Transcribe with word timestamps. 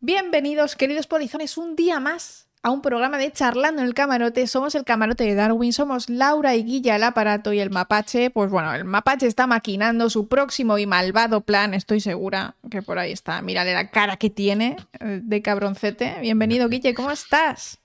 Bienvenidos, 0.00 0.76
queridos 0.76 1.08
polizones, 1.08 1.58
un 1.58 1.74
día 1.74 1.98
más 1.98 2.48
a 2.62 2.70
un 2.70 2.82
programa 2.82 3.18
de 3.18 3.32
Charlando 3.32 3.82
en 3.82 3.88
el 3.88 3.94
Camarote. 3.94 4.46
Somos 4.46 4.76
el 4.76 4.84
Camarote 4.84 5.24
de 5.24 5.34
Darwin, 5.34 5.72
somos 5.72 6.08
Laura 6.08 6.54
y 6.54 6.62
Guilla 6.62 6.94
el 6.94 7.02
aparato 7.02 7.52
y 7.52 7.58
el 7.58 7.70
mapache. 7.70 8.30
Pues 8.30 8.48
bueno, 8.48 8.72
el 8.72 8.84
mapache 8.84 9.26
está 9.26 9.48
maquinando 9.48 10.08
su 10.08 10.28
próximo 10.28 10.78
y 10.78 10.86
malvado 10.86 11.40
plan, 11.40 11.74
estoy 11.74 11.98
segura 11.98 12.54
que 12.70 12.80
por 12.80 13.00
ahí 13.00 13.10
está. 13.10 13.42
Mírale 13.42 13.74
la 13.74 13.90
cara 13.90 14.18
que 14.18 14.30
tiene 14.30 14.76
eh, 15.00 15.18
de 15.20 15.42
cabroncete. 15.42 16.18
Bienvenido, 16.20 16.68
Guille, 16.68 16.94
¿cómo 16.94 17.10
estás? 17.10 17.80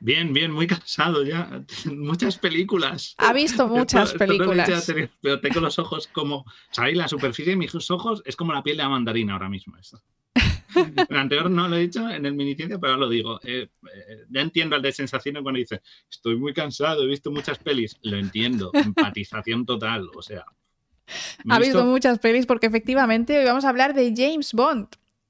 Bien, 0.00 0.32
bien, 0.32 0.50
muy 0.50 0.66
cansado 0.66 1.22
ya. 1.22 1.62
Muchas 1.84 2.38
películas. 2.38 3.14
Ha 3.18 3.32
visto 3.32 3.68
muchas 3.68 4.14
películas. 4.14 4.92
Pero 5.22 5.40
tengo 5.40 5.60
los 5.60 5.78
ojos 5.78 6.08
como. 6.08 6.44
¿Sabéis? 6.72 6.96
La 6.96 7.06
superficie 7.06 7.52
de 7.52 7.56
mis 7.56 7.72
ojos 7.88 8.20
es 8.24 8.34
como 8.34 8.52
la 8.52 8.64
piel 8.64 8.78
de 8.78 8.82
la 8.82 8.88
mandarina 8.88 9.34
ahora 9.34 9.48
mismo. 9.48 9.76
Esto. 9.76 10.02
El 11.08 11.16
anterior 11.16 11.50
no 11.50 11.68
lo 11.68 11.76
he 11.76 11.80
dicho 11.80 12.08
en 12.08 12.26
el 12.26 12.34
miniciencia, 12.34 12.78
pero 12.78 12.96
lo 12.96 13.08
digo. 13.08 13.40
Eh, 13.42 13.68
eh, 13.84 14.24
ya 14.28 14.40
entiendo 14.40 14.76
el 14.76 14.82
de 14.82 14.92
sensaciones 14.92 15.42
cuando 15.42 15.58
dice, 15.58 15.80
estoy 16.10 16.36
muy 16.36 16.52
cansado, 16.52 17.02
he 17.02 17.06
visto 17.06 17.30
muchas 17.30 17.58
pelis. 17.58 17.96
Lo 18.02 18.16
entiendo, 18.16 18.70
empatización 18.74 19.64
total, 19.64 20.08
o 20.14 20.22
sea. 20.22 20.44
Ha 21.48 21.58
visto 21.58 21.84
muchas 21.84 22.18
pelis 22.18 22.46
porque 22.46 22.66
efectivamente 22.66 23.38
hoy 23.38 23.44
vamos 23.44 23.64
a 23.64 23.68
hablar 23.68 23.94
de 23.94 24.12
James 24.16 24.52
Bond. 24.52 24.88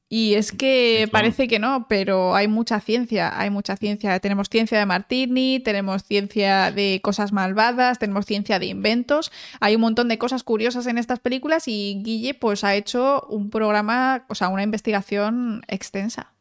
Y 0.09 0.35
es 0.35 0.53
que 0.53 1.09
parece 1.11 1.49
que 1.49 1.59
no, 1.59 1.87
pero 1.89 2.37
hay 2.37 2.47
mucha 2.47 2.79
ciencia, 2.79 3.41
hay 3.41 3.51
mucha 3.51 3.77
ciencia. 3.77 4.21
Tenemos 4.21 4.49
ciencia 4.49 4.79
de 4.79 4.87
Martini, 4.87 5.59
tenemos 5.59 6.05
ciencia 6.05 6.71
de 6.71 7.01
cosas 7.03 7.33
malvadas, 7.33 7.99
tenemos 7.99 8.25
ciencia 8.25 8.61
de 8.61 8.67
inventos. 8.67 9.33
Hay 9.59 9.75
un 9.75 9.81
montón 9.81 10.07
de 10.07 10.17
cosas 10.17 10.45
curiosas 10.45 10.87
en 10.87 10.99
estas 10.99 11.19
películas 11.19 11.67
y 11.67 12.03
Guille 12.05 12.35
pues 12.35 12.63
ha 12.63 12.77
hecho 12.77 13.23
un 13.29 13.51
programa, 13.51 14.25
o 14.29 14.37
sea, 14.37 14.49
una 14.49 14.63
investigación 14.63 15.63
extensa. 15.67 16.33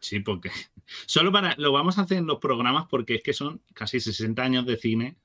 Sí, 0.00 0.18
porque 0.18 0.50
solo 1.06 1.30
para 1.30 1.54
lo 1.56 1.70
vamos 1.70 1.98
a 1.98 2.02
hacer 2.02 2.18
en 2.18 2.26
los 2.26 2.38
programas 2.38 2.86
porque 2.90 3.14
es 3.14 3.22
que 3.22 3.32
son 3.32 3.60
casi 3.74 4.00
60 4.00 4.42
años 4.42 4.66
de 4.66 4.76
cine, 4.76 5.16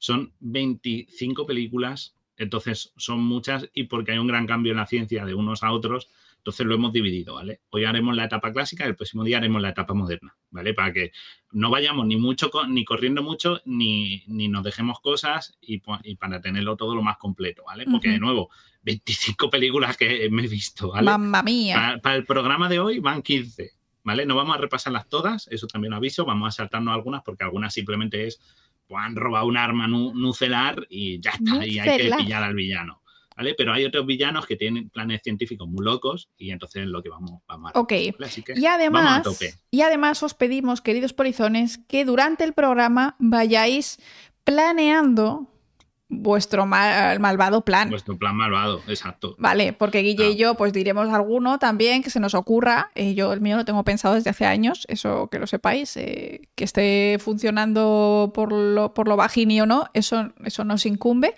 son 0.00 0.32
25 0.40 1.46
películas, 1.46 2.16
entonces 2.36 2.92
son 2.96 3.20
muchas 3.20 3.68
y 3.72 3.84
porque 3.84 4.12
hay 4.12 4.18
un 4.18 4.26
gran 4.26 4.48
cambio 4.48 4.72
en 4.72 4.78
la 4.78 4.86
ciencia 4.86 5.24
de 5.24 5.34
unos 5.34 5.62
a 5.62 5.70
otros 5.70 6.08
entonces 6.40 6.66
lo 6.66 6.74
hemos 6.74 6.92
dividido, 6.92 7.34
¿vale? 7.34 7.60
Hoy 7.68 7.84
haremos 7.84 8.16
la 8.16 8.24
etapa 8.24 8.50
clásica, 8.50 8.86
el 8.86 8.96
próximo 8.96 9.24
día 9.24 9.36
haremos 9.36 9.60
la 9.60 9.68
etapa 9.68 9.92
moderna, 9.92 10.34
¿vale? 10.50 10.72
Para 10.72 10.90
que 10.90 11.12
no 11.52 11.68
vayamos 11.68 12.06
ni 12.06 12.16
mucho 12.16 12.50
ni 12.66 12.82
corriendo 12.86 13.22
mucho, 13.22 13.60
ni, 13.66 14.24
nos 14.26 14.64
dejemos 14.64 15.00
cosas 15.00 15.58
y, 15.60 15.80
para 16.16 16.40
tenerlo 16.40 16.76
todo 16.76 16.94
lo 16.94 17.02
más 17.02 17.18
completo, 17.18 17.64
¿vale? 17.66 17.84
Porque 17.84 18.08
de 18.08 18.18
nuevo, 18.18 18.48
25 18.82 19.50
películas 19.50 19.98
que 19.98 20.30
me 20.30 20.44
he 20.44 20.48
visto, 20.48 20.92
¿vale? 20.92 21.04
Mamma 21.04 21.42
mía. 21.42 22.00
Para, 22.02 22.16
el 22.16 22.24
programa 22.24 22.70
de 22.70 22.78
hoy 22.78 23.00
van 23.00 23.20
15, 23.20 23.72
¿vale? 24.02 24.24
No 24.24 24.34
vamos 24.34 24.56
a 24.56 24.60
repasarlas 24.60 25.10
todas, 25.10 25.46
eso 25.48 25.66
también 25.66 25.90
lo 25.90 25.98
aviso, 25.98 26.24
vamos 26.24 26.48
a 26.48 26.56
saltarnos 26.56 26.94
algunas 26.94 27.22
porque 27.22 27.44
algunas 27.44 27.74
simplemente 27.74 28.26
es, 28.26 28.40
pues 28.88 29.04
han 29.04 29.14
robado 29.14 29.44
un 29.44 29.58
arma 29.58 29.86
nucelar 29.88 30.86
y 30.88 31.20
ya 31.20 31.32
está, 31.32 31.66
y 31.66 31.78
hay 31.78 31.98
que 31.98 32.16
pillar 32.16 32.42
al 32.42 32.54
villano. 32.54 33.02
Pero 33.56 33.72
hay 33.72 33.84
otros 33.84 34.06
villanos 34.06 34.46
que 34.46 34.56
tienen 34.56 34.90
planes 34.90 35.20
científicos 35.22 35.68
muy 35.68 35.84
locos 35.84 36.28
y 36.36 36.50
entonces 36.50 36.82
es 36.82 36.88
lo 36.88 37.02
que 37.02 37.08
vamos, 37.08 37.42
vamos 37.46 37.72
a 37.74 37.78
Ok. 37.78 37.92
y, 38.56 38.66
además, 38.66 39.26
y 39.70 39.82
además 39.82 40.22
os 40.22 40.34
pedimos, 40.34 40.80
queridos 40.80 41.12
polizones, 41.12 41.78
que 41.88 42.04
durante 42.04 42.44
el 42.44 42.52
programa 42.52 43.16
vayáis 43.18 43.98
planeando 44.44 45.50
vuestro 46.10 46.66
malvado 46.66 47.64
plan. 47.64 47.88
Vuestro 47.88 48.18
plan 48.18 48.36
malvado, 48.36 48.82
exacto. 48.88 49.36
Vale, 49.38 49.72
porque 49.72 50.00
Guille 50.00 50.30
y 50.30 50.36
yo 50.36 50.54
pues 50.56 50.72
diremos 50.72 51.08
alguno 51.08 51.58
también 51.58 52.02
que 52.02 52.10
se 52.10 52.20
nos 52.20 52.34
ocurra. 52.34 52.90
Eh, 52.94 53.14
yo 53.14 53.32
el 53.32 53.40
mío 53.40 53.56
lo 53.56 53.64
tengo 53.64 53.84
pensado 53.84 54.16
desde 54.16 54.30
hace 54.30 54.44
años, 54.44 54.84
eso 54.88 55.28
que 55.30 55.38
lo 55.38 55.46
sepáis, 55.46 55.96
eh, 55.96 56.48
que 56.56 56.64
esté 56.64 57.18
funcionando 57.20 58.32
por 58.34 58.52
lo, 58.52 58.92
por 58.92 59.08
lo 59.08 59.16
o 59.16 59.66
no, 59.66 59.88
eso, 59.94 60.32
eso 60.44 60.64
nos 60.64 60.84
incumbe, 60.84 61.34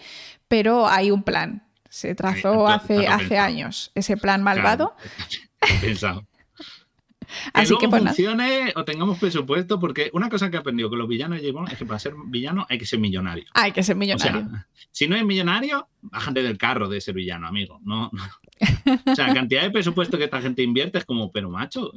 pero 0.49 0.89
hay 0.89 1.11
un 1.11 1.23
plan. 1.23 1.63
Se 1.93 2.15
trazó 2.15 2.67
hace, 2.67 3.07
hace 3.07 3.37
años 3.37 3.93
ese 3.95 4.17
plan 4.17 4.43
malvado. 4.43 4.97
pensado. 5.83 6.27
Así 7.53 7.75
que, 7.79 7.87
pues 7.87 8.03
funcione 8.03 8.73
o 8.77 8.85
tengamos 8.85 9.19
presupuesto, 9.19 9.79
porque 9.79 10.11
una 10.15 10.31
cosa 10.31 10.51
que 10.51 10.57
he 10.57 10.61
aprendido 10.61 10.89
con 10.89 10.99
los 10.99 11.07
villanos 11.07 11.41
es 11.43 11.77
que 11.77 11.85
para 11.85 11.99
ser 11.99 12.15
villano 12.27 12.67
hay 12.71 12.79
que 12.79 12.87
ser 12.87 12.99
millonario. 12.99 13.45
Hay 13.53 13.73
que 13.73 13.83
ser 13.83 13.97
millonario. 13.97 14.49
si 14.91 15.07
no 15.07 15.17
es 15.17 15.25
millonario, 15.25 15.87
bájate 16.01 16.43
del 16.43 16.57
carro 16.57 16.89
de 16.89 17.01
ser 17.03 17.15
villano, 17.15 17.47
amigo. 17.47 17.79
No, 17.85 18.11
O 19.07 19.15
sea, 19.15 19.29
la 19.29 19.35
cantidad 19.35 19.63
de 19.63 19.71
presupuesto 19.71 20.17
que 20.17 20.25
esta 20.25 20.41
gente 20.41 20.63
invierte 20.63 20.97
es 20.97 21.05
como, 21.05 21.31
pero 21.31 21.51
macho, 21.51 21.93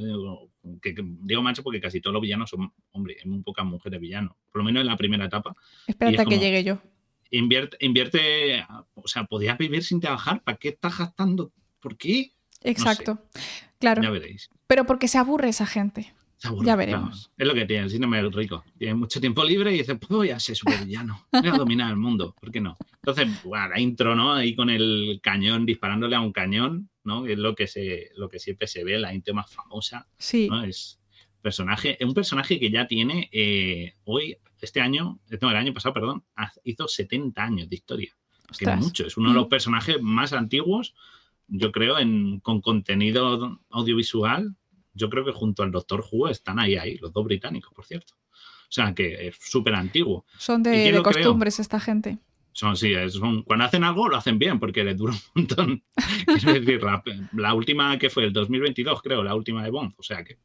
que, 0.82 0.94
digo 0.98 1.42
macho 1.42 1.64
porque 1.64 1.80
casi 1.80 2.02
todos 2.02 2.14
los 2.14 2.22
villanos 2.22 2.50
son, 2.50 2.74
hombre, 2.92 3.16
hay 3.24 3.30
muy 3.30 3.42
pocas 3.44 3.66
mujeres 3.66 4.02
villanos, 4.02 4.36
por 4.52 4.60
lo 4.60 4.66
menos 4.66 4.82
en 4.82 4.88
la 4.88 4.98
primera 4.98 5.26
etapa. 5.26 5.56
Espérate 5.88 6.22
a 6.22 6.26
que 6.26 6.38
llegue 6.38 6.66
yo 6.66 6.82
invierte, 7.38 7.78
invierte, 7.80 8.66
o 8.94 9.08
sea, 9.08 9.26
podías 9.26 9.58
vivir 9.58 9.84
sin 9.84 10.00
trabajar, 10.00 10.42
¿para 10.44 10.58
qué 10.58 10.70
estás 10.70 10.98
gastando? 10.98 11.52
¿Por 11.80 11.98
qué? 11.98 12.34
Exacto, 12.64 13.20
claro. 13.80 14.02
Ya 14.02 14.10
veréis. 14.10 14.50
Pero 14.68 14.86
porque 14.86 15.08
se 15.08 15.18
aburre 15.18 15.50
esa 15.50 15.66
gente. 15.66 16.14
Se 16.38 16.48
aburre, 16.48 16.66
ya 16.66 16.76
veremos. 16.76 17.32
Es 17.38 17.48
lo 17.48 17.54
que 17.54 17.66
tiene 17.66 17.84
el 17.84 17.90
síndrome 17.90 18.18
del 18.18 18.34
rico. 18.34 18.64
Tiene 18.78 18.96
mucho 18.96 19.22
tiempo 19.22 19.44
libre 19.44 19.74
y 19.74 19.78
dice, 19.78 19.96
pues 19.96 20.10
voy 20.10 20.30
a 20.32 20.40
ser 20.40 20.56
supervillano, 20.56 21.28
voy 21.32 21.48
a 21.48 21.58
dominar 21.58 21.92
el 21.92 21.98
mundo, 21.98 22.36
¿por 22.40 22.52
qué 22.52 22.60
no? 22.62 22.78
Entonces, 22.96 23.28
bueno, 23.44 23.70
la 23.70 23.80
intro, 23.80 24.16
¿no? 24.16 24.34
Ahí 24.34 24.56
con 24.56 24.70
el 24.70 25.20
cañón, 25.22 25.66
disparándole 25.66 26.16
a 26.16 26.22
un 26.22 26.32
cañón, 26.32 26.90
¿no? 27.04 27.26
Es 27.26 27.38
lo 27.38 27.56
que, 27.56 27.68
se, 27.68 28.10
lo 28.16 28.30
que 28.30 28.40
siempre 28.40 28.68
se 28.68 28.84
ve, 28.84 28.98
la 28.98 29.14
intro 29.14 29.34
más 29.34 29.52
famosa. 29.52 30.08
Sí. 30.18 30.50
¿no? 30.50 30.64
Es 30.64 31.00
personaje, 31.46 31.96
un 32.02 32.16
personaje 32.16 32.60
que 32.60 32.72
ya 32.72 32.88
tiene 32.88 33.30
eh, 33.32 33.94
hoy 34.06 34.36
este 34.66 34.82
año, 34.82 35.20
no, 35.42 35.50
el 35.50 35.56
año 35.56 35.74
pasado, 35.74 35.94
perdón, 35.94 36.24
hizo 36.64 36.88
70 36.88 37.42
años 37.42 37.70
de 37.70 37.76
historia. 37.76 38.16
Que 38.58 38.66
es 38.66 38.78
mucho, 38.78 39.08
es 39.08 39.18
uno 39.18 39.30
de 39.30 39.36
los 39.36 39.48
mm. 39.48 39.50
personajes 39.50 40.02
más 40.02 40.34
antiguos, 40.34 40.94
yo 41.48 41.72
creo, 41.72 41.98
en, 41.98 42.40
con 42.42 42.62
contenido 42.62 43.60
audiovisual. 43.70 44.56
Yo 44.94 45.10
creo 45.10 45.26
que 45.26 45.32
junto 45.32 45.64
al 45.64 45.72
Doctor 45.72 46.06
Who 46.10 46.30
están 46.30 46.60
ahí, 46.60 46.76
ahí, 46.76 46.98
los 46.98 47.12
dos 47.12 47.26
británicos, 47.26 47.74
por 47.74 47.86
cierto. 47.86 48.14
O 48.16 48.72
sea, 48.76 48.94
que 48.94 49.28
es 49.28 49.38
súper 49.40 49.76
antiguo. 49.76 50.26
Son 50.38 50.64
de, 50.64 51.02
costumbres 51.04 51.60
esta 51.60 51.80
gente. 51.80 52.18
Son, 52.56 52.78
sí, 52.78 52.94
son, 53.10 53.44
cuando 53.44 53.66
hacen 53.66 53.84
algo 53.84 54.08
lo 54.08 54.16
hacen 54.16 54.40
bien 54.40 54.62
porque 54.62 54.82
les 54.86 54.96
dura 54.96 55.12
un 55.12 55.20
montón. 55.36 55.84
Quiero 56.26 56.54
decir, 56.54 56.82
la, 57.34 57.54
última 57.54 58.00
que 58.00 58.10
fue 58.10 58.24
el 58.24 58.32
2022, 58.32 59.02
creo, 59.02 59.24
la 59.26 59.36
última 59.36 59.62
de 59.62 59.72
Bond. 59.72 59.94
O 59.98 60.04
sea 60.04 60.24
que 60.24 60.38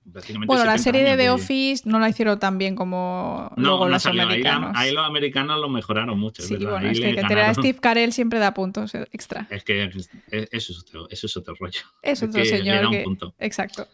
Bueno, 0.45 0.65
la 0.65 0.77
serie 0.79 1.05
de 1.05 1.17
The 1.17 1.31
Office 1.31 1.89
no 1.89 2.01
la 2.01 2.09
hicieron 2.09 2.41
tan 2.41 2.59
bien 2.59 2.75
como 2.75 3.53
luego 3.57 3.89
los 3.89 4.05
americanos. 4.07 4.73
Ahí, 4.75 4.93
los 4.93 5.07
americanos 5.07 5.61
lo 5.61 5.69
mejoraron 5.69 6.19
mucho. 6.19 6.43
Sí, 6.43 6.57
bueno, 6.57 6.81
es 6.81 6.99
que, 6.99 7.15
tener 7.15 7.45
a 7.45 7.55
Steve 7.55 7.79
Carell 7.79 8.13
siempre 8.13 8.41
da 8.41 8.55
puntos 8.55 8.93
extra. 9.13 9.47
Es 9.49 9.63
que 9.63 9.85
eso 9.85 10.73
es 10.73 10.81
otro, 10.81 11.09
eso 11.11 11.27
es 11.29 11.37
otro 11.37 11.55
rollo. 11.61 11.83
Es 12.03 12.25
otro 12.25 12.45
señor. 12.45 12.87
un 12.87 13.05
punto. 13.05 13.35
Exacto. 13.39 13.87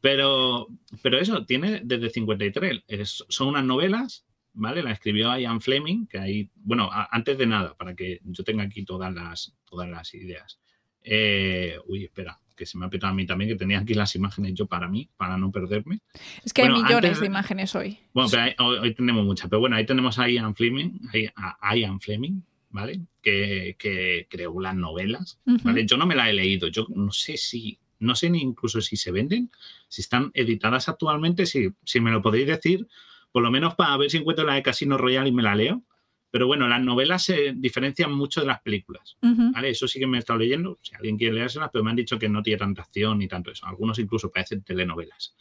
Pero, 0.00 0.68
pero 1.02 1.18
eso, 1.18 1.44
tiene 1.44 1.80
desde 1.82 2.10
53. 2.10 2.84
son 3.28 3.48
unas 3.48 3.64
novelas 3.64 4.24
¿vale? 4.56 4.82
La 4.82 4.92
escribió 4.92 5.38
Ian 5.38 5.60
Fleming, 5.60 6.06
que 6.06 6.18
ahí, 6.18 6.50
bueno, 6.56 6.90
antes 6.92 7.38
de 7.38 7.46
nada, 7.46 7.76
para 7.76 7.94
que 7.94 8.20
yo 8.24 8.42
tenga 8.42 8.64
aquí 8.64 8.84
todas 8.84 9.14
las, 9.14 9.54
todas 9.64 9.88
las 9.88 10.12
ideas. 10.14 10.58
Eh, 11.02 11.78
uy, 11.86 12.04
espera, 12.04 12.40
que 12.56 12.66
se 12.66 12.76
me 12.78 12.86
ha 12.86 12.90
petado 12.90 13.12
a 13.12 13.14
mí 13.14 13.26
también, 13.26 13.50
que 13.50 13.56
tenía 13.56 13.78
aquí 13.78 13.94
las 13.94 14.16
imágenes 14.16 14.54
yo 14.54 14.66
para 14.66 14.88
mí, 14.88 15.08
para 15.16 15.36
no 15.36 15.52
perderme. 15.52 16.00
Es 16.42 16.52
que 16.52 16.62
hay 16.62 16.70
millones 16.70 17.20
de 17.20 17.26
imágenes 17.26 17.74
hoy. 17.74 17.98
Bueno, 18.12 18.30
pero 18.30 18.66
hoy, 18.80 18.94
tenemos 18.94 19.24
muchas, 19.24 19.48
pero 19.48 19.60
bueno, 19.60 19.76
ahí 19.76 19.86
tenemos 19.86 20.18
a 20.18 20.28
Ian 20.28 20.56
Fleming, 20.56 21.00
a 21.34 21.76
Ian 21.76 22.00
Fleming, 22.00 22.40
¿vale? 22.70 23.02
Que, 23.22 23.76
que 23.78 24.26
creó 24.28 24.58
las 24.60 24.74
novelas, 24.74 25.38
¿vale? 25.44 25.86
Yo 25.86 25.96
no 25.96 26.06
me 26.06 26.16
las 26.16 26.28
he 26.28 26.32
leído, 26.32 26.68
yo 26.68 26.86
no 26.94 27.12
sé 27.12 27.36
si, 27.36 27.78
no 27.98 28.14
sé 28.14 28.30
ni 28.30 28.40
incluso 28.40 28.80
si 28.80 28.96
se 28.96 29.12
venden, 29.12 29.50
si 29.88 30.00
están 30.00 30.30
editadas 30.32 30.88
actualmente, 30.88 31.44
si, 31.44 31.68
si 31.84 32.00
me 32.00 32.10
lo 32.10 32.22
podéis 32.22 32.46
decir, 32.46 32.88
por 33.36 33.42
lo 33.42 33.50
menos 33.50 33.74
para 33.74 33.94
ver 33.98 34.10
si 34.10 34.16
encuentro 34.16 34.46
la 34.46 34.54
de 34.54 34.62
Casino 34.62 34.96
Royale 34.96 35.28
y 35.28 35.32
me 35.32 35.42
la 35.42 35.54
leo. 35.54 35.82
Pero 36.30 36.46
bueno, 36.46 36.66
las 36.68 36.80
novelas 36.80 37.22
se 37.22 37.52
diferencian 37.54 38.10
mucho 38.10 38.40
de 38.40 38.46
las 38.46 38.62
películas. 38.62 39.18
¿vale? 39.20 39.68
Eso 39.68 39.86
sí 39.86 39.98
que 39.98 40.06
me 40.06 40.16
he 40.16 40.20
estado 40.20 40.38
leyendo, 40.38 40.78
si 40.80 40.94
alguien 40.94 41.18
quiere 41.18 41.34
leérselas, 41.34 41.68
pero 41.70 41.84
me 41.84 41.90
han 41.90 41.96
dicho 41.96 42.18
que 42.18 42.30
no 42.30 42.42
tiene 42.42 42.60
tanta 42.60 42.80
acción 42.80 43.18
ni 43.18 43.28
tanto 43.28 43.50
eso. 43.50 43.66
Algunos 43.66 43.98
incluso 43.98 44.30
parecen 44.30 44.62
telenovelas. 44.62 45.36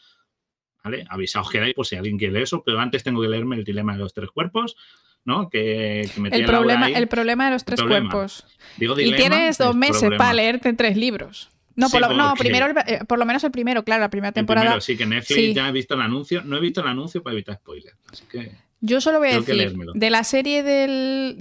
¿Vale? 0.83 1.05
Avisaos 1.07 1.49
que 1.49 1.61
hay 1.61 1.73
por 1.73 1.85
si 1.85 1.95
alguien 1.95 2.17
quiere 2.17 2.33
leer 2.33 2.43
eso, 2.43 2.63
pero 2.65 2.81
antes 2.81 3.01
tengo 3.01 3.21
que 3.21 3.29
leerme 3.29 3.55
el 3.55 3.63
dilema 3.63 3.93
de 3.93 3.99
los 3.99 4.13
tres 4.13 4.29
cuerpos. 4.29 4.75
¿no? 5.23 5.49
Que, 5.49 6.05
me 6.17 6.27
el, 6.27 6.43
problema, 6.43 6.89
el 6.89 7.07
problema 7.07 7.45
de 7.45 7.51
los 7.51 7.63
tres 7.63 7.81
cuerpos. 7.81 8.45
y 8.77 9.13
tienes 9.13 9.57
dos 9.57 9.73
meses 9.73 10.11
para 10.17 10.33
leerte 10.33 10.73
tres 10.73 10.97
libros. 10.97 11.49
No, 11.75 11.89
por, 11.89 11.99
lo, 12.01 12.33
primero, 12.35 12.67
eh, 12.87 12.99
por 13.05 13.19
lo 13.19 13.25
menos 13.25 13.43
el 13.43 13.51
primero, 13.51 13.83
claro, 13.83 14.01
la 14.01 14.09
primera 14.09 14.31
temporada. 14.31 14.79
sí, 14.79 14.95
que 14.95 15.05
Netflix 15.05 15.53
ya 15.53 15.67
he 15.67 15.71
visto 15.71 15.95
el 15.95 16.01
anuncio. 16.01 16.41
No 16.43 16.57
he 16.57 16.61
visto 16.61 16.81
el 16.81 16.87
anuncio 16.87 17.21
para 17.21 17.33
evitar 17.33 17.55
spoilers. 17.55 17.97
Así 18.11 18.23
que. 18.31 18.51
Yo 18.81 19.01
solo 19.01 19.19
voy 19.19 19.29
a 19.29 19.39
decir, 19.39 19.75
de 19.95 20.09
la 20.09 20.23
serie 20.23 20.61
del, 20.61 21.37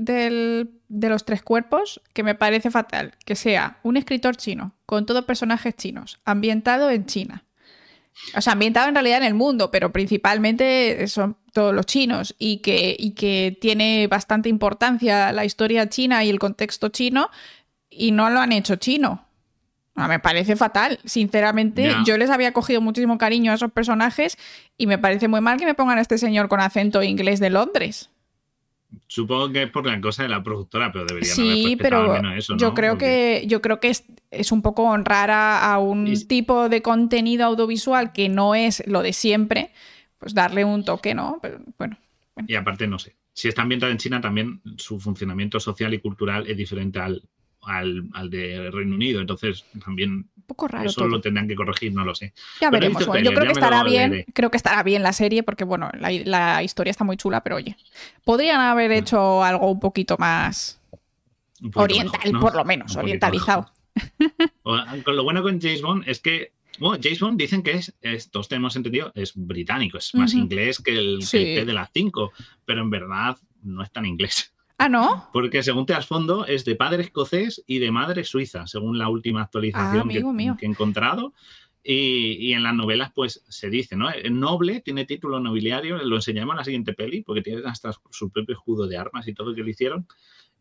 de 0.88 1.08
los 1.08 1.24
tres 1.24 1.42
cuerpos, 1.42 2.00
que 2.14 2.22
me 2.22 2.34
parece 2.34 2.70
fatal 2.70 3.12
que 3.24 3.34
sea 3.34 3.80
un 3.82 3.96
escritor 3.96 4.36
chino 4.36 4.74
con 4.86 5.04
todos 5.04 5.24
personajes 5.24 5.74
chinos, 5.76 6.18
ambientado 6.24 6.90
en 6.90 7.04
China, 7.04 7.44
O 8.34 8.40
sea, 8.40 8.54
ambientado 8.54 8.88
en 8.88 8.94
realidad 8.94 9.18
en 9.18 9.24
el 9.24 9.34
mundo, 9.34 9.70
pero 9.70 9.92
principalmente 9.92 11.06
son 11.08 11.36
todos 11.52 11.74
los 11.74 11.84
chinos 11.84 12.34
y 12.38 12.58
que, 12.58 12.96
y 12.98 13.10
que 13.10 13.58
tiene 13.60 14.06
bastante 14.06 14.48
importancia 14.48 15.30
la 15.32 15.44
historia 15.44 15.88
china 15.88 16.24
y 16.24 16.30
el 16.30 16.38
contexto 16.38 16.88
chino 16.88 17.30
y 17.90 18.12
no 18.12 18.30
lo 18.30 18.40
han 18.40 18.52
hecho 18.52 18.76
chino. 18.76 19.23
Me 19.94 20.18
parece 20.18 20.56
fatal. 20.56 20.98
Sinceramente, 21.04 21.94
yo 22.04 22.18
les 22.18 22.30
había 22.30 22.52
cogido 22.52 22.80
muchísimo 22.80 23.18
cariño 23.18 23.52
a 23.52 23.54
esos 23.54 23.70
personajes 23.70 24.36
y 24.76 24.86
me 24.86 24.98
parece 24.98 25.28
muy 25.28 25.40
mal 25.40 25.58
que 25.58 25.66
me 25.66 25.74
pongan 25.74 25.98
a 25.98 26.00
este 26.00 26.18
señor 26.18 26.48
con 26.48 26.60
acento 26.60 27.02
inglés 27.02 27.40
de 27.40 27.50
Londres. 27.50 28.10
Supongo 29.06 29.50
que 29.52 29.64
es 29.64 29.70
por 29.70 29.86
la 29.86 30.00
cosa 30.00 30.22
de 30.22 30.28
la 30.28 30.42
productora, 30.42 30.92
pero 30.92 31.04
deberían 31.04 31.34
sí, 31.34 31.76
pero 31.80 32.16
eso, 32.32 32.56
yo 32.56 32.74
creo 32.74 32.96
que 32.96 33.44
yo 33.46 33.60
creo 33.60 33.80
que 33.80 33.92
es, 34.30 34.52
un 34.52 34.62
poco 34.62 34.84
honrar 34.84 35.30
a, 35.32 35.78
un 35.78 36.12
tipo 36.26 36.68
de 36.68 36.80
contenido 36.82 37.44
audiovisual 37.46 38.12
que 38.12 38.28
no 38.28 38.54
es 38.54 38.84
lo 38.86 39.02
de 39.02 39.12
siempre, 39.12 39.72
pues 40.18 40.34
darle 40.34 40.64
un 40.64 40.84
toque, 40.84 41.14
¿no? 41.14 41.38
Pero, 41.42 41.58
bueno, 41.78 41.96
Y 42.46 42.54
aparte, 42.54 42.86
no 42.86 42.98
sé. 42.98 43.14
Si 43.32 43.48
está 43.48 43.62
ambientado 43.62 43.90
en 43.90 43.98
China, 43.98 44.20
también 44.20 44.60
su 44.76 45.00
funcionamiento 45.00 45.58
social 45.58 45.92
y 45.92 45.98
cultural 45.98 46.46
es 46.46 46.56
diferente 46.56 47.00
al, 47.00 47.22
al, 47.66 48.04
al 48.12 48.30
de 48.30 48.70
Reino 48.70 48.94
Unido. 48.94 49.20
Entonces, 49.20 49.64
también 49.84 50.28
poco 50.46 50.68
raro. 50.68 50.88
Eso 50.88 51.06
lo 51.06 51.20
tendrán 51.20 51.48
que 51.48 51.54
corregir, 51.54 51.92
no 51.92 52.04
lo 52.04 52.14
sé. 52.14 52.32
Ya 52.60 52.70
veremos. 52.70 53.04
yo 53.04 53.32
creo 53.32 53.44
que 53.44 53.52
estará 53.52 53.82
bien. 53.82 54.24
Creo 54.32 54.50
que 54.50 54.56
estará 54.56 54.82
bien 54.82 55.02
la 55.02 55.12
serie, 55.12 55.42
porque 55.42 55.64
bueno, 55.64 55.90
la, 55.94 56.62
historia 56.62 56.90
está 56.90 57.04
muy 57.04 57.16
chula, 57.16 57.42
pero 57.42 57.56
oye, 57.56 57.76
podrían 58.24 58.60
haber 58.60 58.92
hecho 58.92 59.42
algo 59.42 59.70
un 59.70 59.80
poquito 59.80 60.16
más 60.18 60.80
oriental, 61.74 62.20
por 62.40 62.54
lo 62.54 62.64
menos, 62.64 62.96
orientalizado. 62.96 63.70
Con 64.62 65.16
lo 65.16 65.22
bueno 65.22 65.42
con 65.42 65.60
James 65.60 65.82
Bond 65.82 66.04
es 66.08 66.20
que 66.20 66.52
bueno, 66.78 67.00
James 67.02 67.20
Bond 67.20 67.38
dicen 67.38 67.62
que 67.62 67.80
es, 68.00 68.30
todos 68.30 68.48
tenemos 68.48 68.74
entendido, 68.76 69.12
es 69.14 69.32
británico, 69.34 69.98
es 69.98 70.14
más 70.14 70.34
inglés 70.34 70.80
que 70.80 70.92
el, 70.98 71.20
de 71.20 71.72
las 71.72 71.90
5, 71.92 72.32
pero 72.64 72.82
en 72.82 72.90
verdad 72.90 73.36
no 73.62 73.82
es 73.82 73.92
tan 73.92 74.06
inglés. 74.06 74.53
Ah, 74.76 74.88
¿no? 74.88 75.28
Porque 75.32 75.62
según 75.62 75.86
te 75.86 76.00
fondo 76.02 76.46
es 76.46 76.64
de 76.64 76.74
padre 76.74 77.04
escocés 77.04 77.62
y 77.66 77.78
de 77.78 77.92
madre 77.92 78.24
suiza, 78.24 78.66
según 78.66 78.98
la 78.98 79.08
última 79.08 79.42
actualización 79.42 80.08
ah, 80.10 80.56
que, 80.58 80.66
he 80.66 80.68
encontrado. 80.68 81.32
Y, 81.86 82.54
en 82.54 82.62
las 82.62 82.74
novelas, 82.74 83.12
pues 83.14 83.44
se 83.48 83.68
dice, 83.68 83.94
¿no? 83.94 84.10
El 84.10 84.40
noble 84.40 84.80
tiene 84.80 85.04
título 85.04 85.38
nobiliario, 85.38 85.98
lo 85.98 86.16
enseñamos 86.16 86.54
en 86.54 86.56
la 86.56 86.64
siguiente 86.64 86.94
peli, 86.94 87.22
porque 87.22 87.42
tiene 87.42 87.60
hasta 87.66 87.92
su 88.10 88.30
propio 88.30 88.54
escudo 88.54 88.86
de 88.86 88.96
armas 88.96 89.28
y 89.28 89.34
todo 89.34 89.54
que 89.54 89.62
le 89.62 89.70
hicieron. 89.70 90.06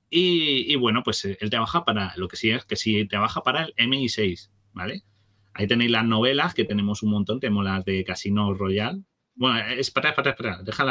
Y, 0.10 0.76
bueno, 0.76 1.02
pues 1.02 1.26
él 1.26 1.50
trabaja 1.50 1.86
para, 1.86 2.14
lo 2.18 2.28
que 2.28 2.36
sí 2.36 2.52
es 2.52 2.66
que 2.66 2.76
sí 2.76 3.08
trabaja 3.08 3.42
para 3.42 3.64
el 3.64 3.74
MI6, 3.90 4.52
¿vale? 4.74 5.04
Ahí 5.56 5.66
tenéis 5.66 5.90
las 5.90 6.06
novelas, 6.06 6.54
que 6.54 6.66
tenemos 6.66 7.02
un 7.02 7.12
montón, 7.12 7.40
tenemos 7.40 7.64
las 7.64 7.84
de 7.86 8.04
Casino 8.04 8.54
Royal, 8.54 9.04
bueno, 9.36 9.60
espera, 9.78 10.10
espera, 10.10 10.32
espera, 10.32 10.60
deja, 10.64 10.86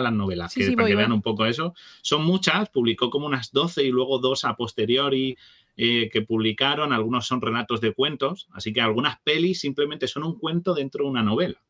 las 0.00 0.12
novelas, 0.12 0.54
que, 0.54 0.70
para 0.72 0.88
que 0.88 0.94
vean 0.94 1.12
un 1.12 1.22
poco 1.22 1.46
eso. 1.46 1.74
Son 2.02 2.24
muchas, 2.24 2.68
publicó 2.70 3.10
como 3.10 3.26
unas 3.26 3.52
12 3.52 3.84
y 3.84 3.90
luego 3.90 4.18
dos 4.18 4.44
a 4.44 4.56
posteriori 4.56 5.36
eh, 5.76 6.08
que 6.12 6.22
publicaron, 6.22 6.92
algunos 6.92 7.26
son 7.26 7.40
relatos 7.40 7.80
de 7.80 7.94
cuentos, 7.94 8.48
así 8.52 8.72
que 8.72 8.80
algunas 8.80 9.20
pelis 9.22 9.60
simplemente 9.60 10.06
son 10.06 10.24
un 10.24 10.38
cuento 10.38 10.74
dentro 10.74 11.04
de 11.04 11.10
una 11.10 11.22
novela, 11.22 11.62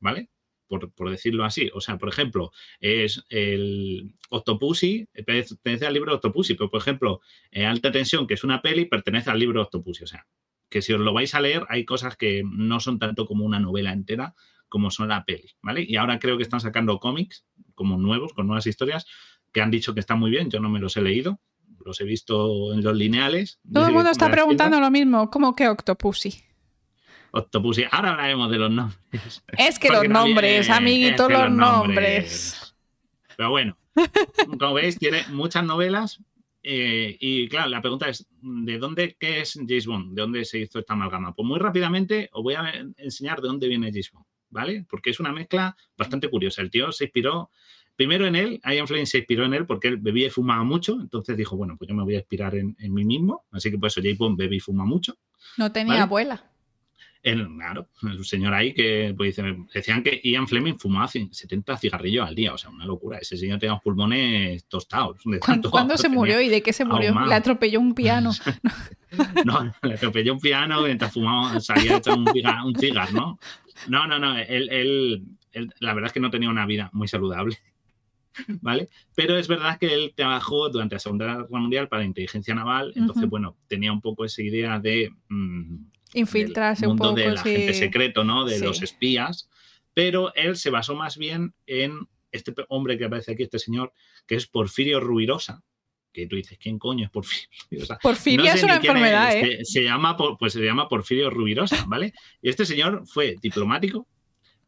¿vale? 0.00 0.30
Por, 0.66 1.10
decirlo 1.10 1.44
así. 1.44 1.70
O 1.74 1.80
sea, 1.80 1.96
por 1.96 2.08
ejemplo, 2.08 2.50
es 2.80 3.24
el 3.28 4.14
Octopussy, 4.30 5.08
pertenece 5.24 5.86
al 5.86 5.94
libro 5.94 6.14
Octopussy, 6.14 6.54
pero 6.54 6.70
por 6.70 6.80
ejemplo, 6.80 7.20
eh, 7.50 7.64
Alta 7.64 7.92
Tensión, 7.92 8.26
que 8.26 8.34
es 8.34 8.44
una 8.44 8.62
peli, 8.62 8.86
pertenece 8.86 9.30
al 9.30 9.38
libro 9.38 9.62
Octopussy. 9.62 10.04
O 10.04 10.08
sea, 10.08 10.26
que 10.68 10.82
si 10.82 10.92
os 10.92 11.00
lo 11.00 11.12
vais 11.12 11.34
a 11.34 11.40
leer, 11.40 11.64
hay 11.68 11.84
cosas 11.84 12.16
que 12.16 12.42
no 12.44 12.80
son 12.80 12.98
tanto 12.98 13.26
como 13.26 13.44
una 13.44 13.60
novela 13.60 13.92
entera, 13.92 14.34
como 14.68 14.90
son 14.90 15.08
la 15.08 15.24
peli, 15.24 15.50
¿vale? 15.62 15.84
Y 15.86 15.96
ahora 15.96 16.18
creo 16.18 16.36
que 16.36 16.42
están 16.42 16.60
sacando 16.60 16.98
cómics 16.98 17.46
como 17.74 17.96
nuevos, 17.96 18.32
con 18.32 18.46
nuevas 18.46 18.66
historias, 18.66 19.06
que 19.52 19.60
han 19.60 19.70
dicho 19.70 19.94
que 19.94 20.00
están 20.00 20.18
muy 20.18 20.30
bien, 20.30 20.50
yo 20.50 20.60
no 20.60 20.68
me 20.68 20.80
los 20.80 20.96
he 20.96 21.02
leído, 21.02 21.40
los 21.84 22.00
he 22.00 22.04
visto 22.04 22.72
en 22.72 22.82
los 22.82 22.96
lineales. 22.96 23.60
Todo 23.72 23.86
el 23.86 23.92
mundo 23.92 24.10
está 24.10 24.30
preguntando 24.30 24.80
lo 24.80 24.90
mismo, 24.90 25.30
¿cómo 25.30 25.54
que 25.54 25.68
Octopussy? 25.68 26.42
Octopussy, 27.32 27.84
ahora 27.90 28.12
hablaremos 28.12 28.50
de 28.50 28.58
los 28.58 28.70
nombres. 28.70 29.44
Es 29.56 29.78
que 29.78 29.90
los 29.90 30.08
nombres, 30.08 30.70
amiguitos, 30.70 31.30
los, 31.30 31.50
nombres. 31.50 32.74
Pero 33.36 33.50
bueno, 33.50 33.76
como 34.58 34.74
veis, 34.74 34.98
tiene 34.98 35.22
muchas 35.30 35.64
novelas 35.64 36.20
eh, 36.68 37.16
y 37.20 37.48
claro, 37.48 37.68
la 37.68 37.80
pregunta 37.80 38.08
es, 38.08 38.26
¿de 38.42 38.78
dónde 38.78 39.16
qué 39.20 39.40
es 39.40 39.54
James 39.54 39.86
Bond? 39.86 40.16
¿De 40.16 40.22
dónde 40.22 40.44
se 40.44 40.58
hizo 40.58 40.80
esta 40.80 40.94
amalgama? 40.94 41.32
Pues 41.32 41.46
muy 41.46 41.60
rápidamente 41.60 42.28
os 42.32 42.42
voy 42.42 42.54
a 42.54 42.72
enseñar 42.96 43.40
de 43.40 43.46
dónde 43.46 43.68
viene 43.68 43.92
James 43.92 44.10
Bond. 44.10 44.26
¿Vale? 44.56 44.86
Porque 44.88 45.10
es 45.10 45.20
una 45.20 45.32
mezcla 45.32 45.76
bastante 45.98 46.28
curiosa. 46.28 46.62
El 46.62 46.70
tío 46.70 46.90
se 46.90 47.04
inspiró 47.04 47.50
primero 47.96 48.26
en 48.26 48.36
él, 48.36 48.60
Ian 48.64 48.86
Fleming 48.86 49.06
se 49.06 49.18
inspiró 49.18 49.44
en 49.44 49.54
él 49.54 49.66
porque 49.66 49.88
él 49.88 49.96
bebía 49.96 50.26
y 50.26 50.30
fumaba 50.30 50.62
mucho, 50.62 50.98
entonces 51.00 51.36
dijo, 51.36 51.56
bueno, 51.56 51.76
pues 51.76 51.88
yo 51.88 51.94
me 51.94 52.04
voy 52.04 52.14
a 52.14 52.18
inspirar 52.18 52.54
en, 52.54 52.76
mí 52.78 53.04
mismo, 53.04 53.44
así 53.50 53.70
que 53.70 53.78
por 53.78 53.88
eso 53.88 54.00
J. 54.00 54.14
Bond 54.18 54.38
bebe 54.38 54.56
y 54.56 54.60
fuma 54.60 54.84
mucho. 54.84 55.16
No 55.56 55.72
tenía 55.72 56.02
abuela. 56.02 56.44
claro, 57.22 57.88
un 58.02 58.24
señor 58.24 58.52
ahí 58.52 58.74
que 58.74 59.14
pues, 59.16 59.40
decían 59.72 60.02
que 60.02 60.20
Ian 60.22 60.46
Fleming 60.46 60.78
fumaba 60.78 61.08
70 61.08 61.78
cigarrillos 61.78 62.28
al 62.28 62.34
día, 62.34 62.52
o 62.52 62.58
sea, 62.58 62.70
una 62.70 62.84
locura. 62.84 63.18
Ese 63.18 63.36
señor 63.36 63.58
tenía 63.58 63.74
los 63.74 63.82
pulmones 63.82 64.66
tostados. 64.66 65.16
¿Cuándo, 65.70 65.70
se 65.96 66.08
murió 66.08 66.40
y 66.40 66.48
de 66.48 66.62
qué 66.62 66.72
se 66.72 66.84
murió? 66.84 67.18
Le 67.26 67.34
atropelló 67.34 67.80
un 67.80 67.94
piano. 67.94 68.30
no, 69.44 69.72
le 69.82 69.94
atropelló 69.94 70.34
un 70.34 70.40
piano 70.40 70.82
mientras 70.82 71.12
fumaba, 71.12 71.58
salía 71.60 71.96
hecho 71.96 72.14
un, 72.14 72.28
un 72.28 72.74
cigar, 72.76 73.12
¿no? 73.14 73.38
No, 73.88 74.06
no, 74.06 74.18
no. 74.18 74.38
Él, 74.38 75.24
la 75.80 75.94
verdad 75.94 76.08
es 76.08 76.12
que 76.12 76.20
no 76.20 76.30
tenía 76.30 76.50
una 76.50 76.66
vida 76.66 76.90
muy 76.92 77.08
saludable. 77.08 77.58
¿Vale? 78.60 78.88
Pero 79.14 79.38
es 79.38 79.48
verdad 79.48 79.78
que 79.78 79.92
él 79.92 80.12
trabajó 80.14 80.68
durante 80.68 80.96
la 80.96 80.98
Segunda 80.98 81.26
Guerra 81.26 81.46
Mundial 81.50 81.88
para 81.88 82.00
la 82.00 82.06
inteligencia 82.06 82.54
naval, 82.54 82.92
entonces, 82.94 83.28
bueno, 83.28 83.56
tenía 83.66 83.92
un 83.92 84.00
poco 84.00 84.24
esa 84.24 84.42
idea 84.42 84.78
de. 84.78 85.10
Mm, 85.28 85.86
Infiltrarse 86.14 86.86
un 86.86 86.96
poco. 86.96 87.14
de 87.14 87.30
la 87.30 87.42
gente 87.42 87.74
secreto, 87.74 88.24
¿no? 88.24 88.44
De 88.44 88.58
los 88.60 88.82
espías. 88.82 89.48
Pero 89.94 90.34
él 90.34 90.56
se 90.56 90.70
basó 90.70 90.94
más 90.94 91.16
bien 91.16 91.54
en 91.66 92.06
este 92.32 92.54
hombre 92.68 92.98
que 92.98 93.06
aparece 93.06 93.32
aquí, 93.32 93.42
este 93.44 93.58
señor, 93.58 93.92
que 94.26 94.34
es 94.34 94.46
Porfirio 94.46 95.00
Rubirosa, 95.00 95.62
que 96.16 96.26
tú 96.26 96.36
dices, 96.36 96.58
¿quién 96.58 96.78
coño 96.78 97.04
es 97.04 97.10
Porfirio? 97.10 97.48
Porfirio 98.02 98.52
es 98.52 98.62
una 98.62 98.76
enfermedad, 98.76 99.36
¿eh? 99.36 99.60
Se, 99.64 99.82
llama, 99.82 100.16
pues 100.38 100.54
se 100.54 100.60
llama 100.60 100.88
Porfirio 100.88 101.30
Rubirosa, 101.30 101.84
¿vale? 101.88 102.12
Y 102.40 102.48
este 102.48 102.64
señor 102.64 103.02
fue 103.06 103.36
diplomático, 103.40 104.06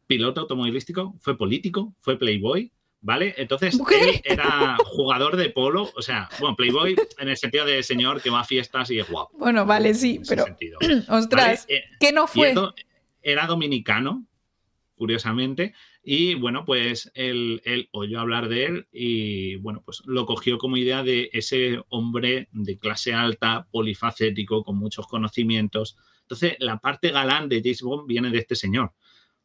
piloto 0.05 0.41
automovilístico, 0.41 1.15
fue 1.19 1.37
político, 1.37 1.95
fue 2.01 2.17
playboy, 2.17 2.71
¿vale? 3.01 3.33
Entonces 3.37 3.79
él 3.91 4.21
era 4.23 4.77
jugador 4.85 5.37
de 5.37 5.49
polo, 5.49 5.89
o 5.95 6.01
sea, 6.01 6.29
bueno, 6.39 6.55
playboy 6.55 6.95
en 7.17 7.29
el 7.29 7.37
sentido 7.37 7.65
de 7.65 7.81
señor 7.81 8.21
que 8.21 8.29
va 8.29 8.41
a 8.41 8.45
fiestas 8.45 8.91
y 8.91 8.99
es 8.99 9.09
guapo. 9.09 9.35
Bueno, 9.37 9.65
vale, 9.65 9.93
sí, 9.95 10.21
pero 10.27 10.45
ostras, 11.09 11.65
eh, 11.67 11.83
¿qué 11.99 12.11
no 12.11 12.27
fue? 12.27 12.53
Era 13.21 13.47
dominicano, 13.47 14.25
curiosamente, 14.95 15.73
y 16.11 16.33
bueno, 16.33 16.65
pues 16.65 17.11
él, 17.13 17.61
oyó 17.91 18.19
hablar 18.19 18.49
de 18.49 18.65
él 18.65 18.87
y 18.91 19.57
bueno, 19.57 19.83
pues 19.85 20.01
lo 20.07 20.25
cogió 20.25 20.57
como 20.57 20.75
idea 20.75 21.03
de 21.03 21.29
ese 21.33 21.83
hombre 21.89 22.49
de 22.51 22.79
clase 22.79 23.13
alta, 23.13 23.67
polifacético, 23.69 24.63
con 24.63 24.75
muchos 24.77 25.05
conocimientos. 25.05 25.97
Entonces, 26.21 26.55
la 26.57 26.79
parte 26.79 27.11
galán 27.11 27.47
de 27.47 27.61
James 27.61 27.83
Bond 27.83 28.07
viene 28.07 28.31
de 28.31 28.39
este 28.39 28.55
señor, 28.55 28.95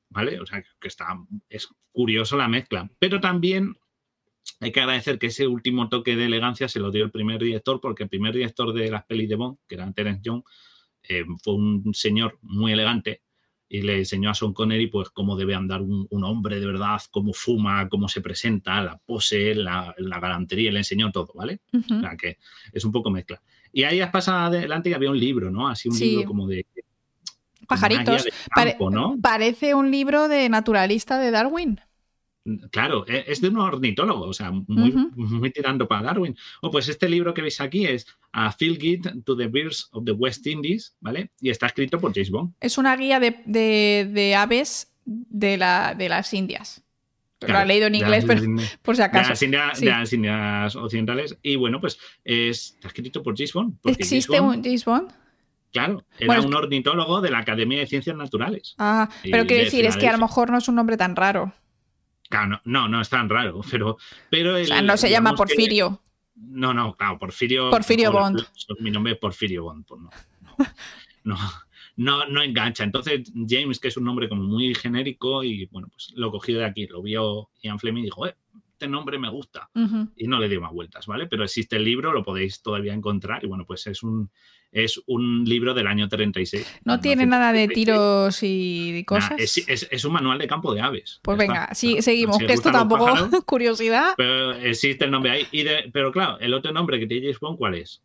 ¿vale? 0.09 0.41
O 0.41 0.47
sea, 0.47 0.65
que 0.81 0.89
está, 0.89 1.09
es 1.51 1.69
curioso 1.93 2.39
la 2.39 2.49
mezcla. 2.49 2.91
Pero 2.99 3.21
también 3.21 3.77
hay 4.61 4.73
que 4.73 4.81
agradecer 4.81 5.19
que 5.19 5.27
ese 5.27 5.47
último 5.47 5.91
toque 5.91 6.17
de 6.17 6.25
elegancia 6.25 6.67
se 6.67 6.81
lo 6.81 6.91
dio 6.91 7.05
el 7.05 7.11
primer 7.11 7.43
director, 7.43 7.79
porque 7.79 8.05
el 8.05 8.09
primer 8.09 8.33
director 8.33 8.73
de 8.73 8.91
las 8.91 9.05
pelis 9.05 9.29
de 9.29 9.35
Bond, 9.35 9.59
que 9.69 9.75
era 9.75 9.93
Terence 9.93 10.23
Young, 10.25 10.43
eh, 11.03 11.27
fue 11.43 11.57
un 11.57 11.93
señor 11.93 12.39
muy 12.41 12.73
elegante 12.73 13.24
y 13.75 13.83
le 13.83 13.99
enseñó 13.99 14.31
a 14.31 14.35
Sean 14.35 14.53
Connery 14.53 14.87
pues 14.87 15.11
cómo 15.11 15.35
debe 15.35 15.57
andar 15.57 15.83
un, 15.83 16.07
hombre 16.23 16.61
de 16.61 16.67
verdad, 16.67 17.01
cómo 17.11 17.33
fuma, 17.33 17.89
cómo 17.89 18.09
se 18.09 18.21
presenta, 18.21 18.81
la 18.81 18.97
pose, 18.99 19.53
la, 19.53 19.93
galantería, 19.99 20.71
le 20.71 20.79
enseñó 20.79 21.11
todo, 21.11 21.33
¿vale? 21.35 21.59
O 21.73 22.01
sea 22.01 22.17
que 22.17 22.39
es 22.73 22.85
un 22.85 22.93
poco 22.93 23.11
mezcla. 23.11 23.43
Y 23.73 23.83
ahí 23.83 24.01
has 24.01 24.13
pasado 24.13 24.47
adelante 24.47 24.91
y 24.91 24.93
había 24.93 25.11
un 25.11 25.19
libro, 25.19 25.51
¿no? 25.51 25.67
Así 25.67 25.89
un 25.89 25.99
libro 25.99 26.25
como 26.25 26.47
de... 26.47 26.65
Pajaritos. 27.67 28.29
¿no? 28.93 29.17
Parece 29.21 29.75
un 29.75 29.91
libro 29.91 30.29
de 30.29 30.49
naturalista 30.49 31.19
de 31.19 31.33
Darwin. 31.33 31.81
Claro, 32.71 33.07
e, 33.09 33.25
es 33.27 33.41
de 33.41 33.49
un 33.49 33.57
ornitólogo, 33.57 34.27
o 34.27 34.33
sea, 34.33 34.51
muy, 34.51 35.51
tirando 35.51 35.89
para 35.89 36.03
Darwin. 36.03 36.37
O 36.61 36.71
pues 36.71 36.89
este 36.89 37.09
libro 37.09 37.33
que 37.33 37.41
veis 37.41 37.61
aquí 37.61 37.87
es 37.87 38.07
A 38.33 38.53
Field 38.53 38.79
Guide 38.79 39.13
to 39.25 39.37
the 39.37 39.47
Birds 39.47 39.89
of 39.93 40.05
the 40.05 40.13
West 40.13 40.47
Indies, 40.47 40.95
¿vale? 41.01 41.31
Y 41.41 41.51
está 41.51 41.67
escrito 41.67 41.99
por 41.99 42.13
James 42.13 42.31
Bond. 42.31 42.53
Es 42.61 42.77
una 42.77 42.97
guía 42.97 43.19
de, 43.19 44.35
aves 44.37 44.93
de, 45.07 45.57
la, 45.57 45.95
de 45.97 46.09
las 46.11 46.35
Indias. 46.35 46.83
lo 47.41 47.57
ha 47.57 47.65
leído 47.65 47.87
en 47.87 47.95
inglés, 47.95 48.25
pero 48.27 48.43
por 48.83 48.95
si 48.95 49.03
acaso. 49.03 49.29
De 49.29 49.49
las, 49.89 50.13
Indias, 50.13 50.77
occidentales. 50.77 51.39
Y 51.43 51.57
bueno, 51.57 51.81
pues 51.81 51.99
está 52.25 52.89
escrito 52.89 53.23
por 53.23 53.35
James 53.37 53.55
Bond. 53.55 53.79
¿Existe 53.85 54.39
un 54.39 54.63
James 54.63 54.85
Bond? 54.85 55.13
Claro, 55.73 56.05
era 56.19 56.41
un 56.41 56.55
ornitólogo 56.55 57.21
de 57.21 57.31
la 57.31 57.39
Academia 57.39 57.81
de 57.81 57.87
Ciencias 57.87 58.15
Naturales. 58.15 58.77
Ah, 58.79 59.09
pero 59.25 59.45
quiero 59.47 59.65
decir, 59.65 59.87
es 59.87 59.97
que 59.97 60.07
a 60.07 60.13
lo 60.13 60.19
mejor 60.19 60.51
no 60.51 60.59
es 60.59 60.69
un 60.69 60.77
nombre 60.77 60.97
tan 60.97 61.17
raro. 61.17 61.53
Claro, 62.35 62.61
no, 62.65 62.89
no, 62.89 63.01
es 63.01 63.09
tan 63.09 63.29
raro, 63.29 63.61
pero... 63.71 63.97
pero 64.29 64.57
o 64.57 64.65
sea, 64.65 64.83
no 64.83 64.97
se 64.97 65.09
llama 65.09 65.35
Porfirio. 65.35 66.01
no, 66.35 66.75
no, 66.75 66.95
claro, 66.97 67.17
Porfirio... 67.17 67.71
Porfirio 67.71 68.11
Bond. 68.11 68.45
Mi 68.81 68.91
nombre 68.91 69.13
es 69.13 69.19
Porfirio 69.21 69.63
Bond, 69.63 69.87
pues 69.87 70.01
no, 70.01 70.11
no, 71.23 71.37
no, 71.97 72.27
no, 72.27 72.43
engancha. 72.43 72.83
Entonces, 72.83 73.31
James, 73.49 73.79
que 73.79 73.87
es 73.87 73.97
un 73.97 74.05
nombre 74.05 74.29
como 74.29 74.43
muy 74.43 74.75
genérico 74.75 75.45
y, 75.45 75.67
bueno, 75.67 75.87
pues 75.93 76.13
lo 76.17 76.33
cogió 76.33 76.59
de 76.59 76.65
aquí, 76.65 76.89
lo 76.89 77.03
vio 77.03 77.51
Ian 77.63 77.79
Fleming 77.79 78.03
y 78.03 78.07
dijo, 78.07 78.27
eh, 78.27 78.35
este 78.73 78.89
nombre 78.89 79.17
me 79.17 79.31
gusta. 79.31 79.71
Y 80.17 80.27
no 80.27 80.41
le 80.41 80.49
dio 80.49 80.61
más 80.61 80.73
vueltas, 80.73 81.07
¿vale? 81.07 81.29
Pero 81.29 81.45
existe 81.45 81.77
el 81.77 81.85
libro, 81.85 82.13
lo 82.13 82.25
podéis 82.25 82.63
todavía 82.63 82.95
encontrar 82.95 83.45
y, 83.45 83.47
bueno, 83.47 83.65
pues 83.65 83.87
es 83.87 84.03
un 84.03 84.29
es 84.75 85.01
un 85.07 85.45
libro 85.45 85.73
del 85.73 85.87
año 85.87 86.09
36. 86.09 86.81
No 86.85 87.01
tiene 87.01 87.25
nada 87.27 87.53
de 87.53 87.69
tiros 87.69 88.41
y 88.43 89.05
cosas. 89.07 89.39
es, 89.39 90.05
un 90.05 90.13
manual 90.13 90.39
de 90.39 90.49
campo 90.49 90.75
de 90.75 90.81
aves. 90.81 91.21
Pues 91.23 91.39
venga, 91.39 91.73
sí, 91.75 92.03
seguimos, 92.03 92.39
que 92.39 92.53
esto 92.53 92.73
tampoco 92.73 93.07
curiosidad. 93.47 94.15
Pero 94.17 94.53
existe 94.53 95.05
el 95.05 95.13
nombre 95.13 95.31
ahí. 95.31 95.47
pero 95.93 96.11
claro, 96.11 96.39
el 96.41 96.53
otro 96.53 96.73
nombre 96.73 96.99
que 96.99 97.07
tiene 97.07 97.27
James 97.27 97.39
Bond, 97.39 97.57
¿cuál 97.57 97.77
es? 97.77 98.03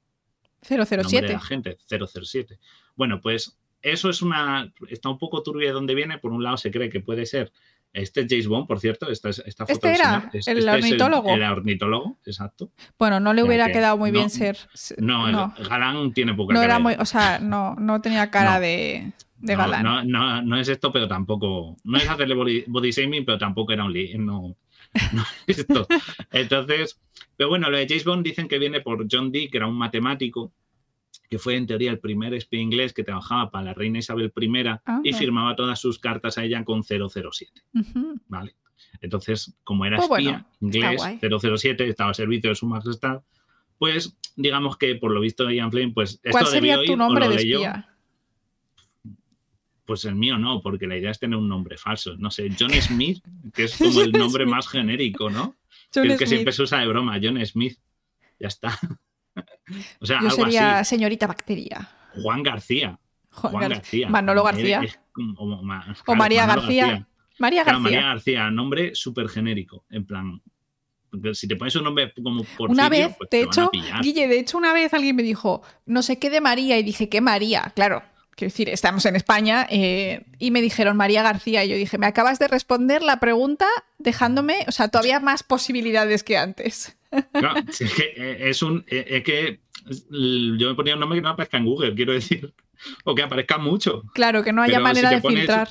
007. 0.61 1.33
la 1.33 1.39
gente, 1.39 1.77
007. 1.89 2.59
Bueno, 2.95 3.19
pues 3.19 3.57
eso 3.81 4.09
es 4.09 4.21
una. 4.21 4.71
Está 4.89 5.09
un 5.09 5.17
poco 5.17 5.41
turbio 5.41 5.67
de 5.67 5.73
dónde 5.73 5.95
viene. 5.95 6.19
Por 6.19 6.31
un 6.31 6.43
lado, 6.43 6.57
se 6.57 6.69
cree 6.69 6.91
que 6.91 6.99
puede 6.99 7.25
ser 7.25 7.51
este 7.93 8.21
es 8.21 8.27
James 8.29 8.47
Bond, 8.47 8.67
por 8.67 8.79
cierto, 8.79 9.09
esta, 9.09 9.29
esta 9.29 9.65
foto 9.65 9.73
este 9.73 9.93
era 9.93 10.29
el 10.33 10.57
este 10.57 10.69
ornitólogo. 10.69 11.33
el, 11.33 11.43
ornitólogo, 11.43 12.17
exacto. 12.25 12.71
Bueno, 12.97 13.19
no 13.19 13.33
le 13.33 13.43
hubiera 13.43 13.71
quedado 13.71 13.97
muy 13.97 14.11
bien 14.11 14.29
ser. 14.29 14.57
No, 14.97 15.53
Galán 15.69 16.13
tiene 16.13 16.33
poca 16.33 16.53
no 16.53 16.59
cara. 16.59 16.75
Era 16.75 16.79
muy, 16.79 16.95
o 16.99 17.05
sea, 17.05 17.39
no, 17.39 17.75
no 17.75 17.99
tenía 18.01 18.29
cara 18.29 18.59
de, 18.59 19.11
de 19.37 19.55
galán. 19.55 19.83
No, 19.83 20.03
no, 20.03 20.41
no, 20.41 20.59
es 20.59 20.69
esto, 20.69 20.91
pero 20.91 21.07
tampoco. 21.07 21.77
No 21.83 21.97
es 21.97 22.07
hacerle 22.07 22.63
body, 22.67 22.91
shaming, 22.91 23.25
pero 23.25 23.37
tampoco 23.37 23.73
era 23.73 23.85
un. 23.85 23.93
No, 24.19 24.55
no 25.13 25.23
es 25.47 25.59
esto. 25.59 25.87
Entonces, 26.31 26.99
pero 27.35 27.49
bueno, 27.49 27.69
lo 27.69 27.77
de 27.77 27.87
James 27.87 28.05
Bond 28.05 28.23
dicen 28.23 28.47
que 28.47 28.59
viene 28.59 28.81
por 28.81 29.07
John 29.09 29.31
Dee, 29.31 29.49
que 29.49 29.57
era 29.57 29.67
un 29.67 29.75
matemático 29.75 30.51
que 31.29 31.37
fue 31.37 31.55
en 31.55 31.67
teoría 31.67 31.91
el 31.91 31.99
primer 31.99 32.33
espía 32.33 32.59
inglés 32.59 32.91
que 32.91 33.03
trabajaba 33.03 33.51
para 33.51 33.65
la 33.65 33.73
reina 33.73 33.99
Isabel 33.99 34.33
I 34.35 34.67
ah, 34.85 35.01
y 35.03 35.13
firmaba 35.13 35.55
todas 35.55 35.79
sus 35.79 35.99
cartas 35.99 36.37
a 36.37 36.43
ella 36.43 36.63
con 36.63 36.83
007. 36.83 37.61
¿Vale? 38.27 38.55
Entonces, 39.01 39.55
como 39.63 39.85
era 39.85 39.97
pues 39.97 40.09
espía 40.09 40.47
inglés, 40.59 41.01
007 41.21 41.87
estaba 41.87 42.11
a 42.11 42.13
servicio 42.13 42.49
de 42.49 42.55
su 42.55 42.65
majestad, 42.65 43.21
pues 43.77 44.17
digamos 44.35 44.77
que 44.77 44.95
por 44.95 45.11
lo 45.11 45.21
visto 45.21 45.49
Ian 45.49 45.71
Flynn, 45.71 45.93
pues 45.93 46.19
esto 46.23 46.31
¿Cuál 46.31 46.47
sería 46.47 46.83
tu 46.83 46.97
nombre 46.97 47.29
de 47.29 47.35
espía? 47.35 47.87
Pues 49.85 50.05
el 50.05 50.15
mío 50.15 50.37
no, 50.37 50.61
porque 50.61 50.85
la 50.85 50.97
idea 50.97 51.11
es 51.11 51.19
tener 51.19 51.37
un 51.37 51.47
nombre 51.47 51.77
falso. 51.77 52.15
No 52.17 52.29
sé, 52.29 52.49
John 52.57 52.71
Smith, 52.81 53.23
que 53.53 53.63
es 53.63 53.77
como 53.77 54.01
el 54.01 54.11
nombre 54.11 54.45
más 54.45 54.67
genérico, 54.67 55.29
¿no? 55.29 55.55
el 55.95 56.17
que 56.17 56.27
siempre 56.27 56.53
se 56.53 56.63
usa 56.63 56.79
de 56.79 56.87
broma, 56.87 57.19
John 57.21 57.43
Smith. 57.45 57.77
Ya 58.39 58.47
está. 58.47 58.79
O 59.99 60.05
sea, 60.05 60.19
Yo 60.21 60.29
sería 60.29 60.83
señorita 60.83 61.27
Bacteria. 61.27 61.89
Juan 62.21 62.43
García. 62.43 62.99
Juan, 63.31 63.69
García. 63.69 64.09
Manolo 64.09 64.43
García. 64.43 64.81
o 66.05 66.15
María 66.15 66.45
García. 66.45 67.07
María 67.37 67.63
García. 67.63 67.81
María 67.81 68.01
García, 68.01 68.51
nombre 68.51 68.95
súper 68.95 69.29
genérico. 69.29 69.85
En 69.89 70.05
plan, 70.05 70.41
si 71.33 71.47
te 71.47 71.55
pones 71.55 71.75
un 71.75 71.83
nombre 71.83 72.13
como 72.21 72.43
por 72.57 72.69
Una 72.69 72.89
vez, 72.89 73.15
pues 73.17 73.29
de 73.29 73.41
hecho, 73.43 73.71
Guille, 74.01 74.27
de 74.27 74.39
hecho, 74.39 74.57
una 74.57 74.73
vez 74.73 74.93
alguien 74.93 75.15
me 75.15 75.23
dijo, 75.23 75.61
no 75.85 76.01
sé 76.01 76.19
qué 76.19 76.29
de 76.29 76.41
María, 76.41 76.77
y 76.77 76.83
dije, 76.83 77.09
¿qué 77.09 77.21
María? 77.21 77.71
Claro, 77.75 78.03
quiero 78.35 78.51
decir, 78.51 78.69
estamos 78.69 79.05
en 79.05 79.15
España, 79.15 79.67
eh, 79.69 80.25
y 80.37 80.51
me 80.51 80.61
dijeron 80.61 80.97
María 80.97 81.23
García, 81.23 81.63
y 81.63 81.69
yo 81.69 81.75
dije, 81.75 81.97
me 81.97 82.07
acabas 82.07 82.39
de 82.39 82.47
responder 82.47 83.01
la 83.01 83.19
pregunta 83.19 83.67
dejándome, 83.97 84.65
o 84.67 84.71
sea, 84.71 84.89
todavía 84.89 85.19
más 85.19 85.43
posibilidades 85.43 86.23
que 86.23 86.37
antes. 86.37 86.97
Es 87.11 87.93
que 87.93 88.13
eh, 88.15 88.49
es 88.49 88.61
un. 88.61 88.83
Eh, 88.87 89.05
es 89.07 89.23
que 89.23 89.59
yo 90.09 90.69
me 90.69 90.75
ponía 90.75 90.93
un 90.93 90.99
nombre 90.99 91.17
que 91.17 91.23
no 91.23 91.29
aparezca 91.29 91.57
en 91.57 91.65
Google, 91.65 91.95
quiero 91.95 92.13
decir. 92.13 92.53
O 93.03 93.13
que 93.13 93.21
aparezca 93.21 93.57
mucho. 93.57 94.03
Claro, 94.13 94.41
que 94.41 94.53
no 94.53 94.61
haya 94.61 94.79
manera 94.79 95.09
de 95.09 95.19
filtrar. 95.19 95.67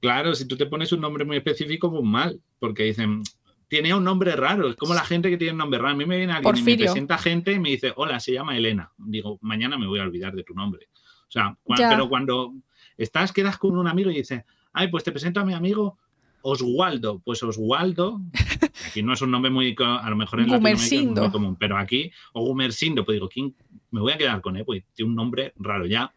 Claro, 0.00 0.36
si 0.36 0.46
tú 0.46 0.56
te 0.56 0.66
pones 0.66 0.92
un 0.92 1.00
nombre 1.00 1.24
muy 1.24 1.36
específico, 1.36 1.90
pues 1.90 2.04
mal. 2.04 2.40
Porque 2.60 2.84
dicen, 2.84 3.24
tiene 3.66 3.92
un 3.92 4.04
nombre 4.04 4.36
raro. 4.36 4.68
Es 4.68 4.76
como 4.76 4.94
la 4.94 5.04
gente 5.04 5.30
que 5.30 5.36
tiene 5.36 5.50
un 5.50 5.58
nombre 5.58 5.80
raro. 5.80 5.94
A 5.94 5.96
mí 5.96 6.06
me 6.06 6.16
viene 6.16 6.32
alguien 6.32 6.56
y 6.56 6.62
me 6.62 6.76
presenta 6.76 7.18
gente 7.18 7.50
y 7.50 7.58
me 7.58 7.70
dice, 7.70 7.92
hola, 7.96 8.20
se 8.20 8.32
llama 8.32 8.56
Elena. 8.56 8.92
Digo, 8.96 9.36
mañana 9.40 9.76
me 9.76 9.88
voy 9.88 9.98
a 9.98 10.04
olvidar 10.04 10.32
de 10.32 10.44
tu 10.44 10.54
nombre. 10.54 10.86
O 11.28 11.32
sea, 11.32 11.58
pero 11.76 12.08
cuando 12.08 12.54
estás, 12.96 13.32
quedas 13.32 13.58
con 13.58 13.76
un 13.76 13.88
amigo 13.88 14.12
y 14.12 14.18
dices, 14.18 14.44
ay, 14.72 14.88
pues 14.88 15.02
te 15.02 15.10
presento 15.10 15.40
a 15.40 15.44
mi 15.44 15.54
amigo 15.54 15.98
Oswaldo, 16.46 17.20
pues 17.24 17.42
Oswaldo, 17.42 18.20
aquí 18.86 19.02
no 19.02 19.14
es 19.14 19.22
un 19.22 19.30
nombre 19.30 19.50
muy, 19.50 19.74
a 19.78 20.10
lo 20.10 20.16
mejor 20.16 20.40
en 20.40 20.50
Latinoamérica 20.50 20.84
es 20.84 21.06
muy 21.06 21.30
común, 21.30 21.56
pero 21.58 21.78
aquí, 21.78 22.12
o 22.34 22.42
Gumersindo, 22.44 23.02
pues 23.04 23.16
digo, 23.16 23.30
¿quién? 23.30 23.54
me 23.90 24.00
voy 24.00 24.12
a 24.12 24.18
quedar 24.18 24.40
con 24.42 24.56
él, 24.56 24.64
pues 24.64 24.84
tiene 24.92 25.10
un 25.10 25.16
nombre 25.16 25.54
raro, 25.56 25.86
ya 25.86 26.12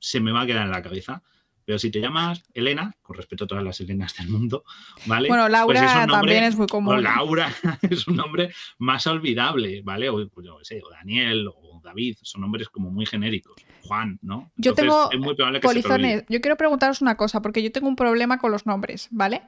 se 0.00 0.18
me 0.18 0.32
va 0.32 0.42
a 0.42 0.46
quedar 0.46 0.64
en 0.64 0.72
la 0.72 0.82
cabeza. 0.82 1.22
Pero 1.64 1.78
si 1.78 1.90
te 1.90 2.00
llamas 2.00 2.42
Elena, 2.54 2.96
con 3.02 3.14
respeto 3.14 3.44
a 3.44 3.46
todas 3.46 3.62
las 3.62 3.78
Elenas 3.80 4.16
del 4.16 4.30
mundo, 4.30 4.64
¿vale? 5.04 5.28
Bueno, 5.28 5.50
Laura 5.50 5.80
pues 5.80 6.10
también 6.10 6.44
es 6.44 6.56
muy 6.56 6.66
común. 6.66 6.94
O 6.94 6.96
Laura 6.96 7.52
es 7.82 8.08
un 8.08 8.16
nombre 8.16 8.54
más 8.78 9.06
olvidable, 9.06 9.82
¿vale? 9.82 10.08
O, 10.08 10.26
pues 10.28 10.46
yo 10.46 10.58
sé, 10.62 10.80
o 10.82 10.88
Daniel, 10.88 11.46
o 11.46 11.82
David, 11.84 12.16
son 12.22 12.40
nombres 12.40 12.70
como 12.70 12.90
muy 12.90 13.04
genéricos. 13.04 13.62
Juan, 13.82 14.18
¿no? 14.22 14.50
Yo 14.56 14.72
tengo 14.72 15.10
es 15.12 15.18
muy 15.18 15.34
probable 15.34 15.60
que 15.60 15.68
polizones. 15.68 16.24
yo 16.30 16.40
quiero 16.40 16.56
preguntaros 16.56 17.02
una 17.02 17.18
cosa, 17.18 17.42
porque 17.42 17.62
yo 17.62 17.70
tengo 17.70 17.88
un 17.88 17.96
problema 17.96 18.38
con 18.38 18.50
los 18.50 18.64
nombres, 18.64 19.08
¿vale? 19.10 19.42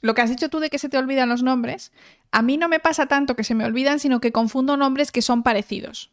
Lo 0.00 0.14
que 0.14 0.22
has 0.22 0.30
dicho 0.30 0.48
tú 0.48 0.58
de 0.58 0.70
que 0.70 0.78
se 0.78 0.88
te 0.88 0.98
olvidan 0.98 1.28
los 1.28 1.42
nombres, 1.42 1.92
a 2.30 2.42
mí 2.42 2.56
no 2.56 2.68
me 2.68 2.80
pasa 2.80 3.06
tanto 3.06 3.36
que 3.36 3.44
se 3.44 3.54
me 3.54 3.64
olvidan, 3.64 4.00
sino 4.00 4.20
que 4.20 4.32
confundo 4.32 4.76
nombres 4.76 5.12
que 5.12 5.22
son 5.22 5.42
parecidos. 5.42 6.10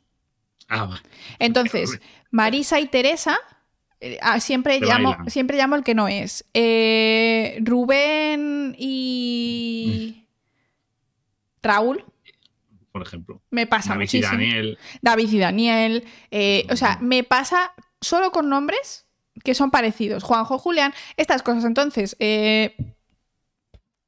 Ah, 0.70 1.02
Entonces, 1.40 2.00
Marisa 2.30 2.80
y 2.80 2.88
Teresa, 2.88 3.40
eh, 4.00 4.20
ah, 4.22 4.40
siempre, 4.40 4.80
llamo, 4.80 5.18
siempre 5.28 5.58
llamo 5.58 5.76
el 5.76 5.84
que 5.84 5.96
no 5.96 6.08
es. 6.08 6.46
Eh, 6.54 7.58
Rubén 7.62 8.76
y. 8.78 10.28
Raúl. 11.64 12.06
Por 12.92 13.02
ejemplo. 13.02 13.42
Me 13.50 13.66
pasa 13.66 13.94
David 13.94 14.10
y 14.14 14.22
Daniel. 14.22 14.78
David 15.02 15.32
y 15.32 15.40
Daniel. 15.40 16.08
Eh, 16.32 16.68
o 16.70 16.76
sea, 16.76 17.00
me 17.02 17.24
pasa 17.24 17.74
solo 18.00 18.32
con 18.32 18.50
nombres 18.50 19.08
que 19.44 19.56
son 19.56 19.72
parecidos. 19.72 20.24
Juanjo, 20.24 20.60
Julián, 20.60 20.94
estas 21.18 21.42
cosas. 21.42 21.66
Entonces, 21.66 22.16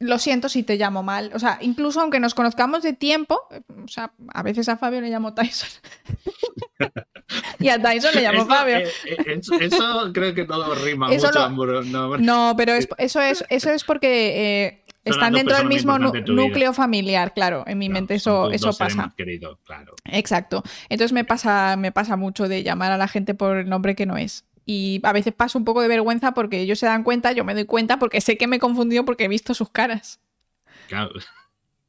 lo 0.02 0.18
siento 0.18 0.50
si 0.50 0.64
te 0.64 0.78
llamo 0.78 1.04
mal. 1.04 1.32
O 1.34 1.40
sea, 1.40 1.60
incluso 1.62 2.02
aunque 2.02 2.20
nos 2.20 2.34
conozcamos 2.34 2.84
de 2.84 2.94
tiempo, 2.94 3.40
o 3.84 3.88
sea, 3.88 4.12
a 4.34 4.44
veces 4.44 4.68
a 4.68 4.78
Fabio 4.78 5.00
le 5.00 5.10
llamo 5.10 5.34
Tyson. 5.34 5.70
y 7.60 7.70
a 7.70 7.82
Tyson 7.82 8.12
le 8.16 8.22
llamo 8.24 8.46
Fabio. 8.46 8.78
Eh, 8.80 8.90
eh, 9.06 9.42
eso, 9.60 10.12
creo 10.12 10.34
que 10.34 10.46
todo 10.46 10.76
rima 10.76 11.08
mucho. 11.08 12.18
no, 12.20 12.56
pero 12.58 12.74
eso, 12.98 13.22
es, 13.22 13.46
eso 13.50 13.70
es 13.70 13.84
porque 13.84 14.66
eh, 14.66 14.84
están 15.06 15.34
dentro 15.34 15.56
del 15.56 15.68
mismo 15.68 16.00
núcleo 16.00 16.74
familiar, 16.74 17.34
claro. 17.34 17.64
En 17.68 17.78
mi 17.78 17.90
mente 17.90 18.16
eso, 18.16 18.50
eso 18.52 18.74
pasa. 18.74 19.14
Querido, 19.16 19.60
claro. 19.64 19.94
Exacto. 20.06 20.64
Entonces 20.90 21.14
me 21.14 21.26
pasa, 21.26 21.76
me 21.78 21.92
pasa 21.92 22.18
mucho 22.18 22.48
de 22.48 22.64
llamar 22.64 22.92
a 22.92 22.98
la 22.98 23.08
gente 23.08 23.36
por 23.36 23.58
el 23.58 23.70
nombre 23.70 23.96
que 23.96 24.08
no 24.08 24.18
es 24.18 24.46
y 24.66 25.00
a 25.04 25.14
veces 25.14 25.34
paso 25.34 25.58
un 25.58 25.66
poco 25.66 25.82
de 25.82 25.88
vergüenza 25.88 26.34
porque 26.34 26.60
ellos 26.60 26.80
se 26.80 26.86
dan 26.86 27.04
cuenta, 27.04 27.32
yo 27.32 27.44
me 27.44 27.54
doy 27.54 27.66
cuenta 27.66 28.00
porque 28.00 28.22
sé 28.22 28.38
que 28.38 28.48
me 28.48 28.58
he 28.58 28.60
confundido 28.60 29.06
porque 29.06 29.26
he 29.26 29.28
visto 29.28 29.54
sus 29.54 29.70
caras. 29.70 30.22
Claro. 30.88 31.12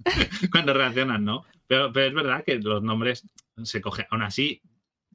Cuando 0.53 0.73
reaccionan, 0.73 1.25
¿no? 1.25 1.45
Pero, 1.67 1.93
pero, 1.93 2.07
es 2.09 2.15
verdad 2.15 2.45
que 2.45 2.59
los 2.59 2.83
nombres 2.83 3.27
se 3.63 3.81
cogen. 3.81 4.07
Aún 4.11 4.23
así, 4.23 4.61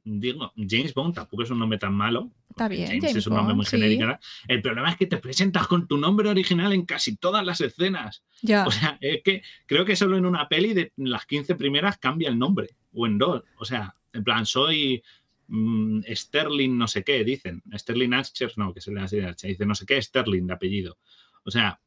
digo, 0.04 0.52
James 0.56 0.94
Bond 0.94 1.14
tampoco 1.14 1.42
es 1.42 1.50
un 1.50 1.58
nombre 1.58 1.78
tan 1.78 1.94
malo. 1.94 2.30
Está 2.48 2.68
bien. 2.68 3.00
James, 3.00 3.16
es 3.16 3.26
un 3.26 3.34
nombre 3.34 3.54
muy 3.54 3.66
genérico. 3.66 4.18
El 4.46 4.62
problema 4.62 4.90
es 4.90 4.96
que 4.96 5.06
te 5.06 5.18
presentas 5.18 5.66
con 5.66 5.86
tu 5.86 5.98
nombre 5.98 6.28
original 6.28 6.72
en 6.72 6.84
casi 6.84 7.16
todas 7.16 7.44
las 7.44 7.60
escenas. 7.60 8.22
Ya. 8.42 8.66
O 8.66 8.70
sea, 8.70 8.98
es 9.00 9.22
que 9.22 9.42
creo 9.66 9.84
que 9.84 9.96
solo 9.96 10.16
en 10.16 10.26
una 10.26 10.48
peli 10.48 10.74
de 10.74 10.92
las 10.96 11.26
15 11.26 11.54
primeras 11.54 11.98
cambia 11.98 12.28
el 12.28 12.38
nombre. 12.38 12.70
O 12.92 13.06
en 13.06 13.18
dos. 13.18 13.44
O 13.56 13.64
sea, 13.64 13.94
en 14.12 14.24
plan, 14.24 14.46
soy 14.46 15.02
Mm, 15.48 16.02
Sterling 16.14 16.76
no 16.76 16.86
sé 16.86 17.02
qué, 17.02 17.24
dicen. 17.24 17.62
Sterling 17.74 18.12
Archer, 18.12 18.52
no, 18.56 18.72
que 18.72 18.80
se 18.80 18.92
le 18.92 19.00
hace 19.00 19.34
dice 19.42 19.66
no 19.66 19.74
sé 19.74 19.86
qué, 19.86 20.00
Sterling 20.00 20.46
de 20.46 20.52
apellido. 20.52 20.98
O 21.44 21.50
sea, 21.50 21.80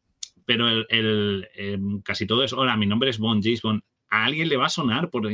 pero 0.46 0.68
el, 0.68 1.48
em, 1.56 2.02
casi 2.02 2.26
todo 2.26 2.44
es, 2.44 2.54
hola, 2.54 2.76
mi 2.76 2.88
nombre 2.88 3.10
es 3.10 3.20
Bond, 3.20 3.44
James 3.44 3.62
Bond. 3.62 3.82
A 4.10 4.26
alguien 4.26 4.50
le 4.50 4.58
va 4.58 4.66
a 4.66 4.70
sonar 4.70 5.10
por, 5.10 5.30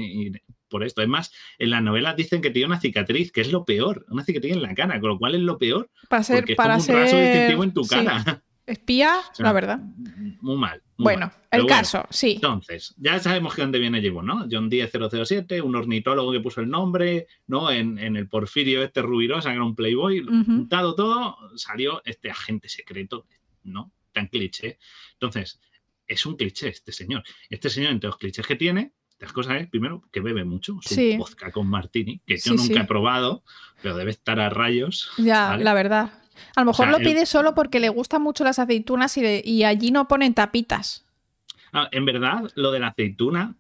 por 0.70 0.84
esto. 0.84 1.02
Además, 1.02 1.34
en 1.58 1.72
la 1.72 1.82
novela 1.82 2.14
dicen 2.14 2.42
que 2.42 2.52
tiene 2.52 2.68
una 2.68 2.80
cicatriz, 2.80 3.32
que 3.32 3.42
es 3.42 3.52
lo 3.52 3.66
peor, 3.66 4.06
una 4.10 4.24
cicatriz 4.24 4.54
en 4.54 4.62
la 4.62 4.76
cara, 4.76 5.00
con 5.00 5.10
lo 5.10 5.18
cual 5.18 5.34
es 5.34 5.42
lo 5.42 5.58
peor. 5.58 5.90
Para 6.10 6.24
ser, 6.24 6.38
porque 6.38 6.52
es 6.52 6.58
para 6.58 6.78
como 6.78 6.90
un 6.90 6.96
raso 6.96 7.18
distintivo 7.18 7.64
en 7.64 7.74
tu 7.74 7.88
cara. 7.88 8.44
Espía, 8.68 9.22
la 9.38 9.54
verdad. 9.54 9.80
muy 10.42 10.58
mal. 10.58 10.84
bueno, 10.98 11.32
el 11.52 11.66
caso, 11.66 12.06
sí. 12.10 12.34
Entonces, 12.34 12.94
ya 12.98 13.18
sabemos 13.18 13.56
que 13.56 13.62
dónde 13.62 13.80
viene 13.80 14.02
James 14.02 14.26
¿no? 14.26 14.46
John 14.52 14.70
10007, 14.70 15.62
un 15.62 15.78
ornitólogo 15.78 16.34
que 16.34 16.42
puso 16.42 16.60
el 16.60 16.70
nombre, 16.70 17.28
¿no? 17.48 17.72
En, 17.72 17.98
el 17.98 18.28
Porfirio 18.28 18.84
este 18.84 19.02
Rubirosa, 19.02 19.50
que 19.50 19.56
era 19.56 19.64
un 19.64 19.74
playboy, 19.74 20.26
dado 20.68 20.96
todo, 20.96 21.38
salió 21.56 22.02
este 22.04 22.30
agente 22.30 22.68
secreto, 22.68 23.26
¿no? 23.64 23.94
Tan 24.12 24.28
cliché. 24.28 24.80
Entonces, 25.14 25.62
es 26.06 26.26
un 26.26 26.36
cliché 26.36 26.68
este 26.68 26.92
señor. 26.92 27.24
Este 27.50 27.70
señor, 27.70 27.94
entre 27.94 28.10
los 28.10 28.18
clichés 28.18 28.46
que 28.46 28.58
tiene, 28.58 28.92
las 29.20 29.32
cosas 29.32 29.62
es, 29.62 29.68
primero, 29.70 30.04
que 30.12 30.20
bebe 30.20 30.44
mucho, 30.44 30.78
su 30.82 30.94
sí. 30.94 31.16
vodka 31.18 31.52
con 31.54 31.68
martini, 31.68 32.20
que 32.26 32.38
yo 32.38 32.54
nunca 32.54 32.82
he 32.82 32.86
probado, 32.86 33.44
pero 33.82 33.96
debe 33.96 34.12
estar 34.12 34.42
a 34.42 34.50
rayos. 34.50 35.10
Ya, 35.18 35.56
la 35.56 35.74
verdad. 35.74 36.12
A 36.56 36.62
lo 36.62 36.68
mejor 36.68 36.90
lo 36.90 36.98
pide 36.98 37.26
solo 37.26 37.54
porque 37.54 37.80
le 37.80 37.90
gustan 37.90 38.22
mucho 38.22 38.44
las 38.44 38.60
aceitunas 38.60 39.18
y, 39.18 39.64
allí 39.64 39.92
no 39.92 40.08
ponen 40.08 40.34
tapitas. 40.34 41.06
Ah, 41.74 41.90
en 41.92 42.06
verdad, 42.06 42.50
lo 42.56 42.72
de 42.72 42.80
la 42.80 42.88
aceituna 42.88 43.56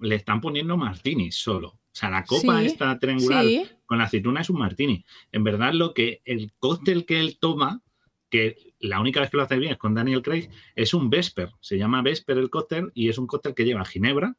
le 0.00 0.14
están 0.14 0.40
poniendo 0.40 0.76
martini 0.76 1.30
solo. 1.30 1.68
O 1.68 1.94
sea, 2.00 2.10
la 2.10 2.24
copa 2.24 2.62
esta 2.62 2.98
triangular 2.98 3.44
con 3.84 3.98
la 3.98 4.04
aceituna 4.04 4.40
es 4.40 4.50
un 4.50 4.58
martini. 4.58 5.04
En 5.32 5.44
verdad, 5.44 5.72
lo 5.72 5.92
que 5.92 6.22
el 6.24 6.52
cóctel 6.58 7.04
que 7.04 7.20
él 7.20 7.38
toma, 7.40 7.82
que 8.30 8.74
la 8.78 9.00
única 9.00 9.20
vez 9.20 9.30
que 9.30 9.36
lo 9.36 9.42
hace 9.42 9.58
bien 9.58 9.72
es 9.72 9.78
con 9.78 9.94
Daniel 9.94 10.22
Craig, 10.22 10.48
es 10.76 10.94
un 10.94 11.10
Vesper. 11.10 11.50
Se 11.60 11.78
llama 11.78 12.02
Vesper 12.02 12.38
el 12.38 12.48
cóctel 12.48 12.92
y 12.94 13.08
es 13.08 13.18
un 13.18 13.26
cóctel 13.26 13.54
que 13.54 13.64
lleva 13.64 13.84
ginebra. 13.84 14.36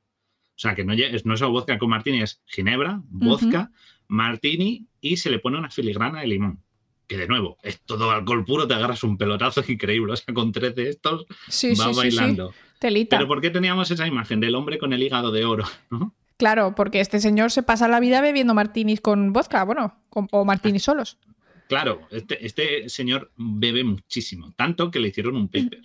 O 0.56 0.60
sea, 0.62 0.76
que 0.76 0.86
no, 0.86 0.94
es, 0.94 1.26
no 1.26 1.36
solo 1.36 1.52
vodka 1.52 1.78
con 1.78 1.90
martini, 1.90 2.22
es 2.22 2.42
ginebra, 2.46 3.02
vodka, 3.06 3.72
martini 4.08 4.88
y 5.02 5.18
se 5.18 5.30
le 5.30 5.40
pone 5.40 5.58
una 5.58 5.70
filigrana 5.70 6.22
de 6.22 6.28
limón 6.28 6.64
que 7.12 7.18
de 7.18 7.28
nuevo, 7.28 7.58
es 7.62 7.82
todo 7.82 8.10
alcohol 8.10 8.46
puro, 8.46 8.66
te 8.66 8.74
agarras 8.74 9.04
un 9.04 9.18
pelotazo 9.18 9.62
increíble. 9.68 10.14
O 10.14 10.16
sea, 10.16 10.34
con 10.34 10.54
tres 10.54 10.74
de 10.76 10.88
estos 10.88 11.26
sí, 11.50 11.74
va 11.74 11.92
bailando. 11.92 12.54
Pero 12.80 13.28
¿por 13.28 13.42
qué 13.42 13.50
teníamos 13.50 13.92
esa 13.92 14.08
imagen 14.08 14.40
del 14.40 14.56
hombre 14.56 14.78
con 14.78 14.94
el 14.94 15.04
hígado 15.04 15.32
de 15.32 15.46
oro? 15.46 15.66
Claro, 16.38 16.74
porque 16.74 17.02
este 17.02 17.20
señor 17.20 17.52
se 17.52 17.62
pasa 17.62 17.88
la 17.88 18.00
vida 18.00 18.20
bebiendo 18.20 18.56
martinis 18.56 19.00
con 19.00 19.32
vodka, 19.32 19.64
bueno, 19.64 20.02
o 20.10 20.44
martinis 20.44 20.82
solos. 20.82 21.20
Claro, 21.68 22.02
este, 22.10 22.44
este, 22.44 22.90
señor 22.90 23.32
bebe 23.38 23.84
muchísimo, 23.84 24.52
tanto 24.58 24.90
que 24.90 25.00
le 25.00 25.10
hicieron 25.10 25.36
un 25.36 25.50
paper. 25.50 25.82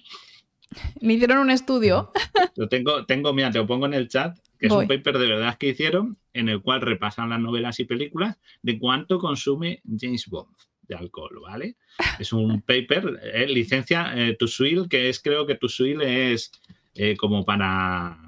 Le 0.98 1.12
hicieron 1.12 1.40
un 1.40 1.50
estudio. 1.50 2.10
Lo 2.56 2.70
tengo, 2.70 3.04
tengo, 3.04 3.34
mira, 3.34 3.50
te 3.50 3.58
lo 3.58 3.66
pongo 3.66 3.84
en 3.84 3.92
el 3.92 4.08
chat, 4.08 4.38
que 4.58 4.68
es 4.68 4.72
un 4.72 4.88
paper 4.88 5.18
de 5.18 5.26
verdad 5.26 5.58
que 5.58 5.68
hicieron, 5.68 6.16
en 6.32 6.48
el 6.48 6.62
cual 6.62 6.80
repasan 6.80 7.28
las 7.28 7.40
novelas 7.40 7.78
y 7.80 7.84
películas 7.84 8.38
de 8.62 8.78
cuánto 8.78 9.18
consume 9.18 9.82
James 9.84 10.26
Bond 10.26 10.56
de 10.88 10.94
alcohol, 10.94 11.40
¿vale? 11.42 11.76
Es 12.18 12.32
un 12.32 12.60
paper, 12.66 13.20
eh, 13.22 13.46
licencia 13.46 14.12
eh, 14.14 14.36
to 14.38 14.46
Swill, 14.46 14.88
que 14.88 15.08
es, 15.08 15.20
creo 15.20 15.46
que 15.46 15.54
to 15.56 15.68
Swill 15.68 16.02
es 16.02 16.52
eh, 16.94 17.16
como 17.16 17.44
para... 17.44 18.18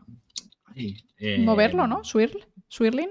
Moverlo, 1.39 1.89
¿no? 1.89 2.05
Swirl, 2.05 2.47
Swirling. 2.69 3.11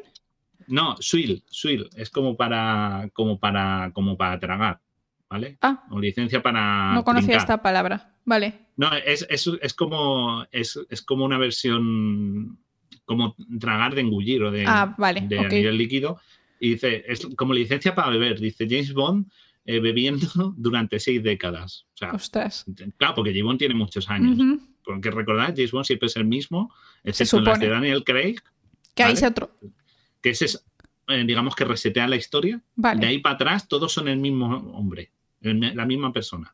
No, 0.68 0.98
swill, 1.00 1.44
swill, 1.50 1.90
es 1.96 2.10
como 2.10 2.36
para, 2.36 3.10
como 3.14 3.40
para, 3.40 3.92
como 3.94 4.18
para 4.18 4.40
tragar, 4.40 4.82
¿vale? 5.30 5.58
Ah. 5.62 5.86
O 5.92 6.00
licencia 6.00 6.42
para. 6.42 6.94
No 6.94 7.04
conocía 7.04 7.38
esta 7.38 7.62
palabra, 7.62 8.16
vale. 8.26 8.68
No, 8.76 8.94
es, 8.94 9.26
es, 9.30 9.74
como, 9.74 10.46
es, 10.52 10.78
como 11.06 11.26
una 11.26 11.38
versión, 11.38 12.60
como 13.06 13.36
tragar 13.60 13.96
de 13.96 14.02
engullir 14.02 14.44
o 14.44 14.52
de, 14.52 14.66
ah, 14.68 14.94
vale, 14.98 15.22
de 15.22 15.48
nivel 15.48 15.78
líquido, 15.78 16.20
y 16.60 16.72
dice, 16.72 17.04
es 17.08 17.28
como 17.36 17.54
licencia 17.54 17.94
para 17.96 18.10
beber. 18.10 18.40
Dice 18.40 18.68
James 18.70 18.94
Bond 18.94 19.28
eh, 19.66 19.80
bebiendo 19.80 20.28
durante 20.58 21.00
seis 21.00 21.22
décadas. 21.22 21.86
O 21.94 21.98
sea, 21.98 22.12
Ostras. 22.12 22.66
Claro, 22.98 23.16
porque 23.16 23.32
James 23.32 23.44
Bond 23.44 23.60
tiene 23.60 23.76
muchos 23.76 24.10
años. 24.10 24.60
Porque 24.84 25.12
recordad, 25.12 25.54
James 25.56 25.72
Bond 25.72 25.86
siempre 25.86 26.08
es 26.08 26.16
el 26.16 26.26
mismo, 26.26 26.74
excepto 27.04 27.40
en 27.40 27.44
las 27.44 27.60
de 27.60 27.68
Daniel 27.68 28.04
Craig. 28.04 28.38
Que 28.96 29.04
ahí 29.04 29.16
se 29.16 29.28
otro. 29.28 29.52
Que 30.22 30.30
ese 30.30 30.46
es, 30.46 30.66
eh, 31.10 31.24
digamos 31.26 31.56
que 31.56 31.66
resetea 31.66 32.08
la 32.08 32.16
historia. 32.16 32.62
De 32.76 33.06
ahí 33.06 33.20
para 33.20 33.36
atrás, 33.36 33.68
todos 33.68 33.92
son 33.92 34.08
el 34.08 34.18
mismo 34.18 34.48
hombre, 34.74 35.12
la 35.42 35.86
misma 35.86 36.14
persona. 36.14 36.54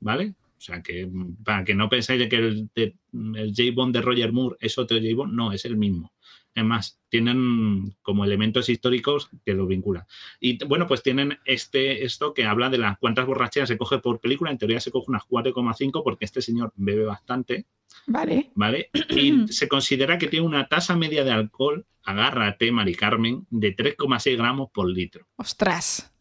¿Vale? 0.00 0.34
O 0.58 0.62
sea, 0.62 0.82
que 0.82 1.08
para 1.42 1.64
que 1.64 1.74
no 1.74 1.88
pensáis 1.88 2.18
de 2.18 2.28
que 2.28 2.36
el, 2.36 2.70
el 2.74 3.54
J. 3.56 3.62
Bond 3.74 3.94
de 3.94 4.02
Roger 4.02 4.32
Moore 4.32 4.56
es 4.60 4.76
otro 4.76 4.98
J. 4.98 5.14
Bond, 5.14 5.32
no, 5.32 5.52
es 5.52 5.64
el 5.64 5.76
mismo. 5.76 6.12
Es 6.54 6.64
más, 6.64 7.00
tienen 7.08 7.94
como 8.02 8.24
elementos 8.24 8.68
históricos 8.68 9.30
que 9.44 9.54
lo 9.54 9.66
vinculan. 9.66 10.04
Y 10.40 10.62
bueno, 10.64 10.86
pues 10.86 11.02
tienen 11.02 11.38
este, 11.44 12.04
esto 12.04 12.34
que 12.34 12.44
habla 12.44 12.70
de 12.70 12.78
las 12.78 12.98
cuántas 12.98 13.26
borracheras 13.26 13.68
se 13.68 13.78
coge 13.78 13.98
por 13.98 14.20
película. 14.20 14.50
En 14.50 14.58
teoría 14.58 14.80
se 14.80 14.90
coge 14.90 15.06
unas 15.08 15.22
4,5 15.28 16.02
porque 16.02 16.24
este 16.24 16.42
señor 16.42 16.72
bebe 16.74 17.04
bastante. 17.04 17.66
Vale. 18.06 18.50
¿Vale? 18.54 18.90
Y 19.10 19.46
se 19.52 19.68
considera 19.68 20.18
que 20.18 20.26
tiene 20.26 20.46
una 20.46 20.66
tasa 20.66 20.96
media 20.96 21.22
de 21.24 21.30
alcohol, 21.30 21.86
agárrate, 22.02 22.72
Mari 22.72 22.94
Carmen, 22.94 23.46
de 23.50 23.76
3,6 23.76 24.36
gramos 24.36 24.70
por 24.72 24.88
litro. 24.88 25.26
¡Ostras! 25.36 26.12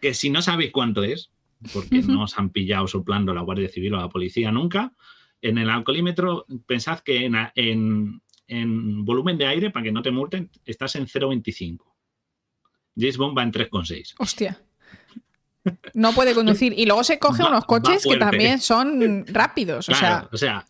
Que 0.00 0.14
si 0.14 0.30
no 0.30 0.42
sabéis 0.42 0.72
cuánto 0.72 1.04
es, 1.04 1.30
porque 1.72 2.02
no 2.02 2.24
os 2.24 2.38
han 2.38 2.50
pillado 2.50 2.88
soplando 2.88 3.34
la 3.34 3.42
Guardia 3.42 3.68
Civil 3.68 3.94
o 3.94 3.98
la 3.98 4.08
policía 4.08 4.50
nunca, 4.50 4.94
en 5.42 5.58
el 5.58 5.70
alcoholímetro 5.70 6.46
pensad 6.66 7.00
que 7.00 7.24
en 7.24 7.36
en 7.54 8.22
volumen 9.04 9.38
de 9.38 9.46
aire, 9.46 9.70
para 9.70 9.84
que 9.84 9.92
no 9.92 10.02
te 10.02 10.10
multen, 10.10 10.50
estás 10.64 10.96
en 10.96 11.06
0,25. 11.06 11.78
James 12.96 13.16
Bond 13.16 13.38
va 13.38 13.42
en 13.42 13.52
3,6. 13.52 14.14
Hostia. 14.18 14.60
No 15.94 16.12
puede 16.12 16.34
conducir. 16.34 16.72
Y 16.76 16.86
luego 16.86 17.04
se 17.04 17.18
coge 17.18 17.44
unos 17.44 17.64
coches 17.66 18.04
que 18.04 18.16
también 18.16 18.60
son 18.60 19.26
rápidos. 19.26 19.88
o 19.88 19.94
sea, 19.94 20.28
o 20.32 20.36
sea 20.36 20.64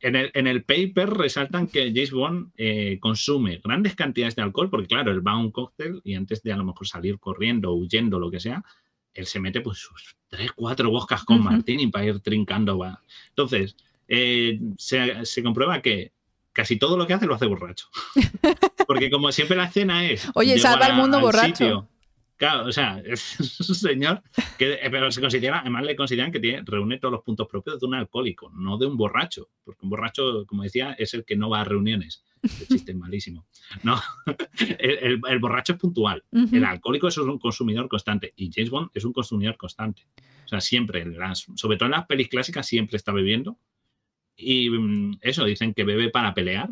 en, 0.00 0.16
el, 0.16 0.30
en 0.34 0.46
el, 0.46 0.64
paper 0.64 1.10
resaltan 1.10 1.66
que 1.66 1.92
James 1.94 2.10
Bond 2.10 2.52
eh, 2.56 2.98
consume 3.00 3.60
grandes 3.62 3.94
cantidades 3.94 4.34
de 4.34 4.42
alcohol, 4.42 4.70
porque 4.70 4.86
claro, 4.86 5.10
él 5.12 5.26
va 5.26 5.32
a 5.32 5.38
un 5.38 5.50
cóctel 5.50 6.00
y 6.04 6.14
antes 6.14 6.42
de 6.42 6.52
a 6.52 6.56
lo 6.56 6.64
mejor 6.64 6.86
salir 6.86 7.18
corriendo, 7.18 7.74
huyendo, 7.74 8.18
lo 8.18 8.30
que 8.30 8.40
sea, 8.40 8.64
él 9.12 9.26
se 9.26 9.40
mete 9.40 9.60
pues 9.60 9.78
sus 9.78 10.16
3, 10.28 10.52
4 10.52 10.90
boscas 10.90 11.24
con 11.24 11.42
martini 11.42 11.88
para 11.88 12.06
ir 12.06 12.20
trincando. 12.20 12.78
Va. 12.78 13.02
Entonces, 13.28 13.76
eh, 14.08 14.58
se, 14.78 15.24
se 15.26 15.42
comprueba 15.42 15.82
que 15.82 16.12
casi 16.52 16.78
todo 16.78 16.96
lo 16.96 17.06
que 17.06 17.14
hace 17.14 17.26
lo 17.26 17.34
hace 17.34 17.46
borracho. 17.46 17.88
Porque 18.86 19.10
como 19.10 19.32
siempre 19.32 19.56
la 19.56 19.64
escena 19.64 20.04
es... 20.08 20.28
Oye, 20.34 20.58
salva 20.58 20.86
al 20.86 20.96
mundo 20.96 21.20
borracho. 21.20 21.88
Claro, 22.40 22.68
o 22.68 22.72
sea, 22.72 23.02
es 23.04 23.38
un 23.68 23.74
señor 23.74 24.22
que, 24.56 24.72
eh, 24.72 24.88
pero 24.90 25.12
se 25.12 25.20
considera, 25.20 25.60
además 25.60 25.84
le 25.84 25.94
consideran 25.94 26.32
que 26.32 26.40
tiene, 26.40 26.62
reúne 26.64 26.96
todos 26.98 27.12
los 27.12 27.22
puntos 27.22 27.46
propios 27.46 27.78
de 27.78 27.86
un 27.86 27.94
alcohólico, 27.94 28.50
no 28.54 28.78
de 28.78 28.86
un 28.86 28.96
borracho, 28.96 29.50
porque 29.62 29.80
un 29.82 29.90
borracho, 29.90 30.46
como 30.46 30.62
decía, 30.62 30.96
es 30.98 31.12
el 31.12 31.26
que 31.26 31.36
no 31.36 31.50
va 31.50 31.60
a 31.60 31.64
reuniones. 31.64 32.24
El 32.42 32.66
chiste 32.66 32.92
es 32.92 32.96
malísimo. 32.96 33.46
No, 33.82 34.00
el, 34.78 35.38
borracho 35.38 35.74
es 35.74 35.78
puntual. 35.78 36.24
El 36.32 36.64
alcohólico 36.64 37.08
es 37.08 37.18
un 37.18 37.38
consumidor 37.38 37.90
constante 37.90 38.32
y 38.34 38.50
James 38.50 38.70
Bond 38.70 38.88
es 38.94 39.04
un 39.04 39.12
consumidor 39.12 39.58
constante. 39.58 40.06
O 40.46 40.48
sea, 40.48 40.62
siempre, 40.62 41.04
sobre 41.56 41.76
todo 41.76 41.88
en 41.88 41.92
las 41.92 42.06
pelis 42.06 42.28
clásicas, 42.28 42.66
siempre 42.66 42.96
está 42.96 43.12
bebiendo 43.12 43.58
y 44.40 44.70
mm, 44.70 45.18
eso, 45.20 45.44
dicen 45.44 45.74
que 45.74 45.84
bebe 45.84 46.10
para 46.10 46.34
pelear, 46.34 46.68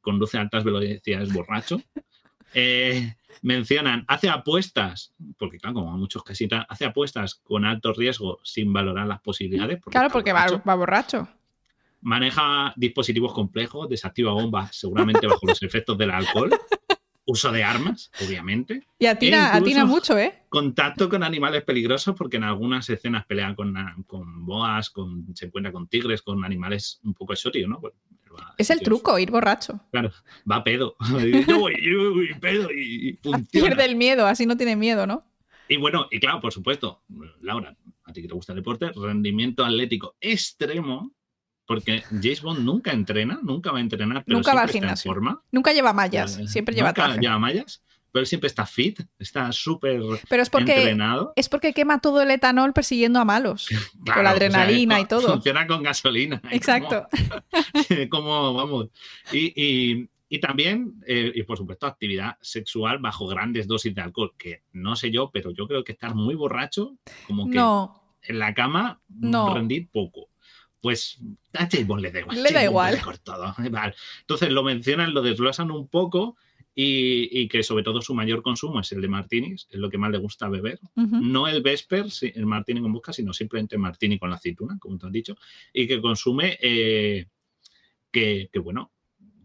conduce 0.00 0.38
a 0.38 0.42
altas 0.42 0.64
velocidades 0.64 1.32
borracho. 1.32 1.80
Eh, 2.52 3.14
mencionan, 3.42 4.04
hace 4.08 4.28
apuestas, 4.28 5.14
porque 5.38 5.58
claro, 5.58 5.74
como 5.74 5.96
muchos 5.96 6.24
casitas, 6.24 6.66
hace 6.68 6.84
apuestas 6.84 7.36
con 7.36 7.64
alto 7.64 7.92
riesgo 7.92 8.40
sin 8.42 8.72
valorar 8.72 9.06
las 9.06 9.20
posibilidades. 9.20 9.80
claro, 9.84 10.08
porque 10.10 10.32
va, 10.32 10.74
borracho. 10.74 11.28
Maneja 12.00 12.72
dispositivos 12.74 13.32
complejos, 13.32 13.88
desactiva 13.88 14.32
bombas, 14.32 14.74
seguramente 14.74 15.28
bajo 15.28 15.46
los 15.46 15.62
efectos 15.62 15.96
del 15.96 16.10
alcohol 16.10 16.50
uso 17.30 17.52
de 17.52 17.62
armas, 17.62 18.10
obviamente. 18.24 18.86
Y 18.98 19.06
atina, 19.06 19.54
atina 19.54 19.84
mucho, 19.84 20.18
¿eh? 20.18 20.42
Contacto 20.48 21.08
con 21.08 21.22
animales 21.22 21.62
peligrosos, 21.62 22.14
porque 22.16 22.38
en 22.38 22.44
algunas 22.44 22.88
escenas 22.90 23.24
pelea 23.26 23.54
con, 23.54 23.74
con 24.06 24.44
boas, 24.44 24.90
con, 24.90 25.26
se 25.34 25.46
encuentra 25.46 25.72
con 25.72 25.86
tigres, 25.88 26.22
con 26.22 26.44
animales 26.44 27.00
un 27.04 27.14
poco 27.14 27.32
exóticos, 27.32 27.68
¿no? 27.68 27.80
Pues, 27.80 27.94
es 28.58 28.70
el 28.70 28.80
truco, 28.80 29.18
ir 29.18 29.30
borracho. 29.30 29.80
Claro, 29.90 30.12
va 30.50 30.56
a 30.56 30.64
pedo. 30.64 30.96
yo 31.48 31.58
voy, 31.58 31.74
yo 31.82 32.14
voy 32.14 32.34
pedo 32.40 32.70
y 32.70 33.18
funciona. 33.22 33.46
Pierde 33.50 33.84
el 33.84 33.96
miedo, 33.96 34.26
así 34.26 34.46
no 34.46 34.56
tiene 34.56 34.76
miedo, 34.76 35.06
¿no? 35.06 35.24
Y 35.68 35.76
bueno, 35.76 36.08
y 36.10 36.18
claro, 36.18 36.40
por 36.40 36.52
supuesto, 36.52 37.02
Laura, 37.42 37.76
a 38.04 38.12
ti 38.12 38.22
que 38.22 38.28
te 38.28 38.34
gusta 38.34 38.52
el 38.52 38.56
deporte, 38.56 38.90
rendimiento 38.92 39.64
atlético 39.64 40.16
extremo, 40.20 41.12
porque 41.70 42.02
James 42.10 42.42
Bond 42.42 42.64
nunca 42.64 42.90
entrena, 42.90 43.38
nunca 43.44 43.70
va 43.70 43.78
a 43.78 43.80
entrenar, 43.80 44.24
pero 44.24 44.38
nunca 44.38 44.54
va 44.54 44.62
al 44.62 44.70
gimnasio. 44.70 45.08
forma. 45.08 45.40
Nunca 45.52 45.72
lleva 45.72 45.92
mallas, 45.92 46.36
eh, 46.36 46.48
siempre 46.48 46.74
lleva 46.74 46.88
nunca 46.88 47.14
lleva 47.14 47.38
mallas, 47.38 47.84
pero 48.10 48.26
siempre 48.26 48.48
está 48.48 48.66
fit, 48.66 49.00
está 49.20 49.52
súper 49.52 50.00
pero 50.28 50.42
es 50.42 50.50
porque, 50.50 50.74
entrenado. 50.74 51.32
Es 51.36 51.48
porque 51.48 51.72
quema 51.72 52.00
todo 52.00 52.22
el 52.22 52.32
etanol 52.32 52.72
persiguiendo 52.72 53.20
a 53.20 53.24
malos, 53.24 53.68
con 54.04 54.24
la 54.24 54.30
adrenalina 54.30 54.98
y 54.98 55.04
todo. 55.04 55.34
Funciona 55.34 55.64
con 55.68 55.84
gasolina. 55.84 56.42
Exacto. 56.50 57.06
Como, 58.10 58.52
vamos. 58.52 58.88
Y, 59.30 60.08
también, 60.40 61.00
eh, 61.06 61.30
y 61.32 61.44
por 61.44 61.56
supuesto, 61.56 61.86
actividad 61.86 62.36
sexual 62.40 62.98
bajo 62.98 63.28
grandes 63.28 63.68
dosis 63.68 63.94
de 63.94 64.02
alcohol, 64.02 64.32
que 64.36 64.64
no 64.72 64.96
sé 64.96 65.12
yo, 65.12 65.30
pero 65.32 65.52
yo 65.52 65.68
creo 65.68 65.84
que 65.84 65.92
estar 65.92 66.16
muy 66.16 66.34
borracho, 66.34 66.96
como 67.28 67.48
que 67.48 67.58
en 68.28 68.38
la 68.40 68.54
cama, 68.54 69.00
no. 69.08 69.54
rendir 69.54 69.88
poco 69.88 70.29
pues 70.80 71.18
a 71.54 71.68
Bond 71.84 72.02
le 72.02 72.10
da 72.10 72.20
igual. 72.20 72.42
Le 72.42 72.50
da 72.50 72.64
igual. 72.64 73.00
Todo. 73.22 73.54
Entonces 74.20 74.50
lo 74.50 74.62
mencionan, 74.62 75.14
lo 75.14 75.22
desglosan 75.22 75.70
un 75.70 75.88
poco 75.88 76.36
y, 76.74 77.48
que 77.48 77.62
sobre 77.62 77.82
todo 77.82 78.00
su 78.00 78.14
mayor 78.14 78.42
consumo 78.42 78.80
es 78.80 78.90
el 78.92 79.02
de 79.02 79.08
martinis, 79.08 79.66
es 79.70 79.78
lo 79.78 79.90
que 79.90 79.98
más 79.98 80.10
le 80.10 80.18
gusta 80.18 80.48
beber. 80.48 80.80
No 80.94 81.48
el 81.48 81.62
Vesper, 81.62 82.06
el 82.34 82.46
martini 82.46 82.80
con 82.80 82.92
busca, 82.92 83.12
sino 83.12 83.32
simplemente 83.32 83.76
martini 83.76 84.18
con 84.18 84.30
la 84.30 84.36
aceituna, 84.36 84.78
como 84.78 84.96
te 84.96 85.06
han 85.06 85.12
dicho, 85.12 85.36
y 85.72 85.86
que 85.86 86.00
consume, 86.00 86.58
eh, 86.62 87.26
que, 88.10 88.48
bueno, 88.62 88.92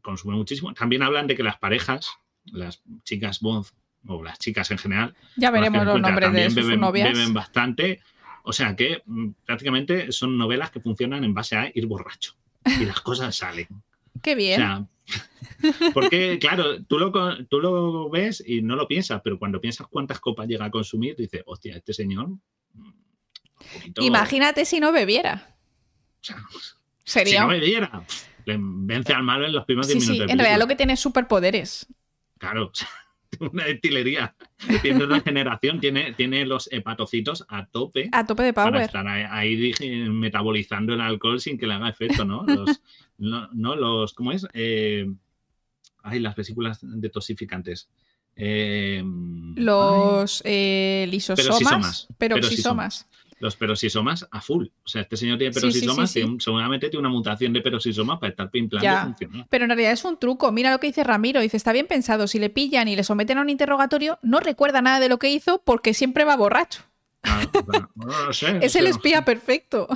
consume 0.02 0.36
muchísimo. 0.36 0.74
También 0.74 1.04
hablan 1.04 1.28
de 1.28 1.36
que 1.36 1.43
las 1.43 1.58
parejas, 1.58 2.10
las 2.45 2.82
chicas 3.04 3.41
Bond 3.41 3.65
o 4.08 4.24
las 4.24 4.39
chicas 4.39 4.69
en 4.71 4.78
general, 4.78 5.15
ya 5.36 5.52
veremos 5.52 5.86
los 5.86 6.00
nombres 6.00 6.32
de 6.32 6.50
sus 6.52 6.78
novias. 6.78 7.12
beben 7.12 7.34
bastante. 7.34 8.02
O 8.45 8.53
sea 8.53 8.75
que 8.75 9.01
mm, 9.05 9.29
prácticamente 9.45 10.12
son 10.12 10.38
novelas 10.38 10.71
que 10.71 10.79
funcionan 10.79 11.23
en 11.23 11.34
base 11.34 11.55
a 11.55 11.71
ir 11.73 11.88
borracho 11.88 12.36
y 12.63 12.86
las 12.86 13.01
cosas 13.01 13.36
salen. 13.36 13.67
Qué 14.21 14.36
bien. 14.36 14.88
porque, 15.93 16.39
claro, 16.39 16.84
tú 16.86 16.97
lo, 16.97 17.12
tú 17.45 17.60
lo 17.60 18.10
ves 18.10 18.43
y 18.45 18.62
no 18.62 18.75
lo 18.75 18.88
piensas, 18.88 19.21
pero 19.23 19.38
cuando 19.38 19.60
piensas 19.60 19.88
cuántas 19.88 20.19
copas 20.19 20.47
llega 20.47 20.65
a 20.65 20.71
consumir, 20.71 21.15
dices, 21.15 21.43
hostia, 21.45 21.75
este 21.75 21.93
señor. 21.93 22.29
Mm, 22.73 22.91
Imagínate 24.01 24.65
si 24.65 24.79
no 24.79 24.91
bebiera. 24.91 25.55
Sería. 27.03 27.34
Si 27.34 27.39
no 27.39 27.47
bebiera, 27.47 28.05
le 28.45 28.58
vence 28.60 29.13
al 29.13 29.23
malo 29.23 29.45
en 29.45 29.53
los 29.53 29.65
primeros 29.65 29.88
10 29.88 30.01
minutos. 30.01 30.25
Sí, 30.27 30.31
en 30.31 30.39
realidad 30.39 30.60
lo 30.60 30.67
que 30.67 30.75
tiene 30.75 30.93
es 30.93 30.99
superpoderes. 30.99 31.88
Claro, 32.38 32.71
una 33.52 33.65
destilería. 33.65 34.36
Tiene 34.82 35.06
una 35.06 35.19
generación, 35.21 35.80
tiene, 35.80 36.13
tiene 36.13 36.45
los 36.45 36.69
hepatocitos 36.71 37.45
a 37.50 37.65
tope. 37.67 38.10
A 38.12 38.26
tope 38.26 38.43
de 38.43 38.54
power. 38.54 38.71
Para 38.71 38.86
estar 38.86 39.08
ahí, 39.08 39.74
metabolizando 40.10 40.93
el 40.93 41.02
alcohol 41.02 41.39
sin 41.39 41.58
que 41.58 41.67
le 41.67 41.74
haga 41.74 41.89
efecto, 41.89 42.26
¿no? 42.26 42.45
Los, 42.45 42.82
no, 43.17 43.76
los, 43.76 44.13
¿cómo 44.13 44.32
es? 44.32 44.48
Eh, 44.54 45.12
ay, 46.04 46.19
las 46.19 46.36
vesículas 46.36 46.80
detoxificantes. 46.82 47.89
Eh, 48.38 49.02
los 49.56 50.41
eh, 50.45 51.08
lisosomas, 51.10 52.08
peroxisomas. 52.17 53.08
Los 53.39 53.56
peroxisomas 53.56 54.28
a 54.32 54.41
full. 54.41 54.67
O 54.84 54.88
sea, 54.88 55.02
este 55.02 55.17
señor 55.17 55.38
tiene 55.38 55.54
peroxisomas, 55.54 56.12
seguramente 56.12 56.89
tiene 56.89 57.02
una 57.02 57.10
mutación 57.10 57.52
de 57.52 57.62
peroxisomas 57.62 58.19
para 58.19 58.30
estar 58.30 58.50
pimplando 58.50 59.15
Pero 59.50 59.65
en 59.65 59.69
realidad 59.69 59.91
es 59.91 60.06
un 60.06 60.17
truco. 60.17 60.52
Mira 60.52 60.71
lo 60.71 60.80
que 60.80 60.88
dice 60.88 61.04
Ramiro. 61.04 61.41
Dice, 61.41 61.58
está 61.58 61.74
bien 61.74 61.88
pensado. 61.88 62.28
Si 62.28 62.39
le 62.39 62.50
pillan 62.50 62.88
y 62.88 62.95
le 62.95 63.04
someten 63.04 63.38
a 63.38 63.41
un 63.41 63.50
interrogatorio, 63.50 64.19
no 64.21 64.39
recuerda 64.39 64.82
nada 64.82 65.00
de 65.00 65.10
lo 65.10 65.19
que 65.19 65.30
hizo 65.30 65.62
porque 65.63 65.93
siempre 65.93 66.24
va 66.24 66.38
borracho. 66.38 66.84
Ah, 67.24 67.43
no, 67.95 68.34
sé, 68.34 68.60
es 68.62 68.76
el 68.76 68.88
espía 68.88 69.26
perfecto. 69.26 69.88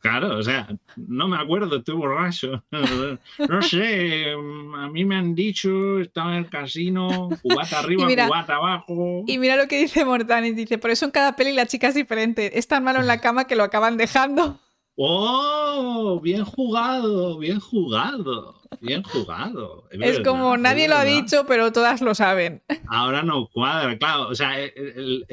Claro, 0.00 0.38
o 0.38 0.42
sea, 0.42 0.68
no 0.96 1.28
me 1.28 1.36
acuerdo, 1.36 1.76
estoy 1.76 1.94
borracho. 1.94 2.62
No 2.70 3.62
sé, 3.62 4.32
a 4.32 4.88
mí 4.88 5.04
me 5.04 5.16
han 5.16 5.34
dicho, 5.34 5.98
estaba 5.98 6.32
en 6.32 6.44
el 6.44 6.50
casino, 6.50 7.28
cubata 7.42 7.78
arriba, 7.80 8.06
cubata 8.06 8.56
abajo. 8.56 9.24
Y 9.26 9.38
mira 9.38 9.56
lo 9.56 9.68
que 9.68 9.78
dice 9.78 10.04
Mortanis, 10.04 10.56
dice, 10.56 10.78
por 10.78 10.90
eso 10.90 11.04
en 11.04 11.10
cada 11.10 11.36
peli 11.36 11.52
la 11.52 11.66
chica 11.66 11.88
es 11.88 11.94
diferente. 11.94 12.58
Es 12.58 12.68
tan 12.68 12.84
malo 12.84 13.00
en 13.00 13.06
la 13.06 13.20
cama 13.20 13.46
que 13.46 13.56
lo 13.56 13.64
acaban 13.64 13.96
dejando. 13.96 14.58
¡Oh! 14.96 16.20
Bien 16.22 16.44
jugado, 16.44 17.38
bien 17.38 17.60
jugado. 17.60 18.60
Bien 18.80 19.02
jugado. 19.02 19.88
Es, 19.90 20.20
como 20.20 20.56
nadie 20.56 20.88
lo 20.88 20.96
ha 20.96 21.04
dicho, 21.04 21.44
pero 21.46 21.72
todas 21.72 22.00
lo 22.00 22.14
saben. 22.14 22.62
Ahora 22.86 23.22
no 23.22 23.48
cuadra, 23.48 23.98
claro. 23.98 24.28
O 24.28 24.34
sea, 24.34 24.58
el, 24.58 25.26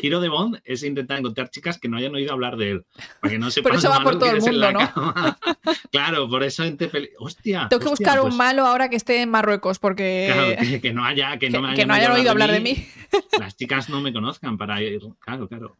giro 0.00 0.20
de 0.20 0.28
Bond 0.28 0.60
es 0.64 0.82
intentar 0.82 1.18
encontrar 1.18 1.50
chicas 1.50 1.78
que 1.78 1.88
no 1.88 1.98
hayan 1.98 2.14
oído 2.14 2.32
hablar 2.32 2.56
de 2.56 2.70
él. 2.72 2.86
Para 3.20 3.32
que 3.32 3.38
no 3.38 3.48
por 3.62 3.74
eso 3.74 3.90
va 3.90 4.02
por 4.02 4.18
todo 4.18 4.30
el 4.30 4.40
mundo, 4.40 4.72
¿no? 4.72 4.80
claro, 5.92 6.28
por 6.28 6.42
eso 6.42 6.64
en 6.64 6.78
Hostia. 7.18 7.68
Tengo 7.68 7.82
que 7.82 7.90
buscar 7.90 8.18
un 8.18 8.28
pues 8.28 8.36
malo 8.36 8.66
ahora 8.66 8.88
que 8.88 8.96
esté 8.96 9.20
en 9.20 9.30
Marruecos, 9.30 9.78
porque. 9.78 10.30
Claro, 10.32 10.80
que, 10.80 10.92
no 10.92 11.04
haya. 11.04 11.38
Que, 11.38 11.50
no, 11.50 11.62
que 11.74 11.86
no 11.86 11.94
hayan 11.94 12.12
oído 12.12 12.30
hablar 12.30 12.50
de 12.50 12.60
mí. 12.60 12.86
Las 13.38 13.56
chicas 13.56 13.88
no 13.90 14.00
me 14.00 14.12
conozcan 14.12 14.56
para 14.56 14.82
ir. 14.82 15.00
Claro, 15.20 15.48
claro. 15.48 15.76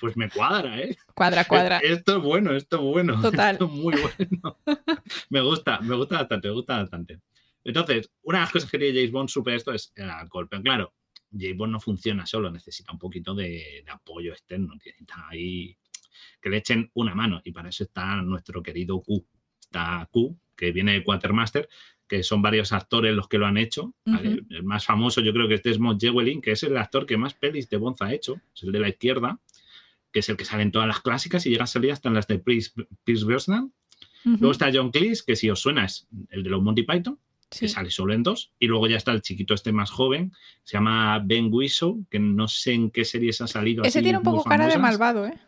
pues 0.00 0.16
me 0.16 0.30
cuadra, 0.30 0.80
¿eh? 0.80 0.96
Cuadra, 1.14 1.44
cuadra. 1.46 1.78
Esto 1.78 2.18
es 2.18 2.22
bueno, 2.22 2.52
esto 2.52 2.76
es 2.76 2.82
bueno. 2.82 3.20
Total. 3.22 3.52
Esto 3.54 3.66
es 3.66 3.70
muy 3.72 3.94
bueno. 3.94 4.58
me 5.30 5.40
gusta, 5.40 5.80
me 5.80 5.94
gusta 5.94 6.18
bastante, 6.18 6.48
me 6.48 6.54
gusta 6.54 6.76
bastante. 6.78 7.20
Entonces, 7.64 8.10
una 8.22 8.38
de 8.38 8.42
las 8.44 8.52
cosas 8.52 8.70
que 8.70 8.78
quería 8.78 9.00
James 9.00 9.12
Bond 9.12 9.28
super 9.28 9.54
esto 9.54 9.72
es 9.72 9.92
el 9.96 10.08
alcohol. 10.08 10.48
Pero 10.48 10.62
claro, 10.62 10.94
James 11.32 11.56
Bond 11.56 11.72
no 11.72 11.80
funciona 11.80 12.24
solo, 12.26 12.50
necesita 12.50 12.92
un 12.92 12.98
poquito 12.98 13.34
de, 13.34 13.84
apoyo 13.88 14.32
externo. 14.32 14.74
Necesita 14.74 15.26
ahí 15.28 15.76
que 16.40 16.48
le 16.48 16.58
echen 16.58 16.90
una 16.94 17.14
mano. 17.14 17.40
Y 17.44 17.52
para 17.52 17.68
eso 17.68 17.84
está 17.84 18.22
nuestro 18.22 18.62
querido 18.62 19.00
Q. 19.00 19.26
Está 19.60 20.08
Q, 20.12 20.38
que 20.54 20.70
viene 20.70 20.92
de 20.92 21.02
Quatermaster, 21.02 21.68
que 22.06 22.22
son 22.22 22.40
varios 22.40 22.72
actores 22.72 23.14
los 23.14 23.28
que 23.28 23.38
lo 23.38 23.46
han 23.46 23.56
hecho. 23.56 23.94
El 24.04 24.62
más 24.62 24.84
famoso 24.84 25.20
yo 25.20 25.32
creo 25.32 25.48
que 25.48 25.54
es 25.54 25.62
Desmond 25.62 26.00
Llewellyn, 26.00 26.40
que 26.40 26.52
es 26.52 26.62
el 26.62 26.76
actor 26.76 27.04
que 27.04 27.16
más 27.16 27.34
pelis 27.34 27.68
de 27.68 27.76
Bond 27.78 27.96
ha 28.00 28.14
hecho, 28.14 28.40
es 28.54 28.62
el 28.62 28.72
de 28.72 28.80
la 28.80 28.88
izquierda, 28.88 29.40
que 30.16 30.20
es 30.20 30.30
el 30.30 30.38
que 30.38 30.46
sale 30.46 30.62
en 30.62 30.72
todas 30.72 30.88
las 30.88 31.00
clásicas 31.00 31.44
y 31.44 31.50
llega 31.50 31.64
a 31.64 31.66
salir 31.66 31.92
hasta 31.92 32.08
en 32.08 32.14
las 32.14 32.26
de 32.26 32.38
Pierce, 32.38 32.72
Brosnan. 33.26 33.70
Luego 34.24 34.50
está 34.50 34.70
John 34.72 34.90
Cleese, 34.90 35.22
que 35.26 35.36
si 35.36 35.50
os 35.50 35.60
suena 35.60 35.84
es 35.84 36.08
el 36.30 36.42
de 36.42 36.48
los 36.48 36.62
Monty 36.62 36.84
Python, 36.84 37.18
que 37.50 37.68
sale 37.68 37.90
solo 37.90 38.14
en 38.14 38.22
dos. 38.22 38.50
Y 38.58 38.66
luego 38.66 38.86
ya 38.86 38.96
está 38.96 39.12
el 39.12 39.20
chiquito 39.20 39.52
este 39.52 39.72
más 39.72 39.90
joven, 39.90 40.32
se 40.64 40.78
llama 40.78 41.18
Ben 41.22 41.52
Whishaw, 41.52 42.06
que 42.08 42.18
no 42.18 42.48
sé 42.48 42.72
en 42.72 42.90
qué 42.90 43.04
series 43.04 43.42
ha 43.42 43.46
salido. 43.46 43.84
Ese 43.84 44.00
tiene 44.00 44.16
un 44.16 44.24
poco 44.24 44.42
cara 44.44 44.68
de 44.68 44.78
malvado, 44.78 45.26
¿eh? 45.26 45.38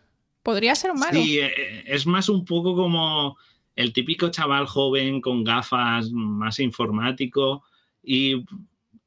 Podría 0.42 0.74
ser 0.74 0.90
un 0.90 1.00
malo. 1.00 1.18
Sí, 1.18 1.38
eh, 1.38 1.84
es 1.86 2.06
más 2.06 2.28
un 2.28 2.44
poco 2.44 2.76
como 2.76 3.38
el 3.74 3.94
típico 3.94 4.28
chaval 4.28 4.66
joven 4.66 5.22
con 5.22 5.44
gafas, 5.44 6.10
más 6.10 6.58
informático. 6.58 7.64
Y 8.02 8.44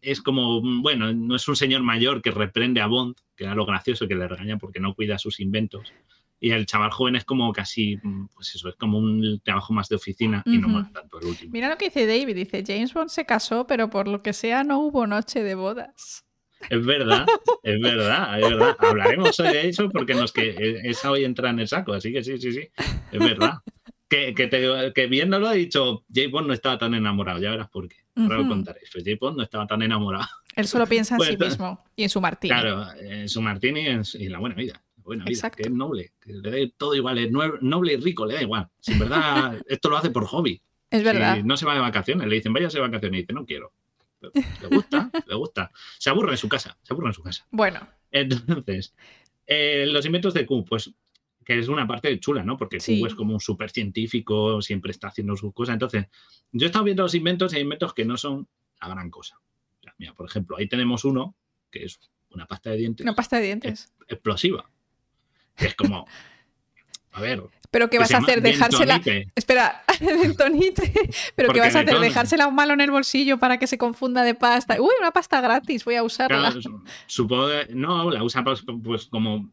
es 0.02 0.22
como, 0.22 0.62
bueno, 0.82 1.14
no 1.14 1.36
es 1.36 1.48
un 1.48 1.56
señor 1.56 1.84
mayor 1.84 2.22
que 2.22 2.32
reprende 2.32 2.82
a 2.82 2.88
Bond, 2.88 3.16
que 3.36 3.44
era 3.46 3.56
lo 3.56 3.66
gracioso, 3.66 4.08
que 4.08 4.16
le 4.16 4.28
regaña 4.28 4.58
porque 4.58 4.80
no 4.80 4.94
cuida 4.94 5.18
sus 5.18 5.40
inventos 5.40 5.94
y 6.44 6.52
el 6.52 6.66
chaval 6.66 6.90
joven 6.90 7.16
es 7.16 7.24
como 7.24 7.54
casi, 7.54 7.98
pues 8.34 8.56
eso, 8.56 8.68
es 8.68 8.76
como 8.76 8.98
un 8.98 9.40
trabajo 9.44 9.74
más 9.74 9.88
de 9.90 9.96
oficina 9.96 10.42
y 10.48 10.58
no 10.58 10.70
más 10.70 10.92
tanto 10.92 11.20
el 11.20 11.28
último. 11.28 11.52
Mira 11.54 11.70
lo 11.70 11.78
que 11.78 11.86
dice 11.86 12.08
David, 12.08 12.36
dice, 12.36 12.64
James 12.66 12.94
Bond 12.96 13.10
se 13.10 13.26
casó, 13.26 13.68
pero 13.68 13.92
por 13.92 14.08
lo 14.08 14.24
que 14.24 14.34
sea 14.34 14.64
no 14.64 14.80
hubo 14.80 15.06
noche 15.06 15.44
de 15.44 15.54
bodas. 15.54 16.26
Es 16.68 16.84
verdad, 16.84 17.28
es 17.64 17.80
verdad, 17.80 18.40
es 18.40 18.50
verdad. 18.50 18.76
Hablaremos 18.80 19.40
hoy 19.40 19.54
de 19.54 19.70
eso 19.70 19.90
porque 19.92 20.16
nos 20.16 20.34
que 20.34 20.82
esa 20.84 21.12
hoy 21.12 21.26
entra 21.26 21.52
en 21.52 21.60
el 21.60 21.68
saco, 21.68 21.94
así 21.94 22.12
que 22.12 22.24
sí, 22.24 22.40
sí, 22.40 22.52
sí, 22.52 22.68
es 23.12 23.20
verdad. 23.20 23.60
Que, 24.12 24.36
que, 24.36 24.48
te, 24.48 24.92
que 24.94 25.08
viéndolo 25.08 25.50
he 25.52 25.56
dicho, 25.56 26.04
James 26.14 26.32
Bond 26.32 26.48
no 26.48 26.54
estaba 26.54 26.78
tan 26.78 26.94
enamorado, 26.94 27.40
ya 27.40 27.50
verás 27.52 27.70
por 27.70 27.88
qué. 27.88 27.96
Ahora 28.18 28.40
lo 28.40 28.48
contaré. 28.48 28.82
Pues 28.92 29.06
James 29.06 29.20
Bond 29.20 29.38
no 29.38 29.44
estaba 29.44 29.66
tan 29.66 29.82
enamorado. 29.82 30.28
Él 30.54 30.68
solo 30.68 30.86
piensa 30.86 31.16
en 31.16 31.22
sí 31.22 31.38
mismo 31.38 31.82
y 31.96 32.04
en 32.04 32.10
su 32.10 32.20
martini. 32.20 32.50
Claro, 32.50 32.86
en 33.00 33.30
su 33.30 33.42
martini 33.42 33.82
y 33.82 34.26
en 34.26 34.32
la 34.32 34.40
buena 34.40 34.56
vida 34.56 34.84
buena 35.04 35.26
vida, 35.26 35.50
que 35.50 35.64
es 35.64 35.72
noble, 35.72 36.14
que 36.22 36.34
le 36.34 36.66
da 36.66 36.74
todo 36.78 36.96
igual, 36.96 37.18
es 37.18 37.32
noble 37.32 37.94
y 37.94 37.98
rico, 37.98 38.26
le 38.26 38.36
da 38.36 38.42
igual. 38.42 38.70
Si 38.80 38.94
en 38.94 39.00
verdad 39.00 39.62
esto 39.68 39.90
lo 39.90 39.98
hace 39.98 40.10
por 40.10 40.26
hobby. 40.26 40.62
Es 40.90 41.04
verdad. 41.04 41.42
no 41.44 41.56
se 41.56 41.66
va 41.66 41.74
de 41.74 41.80
vacaciones, 41.80 42.28
le 42.28 42.36
dicen, 42.36 42.54
váyase 42.54 42.78
de 42.78 42.82
vacaciones, 42.82 43.20
y 43.20 43.22
dice, 43.22 43.34
no 43.34 43.46
quiero. 43.46 43.74
Le 44.22 44.68
gusta, 44.68 45.10
le 45.28 45.36
gusta. 45.36 45.72
Se 45.98 46.10
aburre 46.10 46.32
en 46.32 46.38
su 46.38 46.50
casa, 46.50 46.78
se 46.82 46.94
aburre 46.94 47.08
en 47.08 47.14
su 47.14 47.24
casa. 47.24 47.48
Bueno. 47.50 47.88
Entonces, 48.12 48.94
eh, 49.48 49.86
los 49.88 50.06
inventos 50.06 50.34
de 50.34 50.46
Q, 50.46 50.66
pues 50.66 50.92
que 51.44 51.58
es 51.58 51.68
una 51.68 51.88
parte 51.88 52.20
chula, 52.20 52.44
¿no? 52.44 52.58
Porque 52.58 52.78
Q 52.78 53.06
es 53.08 53.16
como 53.16 53.34
un 53.34 53.40
súper 53.40 53.72
científico, 53.72 54.62
siempre 54.62 54.92
está 54.92 55.08
haciendo 55.08 55.36
sus 55.36 55.54
cosas. 55.54 55.74
Entonces, 55.74 56.06
yo 56.52 56.66
he 56.66 56.68
estado 56.68 56.86
viendo 56.86 57.04
los 57.04 57.16
inventos 57.16 57.54
y 57.54 57.58
hay 57.58 57.64
inventos 57.64 57.94
que 57.94 58.06
no 58.06 58.18
son 58.18 58.48
la 58.80 58.90
gran 58.90 59.10
cosa. 59.10 59.40
mira, 59.98 60.14
por 60.14 60.28
ejemplo, 60.28 60.58
ahí 60.58 60.68
tenemos 60.68 61.06
uno 61.06 61.36
que 61.72 61.86
es 61.86 62.00
una 62.30 62.46
pasta 62.46 62.70
de 62.72 62.78
dientes. 62.78 63.04
Una 63.04 63.16
pasta 63.16 63.38
de 63.38 63.44
dientes. 63.44 63.94
explosiva 64.08 64.70
es 65.58 65.76
como, 65.76 66.06
a 67.12 67.22
ver. 67.22 67.44
¿Pero 67.70 67.90
qué 67.90 68.00
vas 68.00 68.14
a 68.14 68.18
hacer? 68.18 68.42
¿Dejársela? 68.42 69.02
Espera, 69.36 69.84
bentonite. 70.00 70.92
¿Pero 71.36 71.54
qué 71.54 71.60
vas 71.60 71.76
a 71.76 71.82
hacer? 71.82 72.00
¿Dejársela 72.00 72.48
un 72.48 72.56
malo 72.56 72.74
en 72.74 72.82
el 72.82 72.92
bolsillo 72.92 73.38
para 73.40 73.58
que 73.58 73.68
se 73.68 73.78
confunda 73.78 74.24
de 74.24 74.36
pasta? 74.36 74.80
Uy, 74.80 74.94
una 75.00 75.12
pasta 75.12 75.42
gratis, 75.42 75.86
voy 75.86 75.96
a 75.96 76.04
usarla. 76.04 76.54
supongo 77.08 77.48
no, 77.70 78.10
la 78.12 78.24
usa 78.24 78.44
pues, 78.44 78.64
pues, 78.84 79.06
como 79.06 79.52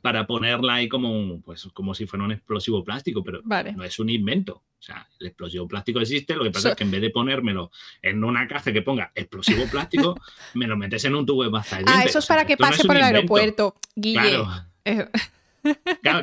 para 0.00 0.26
ponerla 0.26 0.74
ahí 0.74 0.88
como, 0.88 1.40
pues, 1.42 1.68
como 1.74 1.94
si 1.94 2.06
fuera 2.06 2.24
un 2.24 2.32
explosivo 2.32 2.82
plástico, 2.82 3.22
pero 3.22 3.42
no 3.42 3.84
es 3.84 3.98
un 3.98 4.08
invento. 4.08 4.54
O 4.54 4.84
sea, 4.84 5.06
el 5.20 5.28
explosivo 5.28 5.68
plástico 5.68 6.00
existe, 6.00 6.34
lo 6.34 6.42
que 6.42 6.50
pasa 6.50 6.70
es 6.70 6.76
que 6.76 6.82
en 6.82 6.90
vez 6.90 7.00
de 7.00 7.10
ponérmelo 7.10 7.70
en 8.00 8.24
una 8.24 8.48
caja 8.48 8.72
que 8.72 8.82
ponga 8.82 9.12
explosivo 9.14 9.64
plástico, 9.70 10.18
me 10.54 10.66
lo 10.66 10.76
metes 10.76 11.04
en 11.04 11.14
un 11.14 11.24
tubo 11.24 11.44
de 11.44 11.50
pasta 11.50 11.80
Ah, 11.86 12.02
eso 12.04 12.18
es 12.18 12.26
para 12.26 12.44
que 12.46 12.56
pase 12.56 12.84
por 12.84 12.96
el 12.96 13.02
aeropuerto, 13.02 13.76
Guille. 13.94 14.20
Claro, 14.20 15.10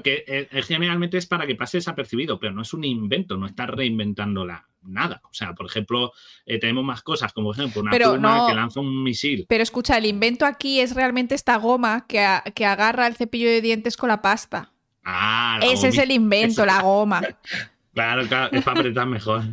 que 0.03 0.23
eh, 0.27 0.61
generalmente 0.63 1.17
es 1.17 1.25
para 1.25 1.47
que 1.47 1.55
pase 1.55 1.77
desapercibido, 1.77 2.39
pero 2.39 2.53
no 2.53 2.61
es 2.61 2.73
un 2.73 2.83
invento, 2.83 3.37
no 3.37 3.45
está 3.45 3.65
reinventando 3.65 4.45
nada. 4.83 5.21
O 5.25 5.33
sea, 5.33 5.53
por 5.53 5.65
ejemplo, 5.65 6.11
eh, 6.45 6.59
tenemos 6.59 6.83
más 6.83 7.01
cosas, 7.01 7.33
como 7.33 7.49
por 7.49 7.59
ejemplo 7.59 7.81
una 7.81 7.91
pluma 7.91 8.47
que 8.47 8.55
lanza 8.55 8.79
un 8.79 9.03
misil. 9.03 9.45
Pero 9.47 9.63
escucha, 9.63 9.97
el 9.97 10.05
invento 10.05 10.45
aquí 10.45 10.79
es 10.79 10.95
realmente 10.95 11.35
esta 11.35 11.57
goma 11.57 12.05
que, 12.07 12.25
que 12.53 12.65
agarra 12.65 13.07
el 13.07 13.15
cepillo 13.15 13.47
de 13.47 13.61
dientes 13.61 13.97
con 13.97 14.09
la 14.09 14.21
pasta. 14.21 14.71
Ah, 15.03 15.59
Ese 15.63 15.87
es 15.87 15.97
el 15.97 16.11
invento, 16.11 16.65
la 16.65 16.81
goma. 16.81 17.21
Claro, 17.99 18.25
claro, 18.29 18.55
es 18.55 18.63
para 18.63 18.79
apretar 18.79 19.07
mejor. 19.07 19.43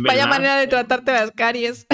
Vaya 0.00 0.26
manera 0.26 0.56
de 0.56 0.66
tratarte 0.66 1.12
las 1.12 1.30
caries. 1.32 1.86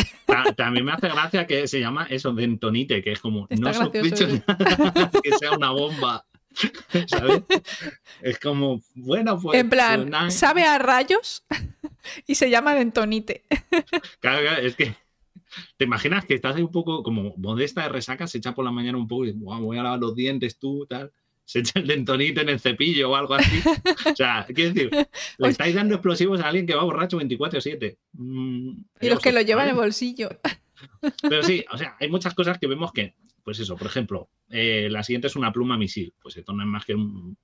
También 0.57 0.85
me 0.85 0.93
hace 0.93 1.09
gracia 1.09 1.45
que 1.45 1.67
se 1.67 1.81
llama 1.81 2.07
eso, 2.09 2.33
dentonite, 2.33 3.03
que 3.03 3.11
es 3.11 3.19
como, 3.19 3.49
no 3.51 3.75
sospecho 3.75 4.29
nada 4.29 5.11
que 5.25 5.33
sea 5.33 5.57
una 5.57 5.73
bomba. 5.73 6.25
¿Sabes? 7.09 7.43
Es 8.23 8.39
como, 8.39 8.81
bueno, 8.95 9.41
pues. 9.41 9.59
En 9.59 9.69
plan, 9.69 10.31
sabe 10.31 10.63
a 10.63 10.79
rayos 10.79 11.45
y 12.29 12.37
se 12.37 12.49
llama 12.49 12.77
dentonite. 12.77 13.43
Claro, 14.21 14.49
es 14.63 14.77
que 14.77 14.95
te 15.77 15.85
imaginas 15.85 16.25
que 16.27 16.35
estás 16.35 16.55
ahí 16.55 16.63
un 16.63 16.71
poco 16.71 17.03
como 17.03 17.35
modesta 17.39 17.83
de 17.83 17.89
resaca, 17.89 18.29
se 18.29 18.39
echa 18.39 18.55
por 18.55 18.65
la 18.65 18.71
mañana 18.71 18.99
un 18.99 19.09
poco 19.09 19.25
y 19.25 19.33
voy 19.33 19.79
a 19.79 19.83
lavar 19.83 19.99
los 19.99 20.15
dientes 20.15 20.61
tú, 20.61 20.87
tal 20.87 21.11
se 21.47 21.61
echa 21.61 21.79
el 21.79 21.87
dentonite 21.87 22.41
en 22.43 22.49
el 22.49 22.61
cepillo 22.61 23.11
o 23.11 23.17
algo 23.17 23.35
así. 23.35 23.63
O 24.05 24.17
sea, 24.17 24.45
quiero 24.53 24.75
decir, 24.75 24.91
le 24.93 25.09
pues 25.39 25.53
estáis 25.53 25.75
dando 25.75 25.95
explosivos 25.95 26.41
a 26.41 26.49
alguien 26.49 26.67
que 26.67 26.75
va 26.75 26.83
borracho 26.83 27.19
24-7. 27.19 27.97
Mm, 28.13 28.71
y 29.01 29.09
los 29.09 29.21
que 29.21 29.33
lo 29.33 29.41
llevan 29.41 29.67
en 29.67 29.71
el 29.71 29.77
bolsillo. 29.77 30.29
Pero 31.23 31.43
sí, 31.45 31.65
o 31.73 31.79
sea, 31.79 31.97
hay 32.01 32.11
muchas 32.11 32.35
cosas 32.35 32.59
que 32.59 32.67
vemos 32.67 32.93
que, 32.93 33.15
pues 33.45 33.61
eso, 33.61 33.77
por 33.77 33.87
ejemplo, 33.87 34.29
eh, 34.51 34.89
la 34.91 35.05
siguiente 35.05 35.29
es 35.29 35.37
una 35.37 35.53
pluma 35.53 35.79
misil. 35.79 36.13
Pues 36.21 36.37
esto 36.37 36.53
no 36.53 36.65
es 36.65 36.69
más 36.69 36.85
que 36.85 36.97
un. 36.97 37.39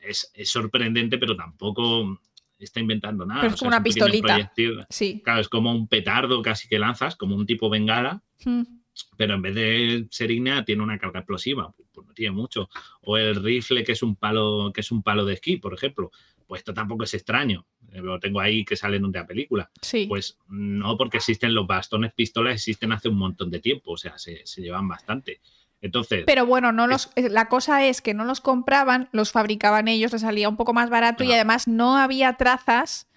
es, 0.00 0.30
sorprendente, 0.44 1.16
pero 1.16 1.34
tampoco 1.34 2.20
está 2.58 2.80
inventando 2.80 3.24
nada. 3.24 3.40
Pero 3.40 3.54
es 3.54 3.58
como 3.58 3.68
una 3.70 3.82
pistolita. 3.82 4.52
Sí. 4.90 5.22
Claro, 5.24 5.40
es 5.40 5.48
como 5.48 5.72
un 5.72 5.88
petardo 5.88 6.42
casi 6.42 6.68
que 6.68 6.78
lanzas, 6.78 7.16
como 7.16 7.34
un 7.34 7.46
tipo 7.46 7.70
bengala. 7.70 8.22
Hmm 8.44 8.62
pero 9.16 9.34
en 9.34 9.42
vez 9.42 9.54
de 9.54 10.06
ser 10.10 10.30
ignea 10.30 10.64
tiene 10.64 10.82
una 10.82 10.98
carga 10.98 11.20
explosiva, 11.20 11.72
pues 11.92 12.06
no 12.06 12.14
tiene 12.14 12.32
mucho. 12.32 12.68
O 13.02 13.16
el 13.16 13.42
rifle 13.42 13.84
que 13.84 13.92
es 13.92 14.02
un 14.02 14.16
palo, 14.16 14.70
que 14.74 14.80
es 14.80 14.90
un 14.90 15.02
palo 15.02 15.24
de 15.24 15.34
esquí, 15.34 15.56
por 15.56 15.74
ejemplo. 15.74 16.10
Pues 16.46 16.60
esto 16.60 16.74
tampoco 16.74 17.04
es 17.04 17.14
extraño. 17.14 17.66
Eh, 17.92 18.00
lo 18.00 18.20
tengo 18.20 18.40
ahí 18.40 18.64
que 18.64 18.76
sale 18.76 18.96
en 18.96 19.04
una 19.04 19.26
película. 19.26 19.70
Sí. 19.82 20.06
Pues 20.08 20.38
no 20.48 20.96
porque 20.96 21.18
existen 21.18 21.54
los 21.54 21.66
bastones 21.66 22.12
pistolas, 22.14 22.54
existen 22.54 22.92
hace 22.92 23.08
un 23.08 23.18
montón 23.18 23.50
de 23.50 23.60
tiempo, 23.60 23.92
o 23.92 23.96
sea, 23.96 24.16
se, 24.18 24.44
llevan 24.56 24.88
bastante. 24.88 25.40
Entonces, 25.80 26.24
pero 26.26 26.46
bueno, 26.46 26.72
no 26.72 26.86
los, 26.86 27.10
eh, 27.16 27.28
la 27.28 27.48
cosa 27.48 27.84
es 27.84 28.00
que 28.00 28.14
no 28.14 28.24
los 28.24 28.40
compraban, 28.40 29.08
los 29.12 29.30
fabricaban 29.30 29.88
ellos, 29.88 30.12
les 30.12 30.22
salía 30.22 30.48
un 30.48 30.56
poco 30.56 30.72
más 30.72 30.88
barato 30.88 31.22
y 31.22 31.32
además 31.32 31.68
no 31.68 31.96
había 31.96 32.32
trazas 32.34 33.08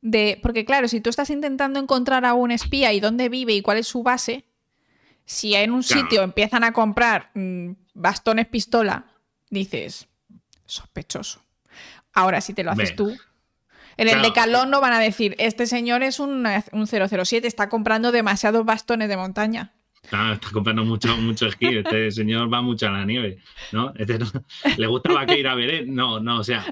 de. 0.00 0.38
Porque, 0.40 0.64
claro, 0.64 0.86
si 0.86 1.00
tú 1.00 1.10
estás 1.10 1.30
intentando 1.30 1.80
encontrar 1.80 2.24
a 2.24 2.34
un 2.34 2.50
espía 2.52 2.92
y 2.92 3.00
dónde 3.00 3.28
vive 3.28 3.54
y 3.54 3.62
cuál 3.62 3.78
es 3.78 3.88
su 3.88 4.02
base, 4.02 4.44
si 5.24 5.54
en 5.54 5.72
un 5.72 5.82
sitio 5.82 6.22
empiezan 6.22 6.64
a 6.64 6.72
comprar 6.72 7.30
mm, 7.34 7.72
bastones 7.94 8.46
pistola, 8.46 9.06
dices, 9.50 10.08
sospechoso. 10.66 11.42
Ahora, 12.12 12.40
si 12.40 12.54
te 12.54 12.62
lo 12.62 12.70
haces 12.70 12.94
tú, 12.94 13.16
en 13.96 14.08
el 14.08 14.22
decalón 14.22 14.70
no 14.70 14.80
van 14.80 14.92
a 14.92 15.00
decir, 15.00 15.34
este 15.38 15.66
señor 15.66 16.02
es 16.02 16.20
un, 16.20 16.46
un 16.72 16.86
007, 16.86 17.46
está 17.46 17.68
comprando 17.68 18.12
demasiados 18.12 18.64
bastones 18.64 19.08
de 19.08 19.16
montaña. 19.16 19.72
Claro, 20.08 20.34
está 20.34 20.50
comprando 20.50 20.84
mucho, 20.84 21.16
mucho 21.16 21.46
esquí. 21.46 21.78
Este 21.78 22.10
señor 22.10 22.52
va 22.52 22.60
mucho 22.60 22.86
a 22.88 22.90
la 22.90 23.04
nieve, 23.04 23.38
¿no? 23.72 23.92
Este 23.96 24.18
¿Le 24.76 24.86
gusta 24.86 25.26
que 25.26 25.38
ir 25.38 25.48
a 25.48 25.54
ver? 25.54 25.88
No, 25.88 26.20
no, 26.20 26.40
o 26.40 26.44
sea, 26.44 26.64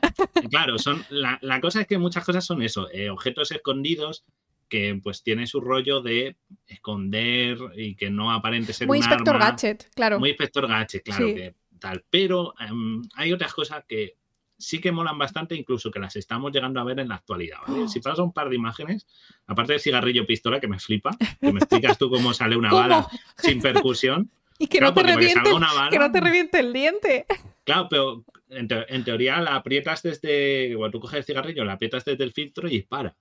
claro, 0.50 0.78
son, 0.78 1.04
la, 1.10 1.60
cosa 1.60 1.80
es 1.80 1.86
que 1.86 1.98
muchas 1.98 2.24
cosas 2.24 2.44
son 2.44 2.62
eso, 2.62 2.88
eh, 2.92 3.10
objetos 3.10 3.50
escondidos 3.50 4.24
que 4.72 4.98
pues 5.02 5.22
tiene 5.22 5.46
su 5.46 5.60
rollo 5.60 6.00
de 6.00 6.38
esconder 6.66 7.58
y 7.76 7.94
que 7.94 8.08
no 8.08 8.32
aparente 8.32 8.72
ser 8.72 8.86
muy 8.86 8.96
inspector 8.96 9.38
gadget 9.38 9.90
claro. 9.94 10.18
Muy 10.18 10.30
inspector 10.30 10.66
gadget 10.66 11.02
claro 11.02 11.26
que 11.26 11.54
tal. 11.78 12.02
Pero 12.08 12.54
em, 12.58 13.02
hay 13.16 13.34
otras 13.34 13.52
cosas 13.52 13.84
que 13.86 14.16
sí 14.56 14.80
que 14.80 14.90
molan 14.90 15.18
bastante 15.18 15.54
incluso 15.54 15.90
que 15.90 15.98
las 15.98 16.16
estamos 16.16 16.52
llegando 16.52 16.80
a 16.80 16.84
ver 16.84 17.00
en 17.00 17.08
la 17.10 17.16
actualidad 17.16 17.58
si 17.86 18.00
paso 18.00 18.24
un 18.24 18.32
par 18.32 18.48
de 18.48 18.56
imágenes 18.56 19.06
aparte 19.46 19.72
del 19.72 19.82
cigarrillo 19.82 20.24
pistola 20.24 20.58
que 20.58 20.68
me 20.68 20.78
flipa 20.78 21.10
que 21.18 21.52
me 21.52 21.58
explicas 21.58 21.98
tú 21.98 22.08
cómo 22.08 22.32
sale 22.32 22.56
una 22.56 22.72
bala 22.72 23.06
sin 23.36 23.60
percusión. 23.60 24.30
Y 24.58 24.68
que, 24.68 24.80
no 24.80 24.94
te 24.94 25.02
reviente, 25.02 25.50
que 25.90 25.98
no 25.98 26.12
te 26.12 26.20
reviente 26.20 26.60
el 26.60 26.72
diente. 26.72 27.26
Claro 27.64 27.88
pero 27.90 28.24
en, 28.48 29.04
teoría 29.04 29.40
la 29.40 29.56
aprietas 29.56 30.02
desde 30.02 30.72
cuando 30.76 30.92
tú 30.92 31.00
coges 31.00 31.18
el 31.18 31.24
cigarrillo 31.24 31.64
la 31.64 31.72
aprietas 31.72 32.04
desde 32.04 32.22
el 32.22 32.32
filtro 32.32 32.68
y 32.68 32.72
dispara. 32.72 33.14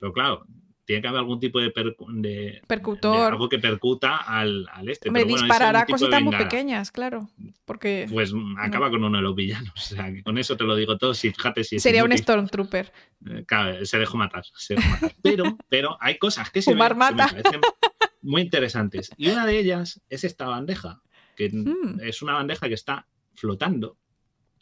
Pero 0.00 0.12
claro 0.12 0.44
tiene 0.88 1.02
que 1.02 1.08
haber 1.08 1.18
algún 1.18 1.38
tipo 1.38 1.60
de, 1.60 1.70
percutor. 2.66 3.32
algo 3.32 3.50
que 3.50 3.58
percuta 3.58 4.16
al, 4.16 4.66
al 4.72 4.88
este. 4.88 5.10
Me 5.10 5.26
disparará 5.26 5.84
cositas 5.84 6.22
muy 6.22 6.34
pequeñas, 6.34 6.90
claro. 6.90 7.28
Porque. 7.66 8.06
Pues 8.10 8.32
acaba 8.56 8.88
con 8.88 9.04
uno 9.04 9.18
de 9.18 9.22
los 9.22 9.34
villanos. 9.34 9.68
O 9.76 9.94
sea, 9.94 10.10
con 10.24 10.38
eso 10.38 10.56
te 10.56 10.64
lo 10.64 10.74
digo 10.76 10.96
todo. 10.96 11.12
Si, 11.12 11.30
fíjate 11.30 11.62
si 11.62 11.78
Sería 11.78 12.04
un 12.04 12.16
Stormtrooper. 12.16 12.90
Eh, 13.26 13.44
claro, 13.46 13.84
se 13.84 13.98
dejó 13.98 14.16
matar. 14.16 14.44
Pero, 15.22 15.58
pero 15.68 15.98
hay 16.00 16.16
cosas 16.16 16.50
que 16.50 16.62
se 16.62 16.74
me 16.74 16.78
parecen 16.88 17.60
muy 18.22 18.40
interesantes. 18.40 19.10
Y 19.18 19.28
una 19.28 19.44
de 19.44 19.58
ellas 19.58 20.00
es 20.08 20.24
esta 20.24 20.46
bandeja, 20.46 21.02
que 21.36 21.50
hmm. 21.50 22.00
es 22.00 22.22
una 22.22 22.32
bandeja 22.32 22.66
que 22.66 22.74
está 22.74 23.06
flotando 23.34 23.98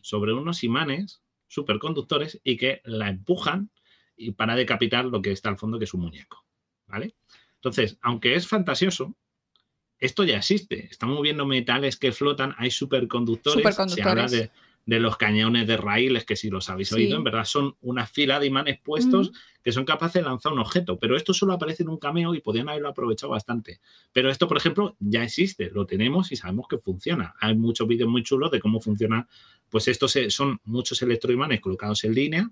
sobre 0.03 0.33
unos 0.33 0.65
imanes 0.65 1.23
superconductores 1.47 2.41
y 2.43 2.57
que 2.57 2.81
la 2.85 3.11
empujan 3.11 3.71
y 4.17 4.33
para 4.33 4.57
decapitar 4.57 5.05
lo 5.05 5.23
que 5.23 5.33
está 5.33 5.49
al 5.49 5.59
fondo, 5.59 5.79
que 5.79 5.85
es 5.85 5.95
un 5.95 6.01
muñeco. 6.03 6.45
¿Vale? 6.87 7.15
Entonces, 7.57 7.99
aunque 8.01 8.35
es 8.35 8.47
fantasioso, 8.47 9.17
esto 9.99 10.25
ya 10.25 10.37
existe. 10.37 10.89
Estamos 10.91 11.21
viendo 11.23 11.47
metales 11.47 11.97
que 11.97 12.13
flotan, 12.13 12.55
hay 12.59 12.71
superconductores. 12.71 13.77
Se 13.93 14.03
habla 14.03 14.27
de, 14.29 14.51
los 15.01 15.17
cañones 15.17 15.67
de 15.67 15.77
raíles, 15.77 16.25
que 16.25 16.37
si 16.37 16.49
los 16.49 16.71
habéis 16.71 16.93
oído, 16.93 17.17
en 17.17 17.25
verdad 17.25 17.45
son 17.45 17.77
una 17.81 18.07
fila 18.07 18.39
de 18.39 18.47
imanes 18.47 18.79
puestos 18.81 19.33
que 19.65 19.73
son 19.73 19.85
capaces 19.85 20.23
de 20.23 20.29
lanzar 20.29 20.53
un 20.53 20.61
objeto. 20.61 20.97
Pero 21.01 21.17
esto 21.17 21.35
solo 21.35 21.55
aparece 21.55 21.83
en 21.83 21.89
un 21.89 21.99
cameo 21.99 22.35
y 22.37 22.41
podrían 22.41 22.69
haberlo 22.69 22.89
aprovechado 22.89 23.33
bastante. 23.33 23.81
Pero 24.13 24.31
esto, 24.31 24.47
por 24.47 24.59
ejemplo, 24.59 24.97
ya 25.01 25.25
existe, 25.25 25.71
lo 25.73 25.87
tenemos 25.87 26.31
y 26.31 26.37
sabemos 26.37 26.69
que 26.69 26.79
funciona. 26.79 27.35
Hay 27.41 27.57
muchos 27.57 27.89
vídeos 27.89 28.09
muy 28.09 28.23
chulos 28.23 28.53
de 28.53 28.61
cómo 28.61 28.81
funciona. 28.81 29.27
Pues 29.69 29.89
estos 29.89 30.17
son 30.29 30.61
muchos 30.63 31.03
electroimanes 31.03 31.61
colocados 31.61 32.05
en 32.05 32.15
línea 32.15 32.51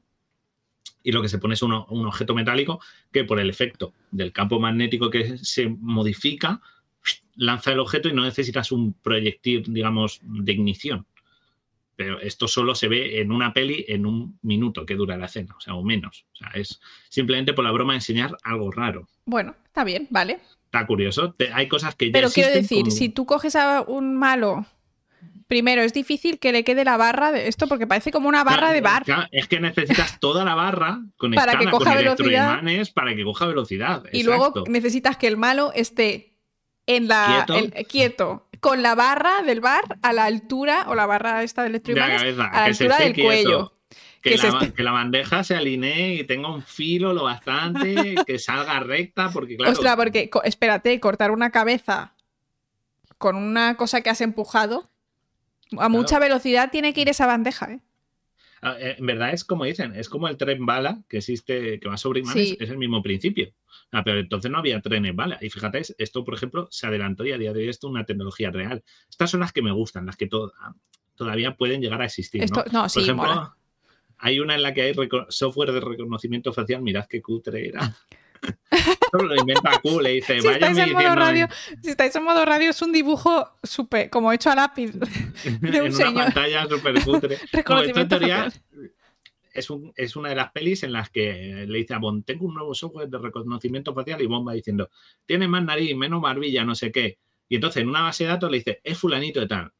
y 1.04 1.12
lo 1.12 1.22
que 1.22 1.28
se 1.28 1.38
pone 1.38 1.54
es 1.54 1.62
un 1.62 1.72
objeto 1.72 2.34
metálico 2.34 2.80
que 3.12 3.24
por 3.24 3.38
el 3.38 3.50
efecto 3.50 3.92
del 4.10 4.32
campo 4.32 4.58
magnético 4.58 5.10
que 5.10 5.38
se 5.38 5.68
modifica, 5.68 6.60
lanza 7.36 7.72
el 7.72 7.78
objeto 7.78 8.08
y 8.08 8.14
no 8.14 8.24
necesitas 8.24 8.72
un 8.72 8.94
proyectil, 8.94 9.64
digamos, 9.68 10.20
de 10.22 10.52
ignición. 10.52 11.06
Pero 11.94 12.18
esto 12.20 12.48
solo 12.48 12.74
se 12.74 12.88
ve 12.88 13.20
en 13.20 13.30
una 13.30 13.52
peli 13.52 13.84
en 13.86 14.06
un 14.06 14.38
minuto 14.42 14.84
que 14.84 14.96
dura 14.96 15.16
la 15.16 15.26
escena, 15.26 15.54
o 15.56 15.60
sea, 15.60 15.74
o 15.74 15.84
menos. 15.84 16.24
O 16.32 16.36
sea, 16.36 16.48
es 16.54 16.80
simplemente 17.08 17.52
por 17.52 17.64
la 17.64 17.70
broma 17.70 17.94
enseñar 17.94 18.36
algo 18.42 18.72
raro. 18.72 19.06
Bueno, 19.26 19.54
está 19.66 19.84
bien, 19.84 20.08
vale. 20.10 20.40
Está 20.64 20.86
curioso. 20.86 21.36
hay 21.52 21.68
cosas 21.68 21.94
que 21.94 22.06
ya 22.06 22.12
Pero 22.12 22.30
quiero 22.30 22.52
decir, 22.52 22.90
si 22.90 23.10
tú 23.10 23.26
coges 23.26 23.54
a 23.54 23.82
un 23.82 24.16
malo 24.16 24.66
primero, 25.46 25.82
es 25.82 25.92
difícil 25.92 26.38
que 26.38 26.52
le 26.52 26.64
quede 26.64 26.84
la 26.84 26.96
barra 26.96 27.32
de 27.32 27.48
esto 27.48 27.66
porque 27.66 27.86
parece 27.86 28.10
como 28.10 28.28
una 28.28 28.44
barra 28.44 28.72
de 28.72 28.80
bar. 28.80 29.04
es 29.30 29.48
que 29.48 29.60
necesitas 29.60 30.18
toda 30.20 30.44
la 30.44 30.54
barra 30.54 31.00
para 31.34 31.58
que 31.58 31.70
coja 31.70 31.94
velocidad. 31.94 32.62
para 32.94 33.14
que 33.14 33.24
coja 33.24 33.46
velocidad. 33.46 34.04
Y 34.12 34.22
luego 34.22 34.64
necesitas 34.68 35.16
que 35.16 35.26
el 35.26 35.36
malo 35.36 35.72
esté 35.74 36.34
en 36.86 37.08
la 37.08 37.46
quieto. 37.88 38.48
con 38.60 38.82
la 38.82 38.94
barra 38.94 39.42
del 39.42 39.60
bar 39.60 39.82
a 40.02 40.12
la 40.12 40.24
altura 40.24 40.84
o 40.88 40.94
la 40.94 41.06
barra 41.06 41.42
esta 41.42 41.62
de 41.62 41.68
electroimanes 41.68 42.22
a 42.22 42.36
la 42.36 42.64
altura 42.64 42.98
del 42.98 43.14
cuello. 43.14 43.72
Que, 44.22 44.38
la, 44.82 44.92
bandeja 44.92 45.44
se 45.44 45.54
alinee 45.54 46.14
y 46.14 46.24
tenga 46.24 46.48
un 46.48 46.62
filo 46.62 47.12
lo 47.12 47.24
bastante, 47.24 48.14
que 48.26 48.38
salga 48.38 48.80
recta, 48.80 49.28
porque 49.30 49.54
claro. 49.54 49.72
Ostras, 49.72 49.96
porque 49.96 50.30
espérate, 50.44 50.98
cortar 50.98 51.30
una 51.30 51.50
cabeza 51.50 52.14
con 53.18 53.36
una 53.36 53.76
cosa 53.76 54.00
que 54.00 54.08
has 54.08 54.22
empujado 54.22 54.90
a 55.78 55.88
mucha 55.88 56.18
velocidad 56.18 56.70
tiene 56.70 56.92
que 56.92 57.02
ir 57.02 57.08
esa 57.08 57.26
bandeja, 57.26 57.72
¿eh? 57.72 57.80
Ah, 58.62 58.76
¿eh? 58.78 58.96
En 58.98 59.04
verdad 59.04 59.32
es 59.32 59.44
como 59.44 59.64
dicen, 59.64 59.94
es 59.94 60.08
como 60.08 60.26
el 60.26 60.38
tren 60.38 60.64
bala 60.64 61.02
que 61.08 61.18
existe, 61.18 61.78
que 61.78 61.88
va 61.88 61.98
sobre 61.98 62.20
imanes, 62.20 62.56
es 62.58 62.70
el 62.70 62.78
mismo 62.78 63.02
principio. 63.02 63.52
Ah, 63.92 64.02
pero 64.02 64.20
entonces 64.20 64.50
no 64.50 64.58
había 64.58 64.80
trenes 64.80 65.14
bala. 65.14 65.38
Y 65.40 65.50
fíjate, 65.50 65.82
esto, 65.98 66.24
por 66.24 66.34
ejemplo, 66.34 66.66
se 66.70 66.86
adelantó 66.86 67.26
y 67.26 67.32
a 67.32 67.38
día 67.38 67.52
de 67.52 67.60
hoy 67.60 67.68
esto 67.68 67.88
es 67.88 67.90
una 67.90 68.04
tecnología 68.04 68.50
real. 68.50 68.82
Estas 69.08 69.30
son 69.30 69.40
las 69.40 69.52
que 69.52 69.60
me 69.60 69.70
gustan, 69.70 70.06
las 70.06 70.16
que 70.16 70.28
ah, 70.32 70.74
todavía 71.14 71.56
pueden 71.56 71.82
llegar 71.82 72.00
a 72.00 72.06
existir. 72.06 72.42
¿no? 72.50 72.64
por 72.88 73.02
ejemplo, 73.02 73.54
hay 74.16 74.40
una 74.40 74.54
en 74.54 74.62
la 74.62 74.72
que 74.72 74.82
hay 74.82 74.94
software 75.28 75.72
de 75.72 75.80
reconocimiento 75.80 76.52
facial, 76.52 76.80
mirad 76.80 77.06
qué 77.06 77.20
cutre 77.20 77.68
era. 77.68 77.94
Lo 79.12 79.36
inventa 79.36 79.80
cool, 79.82 80.02
le 80.02 80.10
dice, 80.10 80.40
si 80.40 80.48
estáis, 80.48 80.78
en 80.78 80.92
modo 80.92 81.14
radio, 81.14 81.48
si 81.82 81.90
estáis 81.90 82.14
en 82.16 82.24
modo 82.24 82.44
radio, 82.44 82.70
es 82.70 82.82
un 82.82 82.92
dibujo 82.92 83.50
súper, 83.62 84.10
como 84.10 84.32
hecho 84.32 84.50
a 84.50 84.54
lápiz 84.54 84.92
de 85.60 85.82
un 85.82 85.86
en 86.00 86.08
una 86.08 86.24
pantalla 86.24 86.66
súper 86.66 87.04
cutre. 87.04 87.38
es, 89.54 89.68
es, 89.96 90.16
una 90.16 90.28
de 90.28 90.34
las 90.34 90.50
pelis 90.52 90.82
en 90.82 90.92
las 90.92 91.10
que 91.10 91.64
le 91.66 91.78
dice 91.78 91.94
a 91.94 91.98
Bond, 91.98 92.24
tengo 92.24 92.46
un 92.46 92.54
nuevo 92.54 92.74
software 92.74 93.08
de 93.08 93.18
reconocimiento 93.18 93.94
facial 93.94 94.20
y 94.20 94.26
Bond 94.26 94.48
va 94.48 94.52
diciendo, 94.52 94.90
tiene 95.24 95.46
más 95.48 95.64
nariz, 95.64 95.96
menos 95.96 96.20
barbilla, 96.20 96.64
no 96.64 96.74
sé 96.74 96.90
qué. 96.90 97.18
Y 97.48 97.56
entonces 97.56 97.82
en 97.82 97.88
una 97.88 98.02
base 98.02 98.24
de 98.24 98.30
datos 98.30 98.50
le 98.50 98.58
dice, 98.58 98.80
es 98.82 98.98
fulanito 98.98 99.40
de 99.40 99.46
tal. 99.46 99.72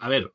A 0.00 0.08
ver, 0.08 0.32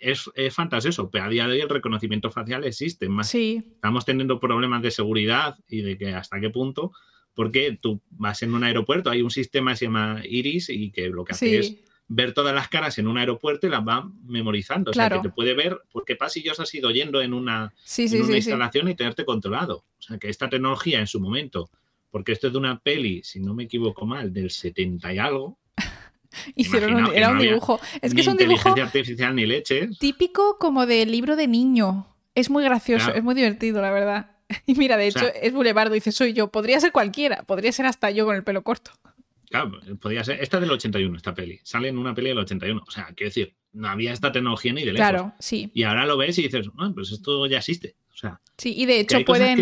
es, 0.00 0.30
fantasioso, 0.52 1.10
pero 1.10 1.24
a 1.24 1.28
día 1.28 1.46
de 1.46 1.52
hoy 1.52 1.60
el 1.60 1.68
reconocimiento 1.68 2.30
facial 2.30 2.64
existe. 2.64 3.08
Más, 3.08 3.28
sí. 3.28 3.62
Estamos 3.74 4.04
teniendo 4.04 4.40
problemas 4.40 4.82
de 4.82 4.90
seguridad 4.90 5.56
y 5.68 5.82
de 5.82 5.96
que 5.96 6.14
hasta 6.14 6.40
qué 6.40 6.50
punto, 6.50 6.92
porque 7.34 7.78
tú 7.80 8.00
vas 8.10 8.42
en 8.42 8.54
un 8.54 8.64
aeropuerto, 8.64 9.10
hay 9.10 9.22
un 9.22 9.30
sistema 9.30 9.72
que 9.72 9.76
se 9.76 9.84
llama 9.86 10.22
Iris 10.24 10.70
y 10.70 10.90
que 10.90 11.08
lo 11.08 11.24
que 11.24 11.32
hace 11.32 11.58
es 11.58 11.76
ver 12.12 12.34
todas 12.34 12.52
las 12.52 12.68
caras 12.68 12.98
en 12.98 13.06
un 13.06 13.18
aeropuerto 13.18 13.68
y 13.68 13.70
las 13.70 13.86
va 13.86 14.10
memorizando. 14.24 14.90
O 14.90 14.94
sea, 14.94 15.08
que 15.08 15.20
te 15.20 15.28
puede 15.28 15.54
ver 15.54 15.78
por 15.92 16.04
qué 16.04 16.16
pasillos 16.16 16.58
has 16.58 16.74
ido 16.74 16.90
yendo 16.90 17.22
en 17.22 17.32
una, 17.32 17.72
instalación 17.96 18.88
y 18.88 18.96
tenerte 18.96 19.24
controlado. 19.24 19.84
O 19.98 20.02
sea, 20.02 20.18
que 20.18 20.28
esta 20.28 20.48
tecnología 20.48 20.98
en 20.98 21.06
su 21.06 21.20
momento, 21.20 21.70
porque 22.10 22.32
esto 22.32 22.48
es 22.48 22.52
de 22.52 22.58
una 22.58 22.80
peli, 22.80 23.22
si 23.22 23.38
no 23.38 23.54
me 23.54 23.62
equivoco 23.62 24.06
mal, 24.06 24.32
del 24.32 24.50
70 24.50 25.14
y 25.14 25.18
algo, 25.18 25.59
Hicieron 26.54 26.94
un, 26.94 27.14
era 27.14 27.30
un 27.30 27.38
dibujo. 27.38 27.80
Es 28.00 28.14
que 28.14 28.20
es 28.20 28.26
un 28.26 28.36
dibujo 28.36 28.70
artificial 28.70 29.34
ni 29.34 29.46
leche. 29.46 29.88
Típico 29.98 30.58
como 30.58 30.86
de 30.86 31.06
libro 31.06 31.36
de 31.36 31.46
niño. 31.46 32.06
Es 32.34 32.50
muy 32.50 32.64
gracioso, 32.64 33.12
es 33.12 33.22
muy 33.22 33.34
divertido, 33.34 33.82
la 33.82 33.90
verdad. 33.90 34.30
Y 34.66 34.74
mira, 34.74 34.96
de 34.96 35.06
hecho, 35.06 35.26
es 35.40 35.52
Bulevardo, 35.52 35.94
dice, 35.94 36.10
soy 36.10 36.32
yo. 36.32 36.48
Podría 36.48 36.80
ser 36.80 36.90
cualquiera, 36.90 37.44
podría 37.44 37.70
ser 37.70 37.86
hasta 37.86 38.10
yo 38.10 38.26
con 38.26 38.34
el 38.34 38.42
pelo 38.42 38.62
corto. 38.62 38.90
Claro, 39.48 39.80
podría 40.00 40.24
ser. 40.24 40.40
Esta 40.40 40.56
es 40.56 40.60
del 40.62 40.70
81, 40.70 41.16
esta 41.16 41.34
peli. 41.34 41.60
Sale 41.62 41.88
en 41.88 41.98
una 41.98 42.14
peli 42.14 42.28
del 42.28 42.38
81. 42.38 42.82
O 42.86 42.90
sea, 42.90 43.06
quiero 43.14 43.28
decir, 43.28 43.54
no 43.72 43.88
había 43.88 44.12
esta 44.12 44.32
tecnología 44.32 44.72
ni 44.72 44.84
de 44.84 44.92
lejos. 44.92 45.08
Claro, 45.08 45.32
sí. 45.38 45.70
Y 45.74 45.82
ahora 45.84 46.06
lo 46.06 46.16
ves 46.16 46.38
y 46.38 46.42
dices, 46.42 46.68
ah, 46.78 46.90
pues 46.94 47.10
esto 47.12 47.46
ya 47.46 47.58
existe. 47.58 47.96
Sea, 48.20 48.40
sí, 48.58 48.74
y 48.76 48.84
de 48.84 49.00
hecho 49.00 49.18
pueden 49.24 49.58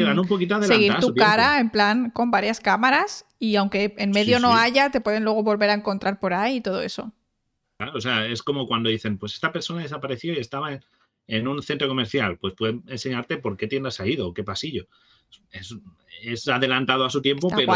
seguir 0.62 0.94
tu 0.96 1.14
cara 1.14 1.60
en 1.60 1.70
plan 1.70 2.10
con 2.10 2.32
varias 2.32 2.58
cámaras 2.58 3.24
y 3.38 3.54
aunque 3.54 3.94
en 3.98 4.10
medio 4.10 4.40
no 4.40 4.54
haya, 4.54 4.90
te 4.90 5.00
pueden 5.00 5.22
luego 5.22 5.44
volver 5.44 5.70
a 5.70 5.74
encontrar 5.74 6.18
por 6.18 6.34
ahí 6.34 6.56
y 6.56 6.60
todo 6.60 6.82
eso. 6.82 7.12
o 7.94 8.00
sea, 8.00 8.26
es 8.26 8.42
como 8.42 8.66
cuando 8.66 8.88
dicen, 8.88 9.16
pues 9.16 9.34
esta 9.34 9.52
persona 9.52 9.82
desapareció 9.82 10.32
y 10.32 10.38
estaba 10.38 10.76
en, 11.28 11.46
un 11.46 11.62
centro 11.62 11.86
comercial, 11.86 12.38
pues 12.38 12.54
pueden 12.54 12.82
enseñarte 12.88 13.36
por 13.36 13.56
qué 13.56 13.68
tiendas 13.68 14.00
ha 14.00 14.06
ido, 14.06 14.34
qué 14.34 14.42
pasillo. 14.42 14.88
Es, 15.52 16.48
adelantado 16.48 17.04
a 17.04 17.10
su 17.10 17.22
tiempo, 17.22 17.48
pero 17.54 17.72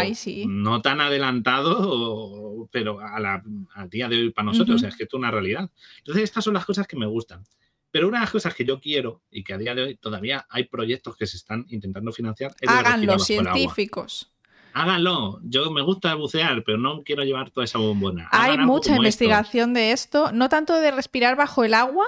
no 0.48 0.82
tan 0.82 1.00
adelantado, 1.00 2.68
pero 2.72 2.98
a 2.98 3.42
al 3.74 3.88
día 3.88 4.08
de 4.08 4.16
hoy 4.16 4.30
para 4.30 4.46
nosotros, 4.46 4.76
o 4.76 4.78
sea, 4.80 4.88
es 4.88 4.96
que 4.96 5.04
esto 5.04 5.16
es 5.16 5.20
una 5.20 5.30
realidad. 5.30 5.70
Entonces, 5.98 6.24
estas 6.24 6.42
son 6.42 6.54
las 6.54 6.64
cosas 6.64 6.88
que 6.88 6.96
me 6.96 7.06
gustan. 7.06 7.44
Pero 7.92 8.08
una 8.08 8.18
de 8.18 8.22
las 8.22 8.32
cosas 8.32 8.54
que 8.54 8.64
yo 8.64 8.80
quiero 8.80 9.22
y 9.30 9.44
que 9.44 9.54
a 9.54 9.58
día 9.58 9.74
de 9.76 9.82
hoy 9.82 9.94
todavía 9.96 10.46
hay 10.50 10.64
proyectos 10.64 11.16
que 11.16 11.26
se 11.26 11.36
están 11.36 11.66
intentando 11.68 12.10
financiar 12.10 12.52
es 12.60 12.68
Hagan 12.68 13.06
los 13.06 13.24
científicos 13.24 14.32
háganlo. 14.74 15.40
Yo 15.42 15.70
me 15.70 15.82
gusta 15.82 16.14
bucear, 16.14 16.64
pero 16.64 16.78
no 16.78 17.02
quiero 17.02 17.24
llevar 17.24 17.50
toda 17.50 17.64
esa 17.64 17.78
bombona. 17.78 18.28
Hay 18.30 18.58
mucha 18.58 18.96
investigación 18.96 19.74
de 19.74 19.92
esto, 19.92 20.32
no 20.32 20.48
tanto 20.48 20.74
de 20.74 20.90
respirar 20.90 21.36
bajo 21.36 21.64
el 21.64 21.74
agua, 21.74 22.06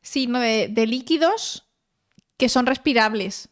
sino 0.00 0.40
de, 0.40 0.86
líquidos 0.86 1.66
que 2.36 2.48
son 2.48 2.66
respirables. 2.66 3.48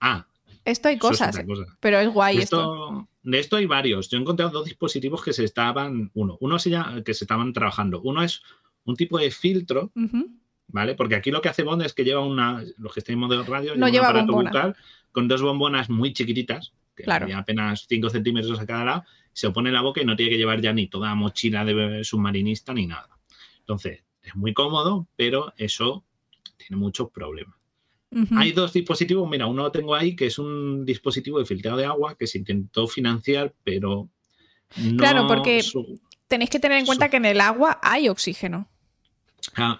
Ah. 0.00 0.26
Esto 0.64 0.88
hay 0.88 0.98
cosas, 0.98 1.38
pero 1.80 1.98
es 1.98 2.08
guay 2.08 2.38
esto, 2.38 3.06
De 3.22 3.38
esto 3.38 3.56
hay 3.56 3.66
varios. 3.66 4.08
Yo 4.08 4.16
he 4.16 4.20
encontrado 4.20 4.50
dos 4.50 4.64
dispositivos 4.64 5.22
que 5.22 5.34
se 5.34 5.44
estaban, 5.44 6.10
uno, 6.14 6.38
uno 6.40 6.58
se 6.58 6.70
que 7.04 7.12
se 7.12 7.24
estaban 7.24 7.52
trabajando. 7.52 8.00
Uno 8.02 8.22
es 8.22 8.42
un 8.84 8.96
tipo 8.96 9.18
de 9.18 9.30
filtro, 9.30 9.92
¿vale? 10.74 10.96
Porque 10.96 11.14
aquí 11.14 11.30
lo 11.30 11.40
que 11.40 11.48
hace 11.48 11.62
Bond 11.62 11.82
es 11.82 11.94
que 11.94 12.02
lleva 12.02 12.20
una, 12.20 12.60
los 12.78 12.92
que 12.92 12.98
estén 12.98 13.12
en 13.12 13.20
modo 13.20 13.40
radio, 13.44 13.76
no 13.76 13.88
lleva 13.88 14.10
un 14.10 14.16
aparato 14.16 14.32
bucal 14.32 14.76
con 15.12 15.28
dos 15.28 15.40
bombonas 15.40 15.88
muy 15.88 16.12
chiquititas, 16.12 16.72
que 16.96 17.04
claro. 17.04 17.28
apenas 17.36 17.86
5 17.88 18.10
centímetros 18.10 18.58
a 18.58 18.66
cada 18.66 18.84
lado, 18.84 19.04
se 19.32 19.46
opone 19.46 19.68
en 19.68 19.74
la 19.74 19.82
boca 19.82 20.02
y 20.02 20.04
no 20.04 20.16
tiene 20.16 20.32
que 20.32 20.36
llevar 20.36 20.60
ya 20.60 20.72
ni 20.72 20.88
toda 20.88 21.14
mochila 21.14 21.64
de 21.64 22.02
submarinista 22.02 22.74
ni 22.74 22.88
nada. 22.88 23.08
Entonces, 23.60 24.02
es 24.20 24.34
muy 24.34 24.52
cómodo, 24.52 25.06
pero 25.14 25.54
eso 25.56 26.04
tiene 26.56 26.76
muchos 26.76 27.08
problemas. 27.10 27.54
Hay 28.36 28.52
dos 28.52 28.72
dispositivos, 28.72 29.28
mira, 29.28 29.46
uno 29.46 29.64
lo 29.64 29.72
tengo 29.72 29.94
ahí, 29.94 30.14
que 30.14 30.26
es 30.26 30.38
un 30.38 30.84
dispositivo 30.84 31.38
de 31.38 31.46
filtrado 31.46 31.76
de 31.76 31.84
agua 31.84 32.16
que 32.16 32.28
se 32.28 32.38
intentó 32.38 32.86
financiar, 32.86 33.54
pero 33.64 34.08
no... 34.76 34.96
Claro, 34.96 35.26
porque 35.26 35.64
tenéis 36.28 36.50
que 36.50 36.60
tener 36.60 36.78
en 36.78 36.86
cuenta 36.86 37.08
que 37.08 37.16
en 37.16 37.24
el 37.24 37.40
agua 37.40 37.78
hay 37.82 38.08
oxígeno. 38.08 38.68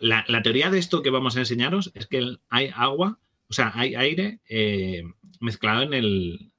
La, 0.01 0.43
teoría 0.43 0.71
de 0.71 0.79
esto 0.79 1.03
que 1.03 1.11
vamos 1.11 1.37
a 1.37 1.41
enseñaros 1.41 1.91
es 1.95 2.07
que 2.07 2.37
hay 2.49 2.71
agua, 2.75 3.19
o 3.49 3.53
sea, 3.53 3.73
hay 3.75 3.95
aire 3.95 4.41
eh, 4.49 5.05
mezclado 5.41 5.83
en 5.83 5.95
el, 5.95 6.53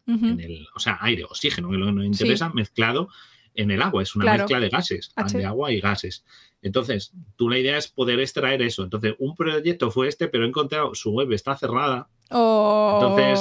o 0.75 0.79
sea, 0.79 0.97
aire, 1.01 1.23
oxígeno, 1.23 1.69
que 1.69 1.77
lo 1.77 1.87
que 1.87 1.91
nos 1.91 2.05
interesa, 2.05 2.49
mezclado 2.49 3.09
en 3.53 3.71
el 3.71 3.81
agua. 3.81 4.03
Es 4.03 4.15
una 4.15 4.37
mezcla 4.37 4.59
de 4.59 4.69
gases, 4.69 5.13
de 5.33 5.45
agua 5.45 5.71
y 5.71 5.79
gases. 5.79 6.25
Entonces, 6.61 7.13
tú 7.35 7.49
la 7.49 7.59
idea 7.59 7.77
es 7.77 7.87
poder 7.87 8.19
extraer 8.19 8.61
eso. 8.61 8.83
Entonces, 8.83 9.15
un 9.19 9.35
proyecto 9.35 9.91
fue 9.91 10.07
este, 10.07 10.27
pero 10.27 10.45
he 10.45 10.47
encontrado 10.47 10.95
su 10.95 11.11
web 11.11 11.31
está 11.31 11.55
cerrada. 11.55 12.09
Oh. 12.31 12.99
Entonces, 12.99 13.39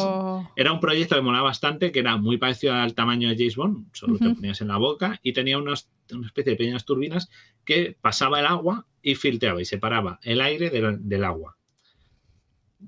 era 0.56 0.72
un 0.72 0.80
proyecto 0.80 1.16
que 1.16 1.22
molaba 1.22 1.44
bastante, 1.44 1.90
que 1.90 2.00
era 2.00 2.16
muy 2.16 2.36
parecido 2.36 2.74
al 2.74 2.94
tamaño 2.94 3.28
de 3.28 3.36
James 3.36 3.56
Bond, 3.56 3.86
solo 3.92 4.18
te 4.18 4.28
ponías 4.30 4.60
en 4.60 4.68
la 4.68 4.76
boca 4.76 5.20
y 5.22 5.32
tenía 5.32 5.58
una 5.58 5.72
especie 5.72 6.52
de 6.52 6.56
pequeñas 6.56 6.84
turbinas 6.84 7.30
que 7.64 7.96
pasaba 8.00 8.40
el 8.40 8.46
agua 8.46 8.86
y 9.04 9.14
filtraba 9.14 9.62
y 9.62 9.64
separaba 9.64 10.18
el 10.22 10.40
aire 10.40 10.70
del 10.70 11.24
agua 11.24 11.56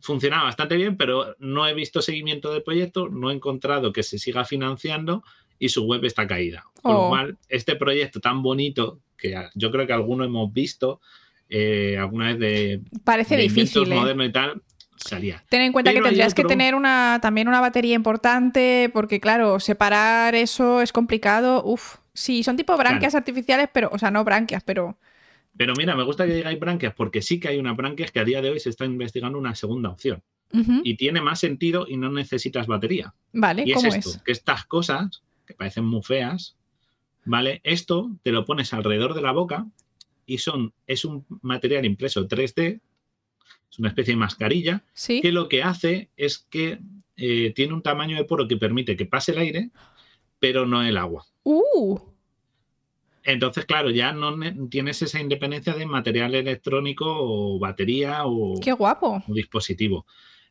funcionaba 0.01 0.45
bastante 0.45 0.77
bien, 0.77 0.97
pero 0.97 1.37
no 1.39 1.67
he 1.67 1.75
visto 1.75 2.03
seguimiento 2.03 2.53
del 2.53 2.63
proyecto, 2.63 3.09
no 3.09 3.31
he 3.31 3.35
encontrado 3.35 3.93
que 3.93 4.03
se 4.03 4.19
siga 4.19 4.45
financiando 4.45 5.23
y 5.59 5.69
su 5.69 5.85
web 5.85 6.05
está 6.05 6.27
caída. 6.27 6.65
Con 6.83 6.95
lo 6.95 7.01
oh. 7.03 7.09
cual, 7.09 7.39
este 7.49 7.77
proyecto 7.77 8.21
tan 8.21 8.43
bonito, 8.43 9.01
que 9.17 9.35
yo 9.55 9.71
creo 9.71 9.87
que 9.87 9.93
algunos 9.93 10.27
hemos 10.27 10.53
visto 10.53 11.01
eh, 11.49 11.97
alguna 11.99 12.27
vez 12.27 12.39
de, 12.39 12.81
Parece 13.05 13.37
difícil, 13.37 13.91
¿eh? 13.91 13.95
moderno 13.95 14.25
y 14.25 14.33
tal, 14.33 14.63
salía. 14.97 15.45
Ten 15.49 15.63
en 15.63 15.73
cuenta 15.73 15.93
que 15.93 16.03
tendrías 16.03 16.35
que 16.35 16.45
tener 16.45 16.75
una, 16.75 17.19
también 17.23 17.49
una 17.49 17.61
batería 17.61 17.95
importante, 17.95 18.91
porque 18.93 19.21
claro, 19.21 19.61
separar 19.61 20.35
eso 20.35 20.83
es 20.83 20.93
complicado. 20.93 21.63
Uf, 21.65 21.97
sí, 22.13 22.43
son 22.43 22.57
tipo 22.57 22.77
branquias 22.77 23.15
artificiales, 23.15 23.69
pero, 23.73 23.89
o 23.93 23.99
sea, 23.99 24.11
no 24.11 24.25
branquias, 24.25 24.63
pero 24.65 24.99
pero 25.57 25.75
mira, 25.77 25.97
me 25.97 26.05
gusta 26.05 26.27
que 26.27 26.35
digáis 26.35 26.59
branquias 26.59 26.95
porque 26.95 27.23
sí 27.23 27.41
que 27.41 27.49
hay 27.49 27.59
una 27.59 27.73
branquias 27.73 28.11
que 28.11 28.21
a 28.21 28.25
día 28.25 28.43
de 28.43 28.51
hoy 28.51 28.61
se 28.61 28.71
está 28.71 28.85
investigando 28.85 29.39
una 29.39 29.55
segunda 29.55 29.91
opción. 29.91 30.23
Y 30.85 30.97
tiene 30.97 31.21
más 31.21 31.41
sentido 31.41 31.87
y 31.87 31.99
no 31.99 32.11
necesitas 32.11 32.67
batería. 32.67 33.13
Vale, 33.33 33.65
y 33.67 33.73
es 33.73 33.85
esto, 33.85 34.23
que 34.25 34.33
estas 34.33 34.65
cosas, 34.65 35.23
que 35.45 35.53
parecen 35.53 35.85
muy 35.85 36.03
feas, 36.03 36.57
¿vale? 37.27 37.61
Esto 37.63 38.11
te 38.23 38.33
lo 38.33 38.47
pones 38.47 38.73
alrededor 38.73 39.13
de 39.13 39.21
la 39.21 39.33
boca 39.33 39.67
y 40.25 40.39
son, 40.39 40.73
es 40.87 41.05
un 41.05 41.27
material 41.43 41.85
impreso 41.85 42.27
3D, 42.27 42.81
es 43.71 43.79
una 43.79 43.89
especie 43.89 44.15
de 44.15 44.19
mascarilla, 44.19 44.85
que 45.07 45.31
lo 45.31 45.49
que 45.49 45.63
hace 45.63 46.11
es 46.17 46.39
que 46.39 46.79
eh, 47.17 47.53
tiene 47.55 47.75
un 47.75 47.83
tamaño 47.83 48.17
de 48.17 48.25
poro 48.25 48.49
que 48.49 48.57
permite 48.57 48.97
que 48.97 49.05
pase 49.05 49.33
el 49.33 49.39
aire, 49.39 49.71
pero 50.39 50.65
no 50.65 50.83
el 50.83 50.97
agua. 50.97 51.27
Uh. 51.43 51.99
Entonces, 53.27 53.67
claro, 53.67 53.91
ya 53.91 54.13
no 54.13 54.37
tienes 54.69 55.03
esa 55.03 55.21
independencia 55.21 55.75
de 55.75 55.85
material 55.85 56.35
electrónico 56.37 57.05
o 57.09 57.59
batería 57.59 58.21
o, 58.25 58.61
Qué 58.61 58.71
guapo. 58.73 59.23
dispositivo. 59.27 60.07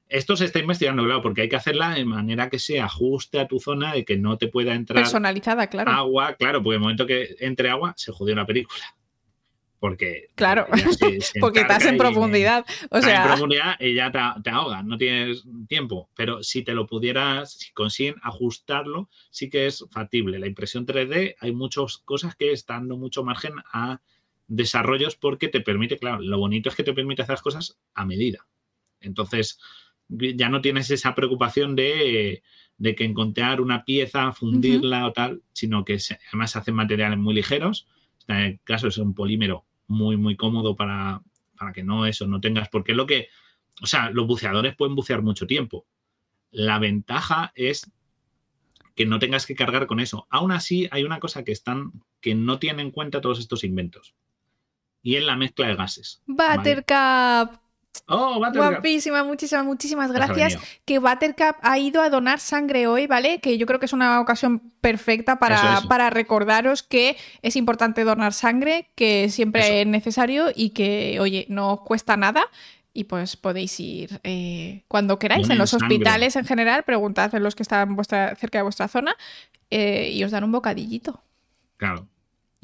Esto 0.09 0.35
se 0.35 0.45
está 0.45 0.59
investigando, 0.59 1.03
claro, 1.03 1.21
porque 1.21 1.41
hay 1.41 1.49
que 1.49 1.55
hacerla 1.55 1.91
de 1.91 2.03
manera 2.03 2.49
que 2.49 2.59
se 2.59 2.81
ajuste 2.81 3.39
a 3.39 3.47
tu 3.47 3.59
zona, 3.59 3.93
de 3.93 4.03
que 4.03 4.17
no 4.17 4.37
te 4.37 4.47
pueda 4.47 4.75
entrar 4.75 5.03
personalizada, 5.03 5.67
claro. 5.67 5.89
Agua, 5.89 6.33
claro, 6.33 6.61
porque 6.61 6.75
en 6.75 6.81
el 6.81 6.81
momento 6.81 7.07
que 7.07 7.35
entre 7.39 7.69
agua 7.69 7.93
se 7.95 8.11
jodió 8.11 8.35
la 8.35 8.45
película 8.45 8.83
porque 9.85 10.31
claro 10.33 10.65
porque 11.39 11.59
estás 11.59 11.85
en 11.85 11.95
profundidad 11.95 12.65
o 12.89 12.99
sea 13.03 13.21
en 13.21 13.27
profundidad 13.27 13.75
y 13.79 13.93
ya 13.93 14.11
te, 14.11 14.49
ahogas 14.49 14.83
no 14.83 14.97
tienes 14.97 15.45
tiempo. 15.67 16.09
Pero 16.15 16.41
si 16.41 16.63
te 16.63 16.73
lo 16.73 16.87
pudieras 16.87 17.53
si 17.53 17.71
consiguen 17.71 18.15
ajustarlo 18.23 19.09
sí 19.29 19.47
que 19.47 19.67
es 19.67 19.85
factible. 19.91 20.39
La 20.39 20.47
impresión 20.47 20.87
3D 20.87 21.35
hay 21.39 21.51
muchas 21.51 21.99
cosas 21.99 22.35
que 22.35 22.51
están 22.51 22.75
dando 22.75 22.97
mucho 22.97 23.23
margen 23.23 23.53
a 23.71 24.01
desarrollos 24.47 25.15
porque 25.17 25.49
te 25.49 25.61
permite 25.61 25.99
claro 25.99 26.19
lo 26.19 26.39
bonito 26.39 26.69
es 26.69 26.75
que 26.75 26.83
te 26.83 26.93
permite 26.93 27.21
hacer 27.21 27.37
cosas 27.41 27.77
a 27.93 28.05
medida. 28.05 28.47
Entonces 29.01 29.59
ya 30.09 30.49
no 30.49 30.61
tienes 30.61 30.89
esa 30.89 31.13
preocupación 31.13 31.75
de, 31.75 32.41
de 32.79 32.95
que 32.95 33.03
encontrar 33.03 33.61
una 33.61 33.85
pieza 33.85 34.31
fundirla 34.31 35.05
o 35.05 35.13
tal 35.13 35.43
sino 35.53 35.85
que 35.85 35.99
además 36.29 36.49
se 36.49 36.57
hacen 36.57 36.73
materiales 36.73 37.19
muy 37.19 37.35
ligeros. 37.35 37.85
En 38.27 38.37
el 38.37 38.59
caso 38.63 38.87
es 38.87 38.97
un 38.97 39.13
polímero 39.13 39.63
muy, 39.87 40.17
muy 40.17 40.35
cómodo 40.35 40.75
para, 40.75 41.21
para 41.57 41.73
que 41.73 41.83
no 41.83 42.05
eso, 42.05 42.27
no 42.27 42.41
tengas, 42.41 42.69
porque 42.69 42.93
lo 42.93 43.05
que, 43.05 43.27
o 43.81 43.87
sea, 43.87 44.09
los 44.09 44.27
buceadores 44.27 44.75
pueden 44.75 44.95
bucear 44.95 45.21
mucho 45.21 45.47
tiempo. 45.47 45.85
La 46.51 46.79
ventaja 46.79 47.51
es 47.55 47.91
que 48.95 49.05
no 49.05 49.19
tengas 49.19 49.45
que 49.45 49.55
cargar 49.55 49.87
con 49.87 49.99
eso. 49.99 50.25
Aún 50.29 50.51
así, 50.51 50.87
hay 50.91 51.03
una 51.03 51.19
cosa 51.19 51.43
que 51.43 51.51
están, 51.51 51.91
que 52.21 52.33
no 52.33 52.59
tienen 52.59 52.87
en 52.87 52.91
cuenta 52.91 53.21
todos 53.21 53.39
estos 53.39 53.63
inventos. 53.63 54.15
Y 55.01 55.17
es 55.17 55.23
la 55.23 55.35
mezcla 55.35 55.67
de 55.67 55.75
gases. 55.75 56.23
Buttercup. 56.25 57.64
Oh, 58.07 58.35
Buttercup. 58.35 58.71
Guapísima, 58.71 59.23
muchísimas, 59.23 59.65
muchísimas 59.65 60.11
gracias. 60.11 60.57
Que 60.85 60.99
Buttercup 60.99 61.55
ha 61.61 61.77
ido 61.77 62.01
a 62.01 62.09
donar 62.09 62.39
sangre 62.39 62.87
hoy, 62.87 63.07
¿vale? 63.07 63.39
Que 63.39 63.57
yo 63.57 63.65
creo 63.65 63.79
que 63.79 63.85
es 63.85 63.93
una 63.93 64.19
ocasión 64.19 64.71
perfecta 64.81 65.39
para, 65.39 65.81
para 65.87 66.09
recordaros 66.09 66.83
que 66.83 67.17
es 67.41 67.55
importante 67.55 68.03
donar 68.03 68.33
sangre, 68.33 68.91
que 68.95 69.29
siempre 69.29 69.81
es 69.81 69.87
necesario 69.87 70.47
y 70.53 70.69
que, 70.71 71.19
oye, 71.19 71.45
no 71.49 71.73
os 71.73 71.81
cuesta 71.81 72.17
nada. 72.17 72.45
Y 72.93 73.05
pues 73.05 73.35
podéis 73.35 73.77
ir 73.79 74.21
eh, 74.23 74.83
cuando 74.87 75.19
queráis, 75.19 75.49
en 75.49 75.57
los 75.57 75.73
hospitales 75.73 76.37
en 76.37 76.45
general, 76.45 76.83
preguntad 76.83 77.35
a 77.35 77.39
los 77.39 77.53
que 77.53 77.63
están 77.63 77.97
cerca 78.05 78.59
de 78.59 78.61
vuestra 78.61 78.87
zona 78.87 79.15
eh, 79.69 80.11
y 80.13 80.23
os 80.23 80.31
dan 80.31 80.45
un 80.45 80.53
bocadillito. 80.53 81.21
Claro. 81.75 82.07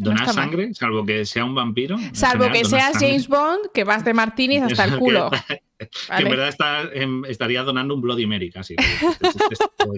Donar 0.01 0.33
sangre, 0.33 0.73
salvo 0.73 1.05
que 1.05 1.25
sea 1.25 1.45
un 1.45 1.55
vampiro. 1.55 1.97
Salvo 2.13 2.51
que 2.51 2.65
seas 2.65 2.97
James 2.99 3.27
Bond, 3.27 3.71
que 3.73 3.83
vas 3.83 4.03
de 4.03 4.13
Martínez 4.13 4.63
hasta 4.63 4.85
el 4.85 4.97
culo. 4.97 5.29
que, 5.79 6.23
en 6.23 6.29
verdad 6.29 6.89
em, 6.93 7.25
estaría 7.25 7.63
donando 7.63 7.95
un 7.95 8.01
Bloody 8.01 8.25
Mary 8.25 8.51
casi. 8.51 8.75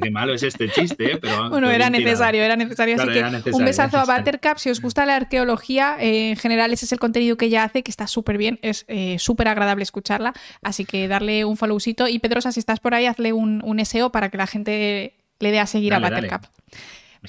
Qué 0.02 0.12
malo 0.12 0.34
es 0.34 0.44
este 0.44 0.70
chiste, 0.70 1.14
¿eh? 1.14 1.18
pero. 1.22 1.50
Bueno, 1.50 1.70
era 1.70 1.90
necesario, 1.90 2.44
era 2.44 2.56
necesario. 2.56 2.96
así 2.96 3.08
que 3.08 3.52
un 3.52 3.66
besazo 3.66 3.98
a 3.98 4.06
Buttercup. 4.06 4.58
Si 4.58 4.70
os 4.70 4.82
gusta 4.82 5.06
la 5.06 5.16
arqueología, 5.16 5.98
eh, 6.00 6.32
en 6.32 6.38
general 6.38 6.74
ese 6.74 6.86
es 6.86 6.92
el 6.92 7.00
contenido 7.00 7.38
que 7.38 7.46
ella 7.46 7.64
hace, 7.64 7.84
que 7.84 7.92
está 7.92 8.08
súper 8.08 8.38
bien. 8.38 8.60
Es 8.62 8.86
eh, 8.88 9.18
súper 9.20 9.48
agradable 9.48 9.84
escucharla. 9.84 10.34
Así 10.62 10.86
que 10.86 11.08
darle 11.08 11.46
un 11.46 11.58
followcito. 11.58 12.08
Y 12.08 12.20
Pedrosa, 12.20 12.52
si 12.52 12.60
estás 12.60 12.80
por 12.80 12.94
ahí, 12.94 13.06
hazle 13.06 13.34
un, 13.34 13.62
un 13.64 13.84
SEO 13.86 14.12
para 14.12 14.30
que 14.30 14.38
la 14.38 14.48
gente 14.48 15.16
le 15.40 15.52
dé 15.52 15.60
a 15.60 15.66
seguir 15.66 15.94
a 15.94 16.00
Buttercup 16.00 16.46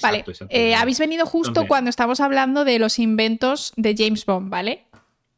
vale, 0.01 0.25
eh, 0.49 0.75
habéis 0.75 0.99
venido 0.99 1.25
justo 1.25 1.67
cuando 1.67 1.89
estamos 1.89 2.19
hablando 2.19 2.65
de 2.65 2.79
los 2.79 2.99
inventos 2.99 3.73
de 3.75 3.95
James 3.97 4.25
Bond, 4.25 4.49
¿vale? 4.49 4.85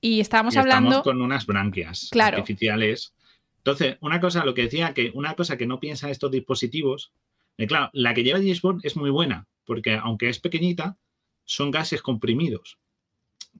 Y 0.01 0.19
estábamos 0.19 0.55
hablando. 0.57 0.89
Estamos 0.89 1.03
con 1.03 1.21
unas 1.21 1.45
branquias 1.45 2.09
artificiales. 2.19 3.13
Entonces, 3.57 3.97
una 4.01 4.19
cosa, 4.19 4.45
lo 4.45 4.53
que 4.53 4.63
decía, 4.63 4.93
que 4.93 5.11
una 5.13 5.35
cosa 5.35 5.57
que 5.57 5.67
no 5.67 5.79
piensan 5.79 6.09
estos 6.09 6.31
dispositivos, 6.31 7.11
eh, 7.57 7.67
claro, 7.67 7.89
la 7.93 8.13
que 8.13 8.23
lleva 8.23 8.39
James 8.39 8.61
Bond 8.61 8.81
es 8.83 8.95
muy 8.95 9.09
buena, 9.09 9.47
porque 9.65 9.95
aunque 9.95 10.29
es 10.29 10.39
pequeñita, 10.39 10.97
son 11.43 11.71
gases 11.71 12.01
comprimidos. 12.01 12.77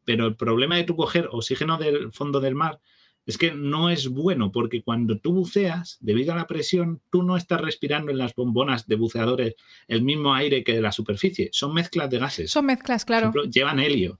Pero 0.06 0.28
el 0.28 0.36
problema 0.36 0.78
de 0.78 0.84
tu 0.84 0.96
coger 0.96 1.28
oxígeno 1.32 1.78
del 1.78 2.14
fondo 2.14 2.40
del 2.40 2.56
mar 2.56 2.80
es 3.28 3.38
que 3.38 3.54
no 3.54 3.90
es 3.90 4.08
bueno 4.08 4.54
porque 4.54 4.82
cuando 4.82 5.20
tú 5.20 5.34
buceas, 5.34 5.98
debido 6.00 6.32
a 6.32 6.38
la 6.38 6.48
presión, 6.48 7.02
tú 7.12 7.24
no 7.24 7.36
estás 7.36 7.60
respirando 7.60 8.10
en 8.10 8.18
las 8.18 8.34
bombonas 8.34 8.88
de 8.88 8.96
buceadores 8.96 9.56
el 9.90 10.02
mismo 10.02 10.34
aire 10.34 10.64
que 10.64 10.74
de 10.74 10.82
la 10.82 10.94
superficie. 10.94 11.50
Son 11.52 11.74
mezclas 11.74 12.10
de 12.10 12.20
gases. 12.20 12.50
Son 12.50 12.66
mezclas, 12.66 13.04
claro. 13.04 13.34
llevan 13.44 13.82
helio, 13.82 14.18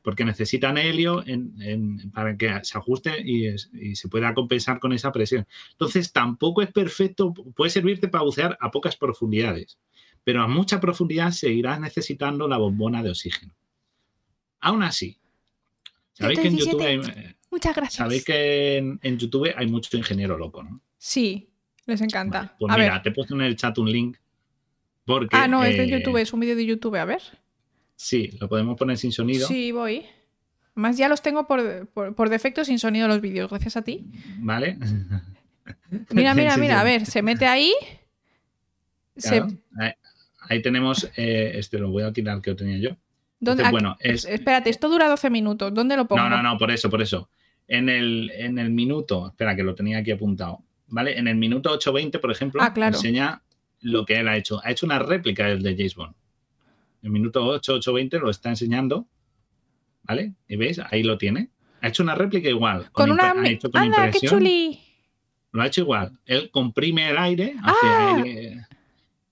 porque 0.00 0.24
necesitan 0.24 0.78
helio 0.78 1.24
para 2.14 2.36
que 2.36 2.60
se 2.62 2.78
ajuste 2.78 3.20
y, 3.20 3.48
y, 3.72 3.96
se 3.96 4.08
pueda 4.08 4.32
compensar 4.32 4.78
con 4.78 4.92
esa 4.92 5.10
presión. 5.10 5.44
Entonces, 5.72 6.12
tampoco 6.12 6.62
es 6.62 6.70
perfecto, 6.70 7.34
puede 7.34 7.70
servirte 7.70 8.06
para 8.06 8.22
bucear 8.22 8.56
a 8.60 8.70
pocas 8.70 8.96
profundidades, 8.96 9.76
pero 10.22 10.40
a 10.40 10.46
mucha 10.46 10.78
profundidad 10.78 11.32
seguirás 11.32 11.80
necesitando 11.80 12.46
la 12.46 12.58
bombona 12.58 13.02
de 13.02 13.10
oxígeno. 13.10 13.52
Aún 14.60 14.84
así, 14.84 15.18
sabéis 16.12 16.38
que 16.38 16.48
en 16.48 16.56
YouTube 16.56 16.80
hay, 16.82 17.00
Muchas 17.56 17.74
gracias. 17.74 17.94
Sabéis 17.94 18.22
que 18.22 18.76
en, 18.76 19.18
YouTube 19.18 19.50
hay 19.56 19.66
mucho 19.66 19.96
ingeniero 19.96 20.36
loco, 20.36 20.62
¿no? 20.62 20.82
Sí, 20.98 21.48
les 21.86 22.02
encanta. 22.02 22.54
pues 22.58 22.76
mira, 22.76 23.00
te 23.00 23.08
he 23.08 23.12
puesto 23.12 23.34
en 23.34 23.40
el 23.40 23.56
chat 23.56 23.78
un 23.78 23.90
link. 23.90 24.18
Porque, 25.06 25.34
ah, 25.34 25.48
no, 25.48 25.64
es 25.64 25.74
de 25.78 25.84
eh, 25.84 25.88
YouTube, 25.88 26.18
es 26.18 26.34
un 26.34 26.40
vídeo 26.40 26.54
de 26.54 26.66
YouTube, 26.66 26.96
a 26.96 27.06
ver. 27.06 27.22
Sí, 27.94 28.36
lo 28.38 28.50
podemos 28.50 28.76
poner 28.76 28.98
sin 28.98 29.10
sonido. 29.10 29.48
Sí, 29.48 29.72
voy. 29.72 30.04
Más 30.74 30.98
ya 30.98 31.08
los 31.08 31.22
tengo 31.22 31.46
por, 31.46 32.28
defecto 32.28 32.62
sin 32.62 32.78
sonido 32.78 33.08
los 33.08 33.22
vídeos, 33.22 33.48
gracias 33.48 33.78
a 33.78 33.82
ti. 33.82 34.04
Vale. 34.38 34.76
Mira, 36.10 36.34
mira, 36.34 36.56
mira, 36.58 36.80
a 36.80 36.84
ver, 36.84 37.06
se 37.06 37.22
mete 37.22 37.46
ahí. 37.46 37.72
ahí, 40.40 40.60
tenemos, 40.60 41.10
eh, 41.16 41.52
este 41.54 41.78
lo 41.78 41.90
voy 41.90 42.02
a 42.02 42.12
tirar 42.12 42.42
que 42.42 42.50
lo 42.50 42.56
tenía 42.56 42.76
yo. 42.76 42.90
bueno, 43.70 43.96
Espérate, 43.98 44.68
esto 44.68 44.90
dura 44.90 45.08
12 45.08 45.30
minutos. 45.30 45.72
¿Dónde 45.72 45.96
lo 45.96 46.06
pongo? 46.06 46.22
No, 46.22 46.28
no, 46.28 46.42
no, 46.42 46.58
por 46.58 46.70
eso, 46.70 46.90
por 46.90 47.00
eso 47.00 47.30
en 47.68 47.88
el, 47.88 48.30
en 48.34 48.58
el 48.58 48.70
minuto, 48.70 49.28
espera 49.28 49.56
que 49.56 49.62
lo 49.62 49.74
tenía 49.74 49.98
aquí 49.98 50.10
apuntado, 50.10 50.62
¿vale? 50.88 51.18
En 51.18 51.28
el 51.28 51.36
minuto 51.36 51.76
8.20, 51.76 52.20
por 52.20 52.30
ejemplo, 52.30 52.62
ah, 52.62 52.72
enseña 52.76 53.42
lo 53.80 54.04
que 54.04 54.16
él 54.16 54.28
ha 54.28 54.36
hecho. 54.36 54.60
Ha 54.64 54.70
hecho 54.70 54.86
una 54.86 54.98
réplica 54.98 55.46
del 55.46 55.62
de 55.62 55.76
James 55.76 55.94
Bond. 55.94 56.14
En 57.02 57.06
el 57.06 57.10
minuto 57.10 57.44
8, 57.44 57.78
8.20 57.80 58.20
lo 58.20 58.30
está 58.30 58.50
enseñando, 58.50 59.06
¿vale? 60.02 60.34
Y 60.48 60.56
veis, 60.56 60.80
ahí 60.90 61.02
lo 61.02 61.18
tiene. 61.18 61.50
Ha 61.80 61.88
hecho 61.88 62.02
una 62.02 62.14
réplica 62.14 62.48
igual. 62.48 62.90
Con, 62.92 63.10
una... 63.10 63.32
Ha 63.32 63.48
hecho 63.48 63.70
con 63.70 63.82
¡Anda, 63.82 64.10
qué 64.10 64.20
chuli! 64.20 64.80
Lo 65.52 65.62
ha 65.62 65.66
hecho 65.66 65.82
igual. 65.82 66.18
Él 66.24 66.50
comprime 66.50 67.10
el 67.10 67.18
aire, 67.18 67.54
hace 67.62 67.86
ah. 67.86 68.14
aire 68.16 68.66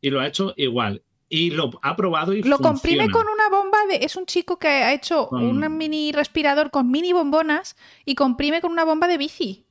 y 0.04 0.10
lo 0.10 0.20
ha 0.20 0.26
hecho 0.26 0.52
igual 0.58 1.02
y 1.28 1.50
lo 1.50 1.70
ha 1.82 1.96
probado 1.96 2.32
y 2.32 2.42
lo 2.42 2.58
comprime 2.58 3.10
con 3.10 3.26
una 3.26 3.48
bomba 3.48 3.78
de 3.88 4.04
es 4.04 4.16
un 4.16 4.26
chico 4.26 4.58
que 4.58 4.68
ha 4.68 4.92
hecho 4.92 5.28
un 5.28 5.76
mini 5.76 6.12
respirador 6.12 6.70
con 6.70 6.90
mini 6.90 7.12
bombonas 7.12 7.76
y 8.04 8.14
comprime 8.14 8.60
con 8.60 8.72
una 8.72 8.84
bomba 8.84 9.08
de 9.08 9.18
bici. 9.18 9.64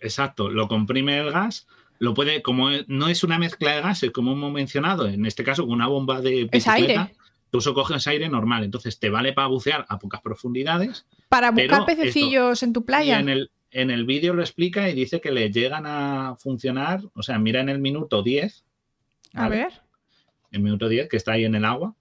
Exacto 0.00 0.50
lo 0.50 0.68
comprime 0.68 1.18
el 1.18 1.30
gas 1.30 1.66
lo 1.98 2.14
puede 2.14 2.42
como 2.42 2.68
no 2.86 3.08
es 3.08 3.24
una 3.24 3.38
mezcla 3.38 3.74
de 3.74 3.82
gases 3.82 4.10
como 4.10 4.32
hemos 4.32 4.52
mencionado 4.52 5.06
en 5.08 5.26
este 5.26 5.44
caso 5.44 5.64
con 5.64 5.74
una 5.74 5.88
bomba 5.88 6.20
de 6.20 6.48
es 6.52 6.68
aire. 6.68 7.14
tú 7.50 7.60
solo 7.60 7.74
coges 7.74 8.06
aire 8.06 8.28
normal 8.28 8.64
entonces 8.64 8.98
te 8.98 9.10
vale 9.10 9.32
para 9.32 9.48
bucear 9.48 9.86
a 9.88 9.98
pocas 9.98 10.20
profundidades 10.20 11.06
para 11.28 11.50
buscar 11.50 11.84
pececillos 11.86 12.62
en 12.62 12.72
tu 12.72 12.84
playa. 12.84 13.18
en 13.18 13.28
el 13.28 13.50
en 13.70 13.90
el 13.90 14.06
vídeo 14.06 14.32
lo 14.32 14.42
explica 14.42 14.88
y 14.88 14.94
dice 14.94 15.20
que 15.20 15.30
le 15.30 15.50
llegan 15.50 15.84
a 15.86 16.36
funcionar 16.36 17.00
o 17.14 17.22
sea 17.22 17.38
mira 17.38 17.60
en 17.60 17.68
el 17.68 17.78
minuto 17.78 18.22
10 18.22 18.64
a 19.34 19.48
ver 19.48 19.87
en 20.50 20.62
minuto 20.62 20.88
10, 20.88 21.08
que 21.08 21.16
está 21.16 21.32
ahí 21.32 21.44
en 21.44 21.54
el 21.54 21.64
agua, 21.64 21.94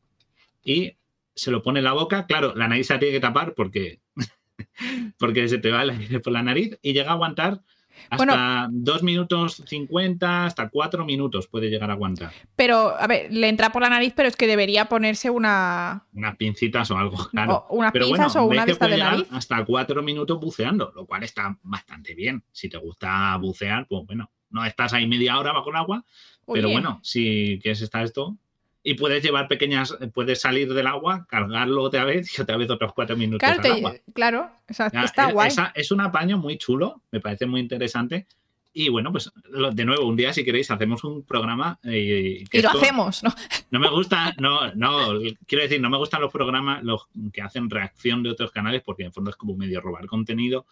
y 0.63 0.93
se 1.35 1.51
lo 1.51 1.61
pone 1.61 1.79
en 1.79 1.85
la 1.85 1.93
boca. 1.93 2.25
Claro, 2.25 2.53
la 2.55 2.67
nariz 2.67 2.87
se 2.87 2.93
la 2.93 2.99
tiene 2.99 3.13
que 3.13 3.19
tapar 3.19 3.53
porque, 3.53 4.01
porque 5.19 5.47
se 5.47 5.57
te 5.57 5.71
va 5.71 5.83
el 5.83 5.91
aire 5.91 6.19
por 6.19 6.33
la 6.33 6.43
nariz 6.43 6.77
y 6.81 6.93
llega 6.93 7.11
a 7.11 7.13
aguantar 7.13 7.61
hasta 8.09 8.67
2 8.71 9.03
minutos 9.03 9.63
50, 9.65 10.45
hasta 10.45 10.69
4 10.69 11.05
minutos 11.05 11.47
puede 11.47 11.69
llegar 11.69 11.89
a 11.89 11.93
aguantar. 11.93 12.31
Pero, 12.55 12.95
a 12.97 13.07
ver, 13.07 13.31
le 13.31 13.49
entra 13.49 13.71
por 13.71 13.81
la 13.81 13.89
nariz, 13.89 14.13
pero 14.15 14.29
es 14.29 14.35
que 14.35 14.47
debería 14.47 14.85
ponerse 14.85 15.29
una. 15.29 16.05
Unas 16.13 16.35
pincitas 16.37 16.89
o 16.91 16.97
algo, 16.97 17.17
claro. 17.29 17.65
O 17.69 17.77
unas 17.77 17.91
pinzas 17.91 18.35
o 18.35 18.45
una 18.45 18.65
de 18.65 18.73
de 18.73 18.97
nariz. 18.97 19.27
Hasta 19.31 19.63
4 19.63 20.03
minutos 20.03 20.39
buceando, 20.39 20.91
lo 20.95 21.05
cual 21.05 21.23
está 21.23 21.57
bastante 21.63 22.15
bien. 22.15 22.43
Si 22.51 22.69
te 22.69 22.77
gusta 22.77 23.35
bucear, 23.37 23.87
pues 23.87 24.05
bueno, 24.05 24.31
no 24.49 24.65
estás 24.65 24.93
ahí 24.93 25.07
media 25.07 25.37
hora 25.39 25.53
bajo 25.53 25.69
el 25.69 25.75
agua, 25.75 26.05
pero 26.45 26.69
bueno, 26.69 26.99
si 27.03 27.59
quieres 27.61 27.81
estar 27.81 28.03
esto, 28.03 28.37
y 28.83 28.93
puedes 28.93 29.21
llevar 29.21 29.49
pequeñas, 29.49 29.97
puedes 30.13 30.39
salir 30.39 30.73
del 30.73 30.87
agua, 30.87 31.25
cargarlo 31.27 31.83
otra 31.83 32.05
vez 32.05 32.37
y 32.37 32.41
otra 32.41 32.55
vez 32.55 32.69
otros 32.69 32.93
cuatro 32.93 33.17
minutos. 33.17 33.39
Claro, 33.39 33.61
al 33.61 33.71
agua. 33.71 33.95
claro 34.13 34.49
está 34.67 35.31
guay. 35.31 35.51
es 35.75 35.91
un 35.91 35.99
apaño 35.99 36.37
muy 36.37 36.57
chulo, 36.57 37.01
me 37.11 37.19
parece 37.19 37.45
muy 37.45 37.59
interesante. 37.59 38.27
Y 38.71 38.89
bueno, 38.89 39.11
pues 39.11 39.29
de 39.73 39.85
nuevo, 39.85 40.05
un 40.05 40.15
día 40.15 40.31
si 40.31 40.45
queréis 40.45 40.71
hacemos 40.71 41.03
un 41.03 41.23
programa. 41.23 41.79
Eh, 41.83 42.45
y 42.49 42.61
lo 42.61 42.69
hacemos, 42.69 43.23
¿no? 43.23 43.33
No 43.71 43.79
me 43.79 43.89
gusta, 43.89 44.33
no, 44.39 44.73
no, 44.75 45.19
quiero 45.45 45.63
decir, 45.63 45.81
no 45.81 45.89
me 45.89 45.97
gustan 45.97 46.21
los 46.21 46.31
programas 46.31 46.81
los 46.83 47.07
que 47.33 47.41
hacen 47.41 47.69
reacción 47.69 48.23
de 48.23 48.29
otros 48.29 48.51
canales 48.51 48.83
porque 48.85 49.03
en 49.03 49.11
fondo 49.11 49.31
es 49.31 49.35
como 49.35 49.57
medio 49.57 49.81
robar 49.81 50.05
contenido. 50.05 50.65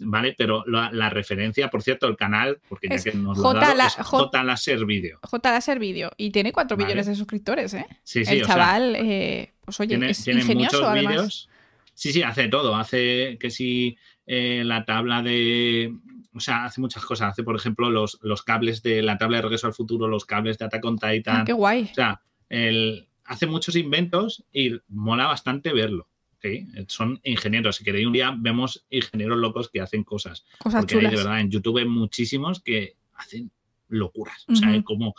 ¿Vale? 0.00 0.34
Pero 0.36 0.64
la, 0.66 1.10
referencia, 1.10 1.68
por 1.68 1.82
cierto, 1.82 2.06
el 2.06 2.16
canal, 2.16 2.60
porque 2.68 2.88
ya 2.88 3.02
que 3.02 3.12
nos 3.12 3.38
lo 3.38 3.44
J, 3.44 3.74
la, 3.74 3.90
J, 3.90 4.44
Laser 4.44 4.84
Video. 4.84 5.18
J 5.22 5.50
Laser 5.52 5.78
Video. 5.78 6.10
Y 6.16 6.30
tiene 6.30 6.52
4 6.52 6.76
millones 6.76 7.06
de 7.06 7.14
suscriptores, 7.14 7.74
¿eh? 7.74 7.86
Sí, 8.02 8.24
sí. 8.24 8.34
El 8.34 8.46
chaval, 8.46 8.96
eh, 8.96 9.52
pues 9.64 9.78
oye, 9.80 9.88
tiene, 9.88 10.10
es 10.10 10.22
tiene 10.22 10.40
ingenioso, 10.40 10.78
muchos 10.78 10.94
vídeos. 10.94 11.48
Sí, 11.94 12.12
sí, 12.12 12.22
hace 12.22 12.48
todo. 12.48 12.76
Hace 12.76 13.38
que 13.40 13.50
si 13.50 13.98
eh, 14.26 14.62
la 14.64 14.84
tabla 14.84 15.22
de. 15.22 15.92
O 16.34 16.40
sea, 16.40 16.64
hace 16.64 16.80
muchas 16.80 17.04
cosas. 17.04 17.32
Hace, 17.32 17.42
por 17.42 17.56
ejemplo, 17.56 17.90
los, 17.90 18.20
los 18.22 18.42
cables 18.42 18.82
de 18.82 19.02
la 19.02 19.18
tabla 19.18 19.38
de 19.38 19.42
regreso 19.42 19.66
al 19.66 19.74
futuro, 19.74 20.06
los 20.06 20.24
cables 20.24 20.58
de 20.58 20.66
Attack 20.66 20.84
on 20.84 20.98
Titan. 20.98 21.40
Ah, 21.40 21.44
qué 21.44 21.52
guay. 21.52 21.88
O 21.90 21.94
sea, 21.94 22.20
el, 22.48 23.08
hace 23.24 23.46
muchos 23.46 23.76
inventos 23.76 24.44
y 24.52 24.80
mola 24.88 25.26
bastante 25.26 25.72
verlo. 25.72 26.08
Sí, 26.40 26.68
son 26.86 27.20
ingenieros. 27.24 27.76
Si 27.76 27.84
queréis 27.84 28.06
un 28.06 28.12
día, 28.12 28.34
vemos 28.36 28.86
ingenieros 28.90 29.38
locos 29.38 29.68
que 29.68 29.80
hacen 29.80 30.04
cosas. 30.04 30.44
Cosas 30.58 30.82
Porque 30.82 30.96
Hay, 30.96 31.10
de 31.10 31.16
verdad, 31.16 31.40
en 31.40 31.50
YouTube 31.50 31.78
hay 31.78 31.84
muchísimos 31.84 32.60
que 32.60 32.96
hacen 33.14 33.50
locuras. 33.88 34.44
O 34.48 34.54
sea, 34.54 34.80
como 34.82 35.14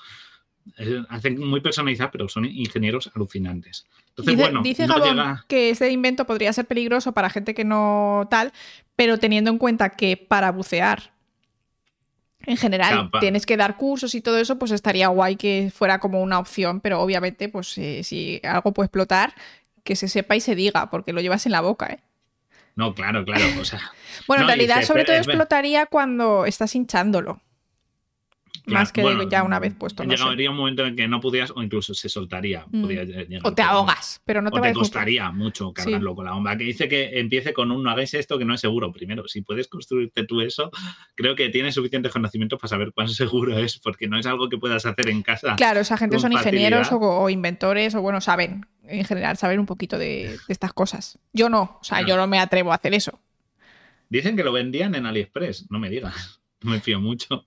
hacen 1.10 1.40
muy 1.40 1.62
personalizadas, 1.62 2.12
pero 2.12 2.30
son 2.30 2.46
ingenieros 2.46 3.12
alucinantes. 3.16 3.86
Entonces, 4.10 4.36
dice, 4.36 4.44
bueno, 4.44 4.62
dice 4.62 4.88
que 5.48 5.70
este 5.72 5.92
invento 5.92 6.26
podría 6.26 6.54
ser 6.54 6.66
peligroso 6.66 7.12
para 7.14 7.30
gente 7.30 7.54
que 7.54 7.66
no 7.66 8.28
tal, 8.30 8.54
pero 8.96 9.18
teniendo 9.18 9.50
en 9.50 9.58
cuenta 9.58 9.90
que 9.90 10.18
para 10.18 10.52
bucear 10.52 11.14
en 12.46 12.58
general 12.58 13.12
tienes 13.20 13.46
que 13.46 13.58
dar 13.58 13.78
cursos 13.78 14.16
y 14.16 14.22
todo 14.22 14.38
eso, 14.38 14.58
pues 14.58 14.72
estaría 14.72 15.08
guay 15.10 15.36
que 15.36 15.72
fuera 15.74 16.00
como 16.00 16.22
una 16.22 16.40
opción, 16.40 16.80
pero 16.80 17.02
obviamente, 17.02 17.50
pues 17.50 17.78
eh, 17.78 18.04
si 18.04 18.40
algo 18.44 18.74
puede 18.74 18.86
explotar, 18.86 19.34
que 19.90 19.96
se 19.96 20.08
sepa 20.08 20.36
y 20.36 20.40
se 20.40 20.54
diga, 20.54 20.92
porque 20.92 21.14
lo 21.14 21.20
llevas 21.20 21.48
en 21.48 21.52
la 21.52 21.62
boca, 21.62 21.88
¿eh? 21.88 22.00
No, 22.76 22.94
claro, 22.94 23.26
claro. 23.26 23.44
O 23.60 23.66
sea, 23.66 23.92
bueno, 24.28 24.44
en 24.44 24.46
no, 24.46 24.48
realidad, 24.50 24.76
dice, 24.76 24.86
sobre 24.86 25.04
todo 25.04 25.16
explotaría 25.16 25.88
cuando 25.88 26.46
estás 26.46 26.76
hinchándolo. 26.76 27.42
Más 28.70 28.92
que 28.92 29.02
bueno, 29.02 29.24
ya 29.24 29.44
una 29.44 29.60
vez 29.60 29.74
puesto. 29.74 30.04
No. 30.04 30.14
Llegaría 30.14 30.52
un 30.52 30.58
momento 30.58 30.86
en 30.86 30.96
que 30.96 31.08
no 31.08 31.20
pudieras 31.20 31.52
o 31.56 31.62
incluso 31.62 31.94
se 31.94 32.10
soltaría. 32.10 32.66
Mm. 32.72 32.86
O 33.44 33.54
te 33.54 33.62
ahogas, 33.62 34.22
pero 34.26 34.42
no 34.42 34.52
te 34.52 34.60
o 34.60 34.62
te 34.62 34.74
costaría 34.74 35.32
mucho 35.32 35.74
cargarlo 35.74 36.16
con 36.16 36.26
la 36.26 36.32
bomba. 36.32 36.58
Que 36.58 36.64
dice 36.64 36.88
que 36.88 37.20
empiece 37.20 37.54
con 37.54 37.72
un 37.72 37.84
no 37.84 37.92
hagáis 37.92 38.14
esto 38.14 38.38
que 38.38 38.46
no 38.46 38.54
es 38.54 38.62
seguro. 38.62 38.92
Primero, 38.92 39.28
si 39.28 39.42
puedes 39.42 39.68
construirte 39.68 40.24
tú 40.24 40.42
eso, 40.42 40.72
creo 41.16 41.36
que 41.36 41.50
tienes 41.50 41.76
suficientes 41.76 42.12
conocimientos 42.12 42.60
para 42.60 42.70
saber 42.70 42.92
cuán 42.94 43.08
seguro 43.10 43.58
es, 43.58 43.80
porque 43.80 44.08
no 44.08 44.18
es 44.18 44.26
algo 44.26 44.50
que 44.50 44.58
puedas 44.58 44.86
hacer 44.86 45.10
en 45.10 45.22
casa. 45.22 45.56
Claro, 45.56 45.80
esa 45.80 45.98
gente 45.98 46.20
son 46.20 46.34
ingenieros 46.34 46.90
o, 46.92 47.30
inventores 47.30 47.96
o 47.96 48.02
bueno, 48.02 48.22
saben, 48.22 48.66
en 48.88 49.06
general, 49.06 49.38
saben 49.38 49.60
un 49.60 49.66
poquito 49.66 49.98
de, 49.98 50.38
de 50.48 50.54
estas 50.54 50.74
cosas. 50.74 51.20
Yo 51.34 51.50
no, 51.50 51.78
o 51.80 51.84
sea, 51.84 52.06
yo 52.06 52.18
no 52.18 52.28
me 52.28 52.40
atrevo 52.40 52.72
a 52.72 52.76
hacer 52.76 52.94
eso. 52.94 53.20
Dicen 54.10 54.36
que 54.36 54.44
lo 54.44 54.52
vendían 54.52 54.96
en 54.96 55.06
AliExpress. 55.06 55.70
No 55.70 55.80
me 55.80 55.90
digas. 55.90 56.39
No 56.64 56.72
me 56.72 56.82
fío 56.82 57.00
mucho. 57.00 57.46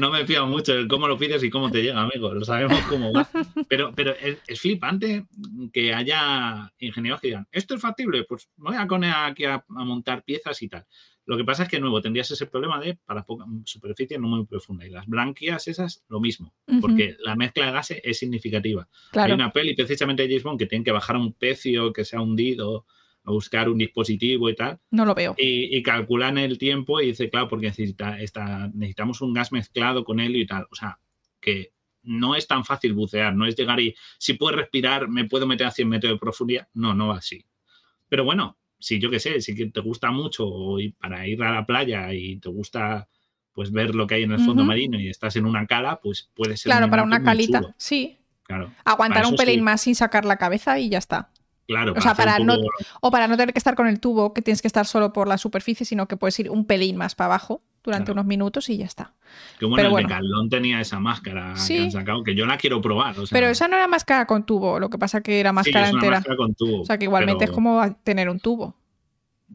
no 0.00 0.10
me 0.10 0.26
fío 0.26 0.46
mucho 0.46 0.74
de 0.74 0.88
cómo 0.88 1.06
lo 1.06 1.18
pides 1.18 1.44
y 1.44 1.50
cómo 1.50 1.70
te 1.70 1.82
llega, 1.82 2.00
amigo. 2.00 2.32
Lo 2.32 2.44
sabemos 2.46 2.80
cómo 2.88 3.12
va. 3.12 3.28
Pero, 3.68 3.92
pero 3.94 4.12
es, 4.12 4.38
es 4.46 4.58
flipante 4.58 5.26
que 5.70 5.92
haya 5.92 6.72
ingenieros 6.78 7.20
que 7.20 7.26
digan, 7.28 7.46
¿esto 7.52 7.74
es 7.74 7.82
factible? 7.82 8.24
Pues 8.24 8.48
voy 8.56 8.74
a 8.74 8.86
poner 8.86 9.12
aquí 9.14 9.44
a, 9.44 9.56
a 9.56 9.84
montar 9.84 10.24
piezas 10.24 10.62
y 10.62 10.68
tal. 10.68 10.86
Lo 11.26 11.36
que 11.36 11.44
pasa 11.44 11.64
es 11.64 11.68
que, 11.68 11.76
de 11.76 11.80
nuevo, 11.80 12.00
tendrías 12.00 12.30
ese 12.30 12.46
problema 12.46 12.78
de 12.80 12.94
para 13.04 13.24
poca 13.24 13.44
superficie 13.64 14.16
no 14.18 14.28
muy 14.28 14.46
profunda. 14.46 14.86
Y 14.86 14.90
las 14.90 15.06
branquias 15.06 15.66
esas, 15.66 16.04
lo 16.08 16.20
mismo. 16.20 16.54
Porque 16.80 17.16
la 17.18 17.34
mezcla 17.34 17.66
de 17.66 17.72
gases 17.72 18.00
es 18.02 18.18
significativa. 18.18 18.88
Claro. 19.10 19.32
Hay 19.32 19.34
una 19.34 19.52
peli 19.52 19.74
precisamente 19.74 20.22
de 20.22 20.28
James 20.28 20.44
Bond 20.44 20.58
que 20.60 20.66
tienen 20.66 20.84
que 20.84 20.92
bajar 20.92 21.16
a 21.16 21.18
un 21.18 21.32
pecio 21.32 21.92
que 21.92 22.04
se 22.04 22.16
ha 22.16 22.20
hundido, 22.20 22.86
buscar 23.32 23.68
un 23.68 23.78
dispositivo 23.78 24.48
y 24.50 24.54
tal 24.54 24.78
No 24.90 25.04
lo 25.04 25.14
veo. 25.14 25.34
y, 25.38 25.76
y 25.76 25.82
calculan 25.82 26.38
el 26.38 26.58
tiempo 26.58 27.00
y 27.00 27.06
dice, 27.08 27.28
claro, 27.30 27.48
porque 27.48 27.66
necesita, 27.68 28.20
esta- 28.20 28.68
necesitamos 28.74 29.20
un 29.20 29.32
gas 29.34 29.52
mezclado 29.52 30.04
con 30.04 30.20
helio 30.20 30.40
y 30.42 30.46
tal. 30.46 30.66
O 30.70 30.74
sea, 30.74 30.98
que 31.40 31.72
no 32.02 32.34
es 32.36 32.46
tan 32.46 32.64
fácil 32.64 32.92
bucear, 32.94 33.34
no 33.34 33.46
es 33.46 33.56
llegar 33.56 33.80
y 33.80 33.94
si 34.18 34.34
puedo 34.34 34.56
respirar, 34.56 35.08
me 35.08 35.24
puedo 35.24 35.46
meter 35.46 35.66
a 35.66 35.70
100 35.70 35.88
metros 35.88 36.12
de 36.12 36.18
profundidad. 36.18 36.68
No, 36.74 36.94
no 36.94 37.08
va 37.08 37.16
así. 37.18 37.44
Pero 38.08 38.24
bueno, 38.24 38.56
si 38.78 39.00
yo 39.00 39.10
qué 39.10 39.18
sé, 39.18 39.40
si 39.40 39.54
te 39.70 39.80
gusta 39.80 40.10
mucho 40.12 40.78
y 40.78 40.90
para 40.92 41.26
ir 41.26 41.42
a 41.42 41.50
la 41.52 41.66
playa 41.66 42.12
y 42.14 42.36
te 42.38 42.48
gusta 42.48 43.08
pues 43.52 43.72
ver 43.72 43.94
lo 43.94 44.06
que 44.06 44.16
hay 44.16 44.22
en 44.22 44.32
el 44.32 44.38
fondo 44.40 44.64
marino 44.64 45.00
y 45.00 45.08
estás 45.08 45.34
en 45.36 45.46
una 45.46 45.66
cala, 45.66 45.98
pues 46.00 46.30
puede 46.34 46.56
ser 46.58 46.70
Claro, 46.70 46.84
un 46.84 46.90
para 46.90 47.02
una 47.02 47.22
calita. 47.22 47.60
chulo. 47.62 47.74
Sí. 47.78 48.18
Claro, 48.42 48.70
Aguantar 48.84 49.26
un 49.26 49.34
pelín 49.34 49.56
sí. 49.56 49.60
más 49.62 49.80
sin 49.80 49.94
sacar 49.96 50.24
la 50.26 50.36
cabeza 50.36 50.78
y 50.78 50.90
ya 50.90 50.98
está. 50.98 51.30
Claro. 51.66 51.94
O 51.96 52.00
sea, 52.00 52.14
para 52.14 52.38
no- 52.38 52.54
poco- 52.56 52.68
O 53.00 53.10
para 53.10 53.26
no 53.28 53.36
tener 53.36 53.52
que 53.52 53.58
estar 53.58 53.74
con 53.74 53.86
el 53.86 54.00
tubo, 54.00 54.32
que 54.34 54.42
tienes 54.42 54.60
que 54.62 54.68
estar 54.68 54.86
solo 54.86 55.12
por 55.12 55.28
la 55.28 55.38
superficie, 55.38 55.84
sino 55.86 56.06
que 56.08 56.16
puedes 56.16 56.38
ir 56.40 56.50
un 56.50 56.64
pelín 56.66 56.96
más 56.96 57.14
para 57.14 57.26
abajo 57.26 57.62
durante 57.84 58.06
Claro. 58.06 58.14
unos 58.20 58.26
minutos 58.26 58.68
y 58.68 58.78
ya 58.78 58.84
está. 58.86 59.14
que 59.58 59.64
bueno, 59.66 59.76
pero 59.76 59.86
el 59.88 59.92
bueno. 59.92 60.08
Decathlon 60.08 60.48
tenía 60.50 60.80
esa 60.80 60.98
máscara 61.00 61.56
Sí. 61.56 61.74
que 61.76 61.82
han 61.82 61.90
sacado, 61.92 62.22
que 62.24 62.34
yo 62.34 62.46
la 62.46 62.56
quiero 62.58 62.80
probar. 62.80 63.18
o 63.18 63.26
sea, 63.26 63.36
Pero 63.36 63.48
esa 63.48 63.68
no 63.68 63.76
era 63.76 63.86
máscara 63.88 64.26
con 64.26 64.46
tubo, 64.46 64.78
lo 64.80 64.88
que 64.90 64.98
pasa 64.98 65.20
que 65.20 65.40
era 65.40 65.50
sí, 65.50 65.54
máscara 65.54 65.86
es 65.86 65.92
una 65.92 65.98
entera. 66.00 66.16
máscara 66.18 66.36
con 66.36 66.54
tubo, 66.54 66.80
O 66.82 66.84
sea, 66.84 66.96
que 66.98 67.04
igualmente 67.04 67.40
pero- 67.40 67.52
es 67.52 67.54
como 67.54 67.96
tener 68.04 68.28
un 68.30 68.40
tubo. 68.40 68.76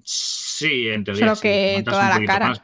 Sí, 0.03 0.88
en 0.88 1.03
teoría. 1.03 1.22
Solo 1.26 1.36
sí, 1.36 1.41
que 1.41 1.84
toda 1.86 2.09
la 2.20 2.26
cara. 2.26 2.47
más. 2.49 2.64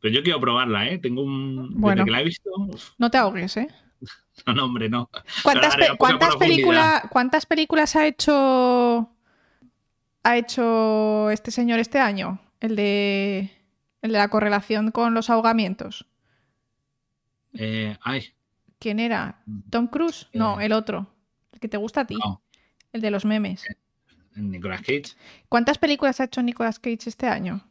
Pero 0.00 0.14
yo 0.14 0.22
quiero 0.22 0.40
probarla, 0.40 0.88
¿eh? 0.88 0.98
Tengo 0.98 1.22
un. 1.22 1.80
Bueno. 1.80 2.02
Desde 2.02 2.04
que 2.04 2.10
la 2.10 2.20
he 2.20 2.24
visto. 2.24 2.50
uf, 2.56 2.90
No 2.98 3.10
te 3.10 3.18
ahogues, 3.18 3.56
¿eh? 3.56 3.68
no, 4.46 4.54
no, 4.54 4.64
hombre, 4.64 4.88
no. 4.88 5.10
¿Cuántas, 5.42 5.76
pe- 5.76 5.96
cuántas 5.98 6.36
películas, 6.36 7.02
¿Cuántas 7.10 7.46
películas 7.46 7.96
ha 7.96 8.06
hecho 8.06 9.10
ha 10.22 10.36
hecho 10.36 11.30
este 11.30 11.50
señor 11.50 11.78
este 11.80 11.98
año? 11.98 12.40
El 12.60 12.76
de 12.76 13.50
el 14.02 14.12
de 14.12 14.18
la 14.18 14.28
correlación 14.28 14.90
con 14.90 15.14
los 15.14 15.30
ahogamientos. 15.30 16.06
Eh, 17.54 17.96
ay, 18.02 18.34
¿Quién 18.78 18.98
era? 19.00 19.42
¿Tom 19.70 19.86
Cruise? 19.86 20.28
No, 20.32 20.60
Eh, 20.60 20.66
el 20.66 20.72
otro. 20.72 21.06
El 21.52 21.60
que 21.60 21.68
te 21.68 21.76
gusta 21.76 22.02
a 22.02 22.06
ti. 22.06 22.16
no, 22.16 22.42
El 22.92 23.00
de 23.00 23.10
los 23.10 23.24
memes. 23.24 23.64
Nicolas 24.34 24.80
Cage. 24.80 25.14
¿Cuántas 25.48 25.78
películas 25.78 26.20
ha 26.20 26.24
hecho 26.24 26.42
Nicolas 26.42 26.78
Cage 26.80 27.08
este 27.08 27.26
año? 27.28 27.64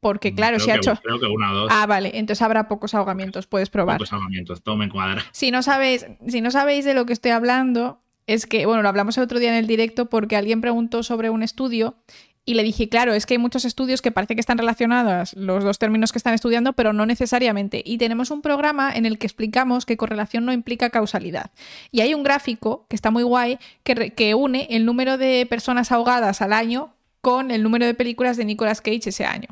Porque 0.00 0.34
claro, 0.34 0.56
creo 0.56 0.64
si 0.64 0.70
ha 0.70 0.76
hecho... 0.76 0.94
Creo 1.02 1.18
que 1.18 1.26
una 1.26 1.52
o 1.52 1.54
dos. 1.54 1.72
Ah, 1.72 1.86
vale, 1.86 2.12
entonces 2.14 2.42
habrá 2.42 2.68
pocos 2.68 2.94
ahogamientos, 2.94 3.46
puedes 3.46 3.70
probar. 3.70 3.96
Pocos 3.96 4.10
salvamientos, 4.10 4.62
todo 4.62 4.76
me 4.76 4.88
cuadra. 4.88 5.24
Si 5.32 5.50
no 5.50 5.62
sabéis, 5.62 6.06
si 6.26 6.40
no 6.40 6.50
sabéis 6.50 6.84
de 6.84 6.94
lo 6.94 7.04
que 7.04 7.12
estoy 7.12 7.32
hablando, 7.32 8.00
es 8.26 8.46
que, 8.46 8.66
bueno, 8.66 8.82
lo 8.82 8.88
hablamos 8.88 9.16
el 9.16 9.24
otro 9.24 9.38
día 9.38 9.48
en 9.48 9.56
el 9.56 9.66
directo 9.66 10.06
porque 10.06 10.36
alguien 10.36 10.60
preguntó 10.60 11.02
sobre 11.02 11.30
un 11.30 11.42
estudio 11.42 11.96
y 12.44 12.54
le 12.54 12.62
dije, 12.62 12.88
claro, 12.88 13.12
es 13.12 13.26
que 13.26 13.34
hay 13.34 13.38
muchos 13.38 13.66
estudios 13.66 14.00
que 14.00 14.10
parece 14.10 14.34
que 14.34 14.40
están 14.40 14.56
relacionados 14.56 15.34
los 15.34 15.64
dos 15.64 15.78
términos 15.78 16.12
que 16.12 16.18
están 16.18 16.32
estudiando, 16.32 16.72
pero 16.72 16.94
no 16.94 17.04
necesariamente. 17.04 17.82
Y 17.84 17.98
tenemos 17.98 18.30
un 18.30 18.40
programa 18.40 18.90
en 18.94 19.04
el 19.04 19.18
que 19.18 19.26
explicamos 19.26 19.84
que 19.84 19.98
correlación 19.98 20.46
no 20.46 20.52
implica 20.54 20.88
causalidad. 20.88 21.50
Y 21.90 22.00
hay 22.00 22.14
un 22.14 22.22
gráfico 22.22 22.86
que 22.88 22.96
está 22.96 23.10
muy 23.10 23.22
guay 23.22 23.58
que, 23.82 24.14
que 24.14 24.34
une 24.34 24.66
el 24.70 24.86
número 24.86 25.18
de 25.18 25.44
personas 25.44 25.92
ahogadas 25.92 26.40
al 26.40 26.54
año 26.54 26.94
con 27.20 27.50
el 27.50 27.62
número 27.62 27.84
de 27.84 27.92
películas 27.92 28.38
de 28.38 28.46
Nicolas 28.46 28.80
Cage 28.80 29.10
ese 29.10 29.26
año. 29.26 29.48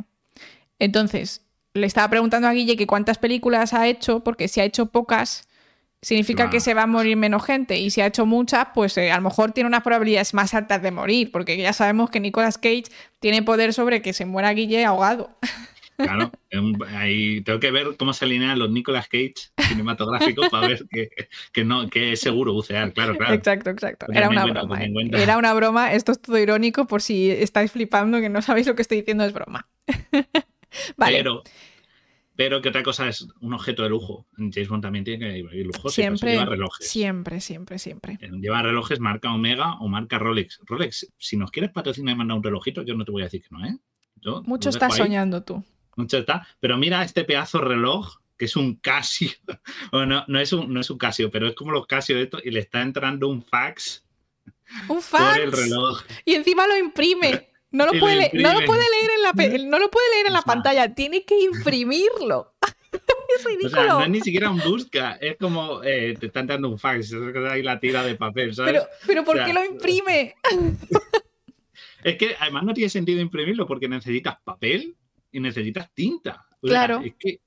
Entonces, 0.78 1.42
le 1.74 1.86
estaba 1.86 2.08
preguntando 2.10 2.48
a 2.48 2.52
Guille 2.52 2.76
que 2.76 2.86
cuántas 2.86 3.18
películas 3.18 3.72
ha 3.74 3.86
hecho, 3.88 4.20
porque 4.24 4.48
si 4.48 4.60
ha 4.60 4.64
hecho 4.64 4.86
pocas, 4.86 5.48
significa 6.02 6.44
Claro. 6.44 6.50
que 6.50 6.60
se 6.60 6.74
va 6.74 6.82
a 6.82 6.86
morir 6.86 7.16
menos 7.16 7.44
gente. 7.44 7.78
Y 7.78 7.90
si 7.90 8.00
ha 8.00 8.06
hecho 8.06 8.26
muchas, 8.26 8.68
pues 8.74 8.96
eh, 8.98 9.10
a 9.10 9.16
lo 9.16 9.22
mejor 9.22 9.52
tiene 9.52 9.68
unas 9.68 9.82
probabilidades 9.82 10.34
más 10.34 10.54
altas 10.54 10.82
de 10.82 10.90
morir, 10.90 11.30
porque 11.32 11.56
ya 11.56 11.72
sabemos 11.72 12.10
que 12.10 12.20
Nicolas 12.20 12.58
Cage 12.58 12.84
tiene 13.20 13.42
poder 13.42 13.72
sobre 13.72 14.02
que 14.02 14.12
se 14.12 14.24
muera 14.26 14.52
Guille 14.52 14.84
ahogado. 14.84 15.36
Claro, 15.98 16.30
ahí 16.94 17.40
tengo 17.40 17.58
que 17.58 17.70
ver 17.70 17.96
cómo 17.96 18.12
se 18.12 18.26
alinean 18.26 18.58
los 18.58 18.70
Nicolas 18.70 19.08
Cage 19.08 19.32
cinematográficos 19.66 20.50
para 20.50 20.68
ver 20.68 20.86
que, 20.90 21.08
que 21.52 21.64
no, 21.64 21.88
que 21.88 22.12
es 22.12 22.20
seguro 22.20 22.52
bucear, 22.52 22.92
claro, 22.92 23.16
claro. 23.16 23.32
Exacto, 23.32 23.70
exacto. 23.70 24.04
Tened 24.04 24.18
Era 24.18 24.28
una 24.28 24.42
cuenta, 24.42 24.60
broma. 24.64 24.84
eh. 24.84 24.92
Era 25.14 25.38
una 25.38 25.54
broma. 25.54 25.94
Esto 25.94 26.12
es 26.12 26.20
todo 26.20 26.36
irónico 26.38 26.86
por 26.86 27.00
si 27.00 27.30
estáis 27.30 27.72
flipando 27.72 28.20
que 28.20 28.28
no 28.28 28.42
sabéis 28.42 28.66
lo 28.66 28.74
que 28.74 28.82
estoy 28.82 28.98
diciendo 28.98 29.24
es 29.24 29.32
broma. 29.32 29.66
vale. 30.96 31.18
Pero, 31.18 31.42
pero 32.34 32.60
que 32.60 32.68
otra 32.68 32.82
cosa 32.82 33.08
es 33.08 33.26
un 33.40 33.54
objeto 33.54 33.82
de 33.82 33.88
lujo. 33.88 34.26
En 34.38 34.52
James 34.52 34.68
Bond 34.68 34.82
también 34.82 35.04
tiene 35.04 35.26
que 35.26 35.38
ir 35.38 35.66
lujoso. 35.66 35.88
siempre, 35.90 36.32
lleva 36.32 36.44
relojes. 36.44 36.88
siempre, 36.88 37.40
siempre, 37.40 37.78
siempre. 37.78 38.18
Lleva 38.40 38.62
relojes 38.62 39.00
marca 39.00 39.32
Omega 39.32 39.74
o 39.80 39.88
marca 39.88 40.18
Rolex. 40.18 40.60
Rolex, 40.66 41.12
si 41.18 41.36
nos 41.36 41.50
quieres 41.50 41.70
patrocinar 41.72 42.14
y 42.14 42.18
mandar 42.18 42.36
un 42.36 42.42
relojito, 42.44 42.82
yo 42.82 42.94
no 42.94 43.04
te 43.04 43.12
voy 43.12 43.22
a 43.22 43.26
decir 43.26 43.42
que 43.42 43.48
no, 43.50 43.64
¿eh? 43.64 43.78
Yo 44.16 44.42
Mucho 44.44 44.68
estás 44.70 44.92
ahí. 44.94 44.98
soñando 44.98 45.42
tú. 45.44 45.64
Mucho 45.96 46.18
está. 46.18 46.46
Pero 46.60 46.76
mira 46.76 47.02
este 47.02 47.24
pedazo 47.24 47.58
de 47.58 47.64
reloj, 47.64 48.16
que 48.36 48.44
es 48.44 48.56
un 48.56 48.76
Casio. 48.76 49.30
Bueno, 49.92 50.24
no 50.28 50.38
es 50.38 50.52
un, 50.52 50.72
no 50.72 50.80
es 50.80 50.90
un 50.90 50.98
Casio, 50.98 51.30
pero 51.30 51.46
es 51.46 51.54
como 51.54 51.70
los 51.72 51.86
Casio 51.86 52.16
de 52.16 52.22
esto, 52.24 52.38
y 52.44 52.50
le 52.50 52.60
está 52.60 52.82
entrando 52.82 53.28
un 53.28 53.42
fax 53.42 54.04
Un 54.82 54.86
por 54.88 55.02
fax. 55.02 55.38
el 55.38 55.52
reloj. 55.52 56.02
Y 56.26 56.34
encima 56.34 56.66
lo 56.66 56.76
imprime. 56.76 57.48
No 57.76 57.86
lo, 57.92 57.98
puede, 58.00 58.30
no 58.32 58.52
lo 58.52 58.64
puede 58.66 58.80
leer 58.80 59.10
en 59.16 59.22
la, 59.22 59.32
pe- 59.32 59.58
no 59.58 59.78
lo 59.78 59.90
puede 59.90 60.10
leer 60.10 60.26
en 60.28 60.32
la 60.32 60.38
O 60.38 60.42
sea. 60.42 60.52
pantalla, 60.54 60.94
tiene 60.94 61.24
que 61.24 61.38
imprimirlo. 61.40 62.54
es 62.92 63.44
O 63.44 63.48
ridículo. 63.48 63.70
sea, 63.70 63.86
no 63.86 64.02
es 64.02 64.08
ni 64.10 64.20
siquiera 64.22 64.50
un 64.50 64.58
busca, 64.60 65.12
es 65.20 65.36
como 65.36 65.82
eh, 65.82 66.14
te 66.18 66.26
están 66.26 66.46
dando 66.46 66.68
un 66.70 66.78
fax, 66.78 67.12
ahí 67.50 67.62
la 67.62 67.78
tira 67.78 68.02
de 68.02 68.14
papel, 68.14 68.54
¿sabes? 68.54 68.72
pero, 68.72 68.86
pero 69.06 69.24
¿por 69.24 69.34
O 69.34 69.38
sea, 69.38 69.46
qué 69.46 69.52
lo 69.52 69.64
imprime? 69.64 70.34
Es 72.04 72.16
que 72.16 72.36
además 72.38 72.62
no 72.64 72.72
tiene 72.72 72.88
sentido 72.88 73.20
imprimirlo 73.20 73.66
porque 73.66 73.88
necesitas 73.88 74.36
papel 74.44 74.94
y 75.32 75.40
necesitas 75.40 75.92
tinta. 75.92 76.46
O 76.60 76.68
Claro. 76.68 77.02
es 77.04 77.14
que 77.18 77.40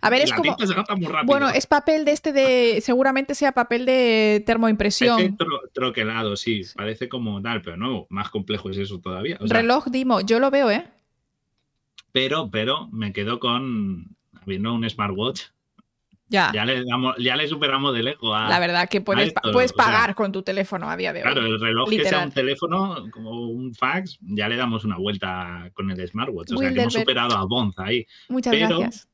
A 0.00 0.10
ver, 0.10 0.22
es 0.22 0.30
la 0.30 0.36
como. 0.36 0.56
tinta 0.56 0.66
se 0.72 0.74
gasta 0.74 0.94
muy 0.96 1.06
rápido. 1.06 1.26
Bueno, 1.26 1.48
es 1.50 1.66
papel 1.66 2.04
de 2.04 2.12
este 2.12 2.32
de. 2.32 2.80
Seguramente 2.80 3.34
sea 3.34 3.52
papel 3.52 3.86
de 3.86 4.42
termoimpresión. 4.46 5.16
Parece 5.16 5.34
tro- 5.36 5.70
troquelado, 5.72 6.36
sí, 6.36 6.62
parece 6.74 7.08
como 7.08 7.40
tal, 7.42 7.62
pero 7.62 7.76
no, 7.76 8.06
más 8.10 8.30
complejo 8.30 8.70
es 8.70 8.78
eso 8.78 9.00
todavía. 9.00 9.38
O 9.40 9.46
sea, 9.46 9.58
Reloj 9.60 9.86
Dimo, 9.86 10.20
yo 10.20 10.38
lo 10.40 10.50
veo, 10.50 10.70
¿eh? 10.70 10.84
pero, 12.12 12.50
pero 12.50 12.88
me 12.92 13.12
quedo 13.12 13.40
con 13.40 14.16
habiendo 14.42 14.72
un 14.74 14.88
smartwatch. 14.88 15.42
Ya. 16.28 16.50
Ya 16.54 16.64
le 16.64 16.84
damos, 16.84 17.14
ya 17.18 17.36
le 17.36 17.46
superamos 17.46 17.94
de 17.94 18.02
lejos 18.02 18.30
a. 18.34 18.48
La 18.48 18.58
verdad 18.58 18.88
que 18.88 19.00
puedes, 19.00 19.28
esto, 19.28 19.40
puedes 19.52 19.72
o 19.72 19.74
sea, 19.76 19.84
pagar 19.84 20.14
con 20.14 20.32
tu 20.32 20.42
teléfono 20.42 20.88
a 20.88 20.96
día 20.96 21.12
de 21.12 21.20
hoy. 21.20 21.22
Claro, 21.24 21.46
el 21.46 21.60
reloj 21.60 21.88
que 21.88 22.04
sea 22.04 22.24
un 22.24 22.32
teléfono, 22.32 23.04
como 23.10 23.48
un 23.50 23.74
fax, 23.74 24.18
ya 24.22 24.48
le 24.48 24.56
damos 24.56 24.84
una 24.84 24.96
vuelta 24.96 25.70
con 25.74 25.90
el 25.90 26.08
smartwatch. 26.08 26.52
O 26.52 26.56
sea, 26.56 26.72
que 26.72 26.80
hemos 26.80 26.94
superado 26.94 27.36
a 27.36 27.44
Bonz 27.44 27.78
ahí. 27.78 28.06
Muchas 28.28 28.52
pero- 28.52 28.78
gracias. 28.80 29.08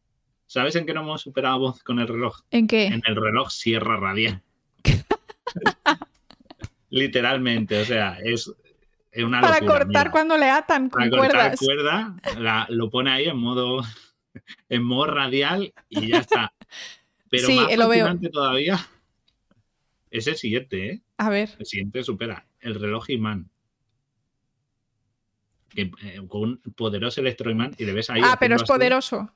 ¿Sabes 0.50 0.74
en 0.74 0.84
qué 0.84 0.92
no 0.92 1.02
hemos 1.02 1.20
superado 1.22 1.60
Bonz 1.60 1.80
con 1.84 2.00
el 2.00 2.08
reloj? 2.08 2.40
¿En 2.50 2.66
qué? 2.66 2.86
En 2.88 3.00
el 3.06 3.14
reloj 3.14 3.50
Sierra 3.50 3.96
Radial. 4.00 4.42
Literalmente, 6.90 7.80
o 7.80 7.84
sea, 7.84 8.18
es, 8.20 8.52
es 9.12 9.24
una 9.24 9.40
Para 9.40 9.60
locura, 9.60 9.78
cortar 9.78 9.88
mira. 10.06 10.10
cuando 10.10 10.36
le 10.36 10.50
atan 10.50 10.90
con 10.90 10.98
Para 10.98 11.10
cortar 11.10 11.56
cuerdas. 11.56 11.60
cuerda, 11.60 12.16
la- 12.40 12.66
lo 12.68 12.90
pone 12.90 13.12
ahí 13.12 13.26
en 13.26 13.36
modo, 13.36 13.82
en 14.68 14.82
modo 14.82 15.06
radial 15.06 15.72
y 15.88 16.08
ya 16.08 16.18
está. 16.18 16.52
Pero 17.30 17.46
Sí, 17.46 17.54
más 17.54 17.76
lo 17.76 17.86
veo. 17.88 18.06
fascinante 18.06 18.28
todavía 18.30 18.80
es 20.10 20.26
el 20.26 20.34
siguiente, 20.36 20.86
¿eh? 20.94 21.00
A 21.18 21.30
ver. 21.30 21.50
El 21.60 21.66
siguiente 21.66 22.02
supera 22.02 22.44
el 22.58 22.74
reloj 22.74 23.08
imán. 23.10 23.48
que, 25.68 25.92
eh, 26.02 26.20
con 26.26 26.42
un 26.42 26.60
poderoso 26.74 27.20
electroimán 27.20 27.72
y 27.78 27.84
le 27.84 27.92
ves 27.92 28.10
ahí. 28.10 28.20
Ah, 28.24 28.36
pero 28.40 28.56
es 28.56 28.64
poderoso. 28.64 29.30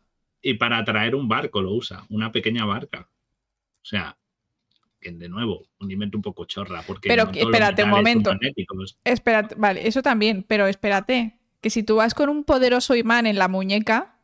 Y 0.47 0.55
para 0.55 0.76
atraer 0.76 1.14
un 1.14 1.26
barco 1.26 1.62
lo 1.62 1.72
usa, 1.72 2.05
una 2.11 2.30
pequeña 2.30 2.66
barca. 2.66 3.09
O 3.80 3.84
sea, 3.86 4.18
que 5.01 5.11
de 5.11 5.28
nuevo, 5.28 5.66
un 5.80 5.90
invento 5.90 6.18
un 6.18 6.22
poco 6.22 6.45
chorra. 6.45 6.82
Porque 6.86 7.09
pero 7.09 7.30
espérate 7.32 7.82
un 7.82 7.90
momento. 7.90 8.30
Espérate, 9.05 9.55
vale, 9.57 9.88
eso 9.88 10.03
también, 10.03 10.45
pero 10.47 10.66
espérate, 10.66 11.38
que 11.62 11.70
si 11.70 11.82
tú 11.82 11.97
vas 11.97 12.12
con 12.12 12.28
un 12.28 12.45
poderoso 12.45 12.95
imán 12.95 13.26
en 13.26 13.38
la 13.38 13.49
muñeca, 13.49 14.18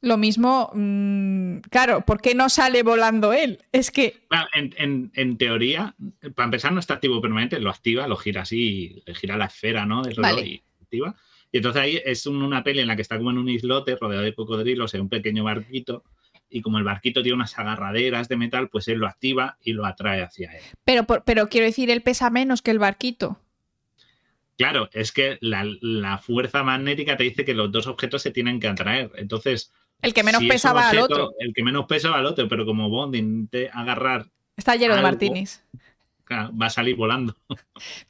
lo 0.00 0.16
mismo, 0.16 0.70
mm, 0.72 1.58
claro, 1.70 2.06
¿por 2.06 2.22
qué 2.22 2.34
no 2.34 2.48
sale 2.48 2.82
volando 2.82 3.34
él? 3.34 3.58
Es 3.72 3.90
que... 3.90 4.26
en, 4.54 5.36
teoría, 5.36 5.94
para 6.34 6.46
empezar 6.46 6.72
no 6.72 6.80
está 6.80 6.94
activo 6.94 7.20
permanente, 7.20 7.60
lo 7.60 7.68
activa, 7.68 8.08
lo 8.08 8.16
gira 8.16 8.40
así, 8.40 9.02
le 9.04 9.14
gira 9.14 9.36
la 9.36 9.44
esfera, 9.44 9.84
¿no? 9.84 10.02
Del 10.02 10.16
reloj 10.16 10.44
y 10.46 10.62
activa. 10.80 11.14
Y 11.52 11.58
entonces 11.58 11.82
ahí 11.82 12.00
es 12.04 12.26
una 12.26 12.62
peli 12.62 12.80
en 12.80 12.86
la 12.86 12.96
que 12.96 13.02
está 13.02 13.18
como 13.18 13.30
en 13.30 13.38
un 13.38 13.48
islote 13.48 13.96
rodeado 13.96 14.24
de 14.24 14.34
cocodrilos 14.34 14.94
en 14.94 15.02
un 15.02 15.08
pequeño 15.08 15.44
barquito 15.44 16.04
y 16.50 16.62
como 16.62 16.78
el 16.78 16.84
barquito 16.84 17.22
tiene 17.22 17.36
unas 17.36 17.56
agarraderas 17.58 18.28
de 18.28 18.36
metal, 18.36 18.68
pues 18.68 18.88
él 18.88 18.98
lo 18.98 19.06
activa 19.06 19.56
y 19.62 19.72
lo 19.72 19.86
atrae 19.86 20.22
hacia 20.22 20.52
él. 20.52 20.62
Pero, 20.84 21.04
pero 21.04 21.48
quiero 21.48 21.66
decir, 21.66 21.90
él 21.90 22.02
pesa 22.02 22.28
menos 22.28 22.60
que 22.60 22.72
el 22.72 22.78
barquito. 22.80 23.38
Claro, 24.60 24.90
es 24.92 25.12
que 25.12 25.38
la, 25.40 26.18
fuerza 26.18 26.62
magnética 26.62 27.16
te 27.16 27.24
dice 27.24 27.46
que 27.46 27.54
los 27.54 27.72
dos 27.72 27.86
objetos 27.86 28.20
se 28.20 28.30
tienen 28.30 28.60
que 28.60 28.68
atraer. 28.68 29.10
Entonces. 29.14 29.72
El 30.02 30.12
que 30.12 30.22
menos 30.22 30.42
pesa 30.44 30.72
va 30.72 30.90
al 30.90 30.98
otro. 30.98 31.32
El 31.38 31.54
que 31.54 31.62
menos 31.62 31.86
pesa 31.86 32.10
va 32.10 32.18
al 32.18 32.26
otro, 32.26 32.46
pero 32.48 32.66
como 32.66 32.90
Bond 32.90 33.14
intente 33.14 33.70
agarrar. 33.72 34.26
Está 34.56 34.76
lleno 34.76 34.96
de 34.96 35.02
martinis. 35.02 35.64
va 36.30 36.66
a 36.66 36.70
salir 36.70 36.96
volando. 36.96 37.34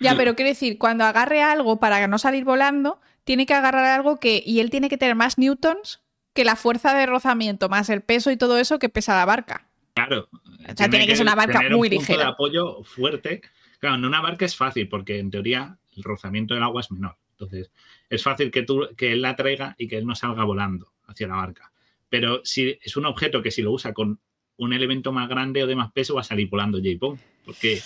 Ya, 0.00 0.16
pero 0.16 0.34
quiero 0.36 0.48
decir, 0.48 0.76
cuando 0.78 1.04
agarre 1.04 1.42
algo 1.42 1.78
para 1.78 2.08
no 2.08 2.18
salir 2.18 2.44
volando, 2.44 3.00
tiene 3.30 3.46
que 3.46 3.54
agarrar 3.54 3.84
algo 3.84 4.18
que. 4.18 4.42
Y 4.44 4.58
él 4.58 4.70
tiene 4.70 4.88
que 4.88 4.98
tener 4.98 5.14
más 5.14 5.38
newtons 5.38 6.00
que 6.34 6.44
la 6.44 6.56
fuerza 6.56 6.98
de 6.98 7.06
rozamiento 7.06 7.68
más 7.68 7.88
el 7.88 8.00
peso 8.00 8.32
y 8.32 8.36
todo 8.36 8.58
eso 8.58 8.80
que 8.80 8.88
pesa 8.88 9.14
la 9.14 9.24
barca. 9.24 9.68
Claro. 9.94 10.28
O 10.32 10.76
sea, 10.76 10.90
tiene, 10.90 11.06
que, 11.06 11.14
ser 11.14 11.22
una 11.22 11.36
barca 11.36 11.60
muy 11.70 11.86
un 11.86 11.94
ligera. 11.94 12.24
de 12.24 12.28
apoyo 12.28 12.82
fuerte. 12.82 13.40
Claro, 13.78 13.94
en 13.94 14.04
una 14.04 14.20
barca 14.20 14.44
es 14.46 14.56
fácil 14.56 14.88
porque 14.88 15.20
en 15.20 15.30
teoría 15.30 15.78
el 15.96 16.02
rozamiento 16.02 16.54
del 16.54 16.64
agua 16.64 16.80
es 16.80 16.90
menor. 16.90 17.18
Entonces, 17.30 17.70
es 18.08 18.20
fácil 18.20 18.50
que, 18.50 18.64
tú, 18.64 18.88
que 18.96 19.12
él 19.12 19.22
la 19.22 19.36
traiga 19.36 19.76
y 19.78 19.86
que 19.86 19.98
él 19.98 20.06
no 20.06 20.16
salga 20.16 20.42
volando 20.42 20.92
hacia 21.06 21.28
la 21.28 21.36
barca. 21.36 21.70
Pero 22.08 22.40
si 22.42 22.80
es 22.82 22.96
un 22.96 23.06
objeto 23.06 23.42
que 23.42 23.52
si 23.52 23.62
lo 23.62 23.70
usa 23.70 23.94
con 23.94 24.18
un 24.56 24.72
elemento 24.72 25.12
más 25.12 25.28
grande 25.28 25.62
o 25.62 25.68
de 25.68 25.76
más 25.76 25.92
peso 25.92 26.16
va 26.16 26.22
a 26.22 26.24
salir 26.24 26.48
volando 26.48 26.78
J-Pong. 26.78 27.16
Porque 27.44 27.80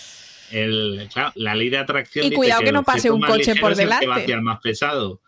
el, 0.53 1.07
la 1.35 1.55
ley 1.55 1.69
de 1.69 1.77
atracción. 1.77 2.25
Y 2.25 2.31
cuidado 2.31 2.63
que, 2.63 2.73
no 2.73 2.83
pase 2.83 3.11
un 3.11 3.21
coche 3.21 3.55
por 3.57 3.75
delante. 3.75 4.07
va 4.07 4.17
hacia 4.17 4.37
el 4.37 4.43
más 4.43 4.61
pesado. 4.61 5.21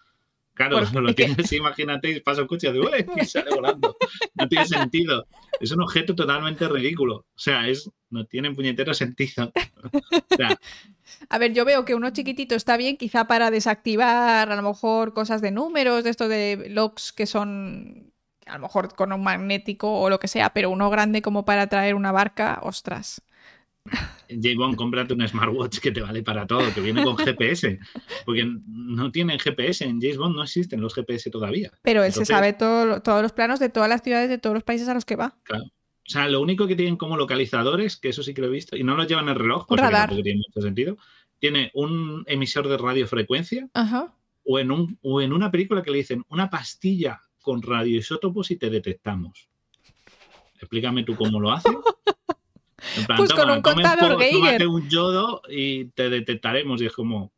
Claro, 0.57 0.81
no 0.91 1.01
lo 1.03 1.15
tienes, 1.15 1.53
imagínate, 1.53 2.11
y 2.11 2.21
pasa 2.21 2.41
un 2.41 2.49
coche 2.49 2.73
y, 3.17 3.25
sale 3.27 3.55
volando. 3.55 3.95
No 4.35 4.49
tiene 4.49 4.65
sentido. 4.65 5.27
Es 5.61 5.71
un 5.71 5.83
objeto 5.83 6.15
totalmente 6.15 6.67
ridículo. 6.67 7.17
O 7.17 7.39
sea, 7.39 7.69
es, 7.69 7.91
no 8.09 8.25
tiene 8.25 8.53
puñetero 8.55 8.95
sentido. 8.95 9.53
a 11.29 11.39
ver, 11.39 11.53
yo 11.53 11.67
veo 11.67 11.85
que 11.85 11.95
uno 11.95 12.09
chiquitito 12.09 12.55
está 12.55 12.79
bien, 12.79 12.97
quizá 12.97 13.27
para 13.27 13.51
desactivar 13.51 14.51
a 14.51 14.57
lo 14.57 14.63
mejor 14.63 15.13
cosas 15.13 15.43
de 15.43 15.51
números, 15.51 16.05
de 16.05 16.11
estos 16.11 16.31
de 16.31 16.69
logs 16.71 17.13
que 17.13 17.27
son 17.27 18.15
a 18.47 18.55
lo 18.55 18.61
mejor 18.61 18.95
con 18.95 19.13
un 19.13 19.23
magnético 19.23 20.01
o 20.01 20.09
lo 20.09 20.19
que 20.19 20.29
sea, 20.29 20.55
pero 20.55 20.71
uno 20.71 20.89
grande 20.89 21.21
como 21.21 21.45
para 21.45 21.67
traer 21.67 21.95
una 21.95 22.13
barca, 22.13 22.61
ostras. 22.63 23.21
J-Bone, 24.28 24.76
cómprate 24.76 25.14
un 25.14 25.26
smartwatch 25.26 25.78
que 25.78 25.93
te 25.93 26.01
vale 26.01 26.22
para 26.22 26.47
todo, 26.47 26.72
que 26.74 26.80
viene 26.80 27.05
con 27.05 27.16
GPS, 27.16 27.78
porque 28.24 28.49
no 28.66 29.11
tienen 29.12 29.39
GPS, 29.39 29.84
en 29.84 30.01
James 30.01 30.16
Bond 30.16 30.37
no 30.37 30.43
existen 30.43 30.80
los 30.80 30.95
GPS 30.95 31.30
todavía. 31.30 31.72
Pero 31.82 32.03
él 32.05 32.12
se 32.12 32.24
sabe 32.24 32.53
todos 32.53 33.22
los 33.22 33.32
planos 33.32 33.61
de 33.61 33.68
todas 33.68 33.89
las 33.89 34.03
ciudades 34.03 34.28
de 34.28 34.39
todos 34.39 34.55
los 34.55 34.62
países 34.62 34.89
a 34.89 34.95
los 34.95 35.05
que 35.05 35.16
va. 35.16 35.37
Claro. 35.45 35.64
O 35.64 36.09
sea, 36.09 36.28
lo 36.28 36.41
único 36.41 36.68
que 36.68 36.76
tienen 36.76 36.97
como 36.97 37.16
localizadores, 37.16 37.97
que 37.97 38.11
eso 38.11 38.22
sí 38.22 38.32
que 38.32 38.41
lo 38.41 38.47
he 38.47 38.51
visto, 38.51 38.76
y 38.76 38.84
no 38.84 38.95
lo 38.95 39.05
llevan 39.05 39.24
en 39.24 39.30
el 39.30 39.37
reloj, 39.37 39.66
porque 39.66 39.82
tampoco 39.82 40.22
tiene 40.22 40.41
mucho 40.47 40.61
sentido, 40.61 40.97
tiene 41.41 41.70
un 41.74 42.22
emisor 42.26 42.68
de 42.68 42.78
radiofrecuencia 42.78 43.68
O, 44.45 44.59
en 44.59 44.70
un, 44.70 44.99
o 45.03 45.20
en 45.20 45.32
una 45.32 45.51
película 45.51 45.82
que 45.82 45.91
le 45.91 45.99
dicen 45.99 46.24
una 46.28 46.49
pastilla 46.49 47.20
con 47.43 47.61
radioisótopos 47.61 48.51
y 48.53 48.57
te 48.57 48.70
detectamos. 48.70 49.49
Explícame 50.59 51.03
tú 51.03 51.16
cómo 51.16 51.41
lo 51.41 51.53
haces. 51.53 51.72
pues 53.16 53.33
con 53.33 53.51
un 53.51 53.62
contador 53.62 54.18
Geiger. 54.18 54.66
un 54.66 54.89
yodo 54.89 55.43
y 55.49 55.87
te 55.87 56.11
detectaremos. 56.11 56.81
Y 56.83 56.87
es 56.87 56.93
como. 56.93 57.33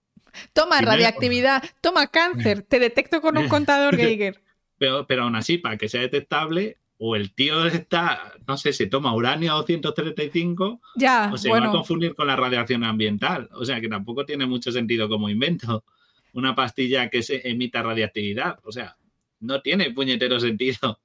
Toma 0.53 0.81
radiactividad, 0.81 1.65
toma 1.81 2.09
cáncer, 2.09 2.63
te 2.63 2.79
detecto 2.79 3.21
con 3.21 3.39
un 3.39 3.49
contador 3.49 3.97
Geiger. 3.97 4.41
Pero, 4.79 5.07
pero 5.07 5.25
aún 5.25 5.35
así, 5.35 5.59
para 5.59 5.77
que 5.77 5.89
sea 5.89 6.01
detectable, 6.03 6.79
o 6.99 7.17
el 7.17 7.33
tío 7.33 7.67
está, 7.67 8.35
no 8.47 8.57
sé, 8.57 8.73
se 8.73 8.87
toma 8.87 9.15
uranio 9.15 9.55
235 9.55 10.81
ya, 10.97 11.31
o 11.33 11.39
se 11.39 11.51
va 11.51 11.59
a 11.59 11.71
confundir 11.71 12.15
con 12.15 12.27
la 12.27 12.37
radiación 12.37 12.85
ambiental. 12.85 13.49
O 13.53 13.65
sea 13.65 13.81
que 13.81 13.89
tampoco 13.89 14.25
tiene 14.25 14.47
mucho 14.47 14.71
sentido 14.71 15.09
como 15.09 15.29
invento 15.29 15.85
una 16.33 16.55
pastilla 16.55 17.09
que 17.09 17.23
se 17.23 17.49
emita 17.49 17.83
radiactividad. 17.83 18.59
O 18.65 18.73
sea, 18.73 18.97
no 19.41 19.61
tiene 19.61 19.91
puñetero 19.93 20.41
sentido. 20.41 21.01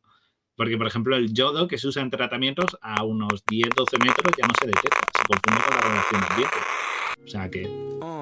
Porque, 0.55 0.77
por 0.77 0.87
ejemplo, 0.87 1.15
el 1.15 1.33
yodo 1.33 1.67
que 1.67 1.77
se 1.77 1.87
usa 1.87 2.01
en 2.01 2.11
tratamientos 2.11 2.77
a 2.81 3.03
unos 3.03 3.43
10-12 3.45 4.03
metros 4.03 4.33
ya 4.37 4.47
no 4.47 4.53
se 4.59 4.67
detecta, 4.67 4.99
se 5.17 5.23
confunde 5.25 5.61
con 5.65 5.75
la 5.75 5.81
radiación 5.81 6.23
ambiente. 6.29 6.57
O 7.23 7.27
sea 7.27 7.49
que. 7.49 7.67
Oh. 8.01 8.21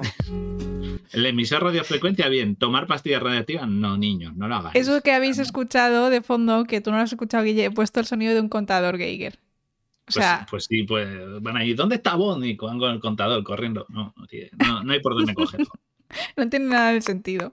el 1.12 1.26
emisor 1.26 1.62
radiofrecuencia, 1.62 2.28
bien. 2.28 2.56
Tomar 2.56 2.86
pastillas 2.86 3.22
radiactivas, 3.22 3.68
no, 3.68 3.96
niños, 3.96 4.34
no 4.36 4.48
lo 4.48 4.56
hagáis. 4.56 4.76
Eso 4.76 5.00
que 5.02 5.12
habéis 5.12 5.38
escuchado 5.38 6.08
de 6.08 6.22
fondo, 6.22 6.64
que 6.64 6.80
tú 6.80 6.90
no 6.90 6.96
lo 6.96 7.02
has 7.02 7.12
escuchado, 7.12 7.44
Guille, 7.44 7.66
he 7.66 7.70
puesto 7.70 8.00
el 8.00 8.06
sonido 8.06 8.32
de 8.34 8.40
un 8.40 8.48
contador 8.48 8.96
Geiger. 8.96 9.34
O 9.34 10.04
pues, 10.06 10.14
sea... 10.14 10.46
pues, 10.50 10.64
sí, 10.64 10.82
pues 10.84 11.08
van 11.40 11.56
a 11.56 11.64
ir, 11.64 11.76
¿dónde 11.76 11.96
está 11.96 12.16
Bonnie? 12.16 12.56
Con 12.56 12.82
el 12.82 13.00
contador 13.00 13.42
corriendo. 13.44 13.86
No, 13.88 14.14
no, 14.58 14.84
no 14.84 14.92
hay 14.92 15.00
por 15.00 15.14
dónde 15.14 15.34
cogerlo. 15.34 15.68
no 16.36 16.48
tiene 16.48 16.66
nada 16.66 16.92
de 16.92 17.00
sentido. 17.02 17.52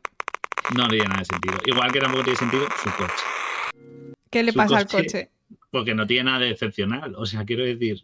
No 0.76 0.88
tiene 0.88 1.06
nada 1.06 1.20
de 1.20 1.26
sentido. 1.26 1.58
Igual 1.66 1.92
que 1.92 2.00
tampoco 2.00 2.24
tiene 2.24 2.38
sentido 2.38 2.66
su 2.84 2.90
coche. 2.92 3.24
¿Qué 4.30 4.44
le 4.44 4.54
pasa 4.54 4.78
al 4.78 4.88
coche? 4.88 5.32
Porque 5.72 5.94
no 5.94 6.06
tiene 6.08 6.26
nada 6.26 6.40
de 6.40 6.52
excepcional. 6.52 7.16
O 7.16 7.26
sea, 7.26 7.46
quiero 7.46 7.64
decir, 7.64 8.04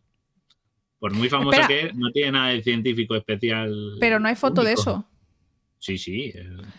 por 0.99 1.13
muy 1.13 1.30
famoso 1.30 1.59
que 1.67 1.88
es, 1.88 1.95
no 1.95 2.11
tiene 2.11 2.32
nada 2.32 2.49
de 2.49 2.63
científico 2.63 3.15
especial. 3.15 3.97
Pero 3.99 4.19
no 4.19 4.28
hay 4.28 4.36
foto 4.36 4.63
de 4.63 4.73
eso. 4.73 5.07
Sí, 5.80 5.97
sí. 5.97 6.34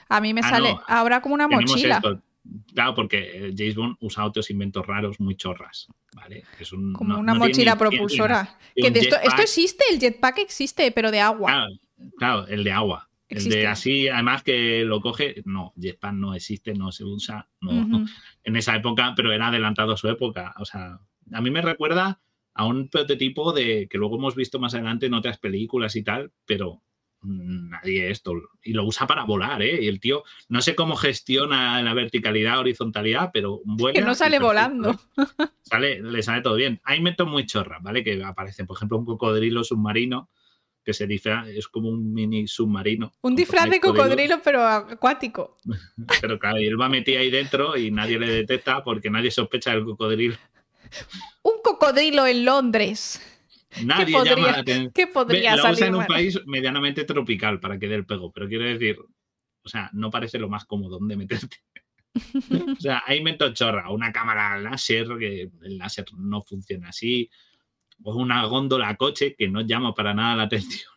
A 0.09 0.21
mí 0.21 0.35
me 0.35 0.41
ah, 0.43 0.49
sale 0.51 0.77
ahora 0.89 1.21
como 1.21 1.35
una 1.35 1.49
mochila. 1.49 2.01
Claro, 2.75 2.95
porque 2.95 3.53
James 3.57 3.75
Bond 3.75 3.97
usa 4.01 4.25
otros 4.25 4.51
inventos 4.51 4.87
raros 4.87 5.19
muy 5.21 5.37
chorras. 5.37 5.89
¿vale? 6.15 6.45
Es 6.59 6.73
un, 6.73 6.93
como 6.93 7.19
una 7.19 7.35
mochila 7.35 7.77
propulsora. 7.77 8.59
esto, 8.75 9.17
existe, 9.41 9.85
el 9.91 9.99
jetpack 9.99 10.39
existe, 10.39 10.91
pero 10.93 11.11
de 11.11 11.21
agua. 11.21 11.69
claro, 12.19 12.47
el 12.47 12.65
de 12.65 12.73
agua. 12.73 13.09
El 13.29 13.49
de 13.49 13.67
así, 13.67 14.09
además 14.09 14.43
que 14.45 14.85
lo 14.85 15.01
coge, 15.01 15.43
no, 15.45 15.73
Jetpack 15.77 16.15
no 16.15 16.35
existe, 16.35 16.75
no 16.75 16.93
se 16.93 17.05
usa, 17.05 17.49
no, 17.61 18.07
en 18.45 18.57
esa 18.57 18.77
época, 18.77 19.15
pero 19.17 19.33
era 19.33 19.49
adelantado 19.49 19.93
a 19.93 19.97
su 19.97 20.09
época. 20.09 20.55
O 20.59 20.65
sea, 20.65 21.01
a 21.33 21.41
mí 21.41 21.51
me 21.51 21.61
recuerda 21.61 22.21
a 22.55 22.65
un 22.65 22.89
prototipo 22.89 23.53
de 23.53 23.89
que 23.89 23.99
luego 23.99 24.17
hemos 24.17 24.37
visto 24.37 24.61
más 24.61 24.75
adelante 24.75 25.07
en 25.07 25.15
otras 25.15 25.39
películas 25.39 25.97
y 25.97 26.05
tal, 26.05 26.33
pero 26.47 26.83
nadie 27.23 28.11
esto. 28.11 28.35
Y 28.63 28.73
lo 28.73 28.85
usa 28.85 29.07
para 29.07 29.25
volar, 29.25 29.61
¿eh? 29.61 29.83
Y 29.83 29.89
el 29.89 29.99
tío, 29.99 30.23
no 30.49 30.61
sé 30.63 30.77
cómo 30.77 30.97
gestiona 30.97 31.83
la 31.83 31.95
verticalidad, 31.95 32.61
horizontalidad, 32.61 33.31
pero 33.33 33.61
vuela. 33.65 33.99
Que 33.99 34.07
no 34.07 34.15
sale 34.15 34.39
volando. 34.39 34.99
Sale, 35.63 36.01
le 36.01 36.23
sale 36.23 36.43
todo 36.43 36.55
bien. 36.55 36.81
Hay 36.85 37.01
métodos 37.01 37.33
muy 37.33 37.45
chorras, 37.45 37.83
¿vale? 37.83 38.05
Que 38.05 38.23
aparecen, 38.23 38.67
por 38.67 38.77
ejemplo, 38.77 38.99
un 38.99 39.05
cocodrilo 39.05 39.65
submarino 39.65 40.31
que 40.87 40.95
se 40.95 41.09
disfraz, 41.09 41.49
es 41.49 41.67
como 41.67 41.89
un 41.89 42.15
mini 42.15 42.47
submarino. 42.47 43.13
Un 43.23 43.35
disfraz 43.35 43.69
de 43.69 43.81
cocodrilo, 43.81 44.41
pero 44.41 44.65
acuático. 44.65 45.59
pero 46.21 46.39
claro, 46.39 46.61
y 46.61 46.67
él 46.67 46.81
va 46.81 46.89
metido 46.89 47.19
ahí 47.19 47.29
dentro 47.29 47.77
y 47.77 47.91
nadie 47.91 48.21
le 48.21 48.29
detecta 48.29 48.85
porque 48.85 49.11
nadie 49.11 49.33
sospecha 49.33 49.73
del 49.73 49.85
cocodrilo. 49.85 50.37
Un 51.43 51.55
cocodrilo 51.65 52.25
en 52.25 52.45
Londres. 52.45 53.21
Nadie 53.85 54.13
llama 54.13 54.53
la 54.53 54.59
atención. 54.59 54.93
¿Qué 54.95 55.09
podría 55.09 55.57
Lo 55.57 55.73
usa 55.73 55.89
en 55.89 55.97
un 55.97 56.07
país 56.07 56.41
medianamente 56.47 57.03
tropical 57.03 57.59
para 57.59 57.81
que 57.81 57.89
dé 57.89 57.97
el 57.97 58.07
pego, 58.07 58.31
pero 58.31 58.47
quiero 58.47 58.65
decir, 58.65 58.97
o 59.65 59.69
sea, 59.69 59.91
no 59.93 60.09
parece 60.13 60.39
lo 60.39 60.49
más 60.49 60.67
cómodo 60.67 61.01
donde 61.01 61.17
meterte. 61.17 61.57
o 62.79 62.81
sea, 62.81 63.03
hay 63.05 63.19
invento 63.19 63.53
chorra, 63.53 63.91
una 63.91 64.13
cámara 64.13 64.57
láser, 64.61 65.09
que 65.19 65.51
el 65.63 65.79
láser 65.79 66.05
no 66.17 66.43
funciona 66.43 66.91
así, 66.91 67.29
o 68.03 68.15
una 68.15 68.45
góndola 68.47 68.95
coche 68.97 69.35
que 69.37 69.49
no 69.49 69.61
llama 69.61 69.95
para 69.95 70.15
nada 70.15 70.37
la 70.37 70.43
atención. 70.45 70.91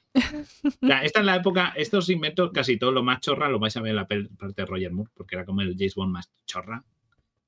esta 1.03 1.19
es 1.19 1.25
la 1.25 1.35
época, 1.35 1.73
estos 1.75 2.09
inventos, 2.09 2.51
casi 2.53 2.77
todo 2.77 2.91
lo 2.91 3.03
más 3.03 3.19
chorra, 3.21 3.49
lo 3.49 3.59
vais 3.59 3.75
a 3.77 3.81
ver 3.81 3.91
en 3.91 3.95
la 3.95 4.07
parte 4.07 4.53
de 4.55 4.65
Roger 4.65 4.91
Moore, 4.91 5.11
porque 5.13 5.35
era 5.35 5.45
como 5.45 5.61
el 5.61 5.75
James 5.77 5.95
Bond 5.95 6.11
más 6.11 6.31
chorra, 6.45 6.83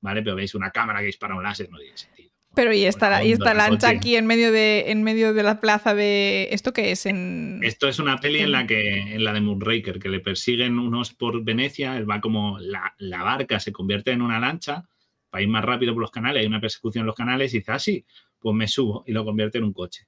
¿vale? 0.01 0.21
Pero 0.21 0.35
veis 0.35 0.55
una 0.55 0.71
cámara 0.71 0.99
que 0.99 1.07
dispara 1.07 1.35
un 1.35 1.43
láser, 1.43 1.69
no 1.69 1.77
tiene 1.77 1.97
sentido. 1.97 2.31
Pero 2.53 2.73
y 2.73 2.83
esta, 2.83 3.23
y 3.23 3.31
esta 3.31 3.53
lancha 3.53 3.87
aquí 3.87 4.17
en 4.17 4.27
medio, 4.27 4.51
de, 4.51 4.91
en 4.91 5.03
medio 5.03 5.33
de 5.33 5.41
la 5.41 5.61
plaza 5.61 5.95
de... 5.95 6.49
¿Esto 6.51 6.73
qué 6.73 6.91
es? 6.91 7.05
En... 7.05 7.61
Esto 7.63 7.87
es 7.87 7.97
una 7.97 8.19
peli 8.19 8.39
en 8.39 8.51
la 8.51 8.67
que, 8.67 9.15
en 9.15 9.23
la 9.23 9.31
de 9.31 9.39
Moonraker, 9.39 9.99
que 9.99 10.09
le 10.09 10.19
persiguen 10.19 10.77
unos 10.77 11.13
por 11.13 11.45
Venecia, 11.45 11.95
él 11.95 12.09
va 12.09 12.19
como 12.19 12.59
la, 12.59 12.93
la 12.97 13.23
barca 13.23 13.61
se 13.61 13.71
convierte 13.71 14.11
en 14.11 14.21
una 14.21 14.37
lancha 14.37 14.83
para 15.29 15.43
ir 15.43 15.47
más 15.47 15.63
rápido 15.63 15.93
por 15.93 16.01
los 16.01 16.11
canales, 16.11 16.41
hay 16.41 16.47
una 16.47 16.59
persecución 16.59 17.03
en 17.03 17.07
los 17.07 17.15
canales 17.15 17.53
y 17.53 17.59
dice, 17.59 17.71
ah, 17.71 17.79
sí, 17.79 18.05
pues 18.41 18.55
me 18.55 18.67
subo 18.67 19.03
y 19.07 19.13
lo 19.13 19.23
convierte 19.23 19.59
en 19.59 19.63
un 19.65 19.73
coche 19.73 20.07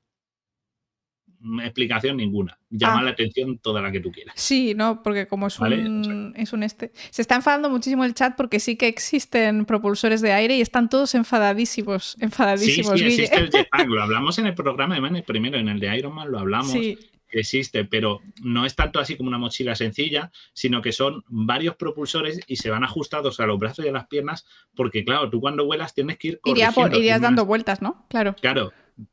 explicación 1.62 2.18
ninguna. 2.18 2.58
Llama 2.70 3.00
ah. 3.00 3.04
la 3.04 3.12
atención 3.12 3.58
toda 3.60 3.82
la 3.82 3.92
que 3.92 4.00
tú 4.00 4.12
quieras. 4.12 4.34
Sí, 4.38 4.74
no, 4.76 5.04
porque 5.04 5.28
como 5.28 5.48
es, 5.48 5.60
un, 5.60 6.34
es 6.36 6.54
un 6.54 6.64
este. 6.64 6.92
Se 7.10 7.22
está 7.22 7.36
enfadando 7.36 7.70
muchísimo 7.70 8.06
el 8.06 8.14
chat 8.14 8.36
porque 8.36 8.60
sí 8.60 8.78
que 8.78 8.88
existen 8.88 9.66
propulsores 9.66 10.22
de 10.22 10.32
aire 10.32 10.56
y 10.56 10.62
están 10.62 10.90
todos 10.90 11.16
enfadadísimos. 11.16 12.18
enfadadísimos 12.20 12.94
sí, 12.94 13.00
sí, 13.00 13.06
existe 13.06 13.38
el 13.38 13.50
jetpack. 13.52 13.88
Lo 13.88 14.02
hablamos 14.02 14.40
en 14.40 14.48
el 14.48 14.56
programa 14.56 14.96
de 14.96 15.02
Man, 15.02 15.24
primero, 15.26 15.58
en 15.58 15.68
el 15.68 15.80
de 15.80 15.98
Iron 15.98 16.16
Man 16.16 16.32
lo 16.32 16.40
hablamos. 16.40 16.72
Sí. 16.72 16.98
Existe, 17.40 17.86
pero 17.86 18.22
no 18.44 18.66
es 18.66 18.76
tanto 18.76 19.00
así 19.00 19.18
como 19.18 19.30
una 19.30 19.38
mochila 19.38 19.76
sencilla, 19.76 20.32
sino 20.54 20.82
que 20.82 20.92
son 20.92 21.24
varios 21.28 21.76
propulsores 21.76 22.40
y 22.48 22.58
se 22.58 22.70
van 22.70 22.84
ajustados 22.84 23.40
a 23.40 23.46
los 23.46 23.60
brazos 23.60 23.86
y 23.86 23.90
a 23.90 23.92
las 23.92 24.08
piernas, 24.08 24.46
porque 24.76 25.04
claro, 25.04 25.30
tú 25.30 25.42
cuando 25.42 25.66
vuelas 25.66 25.94
tienes 25.94 26.18
que 26.18 26.28
ir 26.30 26.40
corrigiendo. 26.40 26.98
irías 26.98 27.22
dando 27.22 27.46
vueltas, 27.46 27.82
¿no? 27.82 28.06
Claro. 28.10 28.36
Claro, 28.40 28.72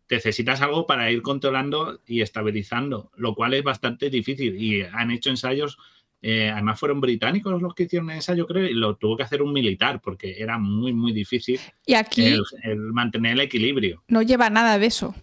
necesitas 0.09 0.61
algo 0.61 0.87
para 0.87 1.11
ir 1.11 1.23
controlando 1.23 2.01
y 2.07 2.21
estabilizando, 2.21 3.11
lo 3.17 3.35
cual 3.35 3.55
es 3.55 3.63
bastante 3.63 4.11
difícil. 4.11 4.61
Y 4.61 4.83
han 4.83 5.11
hecho 5.11 5.31
ensayos, 5.31 5.79
eh, 6.23 6.51
además 6.51 6.79
fueron 6.79 7.01
británicos 7.01 7.61
los 7.63 7.75
que 7.75 7.85
hicieron 7.85 8.11
el 8.11 8.17
ensayo, 8.17 8.47
creo, 8.47 8.67
y 8.67 8.75
lo 8.75 8.97
tuvo 8.97 9.17
que 9.17 9.23
hacer 9.23 9.43
un 9.43 9.53
militar 9.53 10.01
porque 10.03 10.37
era 10.39 10.59
muy, 10.59 10.93
muy 10.93 11.13
difícil 11.13 11.59
y 11.87 11.95
aquí 11.95 12.37
el, 12.63 12.79
mantener 12.93 13.33
el 13.33 13.41
equilibrio. 13.41 14.03
No 14.09 14.23
lleva 14.23 14.51
nada 14.51 14.79
de 14.79 14.87
eso. 14.87 15.15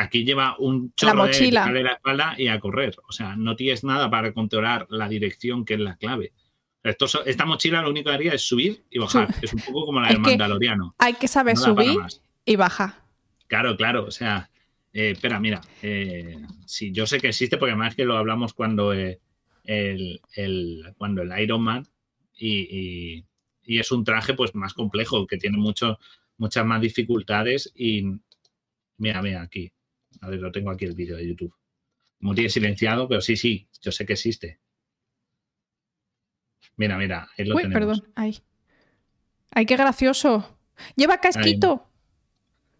Aquí 0.00 0.24
lleva 0.24 0.56
un 0.58 0.94
chorro 0.94 1.26
de, 1.26 1.50
la 1.50 1.92
espalda 1.92 2.34
y 2.38 2.48
a 2.48 2.58
correr. 2.58 2.96
O 3.06 3.12
sea, 3.12 3.36
no 3.36 3.54
tienes 3.54 3.84
nada 3.84 4.10
para 4.10 4.32
controlar 4.32 4.86
la 4.88 5.08
dirección, 5.08 5.64
que 5.64 5.74
es 5.74 5.80
la 5.80 5.96
clave. 5.96 6.32
Esto, 6.82 7.06
esta 7.26 7.44
mochila 7.44 7.82
lo 7.82 7.90
único 7.90 8.08
que 8.08 8.14
haría 8.14 8.32
es 8.32 8.42
subir 8.42 8.82
y 8.88 8.98
bajar. 8.98 9.28
Es 9.42 9.52
un 9.52 9.60
poco 9.60 9.86
como 9.86 10.00
la 10.00 10.08
del 10.12 10.20
Mandaloriano. 10.20 10.94
Hay 10.98 11.14
que 11.14 11.28
saber 11.28 11.58
subir 11.58 11.98
y 12.46 12.56
bajar. 12.56 12.94
Claro, 13.46 13.76
claro, 13.76 14.04
o 14.04 14.10
sea, 14.10 14.50
eh, 14.92 15.10
espera, 15.10 15.38
mira, 15.38 15.60
eh, 15.82 16.38
sí, 16.64 16.92
yo 16.92 17.06
sé 17.06 17.20
que 17.20 17.28
existe 17.28 17.58
porque 17.58 17.72
además 17.72 17.94
que 17.94 18.04
lo 18.04 18.16
hablamos 18.16 18.54
cuando, 18.54 18.94
eh, 18.94 19.20
el, 19.64 20.20
cuando 20.96 21.22
el 21.22 21.38
Iron 21.40 21.62
Man 21.62 21.86
y, 22.36 23.24
es 23.66 23.92
un 23.92 24.02
traje 24.02 24.34
pues 24.34 24.54
más 24.54 24.72
complejo, 24.72 25.26
que 25.26 25.36
tiene 25.36 25.58
mucho, 25.58 25.98
muchas 26.38 26.64
más 26.64 26.80
dificultades 26.80 27.72
y 27.76 28.04
mira, 28.96 29.22
mira, 29.22 29.42
aquí, 29.42 29.70
a 30.20 30.28
ver, 30.28 30.40
lo 30.40 30.52
tengo 30.52 30.70
aquí 30.70 30.84
el 30.84 30.94
vídeo 30.94 31.16
de 31.16 31.26
YouTube. 31.26 31.54
Muy 32.20 32.34
tiene 32.34 32.50
silenciado, 32.50 33.08
pero 33.08 33.20
sí, 33.20 33.36
sí, 33.36 33.68
yo 33.80 33.92
sé 33.92 34.04
que 34.04 34.12
existe. 34.12 34.60
Mira, 36.76 36.96
mira, 36.98 37.28
ahí 37.36 37.44
lo 37.44 37.56
Uy, 37.56 37.68
perdón, 37.68 38.02
ay. 38.14 38.38
Ay, 39.50 39.66
qué 39.66 39.76
gracioso. 39.76 40.58
Lleva 40.96 41.20
casquito. 41.20 41.86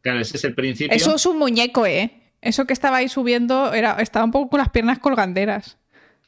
Claro, 0.02 0.20
ese 0.20 0.36
es 0.36 0.44
el 0.44 0.54
principio. 0.54 0.96
Eso 0.96 1.14
es 1.16 1.26
un 1.26 1.38
muñeco, 1.38 1.86
¿eh? 1.86 2.12
Eso 2.40 2.66
que 2.66 2.72
estaba 2.72 2.98
ahí 2.98 3.08
subiendo 3.08 3.72
era, 3.74 3.94
estaba 4.00 4.24
un 4.24 4.30
poco 4.30 4.50
con 4.50 4.58
las 4.58 4.70
piernas 4.70 4.98
colganderas. 4.98 5.78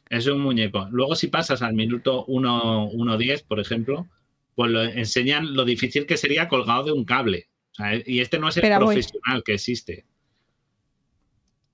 Es 0.09 0.27
un 0.27 0.41
muñeco. 0.41 0.87
Luego, 0.91 1.15
si 1.15 1.27
pasas 1.27 1.61
al 1.61 1.73
minuto 1.73 2.25
1.10, 2.27 3.45
por 3.47 3.59
ejemplo, 3.59 4.07
pues 4.53 4.71
lo 4.71 4.83
enseñan 4.83 5.55
lo 5.55 5.65
difícil 5.65 6.05
que 6.05 6.17
sería 6.17 6.47
colgado 6.47 6.83
de 6.83 6.91
un 6.91 7.05
cable. 7.05 7.47
y 8.05 8.19
este 8.19 8.37
no 8.37 8.49
es 8.49 8.57
el 8.57 8.77
profesional 8.77 9.43
que 9.43 9.55
existe. 9.55 10.05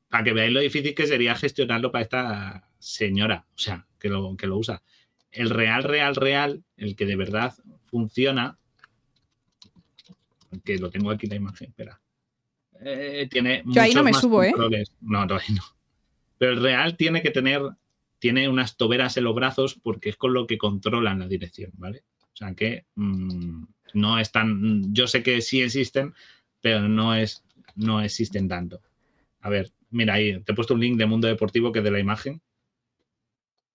Para 0.09 0.23
que 0.23 0.33
veáis 0.33 0.51
lo 0.51 0.59
difícil 0.59 0.95
que 0.95 1.07
sería 1.07 1.35
gestionarlo 1.35 1.91
para 1.91 2.03
esta 2.03 2.69
señora, 2.79 3.45
o 3.53 3.57
sea, 3.57 3.85
que 3.99 4.09
lo, 4.09 4.35
que 4.35 4.47
lo 4.47 4.57
usa. 4.57 4.81
El 5.31 5.49
real, 5.49 5.83
real, 5.83 6.15
real, 6.15 6.63
el 6.77 6.95
que 6.95 7.05
de 7.05 7.15
verdad 7.15 7.53
funciona, 7.85 8.57
que 10.63 10.77
lo 10.77 10.89
tengo 10.89 11.11
aquí 11.11 11.27
la 11.27 11.35
imagen, 11.35 11.69
espera. 11.69 12.01
Eh, 12.81 13.27
tiene 13.29 13.61
Yo 13.65 13.81
ahí 13.81 13.93
no 13.93 14.03
me 14.03 14.13
subo, 14.13 14.43
¿eh? 14.43 14.53
No, 15.01 15.27
todavía 15.27 15.55
no. 15.55 15.63
Pero 16.37 16.53
el 16.53 16.61
real 16.61 16.95
tiene 16.95 17.21
que 17.21 17.31
tener, 17.31 17.61
tiene 18.17 18.47
unas 18.47 18.77
toberas 18.77 19.17
en 19.17 19.25
los 19.25 19.35
brazos 19.35 19.75
porque 19.75 20.09
es 20.09 20.15
con 20.15 20.33
lo 20.33 20.47
que 20.47 20.57
controlan 20.57 21.19
la 21.19 21.27
dirección, 21.27 21.71
¿vale? 21.75 22.03
O 22.33 22.35
sea 22.35 22.55
que 22.55 22.85
mm, 22.95 23.63
no 23.93 24.19
es 24.19 24.31
tan. 24.31 24.93
Yo 24.93 25.07
sé 25.07 25.21
que 25.21 25.41
sí 25.41 25.61
existen, 25.61 26.13
pero 26.61 26.87
no 26.87 27.13
es, 27.13 27.43
no 27.75 28.01
existen 28.01 28.47
tanto. 28.47 28.81
A 29.41 29.49
ver, 29.49 29.71
mira 29.89 30.15
ahí, 30.15 30.41
te 30.41 30.51
he 30.51 30.55
puesto 30.55 30.73
un 30.73 30.79
link 30.79 30.97
de 30.97 31.05
Mundo 31.05 31.27
Deportivo 31.27 31.71
que 31.71 31.79
es 31.79 31.85
de 31.85 31.91
la 31.91 31.99
imagen. 31.99 32.41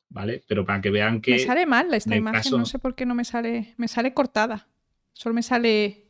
¿Vale? 0.09 0.45
Pero 0.47 0.65
para 0.65 0.81
que 0.81 0.91
vean 0.91 1.21
que. 1.21 1.33
Me 1.33 1.39
sale 1.41 1.67
mal 1.67 1.93
esta 1.93 2.15
imagen, 2.15 2.53
no 2.53 2.67
sé 2.67 2.79
por 2.79 2.95
qué 2.95 3.05
no 3.05 3.15
me 3.15 3.25
sale. 3.25 3.75
Me 3.79 3.89
sale 3.89 4.15
cortada. 4.15 4.69
Solo 5.13 5.35
me 5.35 5.43
sale 5.43 6.07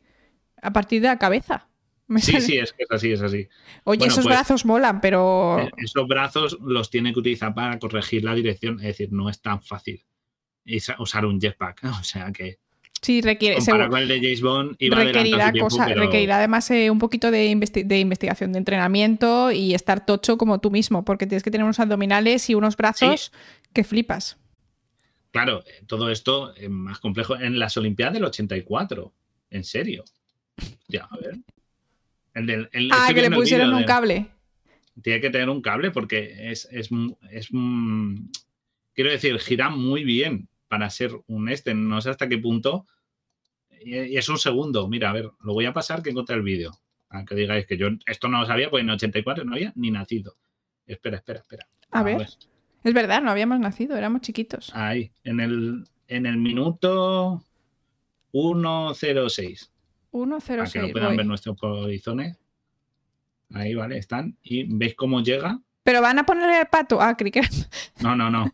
a 0.61 0.71
partir 0.71 1.01
de 1.01 1.07
la 1.07 1.17
cabeza. 1.17 1.69
sí, 2.17 2.39
sí, 2.39 2.57
es 2.57 2.73
que 2.73 2.83
es 2.83 2.91
así, 2.91 3.11
es 3.11 3.21
así. 3.21 3.47
Oye, 3.83 4.05
esos 4.05 4.25
pues, 4.25 4.35
brazos 4.35 4.65
molan, 4.65 5.01
pero. 5.01 5.59
Eh, 5.59 5.71
esos 5.77 6.07
brazos 6.07 6.57
los 6.61 6.89
tiene 6.91 7.13
que 7.13 7.19
utilizar 7.19 7.53
para 7.55 7.79
corregir 7.79 8.23
la 8.23 8.35
dirección, 8.35 8.75
es 8.75 8.85
decir, 8.85 9.11
no 9.11 9.29
es 9.29 9.41
tan 9.41 9.61
fácil 9.61 10.05
usar 10.99 11.25
un 11.25 11.39
jetpack. 11.39 11.81
O 11.99 12.03
sea 12.03 12.31
que. 12.31 12.59
Sí, 13.05 13.21
requiere. 13.21 13.57
Para 13.63 13.87
con 13.87 13.99
el 13.99 14.07
de 14.07 14.15
James 14.15 14.41
Bond 14.41 14.77
requerirá, 14.79 15.53
cosa, 15.53 15.85
requerirá 15.85 16.37
además 16.37 16.71
eh, 16.71 16.89
un 16.89 16.97
poquito 16.97 17.29
de, 17.29 17.55
de, 17.85 17.99
investigación, 17.99 18.51
de 18.51 18.57
entrenamiento 18.57 19.51
y 19.51 19.75
estar 19.75 20.07
tocho 20.07 20.39
como 20.39 20.59
tú 20.59 20.71
mismo, 20.71 21.05
porque 21.05 21.27
tienes 21.27 21.43
que 21.43 21.51
tener 21.51 21.65
unos 21.65 21.79
abdominales 21.79 22.49
y 22.49 22.55
unos 22.55 22.75
brazos 22.75 23.31
que 23.73 23.83
flipas. 23.83 24.39
Claro, 25.29 25.63
eh, 25.67 25.83
todo 25.85 26.09
esto 26.09 26.55
es 26.55 26.67
más 26.67 26.97
complejo. 26.97 27.35
En 27.35 27.59
las 27.59 27.77
Olimpiadas 27.77 28.15
del 28.15 28.25
84, 28.25 29.13
en 29.51 29.63
serio. 29.63 30.03
Ya, 30.87 31.03
a 31.03 31.17
ver. 31.17 31.37
El 32.33 32.89
ah, 32.91 33.11
que 33.13 33.21
le 33.21 33.29
pusieron 33.29 33.71
un 33.71 33.83
cable. 33.83 34.31
Tiene 35.03 35.21
que 35.21 35.29
tener 35.29 35.51
un 35.51 35.61
cable 35.61 35.91
porque 35.91 36.49
es, 36.49 36.67
es, 36.71 36.89
es, 37.29 37.49
quiero 38.95 39.11
decir, 39.11 39.37
gira 39.37 39.69
muy 39.69 40.03
bien 40.03 40.49
para 40.67 40.89
ser 40.89 41.11
un 41.27 41.49
este. 41.49 41.75
No 41.75 42.01
sé 42.01 42.09
hasta 42.09 42.27
qué 42.27 42.39
punto. 42.39 42.87
Y 43.83 44.17
es 44.17 44.29
un 44.29 44.37
segundo. 44.37 44.87
Mira, 44.87 45.09
a 45.09 45.13
ver, 45.13 45.29
lo 45.41 45.53
voy 45.53 45.65
a 45.65 45.73
pasar 45.73 46.01
que 46.01 46.09
encontré 46.09 46.35
el 46.35 46.41
vídeo. 46.41 46.71
Aunque 47.09 47.35
digáis 47.35 47.65
que 47.65 47.77
yo 47.77 47.87
esto 48.05 48.27
no 48.27 48.41
lo 48.41 48.45
sabía, 48.45 48.69
pues 48.69 48.83
en 48.83 48.89
84 48.89 49.45
no 49.45 49.53
había 49.53 49.71
ni 49.75 49.91
nacido. 49.91 50.35
Espera, 50.85 51.17
espera, 51.17 51.39
espera. 51.39 51.67
A, 51.91 52.03
ver. 52.03 52.27
Es 52.83 52.93
verdad, 52.93 53.21
no 53.21 53.31
habíamos 53.31 53.59
nacido, 53.59 53.95
éramos 53.95 54.21
chiquitos. 54.21 54.71
Ahí, 54.75 55.11
en 55.23 55.39
el, 55.39 55.87
en 56.07 56.25
el 56.25 56.37
minuto 56.37 57.43
106. 58.31 59.71
106. 60.11 60.57
Para 60.57 60.69
que 60.69 60.81
lo 60.81 60.91
puedan 60.91 61.15
ver 61.15 61.25
nuestros 61.25 61.57
polizones. 61.57 62.37
Ahí, 63.53 63.75
vale, 63.75 63.97
están. 63.97 64.37
Y 64.43 64.65
veis 64.75 64.95
cómo 64.95 65.21
llega. 65.21 65.59
Pero 65.83 66.01
van 66.01 66.19
a 66.19 66.25
ponerle 66.25 66.59
el 66.59 66.67
pato. 66.67 67.01
Ah, 67.01 67.15
cricket. 67.15 67.45
No, 68.01 68.15
no, 68.15 68.29
no. 68.29 68.51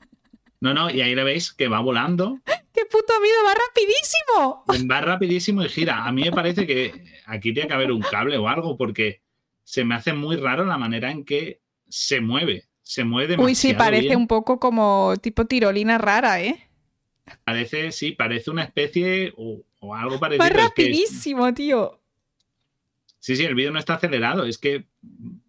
No, 0.60 0.74
no, 0.76 0.92
y 0.92 1.02
ahí 1.02 1.16
le 1.16 1.24
veis 1.24 1.52
que 1.52 1.68
va 1.68 1.80
volando. 1.80 2.40
¡Qué 2.82 2.88
puto 2.88 3.14
miedo! 3.22 3.36
¡Va 3.46 3.54
rapidísimo! 3.54 4.90
Va 4.92 5.02
rapidísimo 5.02 5.64
y 5.64 5.70
gira. 5.70 6.04
A 6.04 6.12
mí 6.12 6.24
me 6.24 6.32
parece 6.32 6.66
que 6.66 7.06
aquí 7.28 7.54
tiene 7.54 7.68
que 7.68 7.76
haber 7.76 7.92
un 7.92 8.02
cable 8.02 8.38
o 8.38 8.48
algo, 8.48 8.76
porque 8.76 9.22
se 9.64 9.84
me 9.84 9.94
hace 9.94 10.14
muy 10.14 10.38
raro 10.38 10.66
la 10.66 10.80
manera 10.80 11.12
en 11.12 11.24
que 11.24 11.62
se 11.88 12.22
mueve. 12.22 12.66
Se 12.82 13.04
mueve 13.04 13.38
Uy, 13.38 13.54
sí, 13.54 13.76
parece 13.76 14.16
un 14.16 14.28
poco 14.28 14.60
como 14.60 15.14
tipo 15.22 15.46
tirolina 15.46 16.00
rara, 16.00 16.42
¿eh? 16.42 16.70
Parece, 17.44 17.92
sí, 17.92 18.14
parece 18.14 18.50
una 18.50 18.64
especie 18.64 19.32
o, 19.38 19.64
algo 19.94 20.20
parecido. 20.20 20.44
Va 20.44 20.50
rapidísimo, 20.50 21.54
tío. 21.54 22.02
Sí, 23.20 23.36
sí, 23.36 23.46
el 23.46 23.54
vídeo 23.54 23.72
no 23.72 23.78
está 23.78 23.94
acelerado, 23.94 24.46
es 24.46 24.58
que 24.58 24.88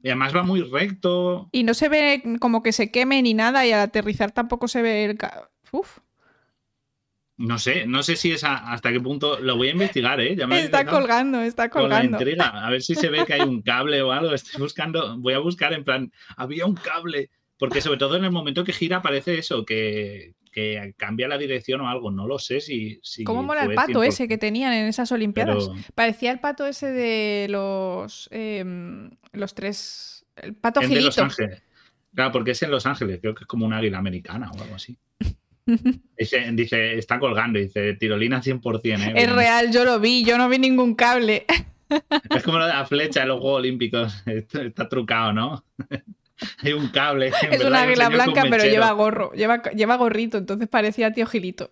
además 0.04 0.36
va 0.36 0.42
muy 0.42 0.60
recto. 0.60 1.48
Y 1.50 1.62
no 1.62 1.72
se 1.72 1.88
ve 1.88 2.22
como 2.40 2.62
que 2.62 2.72
se 2.72 2.90
queme 2.90 3.22
ni 3.22 3.32
nada 3.32 3.66
y 3.66 3.72
al 3.72 3.80
aterrizar 3.80 4.32
tampoco 4.32 4.68
se 4.68 4.82
ve 4.82 5.04
el... 5.06 5.18
Uf. 5.70 5.98
No 7.38 7.58
sé, 7.58 7.86
no 7.86 8.02
sé 8.02 8.16
si 8.16 8.32
es 8.32 8.44
hasta 8.44 8.92
qué 8.92 9.00
punto 9.00 9.40
lo 9.40 9.56
voy 9.56 9.68
a 9.68 9.72
investigar, 9.72 10.20
¿eh? 10.20 10.36
está 10.52 10.84
colgando, 10.84 11.40
está 11.40 11.70
colgando. 11.70 12.18
A 12.18 12.70
ver 12.70 12.82
si 12.82 12.94
se 12.94 13.08
ve 13.08 13.24
que 13.26 13.34
hay 13.34 13.40
un 13.40 13.62
cable 13.62 14.02
o 14.02 14.12
algo. 14.12 14.34
Estoy 14.34 14.60
buscando, 14.60 15.18
voy 15.18 15.34
a 15.34 15.38
buscar 15.38 15.72
en 15.72 15.84
plan, 15.84 16.12
había 16.36 16.66
un 16.66 16.74
cable. 16.74 17.30
Porque 17.58 17.80
sobre 17.80 17.98
todo 17.98 18.16
en 18.16 18.24
el 18.24 18.32
momento 18.32 18.64
que 18.64 18.72
gira 18.72 19.02
parece 19.02 19.38
eso, 19.38 19.64
que, 19.64 20.34
que 20.52 20.94
cambia 20.96 21.28
la 21.28 21.38
dirección 21.38 21.80
o 21.80 21.88
algo, 21.88 22.10
no 22.10 22.26
lo 22.26 22.38
sé 22.38 22.60
si... 22.60 23.00
si 23.02 23.24
¿Cómo 23.24 23.42
mola 23.42 23.64
el 23.64 23.74
pato 23.74 24.02
ese 24.02 24.28
que 24.28 24.36
tenían 24.36 24.72
en 24.72 24.86
esas 24.86 25.10
Olimpiadas? 25.12 25.70
Parecía 25.94 26.30
el 26.30 26.40
pato 26.40 26.66
ese 26.66 26.90
de 26.90 27.46
los, 27.48 28.28
em, 28.30 29.10
los 29.32 29.54
tres... 29.54 30.26
El 30.36 30.54
pato 30.54 30.80
de 30.80 31.00
Los 31.00 31.18
Ángeles. 31.18 31.62
Claro, 32.14 32.32
porque 32.32 32.50
es 32.50 32.62
en 32.62 32.70
Los 32.70 32.84
Ángeles, 32.84 33.20
creo 33.20 33.34
que 33.34 33.44
es 33.44 33.46
como 33.46 33.64
un 33.64 33.72
águila 33.72 33.98
americana 33.98 34.50
o 34.50 34.62
algo 34.62 34.74
así. 34.74 34.98
dice, 36.52 36.98
está 36.98 37.18
colgando, 37.18 37.58
dice, 37.58 37.94
tirolina 37.94 38.42
100%. 38.42 38.84
¿eh? 38.84 39.12
Es 39.16 39.32
real, 39.32 39.72
yo 39.72 39.84
lo 39.84 40.00
vi, 40.00 40.24
yo 40.24 40.38
no 40.38 40.48
vi 40.48 40.58
ningún 40.58 40.94
cable. 40.94 41.46
Es 42.34 42.42
como 42.42 42.56
lo 42.56 42.66
de 42.66 42.72
la 42.72 42.86
flecha 42.86 43.20
de 43.20 43.26
los 43.26 43.40
Juegos 43.40 43.58
Olímpicos. 43.58 44.22
está 44.24 44.88
trucado, 44.88 45.34
¿no? 45.34 45.62
Hay 46.62 46.72
un 46.72 46.88
cable. 46.88 47.32
Es 47.50 47.62
una 47.62 47.82
águila 47.82 48.08
blanca, 48.08 48.44
pero 48.48 48.64
lleva 48.64 48.90
gorro. 48.92 49.30
Lleva, 49.32 49.62
lleva 49.62 49.96
gorrito, 49.96 50.38
entonces 50.38 50.68
parecía 50.68 51.12
tío 51.12 51.26
Gilito. 51.26 51.70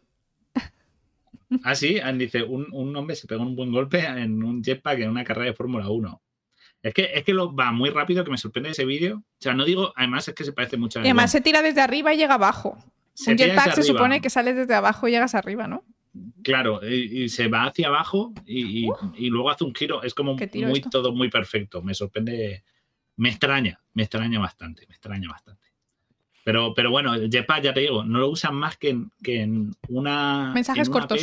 Ah, 1.65 1.75
sí, 1.75 1.99
dice, 2.15 2.43
un, 2.43 2.67
un, 2.71 2.95
hombre 2.95 3.17
se 3.17 3.27
pegó 3.27 3.43
un 3.43 3.57
buen 3.57 3.73
golpe 3.73 4.01
en 4.05 4.43
un 4.45 4.63
jetpack 4.63 5.01
en 5.01 5.11
una 5.11 5.25
carrera 5.25 5.47
de 5.47 5.57
Fórmula 5.57 5.89
1. 5.89 6.23
Es 6.83 6.95
que, 6.95 7.11
es 7.13 7.25
que 7.25 7.35
lo, 7.35 7.55
va 7.55 7.73
muy 7.73 7.91
rápido, 7.91 8.25
que 8.25 8.31
me 8.31 8.39
sorprende 8.39 8.71
ese 8.71 8.85
vídeo. 8.85 9.17
O 9.17 9.41
sea, 9.41 9.53
no 9.55 9.65
digo, 9.65 9.93
además 9.97 10.29
es 10.29 10.35
que 10.35 10.45
se 10.45 10.53
parece 10.53 10.77
mucho 10.77 11.01
a... 11.01 11.03
Y 11.03 11.07
además 11.07 11.33
se 11.33 11.41
tira 11.41 11.61
desde 11.61 11.81
arriba 11.81 12.15
y 12.15 12.19
llega 12.19 12.35
abajo. 12.35 12.79
Un 13.27 13.37
jetpack 13.37 13.75
se 13.75 13.83
supone 13.83 14.21
que 14.21 14.31
sales 14.31 14.57
desde 14.57 14.75
abajo 14.75 15.09
y 15.09 15.13
llegas 15.13 15.35
arriba, 15.35 15.67
¿no? 15.67 15.85
Claro, 16.43 16.81
y, 16.87 17.29
se 17.29 17.49
va 17.49 17.65
hacia 17.65 17.89
abajo 17.89 18.33
y, 18.47 18.89
luego 19.31 19.51
hace 19.51 19.65
un 19.65 19.75
giro. 19.75 20.03
Es 20.03 20.15
como 20.15 20.37
muy 20.37 20.81
todo 20.81 21.13
muy 21.13 21.31
perfecto. 21.31 21.83
Me 21.83 21.95
sorprende, 21.95 22.65
me 23.17 23.29
extraña, 23.29 23.81
me 23.95 24.03
extraña 24.03 24.41
bastante, 24.41 24.87
me 24.89 24.95
extraña 24.95 25.29
bastante. 25.29 25.69
Pero, 26.43 26.73
pero 26.75 26.91
bueno, 26.91 27.15
el 27.15 27.31
Jetpack, 27.31 27.63
ya 27.63 27.75
te 27.75 27.81
digo, 27.81 28.03
no 28.03 28.19
lo 28.19 28.29
usan 28.31 28.55
más 28.55 28.77
que 28.77 28.91
en, 28.91 29.13
que 29.23 29.43
en 29.43 29.73
una. 29.89 30.53
Mensajes 30.55 30.89
cortos, 30.89 31.21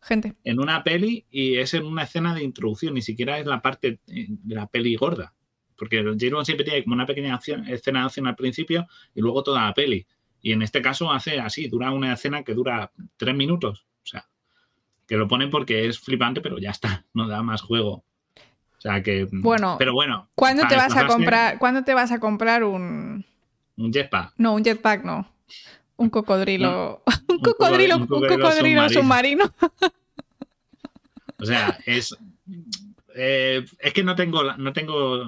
gente. 0.00 0.34
En 0.44 0.60
una 0.60 0.84
peli 0.84 1.26
y 1.30 1.56
es 1.56 1.74
en 1.74 1.84
una 1.84 2.04
escena 2.04 2.34
de 2.34 2.44
introducción, 2.44 2.94
ni 2.94 3.02
siquiera 3.02 3.38
es 3.38 3.46
la 3.46 3.60
parte 3.60 3.98
de 4.06 4.28
la 4.46 4.68
peli 4.68 4.94
gorda. 4.94 5.34
Porque 5.76 5.98
el 5.98 6.16
James 6.18 6.46
siempre 6.46 6.64
tiene 6.64 6.84
como 6.84 6.94
una 6.94 7.06
pequeña 7.06 7.38
escena 7.68 8.00
de 8.00 8.06
acción 8.06 8.26
al 8.26 8.36
principio 8.36 8.86
y 9.14 9.20
luego 9.20 9.42
toda 9.42 9.64
la 9.64 9.74
peli. 9.74 10.06
Y 10.42 10.52
en 10.52 10.62
este 10.62 10.82
caso 10.82 11.12
hace 11.12 11.40
así, 11.40 11.68
dura 11.68 11.92
una 11.92 12.12
escena 12.12 12.42
que 12.42 12.54
dura 12.54 12.92
tres 13.16 13.34
minutos. 13.34 13.86
O 14.02 14.06
sea, 14.06 14.26
que 15.06 15.16
lo 15.16 15.28
ponen 15.28 15.50
porque 15.50 15.86
es 15.86 15.98
flipante, 15.98 16.40
pero 16.40 16.58
ya 16.58 16.70
está, 16.70 17.04
no 17.14 17.28
da 17.28 17.42
más 17.42 17.62
juego. 17.62 18.04
O 18.78 18.80
sea 18.80 19.02
que. 19.02 19.28
Bueno, 19.30 19.76
pero 19.78 19.92
bueno. 19.92 20.30
¿Cuándo 20.34 20.66
te 20.66 20.76
vas 20.76 20.96
a 20.96 21.06
comprar? 21.06 21.58
¿Cuándo 21.58 21.84
te 21.84 21.92
vas 21.92 22.12
a 22.12 22.18
comprar 22.18 22.64
un 22.64 23.24
un 23.80 23.92
jetpack. 23.92 24.34
No, 24.36 24.54
un 24.54 24.62
jetpack 24.62 25.04
no. 25.04 25.26
Un 25.96 26.10
cocodrilo. 26.10 27.02
un, 27.28 27.38
cocodrilo, 27.42 27.96
un 27.96 28.06
cocodrilo, 28.06 28.88
submarino. 28.90 29.44
o 31.38 31.44
sea, 31.44 31.78
es. 31.86 32.16
Eh, 33.22 33.66
es 33.78 33.92
que 33.92 34.02
no 34.02 34.14
tengo, 34.14 34.42
no 34.56 34.72
tengo, 34.72 35.22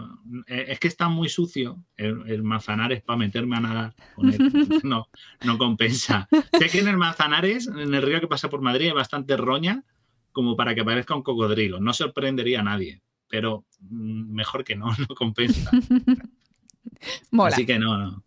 eh, 0.46 0.64
es 0.68 0.80
que 0.80 0.88
está 0.88 1.10
muy 1.10 1.28
sucio 1.28 1.84
el, 1.98 2.22
el 2.26 2.42
Manzanares 2.42 3.02
para 3.02 3.18
meterme 3.18 3.56
a 3.56 3.60
nadar. 3.60 3.94
No, 4.82 5.08
no 5.44 5.58
compensa. 5.58 6.26
Sé 6.58 6.70
que 6.70 6.80
en 6.80 6.88
el 6.88 6.96
Manzanares, 6.96 7.66
en 7.66 7.94
el 7.94 8.02
río 8.02 8.18
que 8.18 8.28
pasa 8.28 8.48
por 8.48 8.62
Madrid, 8.62 8.86
hay 8.86 8.92
bastante 8.92 9.36
roña 9.36 9.84
como 10.32 10.56
para 10.56 10.74
que 10.74 10.82
parezca 10.82 11.14
un 11.14 11.22
cocodrilo. 11.22 11.80
No 11.80 11.92
sorprendería 11.92 12.60
a 12.60 12.64
nadie, 12.64 13.02
pero 13.28 13.66
mm, 13.80 14.32
mejor 14.32 14.64
que 14.64 14.74
no, 14.74 14.86
no 15.08 15.14
compensa. 15.14 15.70
Mola. 17.30 17.54
Así 17.54 17.66
que 17.66 17.78
no, 17.78 17.98
no. 17.98 18.24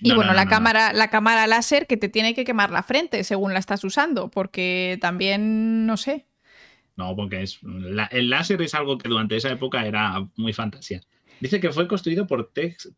Y 0.00 0.14
bueno, 0.14 0.32
la, 0.32 0.46
cámara, 0.46 0.92
la 0.92 1.10
cámara 1.10 1.48
láser 1.48 1.88
que 1.88 1.96
te 1.96 2.08
tiene 2.08 2.34
que 2.34 2.44
quemar 2.44 2.70
la 2.70 2.84
frente 2.84 3.24
según 3.24 3.52
la 3.52 3.58
estás 3.58 3.82
usando, 3.82 4.30
porque 4.30 4.96
también, 5.00 5.86
no 5.86 5.96
sé. 5.96 6.27
No, 6.98 7.14
porque 7.14 7.44
es, 7.44 7.60
el 8.10 8.28
láser 8.28 8.60
es 8.60 8.74
algo 8.74 8.98
que 8.98 9.08
durante 9.08 9.36
esa 9.36 9.52
época 9.52 9.86
era 9.86 10.28
muy 10.34 10.52
fantasía. 10.52 11.00
Dice 11.38 11.60
que 11.60 11.70
fue 11.70 11.86
construido 11.86 12.26
por 12.26 12.50
Tex, 12.52 12.92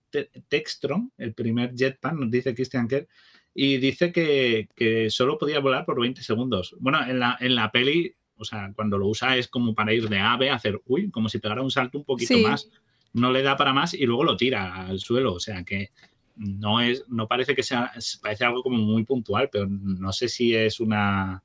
Textron, 0.49 1.13
el 1.19 1.35
primer 1.35 1.75
jetpack, 1.75 2.15
nos 2.15 2.31
dice 2.31 2.55
Christian 2.55 2.89
Kerr, 2.89 3.07
y 3.55 3.77
dice 3.77 4.11
que, 4.11 5.09
solo 5.11 5.37
podía 5.37 5.61
volar 5.61 5.85
por 5.85 6.01
20 6.01 6.23
segundos. 6.23 6.75
Bueno, 6.81 7.05
en 7.07 7.19
la, 7.19 7.37
en 7.41 7.55
la 7.55 7.71
peli, 7.71 8.15
o 8.37 8.45
sea, 8.45 8.73
cuando 8.75 8.97
lo 8.97 9.07
usa 9.07 9.37
es 9.37 9.49
como 9.49 9.75
para 9.75 9.93
ir 9.93 10.09
de 10.09 10.19
ave 10.19 10.49
a 10.49 10.55
hacer, 10.55 10.81
uy, 10.87 11.11
como 11.11 11.29
si 11.29 11.39
pegara 11.39 11.61
un 11.61 11.71
salto 11.71 11.99
un 11.99 12.05
poquito 12.05 12.39
más. 12.39 12.71
No 13.13 13.31
le 13.31 13.43
da 13.43 13.59
para 13.59 13.75
más 13.75 13.93
y 13.93 14.07
luego 14.07 14.25
lo 14.25 14.39
tira 14.39 14.87
al 14.87 15.01
suelo. 15.01 15.35
O 15.35 15.41
sea 15.41 15.63
que 15.63 15.91
no 16.37 16.81
es, 16.81 17.05
no 17.09 17.29
parece 17.29 17.55
que 17.55 17.63
sea, 17.63 17.93
parece 18.23 18.47
algo 18.47 18.63
como 18.63 18.79
muy 18.79 19.05
puntual, 19.05 19.51
pero 19.53 19.67
no 19.69 20.11
sé 20.13 20.29
si 20.29 20.55
es 20.55 20.81
una, 20.81 21.43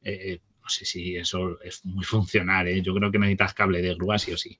eh, 0.00 0.38
no 0.62 0.68
sé 0.68 0.84
si 0.84 1.16
eso 1.16 1.60
es 1.62 1.84
muy 1.84 2.04
funcional, 2.04 2.68
¿eh? 2.68 2.82
yo 2.82 2.94
creo 2.94 3.10
que 3.10 3.18
necesitas 3.18 3.54
cable 3.54 3.82
de 3.82 3.94
grúa 3.94 4.18
sí 4.18 4.32
o 4.32 4.36
sí. 4.36 4.58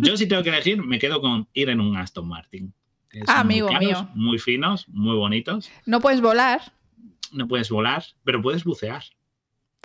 yo 0.00 0.16
si 0.16 0.26
tengo 0.26 0.42
que 0.42 0.50
elegir, 0.50 0.82
me 0.82 0.98
quedo 0.98 1.20
con 1.20 1.48
ir 1.52 1.68
en 1.68 1.80
un 1.80 1.96
Aston 1.96 2.28
Martin. 2.28 2.72
Ah, 3.26 3.40
amigo 3.40 3.70
mío. 3.78 4.08
Muy 4.14 4.38
finos, 4.38 4.86
muy 4.88 5.16
bonitos. 5.16 5.70
No 5.86 6.00
puedes 6.00 6.20
volar. 6.20 6.60
No 7.32 7.48
puedes 7.48 7.70
volar, 7.70 8.04
pero 8.22 8.42
puedes 8.42 8.64
bucear. 8.64 9.02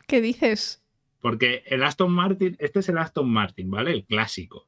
¿Qué 0.08 0.20
dices? 0.20 0.84
Porque 1.22 1.64
el 1.68 1.84
Aston 1.84 2.12
Martin, 2.12 2.58
este 2.60 2.80
es 2.80 2.89
el 2.89 2.97
Aston 2.97 3.30
Martin, 3.30 3.72
¿vale? 3.72 3.91
El 3.91 4.06
clásico. 4.06 4.68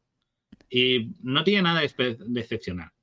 Y 0.70 1.12
no 1.22 1.44
tiene 1.44 1.64
nada 1.64 1.82
de 1.82 2.40
excepcional 2.40 2.94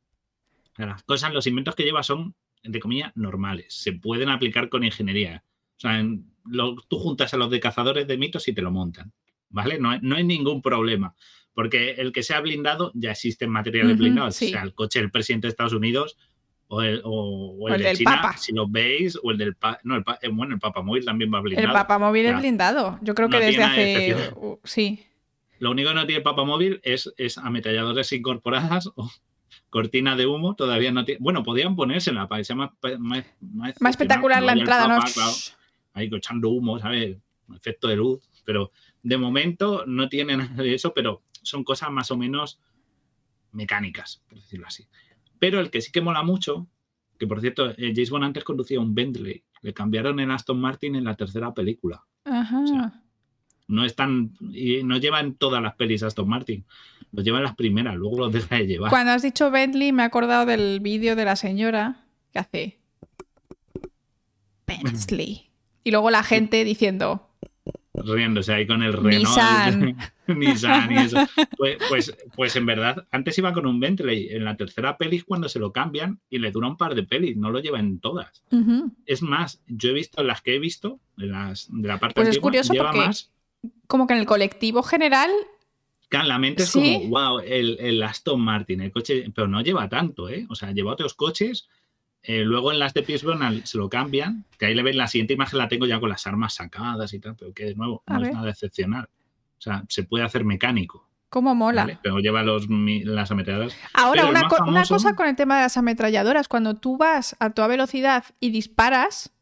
las 0.87 1.03
cosas, 1.03 1.33
los 1.33 1.47
inventos 1.47 1.75
que 1.75 1.85
lleva 1.85 2.03
son, 2.03 2.35
entre 2.63 2.81
comillas, 2.81 3.13
normales. 3.17 3.75
Se 3.75 3.93
pueden 3.93 4.29
aplicar 4.29 4.69
con 4.69 4.85
ingeniería. 4.85 5.45
O 5.77 5.81
sea, 5.81 6.05
tú 6.89 6.99
juntas 6.99 7.33
a 7.35 7.37
los 7.37 7.51
de 7.51 7.61
cazadores 7.61 8.07
de 8.07 8.19
mitos 8.19 8.49
y 8.49 8.53
te 8.53 8.63
lo 8.63 8.71
montan. 8.71 9.13
¿Vale? 9.49 9.79
No, 9.79 9.97
no 10.01 10.17
hay 10.17 10.25
ningún 10.25 10.63
problema. 10.63 11.15
Porque 11.55 11.93
el 11.93 12.13
que 12.13 12.23
sea 12.23 12.41
blindado 12.41 12.91
ya 12.95 13.11
existen 13.11 13.51
materiales 13.51 13.99
blindados. 13.99 14.41
O 14.41 14.47
sea, 14.47 14.63
el 14.63 14.75
coche 14.75 15.01
del 15.01 15.11
presidente 15.11 15.47
de 15.47 15.51
Estados 15.51 15.75
Unidos 15.75 16.17
o 16.69 16.81
el, 16.81 17.03
o, 17.05 17.69
el, 17.69 17.83
de 17.83 17.95
China, 17.95 18.35
si 18.39 18.53
lo 18.53 18.67
veis, 18.67 19.19
o 19.23 19.31
el 19.31 19.37
del 19.37 19.57
no, 19.85 19.97
el, 19.97 20.05
eh, 20.23 20.29
bueno, 20.33 20.55
el 20.55 20.61
papamóvil 20.61 21.05
también 21.05 21.31
va 21.33 21.41
blindado. 21.41 21.69
El 21.69 21.73
papamóvil 21.75 22.25
es 22.25 22.39
blindado. 22.39 22.99
Yo 23.03 23.15
creo 23.15 23.29
que 23.29 23.39
desde 23.39 23.63
hace. 23.63 24.17
sí. 24.65 25.05
Lo 25.59 25.71
único 25.71 25.91
que 25.91 25.95
no 25.95 26.07
tiene 26.07 26.19
el 26.19 26.23
papamóvil 26.23 26.81
es, 26.83 27.13
es 27.19 27.37
ametralladores 27.37 28.11
incorporadas 28.13 28.91
o, 28.97 29.11
cortina 29.71 30.17
de 30.17 30.27
humo 30.27 30.55
todavía 30.55 30.93
no 30.93 31.05
tiene. 31.05 31.19
Bueno, 31.21 31.43
podían 31.43 31.77
ponérsela 31.77 32.29
para 32.29 32.41
que 32.41 32.45
sea 32.45 32.57
más, 32.57 32.71
más, 32.99 33.25
más, 33.41 33.75
espectacular 33.91 34.43
la 34.43 34.53
entrada, 34.53 34.89
¿no? 34.89 35.03
Ahí 35.95 36.11
echando 36.13 36.51
humo, 36.51 36.79
¿sabes? 36.79 37.19
Efecto 37.55 37.89
de 37.89 37.97
luz. 37.97 38.21
Pero 38.45 38.71
de 39.03 39.17
momento 39.17 39.85
no 39.87 40.09
tiene 40.09 40.37
nada 40.37 40.63
de 40.63 40.75
eso, 40.75 40.93
pero 40.95 41.23
son 41.43 41.65
cosas 41.65 41.91
más 41.91 42.11
o 42.11 42.17
menos 42.17 42.61
mecánicas, 43.53 44.23
por 44.29 44.39
decirlo 44.39 44.67
así. 44.67 44.87
Pero 45.39 45.61
el 45.61 45.71
que 45.71 45.81
sí 45.81 45.93
que 45.93 46.01
mola 46.01 46.23
mucho, 46.23 46.67
que 47.19 47.27
por 47.27 47.41
cierto, 47.41 47.71
eh, 47.71 47.93
James 47.95 48.11
Bond 48.11 48.25
antes 48.25 48.45
conducía 48.45 48.81
un 48.81 48.95
Bentley, 48.95 49.45
le 49.61 49.75
cambiaron 49.75 50.19
en 50.21 50.31
Aston 50.31 50.61
Martin 50.61 50.97
en 50.97 51.05
la 51.05 51.17
tercera 51.17 51.53
película. 51.55 52.05
Ajá. 52.25 53.03
no 53.67 53.85
están, 53.85 54.33
y 54.53 54.85
no 54.85 54.97
llevan 54.99 55.35
todas 55.35 55.63
las 55.63 55.75
pelis 55.75 56.03
Aston 56.03 56.29
Martin. 56.29 56.65
Los 57.11 57.25
lleva 57.25 57.39
en 57.39 57.45
las 57.45 57.57
primeras, 57.57 57.97
luego 57.97 58.19
los 58.19 58.33
deja 58.33 58.57
de 58.57 58.67
llevar. 58.67 58.91
Cuando 58.91 59.13
has 59.13 59.23
dicho 59.23 59.51
Bentley, 59.51 59.93
me 59.93 60.03
he 60.03 60.07
acordado 60.07 60.47
del 60.47 60.81
vídeo 60.81 61.17
de 61.17 61.25
la 61.25 61.37
señora 61.37 62.07
que 62.33 62.39
hace 62.39 62.79
Bentley. 64.67 65.49
Y 65.85 65.91
luego 65.91 66.11
la 66.11 66.23
gente 66.23 66.65
diciendo. 66.65 67.29
Riéndose 67.95 68.53
ahí 68.55 68.67
con 68.67 68.83
el 68.83 68.93
Renault. 68.93 69.27
Nissan. 69.27 69.97
Nissan 70.27 70.93
y 70.93 70.97
eso. 70.97 71.19
Pues, 71.57 71.79
pues, 71.89 72.17
pues, 72.35 72.57
en 72.57 72.67
verdad, 72.67 73.07
antes 73.11 73.39
iba 73.39 73.53
con 73.53 73.67
un 73.67 73.79
Bentley. 73.79 74.29
En 74.31 74.45
la 74.45 74.57
tercera 74.57 74.97
peli 74.97 75.21
cuando 75.21 75.49
se 75.49 75.59
lo 75.59 75.73
cambian 75.73 76.21
y 76.29 76.39
le 76.39 76.51
dura 76.51 76.69
un 76.69 76.77
par 76.77 76.95
de 76.95 77.05
pelis, 77.05 77.37
no 77.37 77.51
lo 77.51 77.61
lleva 77.61 77.79
en 77.79 78.01
todas. 78.01 78.43
Es 79.07 79.23
más, 79.23 79.63
yo 79.67 79.91
he 79.91 79.93
visto 79.93 80.23
las 80.23 80.43
que 80.43 80.57
he 80.57 80.59
visto, 80.59 80.99
de, 81.17 81.27
las, 81.27 81.69
de 81.71 81.89
la 81.89 81.99
parte 81.99 82.15
pues 82.15 82.29
es 82.29 82.39
curioso 82.39 82.73
lleva 82.73 82.93
más. 82.93 83.31
Como 83.87 84.07
que 84.07 84.15
en 84.15 84.21
el 84.21 84.27
colectivo 84.27 84.83
general 84.83 85.31
la 86.23 86.39
mente 86.39 86.65
es 86.65 86.73
como, 86.73 87.09
wow, 87.09 87.39
el, 87.41 88.03
Aston 88.03 88.41
Martin, 88.41 88.83
el 88.83 88.93
coche, 88.93 89.25
pero 89.35 89.49
no 89.49 89.63
lleva 89.63 89.89
tanto, 89.89 90.29
¿eh? 90.29 90.47
O 90.51 90.55
sea, 90.55 90.73
lleva 90.73 90.93
otros 90.93 91.15
coches. 91.15 91.69
Eh, 92.23 92.45
luego 92.45 92.71
en 92.71 92.79
las 92.79 92.95
de 92.95 93.03
Pierce 93.03 93.27
se 93.65 93.79
lo 93.79 93.89
cambian, 93.89 94.45
que 94.59 94.67
ahí 94.67 94.75
le 94.75 94.83
ven 94.83 94.97
la 94.97 95.09
siguiente 95.09 95.35
imagen, 95.35 95.59
la 95.59 95.69
tengo 95.69 95.87
ya 95.87 95.99
con 95.99 96.09
las 96.09 96.27
armas 96.27 96.55
sacadas 96.55 97.13
y 97.15 97.19
tal, 97.19 97.35
pero 97.37 97.53
que 97.53 97.65
de 97.65 97.75
nuevo 97.75 98.03
no 98.07 98.23
es 98.23 98.33
nada 98.33 98.51
excepcional. 98.51 99.09
O 99.59 99.61
sea, 99.61 99.85
se 99.89 100.05
puede 100.05 100.25
hacer 100.25 100.45
mecánico. 100.45 101.09
¿Cómo 101.29 101.55
mola? 101.55 101.99
Pero 102.03 102.19
lleva 102.19 102.43
los, 102.43 102.67
las 102.69 103.31
ametralladoras. 103.31 103.75
Ahora, 103.95 104.27
una, 104.27 104.49
una, 104.67 104.85
cosa 104.85 105.15
con 105.15 105.27
el 105.27 105.35
tema 105.35 105.57
de 105.57 105.63
las 105.63 105.77
ametralladoras, 105.79 106.47
cuando 106.47 106.75
tú 106.75 106.99
vas 106.99 107.35
a 107.41 107.51
toda 107.51 107.69
velocidad 107.69 108.25
y 108.39 108.51
disparas, 108.51 109.33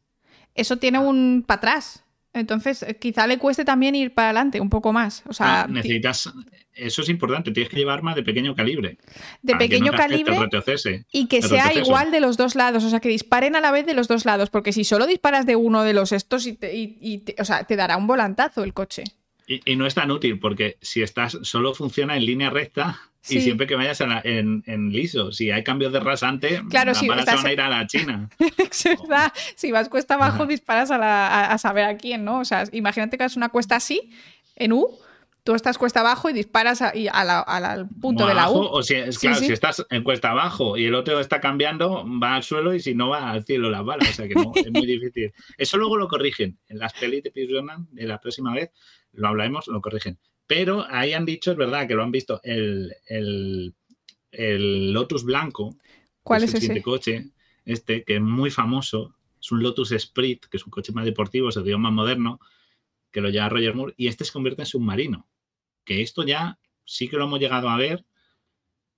eso 0.54 0.76
tiene 0.76 0.98
ah. 0.98 1.00
un 1.00 1.44
para 1.46 1.58
atrás. 1.58 2.04
Entonces, 2.32 2.82
eh, 2.82 2.96
quizá 2.96 3.26
le 3.26 3.38
cueste 3.38 3.64
también 3.64 3.94
ir 3.94 4.14
para 4.14 4.28
adelante 4.28 4.60
un 4.60 4.70
poco 4.70 4.92
más. 4.92 5.24
O 5.26 5.32
sea, 5.32 5.66
necesitas, 5.68 6.32
eso 6.74 7.02
es 7.02 7.08
importante, 7.08 7.50
tienes 7.50 7.70
que 7.70 7.76
llevar 7.76 7.98
armas 7.98 8.14
de 8.14 8.22
pequeño 8.22 8.54
calibre. 8.54 8.98
De 9.42 9.56
pequeño 9.56 9.92
calibre 9.92 10.36
y 11.12 11.26
que 11.26 11.42
sea 11.42 11.74
igual 11.74 12.10
de 12.10 12.20
los 12.20 12.36
dos 12.36 12.54
lados, 12.54 12.84
o 12.84 12.90
sea, 12.90 13.00
que 13.00 13.08
disparen 13.08 13.56
a 13.56 13.60
la 13.60 13.72
vez 13.72 13.84
de 13.84 13.94
los 13.94 14.06
dos 14.08 14.24
lados, 14.24 14.50
porque 14.50 14.72
si 14.72 14.84
solo 14.84 15.06
disparas 15.06 15.44
de 15.46 15.56
uno 15.56 15.82
de 15.82 15.92
los 15.92 16.12
estos, 16.12 16.46
y, 16.46 16.56
y, 16.62 17.24
o 17.38 17.44
sea, 17.44 17.64
te 17.64 17.76
dará 17.76 17.96
un 17.96 18.06
volantazo 18.06 18.62
el 18.62 18.74
coche. 18.74 19.04
Y, 19.46 19.74
no 19.74 19.84
es 19.84 19.94
tan 19.94 20.12
útil, 20.12 20.38
porque 20.38 20.78
si 20.80 21.02
estás, 21.02 21.36
solo 21.42 21.74
funciona 21.74 22.16
en 22.16 22.24
línea 22.24 22.50
recta 22.50 23.09
y 23.28 23.40
siempre 23.40 23.66
que 23.66 23.74
vayas 23.74 24.00
en, 24.00 24.90
liso. 24.90 25.32
Si 25.32 25.50
hay 25.50 25.62
cambios 25.62 25.92
de 25.92 26.00
rasante, 26.00 26.62
claro, 26.68 26.94
si 26.94 27.08
van 27.08 27.20
a 27.28 27.52
ir 27.52 27.60
a 27.60 27.68
la 27.68 27.86
China. 27.86 28.28
es 28.38 28.84
verdad. 28.84 29.32
Si 29.54 29.70
vas 29.72 29.88
cuesta 29.88 30.14
abajo, 30.14 30.46
disparas 30.46 30.90
a, 30.90 31.56
saber 31.58 31.84
a 31.84 31.96
quién, 31.96 32.24
¿no? 32.24 32.40
O 32.40 32.44
sea, 32.44 32.64
imagínate 32.72 33.18
que 33.18 33.24
es 33.24 33.36
una 33.36 33.50
cuesta 33.50 33.76
así, 33.76 34.10
en 34.56 34.72
U, 34.72 34.98
tú 35.44 35.54
estás 35.54 35.78
cuesta 35.78 36.00
abajo 36.00 36.30
y 36.30 36.32
disparas 36.32 36.82
al 36.82 37.88
punto 38.00 38.26
de 38.26 38.34
la 38.34 38.50
U. 38.50 38.58
O 38.58 38.82
si, 38.82 38.94
claro, 38.94 39.36
si 39.36 39.52
estás 39.52 39.86
en 39.90 40.02
cuesta 40.02 40.30
abajo 40.30 40.76
y 40.76 40.86
el 40.86 40.94
otro 40.94 41.20
está 41.20 41.40
cambiando, 41.40 42.04
va 42.22 42.36
al 42.36 42.42
suelo 42.42 42.74
y 42.74 42.80
si 42.80 42.94
no 42.94 43.10
va 43.10 43.30
al 43.30 43.44
cielo 43.44 43.70
las 43.70 43.84
balas. 43.84 44.10
O 44.10 44.12
sea 44.12 44.28
que 44.28 44.34
no, 44.34 44.52
es 44.54 44.70
muy 44.70 44.86
difícil. 44.86 45.32
Eso 45.58 45.76
luego 45.76 45.96
lo 45.96 46.08
corrigen. 46.08 46.58
En 46.68 46.78
las 46.78 46.94
pelis 46.94 47.22
de 47.22 47.30
Pierce 47.30 47.54
de 47.92 48.06
la 48.06 48.18
próxima 48.18 48.54
vez, 48.54 48.70
lo 49.12 49.28
hablaremos, 49.28 49.68
lo 49.68 49.80
corrigen. 49.80 50.18
Pero 50.50 50.84
ahí 50.90 51.12
han 51.12 51.24
dicho, 51.24 51.52
es 51.52 51.56
verdad, 51.56 51.86
que 51.86 51.94
lo 51.94 52.02
han 52.02 52.10
visto, 52.10 52.40
el, 52.42 52.92
el, 53.06 54.92
Lotus 54.92 55.22
blanco. 55.22 55.76
¿Cuál 56.24 56.42
es, 56.42 56.52
ese? 56.54 56.82
coche, 56.82 57.30
este, 57.64 58.02
que 58.02 58.16
es 58.16 58.20
muy 58.20 58.50
famoso, 58.50 59.14
es 59.40 59.52
un 59.52 59.62
Lotus 59.62 59.92
Sprint, 59.92 60.46
que 60.46 60.56
es 60.56 60.66
un 60.66 60.72
coche 60.72 60.90
más 60.90 61.04
deportivo, 61.04 61.52
se 61.52 61.62
dio 61.62 61.78
más 61.78 61.92
moderno, 61.92 62.40
que 63.12 63.20
lo 63.20 63.30
lleva 63.30 63.48
Roger 63.48 63.76
Moore, 63.76 63.94
y 63.96 64.08
este 64.08 64.24
se 64.24 64.32
convierte 64.32 64.62
en 64.62 64.66
submarino. 64.66 65.28
Que 65.84 66.02
esto 66.02 66.24
ya 66.24 66.58
sí 66.84 67.06
que 67.06 67.16
lo 67.16 67.26
hemos 67.26 67.38
llegado 67.38 67.68
a 67.68 67.76
ver. 67.76 68.04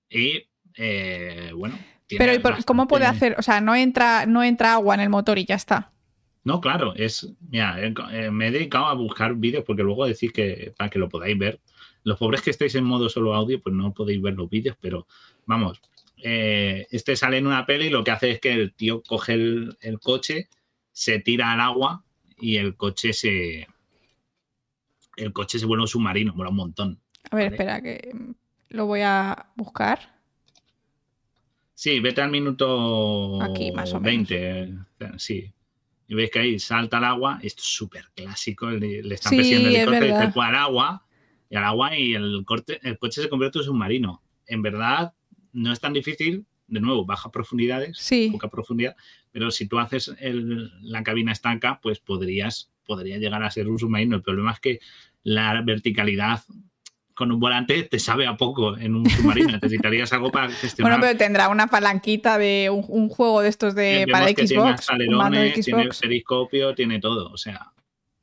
Y 0.09 0.47
eh, 0.79 1.51
bueno. 1.55 1.79
Pero 2.09 2.33
¿cómo 2.65 2.89
puede 2.89 3.05
hacer? 3.05 3.37
O 3.39 3.43
sea, 3.43 3.61
no 3.61 3.75
entra, 3.75 4.25
no 4.25 4.43
entra 4.43 4.73
agua 4.73 4.95
en 4.95 5.03
el 5.03 5.11
motor 5.11 5.39
y 5.39 5.45
ya 5.45 5.57
está. 5.57 5.92
No, 6.45 6.61
claro, 6.61 6.95
es. 6.97 7.29
Mira, 7.51 7.77
eh, 7.81 8.31
me 8.31 8.49
he 8.49 8.51
dedicado 8.51 8.87
a 8.87 8.95
buscar 8.95 9.35
vídeos 9.35 9.65
porque 9.65 9.83
luego 9.83 10.07
decís 10.07 10.33
que 10.33 10.75
para 10.77 10.91
que 10.91 10.99
lo 10.99 11.09
podáis 11.09 11.39
ver. 11.39 11.61
Los 12.05 12.19
pobres 12.19 12.43
que 12.43 12.51
estáis 12.51 12.75
en 12.75 12.85
modo 12.85 13.09
solo 13.09 13.35
audio, 13.35 13.63
pues 13.63 13.75
no 13.75 13.95
podéis 13.95 14.21
ver 14.21 14.35
los 14.35 14.51
vídeos, 14.51 14.77
pero 14.81 15.07
vamos, 15.47 15.81
eh, 16.17 16.89
este 16.91 17.15
sale 17.15 17.39
en 17.39 17.47
una 17.47 17.65
peli 17.65 17.87
y 17.87 17.91
lo 17.91 18.03
que 18.03 18.11
hace 18.11 18.33
es 18.33 18.41
que 18.41 18.53
el 18.53 18.75
tío 18.75 19.03
coge 19.03 19.35
el, 19.35 20.01
coche, 20.03 20.49
se 20.91 21.21
tira 21.21 21.53
al 21.53 21.61
agua 21.61 22.05
y 22.41 22.57
el 22.57 22.77
coche 22.77 23.13
se. 23.13 23.69
El 25.17 25.33
coche 25.33 25.61
se 25.61 25.67
vuelve 25.67 25.83
un 25.83 25.89
submarino, 25.89 26.35
mola 26.35 26.51
un 26.51 26.57
montón. 26.57 27.01
A 27.31 27.37
ver, 27.37 27.53
espera, 27.53 27.81
que 27.81 28.13
lo 28.71 28.87
voy 28.87 29.03
a 29.03 29.53
buscar. 29.55 30.17
Sí, 31.75 32.01
vete 32.01 32.21
al 32.21 32.31
minuto 32.31 33.41
Aquí, 33.43 33.71
más 33.71 33.93
o 33.93 34.01
menos. 34.01 34.29
20. 34.29 35.19
Sí 35.19 35.53
y 36.09 36.15
veis 36.15 36.31
que 36.31 36.39
ahí 36.41 36.59
salta 36.59 36.99
al 36.99 37.05
agua, 37.05 37.39
esto 37.43 37.63
es 37.63 37.69
súper 37.69 38.07
clásico, 38.15 38.71
le, 38.71 39.01
están 39.15 39.37
persiguiendo 39.37 39.69
el 39.69 40.05
y 40.05 40.15
se 40.15 40.33
fue 40.33 40.45
al 40.45 40.57
agua, 40.57 41.07
y 41.49 41.57
al 41.57 41.65
agua 41.65 41.97
y 41.97 42.15
el, 42.15 42.45
corte, 42.45 42.81
el 42.83 42.99
coche 42.99 43.23
se 43.23 43.29
convierte 43.29 43.59
en 43.59 43.65
submarino. 43.65 44.23
En 44.47 44.63
verdad, 44.63 45.15
no 45.53 45.73
es 45.73 45.81
tan 45.81 45.93
difícil, 45.93 46.47
de 46.67 46.81
nuevo, 46.81 47.05
bajas 47.05 47.31
profundidades, 47.31 48.09
poca 48.31 48.49
profundidad, 48.49 48.97
pero 49.31 49.51
si 49.51 49.67
tú 49.67 49.79
haces 49.79 50.15
la 50.83 51.03
cabina 51.03 51.33
estanca, 51.33 51.81
pues 51.83 52.01
podrías, 52.01 52.71
podría 52.87 53.19
llegar 53.19 53.43
a 53.43 53.51
ser 53.51 53.69
un 53.69 53.79
submarino. 53.79 54.17
El 54.17 54.23
problema 54.23 54.53
es 54.53 54.61
que 54.61 54.81
la 55.23 55.61
verticalidad 55.63 56.41
con 57.15 57.31
un 57.33 57.41
volante 57.41 57.83
te 57.85 57.99
sabe 57.99 58.27
a 58.27 58.37
poco 58.37 58.77
en 58.77 58.95
un 58.95 59.09
submarino. 59.09 59.53
Necesitarías 59.53 60.13
algo 60.13 60.31
para 60.31 60.51
gestionar. 60.51 60.93
Bueno, 60.93 61.03
pero 61.03 61.19
tendrá 61.19 61.49
una 61.49 61.67
palanquita 61.67 62.39
de 62.39 62.71
un, 62.71 63.09
juego 63.09 63.43
de 63.43 63.49
estos 63.49 63.75
de 63.75 64.07
para 64.11 64.29
Xbox. 64.29 64.87
Tiene 64.87 65.53
tiene 65.53 65.89
periscopio, 66.01 66.75
tiene 66.75 67.01
todo. 67.01 67.31
O 67.31 67.37
sea, 67.37 67.73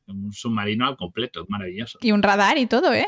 un 0.08 0.34
submarino 0.34 0.88
al 0.88 0.98
completo, 0.98 1.44
es 1.44 1.50
maravilloso. 1.50 2.00
Y 2.02 2.12
un 2.12 2.24
radar 2.24 2.58
y 2.58 2.66
todo, 2.66 2.94
¿eh? 2.94 3.08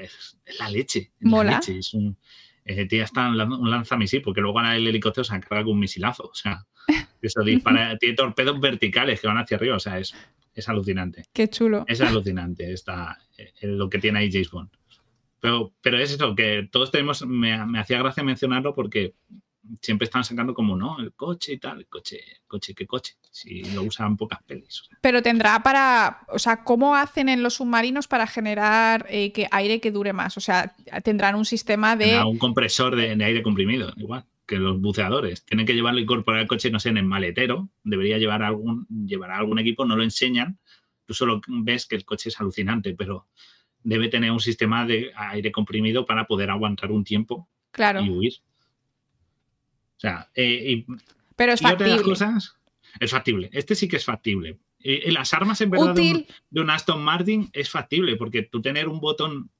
es, 0.00 0.38
la 0.58 0.70
leche. 0.70 1.10
Mola. 1.20 1.60
Es 1.66 1.94
un, 1.94 2.16
tiene 2.64 3.02
hasta 3.02 3.28
un 3.28 3.70
lanzamisil, 3.70 4.22
porque 4.22 4.40
luego 4.40 4.60
el 4.60 4.86
helicóptero 4.86 5.24
se 5.24 5.34
encarga 5.34 5.64
con 5.64 5.74
un 5.74 5.80
misilazo. 5.80 6.24
O 6.24 6.34
sea, 6.34 6.64
eso 7.20 7.40
dispara, 7.44 7.96
tiene 7.98 8.14
torpedos 8.14 8.60
verticales 8.60 9.20
que 9.20 9.26
van 9.26 9.38
hacia 9.38 9.56
arriba. 9.56 9.76
O 9.76 9.80
sea, 9.80 9.98
es, 9.98 10.14
es 10.56 10.68
alucinante. 10.68 11.24
Qué 11.32 11.48
chulo. 11.48 11.84
Es 11.86 12.00
alucinante 12.00 12.72
esta, 12.72 13.18
eh, 13.36 13.52
lo 13.62 13.88
que 13.90 13.98
tiene 13.98 14.20
ahí 14.20 14.32
James 14.32 14.50
Bond. 14.50 14.70
Pero, 15.38 15.74
pero 15.82 15.98
es 15.98 16.10
eso, 16.10 16.34
que 16.34 16.66
todos 16.72 16.90
tenemos, 16.90 17.24
me, 17.26 17.52
hacía 17.78 17.98
gracia 17.98 18.24
mencionarlo 18.24 18.74
porque 18.74 19.14
siempre 19.82 20.06
están 20.06 20.24
sacando 20.24 20.54
como, 20.54 20.74
no, 20.74 20.98
el 20.98 21.12
coche 21.12 21.52
y 21.52 21.58
tal, 21.58 21.80
el 21.80 21.88
coche, 21.88 22.20
coche, 22.46 22.74
¿qué 22.74 22.86
coche? 22.86 23.16
Si 23.30 23.64
lo 23.74 23.82
usan 23.82 24.16
pocas 24.16 24.42
pelis. 24.44 24.84
Pero 25.02 25.22
tendrá 25.22 25.62
para, 25.62 26.20
o 26.28 26.38
sea, 26.38 26.64
¿cómo 26.64 26.96
hacen 26.96 27.28
en 27.28 27.42
los 27.42 27.54
submarinos 27.54 28.08
para 28.08 28.26
generar 28.26 29.06
eh, 29.10 29.32
que 29.32 29.46
aire 29.50 29.80
que 29.80 29.90
dure 29.90 30.14
más? 30.14 30.38
O 30.38 30.40
sea, 30.40 30.74
tendrán 31.04 31.34
un 31.34 31.44
sistema 31.44 31.96
de... 31.96 32.18
un 32.24 32.38
compresor 32.38 32.96
de, 32.96 33.10
aire 33.22 33.42
comprimido, 33.42 33.92
igual 33.96 34.24
que 34.46 34.56
los 34.56 34.80
buceadores. 34.80 35.44
Tienen 35.44 35.66
que 35.66 35.74
llevarlo 35.74 36.00
y 36.00 36.04
incorporar 36.04 36.42
el 36.42 36.46
coche, 36.46 36.70
no 36.70 36.80
sé, 36.80 36.90
en 36.90 36.98
el 36.98 37.04
maletero. 37.04 37.68
Debería 37.82 38.18
llevar 38.18 38.42
algún, 38.42 38.86
llevar 39.06 39.32
algún 39.32 39.58
equipo, 39.58 39.84
no 39.84 39.96
lo 39.96 40.04
enseñan. 40.04 40.58
Tú 41.04 41.14
solo 41.14 41.40
ves 41.48 41.86
que 41.86 41.96
el 41.96 42.04
coche 42.04 42.28
es 42.28 42.40
alucinante, 42.40 42.94
pero 42.94 43.26
debe 43.82 44.08
tener 44.08 44.30
un 44.30 44.40
sistema 44.40 44.86
de 44.86 45.12
aire 45.14 45.52
comprimido 45.52 46.06
para 46.06 46.26
poder 46.26 46.50
aguantar 46.50 46.90
un 46.90 47.04
tiempo 47.04 47.48
claro. 47.70 48.00
y 48.02 48.10
huir. 48.10 48.34
O 49.96 50.00
sea, 50.00 50.28
eh, 50.34 50.84
pero 51.36 51.52
es 51.52 51.60
factible. 51.60 52.02
cosas, 52.02 52.56
es 52.98 53.10
factible. 53.10 53.50
Este 53.52 53.74
sí 53.74 53.88
que 53.88 53.96
es 53.96 54.04
factible. 54.04 54.58
Y, 54.78 55.10
las 55.10 55.32
armas 55.34 55.60
en 55.60 55.70
verdad 55.70 55.94
de 55.94 56.60
un, 56.60 56.70
Aston 56.70 57.02
Martin 57.02 57.48
es 57.52 57.70
factible 57.70 58.16
porque 58.16 58.42
tú 58.42 58.60
tener 58.60 58.88
un 58.88 59.00
botón, 59.00 59.50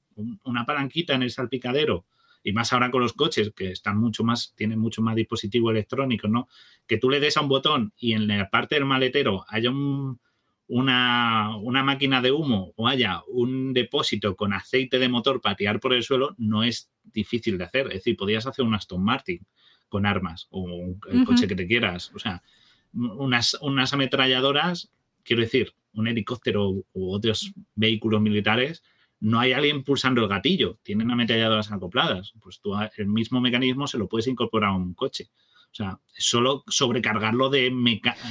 una 0.44 0.64
palanquita 0.64 1.14
en 1.14 1.22
el 1.22 1.30
salpicadero 1.30 2.04
y 2.46 2.52
más 2.52 2.72
ahora 2.72 2.92
con 2.92 3.00
los 3.00 3.12
coches 3.12 3.52
que 3.56 3.72
están 3.72 3.98
mucho 3.98 4.22
más, 4.22 4.54
tienen 4.54 4.78
mucho 4.78 5.02
más 5.02 5.16
dispositivos 5.16 5.72
electrónicos, 5.72 6.30
¿no? 6.30 6.46
Que 6.86 6.96
tú 6.96 7.10
le 7.10 7.18
des 7.18 7.36
a 7.36 7.40
un 7.40 7.48
botón 7.48 7.92
y 7.98 8.12
en 8.12 8.28
la 8.28 8.48
parte 8.50 8.76
del 8.76 8.84
maletero 8.84 9.44
haya 9.48 9.68
un, 9.68 10.20
una, 10.68 11.58
máquina 11.82 12.22
de 12.22 12.30
humo 12.30 12.72
o 12.76 12.86
haya 12.86 13.20
un 13.26 13.72
depósito 13.72 14.36
con 14.36 14.52
aceite 14.52 15.00
de 15.00 15.08
motor 15.08 15.40
para 15.40 15.56
tirar 15.56 15.80
por 15.80 15.92
el 15.92 16.04
suelo, 16.04 16.36
no 16.38 16.62
es 16.62 16.88
difícil 17.02 17.58
de 17.58 17.64
hacer. 17.64 17.88
Es 17.88 17.94
decir, 17.94 18.16
podrías 18.16 18.46
hacer 18.46 18.64
un 18.64 18.76
Aston 18.76 19.02
Martin 19.02 19.44
con 19.88 20.06
armas 20.06 20.46
o 20.50 20.94
el 21.10 21.24
coche 21.24 21.48
que 21.48 21.56
te 21.56 21.66
quieras. 21.66 22.12
O 22.14 22.20
sea, 22.20 22.44
unas, 22.92 23.58
unas 23.60 23.92
ametralladoras, 23.92 24.92
quiero 25.24 25.42
decir, 25.42 25.72
un 25.94 26.06
helicóptero 26.06 26.70
u 26.70 27.12
otros 27.12 27.52
vehículos 27.74 28.20
militares, 28.20 28.84
no 29.20 29.40
hay 29.40 29.52
alguien 29.52 29.82
pulsando 29.82 30.22
el 30.22 30.28
gatillo, 30.28 30.78
tienen 30.82 31.10
ametralladoras 31.10 31.72
acopladas. 31.72 32.32
Pues 32.40 32.60
tú 32.60 32.74
el 32.96 33.06
mismo 33.06 33.40
mecanismo 33.40 33.86
se 33.86 33.98
lo 33.98 34.08
puedes 34.08 34.26
incorporar 34.26 34.70
a 34.70 34.76
un 34.76 34.94
coche. 34.94 35.30
O 35.70 35.74
sea, 35.76 35.98
solo 36.16 36.64
sobrecargarlo 36.68 37.50
de, 37.50 37.70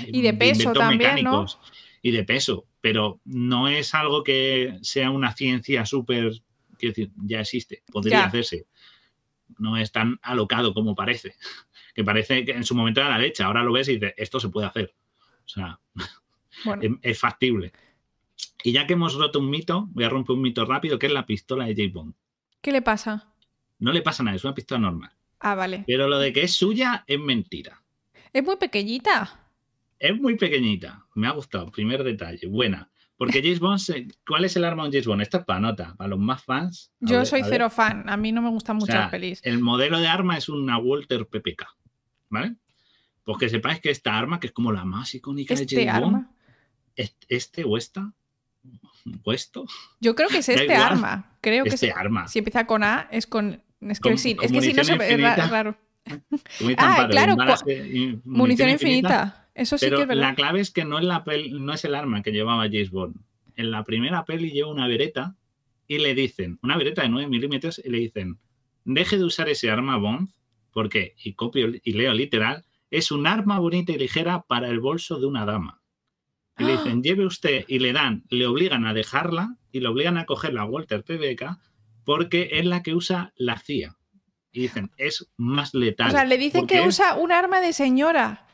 y 0.08 0.22
de 0.22 0.34
peso 0.34 0.74
también, 0.74 1.16
mecánicos 1.16 1.60
y 2.06 2.12
de 2.12 2.24
peso, 2.24 2.68
pero 2.82 3.20
no 3.26 3.68
es 3.68 3.96
algo 3.96 4.24
que 4.24 4.78
sea 4.84 5.10
una 5.10 5.34
ciencia 5.34 5.88
súper, 5.88 6.34
quiero 6.78 6.92
decir, 6.92 7.12
ya 7.18 7.40
existe, 7.42 7.84
podría 7.92 8.26
hacerse. 8.26 8.68
No 9.58 9.76
es 9.76 9.92
tan 9.92 10.20
alocado 10.22 10.74
como 10.76 10.94
parece, 10.94 11.36
que 11.96 12.04
parece 12.04 12.46
que 12.46 12.52
en 12.52 12.64
su 12.64 12.76
momento 12.76 13.02
era 13.02 13.10
la 13.10 13.18
leche, 13.18 13.42
ahora 13.42 13.64
lo 13.64 13.74
ves 13.74 13.90
y 13.90 13.96
dices, 13.96 14.14
esto 14.18 14.40
se 14.40 14.50
puede 14.50 14.68
hacer. 14.68 14.94
O 15.46 15.48
sea, 15.48 15.80
es, 17.02 17.20
factible. 17.20 17.74
Y 18.64 18.72
ya 18.72 18.88
que 18.88 18.94
hemos 18.94 19.14
roto 19.14 19.40
un 19.40 19.50
mito, 19.50 19.88
voy 19.92 20.04
a 20.04 20.10
romper 20.10 20.36
un 20.36 20.42
mito 20.42 20.66
rápido, 20.66 20.98
que 20.98 21.06
es 21.08 21.14
la 21.14 21.26
pistola 21.26 21.66
de 21.66 21.76
J. 21.76 21.94
Bond. 21.94 22.14
¿Qué 22.62 22.72
le 22.72 22.82
pasa? 22.82 23.32
No 23.80 23.92
le 23.92 24.02
pasa 24.02 24.24
nada, 24.24 24.36
es 24.36 24.44
una 24.44 24.56
pistola 24.56 24.82
normal. 24.82 25.12
Ah, 25.40 25.56
vale. 25.56 25.84
Pero 25.86 26.08
lo 26.08 26.18
de 26.18 26.34
que 26.34 26.44
es 26.44 26.56
suya 26.56 27.04
es 27.08 27.20
mentira. 27.20 27.84
Es 28.34 28.44
muy 28.44 28.56
pequeñita. 28.56 29.52
Es 30.00 30.20
muy 30.20 30.36
pequeñita. 30.36 31.06
Me 31.14 31.28
ha 31.28 31.32
gustado. 31.32 31.72
Primer 31.72 32.04
detalle. 32.04 32.48
Buena. 32.48 32.90
Porque 33.18 33.42
James 33.42 33.60
Bond, 33.60 34.14
¿cuál 34.28 34.44
es 34.44 34.56
el 34.58 34.66
arma 34.66 34.84
de 34.86 34.92
James 34.92 35.08
Bond? 35.08 35.22
Esta 35.22 35.38
es 35.38 35.46
para 35.46 35.60
nota, 35.60 35.96
para 35.96 36.10
los 36.10 36.20
más 36.20 36.44
fans. 36.44 36.92
Yo 37.00 37.24
soy 37.24 37.44
cero 37.48 37.70
fan, 37.70 38.10
a 38.10 38.18
mí 38.18 38.34
no 38.34 38.42
me 38.42 38.50
gustan 38.50 38.76
mucho 38.76 38.92
las 38.92 39.10
pelis. 39.10 39.40
El 39.44 39.60
modelo 39.60 40.00
de 40.00 40.08
arma 40.08 40.38
es 40.38 40.50
una 40.50 40.78
Walter 40.78 41.26
PPK, 41.26 41.66
¿vale? 42.30 42.56
Pues 43.24 43.38
que 43.38 43.50
sepáis 43.50 43.80
que 43.80 43.90
esta 43.90 44.18
arma, 44.18 44.40
que 44.40 44.48
es 44.48 44.54
como 44.54 44.74
la 44.74 44.84
más 44.84 45.16
icónica 45.16 45.56
de 45.56 45.62
¿Este 45.62 45.86
James 45.86 46.02
Bond, 46.02 46.28
este 46.96 47.64
o 47.64 47.78
esta, 47.78 48.12
o 49.24 49.34
esto. 49.34 49.66
Yo 50.00 50.16
creo 50.16 50.30
que 50.30 50.40
es 50.40 50.50
este 50.50 50.76
arma. 50.76 51.38
Creo 51.42 51.64
que 51.64 51.76
este 51.76 51.92
arma. 51.92 52.28
Si 52.28 52.40
empieza 52.40 52.66
con 52.66 52.84
A, 52.84 53.08
es 53.12 53.28
con. 53.28 53.64
Es 53.82 54.00
que, 54.00 54.18
sí, 54.18 54.36
es 54.42 54.52
que 54.52 54.62
si 54.62 54.74
no 54.74 54.84
se 54.84 54.98
ve 54.98 55.18
raro. 55.18 55.78
ah, 56.78 57.08
claro, 57.10 57.36
munición 58.24 58.70
infinita. 58.70 59.50
Eso 59.54 59.78
sí 59.78 59.86
Pero 59.86 60.06
que 60.06 60.16
la 60.16 60.36
clave 60.36 60.60
es 60.60 60.72
que 60.72 60.84
no 60.84 61.00
es, 61.00 61.06
la 61.06 61.24
no 61.52 61.74
es 61.74 61.86
el 61.86 61.96
arma 61.96 62.22
que 62.22 62.32
llevaba 62.32 62.64
James 62.64 62.92
Bond. 62.92 63.16
En 63.56 63.72
la 63.72 63.84
primera 63.86 64.26
peli 64.26 64.52
lleva 64.52 64.70
una 64.70 64.88
vereta 64.88 65.38
y 65.88 66.00
le 66.00 66.14
dicen, 66.14 66.60
una 66.62 66.78
vereta 66.78 67.04
de 67.04 67.10
9 67.10 67.30
milímetros, 67.30 67.82
y 67.84 67.90
le 67.90 68.00
dicen, 68.00 68.40
deje 68.84 69.18
de 69.18 69.24
usar 69.24 69.48
ese 69.48 69.70
arma 69.70 69.98
Bond, 69.98 70.30
porque, 70.72 71.16
y 71.24 71.34
copio 71.34 71.72
y 71.82 71.94
leo 71.94 72.14
literal, 72.14 72.66
es 72.92 73.12
un 73.12 73.28
arma 73.28 73.60
bonita 73.60 73.94
y 73.94 73.98
ligera 73.98 74.42
para 74.42 74.68
el 74.68 74.80
bolso 74.80 75.20
de 75.20 75.26
una 75.26 75.46
dama. 75.46 75.82
Y 76.58 76.64
le 76.64 76.72
dicen, 76.74 77.04
lleve 77.04 77.26
usted, 77.26 77.66
y 77.68 77.80
le 77.80 77.92
dan, 77.92 78.24
le 78.30 78.48
obligan 78.48 78.86
a 78.86 78.94
dejarla 78.94 79.58
y 79.72 79.82
le 79.82 79.90
obligan 79.90 80.18
a 80.18 80.26
coger 80.26 80.54
la 80.54 80.64
Walter 80.64 81.04
PBK 81.04 81.58
porque 82.06 82.50
es 82.54 82.66
la 82.66 82.82
que 82.82 82.96
usa 82.96 83.34
la 83.36 83.58
CIA. 83.58 83.98
Y 84.52 84.62
dicen, 84.62 84.92
es 84.96 85.30
más 85.36 85.74
letal. 85.74 86.08
O 86.08 86.12
sea, 86.12 86.24
le 86.24 86.38
dicen 86.38 86.66
que 86.66 86.82
usa 86.82 87.16
un 87.16 87.34
arma 87.34 87.60
de 87.60 87.74
señora. 87.74 88.48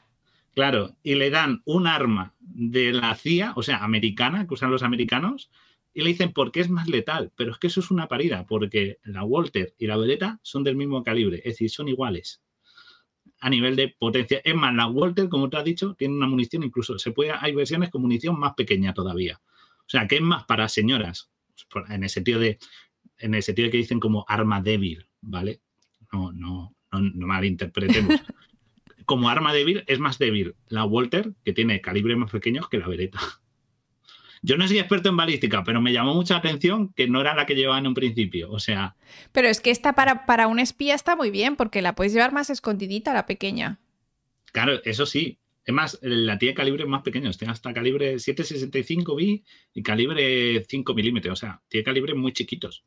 Claro, 0.56 0.96
y 1.04 1.16
le 1.16 1.30
dan 1.30 1.62
un 1.66 1.86
arma 1.86 2.34
de 2.40 2.92
la 2.92 3.14
CIA, 3.14 3.54
o 3.56 3.62
sea, 3.62 3.84
americana, 3.84 4.48
que 4.48 4.54
usan 4.56 4.72
los 4.72 4.84
americanos, 4.84 5.52
Y 5.94 6.02
le 6.02 6.10
dicen, 6.10 6.32
¿por 6.32 6.52
qué 6.52 6.62
es 6.62 6.70
más 6.70 6.88
letal? 6.88 7.32
Pero 7.36 7.52
es 7.52 7.58
que 7.58 7.68
eso 7.68 7.82
es 7.82 7.92
una 7.92 8.08
parida, 8.08 8.46
porque 8.48 8.98
la 9.04 9.24
Walter 9.24 9.76
y 9.78 9.88
la 9.88 9.98
Beretta 9.98 10.40
son 10.42 10.64
del 10.64 10.78
mismo 10.78 11.04
calibre, 11.04 11.38
es 11.40 11.54
decir, 11.56 11.70
son 11.70 11.90
iguales 11.90 12.41
a 13.42 13.50
nivel 13.50 13.76
de 13.76 13.90
potencia. 13.90 14.40
Es 14.44 14.56
más, 14.56 14.74
la 14.74 14.88
Walter, 14.88 15.28
como 15.28 15.50
te 15.50 15.58
has 15.58 15.66
dicho, 15.66 15.96
tiene 15.96 16.16
una 16.16 16.28
munición, 16.28 16.64
incluso 16.64 16.98
se 17.00 17.12
puede, 17.12 17.32
hay 17.32 17.54
versiones 17.54 17.90
con 17.90 18.02
munición 18.02 18.40
más 18.40 18.54
pequeña 18.54 18.94
todavía. 18.94 19.42
O 19.80 19.90
sea, 19.90 20.08
que 20.08 20.18
es 20.18 20.22
más 20.22 20.46
para 20.46 20.70
señoras, 20.70 21.32
en 21.90 22.04
el 22.04 22.10
sentido 22.10 22.40
de, 22.40 22.60
en 23.18 23.34
el 23.34 23.44
sentido 23.44 23.66
de 23.66 23.72
que 23.72 23.78
dicen 23.78 24.00
como 24.00 24.26
arma 24.28 24.62
débil, 24.62 25.08
¿vale? 25.22 25.62
No, 26.14 26.32
no, 26.32 26.76
no, 26.92 27.00
no 27.00 27.28
malinterpretemos. 27.28 28.22
como 29.06 29.28
arma 29.28 29.52
débil 29.54 29.84
es 29.88 30.00
más 30.00 30.20
débil 30.20 30.56
la 30.70 30.86
Walter, 30.86 31.34
que 31.44 31.54
tiene 31.54 31.82
calibres 31.82 32.18
más 32.18 32.32
pequeños 32.32 32.70
que 32.70 32.78
la 32.78 32.88
Beretta. 32.88 33.20
Yo 34.44 34.58
no 34.58 34.68
soy 34.68 34.80
experto 34.80 35.10
en 35.10 35.18
balística, 35.18 35.64
pero 35.64 35.82
me 35.82 35.94
llamó 35.94 36.16
mucha 36.16 36.36
atención 36.36 36.92
que 36.94 37.08
no 37.08 37.22
era 37.22 37.36
la 37.36 37.46
que 37.46 37.54
llevaba 37.54 37.78
en 37.78 37.88
un 37.88 37.94
principio. 37.94 38.52
O 38.52 38.60
sea. 38.60 38.96
Pero 39.32 39.48
es 39.48 39.62
que 39.62 39.70
esta 39.70 39.94
para, 39.94 40.26
para 40.26 40.48
un 40.48 40.60
espía 40.60 40.96
está 40.96 41.16
muy 41.16 41.30
bien, 41.30 41.56
porque 41.56 41.82
la 41.82 41.94
puedes 41.94 42.14
llevar 42.14 42.34
más 42.34 42.50
escondidita, 42.50 43.14
la 43.14 43.28
pequeña. 43.28 43.80
Claro, 44.52 44.82
eso 44.84 45.06
sí. 45.06 45.38
Es 45.64 45.74
más, 45.76 46.00
la 46.02 46.40
tiene 46.40 46.56
calibres 46.56 46.88
más 46.88 47.04
pequeños. 47.04 47.38
Tiene 47.38 47.52
hasta 47.52 47.72
calibre 47.72 48.18
765 48.18 49.16
B 49.16 49.44
y 49.76 49.84
calibre 49.84 50.66
5 50.68 50.94
milímetros. 50.96 51.34
O 51.34 51.40
sea, 51.40 51.62
tiene 51.68 51.84
calibres 51.84 52.16
muy 52.16 52.34
chiquitos. 52.34 52.84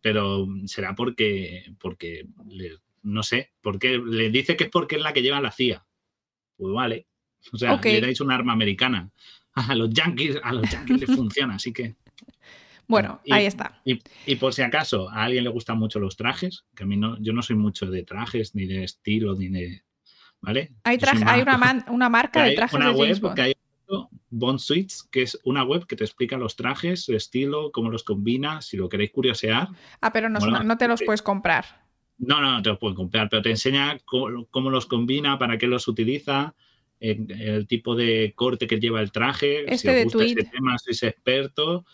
Pero 0.00 0.46
será 0.66 0.94
porque, 0.94 1.74
porque 1.80 2.28
no 3.02 3.24
sé, 3.24 3.50
porque 3.60 3.98
le 3.98 4.30
dice 4.30 4.56
que 4.56 4.64
es 4.64 4.70
porque 4.70 4.94
es 4.94 5.02
la 5.02 5.12
que 5.12 5.22
lleva 5.22 5.40
la 5.40 5.50
CIA. 5.50 5.84
Pues 6.56 6.72
vale. 6.72 7.08
O 7.52 7.58
sea, 7.58 7.80
le 7.82 8.00
dais 8.00 8.20
un 8.20 8.30
arma 8.30 8.52
americana 8.52 9.10
a 9.68 9.74
los 9.74 9.90
yankees, 9.90 10.38
a 10.42 10.52
los 10.52 10.70
yankees 10.70 11.00
les 11.00 11.16
funciona, 11.16 11.54
así 11.54 11.72
que. 11.72 11.96
Bueno, 12.88 13.20
ahí 13.30 13.44
está. 13.44 13.82
Y, 13.84 14.36
por 14.36 14.54
si 14.54 14.62
acaso 14.62 15.10
a 15.10 15.24
alguien 15.24 15.44
le 15.44 15.50
gustan 15.50 15.78
mucho 15.78 16.00
los 16.00 16.16
trajes, 16.16 16.64
que 16.74 16.84
a 16.84 16.86
mí 16.86 16.96
no, 16.96 17.18
yo 17.20 17.34
no 17.34 17.42
soy 17.42 17.54
mucho 17.54 17.84
de 17.84 18.02
trajes, 18.02 18.54
ni 18.54 18.64
de 18.64 18.82
estilo, 18.82 19.34
ni 19.34 19.48
de. 19.48 19.82
¿Vale? 20.40 20.72
Hay, 20.84 20.98
hay 21.26 21.42
una, 21.42 22.08
marca 22.08 22.44
de 22.44 22.52
trajes 22.52 22.74
una 22.74 22.92
de 22.92 22.94
web 22.94 23.34
Que 23.34 23.42
hay 23.42 23.54
Bond 24.30 24.58
Suites, 24.58 25.02
que 25.10 25.22
es 25.22 25.38
una 25.44 25.64
web 25.64 25.86
que 25.86 25.96
te 25.96 26.04
explica 26.04 26.38
los 26.38 26.56
trajes, 26.56 27.04
su 27.04 27.14
estilo, 27.14 27.72
cómo 27.72 27.90
los 27.90 28.04
combina, 28.04 28.62
si 28.62 28.78
lo 28.78 28.88
queréis 28.88 29.10
curiosear. 29.10 29.68
Ah, 30.00 30.10
pero 30.10 30.30
no, 30.30 30.38
no 30.40 30.78
te 30.78 30.88
los 30.88 31.02
puedes 31.02 31.20
comprar. 31.20 31.84
No, 32.16 32.40
no, 32.40 32.52
no 32.52 32.62
te 32.62 32.70
los 32.70 32.78
puedes 32.78 32.96
comprar, 32.96 33.28
pero 33.28 33.42
te 33.42 33.50
enseña 33.50 33.98
cómo, 34.06 34.46
cómo 34.46 34.70
los 34.70 34.86
combina, 34.86 35.38
para 35.38 35.58
qué 35.58 35.66
los 35.66 35.88
utiliza 35.88 36.54
el 37.00 37.66
tipo 37.66 37.94
de 37.94 38.32
corte 38.34 38.66
que 38.66 38.80
lleva 38.80 39.00
el 39.00 39.12
traje, 39.12 39.72
este 39.72 39.92
si 39.92 40.06
os 40.06 40.12
gusta 40.12 40.24
este 40.24 40.44
tema, 40.44 40.78
si 40.78 40.90
es 40.90 41.02
experto, 41.02 41.84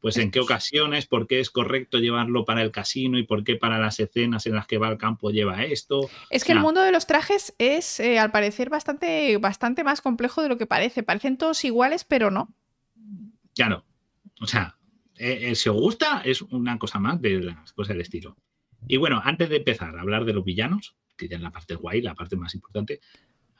pues 0.00 0.16
en 0.16 0.30
qué 0.30 0.40
ocasiones, 0.40 1.06
por 1.06 1.26
qué 1.26 1.40
es 1.40 1.50
correcto 1.50 1.98
llevarlo 1.98 2.44
para 2.44 2.62
el 2.62 2.70
casino 2.70 3.18
y 3.18 3.24
por 3.24 3.44
qué 3.44 3.56
para 3.56 3.78
las 3.78 4.00
escenas 4.00 4.46
en 4.46 4.54
las 4.54 4.66
que 4.66 4.78
va 4.78 4.88
al 4.88 4.96
campo 4.96 5.30
lleva 5.30 5.64
esto. 5.64 6.08
Es 6.30 6.44
que 6.44 6.52
el 6.52 6.60
mundo 6.60 6.82
de 6.82 6.90
los 6.90 7.06
trajes 7.06 7.54
es, 7.58 8.00
eh, 8.00 8.18
al 8.18 8.30
parecer, 8.30 8.70
bastante, 8.70 9.36
bastante 9.36 9.84
más 9.84 10.00
complejo 10.00 10.42
de 10.42 10.48
lo 10.48 10.56
que 10.56 10.66
parece. 10.66 11.02
Parecen 11.02 11.36
todos 11.36 11.64
iguales, 11.64 12.04
pero 12.04 12.30
no. 12.30 12.54
Claro. 13.54 13.84
O 14.40 14.46
sea, 14.46 14.78
eh, 15.16 15.50
eh, 15.50 15.54
si 15.54 15.68
os 15.68 15.76
gusta, 15.76 16.22
es 16.24 16.40
una 16.40 16.78
cosa 16.78 16.98
más 16.98 17.20
de 17.20 17.40
las 17.42 17.72
cosas 17.74 17.90
del 17.90 18.00
estilo. 18.00 18.38
Y 18.88 18.96
bueno, 18.96 19.20
antes 19.22 19.50
de 19.50 19.56
empezar 19.56 19.94
a 19.96 20.00
hablar 20.00 20.24
de 20.24 20.32
los 20.32 20.44
villanos, 20.44 20.96
que 21.14 21.28
ya 21.28 21.36
es 21.36 21.42
la 21.42 21.50
parte 21.50 21.74
guay, 21.74 22.00
la 22.00 22.14
parte 22.14 22.36
más 22.36 22.54
importante, 22.54 23.00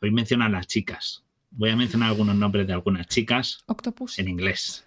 Voy 0.00 0.10
a 0.10 0.12
mencionar 0.12 0.50
las 0.50 0.66
chicas. 0.66 1.22
Voy 1.50 1.70
a 1.70 1.76
mencionar 1.76 2.08
algunos 2.10 2.34
nombres 2.36 2.66
de 2.66 2.72
algunas 2.72 3.06
chicas 3.06 3.62
Octopus. 3.66 4.18
en 4.18 4.28
inglés. 4.28 4.86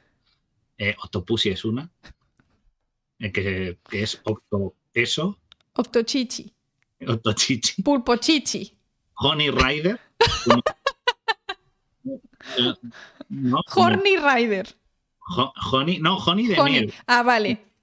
Eh, 0.77 0.95
Octopussy 1.03 1.49
es 1.49 1.65
una, 1.65 1.91
eh, 3.19 3.31
que, 3.31 3.77
es 3.91 4.19
Octo 4.23 4.75
eso. 4.93 5.39
Octochichi. 5.73 6.53
Octochichi. 7.07 7.81
Pulpochichi. 7.83 8.75
Honey 9.15 9.51
Rider. 9.51 9.99
Horny 13.75 14.17
Rider. 14.17 14.67
honey, 15.71 15.99
no, 15.99 16.17
Honey 16.17 16.47
de 16.47 16.63
miel. 16.63 16.93
Ah, 17.07 17.23
vale 17.23 17.73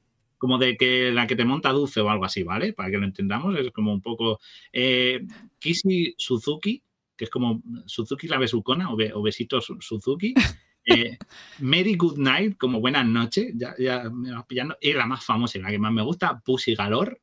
como 0.40 0.56
de 0.56 0.78
que 0.78 1.12
la 1.12 1.26
que 1.26 1.36
te 1.36 1.44
monta 1.44 1.68
dulce 1.70 2.00
o 2.00 2.08
algo 2.08 2.24
así, 2.24 2.42
¿vale? 2.42 2.72
Para 2.72 2.90
que 2.90 2.96
lo 2.96 3.04
entendamos, 3.04 3.58
es 3.58 3.70
como 3.72 3.92
un 3.92 4.00
poco. 4.00 4.40
Eh, 4.72 5.26
Kishi 5.58 6.14
Suzuki, 6.16 6.82
que 7.20 7.24
es 7.24 7.30
como 7.30 7.62
Suzuki 7.84 8.28
la 8.28 8.38
besucona 8.38 8.88
o, 8.90 9.22
besitos 9.22 9.70
Suzuki. 9.80 10.32
Eh, 10.86 11.18
Mary 11.58 11.94
Good 11.94 12.16
Night, 12.16 12.56
como 12.56 12.80
buenas 12.80 13.04
noches, 13.06 13.52
ya, 13.54 13.74
ya, 13.78 14.08
me 14.08 14.32
vas 14.32 14.46
pillando. 14.46 14.78
Y 14.80 14.94
la 14.94 15.04
más 15.04 15.22
famosa 15.22 15.58
y 15.58 15.60
la 15.60 15.68
que 15.68 15.78
más 15.78 15.92
me 15.92 16.00
gusta, 16.00 16.40
Pussy 16.40 16.74
Galor, 16.74 17.20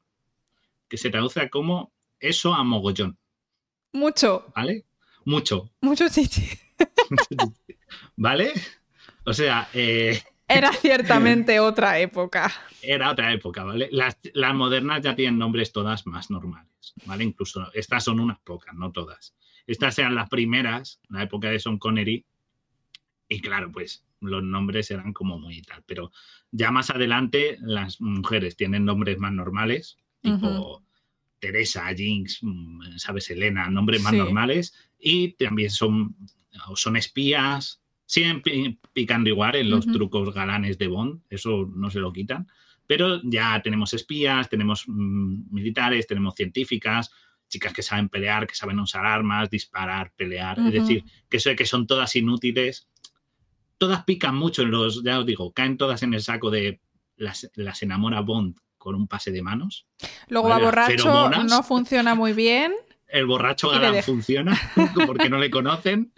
que 0.87 0.95
se 0.95 1.09
traduce 1.09 1.49
como 1.49 1.91
eso 2.19 2.53
a 2.53 2.63
mogollón. 2.63 3.17
Mucho. 3.93 4.53
¿Vale? 4.55 4.85
Mucho. 5.25 5.71
Mucho 5.81 6.07
chichi. 6.07 6.47
¿Vale? 8.15 8.53
O 9.25 9.33
sea, 9.33 9.67
eh, 9.73 10.21
era 10.47 10.71
ciertamente 10.71 11.59
otra 11.59 11.99
época. 11.99 12.53
Era 12.83 13.11
otra 13.11 13.33
época, 13.33 13.63
¿vale? 13.63 13.89
Las, 13.91 14.19
las, 14.33 14.53
modernas 14.53 15.01
ya 15.01 15.15
tienen 15.15 15.39
nombres 15.39 15.71
todas 15.71 16.05
más 16.05 16.29
normales, 16.29 16.93
¿vale? 17.05 17.23
Incluso 17.23 17.73
estas 17.73 18.03
son 18.03 18.19
unas 18.19 18.39
pocas, 18.41 18.75
no 18.75 18.91
todas. 18.91 19.35
Estas 19.67 19.99
eran 19.99 20.15
las 20.15 20.29
primeras, 20.29 20.99
la 21.09 21.23
época 21.23 21.49
de 21.49 21.59
Son 21.59 21.77
Connery, 21.77 22.25
y 23.29 23.41
claro, 23.41 23.71
pues 23.71 24.05
los 24.21 24.41
nombres 24.41 24.89
eran 24.89 25.13
como 25.13 25.37
muy 25.37 25.61
tal. 25.61 25.83
Pero 25.85 26.11
ya 26.51 26.71
más 26.71 26.89
adelante 26.89 27.57
las 27.61 28.01
mujeres 28.01 28.55
tienen 28.55 28.85
nombres 28.85 29.19
más 29.19 29.33
normales, 29.33 29.97
tipo 30.21 30.83
Teresa, 31.39 31.93
Jinx, 31.95 32.39
mm, 32.41 32.97
sabes, 32.97 33.29
Elena, 33.29 33.69
nombres 33.69 34.01
más 34.01 34.13
normales, 34.13 34.73
y 34.99 35.33
también 35.33 35.69
son, 35.69 36.15
son 36.75 36.97
espías, 36.97 37.81
siguen 38.05 38.41
picando 38.93 39.29
igual 39.29 39.55
en 39.55 39.69
los 39.69 39.85
trucos 39.85 40.33
galanes 40.33 40.77
de 40.77 40.87
Bond, 40.87 41.21
eso 41.29 41.69
no 41.75 41.91
se 41.91 41.99
lo 41.99 42.11
quitan. 42.11 42.47
Pero 42.87 43.21
ya 43.21 43.61
tenemos 43.61 43.93
espías, 43.93 44.49
tenemos 44.49 44.85
mm, 44.87 45.53
militares, 45.53 46.07
tenemos 46.07 46.35
científicas, 46.35 47.11
chicas 47.47 47.73
que 47.73 47.81
saben 47.81 48.09
pelear, 48.09 48.47
que 48.47 48.55
saben 48.55 48.79
usar 48.79 49.05
armas, 49.05 49.49
disparar, 49.49 50.11
pelear. 50.15 50.59
Es 50.59 50.73
decir, 50.73 51.03
que 51.29 51.37
eso 51.37 51.55
que 51.55 51.65
son 51.65 51.87
todas 51.87 52.15
inútiles. 52.15 52.87
Todas 53.77 54.03
pican 54.05 54.35
mucho 54.35 54.63
en 54.63 54.71
los, 54.71 55.03
ya 55.03 55.19
os 55.19 55.25
digo, 55.25 55.53
caen 55.53 55.77
todas 55.77 56.01
en 56.03 56.13
el 56.13 56.21
saco 56.21 56.49
de 56.49 56.81
las, 57.15 57.49
las 57.55 57.83
enamora 57.83 58.21
Bond 58.21 58.57
con 58.77 58.95
un 58.95 59.07
pase 59.07 59.31
de 59.31 59.41
manos. 59.41 59.85
Luego 60.29 60.51
a 60.51 60.59
borracho 60.59 61.29
no 61.29 61.63
funciona 61.63 62.15
muy 62.15 62.33
bien. 62.33 62.73
El 63.07 63.25
borracho 63.25 63.69
galán 63.69 64.03
funciona 64.03 64.57
porque 65.05 65.29
no 65.29 65.37
le 65.37 65.49
conocen, 65.49 66.11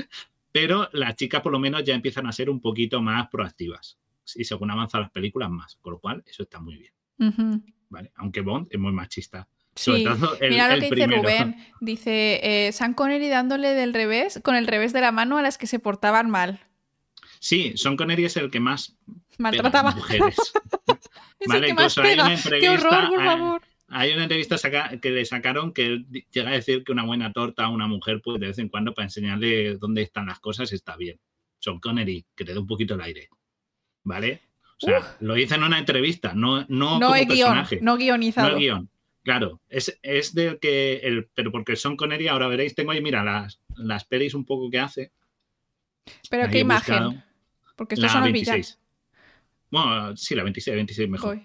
pero 0.52 0.90
las 0.94 1.16
chicas 1.16 1.42
por 1.42 1.52
lo 1.52 1.60
menos 1.60 1.84
ya 1.84 1.94
empiezan 1.94 2.28
a 2.28 2.32
ser 2.32 2.50
un 2.50 2.62
poquito 2.62 3.02
más 3.02 3.28
proactivas. 3.30 4.00
Y 4.36 4.44
según 4.44 4.72
avanzan 4.72 5.02
las 5.02 5.12
películas 5.12 5.50
más, 5.50 5.78
con 5.82 5.94
lo 5.94 6.00
cual 6.00 6.24
eso 6.26 6.44
está 6.44 6.60
muy 6.60 6.78
bien. 6.78 7.64
¿Vale? 7.90 8.12
Aunque 8.16 8.42
Bond 8.42 8.68
es 8.70 8.80
muy 8.80 8.92
machista. 8.92 9.48
Sí. 9.80 10.06
Mira 10.42 10.76
lo 10.76 10.82
que 10.82 10.90
dice 10.90 11.08
Rubén. 11.08 11.56
Dice, 11.80 12.42
eh, 12.44 12.72
Sean 12.74 12.94
Connery 12.94 13.30
dándole 13.30 13.70
del 13.70 13.94
revés, 13.94 14.42
con 14.44 14.56
el 14.56 14.68
revés 14.68 14.92
de 14.92 15.00
la 15.00 15.14
mano 15.14 15.38
a 15.38 15.42
las 15.42 15.58
que 15.58 15.68
se 15.68 15.80
portaban 15.80 16.30
mal. 16.30 16.60
Sí, 17.40 17.78
Sean 17.78 17.96
Connery 17.96 18.26
es 18.26 18.36
el 18.36 18.52
que 18.52 18.60
más 18.60 18.98
maltrataba 19.38 19.92
mujeres. 19.92 20.36
vale, 21.48 21.70
incluso 21.70 22.02
hay 22.02 22.16
una 22.16 22.34
entrevista. 22.34 22.60
¡Qué 22.60 22.70
horror, 22.70 23.08
por 23.08 23.24
favor! 23.24 23.62
Hay 23.88 24.12
una 24.12 24.24
entrevista 24.24 24.58
que 25.02 25.12
le 25.12 25.24
sacaron 25.24 25.72
que 25.72 26.04
llega 26.30 26.49
a 26.49 26.53
decir 26.53 26.84
que 26.84 26.91
una 26.91 27.06
buena 27.06 27.32
torta 27.32 27.64
a 27.64 27.70
una 27.70 27.88
mujer, 27.88 28.20
pues 28.22 28.38
de 28.41 28.48
vez 28.48 28.60
en 28.60 28.68
cuando 28.68 28.94
para 28.94 29.06
enseñarle 29.06 29.78
dónde 29.78 30.02
están 30.02 30.26
las 30.26 30.41
cosas 30.41 30.74
está 30.74 30.98
bien. 30.98 31.22
Sean 31.60 31.80
Connery, 31.80 32.26
que 32.36 32.44
te 32.44 32.52
dé 32.52 32.60
un 32.60 32.68
poquito 32.68 32.95
el 32.95 33.02
aire. 33.02 33.30
¿Vale? 34.03 34.41
O 34.82 34.86
sea, 34.86 35.16
lo 35.22 35.38
hice 35.38 35.56
en 35.56 35.64
una 35.64 35.80
entrevista, 35.80 36.34
no, 36.34 36.66
no, 36.68 36.99
como 36.99 37.14
personaje. 37.14 37.80
no 37.82 37.95
guionizado. 37.95 38.49
No 38.49 38.58
guion. 38.58 38.90
Claro, 39.24 39.62
es, 39.70 40.00
es 40.02 40.34
del 40.34 40.60
que. 40.60 40.98
El, 41.04 41.30
pero 41.34 41.52
porque 41.52 41.76
son 41.76 41.98
Connery, 41.98 42.28
ahora 42.28 42.48
veréis, 42.48 42.76
tengo 42.76 42.91
ahí, 42.91 43.02
mira, 43.02 43.24
las, 43.24 43.60
las 43.76 44.06
pelis 44.06 44.34
un 44.34 44.46
poco 44.46 44.70
que 44.70 44.80
hace. 44.80 45.12
¿Pero 46.30 46.50
qué 46.50 46.60
imagen? 46.60 47.24
Porque 47.76 47.96
estos 47.96 48.12
son 48.12 48.24
26. 48.24 48.80
Bueno, 49.72 50.16
sí, 50.18 50.36
la 50.36 50.44
26, 50.44 50.76
26 50.76 51.10
mejor. 51.10 51.40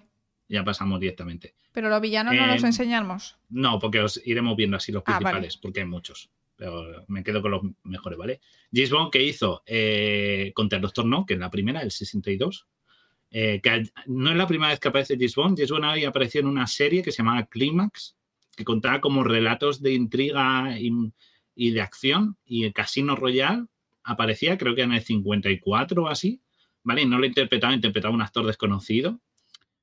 Ya 0.47 0.63
pasamos 0.63 0.99
directamente. 0.99 1.55
Pero 1.71 1.89
los 1.89 2.01
villanos 2.01 2.35
no 2.35 2.47
los 2.47 2.61
em, 2.61 2.67
enseñamos. 2.67 3.37
No, 3.49 3.79
porque 3.79 3.99
os 3.99 4.21
iremos 4.25 4.55
viendo 4.55 4.77
así 4.77 4.91
los 4.91 5.03
ah, 5.05 5.17
principales, 5.17 5.57
porque 5.57 5.81
hay 5.81 5.85
muchos. 5.85 6.29
Pero 6.55 7.03
me 7.07 7.23
quedo 7.23 7.41
con 7.41 7.51
los 7.51 7.61
mejores, 7.83 8.17
¿vale? 8.17 8.39
James 8.71 8.91
Bond 8.91 9.11
que 9.11 9.23
hizo 9.23 9.63
eh, 9.65 10.51
contra 10.55 10.77
el 10.77 10.83
Doctor 10.83 11.05
No, 11.05 11.25
que 11.25 11.33
es 11.33 11.39
la 11.39 11.49
primera, 11.49 11.81
el 11.81 11.91
62, 11.91 12.67
eh, 13.37 13.61
no 14.05 14.31
es 14.31 14.37
la 14.37 14.47
primera 14.47 14.71
vez 14.71 14.79
que 14.79 14.87
aparece. 14.87 15.15
James 15.15 15.35
Bond 15.35 15.83
había 15.83 16.07
aparecido 16.07 16.43
en 16.43 16.47
una 16.47 16.67
serie 16.67 17.03
que 17.03 17.11
se 17.11 17.17
llamaba 17.17 17.45
Clímax, 17.47 18.15
que 18.55 18.63
contaba 18.63 19.01
como 19.01 19.25
relatos 19.25 19.81
de 19.81 19.93
intriga 19.93 20.77
y, 20.79 21.71
de 21.71 21.81
acción. 21.81 22.37
Y 22.45 22.63
el 22.63 22.71
Casino 22.71 23.17
Royale 23.17 23.65
aparecía, 24.05 24.57
creo 24.57 24.73
que 24.73 24.83
en 24.83 24.93
el 24.93 25.01
54 25.01 26.03
o 26.03 26.07
así, 26.07 26.39
¿vale? 26.83 27.01
Y 27.01 27.07
no 27.07 27.19
lo 27.19 27.25
interpretaba, 27.25 27.73
interpretaba 27.73 28.15
un 28.15 28.21
actor 28.21 28.45
desconocido. 28.45 29.19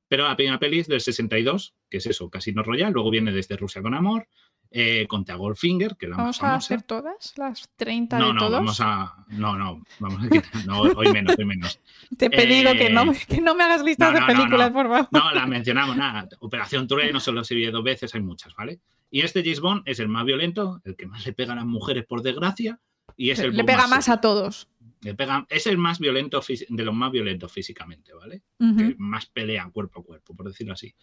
Pero 0.08 0.26
la 0.26 0.34
primera 0.34 0.58
peli 0.58 0.78
es 0.78 0.88
del 0.88 1.02
62, 1.02 1.74
que 1.90 1.98
es 1.98 2.06
eso, 2.06 2.30
Casino 2.30 2.62
Royale. 2.62 2.94
Luego 2.94 3.10
viene 3.10 3.32
desde 3.32 3.58
Rusia 3.58 3.82
con 3.82 3.92
Amor, 3.92 4.28
eh, 4.74 5.06
con 5.06 5.24
The 5.24 5.34
Goldfinger, 5.34 5.96
que 5.96 6.08
la 6.08 6.16
¿Vamos 6.16 6.42
a 6.42 6.54
hacer 6.54 6.82
todas? 6.82 7.34
¿Las 7.36 7.68
30 7.76 8.18
no, 8.18 8.28
de 8.28 8.32
no, 8.32 8.40
todos? 8.40 8.52
Vamos 8.52 8.80
a, 8.80 9.14
no, 9.28 9.56
no, 9.56 9.82
vamos 9.98 10.22
a 10.22 10.66
no, 10.66 10.80
hoy 10.80 11.12
menos, 11.12 11.36
hoy 11.38 11.44
menos. 11.44 11.78
Te 12.16 12.26
he 12.26 12.30
pedido 12.30 12.72
que, 12.72 12.88
no, 12.88 13.12
Eh, 13.12 13.18
que 13.28 13.42
no 13.42 13.54
me 13.54 13.64
hagas 13.64 13.82
listas 13.82 14.14
no, 14.14 14.20
de 14.20 14.26
películas, 14.26 14.70
por 14.70 14.88
favor. 14.88 15.08
No, 15.10 15.30
la 15.32 15.46
mencionamos, 15.46 15.96
nada. 15.96 16.26
Operación 16.40 16.88
Ture 16.88 17.12
no 17.12 17.20
solo 17.20 17.44
se 17.44 17.54
vio 17.54 17.70
dos 17.70 17.84
veces, 17.84 18.14
hay 18.14 18.22
muchas, 18.22 18.54
¿vale? 18.54 18.80
Y 19.10 19.20
este 19.20 19.42
James 19.42 19.60
Bond 19.60 19.82
es 19.84 20.00
el 20.00 20.08
más 20.08 20.24
violento, 20.24 20.80
el 20.84 20.96
que 20.96 21.06
más 21.06 21.26
le 21.26 21.34
pega 21.34 21.52
a 21.52 21.56
las 21.56 21.66
mujeres, 21.66 22.06
por 22.06 22.22
desgracia, 22.22 22.80
y 23.14 23.28
es 23.28 23.40
el 23.40 23.54
Le 23.54 23.64
pega 23.64 23.86
más 23.88 24.08
a 24.08 24.22
todos. 24.22 24.70
Le 25.02 25.14
pega, 25.14 25.46
es 25.50 25.66
el 25.66 25.76
más 25.76 25.98
violento, 25.98 26.40
de 26.68 26.84
los 26.84 26.94
más 26.94 27.12
violentos 27.12 27.52
físicamente, 27.52 28.14
¿vale? 28.14 28.42
Que 28.58 28.94
más 28.96 29.26
pelea 29.26 29.68
cuerpo 29.70 30.00
a 30.00 30.02
cuerpo, 30.02 30.34
por 30.34 30.46
decirlo 30.46 30.72
así. 30.72 30.94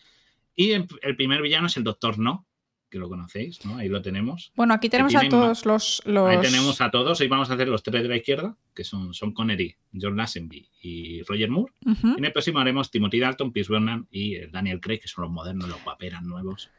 Y 0.56 0.72
el, 0.72 0.88
el 1.04 1.16
primer 1.16 1.44
villano 1.44 1.68
es 1.68 1.78
el 1.78 1.84
Doctor 1.84 2.18
No, 2.18 2.48
que 2.90 2.98
lo 2.98 3.08
conocéis, 3.08 3.64
¿no? 3.66 3.78
Ahí 3.78 3.88
lo 3.88 4.02
tenemos. 4.02 4.52
Bueno, 4.56 4.74
aquí 4.74 4.90
tenemos 4.90 5.14
a 5.16 5.30
todos 5.30 5.66
los, 5.66 6.02
los... 6.06 6.30
Ahí 6.30 6.42
tenemos 6.42 6.82
a 6.82 6.90
todos. 6.90 7.22
Hoy 7.22 7.28
vamos 7.28 7.50
a 7.50 7.54
hacer 7.54 7.68
los 7.68 7.84
tres 7.84 8.04
de 8.04 8.10
la 8.10 8.18
izquierda, 8.18 8.58
que 8.74 8.84
son 8.84 9.14
Sean 9.14 9.32
Connery, 9.32 9.76
John 9.94 10.18
Lassenby 10.18 10.68
y 10.82 11.22
Roger 11.24 11.50
Moore. 11.50 11.74
Ujú. 11.86 12.08
Y 12.16 12.18
en 12.18 12.26
el 12.26 12.32
próximo 12.32 12.60
haremos 12.60 12.90
Timothy 12.90 13.20
Dalton, 13.20 13.52
Pierce 13.52 13.72
Brosnan 13.72 14.08
y 14.12 14.48
Daniel 14.48 14.82
Craig, 14.82 15.00
que 15.00 15.08
son 15.08 15.24
los 15.24 15.32
modernos, 15.32 15.70
los 15.70 15.84
guaperas 15.84 16.24
nuevos. 16.24 16.70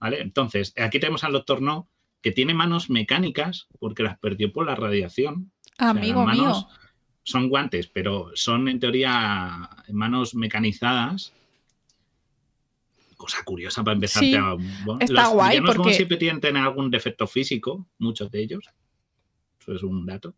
¿Vale? 0.00 0.20
Entonces, 0.20 0.74
aquí 0.78 0.98
tenemos 0.98 1.22
al 1.24 1.32
Doctor 1.32 1.62
No, 1.62 1.88
que 2.22 2.32
tiene 2.32 2.54
manos 2.54 2.88
mecánicas 2.88 3.68
porque 3.78 4.02
las 4.02 4.18
perdió 4.18 4.52
por 4.52 4.66
la 4.66 4.74
radiación. 4.74 5.52
O 5.74 5.76
sea, 5.76 5.90
Amigo 5.90 6.26
mío. 6.26 6.68
Son 7.24 7.48
guantes, 7.48 7.86
pero 7.86 8.32
son 8.34 8.68
en 8.68 8.80
teoría 8.80 9.70
manos 9.92 10.34
mecanizadas. 10.34 11.32
Cosa 13.22 13.44
curiosa 13.44 13.84
para 13.84 13.94
empezar. 13.94 14.20
Sí, 14.20 14.34
a- 14.34 14.54
bueno, 14.84 14.98
está 15.00 15.12
los 15.22 15.32
guay 15.34 15.60
porque- 15.60 15.94
siempre 15.94 16.16
tienen 16.16 16.40
tener 16.40 16.60
algún 16.60 16.90
defecto 16.90 17.28
físico, 17.28 17.86
muchos 17.98 18.32
de 18.32 18.42
ellos. 18.42 18.64
Eso 19.60 19.74
es 19.74 19.82
un 19.84 20.04
dato. 20.04 20.34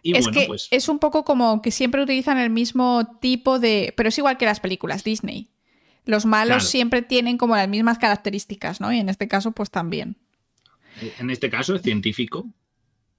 Y 0.00 0.16
es 0.16 0.26
bueno, 0.26 0.40
que 0.40 0.46
pues 0.46 0.68
es 0.70 0.88
un 0.88 1.00
poco 1.00 1.24
como 1.24 1.60
que 1.60 1.72
siempre 1.72 2.00
utilizan 2.00 2.38
el 2.38 2.50
mismo 2.50 3.18
tipo 3.20 3.58
de... 3.58 3.92
Pero 3.96 4.10
es 4.10 4.18
igual 4.18 4.36
que 4.38 4.44
las 4.44 4.60
películas 4.60 5.02
Disney. 5.02 5.50
Los 6.04 6.24
malos 6.24 6.58
Claro. 6.58 6.60
siempre 6.70 7.02
tienen 7.02 7.36
como 7.36 7.56
las 7.56 7.68
mismas 7.68 7.98
características, 7.98 8.80
¿no? 8.80 8.92
Y 8.92 8.98
en 9.00 9.08
este 9.08 9.26
caso, 9.26 9.50
pues 9.50 9.72
también. 9.72 10.16
en 11.18 11.30
este 11.30 11.50
caso 11.50 11.74
es 11.74 11.82
científico, 11.82 12.46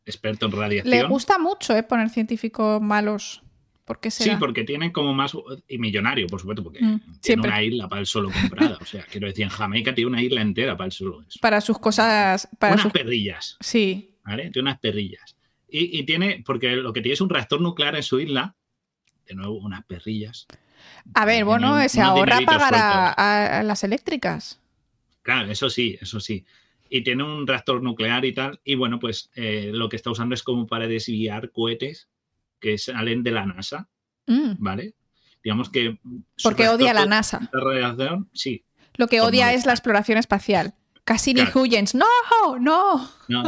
experto 0.05 0.45
en 0.45 0.53
radiación. 0.53 0.89
Le 0.89 1.03
gusta 1.05 1.37
mucho, 1.37 1.75
¿eh? 1.75 1.83
Poner 1.83 2.09
científicos 2.09 2.81
malos. 2.81 3.43
¿Por 3.89 3.99
qué 3.99 4.11
Sí, 4.11 4.25
será? 4.25 4.37
porque 4.37 4.63
tiene 4.65 4.91
como 4.91 5.15
más. 5.15 5.35
Y 5.67 5.79
millonario, 5.79 6.27
por 6.27 6.39
supuesto, 6.39 6.61
porque 6.63 6.79
Mm, 6.79 6.99
tiene 6.99 7.17
siempre. 7.21 7.49
una 7.49 7.63
isla 7.63 7.89
para 7.89 8.01
el 8.01 8.05
solo 8.05 8.29
comprada. 8.31 8.77
O 8.79 8.85
sea, 8.85 9.03
quiero 9.09 9.25
decir, 9.25 9.45
en 9.45 9.49
Jamaica 9.49 9.95
tiene 9.95 10.11
una 10.11 10.21
isla 10.21 10.41
entera 10.41 10.77
para 10.77 10.85
el 10.85 10.91
solo. 10.91 11.23
eso. 11.27 11.39
Para 11.41 11.59
sus 11.59 11.79
cosas... 11.79 12.47
Para 12.59 12.73
unas 12.73 12.83
sus... 12.83 12.91
perrillas. 12.91 13.57
Sí. 13.59 14.11
¿vale? 14.23 14.51
Tiene 14.51 14.69
unas 14.69 14.79
perrillas. 14.79 15.35
Y, 15.67 15.97
y 15.99 16.03
tiene, 16.03 16.43
porque 16.45 16.75
lo 16.75 16.93
que 16.93 17.01
tiene 17.01 17.13
es 17.15 17.21
un 17.21 17.29
reactor 17.31 17.59
nuclear 17.61 17.95
en 17.95 18.03
su 18.03 18.19
isla, 18.19 18.55
de 19.27 19.33
nuevo, 19.33 19.55
unas 19.57 19.83
perrillas. 19.85 20.45
A 21.15 21.25
ver, 21.25 21.43
bueno, 21.43 21.75
se 21.89 22.01
ahorra 22.01 22.41
pagar 22.45 22.73
a 23.17 23.63
las 23.63 23.83
eléctricas. 23.83 24.59
Claro, 25.23 25.51
eso 25.51 25.67
sí, 25.71 25.97
eso 25.99 26.19
sí. 26.19 26.45
Y 26.91 27.01
tiene 27.03 27.23
un 27.23 27.45
reactor 27.47 27.81
nuclear 27.81 28.23
y 28.25 28.33
tal. 28.33 28.59
Y 28.63 28.75
bueno, 28.75 28.99
pues 28.99 29.29
eh, 29.35 29.71
lo 29.73 29.89
que 29.89 29.95
está 29.95 30.11
usando 30.11 30.35
es 30.35 30.43
como 30.43 30.67
para 30.67 30.87
desviar 30.87 31.51
cohetes 31.51 32.07
que 32.59 32.77
salen 32.77 33.23
de 33.23 33.31
la 33.31 33.45
NASA, 33.45 33.87
Mm, 34.27 34.53
¿vale? 34.59 34.93
Digamos 35.43 35.69
que. 35.69 35.97
porque 36.43 36.67
odia 36.67 36.93
la 36.93 37.05
NASA. 37.05 37.49
de 37.51 37.59
radiación, 37.59 38.29
sí. 38.33 38.63
Lo 38.95 39.07
que 39.07 39.21
odia 39.21 39.53
es 39.53 39.65
la 39.65 39.71
exploración 39.73 40.17
espacial. 40.17 40.73
Cassini 41.05 41.41
Claro. 41.41 41.61
Huygens. 41.61 41.95
¡No! 41.95 42.05
¡No! 42.59 43.09
No, 43.29 43.43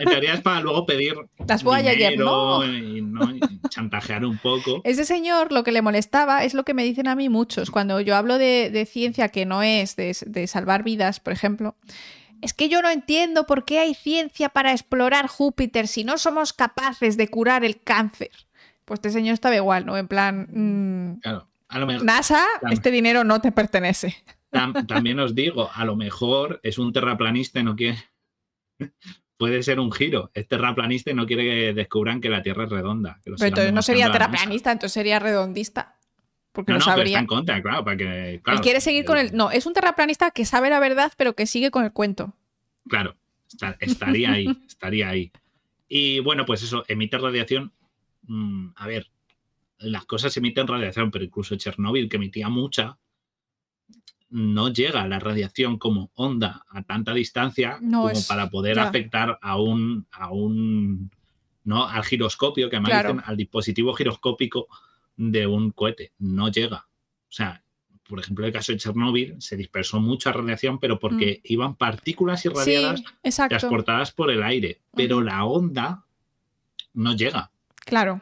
en 0.00 0.08
teoría 0.08 0.34
es 0.34 0.40
para 0.40 0.60
luego 0.60 0.84
pedir 0.86 1.14
Las 1.46 1.62
Voyager, 1.62 1.96
dinero 2.16 2.24
no. 2.24 2.64
y, 2.66 3.02
¿no? 3.02 3.30
y 3.36 3.40
chantajear 3.68 4.24
un 4.24 4.38
poco. 4.38 4.80
Ese 4.82 5.04
señor 5.04 5.52
lo 5.52 5.62
que 5.62 5.70
le 5.70 5.82
molestaba 5.82 6.42
es 6.42 6.54
lo 6.54 6.64
que 6.64 6.74
me 6.74 6.82
dicen 6.82 7.06
a 7.06 7.14
mí 7.14 7.28
muchos. 7.28 7.70
Cuando 7.70 8.00
yo 8.00 8.16
hablo 8.16 8.36
de, 8.38 8.70
de 8.70 8.84
ciencia 8.86 9.28
que 9.28 9.46
no 9.46 9.62
es 9.62 9.94
de, 9.94 10.16
de 10.26 10.46
salvar 10.48 10.82
vidas, 10.82 11.20
por 11.20 11.32
ejemplo, 11.32 11.76
es 12.40 12.52
que 12.52 12.68
yo 12.68 12.82
no 12.82 12.90
entiendo 12.90 13.46
por 13.46 13.64
qué 13.64 13.78
hay 13.78 13.94
ciencia 13.94 14.48
para 14.48 14.72
explorar 14.72 15.28
Júpiter 15.28 15.86
si 15.86 16.02
no 16.02 16.18
somos 16.18 16.52
capaces 16.52 17.16
de 17.16 17.28
curar 17.28 17.64
el 17.64 17.80
cáncer. 17.80 18.30
Pues 18.84 18.98
este 18.98 19.10
señor 19.10 19.34
estaba 19.34 19.56
igual, 19.56 19.86
¿no? 19.86 19.96
En 19.96 20.08
plan, 20.08 20.46
mm, 20.50 21.20
Claro. 21.20 21.48
A 21.68 21.78
lo 21.78 21.86
mejor, 21.86 22.04
NASA, 22.04 22.44
este 22.70 22.90
dinero 22.90 23.24
no 23.24 23.40
te 23.40 23.50
pertenece. 23.50 24.14
tam- 24.52 24.86
también 24.86 25.18
os 25.18 25.34
digo, 25.34 25.70
a 25.74 25.84
lo 25.84 25.96
mejor 25.96 26.60
es 26.62 26.78
un 26.78 26.92
terraplanista 26.92 27.58
y 27.60 27.64
no 27.64 27.74
quiere. 27.74 27.98
Puede 29.36 29.62
ser 29.64 29.80
un 29.80 29.90
giro. 29.90 30.30
Es 30.34 30.46
terraplanista 30.46 31.10
y 31.10 31.14
no 31.14 31.26
quiere 31.26 31.42
que 31.44 31.72
descubran 31.74 32.20
que 32.20 32.28
la 32.28 32.42
Tierra 32.42 32.64
es 32.64 32.70
redonda. 32.70 33.20
que 33.24 33.32
Pero 33.32 33.46
entonces 33.48 33.72
no 33.72 33.82
sería 33.82 34.10
terraplanista, 34.12 34.70
entonces 34.72 34.92
sería 34.92 35.18
redondista. 35.18 35.98
Porque 36.52 36.72
No, 36.72 36.78
no, 36.78 36.84
no, 36.84 36.92
pero 36.92 36.92
está 37.02 37.02
sabría. 37.02 37.18
en 37.18 37.26
contra, 37.26 37.60
claro, 37.62 37.84
para 37.84 37.96
que. 37.96 38.40
claro, 38.44 38.58
Él 38.58 38.62
quiere 38.62 38.80
seguir 38.80 39.04
con 39.04 39.18
el. 39.18 39.34
No, 39.34 39.50
es 39.50 39.66
un 39.66 39.72
terraplanista 39.72 40.30
que 40.30 40.44
sabe 40.44 40.70
la 40.70 40.78
verdad, 40.78 41.12
pero 41.16 41.34
que 41.34 41.46
sigue 41.46 41.72
con 41.72 41.84
el 41.84 41.92
cuento. 41.92 42.32
Claro, 42.88 43.16
está- 43.50 43.76
estaría 43.80 44.30
ahí, 44.32 44.46
estaría 44.68 45.08
ahí. 45.08 45.32
Y 45.88 46.20
bueno, 46.20 46.46
pues 46.46 46.62
eso, 46.62 46.84
emite 46.86 47.18
radiación. 47.18 47.72
Mm, 48.26 48.68
a 48.76 48.86
ver, 48.86 49.10
las 49.78 50.04
cosas 50.06 50.36
emiten 50.36 50.66
radiación, 50.66 51.10
pero 51.10 51.24
incluso 51.24 51.56
Chernóbil, 51.56 52.08
que 52.08 52.16
emitía 52.16 52.48
mucha, 52.48 52.96
no 54.30 54.68
llega 54.72 55.02
a 55.02 55.08
la 55.08 55.20
radiación 55.20 55.78
como 55.78 56.10
onda 56.14 56.64
a 56.68 56.82
tanta 56.82 57.14
distancia 57.14 57.78
No 57.80 58.02
como 58.02 58.10
es- 58.12 58.26
para 58.26 58.50
poder 58.50 58.76
ya. 58.76 58.84
afectar 58.88 59.38
a 59.40 59.60
un, 59.60 60.06
a 60.10 60.30
un, 60.32 61.10
¿no? 61.64 61.86
Al 61.86 62.04
giroscopio, 62.04 62.68
que 62.68 62.76
además 62.76 62.90
Claro. 62.90 63.08
dicen 63.12 63.24
al 63.26 63.36
dispositivo 63.36 63.94
giroscópico 63.94 64.66
de 65.16 65.46
un 65.46 65.70
cohete. 65.70 66.12
No 66.18 66.48
llega. 66.50 66.78
O 67.28 67.32
sea, 67.32 67.62
por 68.08 68.18
ejemplo, 68.20 68.44
el 68.46 68.52
caso 68.52 68.72
de 68.72 68.78
Chernóbil 68.78 69.36
se 69.40 69.56
dispersó 69.56 70.00
mucha 70.00 70.32
radiación, 70.32 70.78
pero 70.80 70.98
porque 70.98 71.40
iban 71.44 71.76
partículas 71.76 72.44
irradiadas 72.44 73.02
Mm. 73.02 73.30
Sí, 73.30 73.42
transportadas 73.48 74.10
por 74.12 74.30
el 74.30 74.42
aire, 74.42 74.80
pero 74.94 75.20
la 75.20 75.44
onda 75.44 76.04
no 76.92 77.14
llega. 77.16 77.50
Claro. 77.84 78.20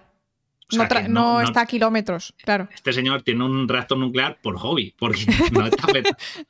O 0.71 0.75
sea, 0.75 0.89
no, 1.09 1.43
está 1.43 1.61
a 1.63 1.67
kilómetros, 1.67 2.33
claro. 2.43 2.67
Este 2.75 2.95
señor 2.95 3.21
tiene 3.23 3.45
un 3.45 3.69
reactor 3.69 3.99
nuclear 3.99 4.39
por 4.43 4.57
hobby, 4.59 4.95
porque 4.99 5.27
no 5.53 5.67
está 5.67 5.87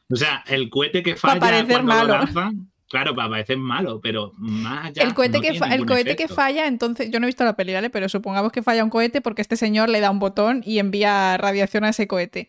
O 0.09 0.14
sea, 0.16 0.44
el 0.47 0.70
cohete 0.70 1.02
que 1.02 1.14
Para 1.16 1.34
falla 1.34 1.40
parecer 1.40 1.66
cuando 1.82 1.93
malo. 1.94 2.06
lo 2.06 2.14
lanzan, 2.24 2.70
claro, 2.89 3.16
para 3.16 3.30
parecer 3.30 3.56
malo, 3.56 4.01
pero 4.01 4.30
más 4.39 4.86
allá 4.86 5.02
el 5.02 5.14
cohete, 5.14 5.39
no 5.39 5.43
que, 5.43 5.55
fa- 5.59 5.74
el 5.74 5.84
cohete 5.86 6.14
que 6.14 6.28
falla, 6.28 6.68
entonces, 6.68 7.10
yo 7.10 7.18
no 7.18 7.26
he 7.26 7.30
visto 7.30 7.43
la 7.44 7.56
peli, 7.56 7.72
¿vale? 7.74 7.90
Pero 7.90 8.09
supongamos 8.09 8.52
que 8.52 8.62
falla 8.62 8.84
un 8.84 8.90
cohete 8.90 9.20
porque 9.22 9.43
este 9.43 9.56
señor 9.56 9.89
le 9.89 9.98
da 9.98 10.10
un 10.12 10.20
botón 10.20 10.62
y 10.64 10.78
envía 10.78 11.36
radiación 11.36 11.82
a 11.82 11.89
ese 11.89 12.06
cohete. 12.06 12.48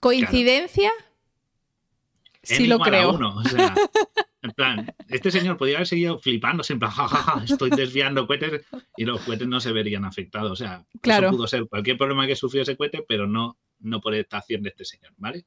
¿Coincidencia? 0.00 0.90
Sí 2.42 2.66
lo 2.66 2.78
creo. 2.80 3.12
uno, 3.12 3.36
o 3.36 3.44
sea, 3.44 3.74
en 4.42 4.50
plan, 4.52 4.94
este 5.08 5.30
señor 5.30 5.56
podría 5.56 5.76
haber 5.76 5.86
seguido 5.86 6.18
flipándose, 6.18 6.72
en 6.72 6.78
plan, 6.78 6.90
jajaja, 6.90 7.44
estoy 7.44 7.70
desviando 7.70 8.26
cohetes 8.26 8.64
y 8.96 9.04
los 9.04 9.20
cohetes 9.20 9.46
no 9.46 9.60
se 9.60 9.72
verían 9.72 10.04
afectados. 10.04 10.52
O 10.52 10.56
sea, 10.56 10.84
Claro. 11.02 11.28
eso 11.28 11.36
pudo 11.36 11.46
ser 11.46 11.66
cualquier 11.66 11.98
problema 11.98 12.26
que 12.26 12.36
sufrió 12.36 12.62
ese 12.62 12.76
cohete, 12.76 13.04
pero 13.06 13.26
no, 13.26 13.58
no 13.80 14.00
por 14.00 14.14
esta 14.14 14.38
acción 14.38 14.62
de 14.62 14.70
este 14.70 14.84
señor, 14.84 15.12
¿vale? 15.16 15.44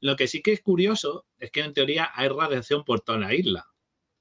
Lo 0.00 0.16
que 0.16 0.26
sí 0.26 0.42
que 0.42 0.52
es 0.52 0.60
curioso 0.60 1.26
es 1.38 1.50
que 1.50 1.60
en 1.60 1.72
teoría 1.72 2.10
hay 2.14 2.28
radiación 2.28 2.84
por 2.84 3.00
toda 3.00 3.18
la 3.18 3.34
isla, 3.34 3.66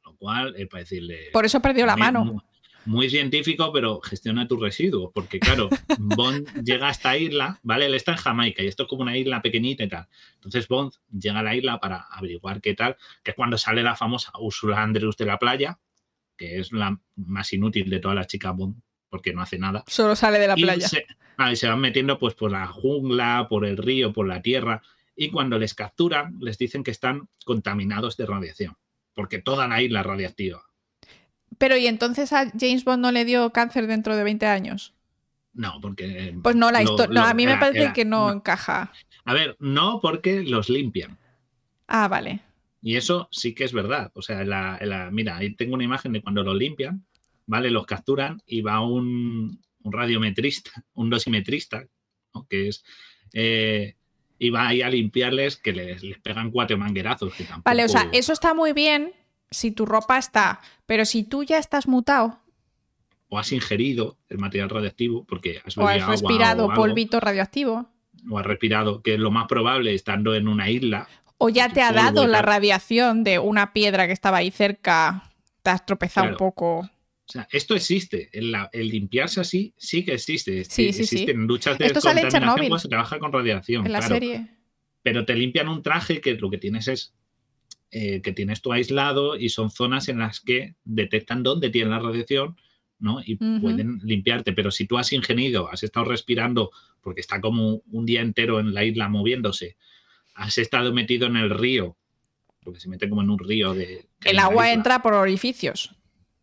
lo 0.06 0.16
cual 0.16 0.56
es 0.58 0.68
para 0.68 0.84
decirle... 0.84 1.30
Por 1.34 1.46
eso 1.46 1.60
perdió 1.62 1.86
la 1.86 1.98
mano. 1.98 2.46
Muy, 2.86 3.10
científico, 3.10 3.72
pero 3.72 4.02
gestiona 4.02 4.48
tus 4.48 4.60
residuos, 4.60 5.12
porque 5.14 5.40
claro, 5.40 5.70
Bond 6.00 6.64
llega 6.64 6.88
a 6.88 6.92
esta 6.92 7.18
isla, 7.18 7.60
¿vale? 7.64 7.86
Él 7.86 7.94
está 7.94 8.12
en 8.12 8.18
Jamaica 8.18 8.64
y 8.64 8.68
esto 8.68 8.84
es 8.84 8.90
como 8.90 9.04
una 9.04 9.18
isla 9.18 9.42
pequeñita 9.42 9.84
y 9.84 9.90
tal. 9.90 10.08
Entonces 10.36 10.68
Bond 10.68 10.94
llega 11.12 11.40
a 11.40 11.44
la 11.44 11.56
isla 11.56 11.80
para 11.80 12.02
averiguar 12.12 12.62
qué 12.62 12.74
tal, 12.74 12.98
que 13.24 13.32
es 13.32 13.38
cuando 13.38 13.58
sale 13.58 13.84
la 13.84 13.96
famosa 13.96 14.32
Ursula 14.40 14.82
Andrews 14.82 15.18
de 15.18 15.26
la 15.26 15.40
playa, 15.40 15.80
que 16.38 16.60
es 16.60 16.72
la 16.72 17.00
más 17.16 17.54
inútil 17.54 17.90
de 17.90 18.00
todas 18.00 18.16
las 18.16 18.28
chicas 18.28 18.56
Bond, 18.56 18.76
porque 19.10 19.34
no 19.34 19.42
hace 19.42 19.58
nada. 19.60 19.84
Solo 19.88 20.16
sale 20.16 20.40
de 20.40 20.48
la 20.48 20.54
Y 20.58 20.64
playa. 20.64 20.88
se, 20.88 21.06
ah, 21.38 21.52
y 21.52 21.56
se 21.56 21.68
van 21.68 21.80
metiendo 21.80 22.20
pues 22.20 22.34
por 22.34 22.52
la 22.52 22.68
jungla, 22.68 23.48
por 23.50 23.66
el 23.66 23.78
río, 23.78 24.12
por 24.14 24.28
la 24.28 24.42
tierra. 24.42 24.82
Y 25.16 25.30
cuando 25.30 25.60
les 25.60 25.76
capturan, 25.76 26.38
les 26.42 26.58
dicen 26.58 26.84
que 26.84 26.92
están 26.92 27.30
contaminados 27.46 28.18
de 28.18 28.26
radiación, 28.26 28.76
porque 29.14 29.40
toda 29.40 29.68
la 29.68 29.82
isla 29.82 30.00
es 30.00 30.06
radiactiva. 30.08 30.64
Pero 31.64 31.78
¿y 31.78 31.88
entonces 31.88 32.34
a 32.34 32.52
James 32.60 32.84
Bond 32.84 33.02
no 33.02 33.14
le 33.14 33.24
dio 33.24 33.52
cáncer 33.52 33.88
dentro 33.88 34.18
de 34.18 34.26
20 34.26 34.46
años? 34.48 34.94
No, 35.54 35.80
porque... 35.82 36.36
Pues 36.44 36.58
no, 36.58 36.70
la 36.72 36.84
historia. 36.84 37.18
No, 37.18 37.26
a 37.26 37.34
mí 37.34 37.46
me 37.46 37.56
parece 37.56 37.84
era- 37.84 37.94
que 37.94 38.04
no, 38.04 38.28
no. 38.28 38.34
encaja. 38.34 38.92
A 39.24 39.34
ver, 39.34 39.56
no 39.60 40.02
porque 40.02 40.44
los 40.44 40.68
limpian. 40.68 41.18
Ah, 41.88 42.10
vale. 42.10 42.42
Y 42.82 42.98
eso 42.98 43.30
sí 43.32 43.56
que 43.56 43.64
es 43.64 43.72
verdad. 43.72 44.12
O 44.14 44.22
sea, 44.22 44.44
la, 44.44 44.78
la- 44.82 45.10
mira, 45.10 45.38
ahí 45.38 45.56
tengo 45.56 45.76
una 45.76 45.86
imagen 45.86 46.12
de 46.12 46.22
cuando 46.22 46.44
los 46.44 46.58
limpian, 46.58 47.06
¿vale? 47.46 47.72
Los 47.72 47.86
capturan 47.86 48.42
y 48.46 48.60
va 48.60 48.82
un, 48.82 49.58
un 49.84 49.94
radiometrista, 49.94 50.84
un 50.96 51.10
dosimetrista, 51.10 51.86
que 52.50 52.68
es... 52.68 52.84
Eh, 53.32 53.96
y 54.38 54.50
va 54.50 54.68
ahí 54.68 54.82
a 54.82 54.90
limpiarles 54.90 55.56
que 55.56 55.72
les, 55.72 56.04
pegan 56.24 56.52
cuatro 56.52 56.78
manguerazos. 56.78 57.32
Vale, 57.64 57.86
o 57.86 57.88
sea, 57.88 58.10
eso 58.12 58.34
está 58.34 58.54
muy 58.54 58.74
bien 58.74 59.14
si 59.54 59.72
tu 59.72 59.86
ropa 59.86 60.18
está, 60.18 60.62
pero 60.86 61.06
si 61.06 61.24
tú 61.24 61.44
ya 61.44 61.58
estás 61.58 61.88
mutado. 61.88 62.40
O 63.30 63.40
has 63.40 63.52
ingerido 63.52 64.18
el 64.30 64.38
material 64.38 64.70
radioactivo 64.70 65.26
porque 65.26 65.62
has 65.66 65.78
O 65.78 65.88
has 65.88 66.06
respirado 66.06 66.70
polvito 66.74 67.20
radioactivo. 67.20 67.90
O 68.30 68.38
has 68.38 68.46
respirado, 68.46 69.02
que 69.02 69.16
es 69.16 69.20
lo 69.20 69.32
más 69.32 69.48
probable 69.48 69.94
estando 69.94 70.36
en 70.36 70.48
una 70.48 70.70
isla. 70.70 71.08
O 71.38 71.50
ya 71.50 71.70
te 71.70 71.82
ha 71.82 71.92
dado 71.92 72.28
la 72.28 72.42
radiación 72.42 73.24
de 73.24 73.40
una 73.40 73.74
piedra 73.74 74.08
que 74.08 74.14
estaba 74.14 74.38
ahí 74.38 74.52
cerca, 74.52 75.32
te 75.62 75.72
has 75.72 75.86
tropezado 75.86 76.30
un 76.30 76.38
poco. 76.38 76.80
O 76.80 77.32
sea, 77.32 77.48
esto 77.52 77.76
existe. 77.76 78.30
El, 78.34 78.56
limpiarse 78.74 79.42
así 79.42 79.74
sí 79.78 80.04
que 80.04 80.14
existe. 80.14 80.64
Sí, 80.66 80.94
sí, 80.94 81.02
Existen 81.02 81.48
duchas 81.48 81.78
de 81.78 81.88
esto 81.88 82.02
sale 82.02 82.22
en 82.22 82.30
Chernobyl. 82.30 82.80
se 82.80 82.90
trabaja 82.90 83.18
con 83.18 83.32
radiación. 83.32 83.86
En 83.86 83.92
la 83.92 84.02
serie. 84.02 84.48
Pero 85.02 85.26
te 85.26 85.36
limpian 85.36 85.70
un 85.70 85.82
traje 85.82 86.22
que 86.22 86.36
lo 86.36 86.50
que 86.50 86.58
tienes 86.58 86.88
es 86.88 87.14
eh, 87.96 88.22
que 88.22 88.34
tienes 88.34 88.62
tú 88.62 88.74
aislado 88.74 89.38
y 89.38 89.50
son 89.50 89.70
zonas 89.70 90.10
en 90.10 90.18
las 90.18 90.40
que 90.40 90.74
detectan 90.84 91.44
dónde 91.44 91.70
tiene 91.70 91.92
la 91.92 92.00
radiación 92.00 92.58
¿no? 92.98 93.20
y 93.24 93.36
pueden 93.36 94.00
limpiarte. 94.04 94.52
Pero 94.54 94.72
si 94.72 94.88
tú 94.88 94.98
has 94.98 95.14
ingenido, 95.14 95.70
has 95.70 95.84
estado 95.84 96.08
respirando, 96.08 96.72
porque 97.02 97.22
está 97.22 97.40
como 97.40 97.84
un 97.92 98.06
día 98.08 98.22
entero 98.22 98.60
en 98.60 98.74
la 98.74 98.84
isla 98.84 99.10
moviéndose, 99.10 99.78
has 100.34 100.58
estado 100.58 100.92
metido 100.92 101.28
en 101.28 101.38
el 101.38 101.52
río, 101.52 101.96
porque 102.64 102.80
se 102.80 102.90
mete 102.90 103.08
como 103.08 103.22
en 103.22 103.30
un 103.30 103.38
río 103.38 103.76
de... 103.76 104.08
El 104.26 104.40
agua 104.40 104.72
entra 104.72 105.04
por 105.04 105.14
orificios 105.14 105.96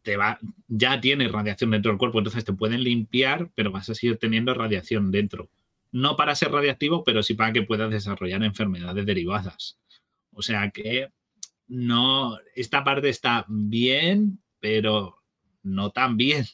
te 0.02 0.16
va, 0.16 0.38
ya 0.68 1.00
tienes 1.00 1.30
radiación 1.30 1.70
dentro 1.70 1.92
del 1.92 1.98
cuerpo, 1.98 2.18
entonces 2.18 2.44
te 2.44 2.52
pueden 2.52 2.82
limpiar, 2.82 3.50
pero 3.54 3.70
vas 3.70 3.90
a 3.90 3.94
seguir 3.94 4.16
teniendo 4.18 4.54
radiación 4.54 5.10
dentro. 5.10 5.50
No 5.92 6.16
para 6.16 6.34
ser 6.34 6.52
radiactivo, 6.52 7.04
pero 7.04 7.22
sí 7.22 7.34
para 7.34 7.52
que 7.52 7.62
puedas 7.62 7.90
desarrollar 7.90 8.42
enfermedades 8.42 9.04
derivadas. 9.04 9.78
O 10.32 10.42
sea 10.42 10.70
que 10.70 11.08
no, 11.70 12.36
esta 12.56 12.82
parte 12.82 13.08
está 13.08 13.46
bien, 13.48 14.40
pero 14.58 15.22
no 15.62 15.90
tan 15.90 16.16
bien. 16.16 16.44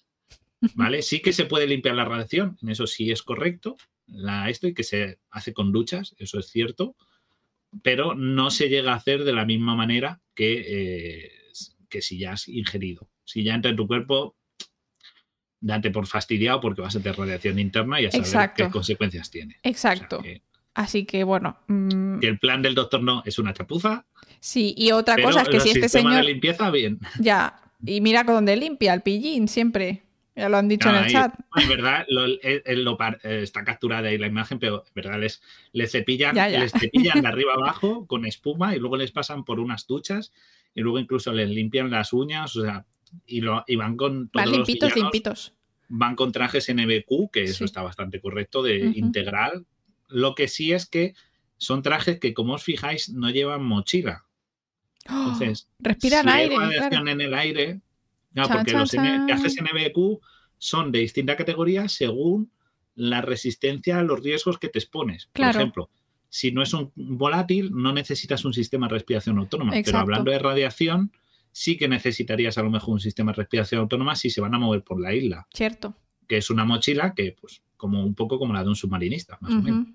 ¿Vale? 0.75 1.03
Sí 1.03 1.21
que 1.21 1.33
se 1.33 1.47
puede 1.47 1.67
limpiar 1.67 1.95
la 1.95 2.05
radiación, 2.05 2.59
en 2.63 2.69
eso 2.69 2.87
sí 2.87 3.11
es 3.11 3.23
correcto. 3.23 3.77
La, 4.07 4.51
esto 4.51 4.69
y 4.69 4.75
que 4.75 4.85
se 4.85 5.19
hace 5.31 5.53
con 5.53 5.73
duchas, 5.73 6.15
eso 6.19 6.39
es 6.39 6.49
cierto, 6.49 6.97
pero 7.83 8.15
no 8.15 8.51
se 8.51 8.69
llega 8.69 8.93
a 8.93 8.97
hacer 8.97 9.25
de 9.25 9.33
la 9.33 9.45
misma 9.45 9.75
manera 9.75 10.21
que, 10.35 10.65
eh, 10.67 11.33
que 11.89 12.03
si 12.03 12.19
ya 12.19 12.33
has 12.33 12.47
ingerido. 12.49 13.09
Si 13.25 13.43
ya 13.43 13.55
entra 13.55 13.71
en 13.71 13.77
tu 13.77 13.87
cuerpo, 13.87 14.37
date 15.61 15.91
por 15.91 16.07
fastidiado 16.07 16.61
porque 16.61 16.83
vas 16.83 16.95
a 16.95 17.01
tener 17.01 17.19
radiación 17.19 17.59
interna 17.59 18.01
y 18.01 18.07
a 18.07 18.11
saber 18.11 18.53
qué 18.55 18.71
consecuencias 18.71 19.31
tiene. 19.31 19.57
Exacto. 19.63 20.23
Así 20.77 21.07
que 21.07 21.25
bueno. 21.25 21.57
Mm, 21.69 22.19
que 22.21 22.29
el 22.29 22.39
plan 22.39 22.61
del 22.61 22.75
doctor 22.75 23.03
no 23.03 23.23
es 23.25 23.39
una 23.39 23.55
chapuza. 23.55 24.05
Sí, 24.41 24.75
y 24.77 24.93
otra 24.93 25.17
cosa 25.23 25.41
es 25.41 25.49
que 25.49 25.59
si 25.59 25.71
este 25.71 25.89
señor. 25.89 26.17
de 26.17 26.25
limpieza, 26.25 26.71
bien. 26.71 27.01
Ya. 27.19 27.63
Y 27.85 28.03
mira 28.03 28.25
con 28.25 28.35
dónde 28.35 28.57
limpia, 28.57 28.93
el 28.93 29.01
pillín, 29.01 29.49
siempre. 29.49 30.03
Ya 30.35 30.51
lo 30.51 30.59
han 30.59 30.69
dicho 30.69 30.91
en 30.91 30.97
el 30.97 31.11
chat. 31.11 31.33
Es 31.57 31.67
verdad, 31.67 32.05
está 33.23 33.65
capturada 33.65 34.09
ahí 34.09 34.19
la 34.19 34.27
imagen, 34.27 34.59
pero 34.59 34.85
es 34.85 34.93
verdad, 34.93 35.19
les, 35.19 35.41
les 35.73 35.91
cepillan, 35.91 36.35
les 36.35 36.73
cepillan 36.73 37.23
de 37.23 37.29
arriba 37.29 37.55
abajo 37.55 38.07
con 38.07 38.27
espuma 38.27 38.77
y 38.77 38.79
luego 38.79 38.99
les 38.99 39.13
pasan 39.13 39.47
por 39.47 39.61
unas 39.61 39.87
duchas 39.87 40.31
y 40.75 40.83
luego 40.83 40.99
incluso 40.99 41.33
les 41.33 41.49
limpian 41.49 41.91
las 41.91 42.13
uñas. 42.13 42.55
O 42.55 42.63
sea, 42.63 42.85
y, 43.25 43.41
lo, 43.41 43.65
y 43.67 43.77
van 43.77 43.97
con 43.97 44.29
todos 44.29 44.51
limpitos, 44.51 44.95
limpitos. 44.95 45.55
Van 45.89 46.15
con 46.15 46.33
trajes 46.33 46.71
NBQ, 46.71 47.31
que 47.33 47.45
eso 47.45 47.65
está 47.65 47.81
bastante 47.81 48.21
correcto, 48.21 48.63
de 48.63 48.77
integral. 48.77 49.65
Lo 50.09 50.35
que 50.35 50.49
sí 50.49 50.73
es 50.73 50.87
que 50.87 51.15
son 51.59 51.83
trajes 51.83 52.19
que, 52.21 52.35
como 52.35 52.55
os 52.55 52.63
fijáis, 52.63 53.09
no 53.09 53.31
llevan 53.31 53.65
mochila. 53.65 54.25
¡Oh! 55.09 55.33
Entonces, 55.33 55.69
respiran 55.79 56.29
aire. 56.29 56.57
en 56.57 57.21
el 57.21 57.35
aire. 57.35 57.81
porque 58.35 58.73
los 58.73 58.91
trajes 58.91 59.57
NBQ 59.61 60.21
son 60.59 60.93
de 60.93 61.01
distinta 61.01 61.37
categoría 61.37 61.89
según 61.89 62.51
la 62.95 63.21
resistencia 63.21 63.99
a 63.99 64.03
los 64.03 64.23
riesgos 64.23 64.59
que 64.59 64.69
te 64.69 64.79
expones. 64.79 65.29
Por 65.33 65.47
ejemplo, 65.47 65.91
si 66.29 66.51
no 66.51 66.63
es 66.63 66.73
un 66.75 66.93
volátil, 66.95 67.71
no 67.73 67.93
necesitas 67.93 68.45
un 68.45 68.55
sistema 68.55 68.89
de 68.89 68.95
respiración 68.95 69.39
autónoma. 69.39 69.73
Pero 69.85 69.99
hablando 69.99 70.31
de 70.31 70.39
radiación, 70.39 71.13
sí 71.53 71.77
que 71.77 71.89
necesitarías 71.89 72.59
a 72.59 72.63
lo 72.63 72.71
mejor 72.71 72.95
un 72.95 73.01
sistema 73.01 73.33
de 73.33 73.37
respiración 73.37 73.83
autónoma 73.83 74.17
si 74.17 74.31
se 74.31 74.41
van 74.41 74.55
a 74.55 74.59
mover 74.59 74.83
por 74.83 75.01
la 75.01 75.15
isla. 75.15 75.47
Cierto. 75.55 75.95
Que 76.27 76.39
es 76.39 76.51
una 76.51 76.65
mochila 76.65 77.15
que, 77.15 77.37
pues, 77.39 77.63
como 77.77 78.05
un 78.05 78.15
poco 78.15 78.39
como 78.39 78.53
la 78.53 78.63
de 78.63 78.69
un 78.69 78.77
submarinista, 78.77 79.39
más 79.41 79.53
o 79.53 79.63
menos. 79.63 79.89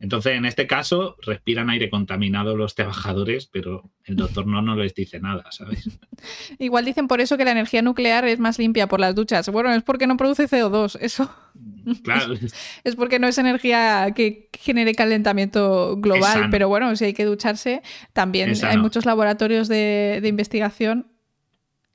Entonces, 0.00 0.36
en 0.36 0.44
este 0.44 0.68
caso, 0.68 1.16
respiran 1.22 1.70
aire 1.70 1.90
contaminado 1.90 2.56
los 2.56 2.76
trabajadores, 2.76 3.46
pero 3.52 3.90
el 4.04 4.14
doctor 4.14 4.46
no 4.46 4.62
nos 4.62 4.78
les 4.78 4.94
dice 4.94 5.18
nada, 5.18 5.50
¿sabes? 5.50 5.88
Igual 6.58 6.84
dicen 6.84 7.08
por 7.08 7.20
eso 7.20 7.36
que 7.36 7.44
la 7.44 7.50
energía 7.50 7.82
nuclear 7.82 8.24
es 8.24 8.38
más 8.38 8.58
limpia 8.60 8.86
por 8.86 9.00
las 9.00 9.16
duchas. 9.16 9.48
Bueno, 9.48 9.74
es 9.74 9.82
porque 9.82 10.06
no 10.06 10.16
produce 10.16 10.48
CO2, 10.48 10.98
eso. 11.00 11.30
Claro. 12.04 12.34
Es, 12.84 12.96
porque 12.96 13.18
no 13.18 13.26
es 13.26 13.38
energía 13.38 14.12
que 14.14 14.50
genere 14.52 14.94
calentamiento 14.94 15.96
global, 15.96 16.48
pero 16.50 16.68
bueno, 16.68 16.94
si 16.96 17.06
hay 17.06 17.14
que 17.14 17.24
ducharse, 17.24 17.82
también 18.12 18.52
hay 18.62 18.76
muchos 18.76 19.06
laboratorios 19.06 19.68
de, 19.68 20.20
investigación 20.24 21.06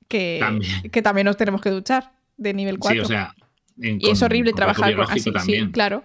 que 0.08 0.38
también. 0.40 0.90
que 0.90 1.00
también 1.00 1.26
nos 1.26 1.36
tenemos 1.36 1.60
que 1.60 1.70
duchar 1.70 2.12
de 2.36 2.54
nivel 2.54 2.78
4. 2.80 2.94
Sí, 2.94 3.04
o 3.04 3.06
sea, 3.06 3.34
y 3.76 4.10
es 4.10 4.22
horrible 4.22 4.52
trabajar 4.52 4.96
con 4.96 5.10
así, 5.10 5.30
sí, 5.44 5.70
claro. 5.70 6.04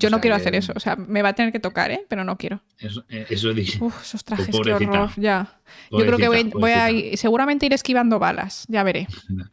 Yo 0.00 0.10
no 0.10 0.20
quiero 0.20 0.36
hacer 0.36 0.54
eso. 0.54 0.72
O 0.74 0.80
sea, 0.80 0.96
me 0.96 1.22
va 1.22 1.30
a 1.30 1.32
tener 1.34 1.52
que 1.52 1.60
tocar, 1.60 1.90
¿eh? 1.90 2.04
Pero 2.08 2.24
no 2.24 2.36
quiero. 2.36 2.62
Eso, 2.78 3.04
eh, 3.08 3.26
eso 3.28 3.52
dije. 3.52 3.78
Uf, 3.82 4.02
esos 4.02 4.24
trajes, 4.24 4.48
qué 4.48 4.72
horror. 4.72 5.10
Ya. 5.16 5.60
Yo 5.90 6.00
creo 6.00 6.16
que 6.18 6.28
voy, 6.28 6.70
a 6.70 6.90
ir, 6.90 7.18
seguramente 7.18 7.66
ir 7.66 7.72
esquivando 7.72 8.18
balas. 8.18 8.64
Ya 8.68 8.82
veré. 8.82 9.06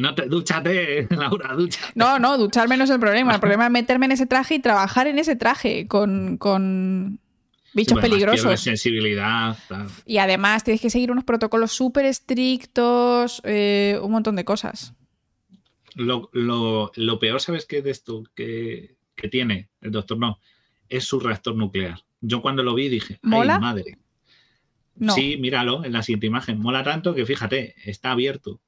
No 0.00 0.14
te, 0.14 0.26
dúchate, 0.26 1.06
Laura, 1.16 1.54
ducha. 1.54 1.80
No, 1.94 2.18
no, 2.18 2.36
ducharme 2.36 2.76
no 2.76 2.84
es 2.84 2.90
el 2.90 3.00
problema. 3.00 3.34
El 3.34 3.40
problema 3.40 3.66
es 3.66 3.70
meterme 3.70 4.06
en 4.06 4.12
ese 4.12 4.26
traje 4.26 4.56
y 4.56 4.58
trabajar 4.58 5.06
en 5.06 5.18
ese 5.18 5.36
traje 5.36 5.86
con, 5.86 6.36
con 6.36 7.20
bichos 7.72 7.98
peligrosos. 7.98 8.60
sensibilidad. 8.60 9.56
Y 10.04 10.18
además 10.18 10.64
tienes 10.64 10.80
que 10.80 10.90
seguir 10.90 11.10
unos 11.10 11.24
protocolos 11.24 11.72
súper 11.72 12.04
estrictos, 12.04 13.40
eh, 13.44 13.98
un 14.02 14.10
montón 14.10 14.36
de 14.36 14.44
cosas. 14.44 14.92
Lo, 15.94 16.28
lo, 16.32 16.92
lo 16.94 17.18
peor, 17.18 17.40
¿sabes 17.40 17.64
qué 17.64 17.80
de 17.80 17.90
esto? 17.90 18.24
Que 18.34 18.97
que 19.18 19.28
tiene 19.28 19.68
el 19.80 19.90
doctor 19.90 20.18
no, 20.18 20.38
es 20.88 21.04
su 21.04 21.20
reactor 21.20 21.54
nuclear. 21.54 22.00
Yo 22.20 22.40
cuando 22.40 22.62
lo 22.62 22.74
vi 22.74 22.88
dije, 22.88 23.18
¿Mola? 23.22 23.58
madre! 23.58 23.98
Sí, 25.14 25.36
míralo 25.36 25.84
en 25.84 25.92
la 25.92 26.02
siguiente 26.02 26.26
imagen. 26.26 26.58
Mola 26.58 26.82
tanto 26.82 27.14
que 27.14 27.24
fíjate, 27.24 27.74
está 27.84 28.10
abierto. 28.10 28.60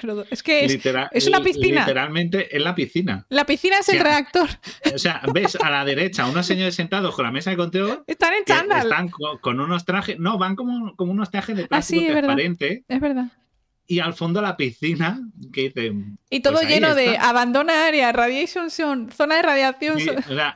Pero 0.00 0.24
es 0.30 0.42
que 0.42 0.64
es, 0.64 1.26
una 1.26 1.42
piscina. 1.42 1.80
Literalmente 1.80 2.56
es 2.56 2.62
la 2.62 2.74
piscina. 2.74 3.26
La 3.28 3.44
piscina 3.44 3.78
es 3.78 3.88
el 3.88 4.00
reactor. 4.00 4.48
O 4.94 4.98
sea, 4.98 5.22
ves 5.32 5.56
a 5.56 5.68
la 5.70 5.84
derecha 5.84 6.26
unos 6.26 6.46
señores 6.46 6.76
sentados 6.76 7.14
con 7.14 7.24
la 7.24 7.32
mesa 7.32 7.50
de 7.50 7.56
conteo. 7.56 8.04
Están 8.06 8.34
en 8.34 8.44
chándal. 8.44 8.82
Están 8.82 9.10
con, 9.40 9.60
unos 9.60 9.84
trajes. 9.84 10.18
No, 10.18 10.38
van 10.38 10.54
como, 10.54 10.94
como 10.96 11.12
unos 11.12 11.30
trajes 11.30 11.56
de 11.56 11.64
ah, 11.64 11.68
plástico 11.68 12.06
transparente. 12.06 12.84
Es 12.88 13.00
verdad 13.00 13.32
y 13.90 13.98
al 13.98 14.14
fondo 14.14 14.40
la 14.40 14.56
piscina 14.56 15.20
que 15.52 15.62
dice 15.62 15.92
y 16.30 16.40
todo 16.42 16.58
pues 16.58 16.68
lleno 16.68 16.94
de 16.94 17.18
abandona 17.18 17.88
área 17.88 18.12
radiation 18.12 18.70
zona 18.70 19.34
de 19.34 19.42
radiación. 19.42 19.98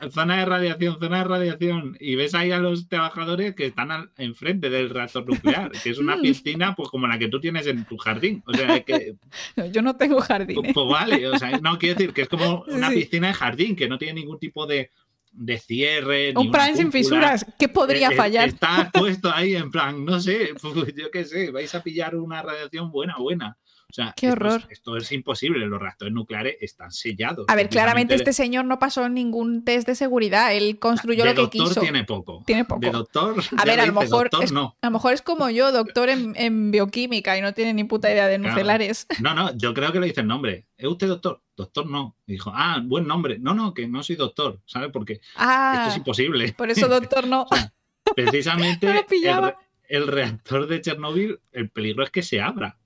Zona 0.09 0.37
de 0.37 0.45
radiación 0.45 0.97
zona 1.01 1.17
de 1.17 1.23
radiación. 1.25 1.97
Y 1.99 2.15
ves 2.15 2.33
ahí 2.33 2.53
a 2.53 2.59
los 2.59 2.87
trabajadores 2.87 3.53
que 3.53 3.65
están 3.65 4.09
enfrente 4.17 4.69
del 4.69 4.89
reactor 4.89 5.27
nuclear 5.27 5.69
que 5.71 5.89
es 5.89 5.97
una 5.97 6.15
mm. 6.15 6.21
piscina 6.21 6.75
pues 6.75 6.87
como 6.87 7.07
la 7.07 7.19
que 7.19 7.27
tú 7.27 7.41
tienes 7.41 7.67
en 7.67 7.83
tu 7.83 7.97
jardín. 7.97 8.41
O 8.45 8.53
sea 8.53 8.79
que 8.83 9.15
yo 9.73 9.81
no 9.81 9.97
tengo 9.97 10.21
jardín 10.21 10.55
pues, 10.55 10.73
pues, 10.73 10.87
vale 10.87 11.27
o 11.27 11.37
sea 11.37 11.59
no 11.59 11.77
quiero 11.77 11.95
decir 11.95 12.13
que 12.13 12.21
es 12.21 12.29
como 12.29 12.63
una 12.69 12.89
piscina 12.89 13.27
de 13.27 13.33
jardín 13.33 13.75
que 13.75 13.89
no 13.89 13.97
tiene 13.97 14.21
ningún 14.21 14.39
tipo 14.39 14.65
de 14.65 14.91
de 15.35 15.57
cierre. 15.59 16.33
Un 16.35 16.51
plan 16.51 16.75
sin 16.75 16.91
fisuras, 16.91 17.45
¿qué 17.59 17.67
podría 17.67 18.09
eh, 18.09 18.13
eh, 18.13 18.15
fallar? 18.15 18.49
Está 18.49 18.89
puesto 18.93 19.31
ahí 19.31 19.55
en 19.55 19.69
plan, 19.69 20.03
no 20.03 20.19
sé, 20.19 20.49
pues, 20.61 20.93
yo 20.95 21.11
qué 21.11 21.25
sé, 21.25 21.51
vais 21.51 21.73
a 21.75 21.83
pillar 21.83 22.15
una 22.15 22.41
radiación 22.41 22.91
buena, 22.91 23.15
buena. 23.17 23.57
Sea, 23.95 24.13
Qué 24.13 24.29
horror. 24.29 24.61
Esto, 24.69 24.97
es 24.97 25.09
imposible, 25.13 25.65
los 25.65 25.81
reactores 25.81 26.13
nucleares 26.13 26.57
están 26.59 26.91
sellados. 26.91 27.45
A 27.47 27.55
ver, 27.55 27.69
claramente 27.69 28.13
este 28.13 28.33
señor 28.33 28.65
no 28.65 28.77
pasó 28.77 29.07
ningún 29.07 29.63
test 29.63 29.87
de 29.87 29.95
seguridad, 29.95 30.53
él 30.53 30.79
construyó 30.79 31.23
lo 31.23 31.33
que 31.33 31.49
quiso. 31.49 31.79
tiene 31.79 32.03
poco. 32.03 32.43
Tiene 32.45 32.65
poco. 32.65 32.81
De 32.81 32.89
doctor, 32.89 33.41
a 33.55 33.63
ver, 33.63 33.79
a 33.79 33.85
lo 33.85 33.93
mejor 33.93 34.29
es, 34.41 34.51
no. 34.51 34.75
a 34.81 34.87
lo 34.87 34.91
mejor 34.91 35.13
es 35.13 35.21
como 35.21 35.49
yo, 35.49 35.71
doctor 35.71 36.09
en, 36.09 36.71
bioquímica 36.71 37.37
y 37.37 37.41
no 37.41 37.53
tiene 37.53 37.73
ni 37.73 37.85
puta 37.85 38.11
idea 38.11 38.27
de 38.27 38.37
nucleares. 38.37 39.07
No, 39.21 39.33
no, 39.33 39.55
yo 39.55 39.73
creo 39.73 39.93
que 39.93 40.01
le 40.01 40.07
dice 40.07 40.19
el 40.19 40.27
nombre. 40.27 40.67
¿Es 40.75 40.87
usted 40.89 41.07
doctor? 41.07 41.41
Doctor 41.55 41.89
no. 41.89 42.17
dijo, 42.27 42.51
ah, 42.53 42.81
buen 42.83 43.07
nombre. 43.07 43.39
No, 43.39 43.53
no, 43.53 43.73
que 43.73 43.87
no 43.87 44.03
soy 44.03 44.17
doctor, 44.17 44.59
¿sabe? 44.65 44.89
Porque 44.89 45.21
ah, 45.37 45.75
esto 45.77 45.91
es 45.91 45.97
imposible. 45.99 46.51
Por 46.51 46.69
eso 46.69 46.89
doctor 46.89 47.25
no. 47.27 47.45
precisamente 48.13 48.87
el, 49.09 49.53
el 49.87 50.07
reactor 50.07 50.67
de 50.67 50.81
Chernobyl, 50.81 51.39
el 51.53 51.69
peligro 51.69 52.03
es 52.03 52.09
que 52.09 52.23
se 52.23 52.41
abra 52.41 52.77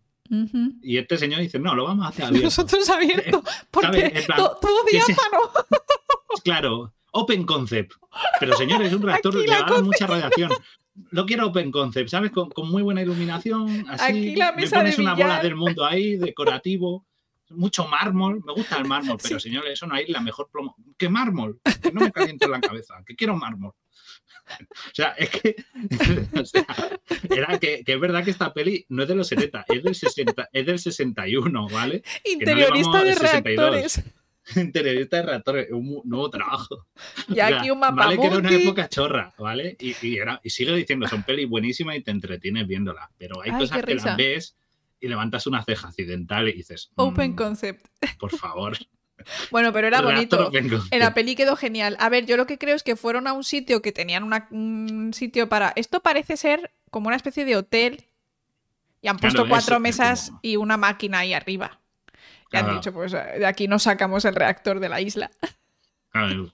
Y 0.82 0.98
este 0.98 1.18
señor 1.18 1.42
dice, 1.42 1.60
no, 1.60 1.76
lo 1.76 1.86
vamos 1.86 2.06
a 2.06 2.10
hacer 2.10 2.26
abierto. 2.28 2.46
Nosotros 2.46 2.90
abierto, 2.90 3.44
porque 3.72 4.26
todo 4.28 4.84
diáfano. 4.92 5.40
claro, 6.44 6.94
open 7.12 7.46
concept. 7.46 7.94
Pero 8.40 8.56
señores, 8.56 8.88
es 8.88 8.94
un 8.94 9.02
reactor 9.02 9.44
que 9.44 9.50
va 9.50 9.60
a 9.60 9.82
mucha 9.82 10.08
radiación. 10.08 10.52
Lo 11.12 11.26
quiero 11.26 11.48
open 11.48 11.72
concept, 11.72 12.10
¿sabes? 12.10 12.32
Con, 12.32 12.50
muy 12.70 12.84
buena 12.84 13.02
iluminación, 13.02 13.86
así. 13.90 14.36
me 14.56 14.68
pones 14.68 15.00
una 15.00 15.14
bola 15.14 15.42
del 15.42 15.56
mundo 15.56 15.86
ahí, 15.86 16.18
decorativo 16.18 17.06
mucho 17.52 17.88
mármol, 17.88 18.44
me 18.46 18.54
gusta 18.54 18.78
el 18.78 18.86
mármol, 18.86 19.18
pero 19.22 19.40
señores, 19.40 19.74
eso 19.74 19.88
no 19.88 19.96
hay 19.96 20.08
la 20.08 20.22
mejor 20.22 20.50
promo. 20.52 20.76
¿Qué 20.98 21.10
mármol? 21.10 21.60
Que 21.82 21.92
no 21.92 22.02
me 22.02 22.12
caliente 22.12 22.48
la 22.48 22.60
cabeza, 22.60 22.96
que 23.06 23.16
quiero 23.16 23.36
mármol. 23.36 23.74
O 24.50 24.94
sea, 24.94 25.10
es 25.18 25.30
que, 25.30 25.56
era 27.36 27.60
que, 27.60 27.84
es 27.86 28.00
verdad 28.00 28.24
que 28.24 28.32
esta 28.32 28.54
peli 28.54 28.86
no 28.90 29.04
es 29.04 29.10
de 29.10 29.16
los 29.16 29.28
70, 29.28 29.66
es 29.68 29.84
del, 29.84 29.96
60, 29.96 30.50
es 30.52 30.66
del 30.66 30.80
61, 30.80 31.68
¿vale? 31.70 32.04
Interiorista 32.26 33.04
de 33.04 33.16
reactores. 33.16 34.02
Interiorista 34.56 35.18
de 35.18 35.24
reactores, 35.24 35.72
un 35.72 36.02
nuevo 36.06 36.30
trabajo. 36.30 36.88
Y 37.28 37.40
aquí 37.40 37.70
un 37.70 37.80
mapa 37.80 38.06
Vale, 38.06 38.18
que 38.18 38.28
era 38.28 38.38
una 38.38 38.52
época 38.52 38.90
chorra, 38.90 39.34
¿vale? 39.38 39.78
Y, 39.80 40.18
era, 40.18 40.40
y 40.44 40.50
sigue 40.50 40.76
diciendo, 40.76 41.08
son 41.08 41.24
pelis 41.24 41.48
buenísimas 41.48 41.98
y 41.98 42.02
te 42.02 42.12
entretienes 42.12 42.68
viéndola, 42.68 43.12
pero 43.18 43.42
hay 43.42 43.52
cosas 43.52 43.84
que 43.84 43.96
las 43.96 44.18
ves 44.18 44.56
y 45.00 45.08
levantas 45.08 45.48
una 45.48 45.64
ceja 45.64 45.88
accidental 45.88 46.48
y 46.50 46.54
dices... 46.54 46.92
Open 46.96 47.32
mm, 47.32 47.36
concept. 47.36 47.88
Por 48.20 48.32
favor. 48.32 48.78
Bueno, 49.52 49.74
pero 49.74 49.88
era 49.88 50.02
bonito. 50.02 50.52
En 50.54 51.00
la 51.00 51.14
peli 51.14 51.36
quedó 51.36 51.56
genial. 51.56 51.96
A 52.00 52.10
ver, 52.10 52.26
yo 52.26 52.38
lo 52.38 52.48
que 52.48 52.58
creo 52.58 52.76
es 52.76 52.84
que 52.84 52.96
fueron 52.96 53.28
a 53.28 53.34
un 53.34 53.44
sitio 53.44 53.82
que 53.82 53.92
tenían 53.92 54.24
un 54.52 55.12
sitio 55.14 55.50
para. 55.50 55.74
Esto 55.76 56.02
parece 56.02 56.38
ser 56.38 56.72
como 56.90 57.08
una 57.08 57.16
especie 57.16 57.46
de 57.46 57.56
hotel. 57.56 58.06
Y 59.02 59.08
han 59.08 59.18
puesto 59.18 59.48
cuatro 59.48 59.80
mesas 59.80 60.34
y 60.42 60.58
una 60.58 60.76
máquina 60.76 61.20
ahí 61.20 61.34
arriba. 61.34 61.80
Y 62.52 62.58
han 62.58 62.76
dicho, 62.76 62.92
pues 62.94 63.12
de 63.12 63.46
aquí 63.46 63.68
nos 63.68 63.84
sacamos 63.84 64.26
el 64.26 64.36
reactor 64.36 64.80
de 64.80 64.90
la 64.90 65.02
isla. 65.02 65.32
Claro, 66.12 66.52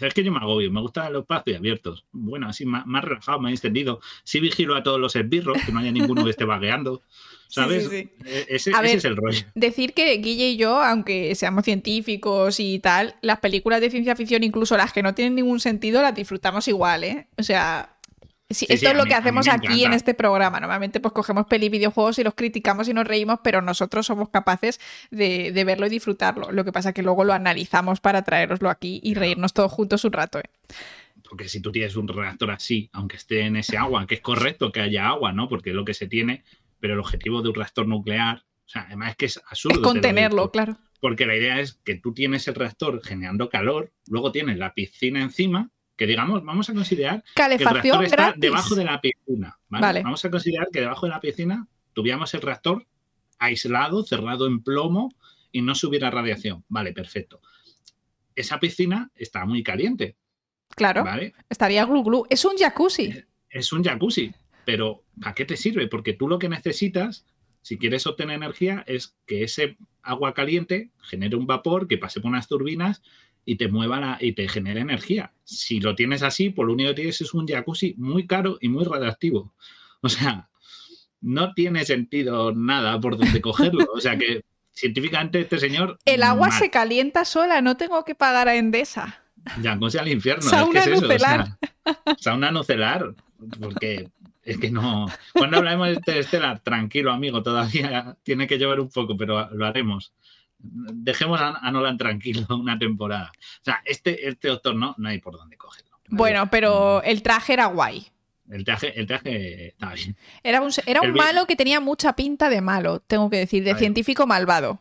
es 0.00 0.14
que 0.14 0.22
yo 0.22 0.30
me 0.30 0.38
agobio, 0.38 0.70
me 0.70 0.82
gustan 0.82 1.14
los 1.14 1.22
espacios 1.22 1.58
abiertos. 1.58 2.04
Bueno, 2.12 2.46
así 2.46 2.66
más, 2.66 2.84
relajado, 3.02 3.40
más 3.40 3.52
extendido. 3.52 4.00
Sí 4.22 4.38
vigilo 4.38 4.76
a 4.76 4.82
todos 4.82 5.00
los 5.00 5.16
esbirros, 5.16 5.56
que 5.64 5.72
no 5.72 5.78
haya 5.78 5.90
ninguno 5.90 6.24
que 6.24 6.30
esté 6.30 6.44
vagueando. 6.44 7.02
¿Sabes? 7.48 7.90
E, 7.90 8.10
ese, 8.48 8.72
es 8.84 9.04
el 9.06 9.16
rollo. 9.16 9.40
Decir 9.54 9.94
que 9.94 10.14
Guille 10.18 10.50
y 10.50 10.56
yo, 10.58 10.82
aunque 10.82 11.34
seamos 11.34 11.64
científicos 11.64 12.60
y 12.60 12.78
tal, 12.80 13.14
las 13.22 13.40
películas 13.40 13.80
de 13.80 13.88
ciencia 13.88 14.14
ficción, 14.14 14.44
incluso 14.44 14.76
las 14.76 14.92
que 14.92 15.02
no 15.02 15.14
tienen 15.14 15.34
ningún 15.36 15.58
sentido, 15.58 16.02
las 16.02 16.14
disfrutamos 16.14 16.68
igual, 16.68 17.04
¿eh? 17.04 17.28
O 17.38 17.42
sea, 17.42 17.97
esto 18.48 18.88
es 18.90 18.96
lo 18.96 19.04
que 19.04 19.14
hacemos 19.14 19.46
aquí 19.48 19.84
en 19.84 19.92
este 19.92 20.14
programa. 20.14 20.58
Normalmente 20.60 21.00
pues 21.00 21.12
cogemos 21.12 21.46
peli 21.46 21.68
videojuegos 21.68 22.18
y 22.18 22.24
los 22.24 22.34
criticamos 22.34 22.88
y 22.88 22.94
nos 22.94 23.06
reímos, 23.06 23.40
pero 23.44 23.60
nosotros 23.60 24.06
somos 24.06 24.30
capaces 24.30 24.80
de, 25.10 25.52
verlo 25.64 25.86
y 25.86 25.90
disfrutarlo. 25.90 26.50
Lo 26.50 26.64
que 26.64 26.72
pasa 26.72 26.90
es 26.90 26.94
que 26.94 27.02
luego 27.02 27.24
lo 27.24 27.34
analizamos 27.34 28.00
para 28.00 28.22
traeroslo 28.22 28.70
aquí 28.70 29.00
y 29.02 29.14
reírnos 29.14 29.52
todos 29.52 29.70
juntos 29.70 30.04
un 30.04 30.12
rato. 30.12 30.38
¿eh? 30.38 30.50
Porque 31.28 31.48
si 31.48 31.60
tú 31.60 31.70
tienes 31.72 31.96
un 31.96 32.08
reactor 32.08 32.50
así, 32.50 32.88
aunque 32.92 33.16
esté 33.16 33.42
en 33.42 33.56
ese 33.56 33.76
agua, 33.76 34.06
que 34.06 34.14
es 34.14 34.20
correcto 34.22 34.72
que 34.72 34.80
haya 34.80 35.08
agua, 35.08 35.32
¿no? 35.32 35.48
Porque 35.48 35.70
es 35.70 35.76
lo 35.76 35.84
que 35.84 35.92
se 35.92 36.06
tiene, 36.06 36.42
pero 36.80 36.94
el 36.94 37.00
objetivo 37.00 37.42
de 37.42 37.50
un 37.50 37.54
reactor 37.54 37.86
nuclear, 37.86 38.44
o 38.64 38.68
sea, 38.68 38.82
además 38.86 39.10
es 39.10 39.16
que 39.16 39.26
es 39.26 39.42
absurdo. 39.50 39.76
Es 39.76 39.82
contenerlo, 39.82 40.50
claro. 40.50 40.78
Porque 41.00 41.26
la 41.26 41.36
idea 41.36 41.60
es 41.60 41.74
que 41.84 41.96
tú 41.96 42.14
tienes 42.14 42.48
el 42.48 42.54
reactor 42.54 43.02
generando 43.04 43.50
calor, 43.50 43.92
luego 44.06 44.32
tienes 44.32 44.56
la 44.56 44.72
piscina 44.72 45.22
encima, 45.22 45.70
que 45.98 46.06
digamos, 46.06 46.44
vamos 46.44 46.70
a 46.70 46.74
considerar 46.74 47.24
que 47.34 47.42
el 47.42 47.58
reactor 47.58 48.04
está 48.04 48.32
debajo 48.36 48.76
de 48.76 48.84
la 48.84 49.00
piscina. 49.00 49.58
¿vale? 49.68 50.02
Vamos 50.04 50.24
a 50.24 50.30
considerar 50.30 50.68
que 50.72 50.80
debajo 50.80 51.06
de 51.06 51.10
la 51.10 51.20
piscina 51.20 51.66
tuviéramos 51.92 52.32
el 52.34 52.40
reactor 52.40 52.86
aislado, 53.40 54.04
cerrado 54.04 54.46
en 54.46 54.62
plomo 54.62 55.12
y 55.50 55.60
no 55.60 55.74
subiera 55.74 56.08
radiación. 56.08 56.64
Vale, 56.68 56.92
perfecto. 56.92 57.40
Esa 58.36 58.60
piscina 58.60 59.10
está 59.16 59.44
muy 59.44 59.64
caliente. 59.64 60.16
Claro. 60.68 61.04
Estaría 61.48 61.84
glu 61.84 62.04
glu. 62.04 62.26
Es 62.30 62.44
un 62.44 62.56
jacuzzi. 62.56 63.12
Es 63.50 63.72
un 63.72 63.82
jacuzzi. 63.82 64.32
Pero 64.64 65.02
¿para 65.20 65.34
qué 65.34 65.44
te 65.44 65.56
sirve? 65.56 65.88
Porque 65.88 66.12
tú 66.12 66.28
lo 66.28 66.38
que 66.38 66.48
necesitas, 66.48 67.26
si 67.60 67.76
quieres 67.76 68.06
obtener 68.06 68.36
energía, 68.36 68.84
es 68.86 69.16
que 69.26 69.42
ese 69.42 69.76
agua 70.02 70.32
caliente 70.32 70.92
genere 71.02 71.34
un 71.34 71.46
vapor 71.48 71.88
que 71.88 71.98
pase 71.98 72.20
por 72.20 72.30
unas 72.30 72.46
turbinas 72.46 73.02
y 73.44 73.56
te 73.56 73.68
mueva 73.68 74.00
la, 74.00 74.18
y 74.20 74.32
te 74.32 74.48
genere 74.48 74.80
energía. 74.80 75.32
Si 75.44 75.80
lo 75.80 75.94
tienes 75.94 76.22
así, 76.22 76.50
pues 76.50 76.66
lo 76.66 76.74
único 76.74 76.90
que 76.90 76.96
tienes 76.96 77.20
es 77.20 77.34
un 77.34 77.46
jacuzzi 77.46 77.94
muy 77.96 78.26
caro 78.26 78.58
y 78.60 78.68
muy 78.68 78.84
radioactivo. 78.84 79.54
O 80.00 80.08
sea, 80.08 80.48
no 81.20 81.54
tiene 81.54 81.84
sentido 81.84 82.52
nada 82.54 83.00
por 83.00 83.16
donde 83.16 83.40
cogerlo. 83.40 83.86
O 83.94 84.00
sea 84.00 84.16
que 84.16 84.44
científicamente 84.72 85.40
este 85.40 85.58
señor... 85.58 85.98
El 86.04 86.22
agua 86.22 86.50
se 86.50 86.70
calienta 86.70 87.24
sola, 87.24 87.60
no 87.60 87.76
tengo 87.76 88.04
que 88.04 88.14
pagar 88.14 88.48
a 88.48 88.56
Endesa. 88.56 89.22
Jacuzzi 89.62 89.98
al 89.98 90.08
infierno. 90.08 90.42
Sauna 90.42 90.80
es 90.80 91.00
nucelar. 91.00 91.58
sauna 92.18 92.50
nucelar. 92.50 93.14
Porque 93.60 94.10
es 94.42 94.58
que 94.58 94.70
no. 94.70 95.06
Cuando 95.32 95.58
hablemos 95.58 95.88
de 95.88 95.94
Interstellar, 95.94 96.60
tranquilo, 96.60 97.12
amigo, 97.12 97.42
todavía 97.42 98.16
tiene 98.22 98.46
que 98.46 98.58
llevar 98.58 98.80
un 98.80 98.88
poco, 98.88 99.16
pero 99.16 99.48
lo 99.50 99.66
haremos. 99.66 100.12
Dejemos 100.58 101.40
a, 101.40 101.70
Nolan 101.70 101.98
tranquilo 101.98 102.46
una 102.50 102.78
temporada. 102.78 103.32
O 103.34 103.64
sea, 103.64 103.82
este, 103.84 104.28
este 104.28 104.48
doctor 104.48 104.74
no, 104.74 104.94
no 104.98 105.08
hay 105.08 105.18
por 105.18 105.36
dónde 105.36 105.56
cogerlo. 105.56 105.98
Bueno, 106.08 106.48
pero 106.50 107.02
el 107.02 107.22
traje 107.22 107.52
era 107.52 107.66
guay. 107.66 108.06
El 108.50 108.64
traje, 108.64 108.98
el 108.98 109.06
traje 109.06 109.68
estaba 109.68 109.94
bien. 109.94 110.16
Era 110.42 110.62
un, 110.62 110.70
era 110.86 111.02
un 111.02 111.12
malo 111.12 111.46
que 111.46 111.54
tenía 111.54 111.80
mucha 111.80 112.16
pinta 112.16 112.48
de 112.48 112.62
malo, 112.62 113.00
tengo 113.00 113.28
que 113.28 113.36
decir, 113.36 113.62
de 113.62 113.74
científico 113.74 114.26
malvado. 114.26 114.80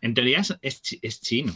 En 0.00 0.14
teoría 0.14 0.42
es, 0.62 1.20
chino. 1.20 1.52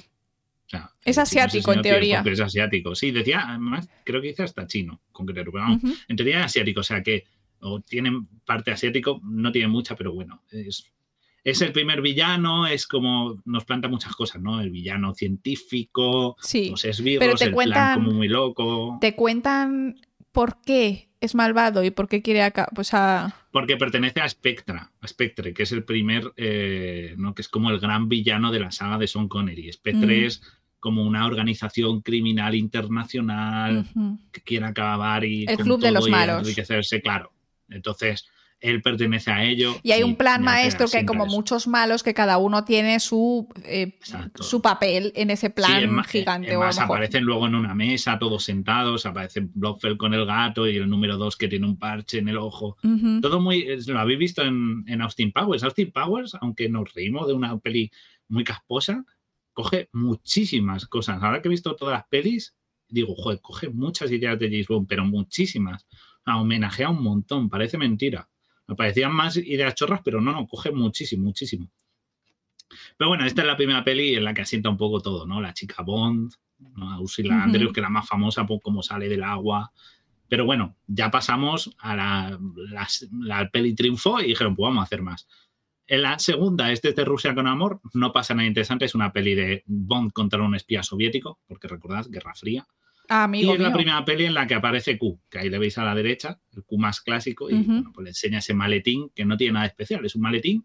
es 1.04 1.18
asiático, 1.18 1.72
en 1.72 1.80
teoría. 1.80 2.22
Es 2.26 2.40
asiático. 2.40 2.94
Sí, 2.94 3.10
decía, 3.10 3.44
además, 3.48 3.88
creo 4.04 4.20
que 4.20 4.28
dice 4.28 4.42
hasta 4.42 4.66
chino, 4.66 5.00
concreto. 5.12 5.50
Pero 5.50 5.64
en 6.08 6.16
teoría 6.16 6.40
es 6.40 6.46
asiático, 6.46 6.80
o 6.80 6.84
sea 6.84 7.02
que 7.02 7.24
o 7.60 7.80
tienen 7.80 8.26
parte 8.44 8.70
asiático, 8.70 9.20
no 9.24 9.50
tiene 9.50 9.68
mucha, 9.68 9.96
pero 9.96 10.12
bueno, 10.12 10.42
es, 10.50 10.92
es 11.46 11.62
el 11.62 11.70
primer 11.70 12.02
villano, 12.02 12.66
es 12.66 12.88
como 12.88 13.40
nos 13.44 13.64
planta 13.64 13.86
muchas 13.86 14.16
cosas, 14.16 14.42
¿no? 14.42 14.60
El 14.60 14.70
villano 14.70 15.14
científico, 15.14 16.36
sí, 16.40 16.70
los 16.70 16.84
esbirros, 16.84 17.40
el 17.40 17.54
plan 17.54 18.00
como 18.00 18.10
muy 18.10 18.26
loco. 18.26 18.98
Te 19.00 19.14
cuentan 19.14 19.94
por 20.32 20.60
qué 20.60 21.08
es 21.20 21.36
malvado 21.36 21.84
y 21.84 21.92
por 21.92 22.08
qué 22.08 22.20
quiere 22.20 22.42
acá, 22.42 22.68
pues 22.74 22.92
a... 22.94 23.32
Porque 23.52 23.76
pertenece 23.76 24.20
a 24.20 24.28
Spectra, 24.28 24.90
a 25.00 25.06
Spectre, 25.06 25.54
que 25.54 25.62
es 25.62 25.70
el 25.70 25.84
primer, 25.84 26.32
eh, 26.36 27.14
¿no? 27.16 27.32
Que 27.32 27.42
es 27.42 27.48
como 27.48 27.70
el 27.70 27.78
gran 27.78 28.08
villano 28.08 28.50
de 28.50 28.58
la 28.58 28.72
saga 28.72 28.98
de 28.98 29.06
Sean 29.06 29.28
Connery. 29.28 29.72
Spectre 29.72 30.22
mm. 30.22 30.24
es 30.24 30.42
como 30.80 31.04
una 31.04 31.26
organización 31.26 32.00
criminal 32.00 32.56
internacional 32.56 33.86
que 34.32 34.40
quiere 34.40 34.66
acabar 34.66 35.24
y... 35.24 35.44
El 35.46 35.58
club 35.58 35.80
de 35.80 35.92
los 35.92 36.08
malos. 36.08 36.40
Enriquecerse, 36.40 37.00
claro. 37.00 37.32
Entonces, 37.68 38.26
él 38.60 38.82
pertenece 38.82 39.30
a 39.30 39.44
ello. 39.44 39.76
Y 39.82 39.92
hay 39.92 40.02
un 40.02 40.16
plan 40.16 40.42
maestro 40.42 40.86
que 40.88 40.98
hay 40.98 41.06
como 41.06 41.26
muchos 41.26 41.66
malos 41.66 42.02
que 42.02 42.14
cada 42.14 42.38
uno 42.38 42.64
tiene 42.64 43.00
su, 43.00 43.48
eh, 43.64 43.98
su 44.34 44.62
papel 44.62 45.12
en 45.14 45.30
ese 45.30 45.50
plan 45.50 46.02
gigante. 46.04 46.54
Aparecen 46.54 47.24
luego 47.24 47.46
en 47.46 47.54
una 47.54 47.74
mesa, 47.74 48.18
todos 48.18 48.44
sentados, 48.44 49.06
aparece 49.06 49.48
Blofeld 49.54 49.96
con 49.96 50.14
el 50.14 50.24
gato 50.26 50.66
y 50.66 50.76
el 50.76 50.88
número 50.88 51.16
dos 51.16 51.36
que 51.36 51.48
tiene 51.48 51.66
un 51.66 51.78
parche 51.78 52.18
en 52.18 52.28
el 52.28 52.38
ojo. 52.38 52.76
Todo 53.20 53.40
muy... 53.40 53.66
Lo 53.86 53.98
habéis 53.98 54.18
visto 54.18 54.42
en, 54.42 54.84
en, 54.86 55.02
Austin 55.02 55.32
Powers. 55.32 55.62
Austin 55.62 55.92
Powers, 55.92 56.34
aunque 56.40 56.68
nos 56.68 56.92
reímos 56.94 57.26
de 57.28 57.34
una 57.34 57.56
peli 57.58 57.90
muy 58.28 58.44
casposa, 58.44 59.04
coge 59.52 59.88
muchísimas 59.92 60.86
cosas. 60.86 61.22
Ahora 61.22 61.42
que 61.42 61.48
he 61.48 61.50
visto 61.50 61.76
todas 61.76 61.92
las 61.92 62.06
pelis, 62.08 62.54
digo, 62.88 63.14
joder, 63.14 63.40
coge 63.40 63.68
muchas 63.68 64.10
ideas 64.10 64.38
de 64.38 64.48
James 64.48 64.68
Bond, 64.68 64.86
pero 64.88 65.04
muchísimas 65.04 65.86
homenajea 66.34 66.90
un 66.90 67.02
montón, 67.02 67.48
parece 67.48 67.78
mentira. 67.78 68.28
Me 68.68 68.74
parecían 68.74 69.12
más 69.12 69.36
ideas 69.36 69.74
chorras, 69.74 70.00
pero 70.04 70.20
no, 70.20 70.32
no, 70.32 70.46
coge 70.46 70.70
muchísimo, 70.72 71.24
muchísimo. 71.24 71.70
Pero 72.96 73.08
bueno, 73.08 73.24
esta 73.24 73.42
es 73.42 73.46
la 73.46 73.56
primera 73.56 73.84
peli 73.84 74.14
en 74.14 74.24
la 74.24 74.34
que 74.34 74.42
asienta 74.42 74.68
un 74.68 74.76
poco 74.76 75.00
todo, 75.00 75.26
¿no? 75.26 75.40
La 75.40 75.54
chica 75.54 75.82
Bond, 75.82 76.32
¿no? 76.76 77.00
Ursula 77.00 77.42
Andrews, 77.42 77.72
que 77.72 77.80
era 77.80 77.88
más 77.88 78.08
famosa 78.08 78.46
por 78.46 78.60
cómo 78.60 78.82
sale 78.82 79.08
del 79.08 79.22
agua. 79.22 79.72
Pero 80.28 80.44
bueno, 80.44 80.76
ya 80.86 81.10
pasamos 81.10 81.74
a 81.78 81.94
la, 81.94 82.38
la, 83.20 83.48
peli 83.50 83.74
triunfó 83.74 84.20
y 84.20 84.28
dijeron, 84.28 84.56
pues 84.56 84.68
vamos 84.68 84.80
a 84.80 84.84
hacer 84.84 85.02
más. 85.02 85.28
En 85.86 86.02
la 86.02 86.18
segunda, 86.18 86.72
este 86.72 86.88
es 86.88 86.96
de 86.96 87.04
Rusia 87.04 87.34
con 87.34 87.46
amor, 87.46 87.80
no 87.94 88.12
pasa 88.12 88.34
nada 88.34 88.48
interesante, 88.48 88.86
es 88.86 88.96
una 88.96 89.12
peli 89.12 89.36
de 89.36 89.62
Bond 89.66 90.12
contra 90.12 90.42
un 90.42 90.56
espía 90.56 90.82
soviético, 90.82 91.38
porque 91.46 91.68
recordad, 91.68 92.06
Guerra 92.08 92.34
Fría. 92.34 92.66
Ah, 93.08 93.30
y 93.32 93.48
es 93.48 93.60
la 93.60 93.72
primera 93.72 94.04
peli 94.04 94.24
en 94.24 94.34
la 94.34 94.46
que 94.46 94.54
aparece 94.54 94.98
Q, 94.98 95.20
que 95.30 95.38
ahí 95.38 95.50
le 95.50 95.58
veis 95.58 95.78
a 95.78 95.84
la 95.84 95.94
derecha, 95.94 96.40
el 96.54 96.64
Q 96.64 96.78
más 96.78 97.00
clásico, 97.00 97.48
y 97.50 97.54
bueno, 97.54 97.92
pues 97.94 98.04
le 98.04 98.10
enseña 98.10 98.38
ese 98.38 98.54
maletín 98.54 99.10
que 99.14 99.24
no 99.24 99.36
tiene 99.36 99.54
nada 99.54 99.66
especial, 99.66 100.04
es 100.04 100.14
un 100.14 100.22
maletín 100.22 100.64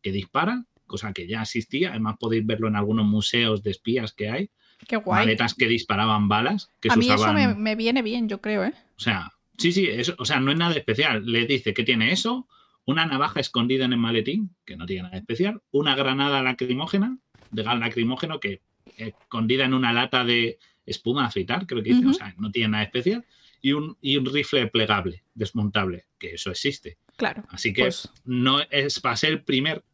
que 0.00 0.12
dispara, 0.12 0.64
cosa 0.86 1.12
que 1.12 1.26
ya 1.26 1.42
existía, 1.42 1.90
además 1.90 2.16
podéis 2.18 2.44
verlo 2.44 2.68
en 2.68 2.76
algunos 2.76 3.06
museos 3.06 3.62
de 3.62 3.70
espías 3.70 4.12
que 4.12 4.30
hay. 4.30 4.50
Qué 4.86 4.96
guay. 4.96 5.26
Maletas 5.26 5.54
que 5.54 5.68
disparaban 5.68 6.28
balas. 6.28 6.70
Que 6.80 6.88
a 6.90 6.96
mí 6.96 7.08
eso 7.08 7.32
me, 7.32 7.76
viene 7.76 8.02
bien, 8.02 8.28
yo 8.28 8.40
creo, 8.40 8.64
¿eh? 8.64 8.74
O 8.96 9.00
sea, 9.00 9.32
sí, 9.56 9.72
sí, 9.72 9.86
eso, 9.86 10.14
o 10.18 10.24
sea, 10.24 10.40
no 10.40 10.50
es 10.50 10.58
nada 10.58 10.74
especial. 10.74 11.24
Le 11.24 11.46
dice 11.46 11.72
que 11.72 11.84
tiene 11.84 12.12
eso, 12.12 12.48
una 12.84 13.06
navaja 13.06 13.40
escondida 13.40 13.84
en 13.84 13.92
el 13.92 13.98
maletín, 13.98 14.50
que 14.64 14.76
no 14.76 14.86
tiene 14.86 15.04
nada 15.04 15.16
especial, 15.16 15.62
una 15.70 15.94
granada 15.94 16.42
lacrimógena, 16.42 17.16
de 17.50 17.62
gas 17.62 17.78
lacrimógeno 17.78 18.40
que 18.40 18.60
escondida 18.96 19.64
en 19.64 19.74
una 19.74 19.92
lata 19.92 20.24
de 20.24 20.58
espuma 20.86 21.24
a 21.24 21.26
afeitar, 21.26 21.66
creo 21.66 21.82
que 21.82 21.94
dice, 21.94 22.06
o 22.06 22.12
sea, 22.12 22.34
no 22.38 22.50
tiene 22.50 22.70
nada 22.70 22.84
especial, 22.84 23.24
y 23.60 23.72
un, 23.72 23.96
y 24.00 24.16
un 24.16 24.26
rifle 24.26 24.66
plegable, 24.66 25.24
desmontable, 25.34 26.06
que 26.18 26.34
eso 26.34 26.50
existe. 26.50 26.98
Claro. 27.16 27.44
Así 27.50 27.72
que 27.72 27.82
pues 27.82 28.10
no 28.24 28.60
es 28.70 29.00
para 29.00 29.16
ser 29.16 29.30
el 29.30 29.44
primer, 29.44 29.84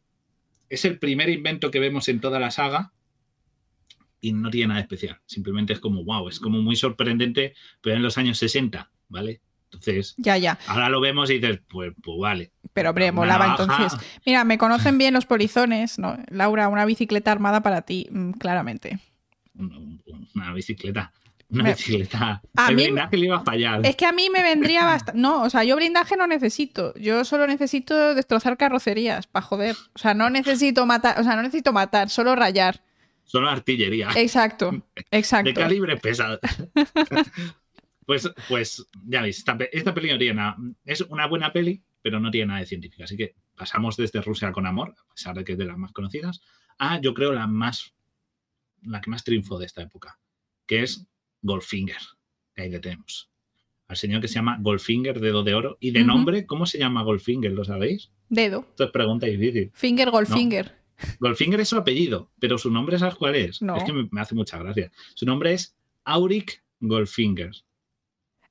es 0.69 0.85
el 0.85 0.97
primer 0.97 1.29
invento 1.29 1.69
que 1.71 1.79
vemos 1.79 2.07
en 2.07 2.19
toda 2.19 2.39
la 2.39 2.51
saga 2.51 2.91
y 4.21 4.33
no 4.33 4.49
tiene 4.49 4.69
nada 4.69 4.81
especial. 4.81 5.19
Simplemente 5.25 5.73
es 5.73 5.79
como, 5.79 6.03
wow, 6.03 6.27
es 6.27 6.39
como 6.39 6.61
muy 6.61 6.75
sorprendente, 6.75 7.53
pero 7.81 7.95
en 7.95 8.01
los 8.01 8.17
años 8.17 8.37
60, 8.39 8.91
¿vale? 9.07 9.41
Entonces, 9.65 10.15
ya, 10.17 10.35
ya. 10.37 10.57
ahora 10.65 10.89
lo 10.89 10.99
vemos 10.99 11.29
y 11.29 11.35
dices, 11.37 11.61
pues, 11.69 11.93
pues 12.01 12.17
vale. 12.19 12.51
Pero 12.73 12.89
hombre, 12.89 13.11
molaba 13.11 13.51
entonces. 13.51 13.93
Mira, 14.25 14.43
me 14.43 14.57
conocen 14.57 14.97
bien 14.97 15.13
los 15.13 15.27
polizones, 15.27 15.99
¿no? 15.99 16.17
Laura, 16.29 16.69
una 16.69 16.85
bicicleta 16.85 17.31
armada 17.31 17.61
para 17.61 17.83
ti, 17.83 18.07
mm, 18.11 18.31
Una, 19.59 20.53
bicicleta. 20.53 21.11
Una 21.49 21.69
bicicleta. 21.71 22.41
A 22.55 22.69
el 22.69 22.75
blindaje 22.75 23.17
le 23.17 23.25
iba 23.25 23.37
a 23.37 23.43
fallar. 23.43 23.85
Es 23.85 23.95
que 23.95 24.05
a 24.05 24.11
mí 24.11 24.29
me 24.29 24.41
vendría 24.41 24.85
bastante. 24.85 25.19
No, 25.19 25.43
o 25.43 25.49
sea, 25.49 25.63
yo 25.63 25.75
blindaje 25.75 26.15
no 26.15 26.27
necesito. 26.27 26.93
Yo 26.95 27.25
solo 27.25 27.45
necesito 27.47 28.15
destrozar 28.15 28.57
carrocerías 28.57 29.27
para 29.27 29.45
joder. 29.45 29.75
O 29.93 29.99
sea, 29.99 30.13
no 30.13 30.29
necesito 30.29 30.85
matar. 30.85 31.19
O 31.19 31.23
sea, 31.23 31.35
no 31.35 31.41
necesito 31.41 31.73
matar, 31.73 32.09
solo 32.09 32.35
rayar. 32.35 32.81
Solo 33.25 33.49
artillería. 33.49 34.09
Exacto, 34.15 34.83
exacto. 35.11 35.49
De 35.49 35.53
calibre 35.53 35.97
pesado. 35.97 36.39
Pues, 38.09 38.27
pues 38.47 38.87
ya 39.05 39.21
veis, 39.21 39.37
esta, 39.37 39.55
esta 39.71 39.93
peli 39.93 40.09
no 40.09 40.17
tiene 40.17 40.33
nada. 40.33 40.57
Es 40.83 41.01
una 41.01 41.27
buena 41.27 41.53
peli, 41.53 41.83
pero 42.01 42.19
no 42.19 42.31
tiene 42.31 42.47
nada 42.47 42.61
de 42.61 42.65
científica. 42.65 43.03
Así 43.03 43.15
que 43.15 43.35
pasamos 43.55 43.97
desde 43.97 44.19
Rusia 44.23 44.51
con 44.51 44.65
amor, 44.65 44.95
a 44.97 45.13
pesar 45.13 45.35
de 45.35 45.43
que 45.43 45.51
es 45.51 45.59
de 45.59 45.65
las 45.65 45.77
más 45.77 45.91
conocidas, 45.91 46.41
a 46.79 46.99
yo 46.99 47.13
creo 47.13 47.33
la 47.33 47.45
más, 47.45 47.93
la 48.83 49.01
que 49.01 49.09
más 49.09 49.23
triunfó 49.23 49.57
de 49.57 49.65
esta 49.65 49.81
época, 49.81 50.19
que 50.65 50.83
es 50.83 51.07
Goldfinger. 51.41 52.01
Que 52.55 52.63
ahí 52.63 52.69
le 52.69 52.79
tenemos. 52.79 53.29
Al 53.87 53.97
señor 53.97 54.21
que 54.21 54.27
se 54.27 54.35
llama 54.35 54.57
Goldfinger, 54.61 55.19
dedo 55.19 55.43
de 55.43 55.55
oro. 55.55 55.77
Y 55.79 55.91
de 55.91 56.03
nombre, 56.03 56.45
¿cómo 56.45 56.65
se 56.65 56.77
llama 56.77 57.03
Goldfinger? 57.03 57.51
¿Lo 57.51 57.65
sabéis? 57.65 58.11
Dedo. 58.29 58.65
Esto 58.69 58.83
es 58.83 58.91
pregunta 58.91 59.25
difícil. 59.25 59.71
Finger 59.73 60.11
Goldfinger. 60.11 60.75
Goldfinger 61.19 61.59
es 61.61 61.69
su 61.69 61.77
apellido, 61.77 62.29
pero 62.39 62.57
su 62.57 62.69
nombre, 62.69 62.99
¿sabes 62.99 63.15
cuál 63.15 63.35
es? 63.35 63.61
Es 63.61 63.83
que 63.83 63.93
me, 63.93 64.21
hace 64.21 64.35
mucha 64.35 64.57
gracia. 64.59 64.91
Su 65.15 65.25
nombre 65.25 65.53
es 65.53 65.75
Auric 66.03 66.63
Goldfinger. 66.79 67.51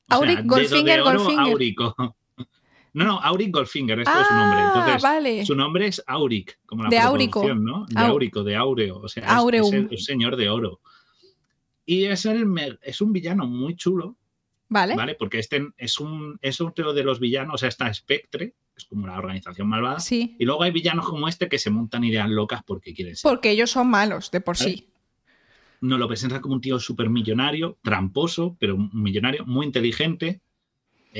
Auric 0.08 0.44
Goldfinger, 0.44 1.02
Goldfinger. 1.02 1.74
No, 2.92 3.04
no, 3.04 3.20
Auric 3.20 3.52
Goldfinger, 3.52 4.00
esto 4.00 4.20
es 4.20 4.26
su 4.26 4.34
nombre. 4.34 4.58
Ah, 4.60 4.72
Entonces, 4.96 5.46
su 5.46 5.54
nombre 5.54 5.86
es 5.86 6.02
Auric, 6.06 6.58
como 6.66 6.84
la 6.84 6.90
de 6.90 6.98
Aurico. 6.98 7.54
¿no? 7.54 7.86
De 7.86 8.00
Aurico, 8.00 8.42
de 8.42 8.56
Aureo. 8.56 8.98
O 8.98 9.08
sea, 9.08 9.24
es, 9.24 9.72
el, 9.72 9.98
señor 9.98 10.36
de 10.36 10.48
oro. 10.48 10.80
Y 11.84 12.04
es, 12.04 12.24
el, 12.26 12.78
es 12.82 13.00
un 13.00 13.12
villano 13.12 13.46
muy 13.46 13.76
chulo. 13.76 14.16
Vale. 14.70 14.96
¿Vale? 14.96 15.14
Porque 15.14 15.38
este 15.38 15.66
es 15.78 15.98
un, 15.98 16.38
es 16.42 16.60
otro 16.60 16.92
de 16.92 17.02
los 17.02 17.20
villanos, 17.20 17.54
o 17.54 17.58
sea, 17.58 17.70
está 17.70 17.92
Spectre, 17.92 18.54
es 18.76 18.84
como 18.84 19.06
la 19.06 19.16
organización 19.16 19.66
malvada. 19.66 19.98
Sí. 19.98 20.36
Y 20.38 20.44
luego 20.44 20.62
hay 20.62 20.72
villanos 20.72 21.08
como 21.08 21.26
este 21.26 21.48
que 21.48 21.58
se 21.58 21.70
montan 21.70 22.04
ideas 22.04 22.28
locas 22.28 22.62
porque 22.66 22.92
quieren 22.92 23.16
ser. 23.16 23.30
Porque 23.30 23.50
ellos 23.50 23.70
son 23.70 23.88
malos 23.88 24.30
de 24.30 24.40
por 24.42 24.56
sí 24.56 24.88
nos 25.80 25.98
lo 25.98 26.08
presenta 26.08 26.40
como 26.40 26.54
un 26.54 26.60
tío 26.60 26.78
súper 26.78 27.08
millonario, 27.08 27.78
tramposo, 27.82 28.56
pero 28.58 28.74
un 28.74 28.90
millonario, 28.92 29.44
muy 29.46 29.66
inteligente. 29.66 30.40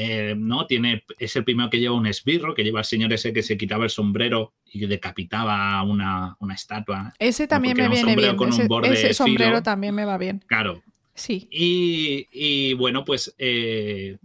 Eh, 0.01 0.37
¿no? 0.37 0.65
Tiene, 0.65 1.03
es 1.19 1.35
el 1.35 1.43
primero 1.43 1.69
que 1.69 1.81
lleva 1.81 1.97
un 1.97 2.07
esbirro, 2.07 2.55
que 2.55 2.63
lleva 2.63 2.79
el 2.79 2.85
señor 2.85 3.13
ese 3.13 3.33
que 3.33 3.43
se 3.43 3.59
quitaba 3.59 3.83
el 3.83 3.91
sombrero 3.91 4.53
y 4.65 4.87
decapitaba 4.87 5.83
una, 5.83 6.37
una 6.39 6.55
estatua. 6.55 7.13
Ese 7.19 7.49
también 7.49 7.77
me 7.77 7.89
viene 7.89 8.15
bien. 8.15 8.37
ese, 8.85 9.13
sombrero 9.13 9.61
también 9.61 9.97
me 9.97 10.05
va 10.05 10.17
bien. 10.17 10.41
Claro. 10.47 10.85
Sí. 11.15 11.49
Y, 11.51 12.75
bueno, 12.75 13.05
pues 13.05 13.35
eh, 13.39 14.19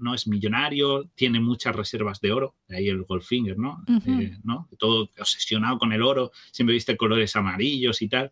no 0.00 0.14
es 0.14 0.28
millonario, 0.28 1.08
tiene 1.14 1.40
muchas 1.40 1.74
reservas 1.74 2.20
de 2.20 2.32
oro, 2.32 2.54
de 2.68 2.76
ahí 2.76 2.88
el 2.90 3.04
Goldfinger, 3.04 3.56
¿no? 3.56 3.82
Eh, 3.88 4.36
¿no? 4.44 4.68
Todo 4.76 5.08
obsesionado 5.18 5.78
con 5.78 5.94
el 5.94 6.02
oro, 6.02 6.30
siempre 6.50 6.74
viste 6.74 6.94
colores 6.94 7.34
amarillos 7.36 8.02
y 8.02 8.08
tal. 8.08 8.30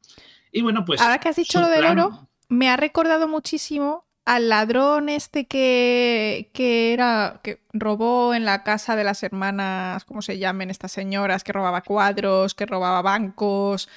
Y 0.52 0.60
bueno, 0.60 0.84
pues. 0.84 1.00
Ahora 1.00 1.18
que 1.18 1.30
has 1.30 1.36
dicho 1.36 1.62
lo 1.62 1.68
del 1.68 1.86
oro, 1.86 2.28
me 2.50 2.68
ha 2.68 2.76
recordado 2.76 3.26
muchísimo 3.26 4.03
al 4.24 4.48
ladrón 4.48 5.08
este 5.08 5.46
que, 5.46 6.50
que 6.52 6.92
era. 6.92 7.40
que 7.42 7.60
robó 7.72 8.34
en 8.34 8.44
la 8.44 8.62
casa 8.62 8.96
de 8.96 9.04
las 9.04 9.22
hermanas, 9.22 10.04
¿cómo 10.04 10.22
se 10.22 10.38
llamen 10.38 10.70
estas 10.70 10.92
señoras? 10.92 11.44
Que 11.44 11.52
robaba 11.52 11.82
cuadros, 11.82 12.54
que 12.54 12.66
robaba 12.66 13.02
bancos. 13.02 13.88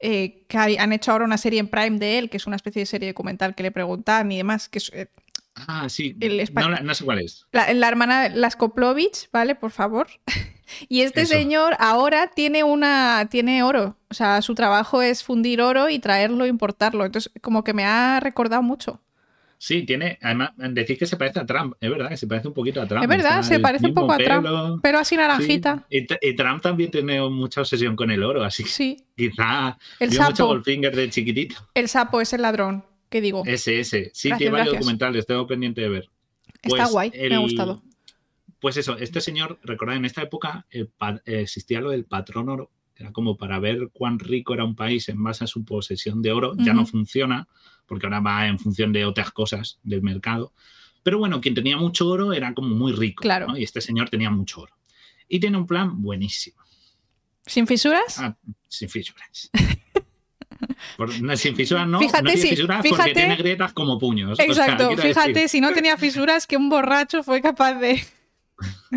Eh, 0.00 0.44
que 0.48 0.58
han 0.58 0.92
hecho 0.92 1.12
ahora 1.12 1.24
una 1.24 1.38
serie 1.38 1.60
en 1.60 1.68
Prime 1.68 1.98
de 1.98 2.18
él, 2.18 2.28
que 2.28 2.36
es 2.36 2.46
una 2.46 2.56
especie 2.56 2.80
de 2.80 2.86
serie 2.86 3.08
documental 3.08 3.54
que 3.54 3.62
le 3.62 3.70
preguntan 3.70 4.30
y 4.32 4.36
demás, 4.36 4.68
que 4.68 4.80
eh, 4.92 5.06
Ah, 5.54 5.88
sí. 5.88 6.16
no, 6.82 6.94
sé 6.94 7.04
cuál 7.04 7.20
es. 7.20 7.46
La, 7.52 7.72
la 7.72 7.88
hermana 7.88 8.28
Laskoplovich, 8.28 9.30
¿vale? 9.32 9.54
Por 9.54 9.70
favor. 9.70 10.08
y 10.88 11.02
este 11.02 11.26
señor 11.26 11.76
ahora 11.78 12.30
tiene 12.34 12.64
una. 12.64 13.28
tiene 13.30 13.62
oro. 13.62 13.96
O 14.10 14.14
sea, 14.14 14.42
su 14.42 14.54
trabajo 14.54 15.00
es 15.00 15.22
fundir 15.22 15.60
oro 15.60 15.88
y 15.88 16.00
traerlo, 16.00 16.46
importarlo. 16.46 17.04
Entonces, 17.04 17.32
como 17.40 17.62
que 17.62 17.72
me 17.72 17.84
ha 17.84 18.18
recordado 18.20 18.62
mucho. 18.62 19.00
Sí, 19.64 19.82
tiene. 19.84 20.18
Además, 20.20 20.50
decir 20.56 20.98
que 20.98 21.06
se 21.06 21.16
parece 21.16 21.40
a 21.40 21.46
Trump. 21.46 21.74
Es 21.80 21.90
verdad 21.90 22.08
que 22.10 22.16
se 22.16 22.26
parece 22.26 22.48
un 22.48 22.54
poquito 22.54 22.82
a 22.82 22.86
Trump. 22.86 23.02
Es 23.02 23.08
verdad, 23.08 23.42
se 23.42 23.60
parece 23.60 23.86
un 23.86 23.94
poco 23.94 24.12
a 24.12 24.18
Trump. 24.18 24.80
Pero 24.82 24.98
así 24.98 25.16
naranjita. 25.16 25.86
Y, 25.88 26.06
Trump 26.36 26.62
también 26.62 26.90
tiene 26.90 27.20
mucha 27.28 27.62
obsesión 27.62 27.96
con 27.96 28.10
el 28.10 28.22
oro, 28.22 28.44
así 28.44 28.64
que 28.64 28.70
sí. 28.70 28.96
quizá. 29.16 29.78
El 30.00 30.12
sapo. 30.12 30.58
de 30.58 31.10
chiquitito. 31.10 31.56
El 31.74 31.88
sapo 31.88 32.20
es 32.20 32.32
el 32.32 32.42
ladrón 32.42 32.84
digo? 33.20 33.42
Ese, 33.46 33.80
ese. 33.80 34.10
Sí, 34.14 34.30
tiene 34.36 34.52
varios 34.52 34.74
documentales, 34.74 35.26
tengo 35.26 35.46
pendiente 35.46 35.80
de 35.80 35.88
ver. 35.88 36.10
Está 36.62 36.84
pues 36.84 36.90
guay, 36.90 37.12
me 37.28 37.34
ha 37.34 37.38
gustado. 37.38 37.82
Pues 38.60 38.76
eso, 38.76 38.96
este 38.96 39.20
señor, 39.20 39.58
recordad, 39.62 39.96
en 39.96 40.04
esta 40.04 40.22
época 40.22 40.66
existía 41.26 41.80
lo 41.80 41.90
del 41.90 42.06
patrón 42.06 42.48
oro, 42.48 42.70
era 42.96 43.12
como 43.12 43.36
para 43.36 43.58
ver 43.58 43.90
cuán 43.92 44.18
rico 44.18 44.54
era 44.54 44.64
un 44.64 44.74
país 44.74 45.08
en 45.08 45.22
base 45.22 45.44
a 45.44 45.46
su 45.46 45.64
posesión 45.64 46.22
de 46.22 46.32
oro, 46.32 46.54
ya 46.56 46.72
no 46.72 46.86
funciona, 46.86 47.46
porque 47.86 48.06
ahora 48.06 48.20
va 48.20 48.46
en 48.46 48.58
función 48.58 48.92
de 48.92 49.04
otras 49.04 49.30
cosas 49.30 49.78
del 49.82 50.02
mercado. 50.02 50.52
Pero 51.02 51.18
bueno, 51.18 51.40
quien 51.40 51.54
tenía 51.54 51.76
mucho 51.76 52.08
oro 52.08 52.32
era 52.32 52.54
como 52.54 52.74
muy 52.74 52.92
rico. 52.92 53.22
Claro. 53.22 53.56
Y 53.56 53.62
este 53.62 53.80
señor 53.80 54.08
tenía 54.08 54.30
mucho 54.30 54.62
oro. 54.62 54.74
Y 55.28 55.38
tiene 55.38 55.58
un 55.58 55.66
plan 55.66 56.00
buenísimo. 56.02 56.64
¿Sin 57.46 57.66
fisuras? 57.66 58.18
Ah, 58.18 58.36
sin 58.68 58.88
fisuras. 58.88 59.50
sin 61.36 61.56
fisuras 61.56 61.86
no, 61.86 61.98
fíjate, 61.98 62.24
tiene 62.24 62.40
fisuras 62.40 62.86
porque 62.88 63.12
tiene 63.12 63.36
grietas 63.36 63.72
como 63.72 63.98
puños. 63.98 64.38
Exacto, 64.38 64.96
fíjate, 64.96 65.48
si 65.48 65.60
no 65.60 65.72
tenía 65.72 65.96
fisuras, 65.98 66.46
que 66.46 66.56
un 66.56 66.70
borracho 66.70 67.22
fue 67.22 67.42
capaz 67.42 67.74
de, 67.74 68.02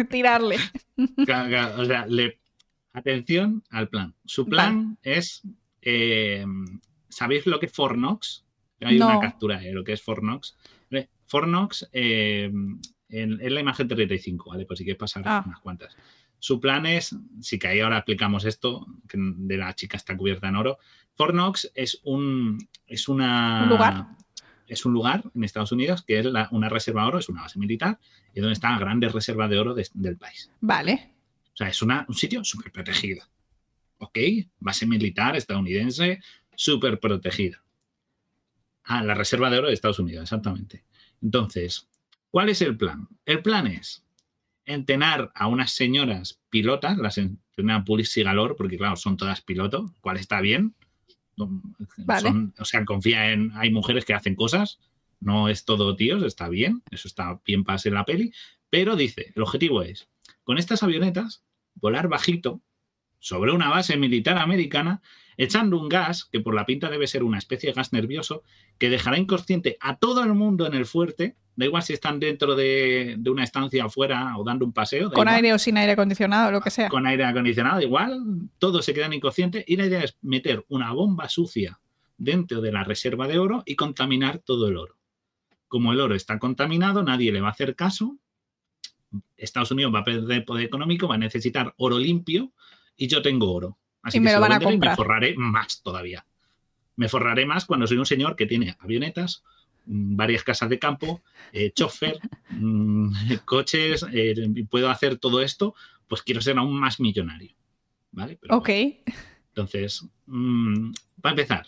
tirarle. 0.10 0.58
o 0.98 1.86
sea, 1.86 2.06
le... 2.08 2.40
atención 2.94 3.64
al 3.70 3.90
plan. 3.90 4.16
Su 4.26 4.46
plan 4.46 4.98
es, 5.02 5.42
eh, 5.82 6.46
¿sabéis 7.10 7.46
lo 7.46 7.60
que 7.60 7.66
es 7.66 7.74
Fornox? 7.74 8.46
Hay 8.82 8.98
una 8.98 9.20
captura 9.20 9.60
de 9.60 9.72
lo 9.72 9.84
que 9.84 9.94
es 9.94 10.02
Fornox. 10.02 10.56
Fornox 11.28 11.90
eh, 11.92 12.52
es 13.10 13.52
la 13.52 13.60
imagen 13.60 13.88
35, 13.88 14.50
¿vale? 14.50 14.66
Pues 14.66 14.80
si 14.80 14.86
quieres 14.86 15.00
pasar 15.00 15.24
ah. 15.26 15.44
unas 15.46 15.60
cuantas. 15.60 15.96
Su 16.40 16.60
plan 16.60 16.86
es, 16.86 17.16
si 17.42 17.58
que 17.58 17.68
ahí 17.68 17.80
ahora 17.80 17.98
aplicamos 17.98 18.46
esto, 18.46 18.86
que 19.08 19.18
de 19.20 19.58
la 19.58 19.74
chica 19.74 19.98
está 19.98 20.16
cubierta 20.16 20.48
en 20.48 20.56
oro, 20.56 20.78
Fornox 21.16 21.72
es 21.74 22.00
un, 22.04 22.60
es 22.86 23.08
una, 23.08 23.66
lugar. 23.66 24.08
Es 24.68 24.86
un 24.86 24.94
lugar 24.94 25.24
en 25.34 25.44
Estados 25.44 25.72
Unidos 25.72 26.04
que 26.04 26.20
es 26.20 26.28
una 26.52 26.70
reserva 26.70 27.02
de 27.02 27.08
oro, 27.08 27.20
es 27.20 27.30
una 27.30 27.42
base 27.42 27.58
militar, 27.58 28.00
y 28.34 28.40
donde 28.40 28.54
está 28.54 28.72
la 28.72 28.80
grande 28.80 29.10
reserva 29.10 29.48
de 29.48 29.58
oro 29.58 29.74
del 29.76 30.18
país. 30.18 30.52
Vale. 30.62 31.14
O 31.54 31.58
sea, 31.58 31.70
es 31.70 31.82
una, 31.82 32.06
un 32.08 32.14
sitio 32.14 32.44
súper 32.44 32.72
protegido. 32.72 33.26
¿Ok? 33.98 34.20
Base 34.60 34.86
militar 34.86 35.36
estadounidense 35.36 36.20
súper 36.56 37.00
protegida. 37.00 37.64
Ah, 38.90 39.04
la 39.04 39.14
reserva 39.14 39.50
de 39.50 39.58
oro 39.58 39.68
de 39.68 39.74
Estados 39.74 40.00
Unidos, 40.00 40.24
exactamente. 40.24 40.86
Entonces, 41.22 41.90
¿cuál 42.32 42.48
es 42.48 42.62
el 42.62 42.78
plan? 42.78 43.10
El 43.26 43.42
plan 43.42 43.68
es 43.68 44.06
entrenar 44.66 45.30
a 45.36 45.48
unas 45.48 45.72
señoras 45.72 46.40
pilotas, 46.50 46.98
las 46.98 47.18
entrena 47.18 47.84
Pulisi 47.84 48.24
Galor, 48.24 48.56
porque 48.56 48.78
claro, 48.78 48.96
son 48.96 49.18
todas 49.18 49.42
pilotos, 49.42 49.92
cual 50.00 50.16
está 50.16 50.40
bien. 50.40 50.74
o 51.38 52.66
sea, 52.66 52.86
confía 52.86 53.34
en. 53.34 53.52
Hay 53.56 53.72
mujeres 53.72 54.06
que 54.06 54.14
hacen 54.14 54.36
cosas, 54.36 54.80
no 55.20 55.50
es 55.50 55.66
todo 55.66 55.98
tíos, 55.98 56.24
está 56.24 56.48
bien, 56.48 56.82
eso 56.90 57.10
está 57.10 57.42
bien 57.46 57.66
para 57.66 57.80
ser 57.80 57.92
la 57.92 58.06
peli. 58.06 58.32
Pero 58.70 58.96
dice: 58.96 59.34
el 59.36 59.42
objetivo 59.42 59.82
es, 59.82 60.08
con 60.44 60.58
estas 60.58 60.82
avionetas, 60.82 61.44
volar 61.76 62.08
bajito 62.08 62.62
sobre 63.20 63.52
una 63.52 63.70
base 63.70 63.98
militar 63.98 64.38
americana 64.38 65.02
echando 65.38 65.80
un 65.80 65.88
gas 65.88 66.26
que 66.26 66.40
por 66.40 66.56
la 66.56 66.66
pinta 66.66 66.90
debe 66.90 67.08
ser 67.08 67.24
una 67.24 67.38
especie 67.38 67.70
de 67.70 67.74
gas 67.74 67.94
nervioso 67.94 68.44
que 68.78 68.90
dejará 68.90 69.18
inconsciente 69.18 69.78
a 69.80 69.98
todo 69.98 70.24
el 70.24 70.34
mundo 70.34 70.66
en 70.66 70.74
el 70.74 70.86
fuerte, 70.86 71.36
da 71.56 71.66
igual 71.66 71.84
si 71.84 71.94
están 71.94 72.20
dentro 72.20 72.56
de, 72.56 73.18
una 73.28 73.44
estancia 73.44 73.86
afuera 73.86 74.38
o 74.38 74.44
dando 74.44 74.66
un 74.66 74.74
paseo. 74.74 75.12
Con 75.12 75.28
aire 75.28 75.54
o 75.54 75.60
sin 75.60 75.78
aire 75.78 75.94
acondicionado, 75.94 76.52
lo 76.52 76.62
que 76.62 76.72
sea. 76.72 76.90
Con 76.90 77.06
aire 77.06 77.24
acondicionado, 77.24 77.82
igual, 77.82 78.20
todos 78.58 78.84
se 78.84 78.94
quedan 78.94 79.14
inconscientes 79.14 79.64
y 79.68 79.78
la 79.78 79.86
idea 79.86 80.04
es 80.04 80.18
meter 80.22 80.66
una 80.70 80.92
bomba 80.92 81.30
sucia 81.30 81.80
dentro 82.18 82.62
de 82.62 82.72
la 82.72 82.84
reserva 82.84 83.28
de 83.28 83.40
oro 83.40 83.64
y 83.66 83.76
contaminar 83.76 84.40
todo 84.40 84.68
el 84.68 84.78
oro. 84.78 84.98
Como 85.68 85.94
el 85.94 86.00
oro 86.00 86.16
está 86.16 86.40
contaminado, 86.40 87.04
nadie 87.04 87.32
le 87.32 87.42
va 87.42 87.50
a 87.50 87.52
hacer 87.52 87.76
caso. 87.76 88.18
Estados 89.36 89.72
Unidos 89.72 89.94
va 89.94 90.00
a 90.00 90.04
perder 90.04 90.46
poder 90.46 90.66
económico, 90.66 91.08
va 91.08 91.16
a 91.16 91.20
necesitar 91.20 91.74
oro 91.78 92.00
limpio 92.00 92.52
y 92.96 93.08
yo 93.08 93.22
tengo 93.22 93.52
oro. 93.54 93.78
Así 94.08 94.18
y 94.18 94.22
me 94.22 94.32
lo 94.32 94.40
van 94.40 94.54
a 94.54 94.60
comprar. 94.62 94.94
me 94.94 94.96
forraré 94.96 95.36
más 95.36 95.82
todavía. 95.84 96.26
Me 96.96 97.10
forraré 97.10 97.46
más 97.46 97.66
cuando 97.66 97.86
soy 97.86 97.98
un 97.98 98.06
señor 98.06 98.38
que 98.38 98.46
tiene 98.46 98.78
avionetas, 98.80 99.44
mm, 99.86 100.16
varias 100.16 100.44
casas 100.44 100.70
de 100.70 100.80
campo, 100.80 101.22
eh, 101.52 101.72
chofer, 101.72 102.18
mm, 102.50 103.12
coches, 103.46 104.06
eh, 104.14 104.34
y 104.56 104.64
puedo 104.64 104.90
hacer 104.90 105.18
todo 105.18 105.42
esto, 105.42 105.76
pues 106.08 106.22
quiero 106.22 106.42
ser 106.42 106.58
aún 106.58 106.80
más 106.80 107.00
millonario. 107.00 107.52
¿Vale? 108.12 108.40
ok. 108.50 108.70
entonces, 109.50 110.06
mm, 110.26 110.92
para 111.22 111.32
empezar. 111.34 111.66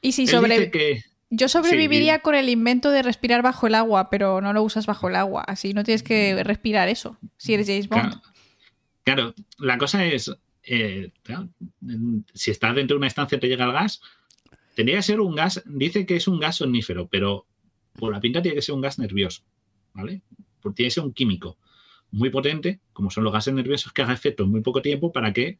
Y 0.00 0.12
si 0.12 0.26
sobre... 0.26 0.70
Yo 1.30 1.48
sobreviviría 1.48 2.20
con 2.20 2.36
el 2.36 2.48
invento 2.48 2.90
de 2.90 3.02
respirar 3.02 3.42
bajo 3.42 3.66
el 3.66 3.74
agua, 3.74 4.08
pero 4.08 4.40
no 4.40 4.52
lo 4.52 4.62
usas 4.62 4.86
bajo 4.86 5.08
el 5.08 5.16
agua, 5.16 5.42
así 5.42 5.74
no 5.74 5.82
tienes 5.82 6.04
que 6.04 6.40
respirar 6.44 6.88
eso, 6.88 7.18
si 7.36 7.54
eres 7.54 7.66
James 7.66 7.88
Bond. 7.88 8.20
Claro, 9.02 9.34
la 9.58 9.76
cosa 9.76 10.04
es, 10.04 10.34
eh, 10.66 11.12
si 12.32 12.50
estás 12.50 12.74
dentro 12.74 12.94
de 12.94 12.98
una 12.98 13.06
estancia 13.06 13.38
te 13.38 13.48
llega 13.48 13.64
el 13.64 13.72
gas, 13.72 14.00
tendría 14.74 14.96
que 14.96 15.02
ser 15.02 15.20
un 15.20 15.34
gas, 15.34 15.62
dice 15.66 16.06
que 16.06 16.16
es 16.16 16.28
un 16.28 16.40
gas 16.40 16.56
somnífero, 16.56 17.08
pero 17.08 17.46
por 17.94 18.12
la 18.12 18.20
pinta 18.20 18.42
tiene 18.42 18.56
que 18.56 18.62
ser 18.62 18.74
un 18.74 18.80
gas 18.80 18.98
nervioso, 18.98 19.42
¿vale? 19.92 20.22
Porque 20.60 20.76
tiene 20.76 20.88
que 20.88 20.94
ser 20.94 21.04
un 21.04 21.12
químico 21.12 21.58
muy 22.10 22.30
potente, 22.30 22.80
como 22.92 23.10
son 23.10 23.24
los 23.24 23.32
gases 23.32 23.54
nerviosos, 23.54 23.92
que 23.92 24.02
haga 24.02 24.12
efecto 24.12 24.44
en 24.44 24.50
muy 24.50 24.60
poco 24.60 24.82
tiempo 24.82 25.12
para 25.12 25.32
que 25.32 25.58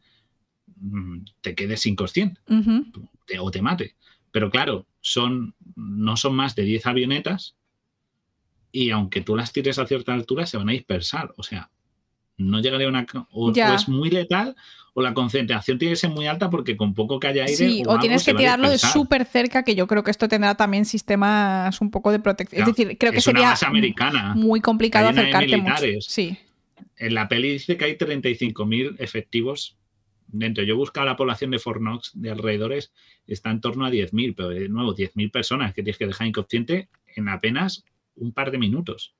mm, 0.77 1.19
te 1.41 1.55
quedes 1.55 1.85
inconsciente 1.87 2.41
o 3.39 3.51
te 3.51 3.63
mate. 3.63 3.97
Pero 4.31 4.51
claro, 4.51 4.87
son, 5.01 5.55
no 5.77 6.17
son 6.17 6.35
más 6.35 6.55
de 6.55 6.63
10 6.63 6.87
avionetas 6.87 7.57
y 8.73 8.91
aunque 8.91 9.21
tú 9.21 9.37
las 9.37 9.53
tires 9.53 9.79
a 9.79 9.87
cierta 9.87 10.13
altura 10.13 10.47
se 10.47 10.57
van 10.57 10.69
a 10.69 10.73
dispersar. 10.73 11.33
O 11.37 11.43
sea, 11.43 11.71
no 12.37 12.61
llegaría 12.61 12.89
a 12.89 12.91
una... 12.91 13.07
O, 13.31 13.53
es 13.53 13.89
muy 13.89 14.11
letal 14.11 14.57
o 14.95 15.03
la 15.03 15.13
concentración 15.13 15.79
tiene 15.79 15.93
que 15.93 15.97
ser 15.97 16.11
muy 16.11 16.27
alta 16.27 16.49
porque 16.49 16.77
con 16.77 16.95
poco 16.95 17.19
que 17.19 17.27
haya 17.27 17.43
aire... 17.43 17.57
Sí, 17.57 17.83
o, 17.87 17.99
tienes 17.99 18.25
que 18.25 18.33
tirarlo 18.33 18.71
de 18.71 18.79
súper 18.79 19.25
cerca, 19.27 19.65
que 19.65 19.75
yo 19.75 19.89
creo 19.89 20.05
que 20.05 20.13
esto 20.13 20.29
tendrá 20.29 20.55
también 20.55 20.85
sistemas 20.85 21.81
un 21.81 21.91
poco 21.91 22.13
de 22.13 22.21
protección. 22.21 22.63
es 22.63 22.69
decir, 22.69 22.97
creo 22.97 23.13
que 23.13 23.21
sería 23.21 23.55
americana. 23.67 24.35
muy 24.35 24.61
complicado 24.61 25.09
acercarte 25.09 25.57
mucho. 25.57 26.01
Sí. 26.01 26.39
En 26.97 27.15
la 27.15 27.29
peli 27.29 27.55
dice 27.55 27.77
que 27.77 27.87
hay 27.87 27.97
35.000 27.97 28.97
efectivos 29.01 29.77
dentro. 30.29 30.63
Yo 30.63 30.77
busco 30.77 31.03
la 31.03 31.17
población 31.17 31.51
de 31.51 31.59
Fornox 31.59 32.13
de 32.15 32.31
alrededores, 32.31 32.93
está 33.27 33.51
en 33.51 33.61
torno 33.61 33.85
a 33.85 33.91
10.000, 33.91 34.35
pero 34.37 34.51
de 34.51 34.69
nuevo, 34.69 34.95
10.000 34.95 35.33
personas 35.33 35.75
que 35.75 35.83
tienes 35.83 35.99
que 35.99 36.07
dejar 36.07 36.29
inconsciente 36.29 36.89
en 37.17 37.29
apenas 37.29 37.85
un 38.15 38.33
par 38.33 38.53
de 38.53 38.59
minutos. 38.59 39.15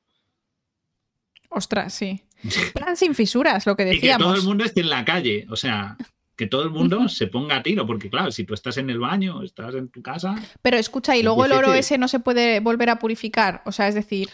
Ostras, 1.55 1.95
sí. 1.95 2.23
Plan 2.75 2.97
sin 2.97 3.15
fisuras, 3.15 3.67
lo 3.67 3.77
que 3.77 3.85
decíamos. 3.85 4.05
Y 4.05 4.19
que 4.19 4.25
todo 4.25 4.35
el 4.35 4.43
mundo 4.43 4.65
esté 4.65 4.81
en 4.81 4.91
la 4.91 5.05
calle, 5.05 5.47
o 5.49 5.57
sea, 5.57 5.97
que 6.37 6.47
todo 6.47 6.65
el 6.65 6.71
mundo 6.71 7.09
se 7.09 7.29
ponga 7.29 7.57
a 7.57 7.63
tiro, 7.63 7.87
porque 7.87 8.11
claro, 8.11 8.31
si 8.33 8.45
tú 8.45 8.55
estás 8.55 8.77
en 8.77 8.91
el 8.91 8.99
baño, 8.99 9.43
estás 9.43 9.75
en 9.75 9.89
tu 9.89 10.03
casa. 10.03 10.35
Pero 10.63 10.77
escucha, 10.77 11.17
y 11.17 11.23
luego 11.23 11.45
el 11.45 11.53
oro 11.53 11.73
ese 11.75 11.97
no 11.97 12.09
se 12.09 12.21
puede 12.21 12.61
volver 12.61 12.91
a 12.91 12.99
purificar, 12.99 13.63
o 13.67 13.73
sea, 13.73 13.89
es 13.89 13.95
decir. 13.95 14.29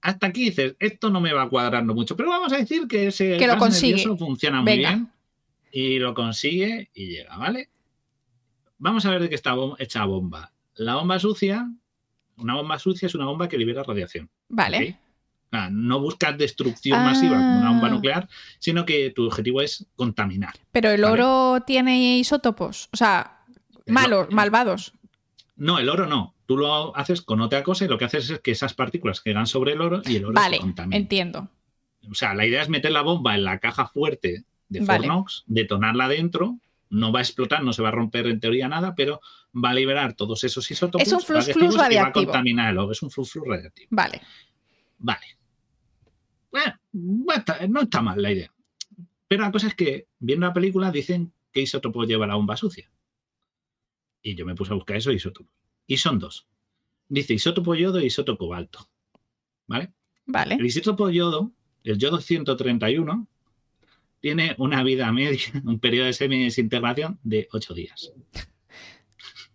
Hasta 0.00 0.26
aquí 0.26 0.44
dices, 0.44 0.76
esto 0.80 1.10
no 1.10 1.20
me 1.20 1.32
va 1.32 1.48
cuadrando 1.48 1.94
mucho, 1.94 2.16
pero 2.16 2.28
vamos 2.28 2.52
a 2.52 2.58
decir 2.58 2.86
que 2.86 3.06
ese 3.08 3.38
que 3.38 3.46
lo 3.46 3.56
consigue. 3.56 4.04
funciona 4.18 4.60
muy 4.60 4.78
bien 4.78 5.10
y 5.72 5.98
lo 5.98 6.14
consigue 6.14 6.90
y 6.94 7.08
llega, 7.08 7.36
¿vale? 7.36 7.70
Vamos 8.78 9.06
a 9.06 9.10
ver 9.10 9.22
de 9.22 9.28
qué 9.28 9.34
está 9.34 9.54
hecha 9.78 10.04
bomba. 10.04 10.52
La 10.74 10.96
bomba 10.96 11.18
sucia, 11.18 11.70
una 12.36 12.54
bomba 12.54 12.78
sucia 12.78 13.06
es 13.06 13.14
una 13.14 13.24
bomba 13.24 13.48
que 13.48 13.56
libera 13.56 13.82
radiación. 13.82 14.28
Vale. 14.48 14.98
No 15.70 16.00
buscas 16.00 16.36
destrucción 16.36 17.02
masiva 17.02 17.36
como 17.36 17.60
una 17.60 17.70
bomba 17.70 17.88
ah. 17.88 17.90
nuclear, 17.90 18.28
sino 18.58 18.84
que 18.84 19.10
tu 19.10 19.26
objetivo 19.26 19.60
es 19.60 19.86
contaminar. 19.96 20.54
Pero 20.72 20.90
el 20.90 21.04
oro 21.04 21.62
tiene 21.66 22.18
isótopos, 22.18 22.88
o 22.92 22.96
sea, 22.96 23.44
malos, 23.86 24.28
malvados. 24.30 24.92
No, 25.56 25.78
el 25.78 25.88
oro 25.88 26.06
no. 26.06 26.34
Tú 26.46 26.56
lo 26.56 26.94
haces 26.96 27.22
con 27.22 27.40
otra 27.40 27.62
cosa 27.62 27.84
y 27.84 27.88
lo 27.88 27.96
que 27.96 28.04
haces 28.04 28.28
es 28.28 28.40
que 28.40 28.50
esas 28.50 28.74
partículas 28.74 29.20
quedan 29.20 29.46
sobre 29.46 29.72
el 29.72 29.80
oro 29.80 30.02
y 30.04 30.16
el 30.16 30.26
oro 30.26 30.34
vale, 30.34 30.56
se 30.56 30.62
contamina. 30.62 30.96
Entiendo. 30.96 31.48
O 32.10 32.14
sea, 32.14 32.34
la 32.34 32.44
idea 32.44 32.62
es 32.62 32.68
meter 32.68 32.92
la 32.92 33.02
bomba 33.02 33.34
en 33.34 33.44
la 33.44 33.58
caja 33.60 33.86
fuerte 33.86 34.44
de 34.68 34.84
Fornox, 34.84 35.44
detonarla 35.46 36.08
dentro, 36.08 36.58
no 36.90 37.12
va 37.12 37.20
a 37.20 37.22
explotar, 37.22 37.62
no 37.62 37.72
se 37.72 37.82
va 37.82 37.88
a 37.88 37.92
romper 37.92 38.26
en 38.26 38.40
teoría 38.40 38.68
nada, 38.68 38.94
pero 38.94 39.20
va 39.54 39.70
a 39.70 39.74
liberar 39.74 40.14
todos 40.14 40.44
esos 40.44 40.70
isótopos 40.70 41.06
es 41.06 41.12
un 41.12 41.20
flux, 41.20 41.52
flux 41.52 41.76
radiactivo. 41.76 41.92
y 41.92 41.96
va 41.96 42.08
a 42.08 42.12
contaminar 42.12 42.76
el 42.76 42.90
es 42.90 43.02
un 43.02 43.10
flux, 43.10 43.30
flux 43.30 43.48
radiactivo. 43.48 43.88
Vale. 43.90 44.20
Vale. 45.04 45.26
Bueno, 46.50 46.74
no 47.68 47.82
está 47.82 48.00
mal 48.00 48.22
la 48.22 48.32
idea. 48.32 48.50
Pero 49.28 49.42
la 49.42 49.52
cosa 49.52 49.66
es 49.66 49.74
que, 49.74 50.08
viendo 50.18 50.46
la 50.46 50.54
película, 50.54 50.90
dicen 50.90 51.30
que 51.52 51.60
isótopo 51.60 52.04
lleva 52.04 52.26
la 52.26 52.36
bomba 52.36 52.56
sucia. 52.56 52.90
Y 54.22 54.34
yo 54.34 54.46
me 54.46 54.54
puse 54.54 54.72
a 54.72 54.76
buscar 54.76 54.96
esos 54.96 55.14
isótopos. 55.14 55.52
Y 55.86 55.98
son 55.98 56.18
dos. 56.18 56.46
Dice 57.08 57.34
isótopo 57.34 57.74
yodo 57.74 58.00
y 58.00 58.06
isótopo 58.06 58.46
cobalto. 58.46 58.88
¿Vale? 59.66 59.92
Vale. 60.24 60.54
El 60.54 60.64
isótopo 60.64 61.10
yodo, 61.10 61.52
el 61.82 61.98
yodo 61.98 62.22
131, 62.22 63.28
tiene 64.20 64.54
una 64.56 64.82
vida 64.82 65.12
media, 65.12 65.38
un 65.64 65.80
periodo 65.80 66.06
de 66.06 66.14
semi-desintegración 66.14 67.18
de 67.22 67.46
ocho 67.52 67.74
días. 67.74 68.10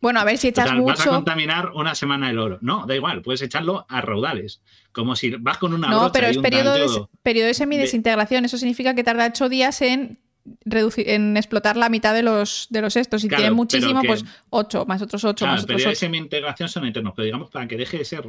Bueno, 0.01 0.19
a 0.19 0.23
ver 0.23 0.37
si 0.37 0.47
echas 0.47 0.71
mucho. 0.73 0.85
Vas 0.85 1.07
a 1.07 1.09
contaminar 1.09 1.71
una 1.73 1.93
semana 1.93 2.29
el 2.29 2.39
oro. 2.39 2.57
No, 2.61 2.85
da 2.85 2.95
igual, 2.95 3.21
puedes 3.21 3.41
echarlo 3.41 3.85
a 3.89 4.01
raudales. 4.01 4.61
Como 4.91 5.15
si 5.15 5.31
vas 5.31 5.57
con 5.57 5.73
una. 5.73 5.89
No, 5.89 6.11
pero 6.11 6.27
es 6.27 6.37
periodo 6.37 6.73
de, 6.73 6.87
periodo 7.21 7.47
de 7.47 7.53
semidesintegración. 7.53 8.45
Eso 8.45 8.57
significa 8.57 8.95
que 8.95 9.03
tarda 9.03 9.27
ocho 9.27 9.49
días 9.49 9.81
en 9.81 10.19
reducir, 10.65 11.09
en 11.09 11.35
explotar 11.37 11.77
la 11.77 11.89
mitad 11.89 12.13
de 12.13 12.23
los, 12.23 12.67
de 12.69 12.81
los 12.81 12.95
estos. 12.95 13.21
Si 13.21 13.27
tiene 13.27 13.51
muchísimo, 13.51 14.01
pues 14.03 14.23
ocho, 14.49 14.85
más 14.85 15.01
otros 15.01 15.23
ocho, 15.23 15.45
más 15.45 15.63
otros 15.63 15.81
ocho. 15.81 15.89
de 15.89 15.95
semi-integración 15.95 16.69
son 16.69 16.85
eternos, 16.85 17.13
pero 17.15 17.25
digamos, 17.25 17.49
para 17.49 17.67
que 17.67 17.77
deje 17.77 17.97
de 17.97 18.05
ser 18.05 18.23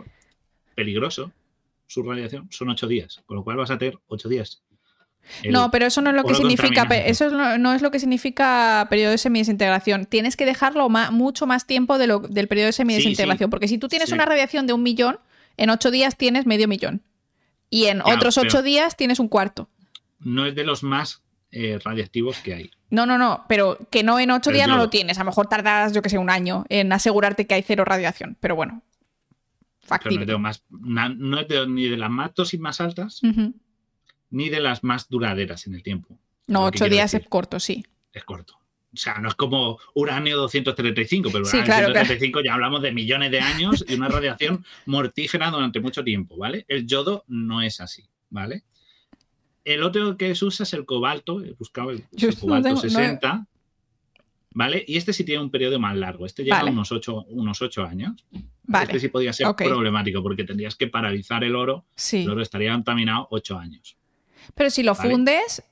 peligroso 0.74 1.32
su 1.86 2.02
radiación, 2.02 2.48
son 2.51 2.70
ocho 2.70 2.86
días. 2.86 3.22
Con 3.26 3.36
lo 3.36 3.44
cual 3.44 3.56
vas 3.56 3.70
a 3.70 3.78
tener 3.78 3.98
ocho 4.09 4.28
días 4.28 4.62
no, 5.48 5.70
pero 5.70 5.86
eso 5.86 6.01
no 6.01 6.10
es 6.10 6.16
lo 6.16 6.24
que 6.24 6.34
significa. 6.34 6.82
Eso 6.82 7.30
no, 7.30 7.72
es 7.72 7.82
lo 7.82 7.90
que 7.90 7.98
significa 7.98 8.86
periodo 8.90 9.12
de 9.12 9.18
semidesintegración. 9.18 10.06
Tienes 10.06 10.36
que 10.36 10.47
dejarlo 10.47 10.88
mucho 10.88 11.47
más 11.47 11.66
tiempo 11.66 11.98
de 11.98 12.06
lo, 12.06 12.20
del 12.20 12.48
periodo 12.48 12.66
de 12.66 12.72
semidesintegración. 12.72 13.51
Porque 13.51 13.68
si 13.68 13.78
tú 13.78 13.88
tienes 13.88 14.12
una 14.12 14.26
radiación 14.26 14.66
de 14.66 14.72
un 14.72 14.82
millón, 14.82 15.18
en 15.56 15.70
ocho 15.70 15.90
días 15.90 16.16
tienes 16.16 16.47
medio 16.47 16.68
millón. 16.68 17.02
Y 17.68 17.86
en 17.86 18.01
otros 18.02 18.38
ocho 18.38 18.62
días 18.62 18.97
tienes 18.97 19.20
un 19.20 19.28
cuarto. 19.28 19.68
No 20.18 20.47
es 20.47 20.55
de 20.55 20.64
los 20.64 20.82
más 20.82 21.22
eh, 21.52 21.78
radiactivos 21.82 22.38
que 22.38 22.55
hay. 22.55 22.70
No, 22.90 23.06
no, 23.06 23.18
no, 23.18 23.44
pero 23.48 23.78
que 23.90 24.02
no 24.02 24.18
en 24.18 24.32
ocho 24.32 24.51
días 24.51 24.68
no 24.68 24.76
lo 24.76 24.90
tienes. 24.90 25.18
A 25.18 25.20
lo 25.20 25.26
mejor 25.26 25.48
tardas, 25.48 25.92
yo 25.92 26.02
que 26.02 26.10
sé, 26.10 26.18
un 26.18 26.30
año 26.30 26.64
en 26.68 26.92
asegurarte 26.92 27.47
que 27.47 27.55
hay 27.55 27.62
cero 27.62 27.84
radiación. 27.84 28.36
Pero 28.40 28.56
bueno, 28.56 28.82
factible. 29.80 30.26
no, 30.26 31.40
es 31.40 31.48
de, 31.48 31.66
ni 31.68 31.88
de 31.88 31.97
las 31.97 32.10
más 32.10 32.34
dosis 32.34 32.59
más 32.59 32.80
altas, 32.80 33.20
ni 34.31 34.48
de 34.48 34.61
las 34.61 34.82
más 34.85 35.09
duraderas 35.09 35.66
en 35.66 35.74
el 35.74 35.82
tiempo. 35.82 36.19
No, 36.47 36.65
ocho 36.65 36.89
días 36.89 37.15
es 37.15 37.27
corto, 37.28 37.61
sí. 37.61 37.85
Es 38.12 38.24
corto. 38.24 38.61
O 38.93 38.97
sea, 38.97 39.19
no 39.19 39.28
es 39.28 39.35
como 39.36 39.78
uranio 39.94 40.36
235, 40.36 41.31
pero 41.31 41.44
uranio 41.44 41.89
235 41.89 42.43
ya 42.43 42.55
hablamos 42.55 42.82
de 42.82 42.90
millones 42.90 43.31
de 43.31 43.39
años 43.39 43.85
y 43.89 43.94
una 43.94 44.09
radiación 44.09 44.65
mortífera 44.86 45.51
durante 45.51 45.78
mucho 45.81 46.02
tiempo, 46.02 46.36
¿vale? 46.36 46.65
El 46.66 46.86
yodo 46.86 47.24
no 47.28 47.62
es 47.62 47.81
así, 47.81 48.09
¿vale? 48.31 48.65
El 49.65 49.85
otro 49.85 50.16
que 50.16 50.35
se 50.35 50.44
usa 50.44 50.65
es 50.65 50.73
el 50.73 50.85
cobalto, 50.85 51.44
he 51.44 51.52
buscado 51.52 51.90
el, 51.90 52.05
cobalto 52.40 52.77
60, 52.77 53.47
¿vale? 54.55 54.85
Y 54.89 54.97
este 54.97 55.12
sí 55.12 55.23
tiene 55.23 55.43
un 55.43 55.51
periodo 55.51 55.78
más 55.78 55.97
largo, 55.97 56.27
este 56.27 56.43
lleva 56.43 56.65
unos, 56.65 56.90
ocho, 56.90 57.24
unos 57.28 57.62
años. 57.78 58.24
Vale. 58.65 58.86
Este 58.86 59.01
sí 59.01 59.09
podría 59.09 59.32
ser 59.32 59.47
problemático 59.55 60.20
porque 60.20 60.43
tendrías 60.43 60.74
que 60.74 60.89
paralizar 60.89 61.44
el 61.44 61.55
oro, 61.55 61.85
sí. 61.94 62.23
el 62.23 62.31
oro 62.31 62.43
estaría 62.43 62.73
contaminado 62.73 63.28
ocho 63.31 63.57
años. 63.57 63.99
Pero 64.54 64.70
si 64.70 64.82
lo 64.82 64.94
fundes, 64.94 65.62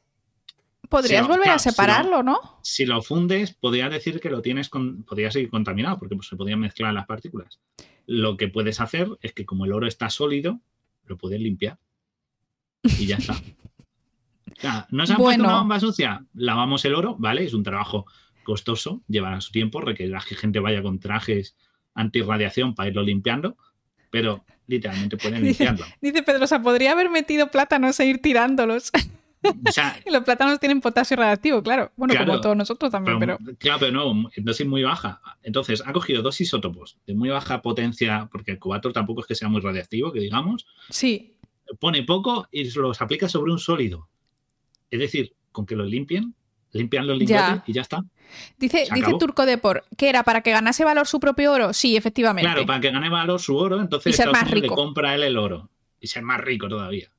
podrías 0.88 1.26
volver 1.26 1.50
a 1.50 1.58
separarlo, 1.58 2.22
¿no? 2.22 2.60
Si 2.62 2.86
lo 2.86 3.02
fundes, 3.02 3.52
podrías 3.54 3.90
decir 3.90 4.20
que 4.20 4.30
lo 4.30 4.42
tienes, 4.42 4.68
con, 4.68 5.02
podría 5.04 5.30
seguir 5.30 5.50
contaminado, 5.50 5.98
porque 5.98 6.16
pues, 6.16 6.28
se 6.28 6.36
podrían 6.36 6.60
mezclar 6.60 6.92
las 6.94 7.06
partículas. 7.06 7.60
Lo 8.06 8.36
que 8.36 8.48
puedes 8.48 8.80
hacer 8.80 9.08
es 9.20 9.32
que 9.32 9.44
como 9.44 9.64
el 9.64 9.72
oro 9.72 9.86
está 9.86 10.10
sólido, 10.10 10.60
lo 11.06 11.18
puedes 11.18 11.40
limpiar. 11.40 11.78
Y 12.82 13.06
ya 13.06 13.16
está. 13.16 13.34
¿No 14.90 15.06
se 15.06 15.12
ha 15.12 15.16
puesto 15.16 15.42
una 15.42 15.58
bomba 15.58 15.78
sucia? 15.78 16.24
Lavamos 16.34 16.84
el 16.84 16.94
oro, 16.94 17.16
¿vale? 17.18 17.44
Es 17.44 17.54
un 17.54 17.62
trabajo 17.62 18.06
costoso, 18.42 19.02
llevará 19.08 19.40
su 19.40 19.52
tiempo, 19.52 19.80
requerirá 19.80 20.22
que 20.26 20.34
gente 20.34 20.58
vaya 20.58 20.82
con 20.82 20.98
trajes 20.98 21.56
antirradiación 21.94 22.74
para 22.74 22.88
irlo 22.88 23.02
limpiando, 23.02 23.56
pero 24.10 24.44
literalmente 24.66 25.16
pueden 25.16 25.44
limpiarlo. 25.44 25.84
Dice 26.00 26.22
Pedrosa, 26.22 26.62
podría 26.62 26.92
haber 26.92 27.10
metido 27.10 27.50
plátanos 27.50 27.98
e 28.00 28.06
ir 28.06 28.20
tirándolos. 28.20 28.90
los 30.10 30.24
plátanos 30.24 30.58
tienen 30.60 30.80
potasio 30.80 31.16
radiactivo, 31.16 31.62
claro. 31.62 31.92
Bueno, 31.96 32.14
como 32.16 32.40
todos 32.40 32.56
nosotros 32.56 32.90
también, 32.90 33.18
pero, 33.18 33.38
Claro, 33.58 33.78
pero 33.80 33.92
no, 33.92 34.30
dosis 34.36 34.66
muy 34.66 34.82
baja. 34.82 35.20
Entonces, 35.42 35.82
ha 35.84 35.92
cogido 35.92 36.22
dos 36.22 36.40
isótopos 36.40 36.98
de 37.06 37.14
muy 37.14 37.28
baja 37.28 37.62
potencia, 37.62 38.28
porque 38.30 38.52
el 38.52 38.58
cobalto 38.58 38.92
tampoco 38.92 39.20
es 39.22 39.26
que 39.26 39.34
sea 39.34 39.48
muy 39.48 39.60
radiactivo, 39.60 40.12
que 40.12 40.20
digamos. 40.20 40.66
Sí. 40.90 41.34
Pone 41.80 42.02
poco 42.02 42.48
y 42.50 42.70
los 42.72 43.00
aplica 43.00 43.28
sobre 43.28 43.52
un 43.52 43.58
sólido. 43.58 44.08
Es 44.90 45.00
decir, 45.00 45.34
con 45.52 45.66
que 45.66 45.76
los 45.76 45.88
limpien, 45.88 46.34
limpian 46.72 47.06
los 47.06 47.18
lingotes 47.18 47.62
y 47.66 47.72
ya 47.72 47.82
está. 47.82 48.04
Dice, 48.58 48.86
dice 48.94 49.12
Turco 49.18 49.46
Depor, 49.46 49.84
¿qué 49.96 50.08
era? 50.08 50.22
¿Para 50.22 50.42
que 50.42 50.50
ganase 50.50 50.84
valor 50.84 51.06
su 51.06 51.20
propio 51.20 51.52
oro? 51.52 51.72
Sí, 51.72 51.96
efectivamente. 51.96 52.50
Claro, 52.50 52.66
para 52.66 52.80
que 52.80 52.90
gane 52.90 53.08
valor 53.08 53.40
su 53.40 53.56
oro, 53.56 53.80
entonces 53.80 54.14
y 54.14 54.16
ser 54.16 54.30
más 54.30 54.50
rico. 54.50 54.74
le 54.74 54.82
compra 54.82 55.14
él 55.14 55.22
el 55.22 55.36
oro 55.36 55.70
y 56.00 56.06
ser 56.06 56.22
más 56.22 56.40
rico 56.40 56.68
todavía. 56.68 57.10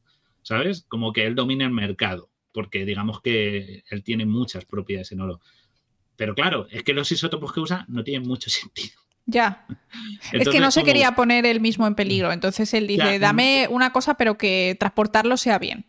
¿Sabes? 0.41 0.86
Como 0.88 1.14
que 1.14 1.26
él 1.26 1.36
domina 1.36 1.65
el 1.65 1.72
mercado, 1.72 2.30
porque 2.53 2.86
digamos 2.86 3.22
que 3.22 3.84
él 3.90 4.03
tiene 4.03 4.26
muchas 4.26 4.65
propiedades 4.65 5.11
en 5.11 5.22
oro. 5.22 5.41
Pero 6.15 6.36
claro, 6.36 6.68
es 6.69 6.84
que 6.84 6.94
los 6.94 7.11
isótopos 7.11 7.53
que 7.53 7.60
usa 7.60 7.86
no 7.88 8.03
tienen 8.03 8.27
mucho 8.27 8.49
sentido. 8.49 8.99
Ya. 9.26 9.65
es 10.34 10.49
que 10.49 10.60
no 10.60 10.72
se 10.72 10.84
quería 10.84 11.15
poner 11.15 11.45
él 11.45 11.61
mismo 11.61 11.88
en 11.88 11.95
peligro. 11.95 12.31
Entonces 12.31 12.73
él 12.73 12.88
dice, 12.88 13.19
dame 13.19 13.68
una 13.69 13.91
cosa, 13.91 14.15
pero 14.15 14.38
que 14.38 14.76
transportarlo 14.80 15.38
sea 15.38 15.60
bien. 15.60 15.86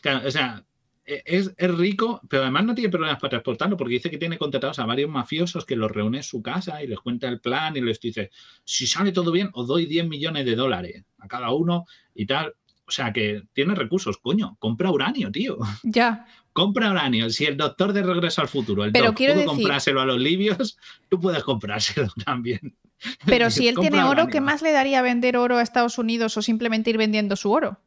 Claro, 0.00 0.26
o 0.26 0.30
sea, 0.30 0.64
e, 1.04 1.22
es, 1.24 1.54
rico, 1.56 2.20
pero 2.28 2.42
además 2.42 2.64
no 2.64 2.74
tiene 2.74 2.90
problemas 2.90 3.18
para 3.18 3.30
transportarlo 3.30 3.76
porque 3.76 3.94
dice 3.94 4.10
que 4.10 4.18
tiene 4.18 4.38
contratados 4.38 4.78
a 4.78 4.86
varios 4.86 5.10
mafiosos 5.10 5.64
que 5.64 5.76
los 5.76 5.90
reúne 5.90 6.18
en 6.18 6.24
su 6.24 6.42
casa 6.42 6.82
y 6.82 6.86
les 6.86 7.00
cuenta 7.00 7.28
el 7.28 7.40
plan 7.40 7.76
y 7.76 7.80
les 7.80 8.00
dice, 8.00 8.30
si 8.64 8.86
sale 8.86 9.12
todo 9.12 9.32
bien, 9.32 9.50
os 9.52 9.66
doy 9.66 9.86
10 9.86 10.08
millones 10.08 10.44
de 10.44 10.54
dólares 10.54 11.04
a 11.18 11.28
cada 11.28 11.52
uno 11.52 11.84
y 12.14 12.26
tal. 12.26 12.54
O 12.86 12.92
sea 12.92 13.12
que 13.12 13.42
tiene 13.52 13.76
recursos, 13.76 14.18
coño, 14.18 14.56
compra 14.58 14.90
uranio, 14.90 15.30
tío. 15.30 15.58
Ya. 15.84 16.26
compra 16.52 16.90
uranio. 16.90 17.30
Si 17.30 17.44
el 17.44 17.56
doctor 17.56 17.92
de 17.92 18.02
Regreso 18.02 18.40
al 18.40 18.48
Futuro, 18.48 18.84
el 18.84 18.90
pero 18.90 19.14
quiero 19.14 19.44
comprárselo 19.44 20.00
a 20.00 20.06
los 20.06 20.18
libios, 20.18 20.76
tú 21.08 21.20
puedes 21.20 21.44
comprárselo 21.44 22.08
también. 22.24 22.76
Pero 23.24 23.50
si 23.50 23.68
él 23.68 23.76
tiene 23.76 24.02
oro, 24.02 24.26
¿qué 24.26 24.40
más 24.40 24.60
le 24.60 24.72
daría 24.72 25.00
vender 25.00 25.36
oro 25.36 25.56
a 25.56 25.62
Estados 25.62 25.98
Unidos 25.98 26.36
o 26.36 26.42
simplemente 26.42 26.90
ir 26.90 26.98
vendiendo 26.98 27.36
su 27.36 27.50
oro? 27.50 27.80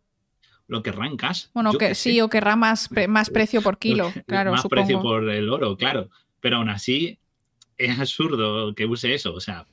Lo 0.68 0.84
querrá 0.84 1.08
en 1.08 1.18
cash. 1.18 1.46
Bueno, 1.54 1.74
que, 1.74 1.96
sí, 1.96 2.22
o 2.22 2.30
querrá 2.30 2.56
más, 2.56 2.90
más 3.08 3.30
precio 3.30 3.62
por 3.62 3.78
kilo, 3.78 4.12
claro. 4.28 4.52
Más 4.52 4.66
precio 4.68 5.02
por 5.02 5.30
el 5.30 5.50
oro, 5.50 5.78
claro. 5.78 6.10
Pero 6.40 6.58
aún 6.58 6.70
así, 6.70 7.20
es 7.78 8.00
absurdo 8.00 8.74
que 8.76 8.86
use 8.86 9.14
eso. 9.14 9.34
O 9.34 9.40
sea, 9.40 9.66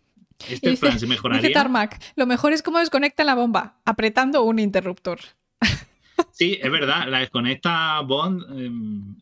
este 0.48 0.76
plan 0.76 0.98
se 0.98 1.06
mejoraría. 1.06 1.42
Dice 1.42 1.54
Tarmac, 1.54 2.00
lo 2.16 2.26
mejor 2.26 2.52
es 2.52 2.62
cómo 2.62 2.78
desconecta 2.78 3.24
la 3.24 3.34
bomba, 3.34 3.80
apretando 3.84 4.42
un 4.42 4.58
interruptor. 4.58 5.20
Sí, 6.32 6.58
es 6.60 6.70
verdad, 6.70 7.08
la 7.08 7.20
desconecta 7.20 8.00
Bond 8.00 8.44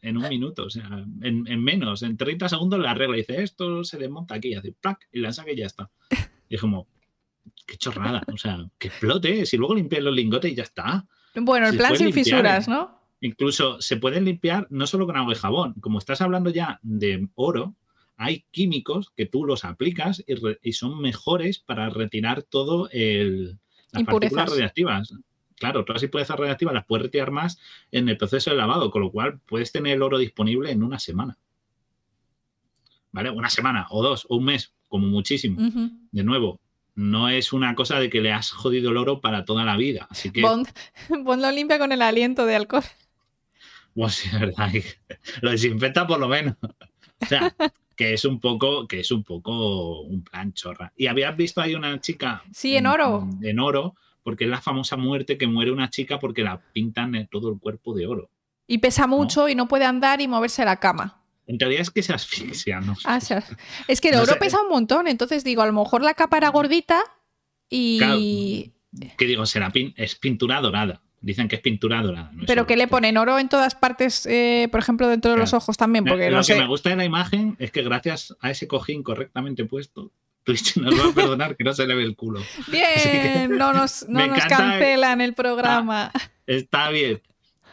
en, 0.03 0.17
un 0.17 0.29
minuto, 0.29 0.65
o 0.65 0.71
sea, 0.71 1.05
en, 1.23 1.63
menos, 1.63 2.03
en 2.03 2.17
30 2.17 2.49
segundos 2.49 2.81
la 2.81 2.91
arregla 2.91 3.17
y 3.17 3.21
dice, 3.21 3.43
esto 3.43 3.85
se 3.85 3.99
desmonta 3.99 4.35
aquí, 4.35 4.49
y 4.49 4.55
hace 4.55 4.73
¡plac! 4.73 5.09
y 5.13 5.21
la 5.21 5.33
saca 5.33 5.53
y 5.53 5.57
ya 5.57 5.67
está. 5.67 5.91
Y 6.49 6.57
es 6.57 6.61
como, 6.61 6.89
qué 7.67 7.77
chorrada, 7.77 8.23
o 8.33 8.37
sea, 8.37 8.69
que 8.79 8.89
explote, 8.89 9.47
si 9.47 9.57
luego 9.57 9.77
limpias 9.77 10.03
los 10.03 10.15
lingotes 10.15 10.51
y 10.53 10.57
ya 10.57 10.65
está. 10.65 11.07
Bueno, 11.35 11.69
el 11.69 11.77
plan 11.77 11.97
sin 11.97 12.13
fisuras, 12.13 12.69
¿no? 12.69 12.99
Incluso 13.21 13.81
se 13.81 13.97
pueden 13.97 14.25
limpiar 14.25 14.67
no 14.71 14.87
solo 14.87 15.07
con 15.07 15.17
agua 15.17 15.33
y 15.33 15.37
jabón. 15.37 15.75
Como 15.81 15.99
estás 15.99 16.21
hablando 16.21 16.51
ya 16.51 16.79
de 16.83 17.29
oro, 17.35 17.75
hay 18.17 18.45
químicos 18.51 19.13
que 19.17 19.27
tú 19.27 19.45
los 19.45 19.65
aplicas 19.65 20.25
y, 20.63 20.73
son 20.73 21.01
mejores 21.01 21.59
para 21.59 21.89
retirar 21.89 22.43
todo 22.43 22.89
el, 22.91 23.59
las 23.93 24.05
partículas 24.05 24.51
radiactivas. 24.51 25.15
Claro, 25.57 25.85
todas 25.85 25.97
las 25.97 26.03
impurezas 26.05 26.39
radiactivas 26.39 26.75
las 26.75 26.85
puedes 26.85 27.05
retirar 27.05 27.31
más 27.31 27.59
en 27.91 28.09
el 28.09 28.17
proceso 28.17 28.51
de 28.51 28.57
lavado, 28.57 28.91
con 28.91 29.03
lo 29.03 29.11
cual 29.11 29.41
puedes 29.47 29.73
tener 29.73 29.95
el 29.95 30.03
oro 30.03 30.19
disponible 30.19 30.71
en 30.71 30.83
una 30.83 30.99
semana. 30.99 31.37
¿Vale? 33.11 33.31
Una 33.31 33.51
semana 33.51 33.87
o 33.91 34.03
dos 34.03 34.27
o 34.29 34.37
un 34.37 34.45
mes, 34.45 34.75
como 34.89 35.07
muchísimo. 35.09 35.61
De 36.13 36.23
nuevo, 36.23 36.61
no 36.99 37.29
es 37.29 37.53
una 37.53 37.77
cosa 37.77 38.01
de 38.01 38.11
que 38.11 38.21
le 38.21 38.33
has 38.33 38.51
jodido 38.51 38.91
el 38.91 38.97
oro 38.97 39.21
para 39.21 39.45
toda 39.45 39.65
la 39.65 39.77
vida. 39.77 40.09
Así 40.11 40.33
que... 40.33 40.43
Bond, 40.43 40.67
lo 41.09 41.53
limpia 41.53 41.79
con 41.79 41.93
el 41.93 42.03
aliento 42.03 42.45
de 42.45 42.57
alcohol. 42.57 42.83
Pues 43.95 44.15
sí, 44.15 44.29
es 44.33 44.41
verdad. 44.41 44.73
Lo 45.41 45.53
desinfecta 45.53 46.09
por 46.09 46.19
lo 46.19 46.27
menos. 46.27 46.57
O 47.21 47.27
sea, 47.27 47.55
que 47.95 48.15
es 48.15 48.25
un 48.25 48.41
poco, 48.41 48.89
que 48.89 48.99
es 48.99 49.13
un 49.13 49.23
poco 49.23 50.01
un 50.01 50.25
plan 50.25 50.53
chorra. 50.53 50.93
Y 50.97 51.07
habías 51.07 51.37
visto 51.37 51.61
ahí 51.61 51.77
una 51.77 52.01
chica. 52.01 52.43
Sí, 52.53 52.77
en 52.77 52.89
oro. 52.89 53.29
En, 53.43 53.61
oro, 53.61 53.95
porque 54.25 54.45
es 54.45 54.51
la 54.51 54.61
famosa 54.61 54.97
muerte 54.97 55.39
que 55.39 55.47
muere 55.47 55.71
una 55.71 55.91
chica 55.91 56.19
porque 56.19 56.43
la 56.43 56.61
pintan 56.73 57.15
en 57.15 57.29
todo 57.29 57.49
el 57.49 57.61
cuerpo 57.61 57.95
de 57.95 58.09
oro. 58.09 58.29
Y 58.67 58.79
pesa 58.79 59.07
mucho 59.07 59.49
y 59.49 59.55
no 59.55 59.69
puede 59.69 59.85
andar 59.85 60.21
y 60.21 60.27
moverse 60.27 60.65
la 60.65 60.81
cama. 60.81 61.23
En 61.49 61.57
teoría 61.57 61.81
es 61.81 61.91
que 61.91 62.03
se 62.03 62.13
asfixia, 62.13 62.81
¿no? 62.81 62.95
Ah, 63.05 63.19
es 63.89 64.01
que 64.03 64.11
el 64.11 64.17
oro 64.17 64.39
pesa 64.39 64.61
un 64.61 64.69
montón, 64.69 65.09
entonces 65.09 65.45
digo, 65.45 65.63
a 65.63 65.67
lo 65.67 65.73
mejor 65.73 66.03
la 66.03 66.13
capa 66.13 66.37
era 66.37 66.51
gordita 66.51 67.03
y. 67.71 68.73
¿Qué 69.17 69.25
digo? 69.25 69.47
Será 69.47 69.73
es 69.97 70.15
pintura 70.15 70.61
dorada. 70.61 71.01
Dicen 71.21 71.49
que 71.49 71.57
es 71.57 71.63
pintura 71.63 72.03
dorada. 72.03 72.31
Pero 72.47 72.67
que 72.67 72.77
le 72.77 72.87
ponen 72.87 73.17
oro 73.17 73.39
en 73.39 73.49
todas 73.49 73.75
partes, 73.75 74.27
eh, 74.27 74.69
por 74.71 74.81
ejemplo, 74.81 75.09
dentro 75.09 75.31
de 75.33 75.39
los 75.39 75.55
ojos 75.55 75.79
también. 75.79 76.05
Porque 76.05 76.31
Lo 76.31 76.43
que 76.43 76.55
me 76.55 76.67
gusta 76.67 76.91
de 76.91 76.97
la 76.97 77.05
imagen 77.07 77.57
es 77.59 77.73
que 77.73 77.83
gracias 77.83 78.37
a 78.41 78.51
ese 78.51 78.69
cojín 78.69 79.03
correctamente 79.03 79.65
puesto, 79.65 80.13
Twitch 80.45 80.77
nos 80.77 80.95
va 80.95 81.11
a 81.11 81.15
perdonar 81.15 81.57
que 81.57 81.65
no 81.65 81.73
se 81.73 81.87
le 81.87 81.95
ve 81.95 82.05
el 82.05 82.15
culo. 82.15 82.41
Bien, 82.71 83.57
no 83.57 83.73
nos, 83.73 84.07
no 84.09 84.27
nos 84.27 84.45
cancelan 84.45 85.23
el 85.23 85.33
programa. 85.33 86.13
Ah, 86.15 86.31
está 86.47 86.91
bien. 86.91 87.23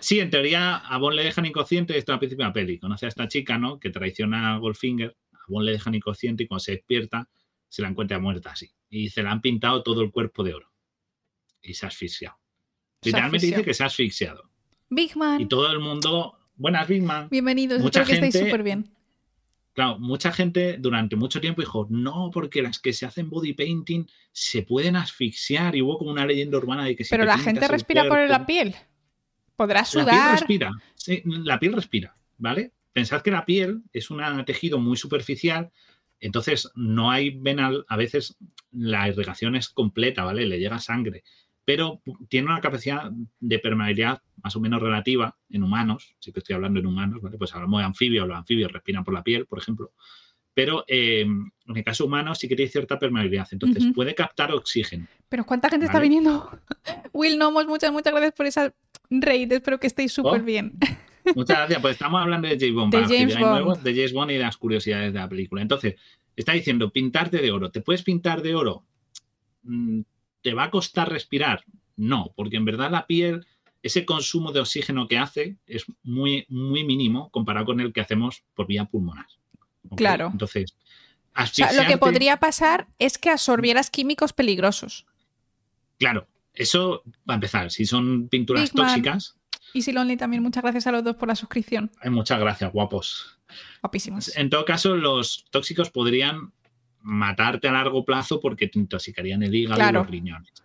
Sí, 0.06 0.20
en 0.20 0.30
teoría 0.30 0.76
a 0.76 1.00
Bond 1.00 1.16
le 1.16 1.24
dejan 1.24 1.48
inconsciente, 1.48 1.98
esto 1.98 2.14
al 2.14 2.20
principio 2.20 2.44
de 2.44 2.50
la 2.50 2.54
peli. 2.54 2.78
Conoce 2.78 3.08
a 3.08 3.10
esta 3.10 3.28
chica, 3.28 3.58
¿no? 3.58 3.80
Que 3.80 3.90
traiciona 3.90 4.54
a 4.54 4.60
Goldfinger, 4.60 5.18
a 5.34 5.40
Bond 5.48 5.66
le 5.66 5.72
dejan 5.72 5.96
inconsciente 5.96 6.44
y 6.44 6.48
cuando 6.48 6.60
se 6.60 6.74
despierta 6.74 7.28
se 7.68 7.82
la 7.82 7.88
encuentra 7.88 8.20
muerta 8.20 8.52
así. 8.52 8.72
Y 8.88 9.10
se 9.10 9.24
le 9.24 9.30
han 9.30 9.42
pintado 9.42 9.82
todo 9.82 10.04
el 10.04 10.12
cuerpo 10.12 10.44
de 10.44 10.54
oro. 10.54 10.72
Y 11.60 11.74
se 11.74 11.88
ha 11.88 11.90
asfixiado. 11.90 12.38
Literalmente 13.02 13.48
dice 13.48 13.64
que 13.64 13.74
se 13.74 13.82
ha 13.82 13.88
asfixiado. 13.88 14.48
Big 14.92 15.18
Man. 15.18 15.42
Y 15.42 15.48
todo 15.48 15.72
el 15.72 15.80
mundo. 15.80 16.38
Buenas, 16.56 16.88
Big 16.88 17.02
Man. 17.02 17.28
Bienvenidos, 17.32 17.82
mucha 17.82 18.04
espero 18.04 18.20
que 18.20 18.28
estéis 18.28 18.46
súper 18.46 18.62
bien. 18.62 18.88
Claro, 19.74 19.98
mucha 19.98 20.32
gente 20.32 20.78
durante 20.78 21.16
mucho 21.16 21.42
tiempo 21.42 21.64
dijo, 21.64 21.88
no, 21.90 22.30
porque 22.32 22.62
las 22.62 22.78
que 22.78 22.94
se 22.94 23.08
hacen 23.08 23.32
body 23.32 23.54
painting 23.54 24.06
se 24.32 24.62
pueden 24.62 24.98
asfixiar. 24.98 25.76
Y 25.76 25.82
hubo 25.82 25.98
como 25.98 26.12
una 26.12 26.28
leyenda 26.28 26.60
urbana 26.60 26.86
de 26.86 26.96
que 26.96 27.06
si 27.06 27.10
Pero 27.10 27.26
la 27.26 27.40
gente 27.40 27.68
respira 27.68 28.08
por 28.08 28.20
la 28.30 28.46
piel. 28.46 28.76
Podrá 29.56 29.86
sudar. 29.86 30.08
La 30.08 30.12
piel 30.12 30.32
respira, 30.32 30.72
sí, 30.96 31.22
la 31.26 31.60
piel 31.60 31.74
respira, 31.74 32.16
¿vale? 32.38 32.74
Pensad 32.94 33.22
que 33.22 33.32
la 33.32 33.46
piel 33.46 33.84
es 33.94 34.10
un 34.10 34.22
tejido 34.46 34.80
muy 34.80 34.98
superficial, 34.98 35.72
entonces 36.20 36.72
no 36.76 37.12
hay 37.12 37.32
venal, 37.32 37.86
a 37.88 37.98
veces 37.98 38.38
la 38.72 39.08
irrigación 39.08 39.56
es 39.56 39.70
completa, 39.70 40.24
¿vale? 40.24 40.46
Le 40.46 40.60
llega 40.60 40.80
sangre, 40.80 41.24
pero 41.64 42.02
tiene 42.30 42.48
una 42.48 42.62
capacidad 42.62 43.12
de 43.40 43.60
permeabilidad 43.60 44.22
más 44.44 44.56
o 44.56 44.60
menos 44.60 44.82
relativa 44.82 45.38
en 45.50 45.64
humanos, 45.64 46.16
sí 46.20 46.32
que 46.32 46.40
estoy 46.40 46.56
hablando 46.56 46.80
en 46.80 46.86
humanos, 46.86 47.22
¿vale? 47.22 47.38
Pues 47.38 47.54
hablamos 47.54 47.80
de 47.80 47.86
anfibios, 47.86 48.28
los 48.28 48.38
anfibios 48.38 48.72
respiran 48.72 49.04
por 49.04 49.14
la 49.14 49.24
piel, 49.24 49.46
por 49.46 49.60
ejemplo, 49.60 49.94
pero 50.56 50.86
eh, 50.88 51.22
en 51.22 51.52
el 51.78 51.84
caso 51.84 52.06
humano 52.06 52.34
sí 52.34 52.48
que 52.48 52.56
tiene 52.56 52.72
cierta 52.72 52.98
permeabilidad, 52.98 53.48
entonces 53.52 53.84
puede 53.94 54.16
captar 54.16 54.52
oxígeno. 54.52 55.06
Pero 55.30 55.46
¿cuánta 55.46 55.70
gente 55.70 55.86
está 55.86 56.00
viniendo? 56.00 56.50
Will 57.14 57.38
Nomos, 57.38 57.68
muchas, 57.68 57.92
muchas 57.92 58.14
gracias 58.14 58.34
por 58.34 58.46
esa 58.48 58.74
raid, 59.10 59.52
espero 59.52 59.80
que 59.80 59.88
estéis 59.88 60.14
súper 60.14 60.42
oh. 60.42 60.44
bien. 60.44 60.74
Muchas 61.36 61.58
gracias, 61.58 61.82
pues 61.82 61.94
estamos 61.94 62.22
hablando 62.22 62.48
de 62.48 62.56
James 62.60 62.76
Bond, 62.76 62.94
de 62.94 63.02
James 63.02 63.40
Bond. 63.40 63.82
de 63.82 63.96
James 63.96 64.14
Bond 64.14 64.30
y 64.30 64.34
de 64.36 64.42
las 64.42 64.58
curiosidades 64.58 65.12
de 65.12 65.18
la 65.18 65.28
película. 65.28 65.64
Entonces, 65.64 65.96
está 66.36 66.54
diciendo, 66.54 66.92
pintarte 66.92 67.38
de 67.38 67.52
oro, 67.52 67.72
¿te 67.72 67.82
puedes 67.82 68.04
pintar 68.04 68.44
de 68.44 68.54
oro? 68.54 68.84
Mm, 69.64 70.02
¿Te 70.44 70.54
va 70.54 70.66
a 70.66 70.70
costar 70.70 71.10
respirar? 71.10 71.64
No, 71.98 72.32
porque 72.36 72.58
en 72.58 72.66
verdad 72.66 72.92
la 72.92 73.08
piel, 73.08 73.44
ese 73.82 74.06
consumo 74.06 74.52
de 74.52 74.60
oxígeno 74.60 75.08
que 75.08 75.18
hace 75.18 75.58
es 75.66 75.86
muy, 76.04 76.46
muy 76.48 76.84
mínimo 76.84 77.32
comparado 77.32 77.66
con 77.66 77.80
el 77.80 77.92
que 77.92 78.02
hacemos 78.02 78.44
por 78.54 78.68
vía 78.68 78.86
pulmonar. 78.86 79.26
Claro. 79.96 80.30
Entonces, 80.32 80.76
lo 81.76 81.86
que 81.88 81.98
podría 81.98 82.38
pasar 82.38 82.88
es 83.00 83.18
que 83.18 83.30
absorbieras 83.30 83.90
químicos 83.90 84.34
peligrosos. 84.34 85.06
Claro, 86.00 86.28
eso 86.54 87.04
va 87.30 87.34
a 87.34 87.36
empezar. 87.36 87.72
Si 87.72 87.86
son 87.86 88.28
pinturas 88.30 88.72
tóxicas. 88.72 89.36
Y 89.74 89.82
si 89.82 89.92
Lonely 89.92 90.16
también, 90.16 90.42
muchas 90.42 90.64
gracias 90.64 90.88
a 90.88 90.92
los 90.92 91.04
dos 91.04 91.16
por 91.18 91.28
la 91.28 91.36
suscripción. 91.36 91.92
muchas 92.06 92.40
gracias, 92.40 92.72
guapos. 92.72 93.40
Guapísimos. 93.82 94.36
En 94.38 94.50
todo 94.50 94.64
caso, 94.64 94.96
los 94.96 95.46
tóxicos 95.52 95.90
podrían 95.90 96.54
matarte 97.02 97.68
a 97.68 97.72
largo 97.72 98.04
plazo 98.06 98.40
porque 98.40 98.68
te 98.68 98.80
intoxicarían 98.80 99.44
el 99.44 99.54
hígado 99.54 99.90
y 99.90 99.94
los 99.94 100.08
riñones. 100.08 100.65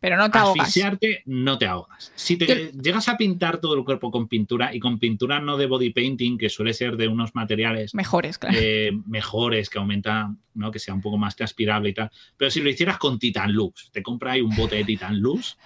Pero 0.00 0.16
no 0.16 0.30
te 0.30 0.38
ahogas. 0.38 0.60
Asfixiarte, 0.60 1.22
no 1.26 1.58
te 1.58 1.66
ahogas. 1.66 2.12
Si 2.14 2.36
te 2.36 2.72
llegas 2.72 3.08
a 3.08 3.16
pintar 3.16 3.60
todo 3.60 3.74
el 3.74 3.84
cuerpo 3.84 4.10
con 4.10 4.28
pintura, 4.28 4.74
y 4.74 4.78
con 4.78 4.98
pintura 4.98 5.40
no 5.40 5.56
de 5.56 5.66
body 5.66 5.90
painting, 5.90 6.38
que 6.38 6.48
suele 6.48 6.72
ser 6.72 6.96
de 6.96 7.08
unos 7.08 7.34
materiales 7.34 7.94
mejores, 7.94 8.38
claro. 8.38 8.56
Eh, 8.60 8.92
mejores, 9.06 9.68
que 9.68 9.78
aumentan, 9.78 10.38
¿no? 10.54 10.70
que 10.70 10.78
sea 10.78 10.94
un 10.94 11.00
poco 11.00 11.18
más 11.18 11.34
transpirable 11.34 11.88
y 11.88 11.94
tal. 11.94 12.10
Pero 12.36 12.50
si 12.50 12.60
lo 12.60 12.70
hicieras 12.70 12.98
con 12.98 13.18
Titan 13.18 13.52
Lux, 13.52 13.90
te 13.90 14.02
compras 14.02 14.34
ahí 14.34 14.40
un 14.40 14.54
bote 14.54 14.76
de 14.76 14.84
Titan 14.84 15.18
Lux 15.18 15.56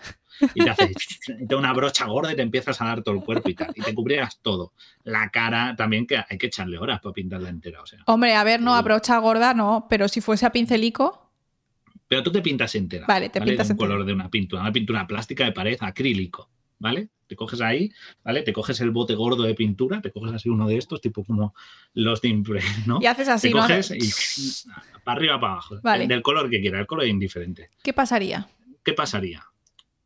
y 0.55 0.65
te 0.65 0.71
haces 0.71 0.93
te 1.49 1.55
una 1.55 1.73
brocha 1.73 2.07
gorda 2.07 2.33
y 2.33 2.37
te 2.37 2.43
empiezas 2.43 2.81
a 2.81 2.87
dar 2.87 3.03
todo 3.03 3.15
el 3.15 3.23
cuerpo 3.23 3.49
y 3.49 3.55
tal. 3.55 3.73
Y 3.75 3.83
te 3.83 3.95
cubrieras 3.95 4.41
todo. 4.41 4.73
La 5.05 5.31
cara 5.31 5.75
también, 5.77 6.07
que 6.07 6.17
hay 6.17 6.39
que 6.39 6.47
echarle 6.47 6.79
horas 6.79 7.01
para 7.01 7.13
pintarla 7.13 7.49
entera. 7.49 7.83
O 7.83 7.87
sea. 7.87 8.01
Hombre, 8.07 8.35
a 8.35 8.45
ver, 8.45 8.61
no, 8.61 8.75
a 8.75 8.83
brocha 8.83 9.19
gorda 9.19 9.55
no, 9.55 9.87
pero 9.89 10.09
si 10.09 10.21
fuese 10.21 10.47
a 10.47 10.53
pincelico. 10.53 11.22
Pero 12.13 12.23
tú 12.23 12.31
te 12.31 12.43
pintas 12.43 12.75
entera. 12.75 13.07
Vale, 13.07 13.31
te 13.31 13.41
pintas 13.41 13.71
un 13.71 13.79
color 13.79 14.05
de 14.05 14.13
una 14.13 14.29
pintura, 14.29 14.61
una 14.61 14.71
pintura 14.71 15.07
plástica 15.07 15.47
de 15.47 15.53
pared, 15.53 15.79
acrílico, 15.81 16.51
¿vale? 16.79 17.09
Te 17.27 17.35
coges 17.37 17.63
ahí, 17.63 17.91
¿vale? 18.23 18.43
Te 18.43 18.53
coges 18.53 18.79
el 18.83 18.91
bote 18.91 19.15
gordo 19.15 19.45
de 19.45 19.55
pintura, 19.55 20.03
te 20.03 20.11
coges 20.11 20.35
así 20.35 20.51
uno 20.51 20.69
de 20.69 20.77
estos, 20.77 21.01
tipo 21.01 21.25
como 21.25 21.55
los 21.95 22.21
de 22.21 22.29
Impre, 22.29 22.61
¿no? 22.87 22.99
Y 23.01 23.07
haces 23.07 23.29
así, 23.29 23.49
te 23.49 23.55
coges 23.55 23.93
y 23.93 24.69
para 25.05 25.17
arriba, 25.17 25.41
para 25.41 25.55
abajo. 25.55 25.81
Vale. 25.83 26.07
Del 26.07 26.21
color 26.21 26.51
que 26.51 26.61
quieras, 26.61 26.83
el 26.83 26.87
color 26.87 27.07
es 27.07 27.11
indiferente. 27.13 27.71
¿Qué 27.83 27.95
pasaría? 27.95 28.47
¿Qué 28.85 28.93
pasaría? 28.93 29.47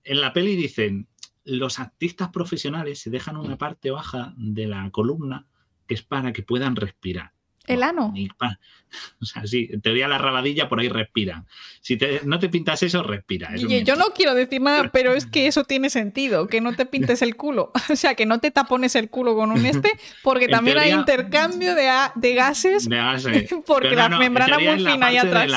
En 0.05 0.21
la 0.21 0.33
peli 0.33 0.55
dicen, 0.55 1.09
los 1.43 1.81
artistas 1.81 2.29
profesionales 2.29 3.01
se 3.01 3.11
dejan 3.11 3.37
una 3.37 3.59
parte 3.59 3.91
baja 3.91 4.33
de 4.37 4.69
la 4.69 4.89
columna 4.93 5.49
que 5.89 5.95
es 5.95 6.03
para 6.03 6.33
que 6.33 6.45
puedan 6.45 6.77
respirar. 6.77 7.33
El 7.67 7.83
ano. 7.83 8.13
o 9.21 9.25
sea, 9.25 9.47
sí, 9.47 9.69
en 9.73 9.81
teoría 9.81 10.09
la 10.09 10.19
rabadilla 10.19 10.69
por 10.69 10.81
ahí 10.81 10.89
respira. 10.89 11.45
Si 11.81 11.99
no 12.25 12.39
te 12.39 12.49
pintas 12.49 12.83
eso, 12.83 13.03
respira. 13.03 13.55
yo 13.57 13.97
no 13.97 14.07
quiero 14.15 14.35
decir 14.35 14.61
nada, 14.61 14.91
pero 14.93 15.13
es 15.13 15.27
que 15.27 15.47
eso 15.47 15.65
tiene 15.65 15.91
sentido, 15.91 16.47
que 16.47 16.61
no 16.61 16.75
te 16.75 16.87
pintes 16.87 17.23
el 17.23 17.37
culo. 17.37 17.73
O 17.97 17.99
sea, 17.99 18.15
que 18.15 18.27
no 18.27 18.41
te 18.41 18.51
tapones 18.51 18.95
el 18.95 19.09
culo 19.09 19.35
con 19.37 19.53
un 19.53 19.65
este, 19.65 19.91
porque 20.23 20.49
también 20.49 20.77
hay 20.77 20.91
intercambio 20.91 21.75
de, 21.75 21.89
de 22.15 22.35
gases. 22.35 22.89
De 22.89 22.97
gases. 22.97 23.49
Porque 23.65 23.95
la 23.95 24.09
membrana 24.09 24.59
muy 24.59 24.85
fina 24.85 25.07
ahí 25.07 25.17
atrás. 25.17 25.49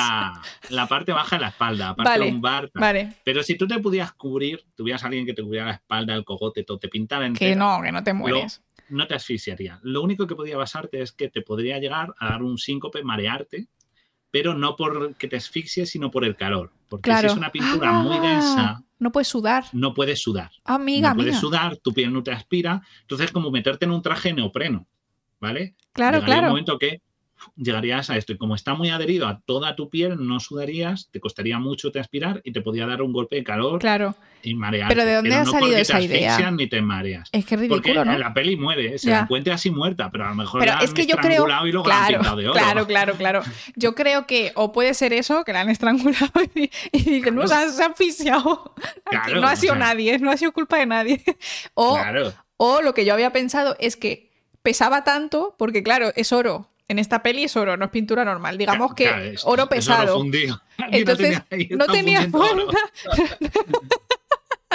La, 0.70 0.86
parte 0.86 1.12
baja 1.12 1.36
de 1.36 1.42
la 1.42 1.48
espalda, 1.48 1.90
aparte 1.90 2.10
vale, 2.10 2.30
lumbar. 2.30 2.70
Vale. 2.74 3.12
Pero 3.24 3.42
si 3.42 3.56
tú 3.56 3.66
te 3.66 3.78
pudieras 3.78 4.12
cubrir, 4.12 4.64
tuvieras 4.74 5.04
alguien 5.04 5.26
que 5.26 5.34
te 5.34 5.42
cubriera 5.42 5.66
la 5.66 5.72
espalda, 5.72 6.14
el 6.14 6.24
cogote, 6.24 6.64
todo, 6.64 6.78
te 6.78 6.88
pintara 6.88 7.26
en 7.26 7.34
Que 7.34 7.54
no, 7.54 7.80
que 7.82 7.92
no 7.92 8.02
te 8.02 8.14
mueres 8.14 8.62
no 8.90 9.06
te 9.06 9.14
asfixiaría. 9.14 9.80
Lo 9.82 10.02
único 10.02 10.26
que 10.26 10.34
podía 10.34 10.56
basarte 10.56 11.00
es 11.02 11.12
que 11.12 11.28
te 11.28 11.42
podría 11.42 11.78
llegar 11.78 12.14
a 12.18 12.30
dar 12.30 12.42
un 12.42 12.58
síncope, 12.58 13.02
marearte, 13.02 13.68
pero 14.30 14.54
no 14.54 14.76
porque 14.76 15.28
te 15.28 15.36
asfixies, 15.36 15.90
sino 15.90 16.10
por 16.10 16.24
el 16.24 16.36
calor. 16.36 16.72
Porque 16.88 17.14
si 17.16 17.26
es 17.26 17.34
una 17.34 17.50
pintura 17.50 17.92
muy 17.92 18.16
ah, 18.16 18.20
densa. 18.20 18.84
No 18.98 19.12
puedes 19.12 19.28
sudar. 19.28 19.64
No 19.72 19.94
puedes 19.94 20.20
sudar. 20.20 20.50
Amiga, 20.64 21.10
no 21.10 21.16
puedes 21.16 21.38
sudar, 21.38 21.76
tu 21.78 21.92
piel 21.92 22.12
no 22.12 22.22
te 22.22 22.32
aspira. 22.32 22.82
Entonces, 23.02 23.32
como 23.32 23.50
meterte 23.50 23.84
en 23.84 23.92
un 23.92 24.02
traje 24.02 24.32
neopreno. 24.32 24.86
¿Vale? 25.40 25.74
Claro, 25.92 26.18
Llegaría 26.18 26.34
claro. 26.34 26.46
un 26.48 26.52
momento 26.52 26.78
que 26.78 27.00
llegarías 27.56 28.10
a 28.10 28.16
esto. 28.16 28.32
Y 28.32 28.38
como 28.38 28.54
está 28.54 28.74
muy 28.74 28.90
adherido 28.90 29.26
a 29.26 29.40
toda 29.40 29.76
tu 29.76 29.90
piel, 29.90 30.16
no 30.26 30.40
sudarías, 30.40 31.08
te 31.10 31.20
costaría 31.20 31.58
mucho 31.58 31.90
transpirar 31.90 32.40
y 32.44 32.52
te 32.52 32.60
podía 32.60 32.86
dar 32.86 33.02
un 33.02 33.12
golpe 33.12 33.36
de 33.36 33.44
calor 33.44 33.80
claro. 33.80 34.14
y 34.42 34.54
marear. 34.54 34.88
Pero 34.88 35.04
¿de 35.04 35.14
dónde 35.14 35.34
ha 35.34 35.44
no 35.44 35.50
salido 35.50 35.76
esa 35.76 35.98
te 35.98 36.04
idea? 36.04 36.50
ni 36.50 36.66
te 36.68 36.80
mareas. 36.82 37.28
Es 37.32 37.44
que 37.44 37.54
es 37.54 37.60
ridículo, 37.60 37.82
Porque 37.82 38.18
la 38.18 38.34
peli 38.34 38.56
muere, 38.56 38.98
se 38.98 39.10
la 39.10 39.20
encuentra 39.20 39.54
así 39.54 39.70
muerta, 39.70 40.10
pero 40.10 40.26
a 40.26 40.30
lo 40.30 40.34
mejor 40.34 40.60
pero 40.60 40.74
la 40.74 40.80
es 40.80 40.90
han 40.90 40.96
que 40.96 41.06
yo 41.06 41.16
creo, 41.16 41.46
y 41.66 41.72
luego 41.72 41.84
claro, 41.84 42.00
la 42.00 42.04
han 42.04 42.12
pintado 42.12 42.36
de 42.36 42.48
oro. 42.48 42.58
Claro, 42.58 42.86
claro, 42.86 43.14
claro. 43.14 43.42
Yo 43.76 43.94
creo 43.94 44.26
que 44.26 44.52
o 44.54 44.72
puede 44.72 44.94
ser 44.94 45.12
eso, 45.12 45.44
que 45.44 45.52
la 45.52 45.60
han 45.60 45.70
estrangulado 45.70 46.32
y, 46.54 46.70
dicen, 46.92 47.34
no, 47.34 47.46
se 47.46 47.54
ha, 47.54 47.62
asfixiado. 47.62 48.74
no 49.34 49.46
ha 49.46 49.56
sido 49.56 49.74
nadie, 49.74 50.18
no 50.18 50.30
ha 50.30 50.36
sido 50.36 50.52
culpa 50.52 50.78
de 50.78 50.86
nadie. 50.86 51.22
O, 51.74 51.98
o 52.56 52.82
lo 52.82 52.94
que 52.94 53.04
yo 53.04 53.14
había 53.14 53.32
pensado 53.32 53.76
es 53.78 53.96
que 53.96 54.30
pesaba 54.62 55.04
tanto, 55.04 55.54
porque 55.58 55.82
claro, 55.82 56.12
es 56.16 56.32
oro, 56.32 56.70
en 56.90 56.98
esta 56.98 57.22
peli 57.22 57.44
es 57.44 57.56
oro, 57.56 57.76
no 57.76 57.84
es 57.84 57.90
pintura 57.92 58.24
normal. 58.24 58.58
Digamos 58.58 58.94
que 58.94 59.36
oro 59.44 59.68
pesado. 59.68 60.18
oro 60.18 60.60
Entonces, 60.90 61.40
no 61.70 61.86
tenía, 61.86 62.28
fuerza. 62.28 62.78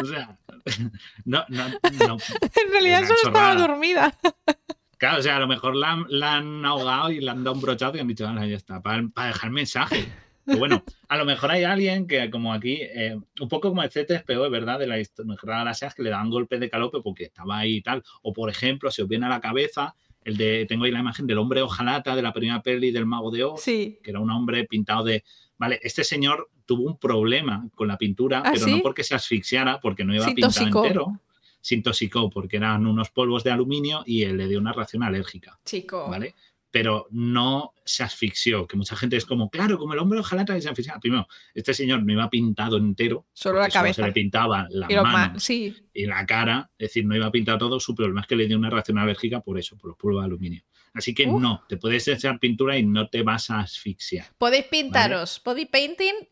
o 0.02 0.06
sea, 0.06 0.38
no, 1.26 1.44
no, 1.50 1.68
no. 2.08 2.18
En 2.42 2.72
realidad 2.72 3.02
solo 3.02 3.20
estaba 3.26 3.56
dormida. 3.56 4.18
Claro, 4.98 5.20
o 5.20 5.22
sea, 5.22 5.36
a 5.36 5.40
lo 5.42 5.48
mejor 5.48 5.76
la, 5.76 5.92
han 5.92 6.66
ahogado 6.66 7.12
y 7.12 7.20
le 7.20 7.30
han 7.30 7.44
dado 7.44 7.58
un 7.58 7.62
brochazo 7.62 7.98
y 7.98 8.00
han 8.00 8.08
dicho, 8.08 8.26
ya 8.34 8.56
está, 8.56 8.82
para, 8.82 9.02
dejar 9.28 9.52
mensaje. 9.52 10.08
Pero 10.46 10.60
bueno, 10.60 10.84
a 11.10 11.18
lo 11.18 11.26
mejor 11.26 11.52
hay 11.52 11.66
alguien 11.66 12.08
que, 12.08 12.30
como 12.30 12.54
aquí, 12.54 12.78
eh, 12.82 13.20
un 13.42 13.50
poco 13.50 13.70
como 13.70 13.84
el 13.84 13.90
CTSPO, 13.90 14.50
¿verdad? 14.50 14.80
De 14.80 14.88
la 14.88 15.00
historia 15.00 15.36
de 15.36 15.66
las 15.66 15.94
que 15.94 16.04
le 16.04 16.12
dan 16.12 16.30
golpes 16.30 16.62
de 16.62 16.70
calope 16.70 17.02
porque 17.02 17.26
estaba 17.26 17.58
ahí 17.58 17.78
y 17.78 17.82
tal. 17.82 18.04
O, 18.22 18.32
por 18.32 18.50
ejemplo, 18.50 18.90
se 18.90 19.02
os 19.04 19.10
viene 19.10 19.26
a 19.26 19.30
la 19.30 19.42
cabeza 19.42 19.96
el 20.26 20.38
de, 20.38 20.65
tengo 20.68 20.84
ahí 20.84 20.91
la 20.91 20.99
imagen 20.99 21.27
del 21.27 21.38
hombre 21.38 21.61
ojalata 21.61 22.15
de 22.15 22.22
la 22.22 22.34
primera 22.34 22.61
peli 22.61 22.91
del 22.91 23.06
Mago 23.06 23.31
de 23.31 23.43
Oz, 23.43 23.64
que 23.64 23.99
era 24.03 24.19
un 24.19 24.31
hombre 24.31 24.65
pintado 24.65 25.03
de, 25.03 25.23
vale, 25.57 25.80
este 25.84 26.03
señor 26.03 26.49
tuvo 26.65 26.88
un 26.88 26.97
problema 26.97 27.69
con 27.76 27.88
la 27.88 27.97
pintura, 27.97 28.41
¿Ah, 28.43 28.52
pero 28.52 28.68
no 28.68 28.81
porque 28.81 29.03
se 29.03 29.14
asfixiara, 29.14 29.80
porque 29.80 30.03
no 30.03 30.14
iba 30.15 30.26
a 30.26 30.34
pintar 30.34 30.68
entero. 30.68 31.22
Se 31.61 31.76
intoxicó 31.76 32.30
porque 32.30 32.57
eran 32.57 32.85
unos 32.85 33.10
polvos 33.10 33.43
de 33.43 33.52
aluminio 33.52 34.03
y 34.06 34.23
él 34.23 34.38
le 34.38 34.47
dio 34.47 34.60
una 34.60 34.73
reacción 34.73 35.02
alérgica. 35.03 35.60
Chico. 35.64 36.07
¿Vale? 36.10 36.35
Pero 36.76 37.07
no 37.10 37.73
se 37.85 38.03
asfixió, 38.03 38.68
que 38.68 38.76
mucha 38.76 38.97
gente 38.97 39.15
es 39.15 39.26
como, 39.26 39.49
claro, 39.49 39.77
como 39.77 39.93
el 39.93 39.99
hombre 39.99 40.19
ojalá 40.19 40.45
se 40.45 40.68
asfixiaba. 40.68 40.99
Primero, 40.99 41.26
este 41.53 41.73
señor 41.73 42.03
no 42.03 42.11
iba 42.11 42.30
pintado 42.30 42.76
entero. 42.76 43.27
Solo 43.31 43.61
la 43.61 43.69
cabeza. 43.69 44.02
se 44.02 44.07
le 44.07 44.11
pintaba 44.11 44.68
la 44.69 45.03
mano 45.03 45.38
y 45.47 46.06
la 46.06 46.26
cara, 46.26 46.69
es 46.77 46.89
decir, 46.89 47.06
no 47.06 47.15
iba 47.15 47.31
pintado 47.31 47.60
todo. 47.60 47.80
Su 47.80 47.95
problema 47.95 48.19
es 48.19 48.27
que 48.27 48.35
le 48.35 48.45
dio 48.45 48.57
una 48.57 48.69
reacción 48.69 48.97
alérgica 48.97 49.39
por 49.39 49.57
eso, 49.57 49.77
por 49.77 49.91
los 49.91 49.97
polvos 49.97 50.23
de 50.23 50.26
aluminio. 50.26 50.64
Así 50.93 51.14
que 51.14 51.26
no, 51.26 51.64
te 51.69 51.77
puedes 51.77 52.06
echar 52.10 52.39
pintura 52.39 52.77
y 52.77 52.85
no 52.85 53.07
te 53.07 53.23
vas 53.23 53.49
a 53.52 53.61
asfixiar. 53.61 54.26
Podéis 54.38 54.65
pintaros 54.65 55.41
body 55.45 55.68
painting 55.68 56.27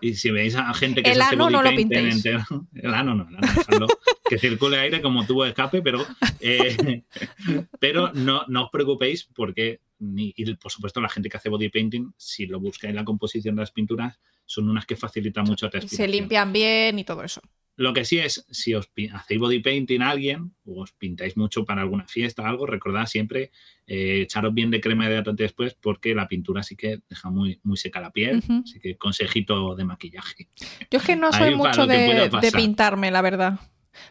y 0.00 0.14
si 0.14 0.30
veis 0.30 0.54
a 0.54 0.72
gente 0.74 1.02
que 1.02 1.10
el 1.10 1.16
se 1.16 1.22
ano 1.22 1.50
no 1.50 1.62
lo 1.62 1.70
pintéis. 1.74 2.16
Entero, 2.16 2.44
el 2.74 2.94
ano 2.94 3.14
no, 3.14 3.26
el 3.30 3.86
que 4.28 4.38
circule 4.38 4.78
aire 4.78 5.02
como 5.02 5.26
tubo 5.26 5.44
de 5.44 5.50
escape, 5.50 5.82
pero, 5.82 6.04
eh, 6.40 7.02
pero 7.80 8.12
no, 8.12 8.44
no 8.48 8.64
os 8.64 8.70
preocupéis 8.70 9.28
porque, 9.34 9.80
ni, 10.02 10.34
y 10.36 10.54
por 10.54 10.70
supuesto 10.70 11.00
la 11.00 11.08
gente 11.08 11.28
que 11.28 11.36
hace 11.36 11.48
body 11.48 11.68
painting, 11.68 12.12
si 12.16 12.46
lo 12.46 12.60
buscáis 12.60 12.90
en 12.90 12.96
la 12.96 13.04
composición 13.04 13.54
de 13.54 13.62
las 13.62 13.70
pinturas, 13.70 14.18
son 14.44 14.68
unas 14.68 14.84
que 14.84 14.96
facilitan 14.96 15.44
mucho 15.44 15.70
la 15.72 15.80
Se 15.80 16.08
limpian 16.08 16.52
bien 16.52 16.98
y 16.98 17.04
todo 17.04 17.22
eso. 17.22 17.40
Lo 17.76 17.94
que 17.94 18.04
sí 18.04 18.18
es, 18.18 18.44
si 18.50 18.74
os 18.74 18.90
hacéis 19.14 19.40
body 19.40 19.60
painting 19.60 20.02
a 20.02 20.10
alguien 20.10 20.54
o 20.66 20.82
os 20.82 20.92
pintáis 20.92 21.38
mucho 21.38 21.64
para 21.64 21.80
alguna 21.80 22.06
fiesta 22.06 22.42
o 22.42 22.46
algo, 22.46 22.66
recordad 22.66 23.06
siempre 23.06 23.50
eh, 23.86 24.20
echaros 24.22 24.52
bien 24.52 24.70
de 24.70 24.80
crema 24.80 25.06
hidratante 25.06 25.44
después 25.44 25.74
porque 25.80 26.14
la 26.14 26.28
pintura 26.28 26.62
sí 26.62 26.76
que 26.76 27.00
deja 27.08 27.30
muy, 27.30 27.60
muy 27.62 27.78
seca 27.78 28.00
la 28.00 28.10
piel. 28.10 28.42
Así 28.62 28.78
que 28.78 28.96
consejito 28.96 29.74
de 29.74 29.84
maquillaje. 29.84 30.48
Yo 30.90 30.98
es 30.98 31.04
que 31.04 31.16
no 31.16 31.32
soy 31.32 31.54
mucho 31.54 31.86
de, 31.86 32.30
pintarme, 32.54 33.10
la 33.10 33.22
verdad. 33.22 33.58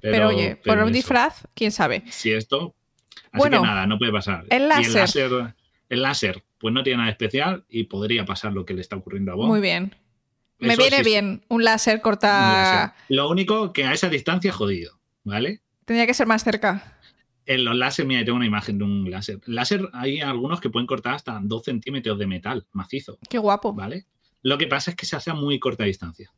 Pero, 0.01 0.29
oye, 0.29 0.55
por 0.55 0.79
un 0.79 0.91
disfraz, 0.91 1.47
quién 1.53 1.71
sabe. 1.71 2.03
Si 2.07 2.31
esto. 2.31 2.75
Así 3.31 3.43
que 3.43 3.59
nada, 3.59 3.85
no 3.85 3.97
puede 3.99 4.11
pasar. 4.11 4.45
El 4.49 4.67
láser. 4.67 4.87
el 4.87 4.93
láser, 4.93 5.55
pues 6.57 6.73
no 6.73 6.83
tiene 6.83 6.97
nada 6.97 7.09
especial 7.09 7.65
y 7.69 7.83
podría 7.83 8.25
pasar 8.25 8.53
lo 8.53 8.65
que 8.65 8.73
le 8.73 8.81
está 8.81 8.95
ocurriendo 8.95 9.31
a 9.31 9.35
vos. 9.35 9.47
Muy 9.47 9.61
bien. 9.61 9.95
Me 10.59 10.75
viene 10.75 11.01
bien 11.01 11.43
un 11.47 11.63
láser 11.63 12.01
corta. 12.01 12.95
Lo 13.09 13.29
único 13.29 13.73
que 13.73 13.83
a 13.83 13.93
esa 13.93 14.09
distancia 14.09 14.51
jodido, 14.51 14.99
¿vale? 15.23 15.61
Tendría 15.85 16.05
que 16.05 16.13
ser 16.13 16.27
más 16.27 16.43
cerca. 16.43 16.99
En 17.47 17.65
los 17.65 17.75
láser, 17.75 18.05
mira, 18.05 18.23
tengo 18.23 18.37
una 18.37 18.45
imagen 18.45 18.77
de 18.77 18.83
un 18.83 19.09
láser. 19.09 19.39
Láser 19.47 19.89
hay 19.93 20.21
algunos 20.21 20.61
que 20.61 20.69
pueden 20.69 20.85
cortar 20.85 21.15
hasta 21.15 21.39
2 21.41 21.63
centímetros 21.63 22.19
de 22.19 22.27
metal 22.27 22.67
macizo. 22.71 23.17
Qué 23.27 23.39
guapo. 23.39 23.73
¿Vale? 23.73 24.05
Lo 24.43 24.57
que 24.59 24.67
pasa 24.67 24.91
es 24.91 24.97
que 24.97 25.07
se 25.07 25.15
hace 25.15 25.31
a 25.31 25.33
muy 25.33 25.59
corta 25.59 25.83
distancia. 25.83 26.31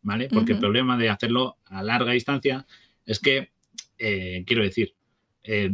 ¿Vale? 0.00 0.28
Porque 0.32 0.52
el 0.52 0.58
problema 0.58 0.96
de 0.96 1.10
hacerlo 1.10 1.58
a 1.66 1.82
larga 1.82 2.12
distancia 2.12 2.66
es 3.04 3.18
que, 3.18 3.50
eh, 3.98 4.44
quiero 4.46 4.62
decir, 4.62 4.94
eh, 5.42 5.70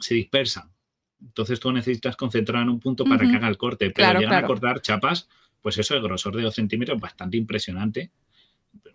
se 0.00 0.14
dispersa. 0.14 0.73
Entonces 1.20 1.58
tú 1.60 1.72
necesitas 1.72 2.16
concentrar 2.16 2.62
en 2.62 2.68
un 2.68 2.80
punto 2.80 3.04
para 3.04 3.28
que 3.28 3.36
haga 3.36 3.48
el 3.48 3.56
corte. 3.56 3.86
Pero 3.86 3.94
claro, 3.94 4.20
llegan 4.20 4.44
a 4.44 4.46
cortar 4.46 4.80
chapas 4.80 5.28
pues 5.64 5.78
eso, 5.78 5.94
el 5.94 6.02
grosor 6.02 6.36
de 6.36 6.42
2 6.42 6.54
centímetros, 6.54 7.00
bastante 7.00 7.38
impresionante. 7.38 8.10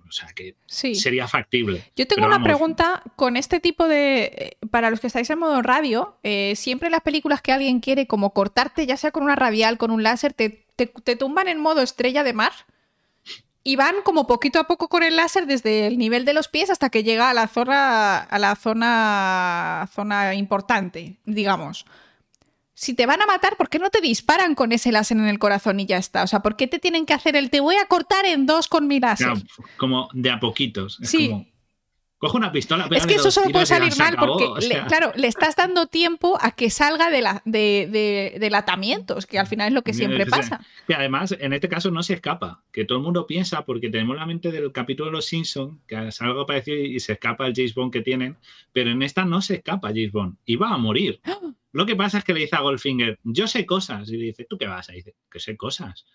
O 0.08 0.12
sea 0.12 0.28
que 0.36 0.56
sería 0.68 1.28
factible. 1.28 1.84
Yo 1.96 2.06
tengo 2.08 2.28
una 2.28 2.44
pregunta 2.44 3.02
con 3.16 3.38
este 3.38 3.60
tipo 3.60 3.88
de. 3.88 4.24
Eh, 4.26 4.58
para 4.70 4.92
los 4.92 5.00
que 5.00 5.08
estáis 5.08 5.32
en 5.32 5.40
modo 5.40 5.64
radio, 5.64 6.18
eh, 6.22 6.54
siempre 6.56 6.88
en 6.88 6.92
las 6.92 7.02
películas 7.02 7.42
que 7.42 7.52
alguien 7.52 7.80
quiere 7.80 8.06
como 8.06 8.34
cortarte, 8.36 8.86
ya 8.86 8.98
sea 8.98 9.10
con 9.10 9.24
una 9.24 9.36
radial, 9.36 9.80
con 9.80 9.90
un 9.90 10.04
láser, 10.04 10.34
te, 10.34 10.68
tumban 11.18 11.48
en 11.48 11.60
modo 11.60 11.82
estrella 11.82 12.24
de 12.24 12.34
mar 12.34 12.52
y 13.64 13.76
van 13.76 13.96
como 14.04 14.28
poquito 14.28 14.60
a 14.60 14.66
poco 14.66 14.90
con 14.90 15.02
el 15.02 15.16
láser 15.16 15.48
desde 15.48 15.88
el 15.88 15.98
nivel 15.98 16.24
de 16.24 16.34
los 16.34 16.50
pies 16.50 16.70
hasta 16.70 16.92
que 16.92 17.04
llega 17.04 17.32
a 17.32 17.34
la 17.34 17.48
zona, 17.48 18.20
a 18.20 18.40
la 18.40 18.56
zona, 18.56 19.90
zona 19.92 20.36
importante, 20.36 21.18
digamos. 21.26 21.86
Si 22.80 22.94
te 22.94 23.06
van 23.06 23.22
a 23.22 23.26
matar, 23.26 23.58
¿por 23.58 23.68
qué 23.68 23.78
no 23.78 23.90
te 23.90 24.00
disparan 24.00 24.56
con 24.56 24.72
ese 24.72 24.94
láser 24.94 25.18
en 25.18 25.28
el 25.28 25.38
corazón 25.38 25.82
y 25.82 25.86
ya 25.86 25.98
está? 25.98 26.24
O 26.24 26.28
sea, 26.28 26.40
¿por 26.40 26.56
qué 26.56 26.66
te 26.66 26.80
tienen 26.80 27.06
que 27.06 27.14
hacer 27.14 27.36
el 27.36 27.50
te 27.50 27.60
voy 27.60 27.76
a 27.76 27.86
cortar 27.88 28.26
en 28.26 28.46
dos 28.46 28.70
con 28.70 28.88
mi 28.88 29.02
láser? 29.02 29.34
como 29.76 30.08
de 30.14 30.32
a 30.32 30.40
poquitos. 30.40 30.98
sí. 31.02 31.46
Coge 32.18 32.36
una 32.36 32.52
pistola. 32.52 32.86
Es 32.92 33.08
que 33.08 33.16
eso 33.16 33.32
solo 33.32 33.50
puede 33.50 33.66
salir 33.66 33.96
mal 33.98 34.18
porque, 34.20 34.46
claro, 34.90 35.14
le 35.16 35.28
estás 35.28 35.56
dando 35.56 35.88
tiempo 35.88 36.38
a 36.42 36.52
que 36.52 36.70
salga 36.70 37.10
de 37.10 37.22
la, 37.22 37.42
de, 37.46 38.36
del 38.38 38.56
atamiento, 38.56 39.18
que 39.26 39.40
al 39.40 39.48
final 39.48 39.70
es 39.70 39.74
lo 39.74 39.84
que 39.84 39.94
siempre 39.94 40.26
pasa. 40.26 40.60
Y 40.90 40.92
además, 40.92 41.34
en 41.40 41.54
este 41.54 41.70
caso 41.70 41.92
no 41.92 42.04
se 42.04 42.16
escapa, 42.16 42.62
que 42.74 42.84
todo 42.84 42.98
el 42.98 43.06
mundo 43.06 43.26
piensa, 43.26 43.64
porque 43.64 43.90
tenemos 43.90 44.18
la 44.18 44.26
mente 44.26 44.52
del 44.52 44.74
capítulo 44.74 45.12
de 45.12 45.14
Los 45.14 45.28
Simpsons, 45.28 45.80
que 45.88 46.10
es 46.10 46.22
algo 46.22 46.46
parecido 46.46 46.78
y 46.78 47.00
se 47.00 47.14
escapa 47.14 47.48
el 47.48 47.54
James 47.56 47.74
Bond 47.74 47.94
que 47.94 48.02
tienen, 48.02 48.36
pero 48.74 48.92
en 48.92 49.02
esta 49.02 49.24
no 49.24 49.42
se 49.42 49.56
escapa 49.56 49.88
James 49.88 50.12
Bond 50.12 50.36
y 50.46 50.58
va 50.58 50.72
a 50.72 50.78
morir. 50.78 51.22
Lo 51.72 51.86
que 51.86 51.96
pasa 51.96 52.20
es 52.20 52.24
que 52.24 52.34
le 52.34 52.42
dice 52.42 52.56
a 52.56 52.62
Goldfinger, 52.62 53.20
yo 53.24 53.48
sé 53.48 53.66
cosas, 53.66 54.10
y 54.10 54.18
le 54.18 54.26
dice, 54.26 54.46
¿tú 54.50 54.58
qué 54.58 54.68
vas? 54.68 54.90
Y 54.90 54.94
dice, 54.94 55.16
que 55.32 55.40
sé 55.40 55.56
cosas. 55.56 56.06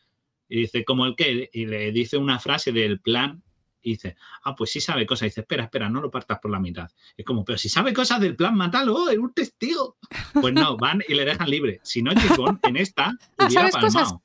Y 0.48 0.60
dice, 0.60 0.84
¿como 0.84 1.06
el 1.06 1.14
qué? 1.16 1.48
Y 1.52 1.66
le 1.66 1.92
dice 1.92 2.16
una 2.16 2.38
frase 2.38 2.72
del 2.72 3.00
plan 3.00 3.42
y 3.80 3.92
dice, 3.92 4.16
ah, 4.42 4.54
pues 4.56 4.72
sí 4.72 4.80
sabe 4.80 5.06
cosas. 5.06 5.22
Y 5.22 5.26
dice, 5.26 5.40
espera, 5.42 5.64
espera, 5.64 5.88
no 5.88 6.00
lo 6.00 6.10
partas 6.10 6.38
por 6.40 6.50
la 6.50 6.58
mitad. 6.58 6.90
Es 7.16 7.24
como, 7.24 7.44
pero 7.44 7.58
si 7.58 7.68
sabe 7.68 7.92
cosas 7.92 8.20
del 8.20 8.34
plan, 8.34 8.56
mátalo, 8.56 9.08
es 9.08 9.18
un 9.18 9.32
testigo. 9.32 9.96
Pues 10.32 10.52
no, 10.52 10.76
van 10.76 11.02
y 11.06 11.14
le 11.14 11.24
dejan 11.24 11.48
libre. 11.48 11.80
Si 11.82 12.02
no, 12.02 12.12
Chicón, 12.14 12.58
en 12.62 12.76
esta 12.76 13.12
ah, 13.38 13.46
hubiera 13.46 13.70
palmado. 13.70 14.22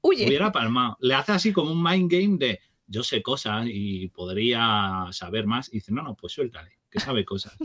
Hubiera 0.00 0.52
palmado. 0.52 0.96
Le 1.00 1.14
hace 1.14 1.32
así 1.32 1.52
como 1.52 1.72
un 1.72 1.82
mind 1.82 2.10
game 2.10 2.36
de 2.38 2.60
yo 2.86 3.02
sé 3.02 3.22
cosas 3.22 3.66
y 3.68 4.08
podría 4.08 5.06
saber 5.10 5.46
más. 5.46 5.68
Y 5.68 5.78
dice, 5.78 5.92
no, 5.92 6.02
no, 6.02 6.14
pues 6.14 6.32
suéltale 6.32 6.79
que 6.90 7.00
sabe 7.00 7.24
cosas. 7.24 7.56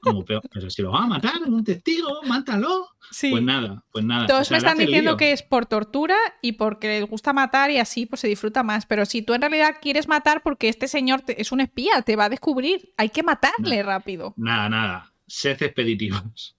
Como 0.00 0.24
pero 0.24 0.70
si 0.70 0.82
lo 0.82 0.92
va 0.92 1.04
a 1.04 1.06
matar, 1.06 1.42
un 1.46 1.64
testigo, 1.64 2.22
mátalo. 2.24 2.88
Pues 3.20 3.42
nada, 3.42 3.84
pues 3.90 4.04
nada. 4.04 4.26
Todos 4.26 4.50
me 4.50 4.58
están 4.58 4.78
diciendo 4.78 5.16
que 5.16 5.32
es 5.32 5.42
por 5.42 5.66
tortura 5.66 6.16
y 6.42 6.52
porque 6.52 6.88
les 6.88 7.08
gusta 7.08 7.32
matar 7.32 7.70
y 7.70 7.78
así 7.78 8.06
pues 8.06 8.20
se 8.20 8.28
disfruta 8.28 8.62
más. 8.62 8.86
Pero 8.86 9.04
si 9.04 9.22
tú 9.22 9.34
en 9.34 9.42
realidad 9.42 9.76
quieres 9.80 10.08
matar 10.08 10.42
porque 10.42 10.68
este 10.68 10.88
señor 10.88 11.24
es 11.28 11.52
un 11.52 11.60
espía, 11.60 12.02
te 12.02 12.16
va 12.16 12.26
a 12.26 12.28
descubrir, 12.28 12.92
hay 12.96 13.10
que 13.10 13.22
matarle 13.22 13.82
rápido. 13.82 14.34
Nada, 14.36 14.68
nada. 14.68 15.12
Sed 15.26 15.60
expeditivos. 15.62 16.56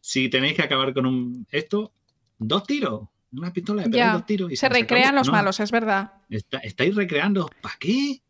Si 0.00 0.28
tenéis 0.28 0.54
que 0.54 0.62
acabar 0.62 0.94
con 0.94 1.06
un 1.06 1.46
esto, 1.50 1.92
dos 2.38 2.64
tiros. 2.64 3.08
Una 3.32 3.52
pistola 3.52 3.82
de 3.82 4.04
dos 4.12 4.26
tiros. 4.26 4.52
Y 4.52 4.56
se, 4.56 4.68
recrean 4.68 5.14
los 5.14 5.28
malos, 5.28 5.58
es 5.58 5.72
verdad. 5.72 6.12
estáis 6.30 6.94
recreando. 6.94 7.50
¿Para 7.60 7.74
qué? 7.78 8.22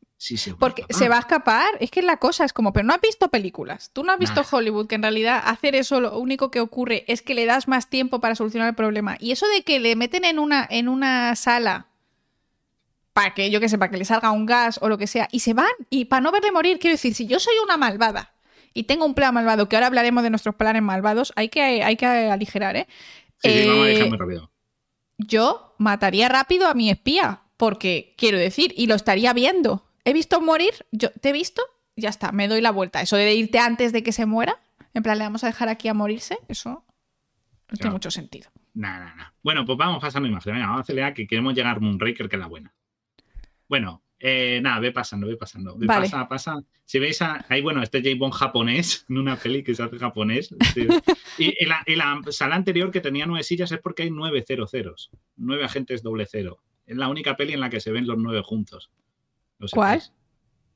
Porque 0.59 0.84
se 0.88 1.09
va 1.09 1.16
a 1.16 1.20
escapar. 1.20 1.66
Es 1.80 1.90
que 1.90 2.02
la 2.02 2.16
cosa 2.16 2.44
es 2.44 2.52
como, 2.52 2.72
pero 2.72 2.86
no 2.86 2.94
has 2.94 3.01
visto 3.01 3.28
películas. 3.28 3.90
Tú 3.93 4.02
no 4.02 4.12
has 4.12 4.18
visto 4.18 4.43
Hollywood, 4.51 4.86
que 4.86 4.94
en 4.94 5.02
realidad 5.02 5.43
hacer 5.44 5.74
eso 5.74 6.01
lo 6.01 6.18
único 6.18 6.51
que 6.51 6.60
ocurre 6.60 7.05
es 7.06 7.22
que 7.22 7.34
le 7.34 7.44
das 7.44 7.68
más 7.68 7.88
tiempo 7.88 8.20
para 8.20 8.34
solucionar 8.34 8.68
el 8.68 8.74
problema. 8.74 9.16
Y 9.20 9.32
eso 9.32 9.47
de 9.48 9.62
que 9.62 9.78
le 9.78 9.94
meten 9.94 10.24
en 10.24 10.38
una, 10.38 10.66
en 10.70 10.88
una 10.88 11.36
sala 11.36 11.86
para 13.12 13.32
que, 13.32 13.51
yo 13.51 13.60
que 13.60 13.68
sé, 13.70 13.78
para 13.78 13.90
que 13.90 13.97
le 13.97 14.05
salga 14.05 14.30
un 14.30 14.44
gas 14.44 14.78
o 14.82 14.90
lo 14.90 14.98
que 14.98 15.06
sea, 15.06 15.26
y 15.32 15.40
se 15.40 15.55
van, 15.55 15.70
y 15.88 16.05
para 16.05 16.20
no 16.20 16.32
verle 16.32 16.52
morir, 16.52 16.78
quiero 16.78 16.93
decir, 16.93 17.14
si 17.14 17.26
yo 17.26 17.40
soy 17.40 17.55
una 17.64 17.78
malvada 17.78 18.34
y 18.74 18.82
tengo 18.82 19.06
un 19.06 19.14
plan 19.14 19.32
malvado, 19.32 19.70
que 19.70 19.76
ahora 19.76 19.86
hablaremos 19.86 20.22
de 20.22 20.28
nuestros 20.28 20.55
planes 20.55 20.82
malvados, 20.82 21.32
hay 21.34 21.48
que, 21.48 21.82
hay 21.82 21.97
que 21.97 22.05
aligerar, 22.06 22.76
¿eh? 22.76 22.86
Sí, 23.38 23.66
vamos 23.66 24.02
a 24.02 24.06
muy 24.06 24.18
rápido. 24.18 24.51
Yo 25.16 25.74
mataría 25.78 26.28
rápido 26.28 26.68
a 26.68 26.74
mi 26.74 26.90
espía, 26.90 27.40
porque 27.56 28.14
quiero 28.18 28.36
decir, 28.36 28.74
y 28.76 28.86
lo 28.86 28.94
estaría 28.94 29.32
viendo 29.32 29.85
he 30.06 30.12
visto 30.12 30.40
morir, 30.40 30.72
yo 30.92 31.10
te 31.10 31.30
he 31.30 31.32
visto, 31.32 31.62
ya 31.96 32.08
está, 32.08 32.30
me 32.30 32.46
doy 32.46 32.60
la 32.60 32.70
vuelta. 32.70 33.02
Eso 33.02 33.16
de 33.16 33.34
irte 33.34 33.58
antes 33.58 33.92
de 33.92 34.02
que 34.02 34.12
se 34.12 34.24
muera, 34.24 34.58
en 34.94 35.02
plan, 35.02 35.18
le 35.18 35.24
vamos 35.24 35.42
a 35.44 35.48
dejar 35.48 35.68
aquí 35.68 35.88
a 35.88 35.94
morirse, 35.94 36.38
eso 36.48 36.84
no 37.68 37.76
tiene 37.76 37.90
mucho 37.90 38.10
sentido. 38.12 38.48
Nada, 38.72 39.14
nada. 39.16 39.34
Bueno, 39.42 39.66
pues 39.66 39.76
vamos 39.76 40.00
pasando 40.00 40.28
imagen. 40.28 40.52
Venga, 40.54 40.66
vamos 40.66 40.80
a 40.80 40.82
acelerar 40.82 41.12
que 41.12 41.26
queremos 41.26 41.54
llegar 41.54 41.76
a 41.76 41.80
Moonraker, 41.80 42.28
que 42.28 42.36
es 42.36 42.40
la 42.40 42.46
buena. 42.46 42.72
Bueno, 43.68 44.04
eh, 44.20 44.60
nada, 44.62 44.78
ve 44.78 44.92
pasando, 44.92 45.26
ve 45.26 45.36
pasando. 45.36 45.76
Pasa, 45.84 46.28
pasa. 46.28 46.62
Si 46.84 47.00
veis, 47.00 47.20
ahí, 47.20 47.60
bueno, 47.60 47.82
este 47.82 48.00
J. 48.00 48.10
Bond 48.16 48.32
japonés, 48.32 49.04
en 49.10 49.18
una 49.18 49.34
peli 49.34 49.64
que 49.64 49.74
se 49.74 49.82
hace 49.82 49.98
japonés. 49.98 50.54
y, 51.38 51.66
la, 51.66 51.82
la, 51.86 52.20
sala 52.30 52.54
anterior 52.54 52.92
que 52.92 53.00
tenía 53.00 53.26
nueve 53.26 53.42
sillas 53.42 53.72
es 53.72 53.80
porque 53.80 54.04
hay 54.04 54.10
nueve 54.10 54.44
cero 54.46 54.68
ceros, 54.68 55.10
nueve 55.34 55.64
agentes 55.64 56.04
doble 56.04 56.26
cero. 56.30 56.60
Es 56.86 56.96
la 56.96 57.08
única 57.08 57.36
peli 57.36 57.54
en 57.54 57.60
la 57.60 57.70
que 57.70 57.80
se 57.80 57.90
ven 57.90 58.06
los 58.06 58.18
nueve 58.18 58.42
juntos. 58.44 58.92
¿Cuál? 59.72 60.02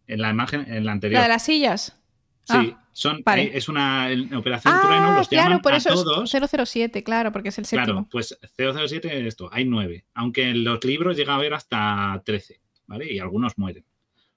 En 0.07 0.21
la 0.21 0.31
imagen, 0.31 0.65
en 0.73 0.85
la 0.85 0.93
anterior. 0.93 1.19
¿La 1.19 1.25
de 1.25 1.29
las 1.29 1.45
sillas? 1.45 1.97
Sí, 2.45 2.75
ah, 2.75 2.89
son, 2.93 3.23
eh, 3.37 3.51
es 3.55 3.69
una 3.69 4.09
operación 4.37 4.75
ah, 4.77 4.81
trueno, 4.83 5.15
los 5.15 5.29
claro, 5.29 5.61
por 5.63 5.75
eso 5.75 5.91
todos. 5.91 6.35
Es 6.35 6.51
007, 6.51 7.05
claro, 7.05 7.33
porque 7.33 7.51
es 7.51 7.59
el 7.59 7.65
séptimo. 7.65 8.09
Claro, 8.09 8.09
pues 8.11 8.39
007 8.57 9.27
esto, 9.27 9.49
hay 9.53 9.65
nueve, 9.65 10.07
aunque 10.15 10.51
en 10.51 10.65
los 10.65 10.85
libros 10.85 11.17
llega 11.17 11.35
a 11.35 11.37
haber 11.37 11.55
hasta 11.55 12.21
13, 12.25 12.61
¿vale? 12.87 13.13
Y 13.13 13.19
algunos 13.19 13.57
mueren. 13.57 13.85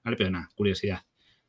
Vale, 0.04 0.16
pero 0.16 0.30
nada, 0.30 0.48
curiosidad. 0.54 1.02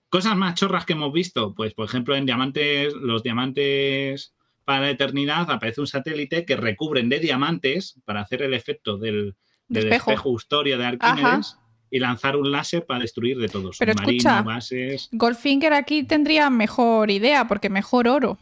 Cosas 0.09 0.35
más 0.35 0.55
chorras 0.55 0.85
que 0.85 0.93
hemos 0.93 1.13
visto, 1.13 1.53
pues 1.53 1.73
por 1.73 1.85
ejemplo 1.85 2.15
en 2.15 2.25
diamantes, 2.25 2.93
los 2.93 3.21
diamantes 3.21 4.33
para 4.63 4.81
la 4.81 4.89
eternidad 4.89 5.51
aparece 5.51 5.81
un 5.81 5.87
satélite 5.87 6.45
que 6.45 6.55
recubren 6.55 7.09
de 7.09 7.19
diamantes 7.19 7.99
para 8.05 8.21
hacer 8.21 8.41
el 8.41 8.53
efecto 8.53 8.97
del, 8.97 9.35
del 9.67 9.91
espejo. 9.91 10.35
historia 10.35 10.77
de 10.77 10.85
Arquímedes 10.85 11.57
y 11.95 11.99
lanzar 11.99 12.35
un 12.35 12.51
láser 12.51 12.85
para 12.85 12.99
destruir 12.99 13.37
de 13.37 13.47
todos. 13.47 13.77
Pero 13.79 13.93
escucha, 13.93 14.41
bases. 14.41 15.07
Goldfinger 15.13 15.71
aquí 15.71 16.03
tendría 16.03 16.49
mejor 16.49 17.09
idea, 17.09 17.47
porque 17.47 17.69
mejor 17.69 18.09
oro. 18.09 18.37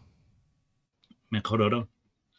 Mejor 1.29 1.61
oro. 1.61 1.89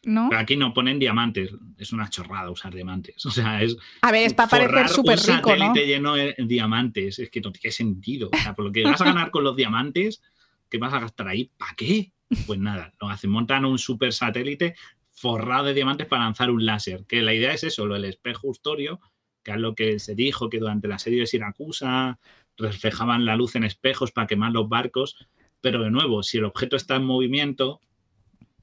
¿No? 0.03 0.27
Pero 0.27 0.41
aquí 0.41 0.57
no 0.57 0.73
ponen 0.73 0.99
diamantes. 0.99 1.51
Es 1.77 1.93
una 1.93 2.09
chorrada 2.09 2.51
usar 2.51 2.75
diamantes. 2.75 3.25
O 3.25 3.31
sea, 3.31 3.63
es. 3.63 3.77
A 4.01 4.11
ver, 4.11 4.25
es 4.25 4.33
para 4.33 4.49
parecer 4.49 4.89
súper 4.89 5.17
rico. 5.19 5.51
Un 5.51 5.57
satélite 5.57 5.87
lleno 5.87 6.15
de 6.15 6.35
diamantes. 6.37 7.17
Es 7.19 7.29
que 7.29 7.39
no 7.39 7.53
tiene 7.53 7.71
sentido. 7.71 8.29
O 8.33 8.37
sea, 8.37 8.53
por 8.53 8.65
lo 8.65 8.73
que 8.73 8.83
vas 8.83 8.99
a 8.99 9.05
ganar 9.05 9.31
con 9.31 9.45
los 9.45 9.55
diamantes, 9.55 10.21
¿qué 10.69 10.77
vas 10.79 10.93
a 10.93 10.99
gastar 10.99 11.29
ahí? 11.29 11.49
¿Para 11.57 11.75
qué? 11.77 12.11
Pues 12.45 12.59
nada, 12.59 12.93
lo 12.99 13.07
hacen. 13.07 13.29
Montan 13.29 13.63
un 13.63 13.79
super 13.79 14.11
satélite 14.11 14.75
forrado 15.11 15.67
de 15.67 15.75
diamantes 15.75 16.07
para 16.07 16.25
lanzar 16.25 16.51
un 16.51 16.65
láser. 16.65 17.05
Que 17.07 17.21
la 17.21 17.33
idea 17.33 17.53
es 17.53 17.63
eso, 17.63 17.85
lo 17.85 17.93
del 17.93 18.03
espejo 18.03 18.49
justorio 18.49 18.99
que 19.45 19.51
es 19.51 19.57
lo 19.57 19.75
que 19.75 19.99
se 19.99 20.15
dijo 20.15 20.49
que 20.49 20.59
durante 20.59 20.87
la 20.87 20.99
serie 20.99 21.19
de 21.21 21.27
Siracusa 21.27 22.17
reflejaban 22.57 23.25
la 23.25 23.35
luz 23.35 23.55
en 23.55 23.63
espejos 23.63 24.11
para 24.11 24.27
quemar 24.27 24.51
los 24.51 24.67
barcos, 24.67 25.15
pero 25.61 25.83
de 25.83 25.91
nuevo, 25.91 26.23
si 26.23 26.39
el 26.39 26.45
objeto 26.45 26.75
está 26.75 26.95
en 26.95 27.05
movimiento, 27.05 27.79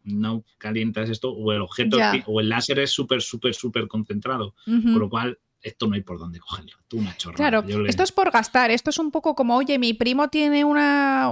no 0.03 0.45
calientas 0.59 1.09
esto, 1.09 1.31
o 1.31 1.53
el 1.53 1.63
objeto 1.63 1.99
o 2.27 2.41
el 2.41 2.49
láser 2.49 2.81
es 2.81 2.91
súper, 2.91 3.23
súper, 3.23 3.55
súper 3.55 3.87
concentrado, 3.87 4.55
por 4.65 4.99
lo 4.99 5.09
cual 5.09 5.39
esto 5.63 5.87
no 5.87 5.95
hay 5.95 6.01
por 6.01 6.19
dónde 6.19 6.41
cogerlo. 6.41 6.73
Tú 6.89 6.99
una 6.99 7.15
Claro, 7.37 7.65
esto 7.87 8.03
es 8.03 8.11
por 8.11 8.33
gastar. 8.33 8.73
Esto 8.73 8.91
es 8.91 8.99
un 8.99 9.13
poco 9.13 9.37
como, 9.37 9.57
oye, 9.57 9.79
mi 9.79 9.95
primo 9.95 10.29
tiene 10.29 10.65
una, 10.65 11.31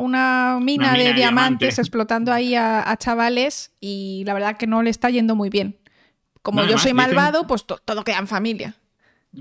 mina, 0.63 0.95
de, 0.95 1.13
diamantes 1.13 1.81
explotando 1.81 2.33
ahí 2.33 2.55
a, 2.55 2.97
chavales 2.99 3.73
y 3.81 4.23
la 4.27 4.35
verdad 4.35 4.57
que 4.57 4.69
no 4.69 4.85
le 4.85 4.91
está 4.91 5.11
yendo 5.11 5.35
muy 5.35 5.51
bien. 5.51 5.81
Como 6.43 6.65
yo 6.65 6.79
soy 6.79 6.95
malvado, 6.95 7.49
pues 7.49 7.67
todo 7.67 8.05
queda 8.05 8.19
en 8.19 8.29
familia. 8.29 8.77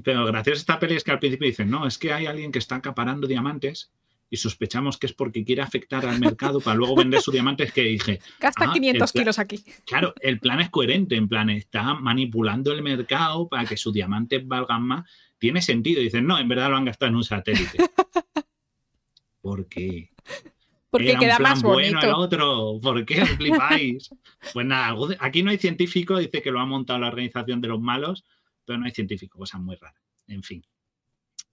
Pero 0.03 0.25
gracias 0.25 0.57
a 0.57 0.59
esta 0.59 0.79
peli 0.79 0.95
es 0.95 1.03
que 1.03 1.11
al 1.11 1.19
principio 1.19 1.47
dicen, 1.47 1.69
no, 1.69 1.87
es 1.87 1.97
que 1.97 2.13
hay 2.13 2.25
alguien 2.25 2.51
que 2.51 2.59
está 2.59 2.75
acaparando 2.75 3.27
diamantes 3.27 3.91
y 4.29 4.37
sospechamos 4.37 4.97
que 4.97 5.07
es 5.07 5.13
porque 5.13 5.43
quiere 5.43 5.61
afectar 5.61 6.05
al 6.05 6.19
mercado 6.19 6.59
para 6.61 6.77
luego 6.77 6.95
vender 6.95 7.21
sus 7.21 7.33
diamantes 7.33 7.73
que 7.73 7.81
dije... 7.81 8.19
Gasta 8.39 8.71
500 8.71 9.09
ah, 9.09 9.19
kilos 9.19 9.39
aquí. 9.39 9.63
Claro, 9.85 10.13
el 10.21 10.39
plan 10.39 10.61
es 10.61 10.69
coherente, 10.69 11.15
en 11.15 11.27
plan, 11.27 11.49
está 11.49 11.95
manipulando 11.95 12.71
el 12.71 12.83
mercado 12.83 13.47
para 13.47 13.65
que 13.65 13.75
sus 13.75 13.91
diamantes 13.93 14.47
valgan 14.47 14.83
más. 14.83 15.09
Tiene 15.39 15.61
sentido. 15.61 16.01
Dicen, 16.01 16.27
no, 16.27 16.37
en 16.37 16.47
verdad 16.47 16.69
lo 16.69 16.77
han 16.77 16.85
gastado 16.85 17.09
en 17.09 17.15
un 17.15 17.23
satélite. 17.23 17.77
¿Por 19.41 19.67
qué? 19.67 20.11
Porque 20.91 21.15
queda 21.17 21.39
más 21.39 21.61
bonito. 21.63 21.95
bueno 21.95 22.07
el 22.07 22.13
otro. 22.13 22.79
¿Por 22.81 23.05
qué 23.05 23.25
flipáis? 23.25 24.09
pues 24.53 24.65
nada, 24.65 24.95
aquí 25.19 25.41
no 25.41 25.49
hay 25.49 25.57
científico, 25.57 26.17
dice 26.17 26.41
que 26.41 26.51
lo 26.51 26.59
ha 26.59 26.65
montado 26.65 26.99
la 26.99 27.07
organización 27.07 27.61
de 27.61 27.67
los 27.67 27.79
malos 27.79 28.25
pero 28.69 28.77
no 28.77 28.85
hay 28.85 28.91
científico, 28.91 29.39
cosa 29.39 29.57
muy 29.57 29.75
rara. 29.77 29.99
En 30.27 30.43
fin, 30.43 30.63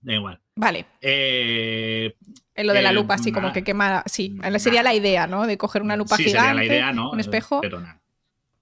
da 0.03 0.13
igual. 0.13 0.39
Vale. 0.55 0.85
Eh, 1.01 2.15
en 2.55 2.67
lo 2.67 2.75
de 2.75 2.83
la 2.83 2.93
lupa, 2.93 3.15
así 3.15 3.33
como 3.33 3.55
que 3.55 3.65
quema. 3.65 4.03
Sí, 4.05 4.37
sería 4.59 4.83
la 4.83 4.93
idea, 4.93 5.27
¿no? 5.27 5.47
De 5.47 5.57
coger 5.57 5.81
una 5.81 5.97
lupa 5.97 6.19
sí, 6.19 6.25
gigante, 6.25 6.47
sería 6.47 6.55
la 6.55 6.65
idea, 6.67 6.93
¿no? 6.93 7.11
un 7.11 7.19
espejo. 7.19 7.63
Pero 7.63 7.81
nada. 7.81 8.03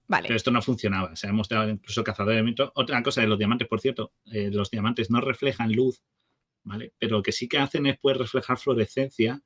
Vale. 0.07 0.29
Pero 0.29 0.37
esto 0.37 0.51
no 0.51 0.61
funcionaba. 0.61 1.17
Se 1.17 1.27
ha 1.27 1.33
mostrado 1.33 1.69
incluso 1.69 2.01
cazador 2.01 2.33
de 2.33 2.43
mitos. 2.43 2.71
Otra 2.75 3.03
cosa 3.03 3.19
de 3.19 3.27
los 3.27 3.37
diamantes, 3.37 3.67
por 3.67 3.81
cierto, 3.81 4.13
eh, 4.31 4.49
los 4.53 4.71
diamantes 4.71 5.11
no 5.11 5.19
reflejan 5.19 5.73
luz, 5.73 6.01
¿vale? 6.63 6.93
Pero 6.97 7.17
lo 7.17 7.23
que 7.23 7.33
sí 7.33 7.49
que 7.49 7.57
hacen 7.57 7.87
es 7.87 7.97
pues, 7.99 8.15
reflejar 8.15 8.57
fluorescencia, 8.57 9.41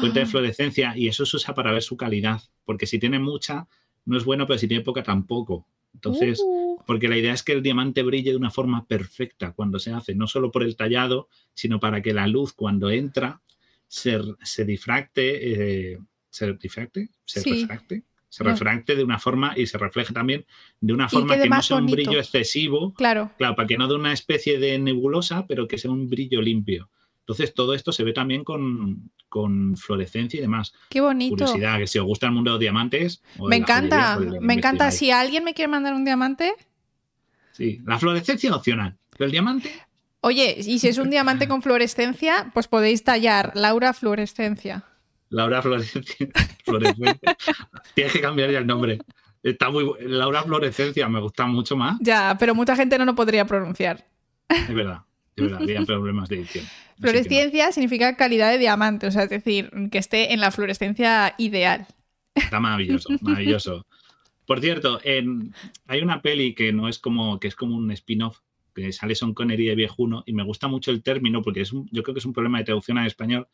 fuente 0.00 0.18
de 0.20 0.26
fluorescencia, 0.26 0.92
y 0.98 1.08
eso 1.08 1.24
se 1.24 1.38
usa 1.38 1.54
para 1.54 1.72
ver 1.72 1.82
su 1.82 1.96
calidad. 1.96 2.42
Porque 2.66 2.84
si 2.86 2.98
tiene 2.98 3.20
mucha, 3.20 3.68
no 4.04 4.18
es 4.18 4.24
bueno, 4.26 4.46
pero 4.46 4.58
si 4.58 4.68
tiene 4.68 4.84
poca, 4.84 5.02
tampoco. 5.02 5.66
Entonces, 5.94 6.42
uh. 6.44 6.59
Porque 6.90 7.06
la 7.06 7.16
idea 7.16 7.32
es 7.32 7.44
que 7.44 7.52
el 7.52 7.62
diamante 7.62 8.02
brille 8.02 8.32
de 8.32 8.36
una 8.36 8.50
forma 8.50 8.84
perfecta 8.84 9.52
cuando 9.52 9.78
se 9.78 9.92
hace, 9.92 10.16
no 10.16 10.26
solo 10.26 10.50
por 10.50 10.64
el 10.64 10.74
tallado, 10.74 11.28
sino 11.54 11.78
para 11.78 12.02
que 12.02 12.12
la 12.12 12.26
luz 12.26 12.52
cuando 12.52 12.90
entra 12.90 13.42
se, 13.86 14.20
se 14.42 14.64
difracte, 14.64 15.92
eh, 15.92 15.98
se 16.30 16.52
difracte, 16.52 17.10
se 17.24 17.44
refracte, 17.44 18.02
se 18.28 18.42
refracte 18.42 18.96
de 18.96 19.04
una 19.04 19.20
forma 19.20 19.54
y 19.56 19.66
se 19.66 19.78
refleje 19.78 20.12
también 20.12 20.44
de 20.80 20.92
una 20.92 21.08
forma 21.08 21.38
que, 21.38 21.48
no 21.48 21.62
sea 21.62 21.76
un 21.76 21.86
brillo 21.86 22.18
excesivo. 22.18 22.92
Claro. 22.94 23.30
Claro, 23.38 23.54
para 23.54 23.68
que 23.68 23.78
no 23.78 23.86
dé 23.86 23.94
una 23.94 24.12
especie 24.12 24.58
de 24.58 24.76
nebulosa, 24.80 25.46
pero 25.46 25.68
que 25.68 25.78
sea 25.78 25.92
un 25.92 26.10
brillo 26.10 26.42
limpio. 26.42 26.90
Entonces, 27.20 27.54
todo 27.54 27.74
esto 27.74 27.92
se 27.92 28.02
ve 28.02 28.12
también 28.12 28.42
con, 28.42 29.12
con 29.28 29.76
fluorescencia 29.76 30.38
y 30.38 30.40
demás. 30.40 30.74
Qué 30.88 31.00
bonito. 31.00 31.36
Curiosidad, 31.36 31.78
que 31.78 31.86
si 31.86 32.00
os 32.00 32.04
gusta 32.04 32.26
el 32.26 32.32
mundo 32.32 32.50
de 32.50 32.54
los 32.54 32.60
diamantes. 32.60 33.22
me 33.48 33.54
encanta, 33.54 34.16
pues 34.16 34.40
me 34.40 34.54
encanta. 34.54 34.90
Si 34.90 35.12
alguien 35.12 35.44
me 35.44 35.54
quiere 35.54 35.68
mandar 35.68 35.94
un 35.94 36.04
diamante. 36.04 36.52
Sí, 37.60 37.78
la 37.84 37.98
fluorescencia 37.98 38.48
es 38.48 38.56
opcional, 38.56 38.96
pero 39.10 39.26
el 39.26 39.32
diamante. 39.32 39.70
Oye, 40.22 40.56
y 40.58 40.78
si 40.78 40.88
es 40.88 40.96
un 40.96 41.10
diamante 41.10 41.46
con 41.46 41.60
fluorescencia, 41.60 42.50
pues 42.54 42.68
podéis 42.68 43.04
tallar 43.04 43.52
Laura 43.54 43.92
Fluorescencia. 43.92 44.82
Laura 45.28 45.60
Fluorescencia. 45.60 46.30
Tienes 47.94 48.14
que 48.14 48.20
cambiar 48.22 48.50
ya 48.50 48.60
el 48.60 48.66
nombre. 48.66 48.98
Está 49.42 49.68
muy 49.68 49.92
Laura 50.00 50.42
Fluorescencia 50.42 51.06
me 51.10 51.20
gusta 51.20 51.44
mucho 51.44 51.76
más. 51.76 51.98
Ya, 52.00 52.34
pero 52.40 52.54
mucha 52.54 52.74
gente 52.76 52.96
no 52.96 53.04
lo 53.04 53.14
podría 53.14 53.44
pronunciar. 53.44 54.06
Es 54.48 54.74
verdad, 54.74 55.02
es 55.36 55.44
verdad, 55.44 55.60
había 55.60 55.82
problemas 55.82 56.30
de 56.30 56.36
edición. 56.36 56.64
Fluorescencia 56.98 57.72
significa 57.72 58.16
calidad 58.16 58.50
de 58.52 58.56
diamante, 58.56 59.06
o 59.06 59.10
sea, 59.10 59.24
es 59.24 59.30
decir, 59.30 59.70
que 59.92 59.98
esté 59.98 60.32
en 60.32 60.40
la 60.40 60.50
fluorescencia 60.50 61.34
ideal. 61.36 61.86
Está 62.34 62.58
maravilloso, 62.58 63.10
maravilloso. 63.20 63.84
Por 64.50 64.60
cierto, 64.60 64.98
hay 65.04 66.02
una 66.02 66.22
peli 66.22 66.56
que 66.56 66.72
no 66.72 66.88
es 66.88 66.98
como 66.98 67.38
que 67.38 67.46
es 67.46 67.54
como 67.54 67.76
un 67.76 67.88
spin-off 67.92 68.40
que 68.74 68.92
sale 68.92 69.14
Son 69.14 69.32
Connery 69.32 69.66
de 69.66 69.76
viejuno 69.76 70.24
y 70.26 70.32
me 70.32 70.42
gusta 70.42 70.66
mucho 70.66 70.90
el 70.90 71.04
término 71.04 71.40
porque 71.40 71.60
es 71.60 71.70
yo 71.70 72.02
creo 72.02 72.14
que 72.14 72.18
es 72.18 72.24
un 72.24 72.32
problema 72.32 72.58
de 72.58 72.64
traducción 72.64 72.98
al 72.98 73.06
español 73.06 73.46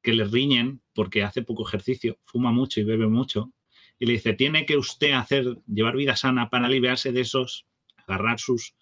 que 0.00 0.12
le 0.12 0.22
riñen 0.22 0.80
porque 0.94 1.24
hace 1.24 1.42
poco 1.42 1.66
ejercicio, 1.66 2.20
fuma 2.24 2.52
mucho 2.52 2.78
y 2.80 2.84
bebe 2.84 3.08
mucho 3.08 3.50
y 3.98 4.06
le 4.06 4.12
dice, 4.12 4.32
tiene 4.32 4.64
que 4.64 4.76
usted 4.76 5.10
hacer, 5.10 5.58
llevar 5.66 5.96
vida 5.96 6.14
sana 6.14 6.50
para 6.50 6.68
liberarse 6.68 7.10
de 7.10 7.22
esos, 7.22 7.66
agarrar 7.96 8.38
sus 8.38 8.76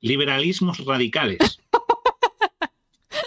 liberalismos 0.00 0.84
radicales. 0.84 1.61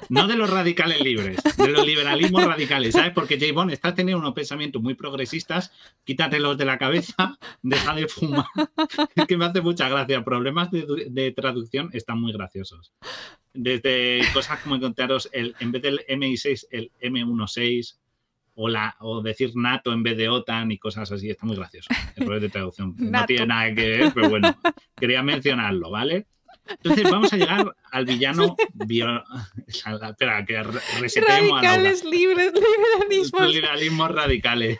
No 0.10 0.28
de 0.28 0.36
los 0.36 0.50
radicales 0.50 1.02
libres, 1.02 1.38
de 1.58 1.68
los 1.70 1.86
liberalismos 1.86 2.46
radicales, 2.46 2.94
¿sabes? 2.94 3.12
Porque 3.14 3.40
J. 3.40 3.54
Bond 3.54 3.72
está 3.72 3.94
teniendo 3.94 4.20
unos 4.20 4.34
pensamientos 4.34 4.82
muy 4.82 4.94
progresistas, 4.96 5.72
quítatelos 6.04 6.58
de 6.58 6.66
la 6.66 6.78
cabeza, 6.78 7.38
deja 7.62 7.96
de 7.96 8.08
fumar. 8.08 8.46
Es 9.16 9.26
que 9.26 9.38
me 9.38 9.46
hace 9.46 9.62
mucha 9.62 9.90
gracia. 9.90 10.24
Problemas 10.24 10.70
de, 10.72 11.34
traducción 11.36 11.90
están 11.94 12.20
muy 12.20 12.32
graciosos. 12.34 12.94
Desde 13.54 14.22
cosas 14.34 14.60
como 14.60 14.76
encontraros 14.76 15.30
el, 15.32 15.56
en 15.60 15.72
vez 15.72 15.82
del 15.82 16.06
MI6, 16.08 16.68
el 16.72 16.92
M16, 17.02 17.96
o, 18.56 18.70
la, 18.70 18.96
o 19.00 19.22
decir 19.22 19.52
NATO 19.56 19.92
en 19.92 20.04
vez 20.04 20.18
de 20.18 20.30
OTAN 20.30 20.72
y 20.72 20.78
cosas 20.78 21.12
así, 21.12 21.30
está 21.30 21.46
muy 21.46 21.56
gracioso. 21.56 21.90
Errores 22.16 22.42
de 22.42 22.50
traducción. 22.50 22.96
No 22.98 23.26
tiene 23.28 23.48
nada 23.48 23.74
que 23.74 23.90
ver, 23.90 24.12
pero 24.14 24.30
bueno, 24.30 24.58
quería 24.96 25.22
mencionarlo, 25.22 25.92
¿vale? 25.92 26.26
Entonces 26.68 27.04
vamos 27.12 27.32
a 27.34 27.38
llegar 27.38 27.76
al 27.92 28.06
villano. 28.06 28.56
Espera, 29.68 30.46
que 30.46 30.64
resetemos 30.64 31.62
Radicales 31.62 32.04
libres, 32.04 32.54
liberalismos. 32.54 33.54
Liberalismos 33.54 34.12
radicales. 34.12 34.80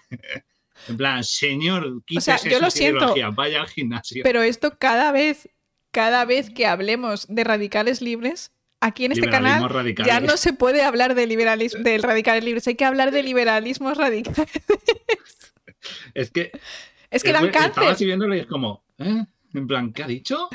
En 0.88 0.98
plan, 0.98 1.24
señor, 1.24 2.04
quítese 2.06 2.34
o 2.34 2.50
yo 2.50 2.60
lo 2.60 2.70
siento, 2.70 3.14
vaya 3.34 3.62
al 3.62 3.68
gimnasio. 3.68 4.24
Pero 4.24 4.44
esto 4.44 4.78
cada 4.78 5.12
vez, 5.12 5.50
cada 5.92 6.26
vez 6.26 6.50
que 6.50 6.68
hablemos 6.68 7.26
de 7.28 7.44
radicales 7.44 8.02
libres, 8.02 8.52
aquí 8.82 9.06
en 9.06 9.14
este 9.14 9.30
canal 9.30 9.68
ya 10.06 10.20
no 10.20 10.38
se 10.38 10.54
puede 10.54 10.84
hablar 10.84 11.16
de 11.16 11.26
liberalismo, 11.28 11.82
del 11.84 12.04
radicales 12.04 12.44
libres, 12.44 12.68
hay 12.68 12.76
que 12.76 12.86
hablar 12.86 13.12
de 13.12 13.24
liberalismos 13.24 13.98
radicales. 13.98 14.52
Es 16.14 16.32
que. 16.32 16.52
Es 17.12 17.24
que 17.24 17.32
dan 17.32 17.50
cáncer. 17.52 17.84
Estaba 17.84 18.36
y 18.36 18.40
es 18.40 18.48
como. 18.48 18.84
¿eh? 18.98 19.26
En 19.56 19.68
plan, 19.68 19.94
¿qué 19.94 20.04
ha 20.04 20.08
dicho? 20.08 20.50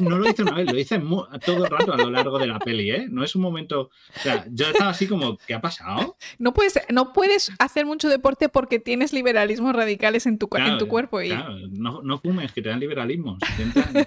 no 0.00 0.18
lo 0.18 0.24
dice 0.24 0.42
una 0.42 0.52
vez, 0.52 0.66
lo 0.66 0.74
dice 0.74 1.00
todo 1.44 1.64
el 1.64 1.70
rato 1.70 1.92
a 1.92 1.96
lo 1.96 2.10
largo 2.10 2.38
de 2.38 2.46
la 2.46 2.58
peli, 2.58 2.90
¿eh? 2.90 3.06
No 3.08 3.24
es 3.24 3.34
un 3.34 3.42
momento. 3.42 3.90
O 4.14 4.18
sea, 4.18 4.46
yo 4.50 4.66
estaba 4.66 4.90
así 4.90 5.06
como, 5.06 5.36
¿qué 5.38 5.54
ha 5.54 5.60
pasado? 5.60 6.16
No 6.38 6.54
puedes, 6.54 6.80
no 6.90 7.12
puedes 7.12 7.50
hacer 7.58 7.86
mucho 7.86 8.08
deporte 8.08 8.48
porque 8.48 8.78
tienes 8.78 9.12
liberalismos 9.12 9.74
radicales 9.74 10.26
en 10.26 10.38
tu, 10.38 10.48
en 10.54 10.78
tu 10.78 10.86
cuerpo. 10.86 11.20
Y... 11.22 11.28
Claro, 11.28 11.56
no, 11.70 12.02
no, 12.02 12.18
fumes, 12.18 12.52
que 12.52 12.62
te 12.62 12.68
dan 12.68 12.80
liberalismos. 12.80 13.38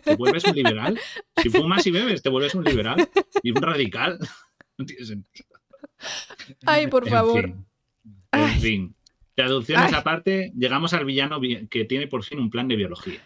Te, 0.03 0.15
vuelves 0.15 0.45
un 0.45 0.55
liberal. 0.55 0.99
Si 1.41 1.49
fumas 1.49 1.85
y 1.85 1.91
bebes, 1.91 2.21
te 2.21 2.29
vuelves 2.29 2.55
un 2.55 2.63
liberal 2.63 3.07
y 3.43 3.51
un 3.51 3.61
radical. 3.61 4.19
No 4.77 4.85
tiene 4.85 5.05
sentido. 5.05 5.49
Ay, 6.65 6.87
por 6.87 7.07
favor. 7.09 7.53
En 8.31 8.49
fin. 8.59 8.95
Traducciones 9.35 9.93
aparte, 9.93 10.53
llegamos 10.55 10.93
al 10.93 11.03
villano 11.03 11.39
que 11.69 11.85
tiene 11.85 12.07
por 12.07 12.23
fin 12.23 12.39
un 12.39 12.49
plan 12.49 12.67
de 12.69 12.77
biología. 12.77 13.21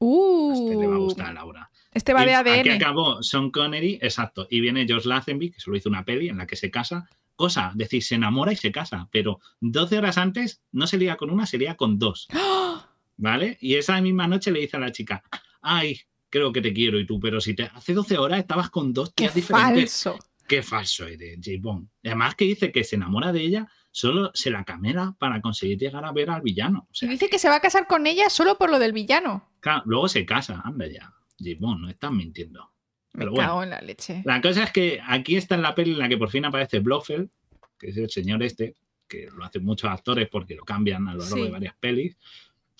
Este 0.00 0.76
le 0.76 0.86
va 0.86 0.96
a 0.96 0.98
uh. 0.98 1.04
gustar 1.04 1.26
a 1.26 1.32
Laura. 1.32 1.70
Este 1.92 2.12
va 2.12 2.24
de 2.24 2.34
ADN. 2.34 2.60
Aquí 2.60 2.68
acabó 2.70 3.22
Sean 3.22 3.50
Connery, 3.50 3.98
exacto. 4.02 4.46
Y 4.50 4.60
viene 4.60 4.86
George 4.86 5.08
Lazenby, 5.08 5.52
que 5.52 5.60
solo 5.60 5.76
hizo 5.76 5.88
una 5.88 6.04
peli 6.04 6.28
en 6.28 6.38
la 6.38 6.46
que 6.46 6.56
se 6.56 6.70
casa. 6.70 7.08
Cosa, 7.36 7.72
decir, 7.74 8.02
se 8.02 8.16
enamora 8.16 8.52
y 8.52 8.56
se 8.56 8.72
casa. 8.72 9.08
Pero 9.12 9.40
12 9.60 9.98
horas 9.98 10.18
antes 10.18 10.62
no 10.72 10.86
se 10.86 10.98
lía 10.98 11.16
con 11.16 11.30
una, 11.30 11.46
se 11.46 11.58
lía 11.58 11.76
con 11.76 11.98
dos. 11.98 12.28
¿Vale? 13.16 13.58
Y 13.60 13.76
esa 13.76 14.00
misma 14.00 14.26
noche 14.26 14.50
le 14.50 14.60
dice 14.60 14.76
a 14.76 14.80
la 14.80 14.90
chica, 14.90 15.22
ay, 15.62 16.00
creo 16.28 16.52
que 16.52 16.60
te 16.60 16.72
quiero 16.72 16.98
y 16.98 17.06
tú, 17.06 17.20
pero 17.20 17.40
si 17.40 17.54
te 17.54 17.70
hace 17.72 17.94
12 17.94 18.18
horas 18.18 18.40
estabas 18.40 18.70
con 18.70 18.92
dos 18.92 19.14
tías 19.14 19.32
Qué 19.32 19.40
diferentes. 19.40 20.02
Falso. 20.02 20.18
Qué 20.48 20.62
falso 20.62 21.06
eres, 21.06 21.36
J. 21.36 21.58
Bond. 21.60 21.88
Además 22.04 22.34
que 22.34 22.44
dice 22.44 22.72
que 22.72 22.82
se 22.82 22.96
enamora 22.96 23.32
de 23.32 23.42
ella 23.42 23.68
solo 23.94 24.32
se 24.34 24.50
la 24.50 24.64
camela 24.64 25.14
para 25.20 25.40
conseguir 25.40 25.78
llegar 25.78 26.04
a 26.04 26.10
ver 26.10 26.28
al 26.28 26.42
villano. 26.42 26.88
y 27.00 27.06
dice 27.06 27.30
que 27.30 27.38
se 27.38 27.48
va 27.48 27.56
a 27.56 27.60
casar 27.60 27.86
con 27.86 28.08
ella 28.08 28.28
solo 28.28 28.58
por 28.58 28.68
lo 28.68 28.80
del 28.80 28.92
villano. 28.92 29.48
Claro, 29.60 29.82
luego 29.86 30.08
se 30.08 30.26
casa, 30.26 30.60
anda 30.64 30.88
ya. 30.88 31.14
Jimón, 31.38 31.80
no 31.80 31.88
están 31.88 32.16
mintiendo. 32.16 32.72
Pero 33.12 33.30
Me 33.30 33.38
cago 33.38 33.62
en 33.62 33.70
la 33.70 33.80
leche. 33.80 34.22
La 34.24 34.40
cosa 34.40 34.64
es 34.64 34.72
que 34.72 35.00
aquí 35.06 35.36
está 35.36 35.54
en 35.54 35.62
la 35.62 35.76
peli 35.76 35.92
en 35.92 36.00
la 36.00 36.08
que 36.08 36.18
por 36.18 36.28
fin 36.28 36.44
aparece 36.44 36.80
Blofeld, 36.80 37.30
que 37.78 37.90
es 37.90 37.96
el 37.96 38.10
señor 38.10 38.42
este, 38.42 38.74
que 39.06 39.28
lo 39.32 39.44
hacen 39.44 39.64
muchos 39.64 39.88
actores 39.88 40.28
porque 40.28 40.56
lo 40.56 40.64
cambian 40.64 41.06
a 41.06 41.14
lo 41.14 41.22
largo 41.22 41.44
de 41.44 41.50
varias 41.50 41.76
pelis, 41.78 42.16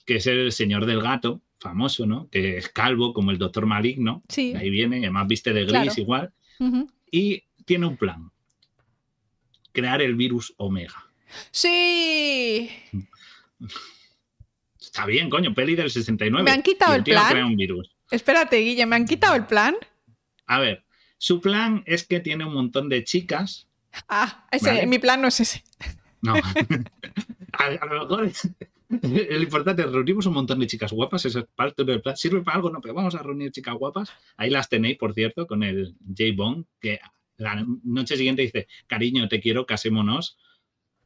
que 0.04 0.16
es 0.16 0.26
el 0.26 0.50
señor 0.50 0.84
del 0.84 1.00
gato, 1.00 1.42
famoso, 1.60 2.06
¿no? 2.06 2.28
Que 2.28 2.58
es 2.58 2.68
calvo 2.70 3.14
como 3.14 3.30
el 3.30 3.38
doctor 3.38 3.66
maligno. 3.66 4.24
Sí. 4.28 4.52
Ahí 4.56 4.68
viene, 4.68 4.96
además 4.98 5.28
viste 5.28 5.52
de 5.52 5.64
gris 5.64 5.96
igual. 5.96 6.32
Y 7.08 7.44
tiene 7.64 7.86
un 7.86 7.96
plan 7.96 8.32
crear 9.74 10.00
el 10.00 10.14
virus 10.14 10.54
Omega. 10.56 11.10
Sí. 11.50 12.70
Está 14.80 15.04
bien, 15.04 15.28
coño, 15.28 15.52
peli 15.52 15.74
del 15.74 15.90
69. 15.90 16.44
Me 16.44 16.50
han 16.52 16.62
quitado 16.62 16.94
el, 16.94 17.02
plan. 17.02 17.44
un 17.44 17.56
virus. 17.56 17.90
Espérate, 18.10 18.56
Guille, 18.58 18.86
¿me 18.86 18.96
han 18.96 19.04
quitado 19.04 19.34
el 19.34 19.44
plan? 19.44 19.74
A 20.46 20.60
ver, 20.60 20.84
su 21.18 21.40
plan 21.40 21.82
es 21.86 22.06
que 22.06 22.20
tiene 22.20 22.44
un 22.44 22.54
montón 22.54 22.88
de 22.88 23.02
chicas. 23.04 23.68
Ah, 24.08 24.46
ese, 24.50 24.86
mi 24.86 24.98
plan 24.98 25.20
no 25.20 25.28
es 25.28 25.40
ese. 25.40 25.64
No. 26.22 26.34
a, 27.52 27.86
lo 27.86 28.08
mejor 28.08 28.30
el 29.02 29.42
importante 29.42 29.82
es 29.82 29.90
reunimos 29.90 30.26
un 30.26 30.34
montón 30.34 30.60
de 30.60 30.66
chicas 30.66 30.92
guapas, 30.92 31.24
eso 31.24 31.40
es 31.40 31.46
parte 31.54 31.84
del 31.84 32.00
plan. 32.00 32.16
¿Sirve 32.16 32.42
para 32.42 32.56
algo? 32.56 32.70
No, 32.70 32.80
pero 32.80 32.94
vamos 32.94 33.14
a 33.14 33.22
reunir 33.22 33.50
chicas 33.50 33.74
guapas. 33.74 34.12
Ahí 34.36 34.50
las 34.50 34.68
tenéis, 34.68 34.98
por 34.98 35.14
cierto, 35.14 35.46
con 35.46 35.62
el 35.62 35.96
J. 36.06 36.24
Bond, 36.36 36.66
que 36.80 37.00
la 37.36 37.64
noche 37.82 38.16
siguiente 38.16 38.42
dice, 38.42 38.68
cariño, 38.86 39.28
te 39.28 39.40
quiero, 39.40 39.66
casémonos. 39.66 40.38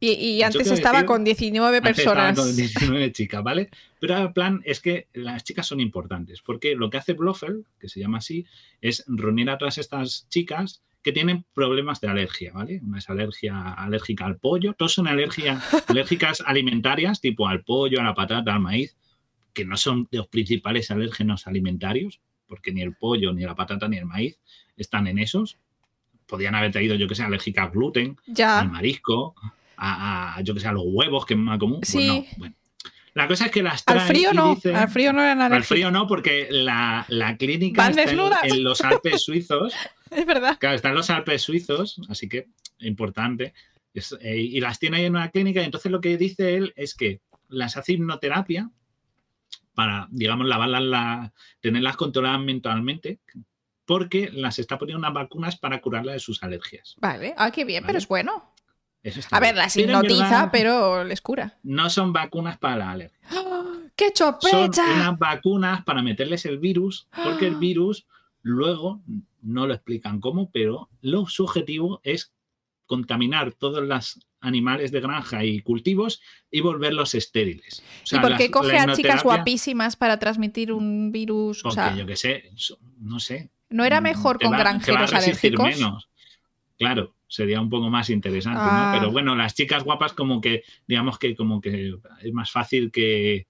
Y, 0.01 0.43
antes 0.43 0.71
estaba 0.71 1.05
con 1.05 1.25
19 1.25 1.83
personas. 1.83 2.31
Estaba 2.31 2.47
con 2.47 2.57
19 2.57 3.13
chicas, 3.13 3.43
¿vale? 3.43 3.69
Pero 3.99 4.17
el 4.17 4.33
plan 4.33 4.63
es 4.65 4.81
que 4.81 5.09
las 5.13 5.43
chicas 5.43 5.67
son 5.67 5.81
importantes, 5.81 6.41
porque 6.41 6.77
lo 6.77 6.89
que 6.89 6.99
hace 6.99 7.15
Blofeld, 7.15 7.65
que 7.81 7.89
se 7.89 7.99
llama 7.99 8.19
así, 8.19 8.47
es 8.81 9.05
reunir 9.09 9.51
a 9.51 9.59
todas 9.59 9.77
estas 9.79 10.29
chicas 10.29 10.83
que 11.03 11.13
tienen 11.13 11.45
problemas 11.53 12.01
de 12.01 12.09
alergia, 12.09 12.53
¿vale? 12.53 12.81
Una 12.85 12.99
es 12.99 13.11
alergia 13.11 13.73
alérgica 13.73 14.25
al 14.25 14.37
pollo, 14.37 14.75
todos 14.75 14.93
son 14.93 15.09
alergia, 15.09 15.61
alérgicas 15.89 16.43
alimentarias, 16.47 17.21
tipo 17.21 17.49
al 17.49 17.65
pollo, 17.65 18.01
a 18.01 18.05
la 18.05 18.15
patata, 18.15 18.55
al 18.55 18.61
maíz, 18.61 18.97
que 19.53 19.65
no 19.65 19.77
son 19.77 20.07
de 20.13 20.19
los 20.19 20.29
principales 20.29 20.93
alérgenos 20.93 21.49
alimentarios, 21.49 22.21
porque 22.47 22.73
ni 22.73 22.83
el 22.83 22.95
pollo, 22.95 23.33
ni 23.33 23.43
la 23.43 23.57
patata, 23.57 23.89
ni 23.89 23.97
el 23.97 24.07
maíz 24.07 24.39
están 24.77 25.09
en 25.09 25.19
esos 25.19 25.59
podían 26.29 26.55
haber 26.55 26.71
traído, 26.71 26.95
yo 26.95 27.09
que 27.09 27.15
sé, 27.15 27.23
alérgica 27.23 27.65
al 27.65 27.71
gluten, 27.71 28.17
al 28.45 28.71
marisco, 28.71 29.35
a, 29.77 30.41
yo 30.45 30.55
que 30.55 30.61
sé, 30.61 30.69
a 30.69 30.73
los 30.73 30.85
huevos, 30.87 31.27
que 31.27 31.35
es 31.35 31.41
más 31.41 31.59
común. 31.59 31.81
Pues 31.81 31.91
sí. 31.91 32.27
bueno. 32.37 32.55
La 33.15 33.27
cosa 33.27 33.47
es 33.47 33.51
que 33.51 33.65
las 33.65 33.85
traen 33.85 34.03
Al 34.03 34.07
frío 34.07 34.33
no, 34.33 34.57
al 34.75 34.89
frío 34.89 35.13
no 35.13 35.23
eran 35.23 35.53
Al 35.53 35.65
frío 35.65 35.91
no, 35.91 36.07
porque 36.07 36.47
la, 36.51 37.05
la 37.09 37.37
clínica 37.37 37.89
está 37.89 38.05
en, 38.45 38.63
los 38.63 38.81
Alpes 38.81 39.23
suizos. 39.23 39.75
es 40.11 40.25
verdad. 40.25 40.57
Claro, 40.61 40.77
están 40.77 40.95
los 40.95 41.11
Alpes 41.11 41.43
suizos, 41.43 42.01
así 42.09 42.29
que 42.29 42.47
importante. 42.79 43.55
Eh, 44.21 44.37
y 44.37 44.61
las 44.61 44.79
tiene 44.79 44.99
ahí 44.99 45.05
en 45.07 45.17
una 45.17 45.31
clínica, 45.31 45.61
y 45.61 45.65
entonces 45.65 45.91
lo 45.91 46.01
que 46.01 46.17
dice 46.17 46.55
él 46.55 46.73
es 46.77 46.95
que 46.95 47.21
las 47.49 47.77
hace 47.77 47.95
hipnoterapia 47.95 48.71
para, 49.75 50.07
digamos, 50.11 50.47
lavarlas, 50.47 50.83
la, 50.83 51.33
tenerlas 51.61 51.97
controladas 51.97 52.41
mentalmente, 52.41 53.19
porque 53.89 54.29
las 54.35 54.59
está 54.59 54.79
poniendo 54.79 54.99
unas 54.99 55.15
vacunas 55.15 55.57
para 55.57 55.81
curarla 55.81 56.13
de 56.13 56.19
sus 56.19 56.43
alergias. 56.43 56.95
Vale, 57.01 57.33
ah, 57.39 57.51
qué 57.51 57.65
bien, 57.65 57.83
pero 57.87 57.97
es 57.97 58.07
bueno. 58.07 58.53
a 59.31 59.41
ver, 59.41 59.57
las 59.57 59.75
hipnotiza, 59.79 60.51
pero 60.53 61.05
les 61.05 61.23
cura. 61.23 61.57
No 61.63 61.89
son 61.89 62.13
vacunas 62.13 62.59
para 62.59 62.77
la 62.77 62.91
alergia. 62.91 63.19
¡Qué 63.97 64.13
chopecha! 64.13 64.85
Son 64.85 64.91
unas 64.91 65.19
vacunas 65.19 65.85
para 65.85 66.03
meterles 66.03 66.45
el 66.45 66.59
virus, 66.59 67.09
porque 67.25 67.47
el 67.47 67.57
virus 67.57 68.07
luego 68.43 69.01
no 69.41 69.67
lo 69.67 69.73
explican 69.73 70.21
cómo, 70.21 70.51
pero 70.51 70.91
lo, 71.01 71.27
su 71.27 71.45
objetivo 71.45 72.03
es 72.05 72.35
contaminar 72.85 73.55
todos 73.55 73.83
los 73.83 74.21
animales 74.41 74.93
de 74.93 75.01
granja 75.01 75.47
y 75.47 75.63
cultivos 75.63 76.21
y 76.51 76.61
volverlos 76.61 77.15
estériles. 77.15 77.83
¿Y 78.11 78.19
por 78.19 78.37
qué 78.37 78.51
coge 78.51 78.77
a 78.77 78.93
chicas 78.93 79.23
guapísimas 79.23 79.97
para 79.97 80.19
transmitir 80.19 80.75
un 80.75 81.11
virus? 81.11 81.65
o 81.65 81.71
sea, 81.71 81.97
yo 81.97 82.05
qué 82.05 82.17
sé, 82.17 82.51
no 82.99 83.19
sé. 83.19 83.51
¿No 83.71 83.85
era 83.85 84.01
mejor 84.01 84.39
con 84.41 84.53
granjeros 84.53 85.13
alérgicos? 85.13 85.67
Menos. 85.67 86.09
Claro, 86.79 87.15
sería 87.27 87.61
un 87.61 87.69
poco 87.69 87.91
más 87.91 88.09
interesante, 88.09 88.61
¿no? 88.61 88.69
Ah. 88.71 88.97
Pero 88.99 89.13
bueno, 89.13 89.35
las 89.37 89.55
chicas 89.55 89.85
guapas 89.85 90.13
como 90.13 90.41
que, 90.41 90.63
digamos 90.87 91.19
que 91.19 91.35
como 91.35 91.61
que 91.61 91.95
es 92.23 92.33
más 92.33 92.51
fácil 92.51 92.91
que, 92.91 93.47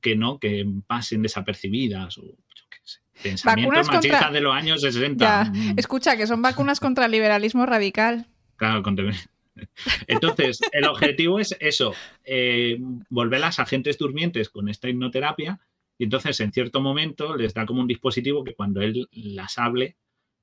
que 0.00 0.16
no, 0.16 0.38
que 0.38 0.66
pasen 0.86 1.22
desapercibidas 1.22 2.16
o 2.18 2.22
yo 2.22 2.64
qué 2.70 2.78
sé. 2.82 3.00
Pensamientos 3.22 3.88
machistas 3.88 4.32
de 4.32 4.40
los 4.40 4.54
años 4.54 4.80
60. 4.80 5.44
Mm. 5.44 5.78
Escucha, 5.78 6.16
que 6.16 6.26
son 6.26 6.42
vacunas 6.42 6.80
contra 6.80 7.06
el 7.06 7.12
liberalismo 7.12 7.66
radical. 7.66 8.26
Claro, 8.56 8.82
contra... 8.82 9.04
Entonces, 10.06 10.60
el 10.72 10.84
objetivo 10.84 11.38
es 11.38 11.56
eso, 11.60 11.94
eh, 12.24 12.78
volver 13.10 13.38
a 13.38 13.46
las 13.46 13.58
agentes 13.58 13.98
durmientes 13.98 14.48
con 14.48 14.68
esta 14.68 14.88
hipnoterapia 14.88 15.60
y 15.98 16.04
entonces 16.04 16.38
en 16.40 16.52
cierto 16.52 16.80
momento 16.80 17.36
les 17.36 17.54
da 17.54 17.66
como 17.66 17.80
un 17.80 17.86
dispositivo 17.86 18.44
que 18.44 18.54
cuando 18.54 18.80
él 18.80 19.08
las 19.12 19.58
hable, 19.58 19.96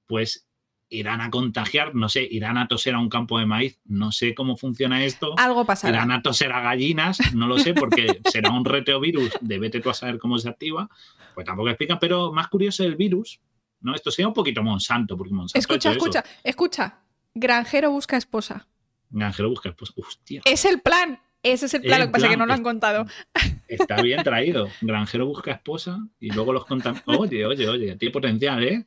pues 0.08 0.48
irán 0.92 1.22
a 1.22 1.30
contagiar, 1.30 1.96
no 1.96 2.10
sé, 2.10 2.28
irán 2.30 2.58
a 2.58 2.68
toser 2.68 2.96
a 2.96 3.00
un 3.00 3.10
campo 3.10 3.40
de 3.40 3.46
maíz, 3.46 3.80
no 3.86 4.12
sé 4.12 4.36
cómo 4.36 4.58
funciona 4.58 5.04
esto. 5.06 5.34
Algo 5.38 5.66
pasará. 5.66 5.98
Irán 5.98 6.12
a 6.12 6.22
toser 6.22 6.52
a 6.52 6.62
gallinas, 6.62 7.34
no 7.34 7.48
lo 7.48 7.58
sé, 7.58 7.74
porque 7.74 8.20
será 8.32 8.52
un 8.52 8.66
reteovirus 8.66 9.32
de 9.40 9.60
vete 9.60 9.80
tú 9.80 9.90
a 9.90 9.94
saber 9.94 10.20
cómo 10.20 10.38
se 10.38 10.50
activa, 10.50 10.90
pues 11.34 11.46
tampoco 11.46 11.70
explica, 11.70 11.98
pero 11.98 12.34
más 12.34 12.50
curioso 12.50 12.84
el 12.84 12.98
virus, 12.98 13.40
¿no? 13.80 13.96
Esto 13.96 14.12
sería 14.12 14.28
un 14.28 14.34
poquito 14.34 14.62
Monsanto, 14.64 15.18
porque 15.18 15.34
Monsanto. 15.34 15.60
Escucha, 15.60 15.92
escucha, 15.92 16.24
escucha. 16.44 17.00
Granjero 17.34 17.92
busca 17.92 18.18
esposa. 18.18 18.68
Granjero 19.10 19.50
busca 19.50 19.70
esposa. 19.70 19.94
Hostia. 19.96 20.42
Es 20.44 20.66
el 20.66 20.82
plan. 20.82 21.22
Ese 21.44 21.66
es 21.66 21.74
el 21.74 21.82
plan, 21.82 22.00
lo 22.00 22.06
que 22.08 22.12
pasa 22.12 22.30
que 22.30 22.38
no 22.38 22.46
lo 22.46 22.54
han 22.54 22.64
contado. 22.64 23.06
Está 23.68 24.02
bien 24.02 24.24
traído. 24.24 24.70
Granjero 24.82 25.26
busca 25.26 25.52
esposa 25.52 26.00
y 26.20 26.32
luego 26.32 26.54
los 26.54 26.66
contan. 26.66 27.02
Oye, 27.06 27.46
oye, 27.46 27.68
oye, 27.68 27.96
tiene 27.96 28.14
potencial, 28.14 28.64
¿eh? 28.64 28.86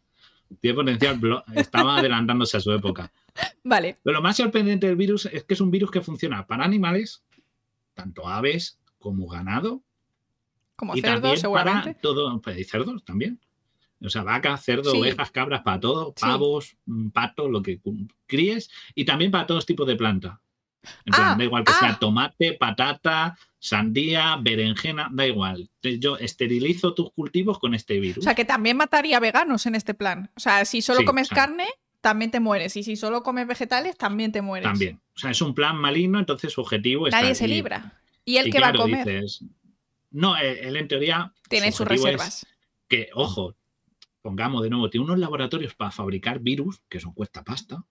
tiene 0.61 0.75
potencial, 0.75 1.21
estaba 1.55 1.99
adelantándose 1.99 2.57
a 2.57 2.61
su 2.61 2.73
época. 2.73 3.13
Vale. 3.65 3.97
Pero 4.03 4.15
lo 4.15 4.23
más 4.23 4.37
sorprendente 4.37 4.87
del 4.87 4.97
virus 4.97 5.27
es 5.27 5.45
que 5.45 5.55
es 5.55 5.61
un 5.61 5.71
virus 5.71 5.91
que 5.91 6.01
funciona 6.01 6.47
para 6.47 6.65
animales, 6.65 7.25
tanto 7.95 8.29
aves 8.29 8.79
como 8.99 9.27
ganado. 9.27 9.83
Como 10.77 10.95
cerdos, 10.97 11.41
seguramente. 11.41 11.91
Para 11.91 12.01
todo, 12.01 12.41
pues, 12.41 12.59
y 12.59 12.65
cerdos 12.65 13.05
también. 13.05 13.41
O 14.01 14.11
sea, 14.11 14.23
vacas, 14.23 14.63
cerdos, 14.65 14.93
ovejas, 14.93 15.31
cabras, 15.31 15.63
para 15.63 15.81
todo, 15.81 16.15
pavos, 16.15 16.77
mm, 16.85 17.09
patos, 17.09 17.51
lo 17.51 17.63
que 17.63 17.81
críes, 18.27 18.71
y 18.95 19.05
también 19.05 19.31
para 19.31 19.47
todos 19.47 19.65
tipos 19.65 19.87
de 19.87 19.97
planta. 21.05 21.33
Ah, 21.33 21.35
da 21.37 21.45
igual 21.45 21.65
que 21.65 21.73
sea 21.73 21.91
ah. 21.91 21.99
tomate, 21.99 22.53
patata, 22.55 23.37
sandía, 23.59 24.37
berenjena, 24.41 25.09
da 25.13 25.27
igual. 25.27 25.71
Yo 25.83 26.17
esterilizo 26.19 26.95
tus 26.95 27.13
cultivos 27.13 27.59
con 27.59 27.75
este 27.75 27.99
virus. 28.01 28.19
O 28.19 28.23
sea, 28.23 28.35
que 28.35 28.45
también 28.45 28.77
mataría 28.77 29.21
veganos 29.21 29.67
en 29.67 29.75
este 29.75 29.95
plan. 29.95 30.31
O 30.37 30.41
sea, 30.41 30.65
si 30.65 30.83
solo 30.83 31.05
comes 31.05 31.29
carne, 31.29 31.67
también 32.01 32.31
te 32.31 32.41
mueres. 32.41 32.77
Y 32.77 32.83
si 32.83 32.97
solo 32.97 33.23
comes 33.23 33.47
vegetales, 33.47 33.97
también 33.97 34.33
te 34.33 34.43
mueres. 34.43 34.69
También. 34.69 35.01
O 35.17 35.19
sea, 35.19 35.31
es 35.31 35.41
un 35.41 35.55
plan 35.55 35.77
maligno, 35.77 36.19
entonces 36.19 36.53
su 36.53 36.61
objetivo 36.61 37.07
es. 37.07 37.13
Nadie 37.13 37.35
se 37.35 37.49
libra. 37.49 38.01
¿Y 38.25 38.37
el 38.37 38.53
que 38.53 38.61
va 38.61 38.69
a 38.69 38.75
comer? 38.75 39.25
no, 40.11 40.37
él, 40.37 40.77
en 40.77 40.89
teoría. 40.89 41.33
Tiene 41.49 41.73
sus 41.73 41.87
reservas. 41.87 42.47
Que, 42.89 43.09
ojo, 43.15 43.55
pongamos 44.21 44.63
de 44.63 44.71
nuevo, 44.71 44.91
tiene 44.91 45.05
unos 45.05 45.19
laboratorios 45.19 45.75
para 45.75 45.91
fabricar 45.91 46.41
virus, 46.41 46.81
que 46.89 46.99
eso 46.99 47.13
cuesta 47.15 47.43
pasta. 47.43 47.85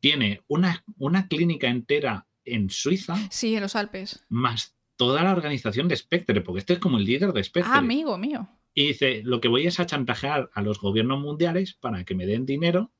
Tiene 0.00 0.42
una, 0.48 0.84
una 0.98 1.28
clínica 1.28 1.68
entera 1.68 2.26
en 2.44 2.70
Suiza. 2.70 3.16
Sí, 3.30 3.54
en 3.54 3.62
los 3.62 3.76
Alpes. 3.76 4.24
Más 4.28 4.76
toda 4.96 5.22
la 5.22 5.32
organización 5.32 5.88
de 5.88 5.96
Spectre, 5.96 6.40
porque 6.40 6.60
este 6.60 6.74
es 6.74 6.78
como 6.78 6.98
el 6.98 7.04
líder 7.04 7.32
de 7.32 7.44
Spectre. 7.44 7.72
Ah, 7.74 7.78
amigo 7.78 8.16
mío. 8.18 8.48
Y 8.74 8.88
dice, 8.88 9.22
lo 9.24 9.40
que 9.40 9.48
voy 9.48 9.66
es 9.66 9.80
a 9.80 9.86
chantajear 9.86 10.50
a 10.52 10.62
los 10.62 10.80
gobiernos 10.80 11.20
mundiales 11.20 11.74
para 11.74 12.04
que 12.04 12.14
me 12.14 12.26
den 12.26 12.44
dinero. 12.44 12.92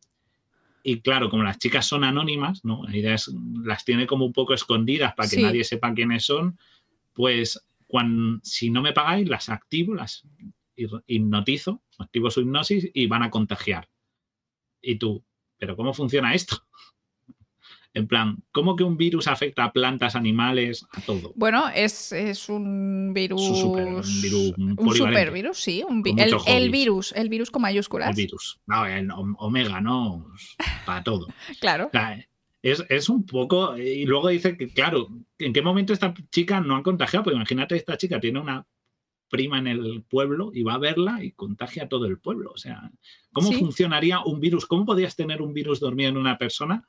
Y 0.83 1.01
claro, 1.01 1.29
como 1.29 1.43
las 1.43 1.59
chicas 1.59 1.87
son 1.87 2.05
anónimas, 2.05 2.65
¿no? 2.65 2.85
La 2.85 2.97
idea 2.97 3.15
es, 3.15 3.31
las 3.63 3.85
tiene 3.85 4.07
como 4.07 4.25
un 4.25 4.33
poco 4.33 4.55
escondidas 4.55 5.15
para 5.15 5.29
que 5.29 5.43
nadie 5.43 5.65
sepa 5.65 5.93
quiénes 5.93 6.25
son, 6.25 6.59
pues 7.13 7.61
cuando, 7.87 8.41
si 8.43 8.71
no 8.71 8.83
me 8.83 8.93
pagáis, 8.93 9.29
las 9.29 9.49
activo, 9.49 9.95
las 9.95 10.23
hipnotizo, 10.77 11.83
activo 11.99 12.31
su 12.31 12.43
hipnosis 12.43 12.89
y 12.95 13.07
van 13.07 13.23
a 13.23 13.31
contagiar. 13.31 13.89
Y 14.81 14.97
tú, 14.97 15.25
¿pero 15.59 15.77
cómo 15.77 15.93
funciona 15.95 16.35
esto? 16.35 16.67
En 17.97 18.07
plan, 18.07 18.43
¿cómo 18.53 18.77
que 18.77 18.85
un 18.85 18.99
virus 18.99 19.27
afecta 19.27 19.65
a 19.65 19.73
plantas, 19.73 20.17
animales, 20.17 20.85
a 20.93 21.01
todo? 21.01 21.33
Bueno, 21.35 21.65
es, 21.75 22.13
un 22.51 23.13
virus. 23.15 23.41
un 23.41 24.21
virus. 24.21 24.55
Un 24.59 24.95
supervirus, 24.95 25.59
sí. 25.59 25.83
el, 26.47 26.71
virus, 26.71 27.13
el 27.17 27.31
virus 27.31 27.51
con 27.51 27.63
mayúsculas. 27.63 28.11
El 28.11 28.17
virus. 28.17 28.61
No, 28.67 28.85
el 28.85 29.09
omega, 29.39 29.81
¿no? 29.81 30.31
Para 30.85 31.03
todo. 31.03 31.27
claro. 31.61 31.91
es, 32.63 33.09
un 33.09 33.25
poco. 33.25 33.79
Y 33.79 34.05
luego 34.05 34.29
dice 34.29 34.59
que, 34.59 34.69
claro, 34.69 35.09
¿en 35.39 35.55
qué 35.55 35.63
momento 35.63 35.95
esta 35.95 36.13
chica 36.31 36.61
no 36.61 36.77
ha 36.77 36.83
contagiado? 36.83 37.25
Porque 37.25 37.37
imagínate, 37.37 37.77
esta 37.77 37.97
chica 37.97 38.21
tiene 38.21 38.41
una 38.41 38.67
prima 39.29 39.59
en 39.59 39.67
el 39.67 40.03
pueblo 40.03 40.51
y 40.55 40.63
va 40.63 40.75
a 40.75 40.79
verla 40.79 41.23
y 41.23 41.33
contagia 41.33 41.85
a 41.85 41.89
todo 41.89 42.07
el 42.07 42.19
pueblo. 42.19 42.53
O 42.55 42.59
sea, 42.59 42.91
¿cómo 43.33 43.53
funcionaría 43.53 44.21
un 44.21 44.41
virus? 44.41 44.67
¿Cómo 44.67 44.85
podrías 44.85 45.17
tener 45.17 45.43
un 45.43 45.53
virus 45.53 45.81
dormido 45.81 46.11
en 46.11 46.17
una 46.17 46.39
persona 46.39 46.87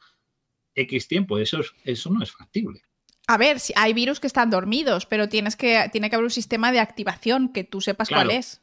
X 0.77 1.07
tiempo. 1.07 1.37
Eso, 1.37 1.59
eso 1.83 2.09
no 2.09 2.23
es 2.23 2.31
factible. 2.31 2.81
A 3.27 3.37
ver, 3.37 3.59
si 3.59 3.73
hay 3.75 3.93
virus 3.93 4.21
que 4.21 4.27
están 4.27 4.49
dormidos, 4.49 5.05
pero 5.05 5.27
tienes 5.27 5.57
que, 5.57 5.89
tiene 5.91 6.09
que 6.09 6.15
haber 6.15 6.23
un 6.23 6.31
sistema 6.31 6.71
de 6.71 6.79
activación 6.79 7.51
que 7.51 7.65
tú 7.65 7.81
sepas 7.81 8.07
cuál 8.07 8.31
es. 8.31 8.61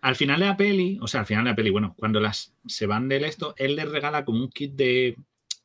Al 0.00 0.14
final 0.14 0.38
de 0.38 0.46
la 0.46 0.56
peli, 0.56 0.98
o 1.00 1.08
sea, 1.08 1.20
al 1.20 1.26
final 1.26 1.44
de 1.44 1.50
la 1.50 1.56
peli, 1.56 1.70
bueno, 1.70 1.94
cuando 1.98 2.20
las 2.20 2.54
se 2.66 2.86
van 2.86 3.08
del 3.08 3.24
esto, 3.24 3.54
él 3.56 3.74
les 3.74 3.90
regala 3.90 4.24
como 4.24 4.40
un 4.40 4.50
kit 4.50 4.74
de. 4.74 5.16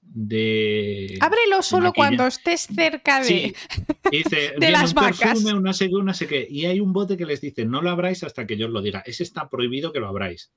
De 0.01 1.17
Ábrelo 1.21 1.61
solo 1.61 1.93
cuando 1.93 2.27
estés 2.27 2.67
cerca 2.67 3.21
de, 3.23 3.55
dice, 4.11 4.53
de 4.57 4.71
las 4.71 4.93
vacas. 4.93 5.41
no 5.43 5.73
sé 5.73 5.89
no 5.89 6.13
sé 6.13 6.27
qué. 6.27 6.45
Y 6.49 6.65
hay 6.65 6.79
un 6.79 6.91
bote 6.91 7.15
que 7.15 7.25
les 7.25 7.41
dice, 7.41 7.65
no 7.65 7.81
lo 7.81 7.89
abráis 7.89 8.23
hasta 8.23 8.45
que 8.45 8.57
yo 8.57 8.67
os 8.67 8.73
lo 8.73 8.81
diga. 8.81 9.03
Ese 9.05 9.23
está 9.23 9.49
prohibido 9.49 9.93
que 9.93 9.99
lo 9.99 10.07
abráis. 10.07 10.51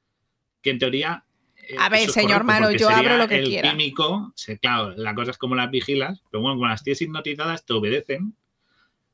Que 0.60 0.70
en 0.70 0.78
teoría 0.78 1.24
eh, 1.68 1.76
a 1.78 1.88
ver, 1.88 2.10
señor 2.10 2.44
Mano, 2.44 2.70
yo 2.72 2.88
abro 2.90 3.16
lo 3.16 3.28
que 3.28 3.38
el 3.38 3.46
quiera. 3.46 3.70
químico, 3.70 4.34
claro, 4.60 4.94
la 4.96 5.14
cosa 5.14 5.30
es 5.30 5.38
como 5.38 5.54
las 5.54 5.70
vigilas, 5.70 6.22
pero 6.30 6.42
bueno, 6.42 6.58
cuando 6.58 6.72
las 6.72 6.82
tienes 6.82 7.00
hipnotizadas 7.00 7.64
te 7.64 7.72
obedecen, 7.72 8.36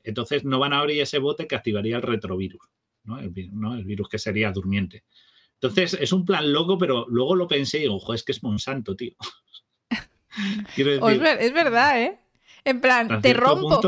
entonces 0.02 0.44
no 0.44 0.58
van 0.58 0.72
a 0.72 0.80
abrir 0.80 1.00
ese 1.00 1.18
bote 1.18 1.46
que 1.46 1.54
activaría 1.54 1.96
el 1.96 2.02
retrovirus, 2.02 2.62
¿no? 3.04 3.18
El, 3.18 3.30
virus 3.30 4.08
que 4.08 4.18
sería 4.18 4.50
durmiente. 4.50 5.04
Entonces 5.54 5.94
es 6.00 6.12
un 6.12 6.24
plan 6.24 6.52
loco, 6.52 6.78
pero 6.78 7.06
luego 7.08 7.36
lo 7.36 7.46
pensé 7.46 7.78
y 7.78 7.82
digo, 7.82 7.96
ojo, 7.96 8.14
es 8.14 8.24
que 8.24 8.32
es 8.32 8.42
Monsanto, 8.42 8.96
tío. 8.96 9.12
es 10.76 11.52
verdad, 11.52 12.02
¿eh? 12.02 12.18
En 12.64 12.80
plan, 12.80 13.22
te 13.22 13.32
rompo, 13.32 13.80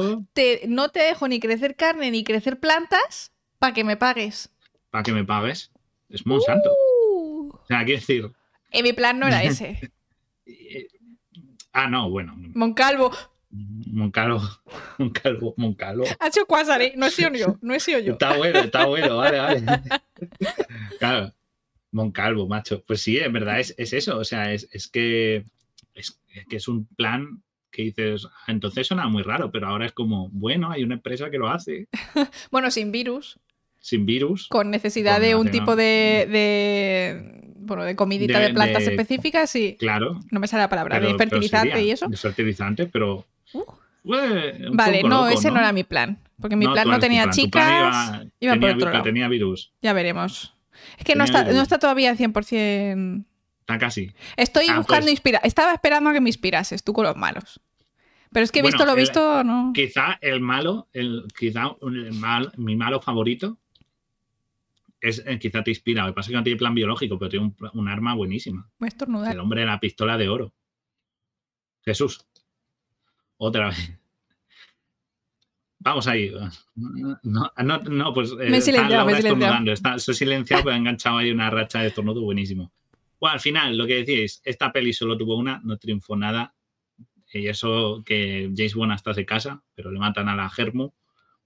no 0.66 0.89
te 0.89 1.01
dejo 1.01 1.28
ni 1.28 1.40
crecer 1.40 1.77
carne 1.77 2.10
ni 2.10 2.24
crecer 2.24 2.59
plantas 2.59 3.32
para 3.59 3.74
que 3.74 3.85
me 3.85 3.97
pagues. 3.97 4.51
Para 4.90 5.02
que 5.02 5.12
me 5.12 5.24
pagues. 5.24 5.70
Es 6.09 6.27
Monsanto. 6.27 6.70
Uh. 6.70 7.51
O 7.51 7.66
sea, 7.66 7.85
quiero 7.85 8.01
decir, 8.01 8.32
y 8.73 8.82
mi 8.82 8.93
plan 8.93 9.19
no 9.19 9.27
era 9.27 9.43
ese. 9.44 9.93
ah, 11.73 11.89
no, 11.89 12.10
bueno. 12.10 12.35
Moncalvo. 12.55 13.12
Moncalvo, 13.51 14.40
Moncalvo, 14.98 15.55
Moncalvo. 15.59 16.05
Ha 16.19 16.28
hecho 16.28 16.47
Quasare, 16.47 16.94
no 16.97 17.05
he 17.05 17.10
sido 17.10 17.31
yo, 17.35 17.59
no 17.60 17.74
he 17.74 17.81
sido 17.81 17.98
yo. 17.98 18.14
Está 18.14 18.35
bueno, 18.36 18.60
está 18.60 18.86
bueno, 18.86 19.19
vale, 19.19 19.39
vale. 19.39 19.62
Claro, 20.98 21.35
Moncalvo, 21.90 22.48
macho. 22.48 22.82
Pues 22.86 23.02
sí, 23.02 23.19
en 23.19 23.32
verdad 23.35 23.60
es, 23.60 23.74
eso, 23.77 24.16
o 24.16 24.24
sea, 24.24 24.55
es, 24.55 24.89
que, 24.89 25.44
es 25.94 26.19
que 26.48 26.56
es 26.56 26.69
un 26.69 26.86
plan 26.86 27.43
que 27.73 27.82
dices, 27.82 28.28
entonces 28.47 28.86
suena 28.86 29.09
muy 29.09 29.23
raro, 29.23 29.51
pero 29.51 29.69
ahora 29.69 29.86
es 29.86 29.93
como, 29.93 30.28
bueno, 30.28 30.70
hay 30.70 30.85
una 30.85 30.94
empresa 30.94 31.31
que 31.31 31.39
lo 31.39 31.48
hace. 31.48 31.89
bueno, 32.51 32.70
sin 32.70 32.93
virus. 32.93 33.40
Sin 33.81 34.06
virus. 34.06 34.47
Con 34.48 34.70
necesidad 34.70 35.20
de 35.20 35.35
un 35.35 35.51
tipo 35.51 35.74
de, 35.74 37.40
bueno, 37.56 37.82
de 37.82 37.97
comidita 37.97 38.39
de, 38.39 38.55
plantas 38.55 38.85
específicas, 38.85 39.51
sí. 39.51 39.77
Claro. 39.78 40.20
No 40.31 40.39
me 40.39 40.47
sale 40.47 40.62
la 40.62 40.69
palabra, 40.69 41.01
de 41.01 41.14
fertilizante 41.16 41.82
y 41.82 41.90
eso. 41.90 42.06
De 42.06 42.16
fertilizante, 42.16 42.86
pero. 42.86 43.27
Uh. 43.52 43.64
vale, 44.73 45.02
no, 45.02 45.28
ese 45.28 45.51
no 45.51 45.59
era 45.59 45.73
mi 45.73 45.82
plan. 45.82 46.19
Porque 46.40 46.56
mi 46.56 46.66
plan 46.66 46.89
no 46.89 46.98
tenía 47.01 47.31
chicas. 47.31 48.23
Iba, 48.39 48.56
por 48.56 48.70
otro 48.70 48.90
lado. 48.90 49.02
tenía 49.02 49.28
virus. 49.28 49.73
Ya 49.81 49.93
veremos. 49.93 50.55
Es 50.98 51.05
que 51.05 51.14
no 51.14 51.24
está, 51.24 51.44
no 51.44 51.62
está, 51.62 51.78
todavía 51.78 52.14
100%. 52.16 53.24
Está 53.62 53.78
casi. 53.78 54.12
Estoy 54.36 54.66
ah, 54.68 54.78
buscando 54.78 55.05
pues- 55.05 55.12
inspiración. 55.12 55.47
Estaba 55.47 55.72
esperando 55.72 56.10
a 56.10 56.12
que 56.12 56.20
me 56.20 56.28
inspirases 56.28 56.82
tú 56.82 56.93
con 56.93 57.06
los 57.06 57.16
malos. 57.16 57.60
Pero 58.32 58.44
es 58.44 58.51
que 58.51 58.60
he 58.60 58.62
visto 58.62 58.84
lo 58.84 58.94
visto, 58.94 59.44
no. 59.44 59.72
Quizá 59.74 60.18
el 60.20 60.40
malo, 60.40 60.89
el, 60.93 61.26
quizá 61.39 61.76
mi 62.56 62.76
malo 62.76 63.01
favorito 63.01 63.59
es, 65.01 65.22
eh, 65.26 65.39
quizá 65.39 65.62
te 65.62 65.70
inspira. 65.70 66.02
Lo 66.02 66.09
que 66.09 66.14
pasa 66.14 66.26
es 66.26 66.30
que 66.30 66.36
no 66.36 66.43
tiene 66.43 66.59
plan 66.59 66.74
biológico, 66.74 67.18
pero 67.18 67.28
tiene 67.28 67.52
un, 67.74 67.89
arma 67.89 68.14
buenísima. 68.14 68.68
El 68.80 69.40
hombre 69.40 69.60
de 69.60 69.66
la 69.66 69.78
pistola 69.78 70.16
de 70.16 70.28
oro. 70.28 70.55
Jesús. 71.84 72.24
Otra 73.36 73.68
vez. 73.68 73.98
Vamos 75.78 76.06
ahí. 76.06 76.32
No, 77.22 77.52
no, 77.55 78.14
pues. 78.14 78.30
Eh, 78.32 78.48
me 78.48 78.59
he 78.59 78.60
silenciado, 78.60 79.05
me 79.05 79.12
he 79.12 79.16
silenciado. 79.16 79.72
Está, 79.72 79.98
silenciado, 79.98 80.62
pero 80.64 80.74
ha 80.74 80.78
enganchado 80.78 81.18
ahí 81.18 81.30
una 81.30 81.51
racha 81.51 81.80
de 81.80 81.90
tornudo 81.90 82.22
buenísimo. 82.22 82.72
Al 83.23 83.40
final, 83.40 83.77
lo 83.77 83.86
que 83.86 83.97
decíais, 84.05 84.40
esta 84.44 84.73
peli 84.73 84.93
solo 84.93 85.16
tuvo 85.16 85.36
una, 85.36 85.61
no 85.65 85.78
triunfó 85.78 86.16
nada. 86.16 86.55
Y 87.32 87.47
eso 87.49 88.03
que 88.05 88.51
James 88.55 88.74
Bond 88.74 88.93
hasta 88.93 89.15
se 89.15 89.24
casa, 89.24 89.65
pero 89.74 89.90
le 89.90 89.99
matan 89.99 90.28
a 90.28 90.36
la 90.36 90.51
Germu. 90.51 90.93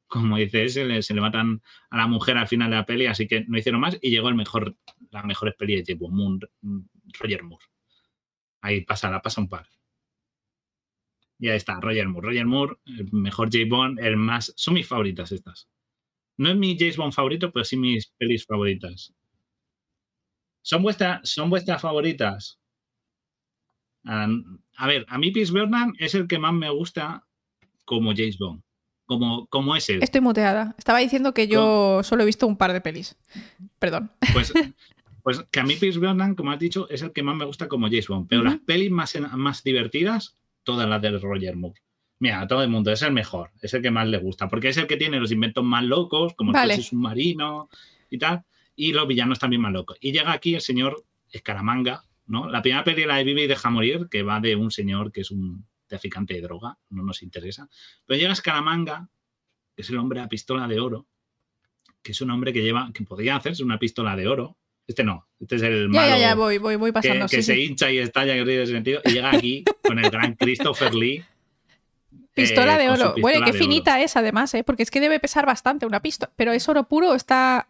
Como 0.09 0.36
dice 0.36 0.65
ese, 0.65 1.03
se 1.03 1.15
le 1.15 1.20
matan 1.20 1.62
a 1.90 1.97
la 1.97 2.07
mujer 2.07 2.36
al 2.39 2.48
final 2.48 2.70
de 2.70 2.77
la 2.77 2.86
peli, 2.86 3.07
así 3.07 3.27
que 3.27 3.44
no 3.47 3.59
hicieron 3.59 3.81
más. 3.81 3.98
Y 4.01 4.11
llegó 4.11 4.28
el 4.28 4.35
mejor, 4.35 4.77
la 5.11 5.23
mejor 5.23 5.55
peli 5.57 5.77
de 5.77 5.85
James 5.86 6.01
Bond, 6.01 6.44
Roger 7.20 7.43
Moore. 7.43 7.65
Ahí 8.61 8.81
pasa, 8.82 9.11
la 9.11 9.23
pasa 9.23 9.40
un 9.40 9.48
par. 9.48 9.66
Y 11.39 11.48
ahí 11.48 11.57
está, 11.57 11.81
Roger 11.81 12.09
Moore. 12.09 12.28
Roger 12.28 12.47
Moore, 12.47 12.77
el 12.86 13.12
mejor 13.12 13.48
James 13.53 13.69
Bond, 13.69 13.98
el 14.01 14.16
más. 14.16 14.53
Son 14.57 14.74
mis 14.74 14.86
favoritas 14.86 15.32
estas. 15.32 15.69
No 16.39 16.51
es 16.51 16.57
mi 16.57 16.77
James 16.78 16.97
Bond 16.97 17.12
favorito, 17.12 17.53
pero 17.53 17.65
sí 17.65 17.77
mis 17.77 18.09
pelis 18.19 18.47
favoritas. 18.47 19.15
¿Son, 20.66 20.82
vuestras 20.82 21.20
¿Son 21.22 21.48
vuestras 21.48 21.80
favoritas? 21.80 22.59
a 24.05 24.86
ver, 24.86 25.06
a 25.09 25.18
mí 25.18 25.30
Pierce 25.30 25.52
Brosnan 25.52 25.93
es 25.98 26.14
el 26.16 26.26
que 26.26 26.40
más 26.40 26.52
me 26.52 26.70
gusta 26.70 27.24
como 27.84 28.10
James 28.16 28.36
Bond. 28.36 28.62
Como, 29.05 29.47
como 29.47 29.76
es 29.76 29.88
él. 29.88 30.02
Estoy 30.02 30.20
muteada. 30.20 30.74
Estaba 30.76 30.98
diciendo 30.98 31.34
que 31.34 31.47
yo 31.47 32.02
solo 32.02 32.24
he 32.24 32.26
visto 32.26 32.48
un 32.48 32.56
par 32.56 32.72
de 32.72 32.80
pelis. 32.80 33.16
Perdón. 33.78 34.10
Pues, 34.32 34.52
pues 35.22 35.44
que 35.52 35.60
a 35.60 35.62
mí 35.62 35.76
Pierce 35.76 36.01
Brosnan, 36.01 36.34
como 36.34 36.51
has 36.51 36.59
dicho, 36.59 36.88
es 36.90 37.02
el 37.02 37.12
que 37.12 37.22
más 37.22 37.36
me 37.36 37.44
gusta 37.44 37.68
como 37.68 37.86
James 37.86 38.09
Bond. 38.09 38.26
Pero 38.28 38.43
las 38.43 38.59
pelis 38.59 38.90
más, 38.90 39.16
más 39.36 39.62
divertidas 39.62 40.36
todas 40.64 40.88
las 40.88 41.01
de 41.01 41.16
Roger 41.18 41.55
Moore. 41.55 41.80
Mira, 42.18 42.40
a 42.40 42.47
todo 42.48 42.64
el 42.64 42.68
mundo, 42.68 42.90
es 42.90 43.02
el 43.02 43.12
mejor, 43.12 43.52
es 43.62 43.72
el 43.74 43.82
que 43.82 43.93
más 43.93 44.09
le 44.09 44.18
gusta, 44.18 44.48
porque 44.48 44.68
es 44.68 44.76
el 44.78 44.88
que 44.88 44.97
tiene 44.97 45.20
los 45.20 45.30
inventos 45.30 45.62
más 45.62 45.84
locos, 45.84 46.34
como 46.34 46.51
el 46.51 46.60
coche 46.60 46.82
submarino 46.82 47.68
y 48.10 48.18
tal, 48.18 48.44
y 48.77 48.93
los 48.93 49.09
villanos 49.09 49.39
también 49.39 49.62
más 49.62 49.73
locos. 49.73 49.97
Y 50.01 50.12
llega 50.12 50.32
aquí 50.32 50.55
el 50.55 50.61
señor 50.61 51.05
Escaramanga, 51.31 52.05
¿no? 52.27 52.48
La 52.48 52.62
primera 52.62 52.85
película 52.85 53.16
de 53.16 53.24
Vive 53.24 53.44
y 53.44 53.47
Deja 53.47 53.70
Morir, 53.70 54.09
que 54.11 54.23
va 54.23 54.39
de 54.39 54.55
un 54.55 54.70
señor 54.70 55.11
que 55.11 55.23
es 55.23 55.31
un 55.31 55.66
traficante 55.86 56.35
de 56.35 56.43
droga, 56.43 56.78
no 56.90 57.03
nos 57.03 57.23
interesa. 57.23 57.69
Pero 58.05 58.20
llega 58.20 58.32
Escaramanga, 58.32 59.09
que 59.74 59.82
es 59.82 59.90
el 59.90 59.98
hombre 59.98 60.20
a 60.20 60.28
pistola 60.28 60.69
de 60.69 60.78
oro, 60.78 61.07
que 62.03 62.12
es 62.12 62.20
un 62.20 62.31
hombre 62.31 62.53
que 62.53 62.62
lleva, 62.62 62.90
que 62.93 63.03
podría 63.05 63.36
hacerse 63.36 63.65
una 63.65 63.78
pistola 63.78 64.15
de 64.15 64.28
oro, 64.28 64.57
este 64.86 65.03
no, 65.03 65.27
este 65.40 65.57
es 65.57 65.62
el 65.62 65.89
malo. 65.89 66.07
Ya, 66.07 66.15
ya, 66.15 66.19
ya, 66.19 66.35
voy, 66.35 66.59
voy, 66.59 66.77
voy 66.77 66.93
pasando. 66.93 67.27
Que, 67.27 67.43
se 67.43 67.59
hincha 67.59 67.90
y 67.90 67.98
estalla 67.98 68.36
en 68.36 68.66
sentido. 68.66 69.01
Y 69.05 69.11
llega 69.11 69.31
aquí 69.31 69.65
con 69.82 69.98
el 69.98 70.11
gran 70.11 70.35
Christopher 70.35 70.94
Lee. 70.94 71.24
Pistola 72.35 72.77
eh, 72.77 72.85
de 72.85 72.90
oro. 72.90 73.15
Bueno, 73.20 73.44
qué 73.44 73.53
finita 73.53 74.01
es 74.01 74.16
además, 74.16 74.55
¿eh? 74.55 74.62
porque 74.62 74.85
es 74.85 74.90
que 74.90 75.01
debe 75.01 75.19
pesar 75.19 75.44
bastante 75.44 75.86
una 75.86 76.03
pistola. 76.03 76.32
Pero 76.36 76.53
es 76.53 76.69
oro 76.69 76.85
puro 76.85 77.11
o 77.11 77.15
está 77.16 77.69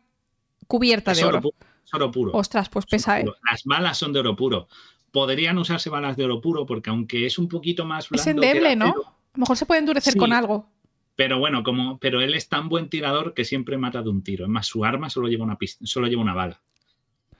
cubierta 0.66 1.12
de 1.14 1.24
oro. 1.24 1.40
es 1.84 1.94
oro 1.94 2.10
puro. 2.10 2.32
Ostras, 2.32 2.68
pues 2.68 2.86
pesa, 2.86 3.20
¿eh? 3.20 3.24
Las 3.50 3.64
balas 3.64 3.98
son 3.98 4.12
de 4.12 4.20
oro 4.20 4.36
puro. 4.36 4.68
Podrían 5.10 5.58
usarse 5.58 5.90
balas 5.90 6.16
de 6.16 6.24
oro 6.24 6.40
puro 6.40 6.66
porque 6.66 6.90
aunque 6.90 7.26
es 7.26 7.38
un 7.38 7.48
poquito 7.48 7.84
más 7.84 8.08
blando 8.08 8.22
Es 8.22 8.26
endeble, 8.26 8.76
¿no? 8.76 8.86
A 8.86 9.38
lo 9.38 9.40
mejor 9.40 9.56
se 9.56 9.66
puede 9.66 9.80
endurecer 9.80 10.16
con 10.16 10.32
algo. 10.32 10.68
Pero 11.14 11.38
bueno, 11.38 11.62
como, 11.62 11.98
pero 11.98 12.20
él 12.20 12.34
es 12.34 12.48
tan 12.48 12.68
buen 12.68 12.90
tirador 12.90 13.32
que 13.32 13.44
siempre 13.44 13.78
mata 13.78 14.02
de 14.02 14.10
un 14.10 14.22
tiro. 14.22 14.44
Es 14.44 14.50
más, 14.50 14.66
su 14.66 14.84
arma 14.84 15.08
solo 15.08 15.28
lleva 15.28 15.44
una, 15.44 15.56
solo 15.82 16.08
lleva 16.08 16.22
una 16.22 16.34
bala. 16.34 16.60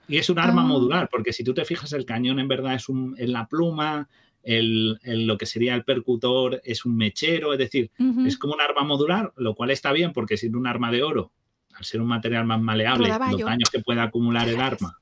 Y 0.07 0.17
es 0.17 0.29
un 0.29 0.39
arma 0.39 0.61
ah. 0.61 0.65
modular, 0.65 1.09
porque 1.09 1.33
si 1.33 1.43
tú 1.43 1.53
te 1.53 1.65
fijas, 1.65 1.93
el 1.93 2.05
cañón 2.05 2.39
en 2.39 2.47
verdad 2.47 2.75
es 2.75 2.89
un, 2.89 3.15
en 3.19 3.33
la 3.33 3.47
pluma, 3.47 4.09
el, 4.41 4.99
lo 5.03 5.37
que 5.37 5.45
sería 5.45 5.75
el 5.75 5.83
percutor 5.83 6.61
es 6.63 6.85
un 6.85 6.95
mechero, 6.95 7.51
es 7.51 7.59
decir, 7.59 7.91
es 8.25 8.37
como 8.37 8.53
un 8.53 8.61
arma 8.61 8.83
modular, 8.83 9.33
lo 9.35 9.55
cual 9.55 9.71
está 9.71 9.91
bien 9.91 10.13
porque 10.13 10.37
siendo 10.37 10.57
un 10.57 10.67
arma 10.67 10.89
de 10.89 11.03
oro, 11.03 11.33
al 11.77 11.85
ser 11.85 12.01
un 12.01 12.07
material 12.07 12.45
más 12.45 12.59
maleable, 12.59 13.07
los 13.07 13.39
daños 13.41 13.69
que 13.69 13.79
puede 13.79 14.01
acumular 14.01 14.49
el 14.49 14.59
arma 14.59 14.99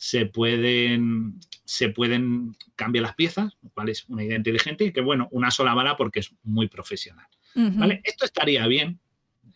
se 0.00 0.24
pueden, 0.24 1.38
se 1.62 1.90
pueden 1.90 2.56
cambiar 2.74 3.02
las 3.02 3.14
piezas, 3.14 3.58
lo 3.62 3.68
cual 3.68 3.90
es 3.90 4.08
una 4.08 4.24
idea 4.24 4.38
inteligente 4.38 4.84
y 4.84 4.92
que, 4.92 5.02
bueno, 5.02 5.28
una 5.30 5.50
sola 5.50 5.74
bala 5.74 5.94
porque 5.98 6.20
es 6.20 6.34
muy 6.42 6.68
profesional. 6.68 7.26
¿vale? 7.54 8.00
Esto 8.02 8.24
estaría 8.24 8.66
bien, 8.66 8.98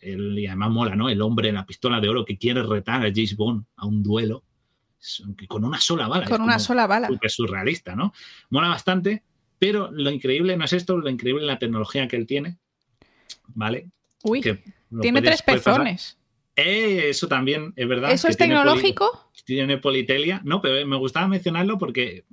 y 0.03 0.47
además 0.47 0.71
mola, 0.71 0.97
¿no? 0.97 1.09
El 1.09 1.23
hombre 1.23 1.49
en 1.49 1.55
la 1.55 1.65
pistola 1.65 1.99
de 1.99 2.11
oro 2.11 2.27
que 2.27 2.37
quiere 2.37 2.63
retar 2.63 3.07
a 3.07 3.11
James 3.11 3.35
Bond 3.35 3.65
a 3.77 3.87
un 3.87 4.03
duelo 4.03 4.45
con 5.49 5.65
una 5.65 5.81
sola 5.81 6.09
bala. 6.09 6.27
Con 6.27 6.43
una 6.43 6.59
sola 6.59 6.87
bala. 6.87 7.09
Es 7.23 7.33
surrealista, 7.33 7.97
¿no? 7.97 8.13
Mola 8.51 8.69
bastante, 8.69 9.23
pero 9.59 9.91
lo 9.91 10.11
increíble 10.11 10.59
no 10.59 10.67
es 10.67 10.75
esto, 10.75 10.99
lo 10.99 11.09
increíble 11.09 11.43
es 11.43 11.47
la 11.47 11.59
tecnología 11.59 12.07
que 12.07 12.17
él 12.17 12.27
tiene, 12.27 12.59
¿vale? 13.49 13.89
Uy, 14.23 14.43
tiene 15.01 15.23
tres 15.23 15.41
pezones. 15.41 16.19
Eh, 16.57 17.09
eso 17.09 17.27
también 17.27 17.73
es 17.77 17.89
verdad. 17.89 18.13
¿Eso 18.13 18.29
es 18.29 18.37
tecnológico? 18.37 19.31
Tiene, 19.45 19.79
politelia. 19.79 20.41
No, 20.45 20.61
pero 20.61 20.87
me 20.87 20.97
gustaba 20.97 21.27
mencionarlo 21.29 21.79
porque 21.79 22.25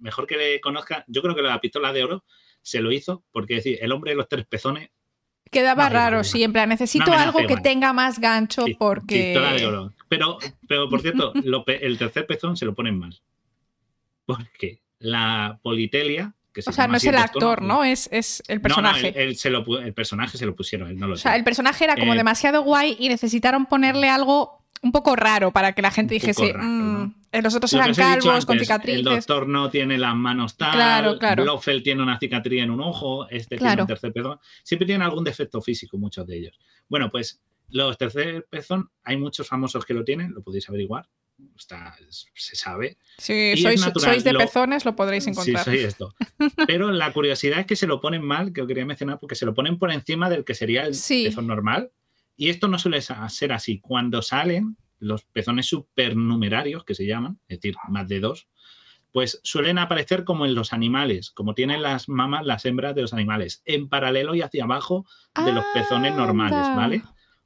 mejor 0.00 0.26
que 0.26 0.36
le 0.36 0.60
conozca. 0.60 1.04
Yo 1.08 1.22
creo 1.22 1.34
que 1.34 1.42
la 1.42 1.60
pistola 1.60 1.92
de 1.92 2.04
oro 2.04 2.24
se 2.62 2.80
lo 2.80 2.92
hizo 2.92 3.24
porque 3.32 3.54
decir, 3.54 3.78
el 3.80 3.92
hombre 3.92 4.10
de 4.12 4.16
los 4.16 4.28
tres 4.28 4.46
pezones 4.46 4.90
Quedaba 5.50 5.88
raro 5.88 6.24
siempre. 6.24 6.66
Necesito 6.66 7.12
algo 7.12 7.46
que 7.46 7.56
tenga 7.56 7.92
más 7.92 8.18
gancho 8.18 8.64
porque. 8.78 9.32
Pero, 10.08 10.38
pero 10.68 10.88
por 10.88 11.00
cierto, 11.00 11.32
el 11.66 11.98
tercer 11.98 12.26
pezón 12.26 12.56
se 12.56 12.64
lo 12.64 12.74
ponen 12.74 12.98
mal. 12.98 13.18
Porque 14.24 14.80
la 14.98 15.58
politelia. 15.62 16.34
Que 16.62 16.70
o 16.70 16.72
sea, 16.72 16.88
no 16.88 16.96
es 16.96 17.04
el 17.04 17.18
actor, 17.18 17.60
¿no? 17.60 17.84
Es, 17.84 18.08
es 18.10 18.42
el 18.48 18.62
personaje. 18.62 19.12
el, 19.14 19.94
personaje 19.94 20.38
se 20.38 20.46
lo 20.46 20.56
pusieron, 20.56 20.88
él 20.88 20.98
no 20.98 21.06
lo 21.06 21.12
O 21.12 21.16
sea, 21.18 21.36
el 21.36 21.44
personaje 21.44 21.84
era 21.84 21.96
como 21.96 22.14
eh, 22.14 22.16
demasiado 22.16 22.62
guay 22.62 22.96
y 22.98 23.10
necesitaron 23.10 23.66
ponerle 23.66 24.08
algo 24.08 24.64
un 24.80 24.90
poco 24.90 25.16
raro 25.16 25.50
para 25.50 25.72
que 25.72 25.82
la 25.82 25.90
gente 25.90 26.14
dijese, 26.14 26.54
mm, 26.54 27.14
los 27.42 27.54
otros 27.54 27.72
eran 27.74 27.92
calvos, 27.94 28.46
con 28.46 28.58
cicatrices. 28.58 29.00
El 29.00 29.04
doctor 29.04 29.46
no 29.46 29.68
tiene 29.68 29.98
las 29.98 30.14
manos 30.14 30.56
tal, 30.56 30.72
claro, 30.72 31.18
claro. 31.18 31.42
Blofeld 31.42 31.82
tiene 31.82 32.02
una 32.02 32.18
cicatriz 32.18 32.62
en 32.62 32.70
un 32.70 32.80
ojo, 32.80 33.28
este 33.28 33.58
tiene 33.58 33.82
un 33.82 33.86
tercer 33.86 34.14
pezón. 34.14 34.38
Siempre 34.62 34.86
tienen 34.86 35.02
algún 35.02 35.24
defecto 35.24 35.60
físico, 35.60 35.98
muchos 35.98 36.26
de 36.26 36.38
ellos. 36.38 36.58
Bueno, 36.88 37.10
pues 37.10 37.42
los 37.68 37.98
tercer 37.98 38.46
pezón, 38.48 38.90
hay 39.04 39.18
muchos 39.18 39.46
famosos 39.46 39.84
que 39.84 39.92
lo 39.92 40.04
tienen, 40.04 40.32
lo 40.32 40.42
podéis 40.42 40.68
averiguar. 40.70 41.06
Está, 41.56 41.94
se 42.08 42.56
sabe. 42.56 42.98
Si 43.18 43.56
sois, 43.56 44.24
de 44.24 44.34
pezones, 44.34 44.84
lo 44.84 44.96
podréis 44.96 45.26
encontrar. 45.26 45.64
Sí, 45.64 45.70
soy 45.70 45.78
esto. 45.80 46.14
Pero 46.66 46.90
la 46.90 47.12
curiosidad 47.12 47.60
es 47.60 47.66
que 47.66 47.76
se 47.76 47.86
lo 47.86 48.00
ponen 48.00 48.22
mal, 48.22 48.52
que 48.52 48.62
os 48.62 48.68
quería 48.68 48.86
mencionar, 48.86 49.18
porque 49.18 49.34
se 49.34 49.46
lo 49.46 49.54
ponen 49.54 49.78
por 49.78 49.92
encima 49.92 50.30
del 50.30 50.44
que 50.44 50.54
sería 50.54 50.84
el 50.84 50.96
pezón 50.96 51.46
normal. 51.46 51.90
Y 52.36 52.48
esto 52.48 52.68
no 52.68 52.78
suele 52.78 53.00
ser 53.02 53.52
así. 53.52 53.80
Cuando 53.80 54.22
salen 54.22 54.76
los 54.98 55.24
pezones 55.24 55.66
supernumerarios, 55.66 56.84
que 56.84 56.94
se 56.94 57.06
llaman, 57.06 57.38
es 57.48 57.58
decir, 57.58 57.76
más 57.88 58.08
de 58.08 58.20
dos, 58.20 58.48
pues 59.12 59.40
suelen 59.44 59.78
aparecer 59.78 60.24
como 60.24 60.44
en 60.44 60.54
los 60.54 60.72
animales, 60.74 61.30
como 61.30 61.54
tienen 61.54 61.82
las 61.82 62.08
mamas, 62.08 62.44
las 62.44 62.66
hembras 62.66 62.94
de 62.94 63.02
los 63.02 63.14
animales, 63.14 63.62
en 63.64 63.88
paralelo 63.88 64.34
y 64.34 64.42
hacia 64.42 64.64
abajo 64.64 65.06
de 65.42 65.52
los 65.52 65.64
pezones 65.72 66.14
normales, 66.14 66.66
¿vale? 66.76 67.02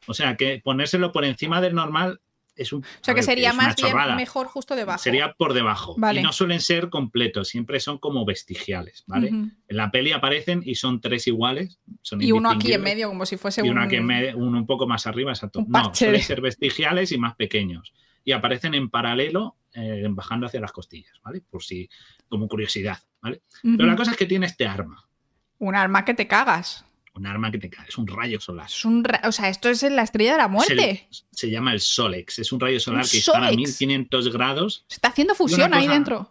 O 0.07 0.15
sea 0.15 0.37
que 0.37 0.61
ponérselo 0.65 1.12
por 1.12 1.25
encima 1.25 1.61
del 1.61 1.75
normal 1.75 2.21
o 2.61 2.82
sea 3.01 3.15
que 3.15 3.23
sería 3.23 3.53
más 3.53 3.77
bien 3.77 3.95
mejor 4.16 4.47
justo 4.47 4.74
debajo. 4.74 4.99
Sería 4.99 5.32
por 5.32 5.55
debajo. 5.55 5.97
Y 6.12 6.23
no 6.23 6.32
suelen 6.32 6.61
ser 6.61 6.91
completos, 6.91 7.49
siempre 7.49 7.81
son 7.81 7.99
como 7.99 8.24
vestigiales, 8.24 9.05
¿vale? 9.07 9.28
En 9.28 9.57
la 9.69 9.91
peli 9.91 10.12
aparecen 10.12 10.62
y 10.65 10.74
son 10.74 11.01
tres 11.01 11.27
iguales. 11.27 11.81
y 12.19 12.32
uno 12.32 12.51
aquí 12.51 12.73
en 12.73 12.82
medio, 12.82 13.09
como 13.09 13.27
si 13.27 13.37
fuese 13.37 13.65
y 13.65 13.70
uno 13.70 13.82
aquí 13.82 13.97
en 13.97 14.07
medio, 14.07 14.37
uno 14.37 14.59
un 14.59 14.66
poco 14.66 14.87
más 14.87 15.07
arriba, 15.07 15.32
exacto. 15.32 15.65
No, 15.66 15.95
suelen 15.95 16.23
ser 16.23 16.41
vestigiales 16.41 17.12
y 17.12 17.19
más 17.19 17.37
pequeños. 17.37 17.95
Y 18.24 18.32
aparecen 18.32 18.74
en 18.74 18.91
paralelo, 18.91 19.57
eh, 19.73 20.07
bajando 20.11 20.47
hacia 20.47 20.61
las 20.61 20.73
costillas, 20.73 21.19
¿vale? 21.24 21.43
Por 21.49 21.62
si, 21.62 21.89
como 22.28 22.49
curiosidad, 22.49 22.99
¿vale? 23.23 23.43
Pero 23.62 23.87
la 23.87 23.97
cosa 23.97 24.11
es 24.12 24.16
que 24.16 24.27
tiene 24.27 24.47
este 24.47 24.66
arma. 24.66 25.09
Un 25.59 25.74
arma 25.74 26.05
que 26.05 26.15
te 26.15 26.27
cagas 26.27 26.85
un 27.15 27.27
arma 27.27 27.51
que 27.51 27.59
te 27.59 27.69
cae, 27.69 27.89
es 27.89 27.99
un 27.99 28.07
rayo 28.07 28.41
solar. 28.41 28.69
o 29.24 29.32
sea, 29.32 29.49
esto 29.49 29.69
es 29.69 29.82
la 29.82 30.03
estrella 30.03 30.32
de 30.32 30.39
la 30.39 30.49
muerte. 30.49 31.09
Se, 31.31 31.51
llama 31.51 31.73
el 31.73 31.81
Solex, 31.81 32.39
es 32.39 32.53
un 32.53 32.61
rayo 32.61 32.78
solar 32.81 33.07
que 33.09 33.19
está 33.19 33.47
a 33.47 33.51
1500 33.51 34.32
grados. 34.32 34.85
Se 34.89 34.97
está 34.97 35.09
haciendo 35.09 35.35
fusión 35.35 35.74
ahí 35.74 35.89
dentro. 35.89 36.31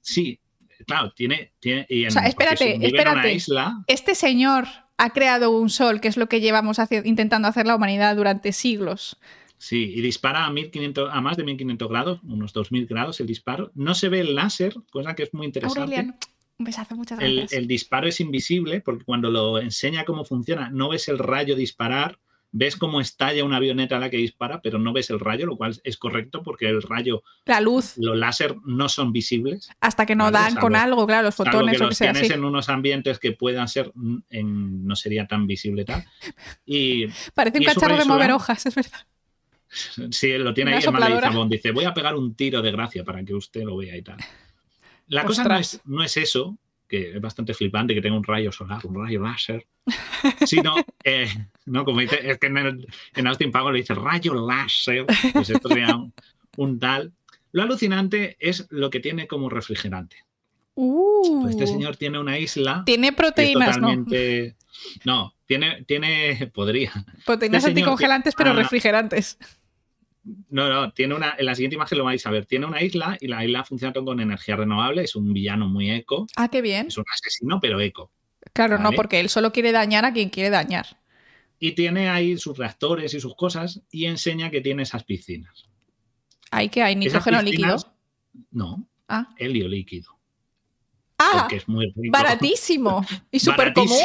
Sí, 0.00 0.38
claro, 0.86 1.12
tiene... 1.12 1.52
tiene 1.60 1.86
o 2.06 2.10
sea, 2.10 2.26
espérate, 2.26 2.78
espérate. 2.86 3.38
Este 3.86 4.14
señor 4.14 4.66
ha 4.96 5.10
creado 5.10 5.50
un 5.50 5.70
sol, 5.70 6.00
que 6.00 6.08
es 6.08 6.16
lo 6.16 6.28
que 6.28 6.40
llevamos 6.40 6.78
intentando 7.04 7.48
hacer 7.48 7.66
la 7.66 7.74
humanidad 7.74 8.14
durante 8.16 8.52
siglos. 8.52 9.18
Sí, 9.58 9.94
y 9.96 10.02
dispara 10.02 10.44
a, 10.44 10.50
1500, 10.50 11.10
a 11.12 11.20
más 11.20 11.36
de 11.36 11.44
1500 11.44 11.88
grados, 11.88 12.20
unos 12.24 12.52
2000 12.52 12.86
grados 12.86 13.20
el 13.20 13.26
disparo. 13.26 13.70
No 13.74 13.94
se 13.94 14.08
ve 14.08 14.20
el 14.20 14.34
láser, 14.34 14.74
cosa 14.90 15.14
que 15.14 15.22
es 15.22 15.32
muy 15.32 15.46
interesante. 15.46 16.12
Un 16.58 16.64
besazo, 16.64 16.94
muchas 16.94 17.18
gracias. 17.18 17.52
El, 17.52 17.66
disparo 17.66 18.06
es 18.06 18.20
invisible 18.20 18.80
porque 18.80 19.04
cuando 19.04 19.30
lo 19.30 19.58
enseña 19.58 20.04
cómo 20.04 20.24
funciona, 20.24 20.70
no 20.70 20.88
ves 20.88 21.08
el 21.08 21.18
rayo 21.18 21.56
disparar, 21.56 22.18
ves 22.52 22.76
cómo 22.76 23.00
estalla 23.00 23.44
una 23.44 23.56
avioneta 23.56 23.96
a 23.96 23.98
la 23.98 24.08
que 24.08 24.16
dispara, 24.16 24.60
pero 24.62 24.78
no 24.78 24.92
ves 24.92 25.10
el 25.10 25.18
rayo, 25.18 25.46
lo 25.46 25.56
cual 25.56 25.80
es 25.82 25.96
correcto 25.96 26.44
porque 26.44 26.68
el 26.68 26.82
rayo, 26.82 27.24
la 27.44 27.60
luz, 27.60 27.94
los 27.96 28.16
láser 28.16 28.54
no 28.64 28.88
son 28.88 29.12
visibles. 29.12 29.68
Hasta 29.80 30.06
que 30.06 30.14
no 30.14 30.30
dan 30.30 30.54
con 30.54 30.76
algo, 30.76 31.04
claro, 31.06 31.24
los 31.24 31.34
fotones 31.34 31.80
o 31.80 31.88
que 31.88 31.96
sea. 31.96 32.12
Tienes 32.12 32.30
en 32.30 32.44
unos 32.44 32.68
ambientes 32.68 33.18
que 33.18 33.32
puedan 33.32 33.66
ser, 33.66 33.92
en, 34.30 34.86
no 34.86 34.94
sería 34.94 35.26
tan 35.26 35.48
visible 35.48 35.84
tal. 35.84 36.04
Y, 36.64 37.08
Parece 37.34 37.58
un 37.58 37.64
cacharro 37.64 37.96
de 37.96 38.04
mover 38.04 38.30
hojas, 38.30 38.64
es 38.66 38.74
verdad. 38.76 39.06
Sí, 40.12 40.38
lo 40.38 40.54
tiene 40.54 40.74
ahí 40.74 40.84
el 40.84 40.92
Malezabón. 40.92 41.48
Dice, 41.48 41.72
voy 41.72 41.84
a 41.84 41.92
pegar 41.92 42.14
un 42.14 42.36
tiro 42.36 42.62
de 42.62 42.70
gracia 42.70 43.02
para 43.02 43.24
que 43.24 43.34
usted 43.34 43.64
lo 43.64 43.76
vea 43.76 43.96
y 43.96 44.02
tal. 44.02 44.18
La 45.08 45.24
cosa 45.24 45.44
no 45.44 45.56
es, 45.56 45.80
no 45.84 46.02
es 46.02 46.16
eso, 46.16 46.58
que 46.88 47.16
es 47.16 47.20
bastante 47.20 47.54
flipante 47.54 47.94
que 47.94 48.00
tenga 48.00 48.16
un 48.16 48.24
rayo 48.24 48.52
solar, 48.52 48.80
un 48.84 49.04
rayo 49.04 49.22
láser, 49.22 49.66
sino, 50.46 50.74
eh, 51.04 51.28
no, 51.66 51.84
como 51.84 52.00
dice, 52.00 52.18
es 52.22 52.38
que 52.38 52.46
en, 52.46 53.26
Austin 53.26 53.52
Pago 53.52 53.70
le 53.70 53.78
dice 53.78 53.94
rayo 53.94 54.34
láser, 54.34 55.06
pues 55.32 55.50
esto 55.50 55.68
sería 55.68 55.98
un, 56.56 56.78
tal. 56.78 57.12
Lo 57.52 57.62
alucinante 57.62 58.36
es 58.40 58.66
lo 58.70 58.90
que 58.90 59.00
tiene 59.00 59.26
como 59.26 59.48
refrigerante. 59.48 60.16
Uh. 60.76 61.48
este 61.48 61.68
señor 61.68 61.96
tiene 61.96 62.18
una 62.18 62.38
isla. 62.38 62.82
Tiene 62.84 63.12
proteínas, 63.12 63.76
totalmente... 63.76 64.56
¿no? 64.58 64.64
No, 65.04 65.34
tiene, 65.46 65.84
tiene, 65.84 66.50
podría. 66.52 66.92
Proteínas 67.24 67.62
este 67.62 67.70
anticongelantes, 67.70 68.34
pero 68.36 68.52
refrigerantes. 68.54 69.38
No, 70.48 70.68
no, 70.70 70.92
tiene 70.92 71.14
una, 71.14 71.34
en 71.38 71.46
la 71.46 71.54
siguiente 71.54 71.76
imagen 71.76 71.98
lo 71.98 72.04
vais 72.04 72.24
a 72.26 72.30
ver. 72.30 72.46
Tiene 72.46 72.66
una 72.66 72.82
isla 72.82 73.16
y 73.20 73.28
la 73.28 73.44
isla 73.44 73.64
funciona 73.64 73.92
con 73.92 74.20
energía 74.20 74.56
renovable. 74.56 75.04
Es 75.04 75.16
un 75.16 75.32
villano 75.32 75.68
muy 75.68 75.90
eco. 75.90 76.26
Ah, 76.36 76.48
qué 76.48 76.62
bien. 76.62 76.86
Es 76.86 76.96
un 76.96 77.04
asesino, 77.12 77.60
pero 77.60 77.80
eco. 77.80 78.10
Claro, 78.52 78.78
no, 78.78 78.92
porque 78.92 79.20
él 79.20 79.28
solo 79.28 79.52
quiere 79.52 79.72
dañar 79.72 80.04
a 80.04 80.12
quien 80.12 80.30
quiere 80.30 80.50
dañar. 80.50 80.86
Y 81.58 81.72
tiene 81.72 82.08
ahí 82.08 82.36
sus 82.36 82.56
reactores 82.56 83.14
y 83.14 83.20
sus 83.20 83.34
cosas 83.34 83.82
y 83.90 84.06
enseña 84.06 84.50
que 84.50 84.60
tiene 84.60 84.82
esas 84.82 85.04
piscinas. 85.04 85.64
¿Hay 86.50 86.68
que 86.68 86.82
hay 86.82 86.94
nitrógeno 86.96 87.42
líquido? 87.42 87.76
No. 88.50 88.88
Ah. 89.08 89.28
Helio 89.38 89.68
líquido. 89.68 90.14
Ah, 91.18 91.48
es 91.50 91.68
muy 91.68 91.92
baratísimo 92.10 93.06
y 93.30 93.38
súper 93.40 93.72
común. 93.72 93.98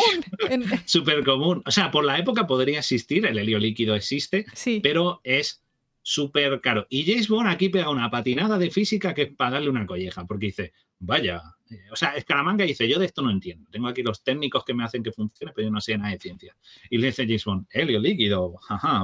súper 0.86 1.24
común. 1.26 1.62
O 1.66 1.72
sea, 1.72 1.92
por 1.92 2.06
la 2.06 2.18
época 2.18 2.46
podría 2.46 2.80
existir, 2.80 3.26
el 3.26 3.38
helio 3.38 3.60
líquido 3.60 3.96
existe, 3.96 4.46
sí. 4.54 4.80
pero 4.82 5.20
es 5.24 5.64
súper 6.10 6.60
caro. 6.60 6.88
Y 6.90 7.06
James 7.06 7.28
Bond 7.28 7.48
aquí 7.48 7.70
pega 7.70 7.92
una 7.92 8.10
patinada 8.10 8.58
de 8.58 8.72
física 8.72 9.14
que 9.14 9.22
es 9.24 9.36
para 9.36 9.52
darle 9.52 9.70
una 9.70 9.86
colleja, 9.86 10.26
porque 10.26 10.48
dice, 10.48 10.74
vaya, 10.98 11.40
eh, 11.70 11.84
o 11.92 11.96
sea, 11.96 12.16
Escaramanga 12.16 12.66
dice, 12.66 12.90
yo 12.90 12.98
de 12.98 13.06
esto 13.06 13.22
no 13.22 13.30
entiendo. 13.30 13.70
Tengo 13.70 13.88
aquí 13.88 14.02
los 14.02 14.24
técnicos 14.24 14.66
que 14.66 14.74
me 14.74 14.84
hacen 14.84 15.04
que 15.04 15.12
funcione, 15.12 15.54
pero 15.56 15.68
yo 15.68 15.72
no 15.72 15.80
sé 15.80 15.96
nada 16.00 16.12
de 16.12 16.18
ciencia. 16.18 16.58
Y 16.90 16.98
le 16.98 17.08
dice 17.08 17.26
James 17.26 17.46
Bond, 17.46 17.68
helio 17.70 18.00
líquido, 18.00 18.56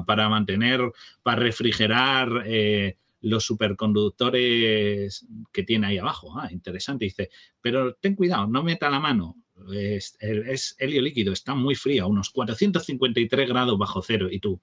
para 0.07 0.29
mantener, 0.29 0.81
para 1.21 1.41
refrigerar 1.41 2.43
eh, 2.47 2.97
los 3.21 3.45
superconductores 3.45 5.27
que 5.53 5.63
tiene 5.63 5.85
ahí 5.85 5.99
abajo. 5.99 6.39
Ah, 6.39 6.51
interesante. 6.51 7.05
Dice, 7.05 7.29
pero 7.61 7.93
ten 7.93 8.15
cuidado, 8.15 8.47
no 8.47 8.63
meta 8.63 8.89
la 8.89 8.99
mano. 8.99 9.35
Es, 9.71 10.17
es 10.19 10.75
helio 10.79 11.03
líquido, 11.03 11.33
está 11.33 11.53
muy 11.53 11.75
frío, 11.75 12.05
a 12.05 12.07
unos 12.07 12.31
453 12.31 13.47
grados 13.47 13.77
bajo 13.77 14.01
cero. 14.01 14.27
Y 14.31 14.39
tú, 14.39 14.59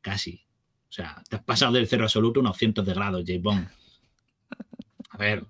casi, 0.00 0.47
o 0.88 0.92
sea, 0.92 1.22
te 1.28 1.36
has 1.36 1.42
pasado 1.42 1.72
del 1.72 1.86
cero 1.86 2.04
absoluto 2.04 2.40
unos 2.40 2.56
cientos 2.56 2.84
de 2.86 2.94
grados, 2.94 3.22
J. 3.26 3.38
Bond. 3.40 3.68
A 5.10 5.18
ver, 5.18 5.44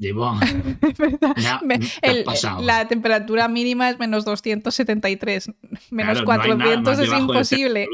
J. 0.00 0.14
Bond. 0.14 0.42
la 2.62 2.88
temperatura 2.88 3.48
mínima 3.48 3.90
es 3.90 3.98
menos 3.98 4.24
273. 4.24 5.52
Menos 5.90 6.22
400 6.22 6.98
es 6.98 7.12
imposible. 7.12 7.86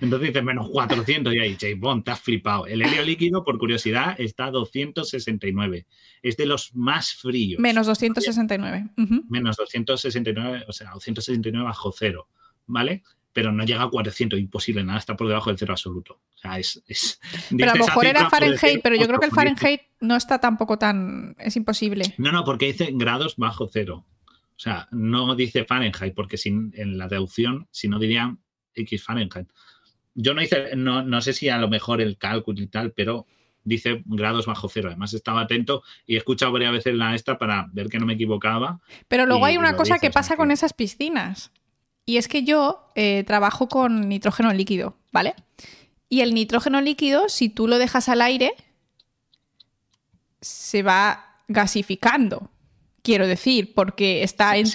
Entonces 0.00 0.28
dices 0.28 0.42
menos 0.42 0.70
400 0.70 1.34
y 1.34 1.38
ahí, 1.38 1.52
J. 1.52 1.66
Bond, 1.78 2.04
te 2.04 2.10
has 2.10 2.20
flipado. 2.20 2.66
El 2.66 2.82
helio 2.82 3.02
líquido, 3.02 3.44
por 3.44 3.58
curiosidad, 3.58 4.14
está 4.18 4.46
a 4.46 4.50
269. 4.50 5.86
Es 6.22 6.36
de 6.36 6.46
los 6.46 6.74
más 6.74 7.14
fríos. 7.14 7.60
Menos 7.60 7.86
269. 7.86 8.90
Menos 9.28 9.56
269, 9.56 10.64
o 10.68 10.72
sea, 10.72 10.90
269 10.92 11.64
bajo 11.64 11.92
cero. 11.92 12.28
¿Vale? 12.66 13.02
Pero 13.36 13.52
no 13.52 13.64
llega 13.64 13.82
a 13.82 13.90
400, 13.90 14.38
imposible, 14.38 14.82
nada 14.82 14.98
está 14.98 15.14
por 15.14 15.28
debajo 15.28 15.50
del 15.50 15.58
cero 15.58 15.74
absoluto. 15.74 16.22
O 16.36 16.38
sea, 16.38 16.58
es, 16.58 17.20
pero 17.54 17.72
a 17.72 17.74
lo 17.74 17.84
mejor 17.84 18.06
era 18.06 18.30
Fahrenheit, 18.30 18.80
pero 18.82 18.96
yo 18.96 19.06
creo 19.06 19.20
que 19.20 19.26
el 19.26 19.30
Fahrenheit 19.30 19.82
no 20.00 20.16
está 20.16 20.40
tampoco 20.40 20.78
tan... 20.78 21.36
es 21.38 21.54
imposible. 21.54 22.14
No, 22.16 22.32
no, 22.32 22.44
porque 22.44 22.64
dice 22.64 22.92
grados 22.94 23.36
bajo 23.36 23.68
cero. 23.70 24.06
O 24.24 24.58
sea, 24.58 24.88
no 24.90 25.34
dice 25.34 25.66
Fahrenheit, 25.66 26.14
porque 26.14 26.38
sin, 26.38 26.72
en 26.76 26.96
la 26.96 27.08
traducción, 27.08 27.68
si 27.70 27.88
no 27.88 27.98
dirían 27.98 28.40
X 28.74 29.04
Fahrenheit. 29.04 29.48
Yo 30.14 30.32
no 30.32 30.40
hice, 30.40 30.74
no, 30.74 31.02
no 31.02 31.20
sé 31.20 31.34
si 31.34 31.50
a 31.50 31.58
lo 31.58 31.68
mejor 31.68 32.00
el 32.00 32.16
cálculo 32.16 32.62
y 32.62 32.68
tal, 32.68 32.92
pero 32.92 33.26
dice 33.64 34.02
grados 34.06 34.46
bajo 34.46 34.70
cero. 34.70 34.88
Además, 34.88 35.12
estaba 35.12 35.42
atento 35.42 35.82
y 36.06 36.14
he 36.14 36.16
escuchado 36.16 36.52
varias 36.52 36.72
veces 36.72 36.94
la 36.94 37.14
esta 37.14 37.36
para 37.36 37.68
ver 37.70 37.90
que 37.90 37.98
no 37.98 38.06
me 38.06 38.14
equivocaba. 38.14 38.80
Pero 39.08 39.26
luego 39.26 39.44
hay 39.44 39.58
una 39.58 39.76
cosa 39.76 39.98
que 39.98 40.10
pasa 40.10 40.38
con 40.38 40.50
esas 40.50 40.72
piscinas. 40.72 41.52
Y 42.06 42.18
es 42.18 42.28
que 42.28 42.44
yo 42.44 42.92
eh, 42.94 43.24
trabajo 43.26 43.68
con 43.68 44.08
nitrógeno 44.08 44.52
líquido, 44.52 44.94
¿vale? 45.12 45.34
Y 46.08 46.20
el 46.20 46.34
nitrógeno 46.34 46.80
líquido, 46.80 47.28
si 47.28 47.48
tú 47.48 47.66
lo 47.66 47.78
dejas 47.78 48.08
al 48.08 48.22
aire, 48.22 48.54
se 50.40 50.84
va 50.84 51.40
gasificando. 51.48 52.48
Quiero 53.02 53.26
decir, 53.26 53.74
porque 53.74 54.22
está, 54.22 54.56
en, 54.56 54.66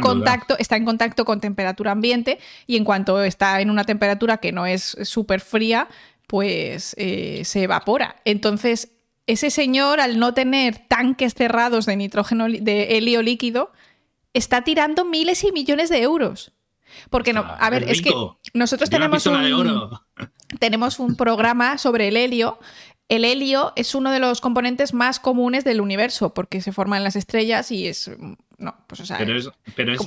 contacto, 0.00 0.56
está 0.58 0.76
en 0.76 0.84
contacto 0.84 1.24
con 1.24 1.40
temperatura 1.40 1.92
ambiente 1.92 2.38
y 2.66 2.76
en 2.76 2.84
cuanto 2.84 3.22
está 3.22 3.60
en 3.60 3.70
una 3.70 3.84
temperatura 3.84 4.38
que 4.38 4.52
no 4.52 4.66
es 4.66 4.96
súper 5.02 5.40
fría, 5.40 5.88
pues 6.26 6.94
eh, 6.98 7.42
se 7.44 7.64
evapora. 7.64 8.16
Entonces, 8.24 8.90
ese 9.26 9.50
señor, 9.50 10.00
al 10.00 10.18
no 10.18 10.34
tener 10.34 10.78
tanques 10.88 11.34
cerrados 11.34 11.86
de 11.86 11.96
nitrógeno, 11.96 12.46
de 12.48 12.96
helio 12.96 13.22
líquido, 13.22 13.72
está 14.34 14.62
tirando 14.62 15.04
miles 15.04 15.44
y 15.44 15.52
millones 15.52 15.88
de 15.88 16.02
euros. 16.02 16.52
Porque 17.10 17.32
no, 17.32 17.40
a 17.40 17.70
ver, 17.70 17.84
es 17.88 18.02
que 18.02 18.12
nosotros 18.52 18.90
tenemos 18.90 19.26
un, 19.26 19.90
tenemos 20.60 20.98
un 20.98 21.16
programa 21.16 21.78
sobre 21.78 22.08
el 22.08 22.16
helio. 22.16 22.58
El 23.08 23.24
helio 23.24 23.72
es 23.76 23.94
uno 23.94 24.10
de 24.10 24.18
los 24.18 24.40
componentes 24.40 24.94
más 24.94 25.18
comunes 25.18 25.64
del 25.64 25.80
universo 25.80 26.34
porque 26.34 26.60
se 26.60 26.72
forma 26.72 26.96
en 26.96 27.04
las 27.04 27.16
estrellas 27.16 27.70
y 27.70 27.86
es 27.86 28.10
no, 28.62 28.76
pues 28.86 29.00
o 29.00 29.06
sea, 29.06 29.18
pero 29.18 29.36
es, 29.36 29.50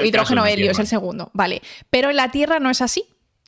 hidrógeno 0.02 0.46
helio 0.46 0.72
es 0.72 0.80
el 0.80 0.88
segundo, 0.88 1.30
vale. 1.34 1.62
Pero 1.90 2.10
en 2.10 2.16
la 2.16 2.32
Tierra 2.32 2.60
no 2.60 2.70
es 2.70 2.82
así. 2.82 3.04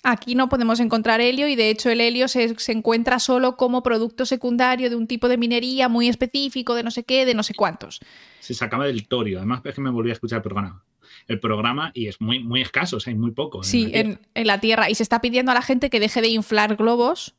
Aquí 0.09 0.35
no 0.35 0.47
podemos 0.47 0.79
encontrar 0.79 1.19
helio 1.19 1.49
y 1.49 1.57
de 1.57 1.69
hecho 1.69 1.89
el 1.89 1.99
helio 1.99 2.29
se, 2.29 2.57
se, 2.57 2.71
encuentra 2.71 3.19
solo 3.19 3.57
como 3.57 3.83
producto 3.83 4.25
secundario 4.25 4.89
de 4.89 4.95
un 4.95 5.05
tipo 5.05 5.27
de 5.27 5.37
minería 5.37 5.89
muy 5.89 6.07
específico, 6.07 6.75
de 6.75 6.83
no 6.83 6.91
sé 6.91 7.03
qué, 7.03 7.25
de 7.25 7.33
no 7.33 7.43
sé 7.43 7.53
cuántos. 7.53 7.99
Se 8.39 8.53
sacaba 8.53 8.85
del 8.85 9.05
torio. 9.09 9.39
Además 9.39 9.59
es 9.65 9.75
que 9.75 9.81
me 9.81 9.89
volví 9.89 10.09
a 10.09 10.13
escuchar 10.13 10.37
el 10.37 10.43
programa, 10.43 10.85
el 11.27 11.41
programa 11.41 11.91
y 11.93 12.07
es 12.07 12.21
muy, 12.21 12.39
muy 12.39 12.61
escaso, 12.61 12.95
o 12.95 12.99
sea, 13.01 13.11
hay 13.11 13.19
muy 13.19 13.31
poco. 13.31 13.63
Sí, 13.63 13.91
en, 13.93 14.17
la 14.33 14.61
Tierra. 14.61 14.89
Y 14.89 14.95
se 14.95 15.03
está 15.03 15.19
pidiendo 15.19 15.51
a 15.51 15.55
la 15.55 15.61
gente 15.61 15.89
que 15.89 15.99
deje 15.99 16.21
de 16.21 16.29
inflar 16.29 16.77
globos 16.77 17.35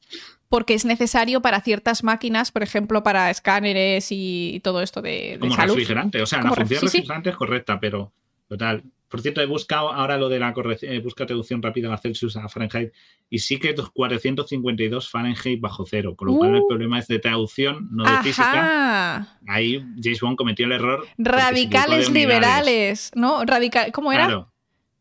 porque 0.51 0.75
es 0.75 0.85
necesario 0.85 1.41
para 1.41 1.63
ciertas 1.63 2.05
máquinas, 2.05 2.53
por 2.53 2.63
ejemplo, 2.63 3.03
para 3.03 3.31
escáneres 3.31 4.09
y 4.11 4.61
todo 4.63 4.83
esto 4.83 5.01
de, 5.01 5.39
Como 5.41 5.57
refrigerante, 5.57 6.21
o 6.21 6.27
sea, 6.27 6.43
la 6.43 6.53
función 6.53 6.83
refrigerante 6.83 7.31
es 7.31 7.37
correcta, 7.37 7.81
pero 7.81 8.13
total, 8.47 8.83
por 9.09 9.23
cierto, 9.23 9.41
he 9.41 9.47
buscado 9.47 9.91
ahora 9.91 10.19
lo 10.19 10.29
de 10.29 10.39
la 10.39 10.53
corrección, 10.53 10.93
he 10.93 11.01
buscado 11.01 11.29
traducción 11.29 11.63
rápida 11.63 11.93
a 11.93 11.99
Celsius 11.99 12.37
a 12.37 12.49
Fahrenheit 12.49 12.93
y 13.31 13.39
sí 13.39 13.59
que 13.59 13.71
es 13.71 13.81
452 13.81 15.11
Fahrenheit 15.11 15.61
bajo 15.61 15.87
cero, 15.87 16.15
con 16.15 16.29
lo 16.29 16.37
cual 16.37 16.57
el 16.57 16.61
uh. 16.63 16.69
problema 16.69 16.99
es 16.99 17.09
de 17.09 17.19
traducción, 17.19 17.89
no 17.91 18.05
de 18.05 18.23
física. 18.23 19.39
Ahí 19.47 19.83
James 20.03 20.21
Bond 20.21 20.37
cometió 20.37 20.67
el 20.67 20.73
error. 20.73 21.07
Radicales 21.17 22.11
liberales, 22.11 23.11
¿no? 23.15 23.45
Radical, 23.45 23.93
¿Cómo 23.93 24.13
era? 24.13 24.27
Claro. 24.27 24.53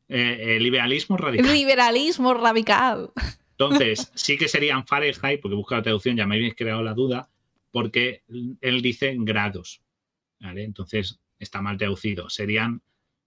Eh, 0.10 0.56
eh, 0.56 0.60
liberalismo 0.62 1.18
radical. 1.18 1.52
Liberalismo 1.52 2.34
radical. 2.34 3.12
Entonces, 3.52 4.10
sí 4.16 4.38
que 4.38 4.48
serían 4.48 4.88
Fahrenheit, 4.88 5.42
porque 5.42 5.56
busca 5.56 5.76
la 5.76 5.84
traducción, 5.84 6.16
ya 6.16 6.26
me 6.26 6.36
habéis 6.36 6.56
creado 6.56 6.82
la 6.82 6.94
duda, 6.94 7.30
porque 7.72 8.24
él 8.62 8.82
dice 8.82 9.16
grados. 9.20 9.82
¿vale? 10.40 10.64
Entonces, 10.64 11.20
está 11.40 11.62
mal 11.62 11.78
traducido. 11.78 12.30
Serían 12.30 12.82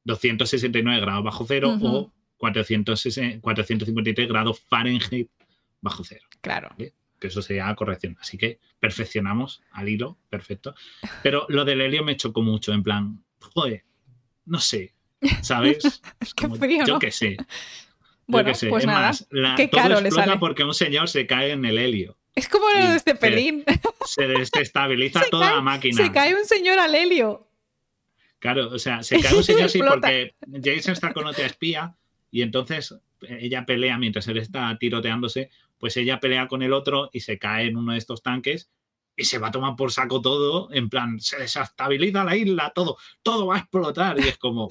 269 0.04 1.00
grados 1.00 1.24
bajo 1.24 1.44
cero 1.46 1.78
o 1.80 2.12
453 2.36 4.28
grados 4.28 4.60
Fahrenheit 4.68 5.28
bajo 5.80 6.04
cero. 6.04 6.26
Claro. 6.40 6.74
Que 6.78 7.26
eso 7.26 7.42
sería 7.42 7.66
la 7.66 7.74
corrección. 7.74 8.16
Así 8.20 8.38
que 8.38 8.58
perfeccionamos 8.78 9.62
al 9.72 9.88
hilo, 9.88 10.18
perfecto. 10.30 10.74
Pero 11.22 11.46
lo 11.48 11.64
del 11.64 11.80
helio 11.82 12.02
me 12.02 12.16
chocó 12.16 12.42
mucho, 12.42 12.72
en 12.72 12.82
plan, 12.82 13.22
joder, 13.40 13.84
no 14.46 14.58
sé, 14.58 14.94
¿sabes? 15.42 16.00
qué 16.36 16.48
frío, 16.48 16.84
yo 16.86 16.98
qué 16.98 17.10
sé. 17.10 17.36
Bueno, 18.30 18.52
pues 18.68 18.86
nada. 18.86 19.10
la, 19.30 19.56
qué 19.56 19.68
caro 19.68 20.00
le 20.00 20.08
sale. 20.12 20.38
porque 20.38 20.62
un 20.62 20.72
señor 20.72 21.08
se 21.08 21.26
cae 21.26 21.50
en 21.50 21.64
el 21.64 21.78
helio. 21.78 22.16
Es 22.36 22.48
como 22.48 22.70
lo 22.70 22.90
de 22.90 22.96
este 22.96 23.16
pelín. 23.16 23.64
Se, 24.06 24.26
desestabiliza 24.28 25.22
toda 25.30 25.56
la 25.56 25.60
máquina. 25.60 25.96
Se 25.96 26.12
cae 26.12 26.34
un 26.34 26.44
señor 26.44 26.78
al 26.78 26.94
helio. 26.94 27.49
Claro, 28.40 28.70
o 28.70 28.78
sea, 28.78 29.02
se 29.02 29.20
cae 29.20 29.34
un 29.34 29.44
señor 29.44 29.62
así 29.66 29.78
porque 29.78 30.34
Jason 30.64 30.94
está 30.94 31.12
con 31.12 31.26
otra 31.26 31.46
espía 31.46 31.94
y 32.30 32.42
entonces 32.42 32.94
ella 33.20 33.66
pelea 33.66 33.98
mientras 33.98 34.26
él 34.28 34.38
está 34.38 34.76
tiroteándose, 34.78 35.50
pues 35.78 35.96
ella 35.96 36.18
pelea 36.20 36.48
con 36.48 36.62
el 36.62 36.72
otro 36.72 37.10
y 37.12 37.20
se 37.20 37.38
cae 37.38 37.66
en 37.66 37.76
uno 37.76 37.92
de 37.92 37.98
estos 37.98 38.22
tanques 38.22 38.70
y 39.14 39.24
se 39.24 39.38
va 39.38 39.48
a 39.48 39.50
tomar 39.50 39.76
por 39.76 39.92
saco 39.92 40.22
todo, 40.22 40.72
en 40.72 40.88
plan, 40.88 41.20
se 41.20 41.38
desestabiliza 41.38 42.24
la 42.24 42.36
isla, 42.36 42.72
todo, 42.74 42.96
todo 43.22 43.46
va 43.46 43.56
a 43.56 43.58
explotar 43.58 44.18
y 44.18 44.28
es 44.28 44.38
como, 44.38 44.68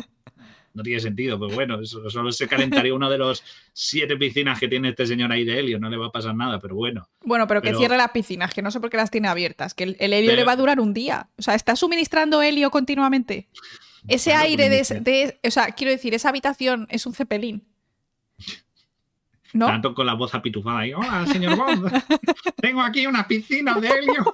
no 0.74 0.84
tiene 0.84 1.00
sentido, 1.00 1.40
pero 1.40 1.54
bueno, 1.54 1.80
eso, 1.82 2.10
solo 2.10 2.32
se 2.32 2.48
calentaría 2.48 2.94
uno 2.94 3.10
de 3.10 3.18
los 3.18 3.44
siete 3.74 4.16
piscinas 4.18 4.60
que 4.60 4.68
tiene 4.68 4.90
este 4.90 5.06
señor 5.06 5.32
ahí 5.32 5.44
de 5.44 5.60
helio, 5.60 5.80
no 5.80 5.90
le 5.90 5.98
va 5.98 6.08
a 6.08 6.12
pasar 6.12 6.36
nada, 6.36 6.60
pero 6.60 6.76
bueno. 6.76 7.10
Bueno, 7.24 7.48
pero 7.48 7.62
que 7.62 7.74
cierre 7.76 7.98
las 7.98 8.12
piscinas, 8.12 8.54
que 8.54 8.62
no 8.62 8.72
sé 8.72 8.80
por 8.80 8.90
qué 8.90 8.98
las 8.98 9.12
tiene 9.12 9.28
abiertas, 9.28 9.74
que 9.74 9.96
el, 10.00 10.14
helio 10.14 10.36
le 10.36 10.44
va 10.44 10.54
a 10.54 10.58
durar 10.58 10.80
un 10.80 10.94
día. 10.94 11.30
O 11.38 11.42
sea, 11.42 11.56
está 11.56 11.76
suministrando 11.76 12.42
helio 12.42 12.72
continuamente. 12.72 13.50
Ese 14.08 14.34
aire 14.34 14.70
de, 14.70 15.40
O 15.44 15.52
sea, 15.52 15.72
quiero 15.72 15.92
decir, 15.92 16.14
esa 16.14 16.30
habitación 16.30 16.88
es 16.90 17.06
un 17.06 17.14
cepelín. 17.14 17.64
¿No? 19.52 19.66
Tanto 19.66 19.96
con 19.96 20.06
la 20.06 20.14
voz 20.14 20.36
apitufada 20.36 20.80
ahí. 20.80 20.94
Hola, 20.94 21.26
señor 21.26 21.58
Bond. 21.58 21.92
Tengo 22.62 22.82
aquí 22.82 23.08
una 23.08 23.28
piscina 23.28 23.80
de 23.80 23.88
helio 23.88 24.34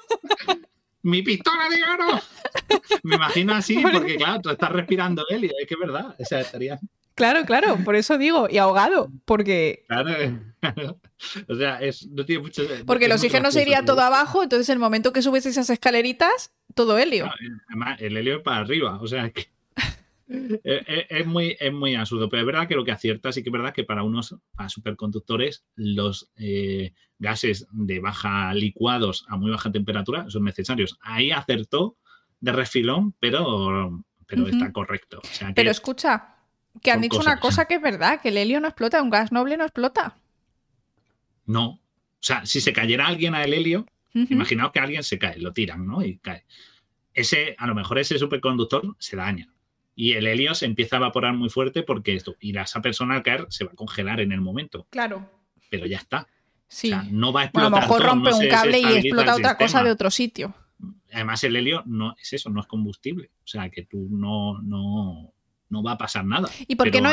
mi 1.06 1.22
pistola 1.22 1.69
de 1.69 1.84
oro. 1.84 2.22
Me 3.03 3.15
imagino 3.15 3.53
así, 3.53 3.82
porque 3.82 4.15
claro, 4.15 4.41
tú 4.41 4.49
estás 4.49 4.72
respirando 4.72 5.23
helio, 5.30 5.52
es 5.61 5.68
que 5.68 5.76
es 5.76 5.80
verdad. 5.80 6.15
O 6.19 6.26
sea, 6.26 6.41
estaría. 6.41 6.80
Claro, 7.14 7.45
claro, 7.45 7.77
por 7.86 7.95
eso 7.95 8.18
digo, 8.18 8.48
y 8.49 8.57
ahogado, 8.57 9.10
porque. 9.23 9.86
Claro, 9.88 10.99
o 11.48 11.56
sea, 11.56 11.77
es, 11.80 12.07
no 12.07 12.26
tiene 12.26 12.41
mucho. 12.41 12.64
Porque 12.88 13.06
el 13.06 13.11
oxígeno 13.11 13.52
se 13.52 13.61
iría 13.61 13.86
todo 13.86 14.02
abajo, 14.02 14.41
entonces 14.44 14.68
en 14.69 14.73
el 14.73 14.80
momento 14.80 15.14
que 15.14 15.22
subes 15.22 15.45
esas 15.45 15.69
escaleritas, 15.69 16.52
todo 16.73 16.98
helio. 16.98 17.32
además, 17.69 18.02
el 18.02 18.18
helio 18.18 18.38
es 18.38 18.41
para 18.41 18.57
arriba, 18.57 18.99
o 18.99 19.07
sea, 19.07 19.30
que. 19.30 19.48
Es, 20.27 21.26
muy, 21.27 21.56
es 21.60 21.72
muy 21.72 21.95
absurdo, 21.95 22.30
pero 22.30 22.41
es 22.41 22.47
verdad 22.47 22.68
que 22.68 22.76
lo 22.76 22.84
que 22.84 22.91
acierta 22.91 23.31
sí 23.31 23.43
que 23.43 23.49
es 23.49 23.53
verdad 23.53 23.73
que 23.73 23.84
para 23.84 24.03
unos 24.03 24.35
superconductores 24.69 25.65
los 25.76 26.31
eh, 26.38 26.93
gases 27.19 27.68
de 27.72 27.99
baja 27.99 28.53
licuados 28.53 29.26
a 29.30 29.38
muy 29.38 29.52
baja 29.52 29.72
temperatura 29.72 30.30
son 30.30 30.43
necesarios. 30.43 30.97
Ahí 31.02 31.31
acertó 31.31 31.97
de 32.39 32.52
refilón, 32.52 33.14
pero, 33.19 34.03
pero 34.26 34.47
está 34.47 34.72
correcto. 34.72 35.22
pero 35.53 35.69
escucha, 35.69 36.35
que 36.81 36.91
han 36.91 37.02
dicho 37.02 37.19
una 37.19 37.39
cosa 37.39 37.65
que 37.65 37.76
es 37.76 37.81
verdad, 37.81 38.19
que 38.19 38.30
el 38.30 38.38
helio 38.38 38.60
no 38.60 38.68
explota, 38.68 39.02
un 39.02 39.11
gas 39.11 39.31
noble 39.31 39.57
no 39.57 39.64
explota. 39.64 40.18
No. 41.45 41.68
O 41.68 41.81
sea, 42.19 42.45
si 42.45 42.61
se 42.61 42.73
cayera 42.73 43.06
alguien 43.06 43.35
al 43.35 43.53
helio, 43.53 43.85
imaginaos 44.14 44.72
que 44.72 44.80
alguien 44.80 45.03
se 45.03 45.19
cae, 45.19 45.38
lo 45.38 45.53
tiran, 45.53 45.85
¿no? 45.85 46.03
Y 46.03 46.18
cae. 46.18 46.45
Ese, 47.14 47.56
a 47.60 47.68
lo 47.68 47.76
mejor 47.76 47.99
ese 47.99 48.18
superconductor 48.18 48.95
se 48.99 49.15
daña 49.15 49.55
y 49.96 50.14
el 50.14 50.28
helio 50.28 50.54
se 50.54 50.66
empieza 50.66 50.98
a 50.98 51.00
evaporar 51.00 51.34
muy 51.34 51.50
fuerte 51.50 51.82
porque 51.82 52.16
esto, 52.16 52.36
y 52.40 52.56
esa 52.58 52.82
persona 52.82 53.16
al 53.16 53.24
caer 53.24 53.48
se 53.50 53.64
va 53.64 53.72
a 53.72 53.76
congelar 53.76 54.20
en 54.20 54.34
el 54.34 54.42
momento. 54.42 54.86
Claro. 54.90 55.30
Pero 55.70 55.86
ya 55.86 55.98
está. 55.98 56.28
Sí. 56.68 56.92
O 56.92 57.02
sea, 57.02 57.08
no 57.10 57.32
va 57.32 57.42
a 57.42 57.44
explotar. 57.46 57.68
a 57.68 57.76
lo 57.76 57.82
mejor 57.82 58.04
rompe 58.04 58.34
un 58.34 58.48
cable 58.50 58.80
y 58.80 58.86
explota 58.86 59.36
otra 59.36 59.58
cosa 59.58 59.84
de 59.84 59.92
otro 59.92 60.12
sitio. 60.12 60.54
Además, 61.14 61.44
el 61.46 61.56
helio 61.56 61.82
no 61.86 62.14
es 62.22 62.34
eso, 62.34 62.50
no 62.50 62.60
es 62.60 62.68
combustible. 62.68 63.32
O 63.44 63.48
sea, 63.48 63.70
que 63.70 63.84
tú 63.84 64.08
no, 64.12 64.62
no, 64.62 65.34
no 65.70 65.84
va 65.84 65.94
a 65.94 65.98
pasar 65.98 66.26
nada. 66.26 66.50
¿Y 66.68 66.76
por 66.76 66.92
qué 66.92 67.00
no 67.00 67.10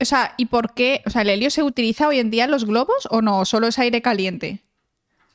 O 0.00 0.04
sea, 0.04 0.34
¿y 0.38 0.46
por 0.46 0.72
qué? 0.72 1.02
O 1.04 1.10
sea, 1.10 1.20
¿el 1.22 1.28
helio 1.28 1.50
se 1.50 1.62
utiliza 1.62 2.08
hoy 2.08 2.18
en 2.18 2.30
día 2.30 2.44
en 2.44 2.50
los 2.50 2.64
globos 2.64 3.06
o 3.10 3.20
no? 3.20 3.44
¿Solo 3.44 3.66
es 3.66 3.78
aire 3.78 4.00
caliente? 4.00 4.64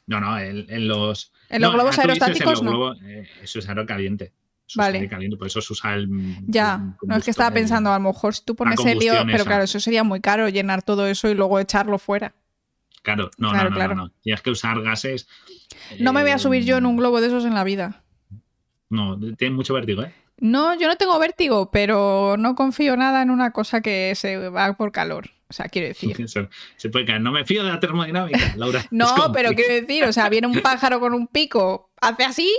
No, 0.08 0.20
no, 0.20 0.40
en, 0.40 0.88
los. 0.88 1.32
¿En 1.50 1.62
los 1.62 1.72
globos 1.72 2.00
aerostáticos? 2.00 2.64
no. 2.64 2.94
Eh, 2.96 3.30
eso 3.44 3.60
es 3.60 3.70
aire 3.70 3.86
caliente 3.86 4.34
vale. 4.76 5.08
caliente, 5.08 5.38
por 5.38 5.48
eso 5.48 5.62
se 5.62 5.74
usa 5.74 5.96
el. 5.96 6.10
Ya, 6.48 6.96
no 7.04 7.16
es 7.16 7.24
que 7.24 7.32
estaba 7.32 7.52
pensando, 7.52 7.92
a 7.92 8.00
lo 8.00 8.10
mejor 8.10 8.36
si 8.36 8.44
tú 8.44 8.56
pones 8.56 8.80
helio, 8.86 9.14
pero 9.26 9.46
claro, 9.46 9.64
eso 9.64 9.80
sería 9.80 10.04
muy 10.04 10.22
caro 10.22 10.50
llenar 10.50 10.84
todo 10.84 11.08
eso 11.08 11.30
y 11.30 11.36
luego 11.36 11.60
echarlo 11.60 11.98
fuera. 11.98 12.34
Claro, 13.02 13.32
no, 13.38 13.54
no, 13.54 13.70
no, 13.70 13.96
no, 13.96 14.12
Tienes 14.22 14.42
que 14.42 14.50
usar 14.50 14.82
gases. 14.82 15.28
No 16.00 16.14
me 16.14 16.22
voy 16.22 16.32
a 16.32 16.38
subir 16.38 16.66
yo 16.66 16.78
en 16.78 16.86
un 16.86 16.98
globo 16.98 17.22
de 17.22 17.28
esos 17.28 17.46
en 17.46 17.54
la 17.54 17.64
vida. 17.64 18.04
No, 18.90 19.20
tienes 19.38 19.56
mucho 19.56 19.74
vértigo, 19.74 20.04
¿eh? 20.04 20.14
No, 20.42 20.78
yo 20.78 20.88
no 20.88 20.96
tengo 20.96 21.20
vértigo, 21.20 21.70
pero 21.72 22.36
no 22.38 22.56
confío 22.56 22.96
nada 22.96 23.22
en 23.22 23.30
una 23.30 23.52
cosa 23.52 23.82
que 23.82 24.14
se 24.16 24.50
va 24.50 24.74
por 24.74 24.92
calor. 24.92 25.30
O 25.50 25.54
sea, 25.54 25.68
quiero 25.68 25.88
decir. 25.88 26.16
Se 26.78 26.90
puede 26.90 27.06
caer. 27.06 27.22
No 27.22 27.32
me 27.32 27.44
fío 27.44 27.64
de 27.64 27.70
la 27.70 27.80
termodinámica, 27.80 28.54
Laura. 28.56 28.86
no, 28.92 29.32
pero 29.34 29.52
quiero 29.54 29.74
decir, 29.74 30.04
o 30.06 30.14
sea, 30.14 30.30
viene 30.30 30.48
un 30.48 30.62
pájaro 30.62 31.00
con 31.00 31.14
un 31.14 31.28
pico, 31.28 31.92
hace 32.00 32.24
así. 32.24 32.54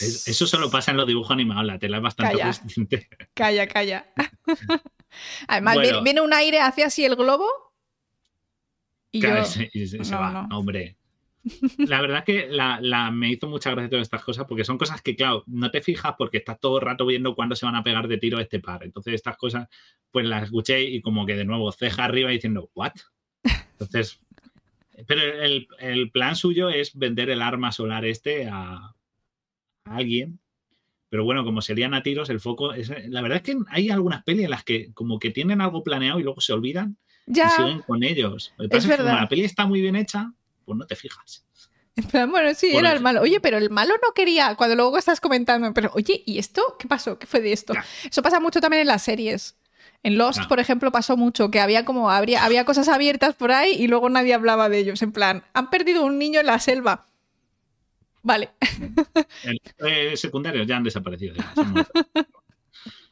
Eso 0.00 0.46
solo 0.46 0.70
pasa 0.70 0.90
en 0.90 0.96
los 0.96 1.06
dibujos 1.06 1.30
animados, 1.30 1.64
la 1.64 1.78
tela 1.78 1.98
es 1.98 2.02
bastante 2.02 2.38
calla, 2.38 2.52
Calla, 3.34 3.66
calla. 3.66 4.06
Además, 5.48 5.78
viene 6.02 6.20
un 6.20 6.32
aire 6.32 6.60
hacia 6.60 6.86
así 6.86 7.04
el 7.04 7.16
globo. 7.16 7.46
Y, 9.12 9.20
yo... 9.20 9.44
se, 9.44 10.14
va. 10.14 10.48
Hombre. 10.52 10.96
La 11.78 12.00
verdad 12.00 12.18
es 12.18 12.24
que 12.24 12.48
la, 12.48 13.10
me 13.12 13.30
hizo 13.30 13.48
mucha 13.48 13.70
gracia 13.70 13.88
todas 13.88 14.02
estas 14.02 14.24
cosas 14.24 14.46
porque 14.48 14.64
son 14.64 14.78
cosas 14.78 15.00
que, 15.00 15.14
claro, 15.14 15.44
no 15.46 15.70
te 15.70 15.80
fijas 15.80 16.14
porque 16.18 16.38
estás 16.38 16.58
todo 16.58 16.78
el 16.78 16.84
rato 16.84 17.06
viendo 17.06 17.36
cuándo 17.36 17.54
se 17.54 17.66
van 17.66 17.76
a 17.76 17.84
pegar 17.84 18.08
de 18.08 18.18
tiro 18.18 18.40
este 18.40 18.58
par. 18.58 18.82
Entonces, 18.82 19.14
estas 19.14 19.36
cosas, 19.36 19.68
pues 20.10 20.26
las 20.26 20.44
escuché 20.44 20.82
y 20.82 21.00
como 21.00 21.24
que 21.24 21.36
de 21.36 21.44
nuevo 21.44 21.70
ceja 21.72 22.04
arriba 22.04 22.30
diciendo, 22.30 22.70
¿what? 22.74 22.92
Entonces, 23.78 24.20
pero 25.06 25.20
el, 25.20 26.10
plan 26.10 26.36
suyo 26.36 26.70
es 26.70 26.96
vender 26.96 27.30
el 27.30 27.42
arma 27.42 27.70
solar 27.70 28.04
este 28.04 28.48
a, 28.50 28.95
alguien. 29.86 30.38
Pero 31.08 31.24
bueno, 31.24 31.44
como 31.44 31.62
serían 31.62 31.94
a 31.94 32.02
tiros, 32.02 32.30
el 32.30 32.40
foco. 32.40 32.72
Es, 32.72 32.90
la 33.08 33.22
verdad 33.22 33.36
es 33.36 33.42
que 33.42 33.56
hay 33.68 33.90
algunas 33.90 34.24
pelis 34.24 34.44
en 34.44 34.50
las 34.50 34.64
que 34.64 34.92
como 34.92 35.18
que 35.18 35.30
tienen 35.30 35.60
algo 35.60 35.82
planeado 35.82 36.18
y 36.18 36.22
luego 36.22 36.40
se 36.40 36.52
olvidan 36.52 36.96
y 37.26 37.34
siguen 37.34 37.80
con 37.86 38.02
ellos. 38.02 38.52
es 38.58 38.86
verdad. 38.86 39.20
la 39.20 39.28
peli 39.28 39.44
está 39.44 39.66
muy 39.66 39.80
bien 39.80 39.96
hecha, 39.96 40.32
pues 40.64 40.76
no 40.76 40.86
te 40.86 40.96
fijas. 40.96 41.44
Bueno, 42.12 42.52
sí, 42.54 42.76
era 42.76 42.92
el 42.92 43.00
malo. 43.00 43.22
Oye, 43.22 43.40
pero 43.40 43.56
el 43.56 43.70
malo 43.70 43.94
no 43.94 44.12
quería, 44.14 44.54
cuando 44.54 44.76
luego 44.76 44.98
estás 44.98 45.20
comentando, 45.20 45.72
pero 45.72 45.90
oye, 45.94 46.22
¿y 46.26 46.38
esto? 46.38 46.76
¿Qué 46.78 46.86
pasó? 46.86 47.18
¿Qué 47.18 47.26
fue 47.26 47.40
de 47.40 47.52
esto? 47.52 47.72
Eso 48.10 48.20
pasa 48.22 48.38
mucho 48.38 48.60
también 48.60 48.82
en 48.82 48.88
las 48.88 49.02
series. 49.02 49.56
En 50.02 50.18
Lost, 50.18 50.44
por 50.46 50.60
ejemplo, 50.60 50.92
pasó 50.92 51.16
mucho 51.16 51.50
que 51.50 51.58
había 51.58 51.84
como 51.84 52.10
habría, 52.10 52.44
había 52.44 52.64
cosas 52.64 52.88
abiertas 52.88 53.34
por 53.34 53.50
ahí 53.50 53.72
y 53.72 53.88
luego 53.88 54.08
nadie 54.10 54.34
hablaba 54.34 54.68
de 54.68 54.78
ellos. 54.78 55.02
En 55.02 55.10
plan, 55.10 55.42
han 55.54 55.70
perdido 55.70 56.04
un 56.04 56.18
niño 56.18 56.38
en 56.40 56.46
la 56.46 56.58
selva. 56.58 57.08
Vale. 58.26 58.50
Eh, 59.78 60.16
secundarios 60.16 60.66
ya 60.66 60.76
han 60.76 60.82
desaparecido. 60.82 61.36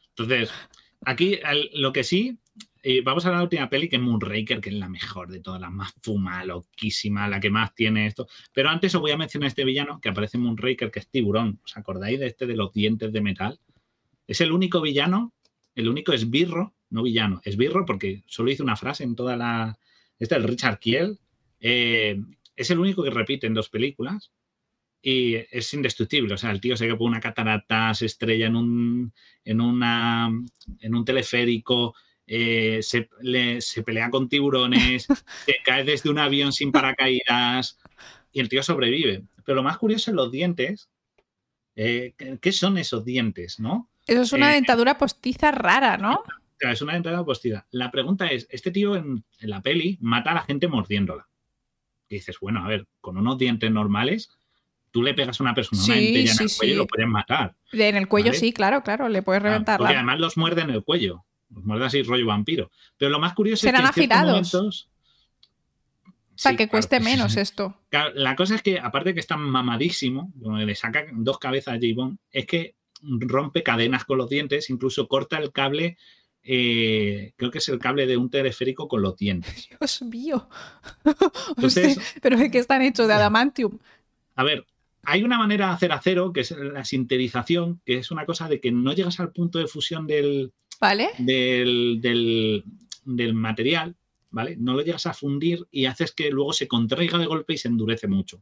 Entonces, 0.09 0.51
aquí 1.05 1.39
lo 1.73 1.93
que 1.93 2.03
sí 2.03 2.37
vamos 3.03 3.25
a 3.25 3.31
la 3.31 3.41
última 3.41 3.69
peli, 3.69 3.87
que 3.87 3.95
es 3.95 4.01
Moonraker, 4.01 4.59
que 4.59 4.69
es 4.69 4.75
la 4.75 4.89
mejor 4.89 5.29
de 5.29 5.39
todas, 5.39 5.61
la 5.61 5.69
más 5.69 5.93
fuma, 6.01 6.43
loquísima, 6.43 7.29
la 7.29 7.39
que 7.39 7.49
más 7.49 7.73
tiene 7.73 8.07
esto. 8.07 8.27
Pero 8.51 8.69
antes 8.69 8.93
os 8.93 9.01
voy 9.01 9.11
a 9.11 9.17
mencionar 9.17 9.47
este 9.47 9.63
villano 9.63 10.01
que 10.01 10.09
aparece 10.09 10.35
en 10.35 10.43
Moonraker, 10.43 10.91
que 10.91 10.99
es 10.99 11.07
Tiburón. 11.07 11.61
¿Os 11.63 11.77
acordáis 11.77 12.19
de 12.19 12.27
este 12.27 12.45
de 12.45 12.55
los 12.55 12.73
dientes 12.73 13.13
de 13.13 13.21
metal? 13.21 13.59
Es 14.27 14.41
el 14.41 14.51
único 14.51 14.81
villano, 14.81 15.33
el 15.75 15.87
único 15.87 16.11
esbirro, 16.11 16.73
no 16.89 17.03
villano, 17.03 17.41
esbirro, 17.45 17.85
porque 17.85 18.23
solo 18.27 18.51
hizo 18.51 18.63
una 18.63 18.75
frase 18.75 19.05
en 19.05 19.15
toda 19.15 19.37
la. 19.37 19.79
Este 20.19 20.35
es 20.35 20.41
el 20.41 20.47
Richard 20.47 20.79
Kiel. 20.79 21.19
Eh, 21.61 22.21
es 22.55 22.69
el 22.69 22.79
único 22.79 23.01
que 23.01 23.09
repite 23.09 23.47
en 23.47 23.53
dos 23.53 23.69
películas 23.69 24.31
y 25.07 25.35
es 25.35 25.71
indestructible. 25.75 26.33
O 26.33 26.37
sea, 26.37 26.49
el 26.49 26.59
tío 26.59 26.75
se 26.75 26.87
que 26.87 26.95
por 26.95 27.07
una 27.07 27.19
catarata, 27.19 27.93
se 27.93 28.07
estrella 28.07 28.47
en 28.47 28.55
un, 28.55 29.13
en 29.43 29.61
una, 29.61 30.31
en 30.79 30.95
un 30.95 31.05
teleférico, 31.05 31.93
eh, 32.25 32.79
se, 32.81 33.07
pelea 33.83 34.09
con 34.09 34.27
tiburones, 34.27 35.05
se 35.45 35.55
cae 35.63 35.83
desde 35.83 36.09
un 36.09 36.17
avión 36.17 36.51
sin 36.51 36.71
paracaídas 36.71 37.77
y 38.31 38.39
el 38.39 38.49
tío 38.49 38.63
sobrevive. 38.63 39.21
Pero 39.45 39.57
lo 39.57 39.63
más 39.63 39.77
curioso 39.77 40.09
es 40.09 40.15
los 40.15 40.31
dientes. 40.31 40.89
Eh, 41.75 42.15
¿Qué 42.41 42.51
son 42.51 42.79
esos 42.79 43.05
dientes, 43.05 43.59
no? 43.59 43.91
Eso 44.07 44.21
es 44.21 44.33
una 44.33 44.53
eh, 44.53 44.55
dentadura 44.55 44.97
postiza 44.97 45.51
rara, 45.51 45.97
¿no? 45.97 46.23
Es 46.59 46.81
una 46.81 46.93
dentadura 46.93 47.23
postiza. 47.23 47.67
La 47.69 47.91
pregunta 47.91 48.25
es, 48.25 48.47
este 48.49 48.71
tío 48.71 48.95
en, 48.95 49.23
la 49.41 49.61
peli 49.61 49.99
mata 50.01 50.31
a 50.31 50.35
la 50.35 50.41
gente 50.41 50.67
mordiéndola. 50.67 51.27
Y 52.09 52.15
dices, 52.15 52.39
bueno, 52.41 52.65
a 52.65 52.67
ver, 52.67 52.87
con 53.01 53.17
unos 53.17 53.37
dientes 53.37 53.69
normales, 53.69 54.31
tú 54.95 55.03
le 55.03 55.13
pegas 55.13 55.41
a 55.41 55.43
una 55.43 55.53
persona 55.53 55.83
una 55.83 55.97
en 55.97 56.15
el 56.15 56.37
cuello 56.57 56.73
y 56.73 56.77
lo 56.77 56.87
puedes 56.87 57.05
matar. 57.05 57.53
En 57.73 57.97
el 57.97 58.07
cuello 58.07 58.31
sí, 58.31 58.53
claro, 58.53 58.81
claro, 58.81 59.09
le 59.09 59.21
puedes 59.21 59.43
reventar. 59.43 59.77
porque 59.77 59.93
además 59.93 60.21
los 60.21 60.37
muerde 60.37 60.61
en 60.61 60.69
el 60.69 60.85
cuello. 60.85 61.25
Los 61.49 61.65
muerde 61.65 61.83
así 61.83 62.01
rollo 62.01 62.27
vampiro. 62.27 62.71
Pero 62.97 63.11
lo 63.11 63.19
más 63.19 63.33
curioso 63.33 63.67
es 63.67 63.73
que 63.73 63.77
en 63.77 63.85
afilados. 63.85 64.53
Momentos, 64.53 64.89
para 66.41 66.55
que 66.55 66.69
cueste 66.69 67.01
menos 67.01 67.35
esto. 67.35 67.77
La 68.13 68.37
cosa 68.37 68.55
es 68.55 68.61
que, 68.61 68.79
aparte 68.79 69.09
de 69.09 69.15
que 69.15 69.19
está 69.19 69.35
mamadísimo, 69.35 70.31
le 70.41 70.75
saca 70.75 71.07
dos 71.11 71.39
cabezas 71.39 71.73
a 71.73 71.77
J. 71.77 72.15
es 72.31 72.45
que 72.45 72.75
rompe 73.01 73.63
cadenas 73.63 74.05
con 74.05 74.17
los 74.17 74.29
dientes, 74.29 74.69
incluso 74.69 75.09
corta 75.09 75.37
el 75.39 75.51
cable, 75.51 75.97
eh, 76.41 77.33
creo 77.35 77.51
que 77.51 77.57
es 77.57 77.67
el 77.67 77.79
cable 77.79 78.07
de 78.07 78.15
un 78.15 78.29
teleférico 78.29 78.87
con 78.87 79.01
los 79.01 79.17
dientes. 79.17 79.67
Dios 79.77 80.01
mío. 80.03 80.47
Entonces, 81.49 81.99
pero 82.21 82.37
es 82.37 82.49
que 82.49 82.59
están 82.59 82.81
hechos 82.81 83.09
de 83.09 83.13
adamantium. 83.15 83.77
A 84.35 84.43
ver, 84.43 84.65
hay 85.05 85.23
una 85.23 85.37
manera 85.37 85.67
de 85.67 85.73
hacer 85.73 85.91
acero, 85.91 86.33
que 86.33 86.41
es 86.41 86.51
la 86.51 86.85
sinterización, 86.85 87.81
que 87.85 87.97
es 87.97 88.11
una 88.11 88.25
cosa 88.25 88.47
de 88.47 88.59
que 88.59 88.71
no 88.71 88.93
llegas 88.93 89.19
al 89.19 89.31
punto 89.31 89.59
de 89.59 89.67
fusión 89.67 90.07
del, 90.07 90.53
¿Vale? 90.79 91.09
del, 91.17 91.99
del, 92.01 93.33
material, 93.33 93.95
¿vale? 94.31 94.55
No 94.57 94.73
lo 94.73 94.81
llegas 94.81 95.05
a 95.05 95.13
fundir 95.13 95.65
y 95.71 95.85
haces 95.85 96.11
que 96.11 96.31
luego 96.31 96.53
se 96.53 96.67
contraiga 96.67 97.17
de 97.17 97.25
golpe 97.25 97.53
y 97.53 97.57
se 97.57 97.67
endurece 97.67 98.07
mucho. 98.07 98.41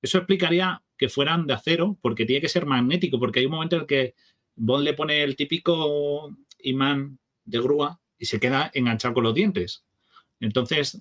Eso 0.00 0.18
explicaría 0.18 0.82
que 0.96 1.08
fueran 1.08 1.46
de 1.46 1.54
acero, 1.54 1.96
porque 2.00 2.26
tiene 2.26 2.40
que 2.40 2.48
ser 2.48 2.66
magnético, 2.66 3.18
porque 3.18 3.40
hay 3.40 3.46
un 3.46 3.52
momento 3.52 3.76
en 3.76 3.82
el 3.82 3.86
que 3.86 4.14
Bond 4.56 4.84
le 4.84 4.94
pone 4.94 5.22
el 5.22 5.36
típico 5.36 6.36
imán 6.60 7.18
de 7.44 7.60
grúa 7.60 8.00
y 8.18 8.26
se 8.26 8.38
queda 8.38 8.70
enganchado 8.74 9.14
con 9.14 9.24
los 9.24 9.34
dientes. 9.34 9.84
Entonces, 10.40 11.00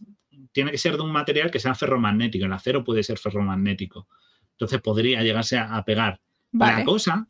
tiene 0.52 0.72
que 0.72 0.78
ser 0.78 0.98
de 0.98 1.04
un 1.04 1.12
material 1.12 1.52
que 1.52 1.60
sea 1.60 1.76
ferromagnético. 1.76 2.46
El 2.46 2.54
acero 2.54 2.84
puede 2.84 3.04
ser 3.04 3.18
ferromagnético. 3.18 4.08
Entonces 4.62 4.82
podría 4.82 5.24
llegarse 5.24 5.58
a, 5.58 5.84
pegar. 5.84 6.22
La 6.52 6.84
cosa 6.84 7.28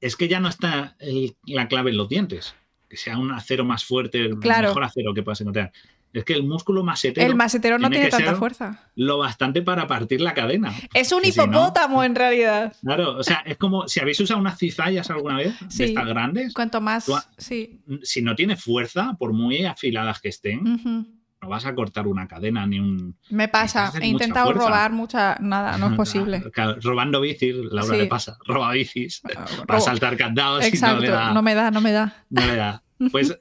es 0.00 0.14
que 0.14 0.28
ya 0.28 0.38
no 0.38 0.48
está 0.48 0.96
la 1.44 1.66
clave 1.66 1.90
en 1.90 1.96
los 1.96 2.08
dientes, 2.08 2.54
que 2.88 2.96
sea 2.96 3.18
un 3.18 3.32
acero 3.32 3.64
más 3.64 3.84
fuerte, 3.84 4.20
el 4.20 4.36
mejor 4.36 4.84
acero 4.84 5.12
que 5.12 5.24
puedas 5.24 5.40
encontrar. 5.40 5.72
Es 6.12 6.24
que 6.24 6.34
el 6.34 6.44
músculo 6.44 6.84
masetero. 6.84 7.26
El 7.26 7.34
masetero 7.34 7.80
no 7.80 7.90
tiene, 7.90 8.10
tanta 8.10 8.36
fuerza. 8.36 8.92
Lo 8.94 9.18
bastante 9.18 9.62
para 9.62 9.88
partir 9.88 10.20
la 10.20 10.32
cadena. 10.32 10.72
Es 10.94 11.10
un 11.10 11.24
hipopótamo 11.24 12.04
en 12.04 12.14
realidad. 12.14 12.76
Claro, 12.80 13.16
o 13.16 13.24
sea, 13.24 13.42
es 13.44 13.56
como 13.56 13.88
si 13.88 13.98
habéis 13.98 14.20
usado 14.20 14.38
unas 14.38 14.56
cizallas 14.56 15.10
alguna 15.10 15.36
vez 15.36 15.54
de 15.76 15.84
estas 15.84 16.06
grandes. 16.06 16.54
Cuanto 16.54 16.80
más. 16.80 17.10
sí. 17.38 17.80
Si 18.04 18.22
no 18.22 18.36
tiene 18.36 18.56
fuerza, 18.56 19.16
por 19.18 19.32
muy 19.32 19.64
afiladas 19.64 20.20
que 20.20 20.28
estén, 20.28 21.19
no 21.42 21.48
vas 21.48 21.64
a 21.64 21.74
cortar 21.74 22.06
una 22.06 22.28
cadena 22.28 22.66
ni 22.66 22.78
un. 22.78 23.16
Me 23.30 23.48
pasa, 23.48 23.92
he 24.00 24.06
intentado 24.06 24.52
robar 24.52 24.92
mucha. 24.92 25.36
Nada, 25.40 25.78
no 25.78 25.90
es 25.90 25.92
posible. 25.96 26.42
robando 26.82 27.20
bicis, 27.20 27.54
Laura 27.56 27.96
le 27.96 28.06
pasa, 28.06 28.36
roba 28.46 28.72
bicis, 28.72 29.22
va 29.70 29.76
a 29.76 29.80
saltar 29.80 30.16
candados 30.16 30.64
Exacto, 30.64 30.96
y 30.96 30.98
no, 30.98 31.02
le 31.06 31.10
da, 31.10 31.32
no 31.32 31.42
me 31.42 31.54
da, 31.54 31.70
no 31.70 31.80
me 31.80 31.92
da. 31.92 32.24
No 32.28 32.46
me 32.46 32.56
da. 32.56 32.82
Pues 33.10 33.34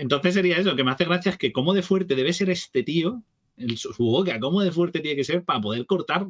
entonces 0.00 0.32
sería 0.32 0.56
eso, 0.56 0.74
que 0.74 0.84
me 0.84 0.90
hace 0.90 1.04
gracia 1.04 1.32
es 1.32 1.36
que 1.36 1.52
cómo 1.52 1.74
de 1.74 1.82
fuerte 1.82 2.14
debe 2.14 2.32
ser 2.32 2.48
este 2.48 2.82
tío, 2.82 3.22
su, 3.76 3.92
boca, 3.98 4.40
cómo 4.40 4.62
de 4.62 4.72
fuerte 4.72 5.00
tiene 5.00 5.16
que 5.16 5.24
ser 5.24 5.44
para 5.44 5.60
poder 5.60 5.84
cortar 5.84 6.26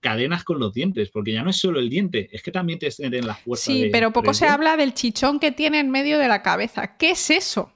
cadenas 0.00 0.44
con 0.44 0.58
los 0.58 0.74
dientes, 0.74 1.08
porque 1.08 1.32
ya 1.32 1.42
no 1.42 1.48
es 1.48 1.56
solo 1.56 1.80
el 1.80 1.88
diente, 1.88 2.28
es 2.30 2.42
que 2.42 2.50
también 2.52 2.78
te 2.78 2.90
en 2.98 3.26
la 3.26 3.34
fuerza. 3.34 3.64
Sí, 3.64 3.88
pero 3.90 4.12
poco 4.12 4.34
se 4.34 4.46
habla 4.46 4.76
del 4.76 4.92
chichón 4.92 5.40
que 5.40 5.52
tiene 5.52 5.80
en 5.80 5.90
medio 5.90 6.18
de 6.18 6.28
la 6.28 6.42
cabeza. 6.42 6.98
¿Qué 6.98 7.12
es 7.12 7.30
eso? 7.30 7.72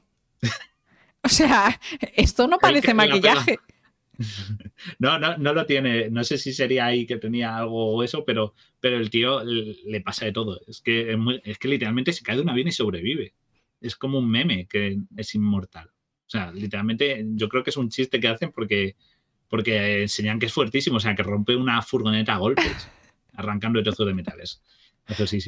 O 1.24 1.28
sea, 1.28 1.80
esto 2.14 2.48
no 2.48 2.58
parece 2.58 2.94
maquillaje. 2.94 3.58
No, 4.98 5.18
no, 5.18 5.36
no 5.38 5.52
lo 5.52 5.66
tiene. 5.66 6.08
No 6.10 6.22
sé 6.22 6.38
si 6.38 6.52
sería 6.52 6.86
ahí 6.86 7.06
que 7.06 7.16
tenía 7.16 7.56
algo 7.56 7.92
o 7.92 8.02
eso, 8.04 8.24
pero, 8.24 8.54
pero 8.78 8.98
el 8.98 9.10
tío 9.10 9.42
le 9.42 10.00
pasa 10.00 10.26
de 10.26 10.32
todo. 10.32 10.60
Es 10.68 10.80
que, 10.80 11.16
es, 11.42 11.58
que 11.58 11.68
literalmente 11.68 12.12
se 12.12 12.22
cae 12.22 12.36
de 12.36 12.42
un 12.42 12.50
avión 12.50 12.68
y 12.68 12.72
sobrevive. 12.72 13.34
Es 13.80 13.96
como 13.96 14.18
un 14.18 14.30
meme 14.30 14.68
que 14.68 14.98
es 15.16 15.34
inmortal. 15.34 15.88
O 15.88 16.30
sea, 16.30 16.52
literalmente 16.52 17.24
yo 17.30 17.48
creo 17.48 17.64
que 17.64 17.70
es 17.70 17.76
un 17.76 17.88
chiste 17.88 18.20
que 18.20 18.28
hacen 18.28 18.52
porque, 18.52 18.94
porque 19.48 20.02
enseñan 20.02 20.38
que 20.38 20.46
es 20.46 20.52
fuertísimo. 20.52 20.98
O 20.98 21.00
sea, 21.00 21.16
que 21.16 21.24
rompe 21.24 21.56
una 21.56 21.82
furgoneta 21.82 22.34
a 22.34 22.38
golpes, 22.38 22.88
arrancando 23.34 23.82
trozos 23.82 24.06
de 24.06 24.14
metales. 24.14 24.62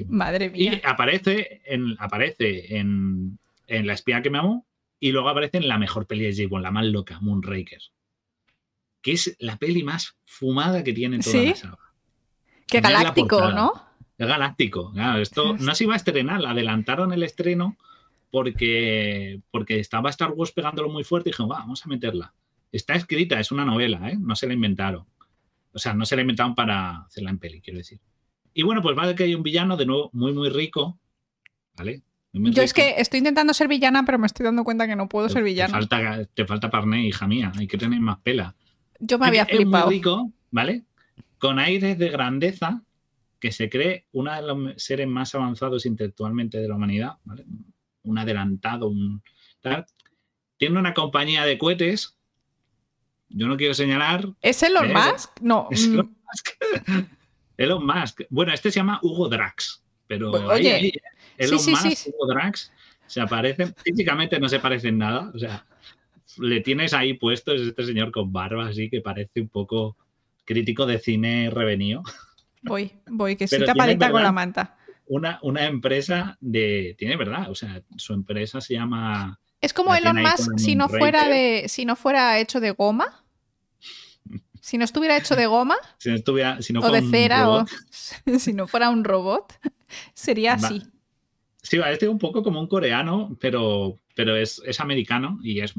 Madre 0.09 0.51
mía. 0.51 0.81
Y 0.83 0.87
aparece 0.87 1.61
en, 1.67 1.95
aparece 2.01 2.77
en, 2.77 3.39
en 3.69 3.87
La 3.87 3.93
espía 3.93 4.21
que 4.21 4.31
me 4.31 4.39
amó 4.39 4.67
y 5.05 5.13
luego 5.13 5.29
aparece 5.29 5.59
en 5.59 5.69
la 5.69 5.77
mejor 5.77 6.07
peli 6.07 6.25
de 6.25 6.49
J. 6.49 6.61
la 6.63 6.71
más 6.71 6.87
loca, 6.87 7.21
Moonraker. 7.21 7.83
Que 9.03 9.13
es 9.13 9.37
la 9.39 9.59
peli 9.59 9.83
más 9.83 10.17
fumada 10.25 10.83
que 10.83 10.95
tiene 10.95 11.19
toda 11.19 11.43
la 11.43 11.55
saga. 11.55 11.79
Qué 12.67 12.81
galáctico, 12.81 13.51
¿no? 13.51 13.71
Es 14.17 14.27
galáctico. 14.27 14.93
Claro, 14.93 15.21
esto 15.21 15.57
no 15.61 15.75
se 15.75 15.85
iba 15.85 15.93
a 15.93 15.99
estrenar, 15.99 16.47
adelantaron 16.47 17.13
el 17.13 17.23
estreno 17.23 17.77
porque, 18.31 19.43
porque 19.51 19.79
estaba 19.79 20.09
Star 20.09 20.31
Wars 20.31 20.53
pegándolo 20.53 20.89
muy 20.89 21.05
fuerte 21.05 21.29
y 21.29 21.33
dijeron, 21.33 21.51
vamos 21.51 21.85
a 21.85 21.89
meterla. 21.91 22.33
Está 22.73 22.95
escrita, 22.95 23.39
es 23.39 23.53
una 23.53 23.67
novela, 23.67 24.09
¿eh? 24.09 24.17
no 24.19 24.35
se 24.35 24.47
la 24.47 24.55
inventaron. 24.55 25.05
O 25.75 25.79
sea, 25.79 25.93
no 25.93 26.07
se 26.07 26.17
la 26.17 26.23
inventaron 26.23 26.55
para 26.55 27.03
hacerla 27.03 27.29
en 27.29 27.39
peli, 27.39 27.61
quiero 27.61 27.77
decir. 27.77 28.01
Y 28.55 28.63
bueno, 28.63 28.81
pues 28.81 28.97
va 28.97 29.07
de 29.07 29.15
que 29.15 29.25
hay 29.25 29.35
un 29.35 29.43
villano, 29.43 29.77
de 29.77 29.85
nuevo, 29.85 30.09
muy, 30.15 30.33
muy 30.33 30.49
rico, 30.49 30.99
¿vale? 31.77 32.05
Yo 32.35 32.63
es 32.63 32.75
que 32.75 32.97
estoy 32.99 33.19
intentando 33.19 33.55
ser 33.55 33.69
villana, 33.69 34.05
pero 34.05 34.19
me 34.19 34.27
estoy 34.27 34.45
dando 34.45 34.65
cuenta 34.65 34.89
que 34.89 34.97
no 34.97 35.09
puedo 35.09 35.29
ser 35.29 35.45
villana. 35.45 35.79
Te 35.79 35.87
falta, 35.87 36.25
te 36.35 36.45
falta 36.45 36.69
parné, 36.69 37.07
hija 37.07 37.29
mía. 37.29 37.53
Hay 37.57 37.69
que 37.69 37.79
tener 37.79 38.01
más 38.01 38.19
pela. 38.19 38.57
Yo 38.99 39.21
me 39.21 39.29
había 39.29 39.47
flipado. 39.47 39.85
Es 39.85 39.87
muy 39.87 39.95
rico, 39.95 40.33
¿vale? 40.51 40.83
Con 41.39 41.61
aires 41.61 41.97
de 41.97 42.09
grandeza, 42.09 42.83
que 43.39 43.53
se 43.53 43.71
cree 43.71 44.07
uno 44.11 44.35
de 44.35 44.43
los 44.43 44.83
seres 44.83 45.07
más 45.07 45.33
avanzados 45.37 45.87
intelectualmente 45.87 46.59
de 46.59 46.67
la 46.67 46.75
humanidad, 46.75 47.19
¿vale? 47.23 47.45
Un 48.03 48.19
adelantado, 48.19 48.89
un 48.89 49.23
tal. 49.61 49.87
Tiene 50.57 50.81
una 50.81 50.93
compañía 50.93 51.45
de 51.45 51.57
cohetes. 51.57 52.19
Yo 53.29 53.47
no 53.47 53.57
quiero 53.57 53.75
señalar. 53.75 54.29
¿Es 54.41 54.61
Elon 54.65 54.93
Musk? 54.93 55.41
No. 55.41 55.69
Es 55.71 55.85
Elon 55.85 56.07
mm. 56.07 56.17
Musk. 56.25 57.09
Elon 57.59 57.87
Musk. 57.87 58.23
Bueno, 58.29 58.53
este 58.53 58.73
se 58.73 58.81
llama 58.81 58.99
Hugo 59.03 59.29
Drax. 59.29 59.85
Pero 60.07 60.31
oye, 60.31 60.93
Elon 61.39 61.59
sí, 61.59 61.75
sí, 61.75 62.13
Drax 62.29 62.73
se 63.07 63.21
aparecen, 63.21 63.75
físicamente 63.83 64.39
no 64.39 64.49
se 64.49 64.61
parecen 64.61 64.99
nada, 64.99 65.31
o 65.35 65.39
sea, 65.39 65.67
le 66.39 66.61
tienes 66.61 66.95
ahí 66.95 67.15
puesto, 67.15 67.53
es 67.53 67.63
este 67.63 67.85
señor 67.85 68.13
con 68.13 68.33
barba 68.33 68.69
así 68.69 68.89
que 68.89 69.01
parece 69.01 69.41
un 69.41 69.49
poco 69.49 69.97
crítico 70.45 70.87
de 70.87 70.99
cine 70.99 71.51
revenido. 71.51 72.03
Voy, 72.63 72.93
voy, 73.07 73.37
que 73.37 73.47
sí 73.47 73.59
tapadita 73.65 74.11
con 74.11 74.23
la 74.23 74.33
manta. 74.33 74.77
Una, 75.07 75.39
una 75.43 75.67
empresa 75.67 76.39
de, 76.41 76.95
tiene 76.99 77.17
verdad, 77.17 77.51
o 77.51 77.55
sea, 77.55 77.83
su 77.97 78.15
empresa 78.15 78.61
se 78.61 78.75
llama... 78.75 79.39
Es 79.61 79.73
como 79.73 79.95
Elon 79.95 80.21
Musk 80.21 80.59
si 80.59 80.75
no 80.75 80.89
fuera 80.89 81.29
de, 81.29 81.65
si 81.69 81.85
no 81.85 81.97
fuera 81.97 82.39
hecho 82.39 82.61
de 82.61 82.71
goma. 82.71 83.21
Si 84.65 84.79
no 84.79 84.87
estuviera 84.87 85.19
hecho 85.19 85.37
de 85.37 85.45
goma. 85.45 85.77
Si 85.99 86.09
no 86.09 86.15
estuviera, 86.15 86.63
si 86.63 86.73
no 86.73 86.81
o 86.81 86.91
de 86.91 87.03
cera, 87.03 87.51
o 87.51 87.67
si 88.39 88.55
no 88.55 88.67
fuera 88.67 88.89
un 88.89 89.05
robot, 89.05 89.53
sería 90.15 90.55
así. 90.55 90.83
Sí, 91.65 91.79
este 91.79 92.05
es 92.05 92.11
un 92.11 92.19
poco 92.19 92.43
como 92.43 92.61
un 92.61 92.67
coreano, 92.67 93.39
pero, 93.41 93.99
pero 94.15 94.37
es, 94.37 94.61
americano 94.81 95.41
y 95.43 95.61
es 95.61 95.73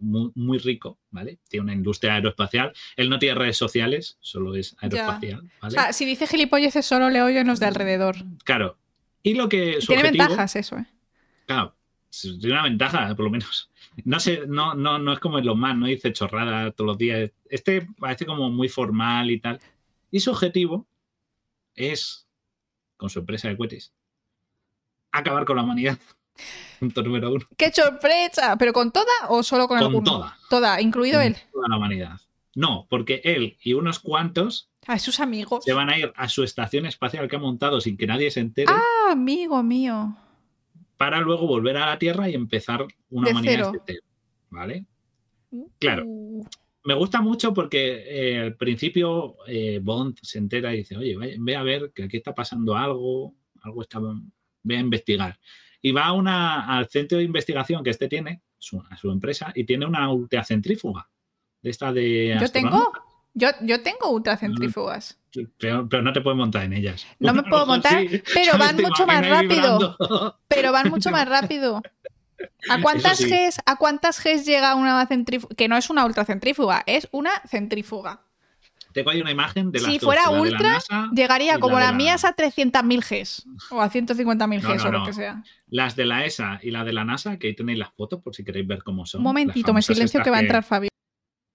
muy, 0.00 0.58
rico, 0.58 0.98
¿vale? 1.10 1.38
Tiene 1.48 1.62
una 1.62 1.72
industria 1.72 2.14
aeroespacial. 2.14 2.72
Él 2.96 3.08
no 3.08 3.20
tiene 3.20 3.36
redes 3.36 3.56
sociales, 3.56 4.18
solo 4.20 4.56
es 4.56 4.76
aeroespacial. 4.80 5.48
O 5.62 5.70
sea, 5.70 5.92
si 5.92 6.04
dice 6.04 6.26
gilipolleces 6.26 6.84
solo 6.84 7.10
le 7.10 7.22
oyen 7.22 7.46
los 7.46 7.60
de 7.60 7.66
alrededor. 7.66 8.16
Claro. 8.42 8.76
Y 9.22 9.34
lo 9.34 9.48
que. 9.48 9.78
tiene 9.86 10.02
ventajas 10.02 10.56
eso, 10.56 10.78
¿eh? 10.78 10.86
Claro, 11.46 11.76
tiene 12.10 12.52
una 12.52 12.64
ventaja, 12.64 13.14
por 13.14 13.26
lo 13.26 13.30
menos. 13.30 13.70
No 14.04 14.18
sé, 14.18 14.42
no, 14.48 14.74
no, 14.74 14.98
no 14.98 15.12
es 15.12 15.20
como 15.20 15.38
en 15.38 15.46
los 15.46 15.56
más, 15.56 15.76
no 15.76 15.86
dice 15.86 16.12
chorrada 16.12 16.72
todos 16.72 16.88
los 16.88 16.98
días. 16.98 17.30
Este 17.48 17.86
parece 18.00 18.26
como 18.26 18.50
muy 18.50 18.68
formal 18.68 19.30
y 19.30 19.38
tal. 19.38 19.60
Y 20.10 20.18
su 20.18 20.32
objetivo 20.32 20.88
es, 21.76 22.26
con 22.96 23.10
su 23.10 23.20
empresa 23.20 23.46
de 23.46 23.56
cohetes, 23.56 23.94
acabar 25.18 25.44
con 25.44 25.56
la 25.56 25.62
humanidad. 25.62 25.98
Punto 26.80 27.02
número 27.02 27.32
uno. 27.32 27.46
¡Qué 27.56 27.70
sorpresa! 27.72 28.56
¿Pero 28.58 28.72
con 28.72 28.92
toda 28.92 29.12
o 29.28 29.42
solo 29.42 29.68
con, 29.68 29.78
con 29.92 30.04
toda. 30.04 30.36
Toda, 30.50 30.80
incluido 30.80 31.20
él. 31.20 31.36
Toda 31.52 31.68
la 31.68 31.76
humanidad. 31.76 32.20
No, 32.54 32.86
porque 32.88 33.20
él 33.24 33.56
y 33.62 33.72
unos 33.74 33.98
cuantos. 33.98 34.70
A 34.86 34.98
sus 34.98 35.20
amigos. 35.20 35.64
Se 35.64 35.72
van 35.72 35.90
a 35.90 35.98
ir 35.98 36.12
a 36.16 36.28
su 36.28 36.42
estación 36.42 36.86
espacial 36.86 37.28
que 37.28 37.36
ha 37.36 37.40
montado 37.40 37.80
sin 37.80 37.96
que 37.96 38.06
nadie 38.06 38.30
se 38.30 38.40
entere. 38.40 38.72
¡Ah, 38.72 39.12
amigo 39.12 39.62
mío! 39.62 40.16
Para 40.96 41.20
luego 41.20 41.46
volver 41.46 41.76
a 41.76 41.86
la 41.86 41.98
Tierra 41.98 42.28
y 42.28 42.34
empezar 42.34 42.86
una 43.10 43.30
humanidad. 43.30 43.72
¿Vale? 44.50 44.84
Claro. 45.78 46.04
Uh. 46.06 46.44
Me 46.84 46.94
gusta 46.94 47.22
mucho 47.22 47.54
porque 47.54 48.04
eh, 48.06 48.40
al 48.40 48.56
principio 48.56 49.36
eh, 49.46 49.80
Bond 49.82 50.18
se 50.20 50.38
entera 50.38 50.74
y 50.74 50.78
dice, 50.78 50.96
oye, 50.98 51.16
ve 51.38 51.56
a 51.56 51.62
ver 51.62 51.92
que 51.94 52.04
aquí 52.04 52.18
está 52.18 52.34
pasando 52.34 52.76
algo, 52.76 53.34
algo 53.62 53.80
está 53.80 54.00
ve 54.64 54.76
a 54.76 54.80
investigar. 54.80 55.38
Y 55.80 55.92
va 55.92 56.12
una, 56.12 56.66
al 56.76 56.88
centro 56.88 57.18
de 57.18 57.24
investigación 57.24 57.84
que 57.84 57.90
este 57.90 58.08
tiene, 58.08 58.42
su, 58.58 58.82
a 58.90 58.96
su 58.96 59.10
empresa, 59.10 59.52
y 59.54 59.64
tiene 59.64 59.86
una 59.86 60.10
ultracentrífuga. 60.10 61.08
De 61.62 61.70
esta 61.70 61.92
de. 61.92 62.36
Yo 62.40 62.50
tengo. 62.50 62.92
Yo, 63.34 63.48
yo 63.62 63.82
tengo 63.82 64.10
ultracentrífugas. 64.10 65.18
Pero, 65.58 65.88
pero, 65.88 66.02
no 66.02 66.12
te 66.12 66.20
puedes 66.20 66.36
montar 66.36 66.64
en 66.64 66.72
ellas. 66.72 67.06
No 67.18 67.34
me 67.34 67.42
puedo 67.42 67.66
montar, 67.66 68.04
pero 68.34 68.58
van 68.58 68.76
mucho 68.76 69.06
más 69.06 69.28
rápido. 69.28 69.96
Pero 70.48 70.72
van 70.72 70.88
mucho 70.88 71.10
más 71.10 71.28
rápido. 71.28 71.82
¿A 72.70 72.80
cuántas, 72.80 73.20
Gs, 73.20 73.60
¿A 73.66 73.76
cuántas 73.76 74.22
Gs 74.22 74.44
llega 74.44 74.74
una 74.74 75.04
centrífuga? 75.06 75.54
Que 75.54 75.68
no 75.68 75.76
es 75.76 75.90
una 75.90 76.04
ultracentrífuga, 76.04 76.82
es 76.86 77.08
una 77.10 77.30
centrífuga. 77.46 78.22
Tengo 78.94 79.10
ahí 79.10 79.20
una 79.20 79.32
imagen 79.32 79.72
de 79.72 79.80
las 79.80 79.90
Si 79.90 79.98
fuera 79.98 80.30
ultra, 80.30 80.78
llegaría 81.12 81.58
como 81.58 81.80
la, 81.80 81.92
mía 81.92 82.14
a 82.14 82.36
300.000 82.36 83.00
Gs 83.00 83.46
o 83.72 83.82
a 83.82 83.90
150.000 83.90 84.60
Gs 84.62 84.84
o 84.84 84.92
lo 84.92 85.04
que 85.04 85.12
sea. 85.12 85.42
Las 85.66 85.96
de 85.96 86.06
la 86.06 86.24
ESA 86.24 86.60
y 86.62 86.70
la 86.70 86.84
de 86.84 86.92
la 86.92 87.04
NASA, 87.04 87.36
que 87.38 87.48
ahí 87.48 87.56
tenéis 87.56 87.78
las 87.78 87.92
fotos 87.92 88.22
por 88.22 88.36
si 88.36 88.44
queréis 88.44 88.68
ver 88.68 88.84
cómo 88.84 89.04
son. 89.04 89.18
Un 89.18 89.24
momentito, 89.24 89.74
me 89.74 89.82
silencio 89.82 90.22
que 90.22 90.30
va 90.30 90.36
a 90.38 90.40
entrar 90.40 90.62
Fabio. 90.62 90.90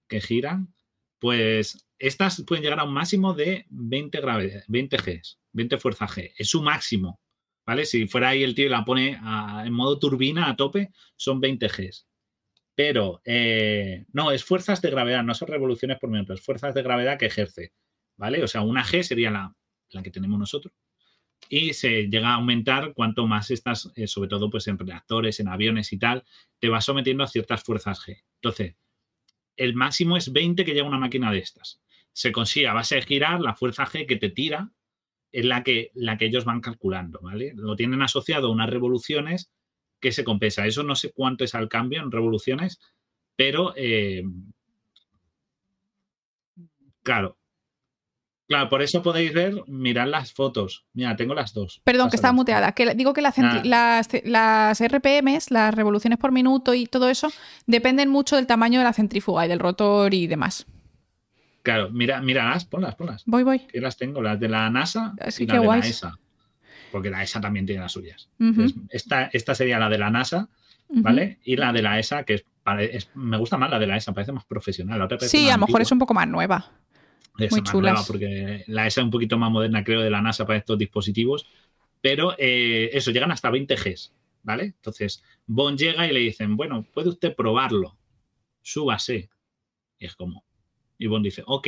Que 0.06 0.20
giran. 0.20 0.72
Pues 1.18 1.86
estas 1.98 2.42
pueden 2.46 2.62
llegar 2.62 2.80
a 2.80 2.84
un 2.84 2.92
máximo 2.92 3.32
de 3.32 3.66
20 3.70 4.20
gravedad, 4.20 4.62
20 4.68 4.96
Gs, 4.98 5.38
20 5.52 5.78
fuerza 5.78 6.06
G. 6.06 6.32
Es 6.36 6.48
su 6.48 6.62
máximo. 6.62 7.20
¿Vale? 7.66 7.86
Si 7.86 8.06
fuera 8.06 8.30
ahí 8.30 8.42
el 8.42 8.54
tío 8.54 8.66
y 8.66 8.70
la 8.70 8.84
pone 8.84 9.18
en 9.64 9.72
modo 9.72 9.98
turbina 9.98 10.50
a 10.50 10.56
tope, 10.56 10.90
son 11.16 11.40
20 11.40 11.68
Gs. 11.68 12.06
Pero 12.82 13.20
eh, 13.26 14.06
no, 14.14 14.32
es 14.32 14.42
fuerzas 14.42 14.80
de 14.80 14.88
gravedad, 14.88 15.22
no 15.22 15.34
son 15.34 15.48
revoluciones 15.48 15.98
por 15.98 16.08
minuto, 16.08 16.32
es 16.32 16.40
fuerzas 16.40 16.72
de 16.72 16.82
gravedad 16.82 17.18
que 17.18 17.26
ejerce. 17.26 17.74
¿Vale? 18.16 18.42
O 18.42 18.48
sea, 18.48 18.62
una 18.62 18.82
G 18.82 19.02
sería 19.02 19.30
la, 19.30 19.54
la 19.90 20.02
que 20.02 20.10
tenemos 20.10 20.38
nosotros. 20.38 20.72
Y 21.50 21.74
se 21.74 22.04
llega 22.04 22.30
a 22.30 22.36
aumentar 22.36 22.94
cuanto 22.94 23.26
más 23.26 23.50
estás, 23.50 23.92
eh, 23.96 24.06
sobre 24.06 24.30
todo 24.30 24.48
pues 24.48 24.66
en 24.66 24.78
reactores, 24.78 25.40
en 25.40 25.48
aviones 25.48 25.92
y 25.92 25.98
tal, 25.98 26.24
te 26.58 26.70
vas 26.70 26.86
sometiendo 26.86 27.22
a 27.22 27.26
ciertas 27.26 27.62
fuerzas 27.62 28.00
G. 28.00 28.24
Entonces, 28.36 28.76
el 29.58 29.74
máximo 29.74 30.16
es 30.16 30.32
20 30.32 30.64
que 30.64 30.72
llega 30.72 30.88
una 30.88 30.96
máquina 30.96 31.30
de 31.30 31.40
estas. 31.40 31.82
Se 32.14 32.32
consigue 32.32 32.68
a 32.68 32.72
base 32.72 32.94
de 32.94 33.02
girar 33.02 33.42
la 33.42 33.54
fuerza 33.54 33.84
G 33.84 34.06
que 34.06 34.16
te 34.16 34.30
tira, 34.30 34.72
es 35.32 35.44
la 35.44 35.62
que, 35.64 35.90
la 35.92 36.16
que 36.16 36.24
ellos 36.24 36.46
van 36.46 36.62
calculando, 36.62 37.20
¿vale? 37.20 37.52
Lo 37.54 37.76
tienen 37.76 38.00
asociado 38.00 38.48
a 38.48 38.52
unas 38.52 38.70
revoluciones 38.70 39.52
que 40.00 40.12
se 40.12 40.24
compensa. 40.24 40.66
Eso 40.66 40.82
no 40.82 40.94
sé 40.94 41.12
cuánto 41.12 41.44
es 41.44 41.54
al 41.54 41.68
cambio 41.68 42.02
en 42.02 42.10
revoluciones, 42.10 42.80
pero 43.36 43.72
eh, 43.76 44.22
claro, 47.02 47.40
Claro, 48.50 48.68
por 48.68 48.82
eso 48.82 49.00
podéis 49.00 49.32
ver, 49.32 49.62
mirad 49.68 50.08
las 50.08 50.32
fotos. 50.32 50.84
Mira, 50.92 51.14
tengo 51.14 51.34
las 51.34 51.54
dos. 51.54 51.80
Perdón, 51.84 52.10
que 52.10 52.16
está 52.16 52.32
muteada. 52.32 52.72
Que 52.72 52.96
digo 52.96 53.12
que 53.12 53.20
ah. 53.24 53.62
las, 53.62 54.08
las, 54.24 54.82
RPMs, 54.82 55.52
las 55.52 55.72
revoluciones 55.72 56.18
por 56.18 56.32
minuto 56.32 56.74
y 56.74 56.86
todo 56.86 57.08
eso, 57.08 57.30
dependen 57.68 58.08
mucho 58.08 58.34
del 58.34 58.48
tamaño 58.48 58.80
de 58.80 58.84
la 58.84 58.92
centrífuga 58.92 59.46
y 59.46 59.48
del 59.48 59.60
rotor 59.60 60.12
y 60.14 60.26
demás. 60.26 60.66
Claro, 61.62 61.90
mira, 61.90 62.20
míralas, 62.20 62.64
ponlas, 62.64 62.96
ponlas. 62.96 63.22
Voy, 63.24 63.44
voy. 63.44 63.60
Que 63.60 63.80
las 63.80 63.96
tengo, 63.96 64.20
las 64.20 64.40
de 64.40 64.48
la 64.48 64.68
NASA 64.68 65.14
y 65.38 65.46
la 65.46 65.60
de 65.60 65.66
la 65.68 65.78
ESA. 65.78 66.18
Porque 66.90 67.10
la 67.10 67.22
ESA 67.22 67.40
también 67.40 67.66
tiene 67.66 67.80
las 67.80 67.92
suyas. 67.92 68.28
esta, 68.88 69.30
esta, 69.32 69.54
sería 69.54 69.78
la 69.78 69.88
de 69.88 69.98
la 69.98 70.10
NASA, 70.10 70.48
¿vale? 70.88 71.38
Y 71.44 71.56
la 71.56 71.72
de 71.72 71.82
la 71.82 71.98
ESA, 71.98 72.24
que 72.24 72.34
es, 72.34 73.10
me 73.14 73.36
gusta 73.36 73.56
más 73.56 73.70
la 73.70 73.78
de 73.78 73.86
la 73.86 73.96
ESA, 73.96 74.12
parece 74.12 74.32
más 74.32 74.44
profesional. 74.44 75.08
sí, 75.20 75.48
a 75.48 75.56
lo 75.56 75.66
mejor 75.66 75.82
es 75.82 75.92
un 75.92 75.98
poco 75.98 76.14
más 76.14 76.28
nueva. 76.28 76.72
Muy 77.50 77.62
chula. 77.62 78.02
Porque 78.06 78.64
la 78.66 78.86
ESA 78.86 79.00
es 79.00 79.04
un 79.04 79.10
poquito 79.10 79.38
más 79.38 79.50
moderna, 79.50 79.84
creo, 79.84 80.00
de 80.02 80.10
la 80.10 80.20
NASA 80.20 80.46
para 80.46 80.58
estos 80.58 80.78
dispositivos. 80.78 81.46
Pero 82.00 82.34
eh, 82.38 82.90
eso, 82.92 83.10
llegan 83.10 83.30
hasta 83.30 83.50
20 83.50 83.74
Gs, 83.74 84.12
¿vale? 84.42 84.64
Entonces, 84.64 85.22
Bond 85.46 85.78
llega 85.78 86.06
y 86.06 86.12
le 86.12 86.20
dicen, 86.20 86.56
bueno, 86.56 86.86
puede 86.94 87.10
usted 87.10 87.34
probarlo, 87.34 87.96
súbase. 88.62 89.28
Y 89.98 90.06
es 90.06 90.16
como, 90.16 90.44
y 91.00 91.06
Bond 91.06 91.24
dice, 91.24 91.42
ok. 91.46 91.66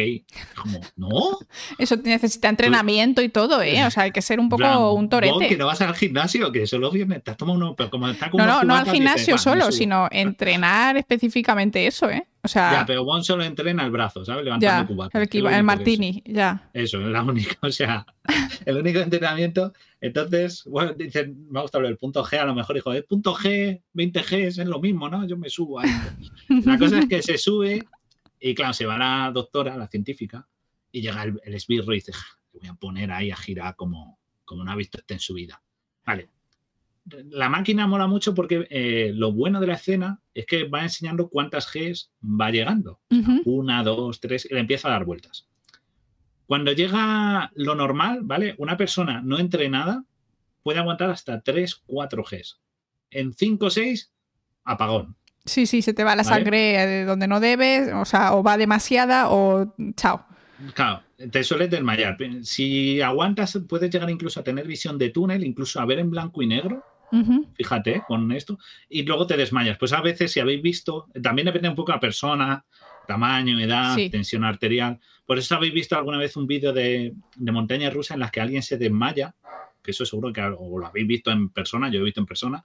Como, 0.54 0.80
¿no? 0.96 1.38
Eso 1.78 1.96
necesita 1.96 2.50
entrenamiento 2.50 3.22
y 3.22 3.30
todo, 3.30 3.62
¿eh? 3.62 3.82
O 3.86 3.90
sea, 3.90 4.02
hay 4.02 4.12
que 4.12 4.20
ser 4.20 4.38
un 4.38 4.50
poco 4.50 4.92
un 4.92 5.08
torete. 5.08 5.32
Bond, 5.32 5.48
que 5.48 5.56
no 5.56 5.66
vas 5.66 5.80
al 5.80 5.94
gimnasio, 5.94 6.52
que 6.52 6.66
solo 6.66 6.90
viernes 6.90 7.24
te 7.24 7.34
toma 7.34 7.54
uno, 7.54 7.74
pero 7.74 7.88
como 7.88 8.08
está 8.10 8.30
como 8.30 8.44
No, 8.44 8.58
no, 8.58 8.64
no 8.64 8.76
al 8.76 8.90
gimnasio 8.90 9.38
solo, 9.38 9.72
sino 9.72 10.06
entrenar 10.10 10.98
específicamente 10.98 11.86
eso, 11.86 12.10
¿eh? 12.10 12.26
O 12.44 12.48
sea. 12.48 12.72
Ya, 12.72 12.86
pero 12.86 13.04
Bond 13.04 13.24
solo 13.24 13.42
entrena 13.42 13.84
el 13.84 13.90
brazo, 13.90 14.22
¿sabes? 14.22 14.44
Levantando 14.44 15.08
ya, 15.10 15.20
El, 15.20 15.46
el 15.46 15.64
martini, 15.64 16.22
ya. 16.26 16.68
Eso, 16.74 17.00
es 17.00 17.06
la 17.06 17.22
única, 17.22 17.56
o 17.62 17.72
sea, 17.72 18.04
el 18.66 18.76
único 18.76 18.98
entrenamiento. 18.98 19.72
Entonces, 19.98 20.64
bueno, 20.66 20.92
dicen, 20.92 21.46
me 21.50 21.60
ha 21.60 21.62
gustado 21.62 21.86
el 21.86 21.96
punto 21.96 22.22
G, 22.22 22.38
a 22.38 22.44
lo 22.44 22.54
mejor 22.54 22.76
dijo, 22.76 22.92
el 22.92 23.04
punto 23.04 23.34
G, 23.34 23.80
20 23.94 24.24
G 24.24 24.46
es 24.46 24.58
lo 24.58 24.78
mismo, 24.78 25.08
¿no? 25.08 25.26
Yo 25.26 25.38
me 25.38 25.48
subo 25.48 25.80
ahí. 25.80 25.90
La 26.66 26.76
cosa 26.76 26.98
es 26.98 27.06
que 27.06 27.22
se 27.22 27.38
sube 27.38 27.82
y 28.42 28.54
claro, 28.54 28.72
se 28.72 28.86
va 28.86 28.98
la 28.98 29.30
doctora, 29.32 29.76
la 29.76 29.86
científica, 29.86 30.48
y 30.90 31.00
llega 31.00 31.22
el, 31.22 31.54
esbirro 31.54 31.92
y 31.92 31.98
dice, 31.98 32.12
voy 32.52 32.68
a 32.68 32.74
poner 32.74 33.12
ahí 33.12 33.30
a 33.30 33.36
girar 33.36 33.76
como, 33.76 34.18
como 34.44 34.64
no 34.64 34.72
ha 34.72 34.76
visto 34.76 34.98
este 34.98 35.14
en 35.14 35.20
su 35.20 35.34
vida. 35.34 35.62
Vale. 36.04 36.28
La 37.30 37.48
máquina 37.48 37.86
mola 37.86 38.06
mucho 38.06 38.34
porque 38.34 38.66
eh, 38.70 39.12
lo 39.14 39.32
bueno 39.32 39.60
de 39.60 39.66
la 39.68 39.74
escena 39.74 40.20
es 40.34 40.46
que 40.46 40.64
va 40.64 40.82
enseñando 40.82 41.28
cuántas 41.28 41.72
Gs 41.72 42.12
va 42.22 42.50
llegando. 42.50 43.00
Una, 43.44 43.82
dos, 43.82 44.20
tres, 44.20 44.46
y 44.48 44.54
le 44.54 44.60
empieza 44.60 44.88
a 44.88 44.92
dar 44.92 45.04
vueltas. 45.04 45.48
Cuando 46.46 46.72
llega 46.72 47.50
lo 47.54 47.74
normal, 47.74 48.20
¿vale? 48.22 48.54
Una 48.58 48.76
persona 48.76 49.22
no 49.22 49.38
entrenada 49.38 50.04
puede 50.62 50.80
aguantar 50.80 51.10
hasta 51.10 51.40
3, 51.40 51.82
4 51.86 52.24
Gs. 52.24 52.60
En 53.10 53.32
5 53.32 53.66
o 53.66 53.70
6, 53.70 54.12
apagón. 54.64 55.16
Sí, 55.44 55.66
sí, 55.66 55.82
se 55.82 55.92
te 55.92 56.04
va 56.04 56.14
la 56.14 56.24
sangre 56.24 56.86
de 56.86 57.04
donde 57.04 57.26
no 57.26 57.40
debes, 57.40 57.92
o 57.92 58.04
sea, 58.04 58.34
o 58.34 58.42
va 58.42 58.56
demasiada 58.56 59.28
o 59.30 59.74
chao. 59.96 60.24
Claro, 60.74 61.02
te 61.30 61.42
sueles 61.42 61.70
desmayar. 61.70 62.16
Si 62.42 63.00
aguantas, 63.00 63.58
puedes 63.68 63.90
llegar 63.90 64.08
incluso 64.10 64.38
a 64.38 64.44
tener 64.44 64.66
visión 64.66 64.98
de 64.98 65.10
túnel, 65.10 65.42
incluso 65.42 65.80
a 65.80 65.86
ver 65.86 65.98
en 65.98 66.10
blanco 66.10 66.42
y 66.42 66.46
negro. 66.46 66.84
Fíjate 67.54 68.02
con 68.06 68.30
esto. 68.32 68.58
Y 68.88 69.02
luego 69.02 69.26
te 69.26 69.36
desmayas. 69.36 69.76
Pues 69.76 69.92
a 69.92 70.00
veces, 70.00 70.32
si 70.32 70.40
habéis 70.40 70.62
visto, 70.62 71.08
también 71.22 71.46
depende 71.46 71.68
un 71.68 71.74
poco 71.74 71.92
de 71.92 71.96
la 71.96 72.00
persona, 72.00 72.64
tamaño, 73.06 73.58
edad, 73.60 73.96
tensión 74.10 74.44
arterial. 74.44 74.98
Por 75.26 75.38
eso 75.38 75.56
habéis 75.56 75.74
visto 75.74 75.96
alguna 75.96 76.18
vez 76.18 76.36
un 76.36 76.46
vídeo 76.46 76.72
de, 76.72 77.14
de 77.36 77.52
montaña 77.52 77.90
rusa 77.90 78.14
en 78.14 78.20
las 78.20 78.30
que 78.30 78.40
alguien 78.40 78.62
se 78.62 78.78
desmaya, 78.78 79.34
que 79.82 79.90
eso 79.90 80.06
seguro 80.06 80.32
que 80.32 80.40
o 80.40 80.78
lo 80.78 80.86
habéis 80.86 81.06
visto 81.06 81.30
en 81.30 81.50
persona, 81.50 81.90
yo 81.90 82.00
he 82.00 82.04
visto 82.04 82.20
en 82.20 82.26
persona, 82.26 82.64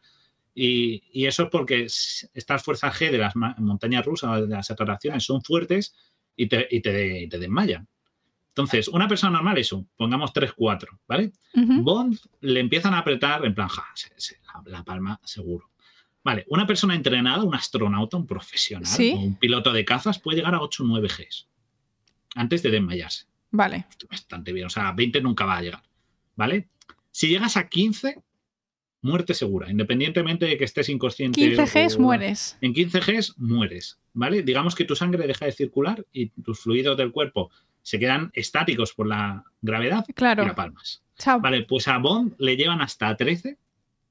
y, 0.59 1.27
eso 1.27 1.43
es 1.43 1.49
porque 1.49 1.83
estas 1.85 2.63
fuerzas 2.63 2.99
G 2.99 3.11
de 3.11 3.19
las 3.19 3.35
montañas 3.35 4.03
rusas, 4.03 4.41
de 4.41 4.47
las 4.47 4.71
atracciones, 4.71 5.23
son 5.23 5.43
fuertes 5.43 5.95
y 6.35 6.47
te, 6.47 6.67
y 6.71 6.81
te, 6.81 7.27
desmayan. 7.37 7.87
Entonces, 8.47 8.87
una 8.87 9.07
persona 9.07 9.33
normal, 9.33 9.59
eso, 9.59 9.85
pongamos 9.95 10.33
3-4, 10.33 10.99
¿vale? 11.07 11.31
Bond 11.53 12.17
le 12.41 12.59
empiezan 12.59 12.95
a 12.95 12.99
apretar 12.99 13.45
en 13.45 13.53
plan, 13.53 13.67
ja, 13.67 13.85
la, 14.65 14.83
palma 14.83 15.19
seguro. 15.23 15.69
Vale, 16.23 16.43
una 16.49 16.65
persona 16.65 16.95
entrenada, 16.95 17.43
un 17.43 17.53
astronauta, 17.53 18.17
un 18.17 18.25
profesional, 18.25 18.91
o 18.99 19.19
un 19.19 19.35
piloto 19.35 19.71
de 19.71 19.85
cazas, 19.85 20.17
puede 20.17 20.37
llegar 20.37 20.55
a 20.55 20.61
8 20.61 20.83
o 20.83 20.87
9 20.87 21.07
Gs 21.07 21.47
antes 22.33 22.63
de 22.63 22.71
desmayarse. 22.71 23.27
Vale. 23.51 23.85
Bastante 24.09 24.51
bien, 24.53 24.65
o 24.65 24.69
sea, 24.71 24.91
20 24.91 25.21
nunca 25.21 25.45
va 25.45 25.57
a 25.57 25.61
llegar, 25.61 25.83
¿vale? 26.35 26.69
Si 27.11 27.27
llegas 27.27 27.57
a 27.57 27.69
15, 27.69 28.23
muerte 29.01 29.33
segura, 29.33 29.69
independientemente 29.69 30.45
de 30.45 30.57
que 30.57 30.63
estés 30.63 30.89
inconsciente. 30.89 31.39
15 31.39 31.85
Gs 31.85 31.99
mueres. 31.99 32.57
En 32.61 32.73
15 32.73 32.99
Gs 32.99 33.37
mueres, 33.37 33.99
¿vale? 34.13 34.43
Digamos 34.43 34.75
que 34.75 34.85
tu 34.85 34.95
sangre 34.95 35.27
deja 35.27 35.45
de 35.45 35.51
circular 35.51 36.05
y 36.11 36.29
tus 36.29 36.59
fluidos 36.59 36.97
del 36.97 37.11
cuerpo 37.11 37.51
se 37.81 37.99
quedan 37.99 38.31
estáticos 38.33 38.93
por 38.93 39.07
la 39.07 39.43
gravedad 39.61 40.05
claro. 40.13 40.43
y 40.43 40.47
la 40.47 40.55
palmas. 40.55 41.03
Vale, 41.41 41.63
pues 41.63 41.87
a 41.87 41.97
Bond 41.97 42.35
le 42.37 42.57
llevan 42.57 42.81
hasta 42.81 43.15
13, 43.15 43.57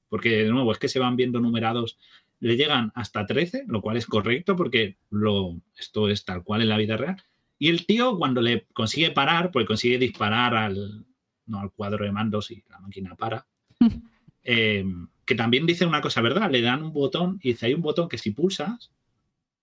porque 0.08 0.31
de 0.31 0.48
nuevo 0.48 0.73
es 0.73 0.78
que 0.78 0.89
se 0.89 0.98
van 0.98 1.16
viendo 1.16 1.40
numerados, 1.40 1.98
le 2.40 2.56
llegan 2.56 2.90
hasta 2.94 3.26
13, 3.26 3.65
lo 3.68 3.81
cual 3.82 3.97
es 3.97 4.06
correcto 4.06 4.56
porque 4.56 4.97
lo, 5.10 5.60
esto 5.76 6.08
es 6.08 6.24
tal 6.24 6.42
cual 6.42 6.62
en 6.62 6.68
la 6.68 6.78
vida 6.78 6.97
real. 6.97 7.23
Y 7.58 7.68
el 7.68 7.86
tío 7.86 8.18
cuando 8.18 8.40
le 8.40 8.66
consigue 8.73 9.10
parar, 9.10 9.50
pues 9.50 9.66
consigue 9.66 9.98
disparar 9.98 10.55
al, 10.55 11.06
no, 11.47 11.60
al 11.60 11.70
cuadro 11.70 12.05
de 12.05 12.12
mandos 12.12 12.50
y 12.50 12.65
la 12.68 12.81
máquina 12.81 13.15
para. 13.15 13.47
Eh, 14.49 14.84
que 15.25 15.34
también 15.34 15.66
dice 15.66 15.84
una 15.84 16.00
cosa, 16.00 16.20
¿verdad? 16.20 16.49
Le 16.50 16.62
dan 16.62 16.84
un 16.84 16.92
botón 16.92 17.41
y 17.42 17.49
dice, 17.49 17.66
hay 17.66 17.75
un 17.75 17.83
botón 17.83 18.08
que 18.08 18.16
si 18.16 18.31
pulsas... 18.31 18.92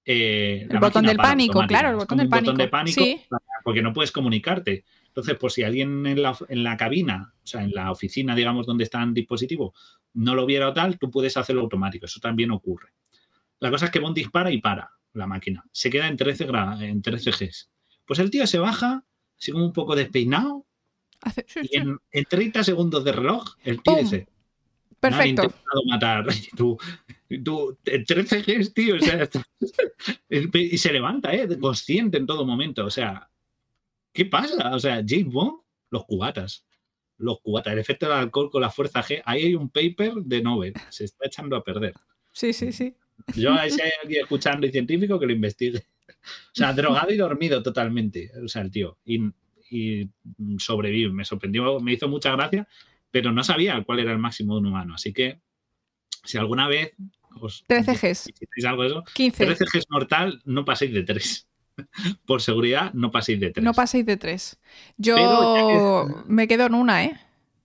Eh, 0.06 0.68
el 0.70 0.80
botón 0.80 1.06
del 1.06 1.16
pánico, 1.16 1.64
claro, 1.66 1.90
el 1.90 1.96
botón 1.96 2.18
del 2.18 2.28
pánico. 2.28 2.52
Botón 2.52 2.66
de 2.66 2.68
pánico 2.68 3.02
porque 3.64 3.82
no 3.82 3.94
puedes 3.94 4.12
comunicarte. 4.12 4.84
Entonces, 5.08 5.38
por 5.38 5.54
si 5.54 5.64
alguien 5.64 6.06
en 6.06 6.22
la, 6.22 6.38
en 6.50 6.64
la, 6.64 6.76
cabina, 6.76 7.34
o 7.42 7.48
sea, 7.48 7.64
en 7.64 7.72
la 7.72 7.90
oficina, 7.92 8.36
digamos, 8.36 8.66
donde 8.66 8.84
está 8.84 9.02
el 9.02 9.14
dispositivo, 9.14 9.74
no 10.16 10.36
lo 10.36 10.46
viera 10.46 10.68
o 10.68 10.74
tal, 10.74 11.00
tú 11.00 11.10
puedes 11.10 11.38
hacerlo 11.38 11.62
automático. 11.62 12.06
Eso 12.06 12.20
también 12.20 12.52
ocurre. 12.52 12.90
La 13.60 13.72
cosa 13.72 13.86
es 13.86 13.92
que 13.92 14.00
Bond 14.00 14.18
dispara 14.18 14.52
y 14.52 14.60
para 14.60 14.92
la 15.14 15.28
máquina. 15.28 15.64
Se 15.72 15.90
queda 15.90 16.10
en 16.10 16.18
13, 16.18 16.48
en 16.82 17.02
13 17.02 17.32
Gs. 17.32 17.70
Pues 18.06 18.20
el 18.20 18.30
tío 18.30 18.46
se 18.46 18.60
baja, 18.60 19.06
así 19.40 19.54
como 19.54 19.66
un 19.66 19.72
poco 19.72 19.96
despeinado, 19.96 20.66
y 21.62 21.78
en, 21.78 22.00
30 22.30 22.64
segundos 22.64 23.04
de 23.04 23.14
reloj, 23.14 23.56
el 23.64 23.82
tío 23.82 23.96
dice, 23.96 24.28
Perfecto. 25.04 25.42
Me 25.42 25.48
intentado 25.48 25.84
matar. 25.90 26.26
Tú, 26.56 26.78
tú, 27.44 27.78
13 27.84 28.42
Gs, 28.42 28.74
tío. 28.74 28.96
O 28.96 29.00
sea, 29.00 29.28
y 30.30 30.78
se 30.78 30.94
levanta, 30.94 31.36
¿eh? 31.36 31.60
Consciente 31.60 32.18
en 32.18 32.26
todo 32.26 32.46
momento. 32.46 32.86
O 32.86 32.90
sea, 32.90 33.30
¿qué 34.14 34.26
pasa? 34.26 34.74
O 34.74 34.80
sea, 34.80 35.04
James 35.06 35.34
Bond, 35.34 35.60
los 35.90 36.06
cubatas. 36.06 36.66
Los 37.18 37.42
cubatas. 37.42 37.74
El 37.74 37.80
efecto 37.80 38.06
del 38.06 38.16
alcohol 38.16 38.50
con 38.50 38.62
la 38.62 38.70
fuerza 38.70 39.04
G. 39.04 39.22
Ahí 39.26 39.44
hay 39.44 39.56
un 39.56 39.70
paper 39.70 40.14
de 40.24 40.42
Nobel. 40.42 40.74
Se 40.88 41.04
está 41.04 41.28
echando 41.28 41.58
a 41.58 41.64
perder. 41.66 41.94
Sí, 42.32 42.54
sí, 42.54 42.72
sí. 42.72 42.96
Yo, 43.36 43.54
si 43.68 43.82
hay 43.82 43.92
alguien 44.02 44.22
escuchando 44.22 44.66
y 44.66 44.72
científico, 44.72 45.20
que 45.20 45.26
lo 45.26 45.34
investigue. 45.34 45.86
O 46.08 46.54
sea, 46.54 46.72
drogado 46.72 47.12
y 47.12 47.18
dormido 47.18 47.62
totalmente. 47.62 48.32
O 48.42 48.48
sea, 48.48 48.62
el 48.62 48.72
tío. 48.72 48.98
Y, 49.04 49.22
y 49.70 50.10
sobrevive. 50.60 51.12
Me 51.12 51.26
sorprendió, 51.26 51.82
me 51.82 51.92
hizo 51.92 52.08
mucha 52.08 52.32
gracia 52.32 52.66
pero 53.14 53.32
no 53.32 53.44
sabía 53.44 53.80
cuál 53.84 54.00
era 54.00 54.12
el 54.12 54.18
máximo 54.18 54.56
de 54.56 54.62
un 54.62 54.66
humano. 54.66 54.96
Así 54.96 55.14
que 55.14 55.40
si 56.24 56.40
alguna 56.40 56.68
vez 56.68 56.94
os 57.40 57.64
13 57.68 57.94
Gs. 57.94 58.66
algo 58.66 58.82
de 58.82 58.88
eso, 58.88 59.04
15. 59.14 59.46
13 59.46 59.66
Gs 59.66 59.86
mortal, 59.92 60.42
no 60.46 60.66
paséis 60.66 60.94
de 60.96 61.04
3. 61.04 61.48
por 62.26 62.42
seguridad, 62.42 62.92
no 62.94 63.12
paséis 63.12 63.40
de 63.40 63.52
tres. 63.52 63.64
No 63.64 63.74
paséis 63.74 64.06
de 64.06 64.18
tres. 64.18 64.60
Yo 64.98 66.08
me 66.28 66.48
quedo 66.48 66.66
en 66.66 66.74
una, 66.74 67.06
¿eh? 67.06 67.20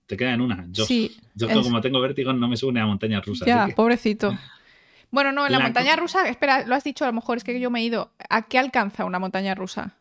Te 0.07 0.17
queda 0.17 0.35
en 0.35 0.41
una. 0.41 0.67
Yo, 0.71 0.85
sí, 0.85 1.17
yo 1.35 1.49
como 1.49 1.81
tengo 1.81 2.01
vértigo 2.01 2.33
no 2.33 2.49
me 2.49 2.57
subo 2.57 2.79
a 2.79 2.87
montaña 2.87 3.21
rusa. 3.21 3.47
Ya, 3.47 3.69
pobrecito. 3.75 4.37
Bueno, 5.11 5.33
no, 5.33 5.47
en 5.47 5.53
la, 5.53 5.61
montaña 5.61 5.97
rusa, 5.97 6.29
espera, 6.29 6.67
lo 6.67 6.75
has 6.75 6.85
dicho, 6.85 7.05
a 7.05 7.09
lo 7.09 7.15
mejor 7.15 7.39
es 7.39 7.45
que 7.45 7.59
yo 7.59 7.71
me 7.71 7.81
he 7.81 7.85
ido. 7.85 8.13
¿A 8.29 8.49
qué 8.49 8.59
alcanza 8.59 9.05
una 9.07 9.19
montaña 9.19 9.55
rusa? 9.55 9.95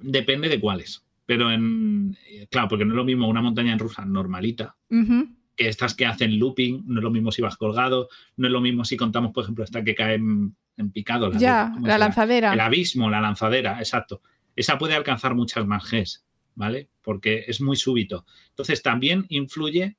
depende 0.00 0.48
de 0.48 0.60
cuáles. 0.60 1.04
Pero 1.28 1.52
en. 1.52 2.16
Claro, 2.50 2.68
porque 2.68 2.86
no 2.86 2.92
es 2.92 2.96
lo 2.96 3.04
mismo 3.04 3.28
una 3.28 3.42
montaña 3.42 3.76
rusa 3.76 4.02
normalita. 4.06 4.76
Que 4.88 5.68
estas 5.68 5.94
que 5.94 6.06
hacen 6.06 6.38
looping, 6.38 6.84
no 6.86 7.00
es 7.00 7.04
lo 7.04 7.10
mismo 7.10 7.30
si 7.32 7.42
vas 7.42 7.58
colgado, 7.58 8.08
no 8.38 8.46
es 8.46 8.52
lo 8.52 8.62
mismo 8.62 8.82
si 8.86 8.96
contamos, 8.96 9.32
por 9.32 9.44
ejemplo, 9.44 9.62
esta 9.62 9.84
que 9.84 9.94
cae 9.94 10.14
en, 10.14 10.56
picado. 10.90 11.30
ya, 11.32 11.70
la 11.82 11.98
lanzadera. 11.98 12.54
El 12.54 12.60
abismo, 12.60 13.10
la 13.10 13.20
lanzadera, 13.20 13.78
exacto. 13.78 14.22
Esa 14.56 14.78
puede 14.78 14.94
alcanzar 14.94 15.34
muchas 15.34 15.66
más 15.66 15.90
Gs, 15.90 16.24
¿vale? 16.54 16.88
Porque 17.02 17.44
es 17.46 17.60
muy 17.60 17.76
súbito. 17.76 18.24
Entonces 18.48 18.82
también 18.82 19.26
influye 19.28 19.98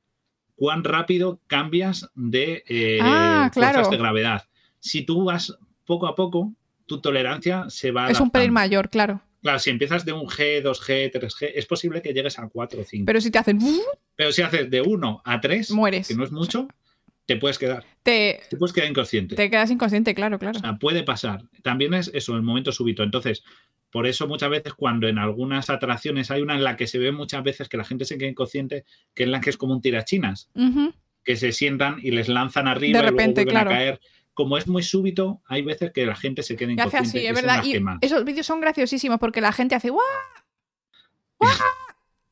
cuán 0.56 0.84
rápido 0.84 1.42
cambias 1.46 2.10
de 2.16 2.64
eh, 2.68 2.98
ah, 3.04 3.52
fuerzas 3.54 3.92
de 3.92 3.98
gravedad. 3.98 4.46
Si 4.80 5.04
tú 5.04 5.26
vas 5.26 5.56
poco 5.86 6.08
a 6.08 6.16
poco, 6.16 6.56
tu 6.88 7.02
tolerancia 7.02 7.66
se 7.68 7.92
va. 7.92 8.10
Es 8.10 8.20
un 8.20 8.32
pelín 8.32 8.52
mayor, 8.52 8.90
claro. 8.90 9.22
Claro, 9.42 9.60
si 9.60 9.70
empiezas 9.70 10.04
de 10.06 10.12
un 10.12 10.28
G, 10.28 10.62
2G, 10.62 11.12
3G, 11.12 11.52
es 11.56 11.66
posible 11.66 12.02
que 12.02 12.14
llegues 12.14 12.38
a 12.40 12.48
4 12.48 12.82
o 12.82 12.84
5. 12.84 13.06
Pero 13.06 13.22
si 13.22 13.32
te 13.32 13.38
hacen. 13.38 13.60
Pero 14.16 14.32
si 14.32 14.42
haces 14.42 14.70
de 14.70 14.82
1 14.82 15.22
a 15.24 15.42
3, 15.42 15.72
mueres. 15.72 16.08
Que 16.08 16.16
no 16.16 16.24
es 16.24 16.32
mucho, 16.32 16.68
te 17.26 17.38
puedes 17.38 17.58
quedar. 17.58 17.86
Te, 18.04 18.42
te 18.50 18.58
puedes 18.58 18.74
quedar 18.74 18.90
inconsciente. 18.90 19.36
Te 19.36 19.50
quedas 19.50 19.72
inconsciente, 19.72 20.14
claro, 20.14 20.40
claro. 20.40 20.58
O 20.58 20.62
sea, 20.62 20.78
puede 20.78 21.04
pasar. 21.04 21.44
También 21.64 21.94
es 21.94 22.12
eso, 22.14 22.36
el 22.36 22.42
momento 22.42 22.72
súbito. 22.72 23.04
Entonces, 23.04 23.44
por 23.92 24.08
eso 24.08 24.28
muchas 24.28 24.50
veces 24.50 24.74
cuando 24.74 25.08
en 25.08 25.18
algunas 25.18 25.70
atracciones 25.70 26.32
hay 26.32 26.42
una 26.42 26.56
en 26.56 26.64
la 26.64 26.76
que 26.76 26.88
se 26.88 27.00
ve 27.00 27.12
muchas 27.12 27.44
veces 27.44 27.70
que 27.70 27.78
la 27.78 27.86
gente 27.86 28.06
se 28.06 28.18
queda 28.18 28.30
inconsciente, 28.30 28.86
que 29.14 29.24
es 29.24 29.30
la 29.30 29.42
que 29.42 29.50
es 29.50 29.58
como 29.58 29.74
un 29.74 29.82
tirachinas, 29.82 30.50
que 31.24 31.36
se 31.36 31.52
sientan 31.52 32.00
y 32.02 32.12
les 32.12 32.30
lanzan 32.30 32.68
arriba 32.68 33.00
de 33.00 33.10
repente, 33.10 33.42
y 33.42 33.46
luego 33.46 33.60
claro. 33.60 33.72
a 33.72 33.74
caer. 33.74 34.00
Como 34.40 34.58
es 34.58 34.70
muy 34.70 34.84
súbito, 34.84 35.42
hay 35.48 35.64
veces 35.64 35.92
que 35.92 36.06
la 36.06 36.16
gente 36.16 36.44
se 36.44 36.56
queda 36.56 36.72
inconsciente. 36.72 37.10
Así, 37.10 37.28
es 37.28 37.36
verdad. 37.36 37.62
Y 37.62 37.76
esos 38.00 38.24
vídeos 38.24 38.46
son 38.46 38.62
graciosísimos 38.62 39.20
porque 39.20 39.42
la 39.42 39.52
gente 39.52 39.76
hace 39.76 39.90
¡guau! 39.90 40.06
¡guau! 41.38 41.52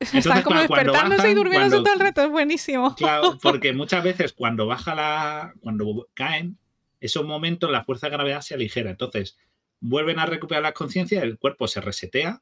Están 0.00 0.40
como 0.40 0.58
despertándose 0.58 1.30
y 1.30 1.34
durmiéndose 1.34 1.76
todo 1.82 1.92
el 1.92 2.00
reto, 2.00 2.22
es 2.22 2.30
buenísimo. 2.30 2.94
Claro, 2.94 3.36
porque 3.42 3.74
muchas 3.74 4.02
veces 4.02 4.32
cuando 4.32 4.66
baja 4.66 4.94
la. 4.94 5.52
cuando 5.60 6.08
caen, 6.14 6.56
esos 6.98 7.26
momentos 7.26 7.70
la 7.70 7.84
fuerza 7.84 8.06
de 8.06 8.12
gravedad 8.12 8.40
se 8.40 8.54
aligera. 8.54 8.88
Entonces, 8.88 9.36
vuelven 9.78 10.18
a 10.18 10.24
recuperar 10.24 10.62
la 10.62 10.72
conciencia, 10.72 11.20
el 11.22 11.38
cuerpo 11.38 11.68
se 11.68 11.82
resetea, 11.82 12.40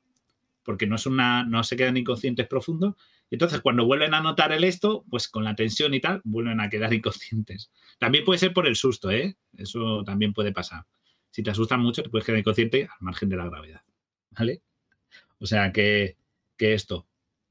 porque 0.63 0.87
no, 0.87 0.95
es 0.95 1.07
una, 1.07 1.43
no 1.43 1.65
se 1.65 1.75
quedan 1.75 1.97
inconscientes 1.97 2.47
profundos. 2.47 2.95
Y 3.31 3.35
entonces, 3.35 3.61
cuando 3.61 3.85
vuelven 3.85 4.15
a 4.15 4.21
notar 4.21 4.53
el 4.53 4.65
esto, 4.65 5.05
pues 5.11 5.29
con 5.29 5.45
la 5.45 5.55
tensión 5.55 5.95
y 5.95 6.01
tal, 6.01 6.21
vuelven 6.25 6.61
a 6.61 6.69
quedar 6.69 6.93
inconscientes. 6.95 7.71
También 7.99 8.25
puede 8.25 8.39
ser 8.39 8.53
por 8.53 8.67
el 8.67 8.77
susto, 8.77 9.11
¿eh? 9.11 9.37
Eso 9.57 10.05
también 10.05 10.33
puede 10.33 10.53
pasar. 10.53 10.85
Si 11.31 11.43
te 11.43 11.51
asustan 11.51 11.81
mucho, 11.81 12.03
te 12.03 12.09
puedes 12.09 12.25
quedar 12.25 12.39
inconsciente 12.39 12.85
al 12.85 12.99
margen 13.01 13.29
de 13.29 13.37
la 13.37 13.47
gravedad. 13.47 13.83
¿Vale? 14.31 14.63
O 15.39 15.47
sea 15.47 15.73
que, 15.73 16.17
que 16.57 16.75
esto. 16.75 17.07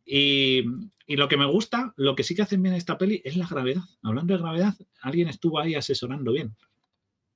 Y, 0.05 0.63
y, 1.07 1.15
lo 1.17 1.27
que 1.27 1.37
me 1.37 1.45
gusta, 1.45 1.93
lo 1.97 2.15
que 2.15 2.23
sí 2.23 2.35
que 2.35 2.43
hacen 2.43 2.61
bien 2.61 2.75
esta 2.75 2.97
peli 2.97 3.21
es 3.25 3.37
la 3.37 3.47
gravedad. 3.47 3.83
Hablando 4.03 4.33
de 4.33 4.41
gravedad, 4.41 4.75
alguien 5.01 5.27
estuvo 5.27 5.59
ahí 5.59 5.75
asesorando 5.75 6.31
bien. 6.31 6.55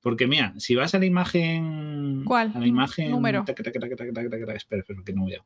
Porque 0.02 0.28
mira, 0.28 0.54
si 0.58 0.76
vas 0.76 0.96
a 0.96 1.00
la 1.00 1.06
imagen. 1.06 2.24
¿Cuál? 2.26 2.52
A 2.56 2.60
la 2.60 2.68
imagen. 2.68 3.12
Número. 3.12 3.44
Espera, 3.46 3.72
espera, 4.56 4.84
que 5.06 5.14
no 5.14 5.26
veo. 5.26 5.46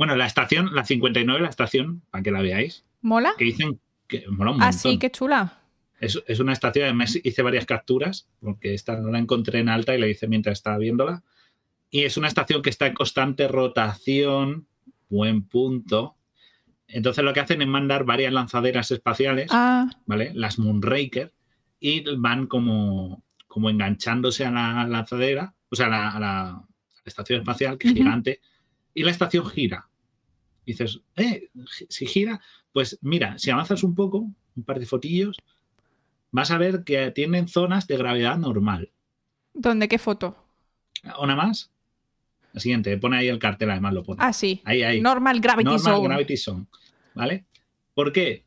Bueno, 0.00 0.16
la 0.16 0.24
estación, 0.24 0.74
la 0.74 0.86
59, 0.86 1.42
la 1.42 1.50
estación, 1.50 2.00
para 2.10 2.22
que 2.22 2.30
la 2.30 2.40
veáis. 2.40 2.86
¿Mola? 3.02 3.34
Que 3.36 3.44
dicen 3.44 3.78
que 4.08 4.24
mola 4.30 4.52
un 4.52 4.62
Ah, 4.62 4.72
sí, 4.72 4.98
qué 4.98 5.10
chula. 5.10 5.60
Es, 6.00 6.18
es, 6.26 6.40
una 6.40 6.54
estación, 6.54 6.86
además 6.86 7.20
hice 7.22 7.42
varias 7.42 7.66
capturas, 7.66 8.26
porque 8.40 8.72
esta 8.72 8.98
no 8.98 9.10
la 9.10 9.18
encontré 9.18 9.58
en 9.58 9.68
alta 9.68 9.94
y 9.94 10.00
la 10.00 10.08
hice 10.08 10.26
mientras 10.26 10.56
estaba 10.56 10.78
viéndola. 10.78 11.22
Y 11.90 12.04
es 12.04 12.16
una 12.16 12.28
estación 12.28 12.62
que 12.62 12.70
está 12.70 12.86
en 12.86 12.94
constante 12.94 13.46
rotación, 13.46 14.66
buen 15.10 15.42
punto. 15.42 16.16
Entonces 16.88 17.22
lo 17.22 17.34
que 17.34 17.40
hacen 17.40 17.60
es 17.60 17.68
mandar 17.68 18.04
varias 18.04 18.32
lanzaderas 18.32 18.90
espaciales, 18.92 19.50
ah. 19.50 19.86
¿vale? 20.06 20.32
Las 20.32 20.58
Moonraker, 20.58 21.34
y 21.78 22.04
van 22.16 22.46
como, 22.46 23.22
como 23.46 23.68
enganchándose 23.68 24.46
a 24.46 24.50
la 24.50 24.86
lanzadera, 24.86 25.52
o 25.68 25.76
sea, 25.76 25.88
a 25.88 25.90
la, 25.90 26.08
a 26.08 26.20
la, 26.20 26.40
a 26.48 26.60
la 26.60 26.64
estación 27.04 27.40
espacial, 27.40 27.76
que 27.76 27.88
es 27.88 27.92
uh 27.92 27.96
-huh. 27.96 27.98
gigante, 27.98 28.40
y 28.94 29.02
la 29.02 29.10
estación 29.10 29.44
gira. 29.44 29.89
Y 30.64 30.72
dices, 30.72 31.00
eh, 31.16 31.50
si 31.88 32.06
gira, 32.06 32.40
pues 32.72 32.98
mira, 33.02 33.38
si 33.38 33.50
avanzas 33.50 33.82
un 33.82 33.94
poco, 33.94 34.30
un 34.56 34.64
par 34.64 34.78
de 34.78 34.86
fotillos, 34.86 35.36
vas 36.30 36.50
a 36.50 36.58
ver 36.58 36.84
que 36.84 37.10
tienen 37.10 37.48
zonas 37.48 37.86
de 37.86 37.96
gravedad 37.96 38.36
normal. 38.38 38.90
¿Dónde? 39.54 39.88
¿Qué 39.88 39.98
foto? 39.98 40.36
¿Una 41.20 41.34
más? 41.34 41.70
La 42.52 42.60
siguiente, 42.60 42.96
pone 42.98 43.18
ahí 43.18 43.28
el 43.28 43.38
cartel, 43.38 43.70
además 43.70 43.94
lo 43.94 44.02
pone. 44.02 44.18
Ah, 44.22 44.32
sí. 44.32 44.60
Ahí, 44.64 44.82
ahí. 44.82 45.00
Normal 45.00 45.40
Gravity 45.40 45.64
Normal 45.64 45.80
Zone. 45.80 46.08
Gravity 46.08 46.36
Zone. 46.36 46.66
¿Vale? 47.14 47.46
¿Por 47.94 48.12
qué? 48.12 48.44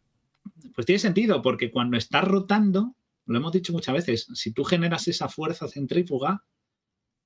Pues 0.76 0.86
tiene 0.86 1.00
sentido, 1.00 1.42
porque 1.42 1.72
cuando 1.72 1.98
estás 1.98 2.24
rotando, 2.24 2.96
lo 3.26 3.38
hemos 3.38 3.52
dicho 3.52 3.72
muchas 3.72 3.96
veces, 3.96 4.28
si 4.34 4.52
tú 4.52 4.64
generas 4.64 5.08
esa 5.08 5.30
fuerza 5.30 5.68
centrífuga, 5.68 6.44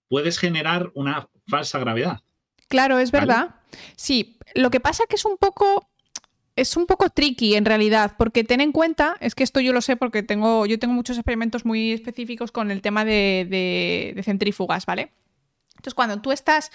puedes 0.08 0.38
generar 0.38 0.92
una 0.94 1.30
falsa 1.48 1.80
gravedad. 1.80 2.22
Claro, 2.68 3.00
es 3.00 3.12
verdad. 3.12 3.56
Sí, 3.96 4.38
lo 4.56 4.70
que 4.70 4.80
pasa 4.80 5.04
que 5.08 5.16
es 5.16 5.26
un 5.26 5.38
poco 5.38 5.90
es 6.56 6.76
un 6.76 6.88
poco 6.88 7.10
tricky 7.10 7.56
en 7.56 7.66
realidad, 7.66 8.14
porque 8.18 8.44
ten 8.44 8.62
en 8.62 8.72
cuenta, 8.72 9.16
es 9.20 9.36
que 9.36 9.44
esto 9.44 9.60
yo 9.60 9.74
lo 9.74 9.82
sé 9.82 9.96
porque 9.96 10.24
tengo, 10.24 10.66
yo 10.66 10.80
tengo 10.80 10.94
muchos 10.94 11.18
experimentos 11.18 11.66
muy 11.66 11.92
específicos 11.92 12.52
con 12.52 12.72
el 12.72 12.82
tema 12.82 13.06
de, 13.06 13.46
de, 13.48 14.14
de 14.16 14.24
centrífugas, 14.24 14.88
¿vale? 14.88 15.12
Entonces, 15.76 15.94
cuando 15.94 16.20
tú 16.20 16.32
estás 16.32 16.72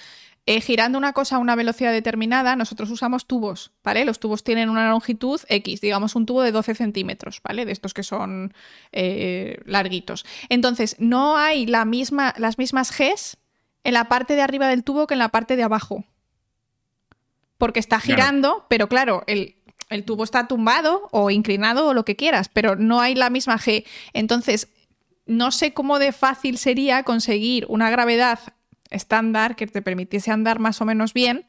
eh, 0.46 0.60
girando 0.60 0.98
una 0.98 1.12
cosa 1.12 1.36
a 1.36 1.38
una 1.40 1.56
velocidad 1.56 1.92
determinada, 1.92 2.54
nosotros 2.56 2.90
usamos 2.90 3.26
tubos, 3.26 3.72
¿vale? 3.82 4.04
Los 4.04 4.20
tubos 4.20 4.44
tienen 4.44 4.70
una 4.70 4.88
longitud 4.90 5.40
X, 5.48 5.80
digamos 5.80 6.14
un 6.14 6.26
tubo 6.26 6.42
de 6.42 6.52
12 6.52 6.76
centímetros, 6.76 7.40
¿vale? 7.42 7.64
De 7.64 7.72
estos 7.72 7.94
que 7.94 8.04
son 8.04 8.54
eh, 8.92 9.60
larguitos. 9.64 10.24
Entonces, 10.48 10.96
no 11.00 11.36
hay 11.36 11.66
la 11.66 11.84
misma, 11.84 12.34
las 12.38 12.58
mismas 12.58 12.96
Gs 12.96 13.38
en 13.84 13.94
la 13.94 14.08
parte 14.08 14.34
de 14.36 14.42
arriba 14.42 14.68
del 14.68 14.84
tubo 14.84 15.06
que 15.06 15.14
en 15.14 15.18
la 15.18 15.30
parte 15.30 15.56
de 15.56 15.62
abajo. 15.62 16.04
Porque 17.58 17.80
está 17.80 18.00
girando, 18.00 18.48
claro. 18.48 18.66
pero 18.68 18.88
claro, 18.88 19.24
el, 19.26 19.56
el 19.88 20.04
tubo 20.04 20.24
está 20.24 20.48
tumbado 20.48 21.08
o 21.12 21.30
inclinado 21.30 21.86
o 21.86 21.94
lo 21.94 22.04
que 22.04 22.16
quieras, 22.16 22.48
pero 22.48 22.76
no 22.76 23.00
hay 23.00 23.14
la 23.14 23.30
misma 23.30 23.58
G. 23.58 23.86
Entonces, 24.12 24.68
no 25.26 25.50
sé 25.50 25.72
cómo 25.72 25.98
de 25.98 26.12
fácil 26.12 26.58
sería 26.58 27.02
conseguir 27.04 27.66
una 27.68 27.90
gravedad 27.90 28.40
estándar 28.90 29.56
que 29.56 29.66
te 29.66 29.82
permitiese 29.82 30.30
andar 30.30 30.58
más 30.58 30.80
o 30.80 30.84
menos 30.84 31.12
bien, 31.12 31.46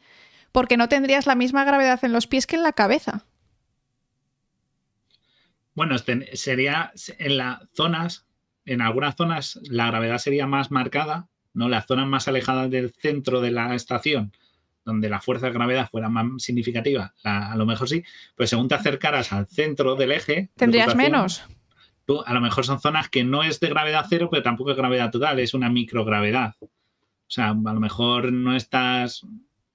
porque 0.51 0.77
no 0.77 0.87
tendrías 0.89 1.25
la 1.25 1.35
misma 1.35 1.63
gravedad 1.63 2.03
en 2.03 2.13
los 2.13 2.27
pies 2.27 2.47
que 2.47 2.55
en 2.55 2.63
la 2.63 2.73
cabeza. 2.73 3.25
Bueno, 5.73 5.95
sería 5.97 6.93
en 7.17 7.37
las 7.37 7.59
zonas, 7.73 8.27
en 8.65 8.81
algunas 8.81 9.15
zonas 9.15 9.59
la 9.63 9.87
gravedad 9.87 10.19
sería 10.19 10.45
más 10.45 10.69
marcada, 10.69 11.27
¿no? 11.53 11.69
Las 11.69 11.85
zonas 11.85 12.07
más 12.07 12.27
alejadas 12.27 12.69
del 12.69 12.91
centro 12.91 13.41
de 13.41 13.51
la 13.51 13.75
estación, 13.75 14.31
donde 14.85 15.09
la 15.09 15.21
fuerza 15.21 15.47
de 15.47 15.53
gravedad 15.53 15.89
fuera 15.89 16.09
más 16.09 16.43
significativa, 16.43 17.13
la, 17.23 17.51
a 17.51 17.55
lo 17.55 17.65
mejor 17.65 17.87
sí, 17.87 18.03
pues 18.35 18.49
según 18.49 18.67
te 18.67 18.75
acercaras 18.75 19.31
al 19.33 19.47
centro 19.47 19.95
del 19.95 20.11
eje. 20.11 20.49
Tendrías 20.55 20.95
menos. 20.95 21.43
Tú, 22.05 22.21
a 22.25 22.33
lo 22.33 22.41
mejor 22.41 22.65
son 22.65 22.81
zonas 22.81 23.09
que 23.09 23.23
no 23.23 23.43
es 23.43 23.59
de 23.59 23.69
gravedad 23.69 24.05
cero, 24.09 24.27
pero 24.29 24.43
tampoco 24.43 24.71
es 24.71 24.77
gravedad 24.77 25.09
total, 25.09 25.39
es 25.39 25.53
una 25.53 25.69
microgravedad. 25.69 26.55
O 26.61 27.31
sea, 27.33 27.49
a 27.49 27.73
lo 27.73 27.79
mejor 27.79 28.31
no 28.31 28.55
estás. 28.55 29.25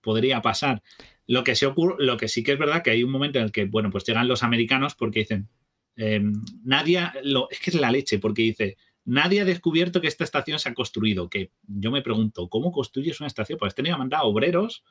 Podría 0.01 0.41
pasar. 0.43 0.83
Lo 1.27 1.43
que, 1.43 1.57
sí 1.57 1.65
ocurre, 1.65 1.97
lo 1.99 2.17
que 2.17 2.29
sí 2.29 2.43
que 2.43 2.53
es 2.53 2.59
verdad 2.59 2.83
que 2.83 2.91
hay 2.91 3.03
un 3.03 3.11
momento 3.11 3.39
en 3.39 3.47
el 3.47 3.53
que, 3.53 3.65
bueno, 3.65 3.91
pues 3.91 4.05
llegan 4.05 4.29
los 4.29 4.43
americanos 4.43 4.95
porque 4.95 5.21
dicen. 5.21 5.49
Eh, 5.97 6.23
nadie. 6.63 7.11
Lo, 7.25 7.49
es 7.51 7.59
que 7.61 7.71
es 7.71 7.77
la 7.77 7.91
leche, 7.91 8.19
porque 8.19 8.43
dice. 8.43 8.77
Nadie 9.09 9.41
ha 9.41 9.45
descubierto 9.47 10.03
que 10.03 10.07
esta 10.09 10.25
estación 10.25 10.59
se 10.59 10.69
ha 10.69 10.75
construido. 10.75 11.31
Que 11.31 11.51
yo 11.67 11.91
me 11.91 12.03
pregunto, 12.03 12.49
¿cómo 12.51 12.71
construyes 12.71 13.21
una 13.21 13.27
estación? 13.27 13.59
Pues 13.59 13.75
tenía 13.75 13.97
mandado 13.97 14.25
obreros 14.27 14.85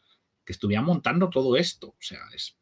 que 0.44 0.54
estuvieran 0.54 0.86
montando 0.86 1.30
todo 1.30 1.56
esto. 1.56 1.90
O 1.90 1.98
sea, 2.00 2.18
es. 2.34 2.58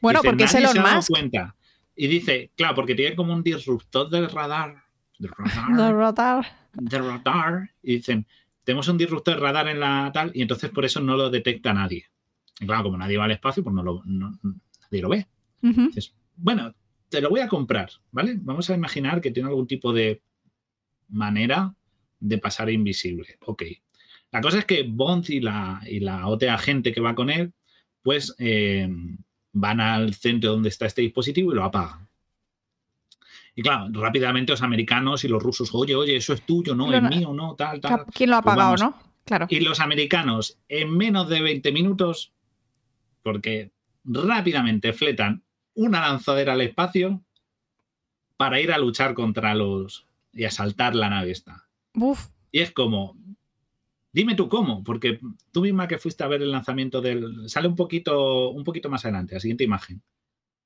Bueno, 0.00 0.20
dice, 0.20 0.28
porque 0.30 0.44
es 0.44 0.54
Elon 0.54 0.72
se 0.72 0.78
ha 0.78 0.82
dado 0.82 0.96
Musk. 0.96 1.08
cuenta. 1.10 1.56
Y 1.96 2.06
dice, 2.06 2.52
claro, 2.56 2.76
porque 2.76 2.94
tiene 2.94 3.16
como 3.16 3.32
un 3.32 3.42
disruptor 3.42 4.08
del 4.10 4.30
radar. 4.30 4.76
Del 5.18 5.32
radar. 5.36 5.76
Del 5.76 5.96
radar. 5.96 6.46
Del 6.74 7.04
radar. 7.04 7.70
Y 7.82 7.96
dicen, 7.96 8.24
tenemos 8.62 8.86
un 8.86 8.96
disruptor 8.96 9.34
de 9.34 9.40
radar 9.40 9.66
en 9.68 9.80
la 9.80 10.10
tal, 10.14 10.30
y 10.34 10.42
entonces 10.42 10.70
por 10.70 10.84
eso 10.84 11.00
no 11.00 11.16
lo 11.16 11.30
detecta 11.30 11.74
nadie. 11.74 12.06
Y 12.60 12.66
claro, 12.66 12.84
como 12.84 12.96
nadie 12.96 13.18
va 13.18 13.24
al 13.24 13.32
espacio, 13.32 13.64
pues 13.64 13.74
no 13.74 13.82
lo, 13.82 14.02
no, 14.04 14.38
nadie 14.42 15.02
lo 15.02 15.08
ve. 15.08 15.26
Uh 15.62 15.68
-huh. 15.70 16.12
Bueno, 16.36 16.72
te 17.08 17.20
lo 17.20 17.28
voy 17.28 17.40
a 17.40 17.48
comprar, 17.48 17.90
¿vale? 18.12 18.36
Vamos 18.40 18.70
a 18.70 18.74
imaginar 18.74 19.20
que 19.20 19.32
tiene 19.32 19.48
algún 19.48 19.66
tipo 19.66 19.92
de 19.92 20.22
manera 21.12 21.74
de 22.18 22.38
pasar 22.38 22.70
invisible. 22.70 23.38
Ok. 23.46 23.62
La 24.30 24.40
cosa 24.40 24.60
es 24.60 24.64
que 24.64 24.82
Bond 24.82 25.28
y 25.28 25.40
la, 25.40 25.80
y 25.86 26.00
la 26.00 26.26
otra 26.26 26.56
gente 26.58 26.92
que 26.92 27.00
va 27.00 27.14
con 27.14 27.30
él, 27.30 27.52
pues 28.02 28.34
eh, 28.38 28.88
van 29.52 29.80
al 29.80 30.14
centro 30.14 30.52
donde 30.52 30.70
está 30.70 30.86
este 30.86 31.02
dispositivo 31.02 31.52
y 31.52 31.54
lo 31.54 31.64
apagan. 31.64 32.08
Y 33.54 33.62
claro, 33.62 33.88
rápidamente 33.92 34.52
los 34.52 34.62
americanos 34.62 35.24
y 35.24 35.28
los 35.28 35.42
rusos, 35.42 35.70
oye, 35.74 35.94
oye, 35.94 36.16
eso 36.16 36.32
es 36.32 36.42
tuyo, 36.42 36.74
no, 36.74 36.92
es 36.92 37.02
mío, 37.02 37.34
no, 37.34 37.54
tal, 37.54 37.80
tal. 37.80 38.06
¿Quién 38.06 38.30
lo 38.30 38.36
ha 38.36 38.42
pues 38.42 38.54
apagado, 38.54 38.76
no? 38.76 38.98
Claro. 39.24 39.46
Y 39.50 39.60
los 39.60 39.78
americanos, 39.80 40.58
en 40.68 40.96
menos 40.96 41.28
de 41.28 41.42
20 41.42 41.70
minutos, 41.70 42.32
porque 43.22 43.70
rápidamente 44.04 44.94
fletan 44.94 45.42
una 45.74 46.00
lanzadera 46.00 46.54
al 46.54 46.62
espacio 46.62 47.22
para 48.36 48.60
ir 48.60 48.72
a 48.72 48.78
luchar 48.78 49.14
contra 49.14 49.54
los 49.54 50.06
y 50.32 50.44
asaltar 50.44 50.94
la 50.94 51.10
nave 51.10 51.30
esta. 51.30 51.68
Uf. 51.94 52.28
Y 52.50 52.60
es 52.60 52.70
como, 52.70 53.16
dime 54.12 54.34
tú 54.34 54.48
cómo, 54.48 54.84
porque 54.84 55.20
tú 55.52 55.62
misma 55.62 55.88
que 55.88 55.98
fuiste 55.98 56.24
a 56.24 56.28
ver 56.28 56.42
el 56.42 56.50
lanzamiento 56.50 57.00
del, 57.00 57.48
sale 57.48 57.68
un 57.68 57.76
poquito, 57.76 58.50
un 58.50 58.64
poquito 58.64 58.90
más 58.90 59.04
adelante, 59.04 59.34
la 59.34 59.40
siguiente 59.40 59.64
imagen 59.64 60.02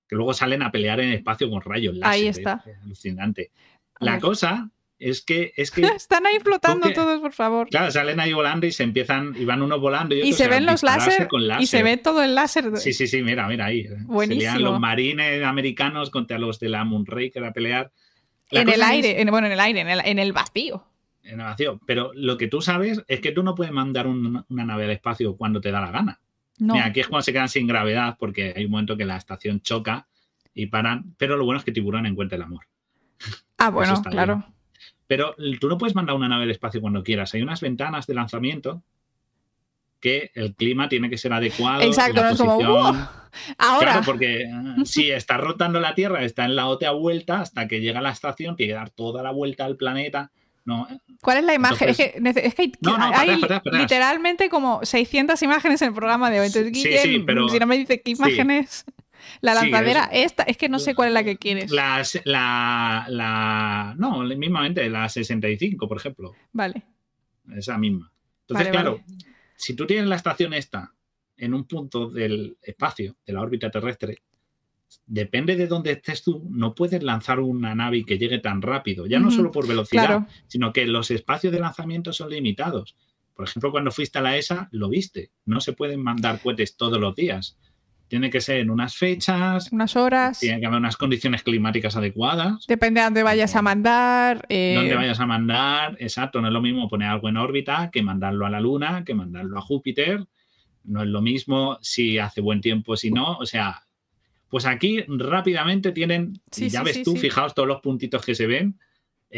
que 0.09 0.17
luego 0.17 0.33
salen 0.35 0.63
a 0.63 0.71
pelear 0.71 1.01
en 1.01 1.13
espacio 1.13 1.51
con 1.51 1.61
rayos 1.63 1.97
láser. 1.97 2.13
Ahí 2.13 2.29
está. 2.29 2.63
alucinante. 2.83 3.51
La 3.99 4.21
cosa 4.21 4.71
es 4.99 5.23
que, 5.23 5.53
es 5.57 5.71
que 5.71 5.83
están 5.97 6.27
ahí 6.27 6.39
flotando 6.41 6.93
todos, 6.93 7.21
por 7.21 7.33
favor. 7.33 7.69
Claro, 7.69 7.91
salen 7.91 8.21
ahí 8.21 8.33
volando 8.33 8.67
y 8.67 8.73
se 8.73 8.83
empiezan, 8.83 9.35
y 9.37 9.45
van 9.45 9.63
unos 9.63 9.81
volando 9.81 10.15
y, 10.15 10.33
se 10.33 10.49
ven 10.49 10.67
los 10.67 10.83
láser, 10.83 11.29
y 11.59 11.67
se 11.67 11.83
ve 11.83 11.97
todo 11.97 12.23
el 12.23 12.35
láser. 12.35 12.77
Sí, 12.77 12.93
sí, 12.93 13.07
sí, 13.07 13.23
mira, 13.23 13.49
mira 13.49 13.67
ahí. 13.67 13.87
Buenísimo. 14.05 14.53
Serían 14.53 14.63
los 14.63 14.81
marines 14.81 15.43
americanos 15.45 16.11
contra 16.11 16.39
los 16.39 16.61
de 16.61 16.69
la 16.69 16.85
Moonraker 16.85 17.45
a 17.45 17.53
pelear. 17.53 17.93
En 18.51 18.69
el 18.69 18.83
aire, 18.83 19.25
bueno, 19.31 19.47
en 19.47 19.53
el 19.53 19.61
aire, 19.61 19.81
en 19.81 20.19
el, 20.19 20.33
vacío. 20.33 20.85
En 21.23 21.41
el 21.41 21.47
vacío. 21.47 21.81
Pero 21.87 22.13
lo 22.15 22.37
que 22.37 22.49
tú 22.49 22.61
sabes 22.61 23.03
es 23.09 23.21
que 23.21 23.33
tú 23.33 23.43
no 23.43 23.55
puedes 23.55 23.73
mandar 23.73 24.07
una 24.07 24.45
nave 24.49 24.85
al 24.85 24.91
espacio 24.91 25.37
cuando 25.37 25.61
te 25.61 25.71
da 25.71 25.81
la 25.81 25.91
gana. 25.91 26.21
Mira, 26.59 26.87
aquí 26.87 27.01
es 27.01 27.09
cuando 27.09 27.23
se 27.23 27.33
quedan 27.33 27.49
sin 27.49 27.67
gravedad 27.67 28.17
porque 28.19 28.55
hay 28.57 28.65
un 28.65 28.71
momento 28.71 28.97
que 28.97 29.05
la 29.05 29.17
estación 29.17 29.61
choca 29.61 30.07
y 30.55 30.67
paran, 30.67 31.15
pero 31.19 31.37
lo 31.37 31.45
bueno 31.45 31.59
es 31.59 31.65
que 31.65 31.73
Tiburón 31.73 32.07
encuentra 32.07 32.37
el 32.37 32.43
amor. 32.43 32.67
Ah, 33.59 33.71
bueno, 33.71 34.03
claro. 34.03 34.45
Pero 35.07 35.35
tú 35.61 35.69
no 35.69 35.79
puedes 35.79 35.95
mandar 35.95 36.17
una 36.17 36.29
nave 36.29 36.45
al 36.45 36.51
espacio 36.51 36.81
cuando 36.81 37.03
quieras. 37.03 37.35
Hay 37.35 37.43
unas 37.43 37.61
ventanas 37.61 38.07
de 38.07 38.15
lanzamiento 38.15 38.83
que 40.01 40.31
el 40.35 40.55
clima 40.55 40.89
tiene 40.89 41.11
que 41.11 41.19
ser 41.19 41.33
adecuado. 41.33 41.83
Exacto, 41.83 42.23
no 42.23 42.31
es 42.31 42.39
como 42.39 42.53
ahora. 43.59 43.93
Claro, 43.93 44.03
porque 44.05 44.43
eh, 44.43 44.51
si 44.85 45.11
está 45.11 45.37
rotando 45.37 45.81
la 45.81 45.95
Tierra, 45.95 46.25
está 46.25 46.45
en 46.45 46.57
la 46.57 46.67
otra 46.67 46.93
vuelta 46.93 47.41
hasta 47.41 47.69
que 47.69 47.81
llega 47.81 48.01
a 48.01 48.03
la 48.03 48.11
estación, 48.11 48.57
tiene 48.57 48.73
que 48.73 48.77
dar 48.77 48.91
toda 48.91 49.23
la 49.23 49.31
vuelta 49.31 49.65
al 49.65 49.77
planeta. 49.77 50.31
No. 50.65 50.89
¿Cuál 51.23 51.39
es 51.39 51.45
la 51.45 51.55
imagen? 51.55 51.89
es 51.89 51.97
que, 51.97 52.21
hay, 53.15 53.41
literalmente 53.71 54.49
como 54.49 54.85
600 54.85 55.41
imágenes 55.43 55.81
en 55.83 55.89
el 55.89 55.95
programa 55.95 56.29
de 56.29 56.41
hoy. 56.41 56.47
Entonces, 56.47 56.73
sí, 56.77 56.91
sí, 56.99 57.23
pero, 57.25 57.49
si 57.49 57.61
no 57.61 57.67
me 57.67 57.77
dice 57.77 58.03
qué 58.03 58.11
imágenes. 58.11 58.85
La 59.41 59.55
lanzadera, 59.55 60.09
esta, 60.13 60.43
es 60.45 60.57
que 60.57 60.69
no 60.69 60.79
sé 60.79 60.95
cuál 60.95 61.09
es 61.09 61.15
la 61.15 61.25
que 61.25 61.37
quieres. 61.37 61.71
La, 61.71 62.03
la, 63.07 63.95
no, 63.97 64.23
mismamente, 64.25 64.89
la 64.91 65.09
65, 65.09 65.89
por 65.89 65.99
ejemplo. 65.99 66.35
Vale. 66.53 66.83
Esa 67.57 67.79
misma. 67.79 68.11
Entonces, 68.43 68.69
claro, 68.69 69.01
si 69.57 69.75
tú 69.75 69.87
tienes 69.87 70.07
la 70.07 70.17
estación 70.17 70.53
esta 70.53 70.95
en 71.37 71.55
un 71.55 71.65
punto 71.65 72.09
del 72.09 72.57
espacio, 72.63 73.17
de 73.27 73.33
la 73.33 73.43
órbita 73.43 73.71
terrestre, 73.71 74.23
depende 75.07 75.57
de 75.57 75.67
dónde 75.67 75.93
estés 75.93 76.23
tú, 76.23 76.47
no 76.51 76.75
puedes 76.75 77.03
lanzar 77.03 77.41
una 77.41 77.75
nave 77.75 78.05
que 78.05 78.19
llegue 78.19 78.39
tan 78.39 78.63
rápido, 78.63 79.07
ya 79.07 79.19
no 79.19 79.31
solo 79.31 79.51
por 79.51 79.67
velocidad, 79.67 80.27
sino 80.47 80.73
que 80.73 80.87
los 80.87 81.11
espacios 81.11 81.53
de 81.53 81.61
lanzamiento 81.61 82.13
son 82.13 82.31
limitados. 82.31 82.97
Por 83.35 83.47
ejemplo, 83.47 83.71
cuando 83.71 83.91
fuiste 83.91 84.19
a 84.19 84.23
la 84.23 84.37
ESA, 84.37 84.69
lo 84.73 84.89
viste, 84.89 85.31
no 85.45 85.61
se 85.61 85.75
pueden 85.75 86.03
mandar 86.03 86.41
cohetes 86.41 86.77
todos 86.77 86.99
los 86.99 87.15
días. 87.15 87.59
Tiene 88.09 88.31
que 88.31 88.41
ser 88.41 88.59
en 88.61 88.71
unas 88.71 88.97
fechas. 88.97 89.73
Unas 89.73 89.97
horas. 89.97 90.39
Tiene 90.39 90.61
que 90.61 90.67
haber 90.67 90.79
unas 90.79 90.97
condiciones 90.97 91.43
climáticas 91.43 91.97
adecuadas. 91.97 92.65
Depende 92.69 93.01
de 93.01 93.05
dónde 93.05 93.23
vayas 93.23 93.57
a 93.57 93.63
mandar. 93.63 94.47
Eh... 94.49 94.75
Dónde 94.77 94.95
vayas 94.95 95.19
a 95.19 95.27
mandar, 95.27 95.97
exacto. 95.99 96.41
No 96.41 96.49
es 96.49 96.53
lo 96.53 96.63
mismo 96.63 96.89
poner 96.89 97.09
algo 97.09 97.29
en 97.29 97.37
órbita 97.37 97.91
que 97.91 98.03
mandarlo 98.03 98.47
a 98.47 98.51
la 98.51 98.61
Luna, 98.61 99.05
que 99.05 99.15
mandarlo 99.15 99.59
a 99.59 99.61
Júpiter. 99.61 100.25
No 100.85 101.03
es 101.03 101.09
lo 101.09 101.21
mismo 101.21 101.79
si 101.81 102.19
hace 102.19 102.41
buen 102.41 102.61
tiempo, 102.61 102.97
si 102.97 103.11
no. 103.11 103.39
O 103.39 103.47
sea, 103.47 103.83
pues 104.49 104.67
aquí 104.67 105.05
rápidamente 105.09 105.91
tienen, 105.91 106.41
ya 106.53 106.83
ves 106.85 107.03
tú, 107.03 107.17
fijaos 107.17 107.55
todos 107.55 107.67
los 107.67 107.81
puntitos 107.81 108.25
que 108.25 108.37
se 108.37 108.47
ven. 108.47 108.79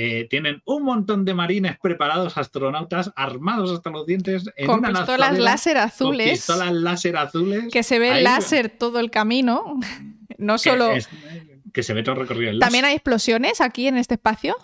Eh, 0.00 0.28
tienen 0.30 0.62
un 0.64 0.84
montón 0.84 1.24
de 1.24 1.34
marines 1.34 1.76
preparados, 1.82 2.38
astronautas 2.38 3.10
armados 3.16 3.72
hasta 3.72 3.90
los 3.90 4.06
dientes. 4.06 4.48
En 4.54 4.68
con 4.68 4.80
pistolas 4.80 5.36
láser 5.36 5.76
azules. 5.76 6.30
pistolas 6.30 6.72
láser 6.72 7.16
azules. 7.16 7.64
Que 7.72 7.82
se 7.82 7.98
ve 7.98 8.22
láser 8.22 8.70
todo 8.70 9.00
el 9.00 9.10
camino. 9.10 9.74
No 10.38 10.56
solo. 10.56 10.90
que 11.72 11.82
se 11.82 11.94
ve 11.94 12.04
todo 12.04 12.14
recorrido. 12.14 12.52
El 12.52 12.60
¿También 12.60 12.84
hay 12.84 12.94
explosiones 12.94 13.60
aquí 13.60 13.88
en 13.88 13.96
este 13.96 14.14
espacio? 14.14 14.56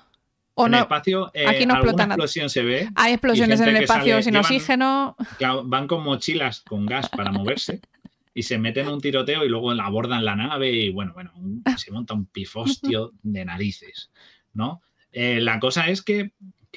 ¿O 0.54 0.66
en 0.66 0.70
no? 0.70 0.76
el 0.76 0.82
espacio, 0.84 1.32
eh, 1.34 1.48
aquí 1.48 1.66
no 1.66 1.74
explota 1.74 2.04
explosión 2.04 2.48
se 2.48 2.62
ve. 2.62 2.88
Hay 2.94 3.14
explosiones 3.14 3.60
en 3.60 3.70
el 3.70 3.76
espacio 3.78 4.22
sin 4.22 4.36
oxígeno. 4.36 5.16
van 5.64 5.88
con 5.88 6.04
mochilas 6.04 6.60
con 6.60 6.86
gas 6.86 7.08
para 7.08 7.32
moverse 7.32 7.80
y 8.34 8.44
se 8.44 8.56
meten 8.56 8.86
en 8.86 8.92
un 8.92 9.00
tiroteo 9.00 9.44
y 9.44 9.48
luego 9.48 9.72
abordan 9.72 10.24
la 10.24 10.36
nave 10.36 10.70
y 10.70 10.90
bueno, 10.90 11.12
bueno, 11.12 11.32
se 11.76 11.90
monta 11.90 12.14
un 12.14 12.26
pifostio 12.26 13.10
de 13.24 13.44
narices, 13.44 14.12
¿no? 14.52 14.80
Eh, 15.14 15.40
la 15.40 15.60
cosa 15.60 15.88
es 15.88 16.02
que, 16.02 16.32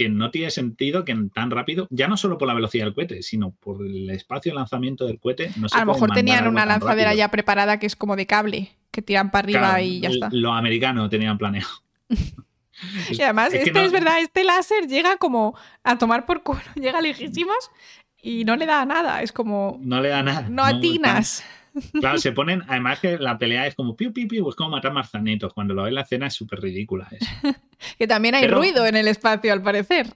no 0.10 0.30
tiene 0.30 0.52
sentido 0.52 1.04
que 1.04 1.16
tan 1.34 1.50
rápido, 1.50 1.88
ya 1.90 2.08
no 2.08 2.18
solo 2.18 2.38
por 2.38 2.48
la 2.48 2.54
velocidad 2.54 2.86
del 2.86 2.94
cohete, 2.94 3.24
sino 3.24 3.50
por 3.50 3.84
el 3.84 4.08
espacio 4.12 4.52
de 4.52 4.56
lanzamiento 4.56 5.08
del 5.08 5.20
cohete. 5.20 5.50
No 5.58 5.68
a 5.72 5.80
lo 5.80 5.94
mejor 5.94 6.12
tenían 6.12 6.48
una 6.48 6.68
lanzadera 6.68 7.16
ya 7.16 7.32
preparada 7.32 7.80
que 7.80 7.88
es 7.88 7.96
como 7.96 8.16
de 8.16 8.28
cable, 8.28 8.70
que 8.92 9.02
tiran 9.02 9.32
para 9.32 9.46
arriba 9.46 9.82
y 9.82 10.02
ya 10.02 10.10
está. 10.10 10.30
Los 10.32 10.56
americanos 10.56 11.10
tenían 11.10 11.40
planeado. 11.40 11.70
y 13.10 13.22
además, 13.24 13.52
es 13.54 13.66
este 13.68 13.86
es 13.86 13.92
verdad, 13.92 14.22
este 14.22 14.44
láser 14.44 14.88
llega 14.88 15.18
como 15.18 15.58
a 15.84 15.98
tomar 15.98 16.28
por 16.28 16.44
culo, 16.44 16.62
llega 16.76 17.02
lejísimos 17.02 17.72
y 18.22 18.46
no 18.46 18.56
le 18.56 18.68
da 18.68 18.86
nada. 18.86 19.24
Es 19.24 19.32
como. 19.32 19.80
No 19.82 20.00
le 20.00 20.10
da 20.10 20.22
nada. 20.22 20.48
No, 20.48 20.64
atinas. 20.64 21.44
Claro, 22.00 22.18
se 22.18 22.32
ponen, 22.32 22.64
además 22.68 23.00
que 23.00 23.18
la 23.18 23.38
pelea 23.38 23.68
es 23.68 23.76
como 23.76 23.96
piu, 23.96 24.14
piu, 24.14 24.28
piu, 24.28 24.50
es 24.50 24.56
como 24.56 24.72
matar 24.72 24.94
marzanitos. 24.94 25.54
Cuando 25.54 25.74
lo 25.74 25.84
ves 25.84 25.94
la 25.94 26.02
escena 26.02 26.28
es 26.28 26.34
súper 26.34 26.62
ridícula. 26.62 27.08
que 27.98 28.08
también 28.08 28.36
hay 28.36 28.48
ruido 28.48 28.86
en 28.86 28.96
el 28.96 29.08
espacio, 29.08 29.54
al 29.54 29.62
parecer. 29.62 30.08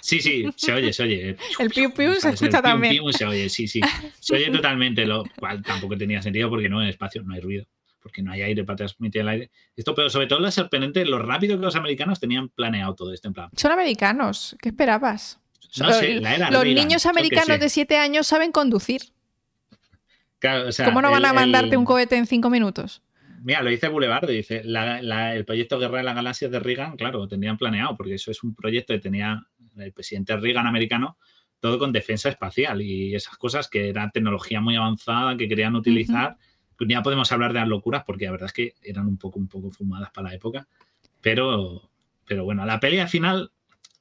Sí, 0.00 0.20
sí, 0.20 0.44
se 0.56 0.72
oye, 0.72 0.92
se 0.92 1.02
oye. 1.02 1.36
El 1.58 1.70
piu 1.70 1.92
piu 1.92 2.14
se 2.14 2.30
escucha 2.30 2.62
también. 2.62 2.94
Piu, 2.94 3.12
se 3.12 3.24
oye, 3.24 3.48
sí, 3.48 3.68
sí. 3.68 3.80
Se 4.18 4.34
oye 4.34 4.50
totalmente, 4.52 5.04
lo 5.06 5.24
cual 5.38 5.62
tampoco 5.62 5.96
tenía 5.96 6.22
sentido 6.22 6.48
porque 6.48 6.68
no 6.68 6.80
en 6.80 6.84
el 6.84 6.90
espacio 6.90 7.22
no 7.22 7.34
hay 7.34 7.40
ruido, 7.40 7.66
porque 8.02 8.22
no 8.22 8.32
hay 8.32 8.42
aire 8.42 8.64
para 8.64 8.76
transmitir 8.76 9.22
el 9.22 9.28
aire. 9.28 9.50
Esto, 9.76 9.94
pero 9.94 10.10
sobre 10.10 10.26
todo 10.26 10.40
la 10.40 10.50
sorprendente, 10.50 11.04
lo 11.04 11.18
rápido 11.18 11.56
que 11.58 11.64
los 11.64 11.76
americanos 11.76 12.20
tenían 12.20 12.48
planeado 12.48 12.94
todo 12.94 13.12
esto 13.12 13.28
en 13.28 13.34
plan. 13.34 13.50
Son 13.56 13.72
americanos, 13.72 14.56
¿qué 14.60 14.70
esperabas? 14.70 15.38
No 15.78 15.92
sé, 15.92 16.20
la 16.20 16.36
era 16.36 16.50
Los 16.50 16.64
niños 16.64 17.04
americanos 17.06 17.58
de 17.58 17.68
7 17.68 17.98
años 17.98 18.26
saben 18.26 18.52
conducir. 18.52 19.02
¿Cómo 20.84 21.02
no 21.02 21.10
van 21.10 21.24
a 21.24 21.32
mandarte 21.32 21.76
un 21.76 21.84
cohete 21.84 22.16
en 22.16 22.26
cinco 22.26 22.50
minutos? 22.50 23.02
Mira, 23.42 23.62
lo 23.62 23.68
dice 23.68 23.88
Boulevard, 23.88 24.26
dice, 24.26 24.62
el 24.64 25.44
proyecto 25.44 25.78
Guerra 25.78 25.98
de 25.98 26.04
la 26.04 26.14
Galaxia 26.14 26.48
de 26.48 26.60
Reagan, 26.60 26.96
claro, 26.96 27.28
tenían 27.28 27.58
planeado, 27.58 27.94
porque 27.94 28.14
eso 28.14 28.30
es 28.30 28.42
un 28.42 28.54
proyecto 28.54 28.94
que 28.94 29.00
tenía 29.00 29.46
el 29.76 29.92
presidente 29.92 30.34
Reagan 30.36 30.66
americano, 30.66 31.18
todo 31.60 31.78
con 31.78 31.92
defensa 31.92 32.28
espacial 32.28 32.80
y 32.80 33.14
esas 33.14 33.36
cosas 33.36 33.68
que 33.68 33.88
era 33.88 34.10
tecnología 34.10 34.60
muy 34.60 34.76
avanzada 34.76 35.36
que 35.36 35.48
querían 35.48 35.74
utilizar. 35.74 36.36
Ya 36.80 37.02
podemos 37.02 37.30
hablar 37.32 37.52
de 37.52 37.60
las 37.60 37.68
locuras 37.68 38.02
porque 38.04 38.26
la 38.26 38.32
verdad 38.32 38.46
es 38.46 38.52
que 38.52 38.74
eran 38.82 39.06
un 39.06 39.16
poco, 39.16 39.38
un 39.38 39.48
poco 39.48 39.70
fumadas 39.70 40.10
para 40.10 40.28
la 40.28 40.34
época. 40.34 40.66
Pero, 41.20 41.90
pero 42.26 42.44
bueno, 42.44 42.64
la 42.66 42.80
pelea 42.80 43.06
final, 43.06 43.50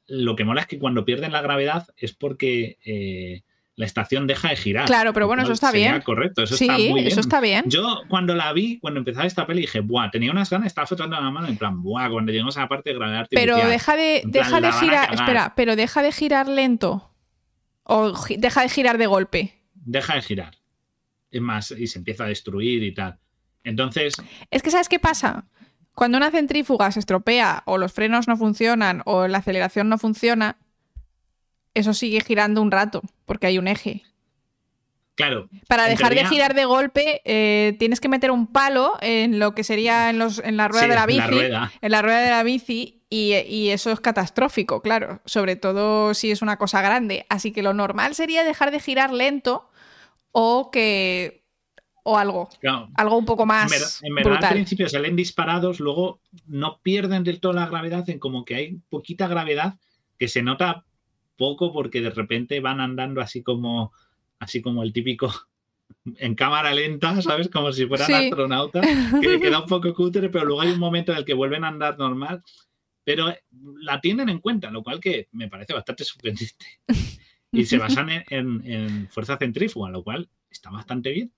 lo 0.07 0.35
que 0.35 0.43
mola 0.43 0.61
es 0.61 0.67
que 0.67 0.79
cuando 0.79 1.05
pierden 1.05 1.31
la 1.31 1.41
gravedad 1.41 1.87
es 1.97 2.13
porque 2.13 2.77
eh, 2.83 3.43
la 3.75 3.85
estación 3.85 4.27
deja 4.27 4.49
de 4.49 4.55
girar. 4.55 4.85
Claro, 4.85 5.13
pero 5.13 5.27
bueno, 5.27 5.43
eso 5.43 5.53
está 5.53 5.71
bien. 5.71 6.01
Correcto, 6.01 6.43
eso 6.43 6.53
está 6.55 6.73
muy 6.73 6.93
bien. 6.93 7.07
Eso 7.07 7.19
está 7.19 7.41
bien. 7.41 7.65
Yo 7.67 8.01
cuando 8.07 8.35
la 8.35 8.53
vi, 8.53 8.79
cuando 8.79 8.99
empezaba 8.99 9.25
esta 9.25 9.47
peli, 9.47 9.61
dije, 9.61 9.79
buah, 9.79 10.11
tenía 10.11 10.31
unas 10.31 10.49
ganas, 10.49 10.67
estaba 10.67 10.85
flotando 10.85 11.19
la 11.19 11.31
mano, 11.31 11.47
en 11.47 11.57
plan, 11.57 11.81
buah, 11.81 12.09
cuando 12.09 12.31
llegamos 12.31 12.55
a 12.57 12.61
la 12.61 12.67
parte 12.67 12.93
de 12.93 13.03
artificial. 13.03 13.57
Pero 13.57 13.67
deja 13.67 13.95
de, 13.95 14.21
deja 14.25 14.61
de 14.61 14.71
girar, 14.73 15.13
espera, 15.13 15.53
pero 15.55 15.75
deja 15.75 16.03
de 16.03 16.11
girar 16.11 16.47
lento. 16.47 17.09
O 17.83 18.13
deja 18.37 18.61
de 18.61 18.69
girar 18.69 18.97
de 18.97 19.07
golpe. 19.07 19.53
Deja 19.73 20.15
de 20.15 20.21
girar. 20.21 20.55
Es 21.31 21.41
más, 21.41 21.71
y 21.71 21.87
se 21.87 21.97
empieza 21.97 22.25
a 22.25 22.27
destruir 22.27 22.83
y 22.83 22.93
tal. 22.93 23.17
Entonces. 23.63 24.13
Es 24.51 24.61
que, 24.61 24.69
¿sabes 24.69 24.87
qué 24.87 24.99
pasa? 24.99 25.45
Cuando 25.95 26.17
una 26.17 26.31
centrífuga 26.31 26.91
se 26.91 26.99
estropea, 26.99 27.63
o 27.65 27.77
los 27.77 27.91
frenos 27.91 28.27
no 28.27 28.37
funcionan, 28.37 29.01
o 29.05 29.27
la 29.27 29.39
aceleración 29.39 29.89
no 29.89 29.97
funciona, 29.97 30.57
eso 31.73 31.93
sigue 31.93 32.21
girando 32.21 32.61
un 32.61 32.71
rato, 32.71 33.01
porque 33.25 33.47
hay 33.47 33.57
un 33.57 33.67
eje. 33.67 34.03
Claro. 35.15 35.47
Para 35.67 35.85
dejar 35.85 36.15
de 36.15 36.25
girar 36.25 36.55
de 36.55 36.65
golpe, 36.65 37.21
eh, 37.25 37.75
tienes 37.77 37.99
que 37.99 38.09
meter 38.09 38.31
un 38.31 38.47
palo 38.47 38.93
en 39.01 39.37
lo 39.37 39.53
que 39.53 39.63
sería 39.63 40.09
en, 40.09 40.17
los, 40.17 40.39
en 40.39 40.57
la 40.57 40.67
rueda 40.67 40.87
de 40.87 40.95
la 40.95 41.05
bici. 41.05 41.39
En 41.81 41.91
la 41.91 42.01
rueda 42.01 42.21
de 42.21 42.29
la 42.31 42.43
bici. 42.43 43.01
Y, 43.09 43.69
eso 43.69 43.91
es 43.91 43.99
catastrófico, 43.99 44.81
claro. 44.81 45.21
Sobre 45.25 45.55
todo 45.55 46.15
si 46.15 46.31
es 46.31 46.41
una 46.41 46.57
cosa 46.57 46.81
grande. 46.81 47.27
Así 47.29 47.51
que 47.51 47.61
lo 47.61 47.75
normal 47.75 48.15
sería 48.15 48.43
dejar 48.43 48.71
de 48.71 48.79
girar 48.79 49.13
lento 49.13 49.69
o 50.31 50.71
que. 50.71 51.43
O 52.05 52.17
algo. 52.17 52.49
Algo 52.95 53.17
un 53.17 53.25
poco 53.25 53.45
más. 53.45 54.01
En 54.01 54.15
verdad, 54.15 54.43
al 54.43 54.53
principio 54.55 54.89
salen 54.89 55.15
disparados, 55.15 55.79
luego 55.79 56.21
no 56.47 56.81
pierden 56.81 57.23
del 57.23 57.39
todo 57.39 57.53
la 57.53 57.67
gravedad, 57.67 58.09
en 58.09 58.19
como 58.19 58.43
que 58.43 58.55
hay 58.55 58.77
poquita 58.89 59.27
gravedad 59.27 59.75
que 60.17 60.27
se 60.27 60.41
nota 60.41 60.85
poco 61.43 61.73
porque 61.73 61.99
de 61.99 62.09
repente 62.09 62.61
van 62.61 62.79
andando 62.79 63.19
así 63.19 63.43
como 63.43 63.91
así 64.39 64.61
como 64.61 64.81
el 64.81 64.93
típico 64.93 65.29
en 66.17 66.35
cámara 66.35 66.73
lenta, 66.73 67.21
¿sabes? 67.21 67.49
Como 67.49 67.73
si 67.73 67.85
fueran 67.85 68.13
astronautas, 68.13 68.85
que 69.19 69.41
queda 69.41 69.59
un 69.59 69.67
poco 69.67 69.93
cutre, 69.93 70.29
pero 70.29 70.45
luego 70.45 70.61
hay 70.61 70.71
un 70.71 70.79
momento 70.79 71.11
en 71.11 71.17
el 71.17 71.25
que 71.25 71.33
vuelven 71.33 71.65
a 71.65 71.67
andar 71.67 71.99
normal, 71.99 72.41
pero 73.03 73.27
eh, 73.27 73.43
la 73.81 73.99
tienen 73.99 74.29
en 74.29 74.39
cuenta, 74.39 74.71
lo 74.71 74.83
cual 74.83 75.01
que 75.01 75.27
me 75.33 75.49
parece 75.49 75.73
bastante 75.73 76.05
sorprendente. 76.05 76.65
Y 77.51 77.65
se 77.65 77.77
basan 77.77 78.07
en, 78.29 79.09
fuerza 79.09 79.37
centrífuga, 79.37 79.89
lo 79.89 80.01
cual 80.01 80.29
está 80.49 80.71
bastante 80.71 81.11
bien, 81.11 81.33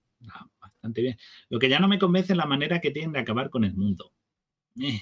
bastante 0.61 1.01
bien. 1.01 1.17
Lo 1.50 1.58
que 1.58 1.67
ya 1.67 1.80
no 1.80 1.88
me 1.88 1.98
convence 1.98 2.34
es 2.34 2.38
la 2.38 2.45
manera 2.45 2.80
que 2.80 2.92
tienen 2.92 3.11
de 3.11 3.19
acabar 3.19 3.50
con 3.50 3.64
el 3.64 3.74
mundo. 3.74 4.14
Eh. 4.80 5.01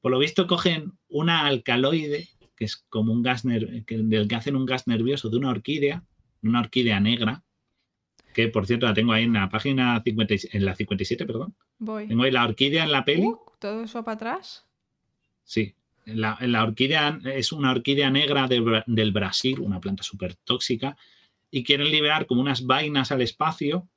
Por 0.00 0.10
lo 0.10 0.18
visto 0.18 0.48
cogen 0.48 0.98
una 1.08 1.46
alcaloide, 1.46 2.28
que 2.56 2.64
es 2.64 2.76
como 2.88 3.12
un 3.12 3.22
gas 3.22 3.42
del 3.42 3.84
que 3.86 4.34
hacen 4.34 4.56
un 4.56 4.66
gas 4.66 4.86
nervioso 4.86 5.28
de 5.28 5.36
una 5.36 5.50
orquídea, 5.50 6.04
una 6.42 6.60
orquídea 6.60 7.00
negra, 7.00 7.44
que 8.34 8.48
por 8.48 8.66
cierto 8.66 8.86
la 8.86 8.94
tengo 8.94 9.12
ahí 9.12 9.24
en 9.24 9.32
la 9.32 9.48
página 9.48 10.02
50, 10.02 10.34
en 10.52 10.64
la 10.64 10.74
57, 10.74 11.26
perdón. 11.26 11.54
Voy. 11.78 12.08
Tengo 12.08 12.24
ahí 12.24 12.30
la 12.30 12.44
orquídea 12.44 12.84
en 12.84 12.92
la 12.92 13.04
peli. 13.04 13.26
Uh, 13.26 13.38
¿Todo 13.58 13.84
eso 13.84 14.04
para 14.04 14.14
atrás? 14.14 14.66
Sí. 15.44 15.74
La, 16.04 16.38
la 16.40 16.62
orquídea 16.62 17.18
es 17.24 17.52
una 17.52 17.70
orquídea 17.70 18.10
negra 18.10 18.46
del 18.46 19.12
Brasil, 19.12 19.58
una 19.60 19.80
planta 19.80 20.02
súper 20.02 20.34
tóxica, 20.34 20.96
y 21.50 21.64
quieren 21.64 21.90
liberar 21.90 22.26
como 22.26 22.40
unas 22.40 22.64
vainas 22.66 23.10
al 23.10 23.22
espacio 23.22 23.88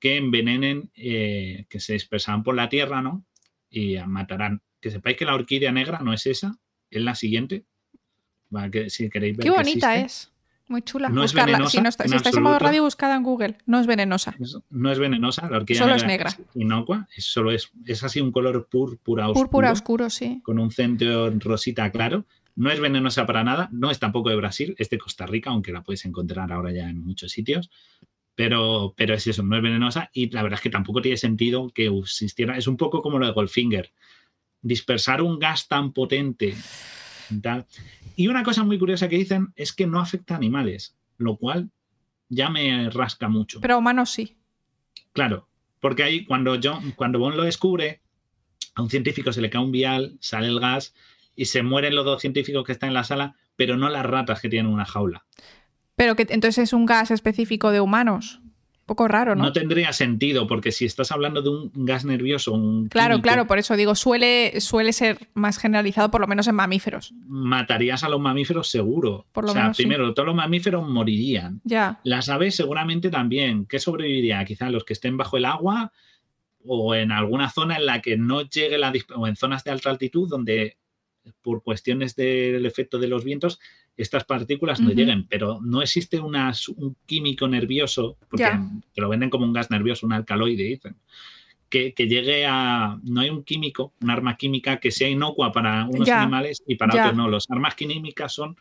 que 0.00 0.16
envenenen, 0.16 0.90
eh, 0.96 1.66
que 1.68 1.78
se 1.78 1.92
dispersan 1.92 2.42
por 2.42 2.56
la 2.56 2.68
Tierra, 2.68 3.02
¿no? 3.02 3.24
Y 3.70 3.96
matarán. 4.06 4.62
Que 4.80 4.90
sepáis 4.90 5.16
que 5.16 5.24
la 5.24 5.34
orquídea 5.34 5.70
negra 5.70 6.00
no 6.00 6.12
es 6.12 6.26
esa, 6.26 6.58
es 6.90 7.02
la 7.02 7.14
siguiente. 7.14 7.64
Que, 8.70 8.90
si 8.90 9.08
queréis 9.10 9.36
ver 9.36 9.44
Qué 9.44 9.50
bonita 9.50 9.96
es. 9.96 10.32
Muy 10.68 10.82
chula. 10.82 11.10
No 11.10 11.22
es 11.22 11.34
venenosa. 11.34 11.70
Si, 11.70 11.80
no 11.80 11.88
está, 11.88 12.08
si 12.08 12.16
estáis 12.16 12.36
en 12.36 12.42
modo 12.42 12.58
radio, 12.58 12.82
buscada 12.82 13.14
en 13.14 13.22
Google. 13.22 13.58
No 13.66 13.78
es 13.78 13.86
venenosa. 13.86 14.34
no 14.70 14.90
es 14.90 14.98
venenosa. 14.98 15.48
La 15.50 15.58
orquídea 15.58 15.82
solo 15.82 15.94
es 15.94 16.06
negra. 16.06 16.34
inocua. 16.54 17.06
Es, 17.14 17.26
solo 17.26 17.52
es, 17.52 17.70
es 17.84 18.02
así 18.02 18.20
un 18.20 18.32
color 18.32 18.68
púrpura 18.70 19.28
oscuro. 19.28 19.44
Púrpura 19.44 19.72
oscuro, 19.72 20.08
sí. 20.08 20.40
Con 20.42 20.58
un 20.58 20.70
centro 20.70 21.30
rosita 21.30 21.90
claro. 21.90 22.24
No 22.54 22.70
es 22.70 22.80
venenosa 22.80 23.26
para 23.26 23.44
nada. 23.44 23.68
No 23.72 23.90
es 23.90 23.98
tampoco 23.98 24.30
de 24.30 24.36
Brasil. 24.36 24.74
Es 24.78 24.88
de 24.88 24.98
Costa 24.98 25.26
Rica, 25.26 25.50
aunque 25.50 25.72
la 25.72 25.82
puedes 25.82 26.04
encontrar 26.06 26.50
ahora 26.50 26.72
ya 26.72 26.88
en 26.88 27.04
muchos 27.04 27.32
sitios. 27.32 27.70
Pero, 28.34 28.94
pero 28.96 29.14
es 29.14 29.26
eso, 29.26 29.42
no 29.42 29.56
es 29.56 29.62
venenosa. 29.62 30.10
Y 30.14 30.30
la 30.30 30.42
verdad 30.42 30.58
es 30.58 30.62
que 30.62 30.70
tampoco 30.70 31.02
tiene 31.02 31.18
sentido 31.18 31.68
que 31.68 31.86
existiera. 31.86 32.56
Es 32.56 32.66
un 32.66 32.78
poco 32.78 33.02
como 33.02 33.18
lo 33.18 33.26
de 33.26 33.32
Goldfinger. 33.32 33.92
Dispersar 34.62 35.20
un 35.20 35.38
gas 35.38 35.68
tan 35.68 35.92
potente 35.92 36.54
y 38.16 38.28
una 38.28 38.42
cosa 38.42 38.64
muy 38.64 38.78
curiosa 38.78 39.08
que 39.08 39.16
dicen 39.16 39.52
es 39.56 39.72
que 39.72 39.86
no 39.86 40.00
afecta 40.00 40.34
a 40.34 40.36
animales, 40.36 40.96
lo 41.16 41.36
cual 41.36 41.70
ya 42.28 42.50
me 42.50 42.90
rasca 42.90 43.28
mucho. 43.28 43.60
Pero 43.60 43.74
a 43.74 43.78
humanos 43.78 44.10
sí. 44.10 44.36
Claro, 45.12 45.48
porque 45.80 46.02
ahí 46.02 46.24
cuando, 46.24 46.58
John, 46.62 46.92
cuando 46.92 47.18
Bond 47.18 47.36
lo 47.36 47.44
descubre, 47.44 48.00
a 48.74 48.82
un 48.82 48.90
científico 48.90 49.32
se 49.32 49.40
le 49.40 49.50
cae 49.50 49.62
un 49.62 49.72
vial, 49.72 50.16
sale 50.20 50.48
el 50.48 50.60
gas 50.60 50.94
y 51.34 51.46
se 51.46 51.62
mueren 51.62 51.94
los 51.94 52.04
dos 52.04 52.20
científicos 52.20 52.64
que 52.64 52.72
están 52.72 52.88
en 52.88 52.94
la 52.94 53.04
sala, 53.04 53.36
pero 53.56 53.76
no 53.76 53.88
las 53.88 54.04
ratas 54.04 54.40
que 54.40 54.48
tienen 54.48 54.72
una 54.72 54.84
jaula. 54.84 55.24
Pero 55.96 56.16
que 56.16 56.26
entonces 56.28 56.58
es 56.58 56.72
un 56.72 56.86
gas 56.86 57.10
específico 57.10 57.70
de 57.70 57.80
humanos 57.80 58.41
poco 58.86 59.08
raro, 59.08 59.34
¿no? 59.34 59.44
No 59.44 59.52
tendría 59.52 59.92
sentido, 59.92 60.46
porque 60.46 60.72
si 60.72 60.84
estás 60.84 61.12
hablando 61.12 61.42
de 61.42 61.48
un 61.48 61.70
gas 61.74 62.04
nervioso, 62.04 62.52
un. 62.52 62.88
Claro, 62.88 63.20
claro, 63.20 63.46
por 63.46 63.58
eso 63.58 63.76
digo, 63.76 63.94
suele, 63.94 64.60
suele 64.60 64.92
ser 64.92 65.28
más 65.34 65.58
generalizado, 65.58 66.10
por 66.10 66.20
lo 66.20 66.26
menos 66.26 66.48
en 66.48 66.54
mamíferos. 66.54 67.14
Matarías 67.26 68.04
a 68.04 68.08
los 68.08 68.20
mamíferos 68.20 68.68
seguro. 68.68 69.26
Por 69.32 69.44
lo 69.44 69.50
o 69.50 69.54
sea, 69.54 69.72
primero, 69.72 70.12
todos 70.14 70.26
los 70.26 70.34
mamíferos 70.36 70.88
morirían. 70.88 71.60
Ya. 71.64 72.00
Las 72.04 72.28
aves 72.28 72.56
seguramente 72.56 73.10
también. 73.10 73.66
¿Qué 73.66 73.78
sobreviviría? 73.78 74.44
Quizá 74.44 74.70
los 74.70 74.84
que 74.84 74.92
estén 74.92 75.16
bajo 75.16 75.36
el 75.36 75.44
agua 75.44 75.92
o 76.64 76.94
en 76.94 77.12
alguna 77.12 77.50
zona 77.50 77.76
en 77.76 77.86
la 77.86 78.00
que 78.00 78.16
no 78.16 78.42
llegue 78.42 78.78
la. 78.78 78.92
o 79.14 79.26
en 79.26 79.36
zonas 79.36 79.64
de 79.64 79.70
alta 79.70 79.90
altitud 79.90 80.28
donde 80.28 80.76
por 81.40 81.62
cuestiones 81.62 82.16
del 82.16 82.66
efecto 82.66 82.98
de 82.98 83.08
los 83.08 83.24
vientos 83.24 83.60
estas 83.96 84.24
partículas 84.24 84.80
no 84.80 84.90
lleguen, 84.90 85.26
pero 85.28 85.60
no 85.62 85.82
existe 85.82 86.18
un 86.18 86.96
químico 87.06 87.46
nervioso, 87.46 88.16
porque 88.28 88.50
te 88.94 89.00
lo 89.00 89.08
venden 89.08 89.30
como 89.30 89.44
un 89.44 89.52
gas 89.52 89.70
nervioso, 89.70 90.06
un 90.06 90.12
alcaloide, 90.12 90.64
dicen, 90.64 90.96
que, 91.68 91.92
llegue 91.96 92.46
a... 92.46 92.98
No 93.02 93.20
hay 93.20 93.30
un 93.30 93.44
químico, 93.44 93.94
un 94.00 94.10
arma 94.10 94.36
química 94.36 94.78
que 94.78 94.90
sea 94.90 95.08
inocua 95.08 95.52
para 95.52 95.86
unos 95.86 96.08
animales 96.08 96.62
y 96.66 96.76
para 96.76 96.94
otros 96.94 97.16
no. 97.16 97.28
Las 97.28 97.46
armas 97.50 97.74
químicas 97.74 98.32
son 98.32 98.56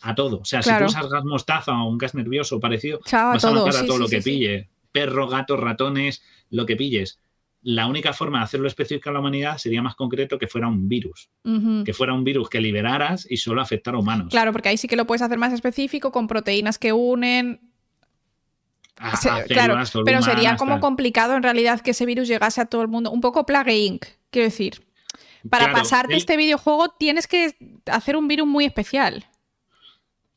a 0.00 0.14
todo. 0.14 0.40
O 0.40 0.44
sea, 0.44 0.62
si 0.62 0.70
tú 0.78 0.84
usas 0.84 1.08
gas 1.08 1.24
mostaza 1.24 1.72
o 1.72 1.88
un 1.88 1.98
gas 1.98 2.14
nervioso 2.14 2.60
parecido, 2.60 3.00
vas 3.10 3.44
a 3.44 3.50
matar 3.50 3.76
a 3.76 3.86
todo 3.86 3.98
lo 3.98 4.08
que 4.08 4.20
pille. 4.20 4.68
Perro, 4.92 5.28
gatos, 5.28 5.58
ratones, 5.58 6.22
lo 6.50 6.64
que 6.66 6.76
pilles 6.76 7.18
la 7.64 7.86
única 7.86 8.12
forma 8.12 8.38
de 8.38 8.44
hacerlo 8.44 8.68
específico 8.68 9.08
a 9.08 9.12
la 9.12 9.20
humanidad 9.20 9.56
sería 9.56 9.80
más 9.80 9.94
concreto 9.94 10.38
que 10.38 10.46
fuera 10.46 10.68
un 10.68 10.86
virus. 10.86 11.30
Que 11.84 11.94
fuera 11.94 12.12
un 12.12 12.22
virus 12.22 12.50
que 12.50 12.60
liberaras 12.60 13.26
y 13.28 13.38
solo 13.38 13.62
afectara 13.62 13.96
a 13.96 14.00
humanos. 14.00 14.28
Claro, 14.30 14.52
porque 14.52 14.68
ahí 14.68 14.76
sí 14.76 14.86
que 14.86 14.96
lo 14.96 15.06
puedes 15.06 15.22
hacer 15.22 15.38
más 15.38 15.52
específico 15.52 16.12
con 16.12 16.28
proteínas 16.28 16.78
que 16.78 16.92
unen. 16.92 17.60
claro, 19.48 19.78
pero 20.04 20.20
sería 20.20 20.56
como 20.56 20.78
complicado 20.78 21.36
en 21.36 21.42
realidad 21.42 21.80
que 21.80 21.92
ese 21.92 22.04
virus 22.04 22.28
llegase 22.28 22.60
a 22.60 22.66
todo 22.66 22.82
el 22.82 22.88
mundo. 22.88 23.10
Un 23.10 23.22
poco 23.22 23.46
Plague 23.46 23.78
Inc., 23.78 24.04
quiero 24.30 24.44
decir. 24.44 24.84
Para 25.48 25.72
pasarte 25.72 26.16
este 26.16 26.36
videojuego 26.36 26.90
tienes 26.90 27.26
que 27.26 27.54
hacer 27.86 28.16
un 28.16 28.28
virus 28.28 28.46
muy 28.46 28.66
especial. 28.66 29.24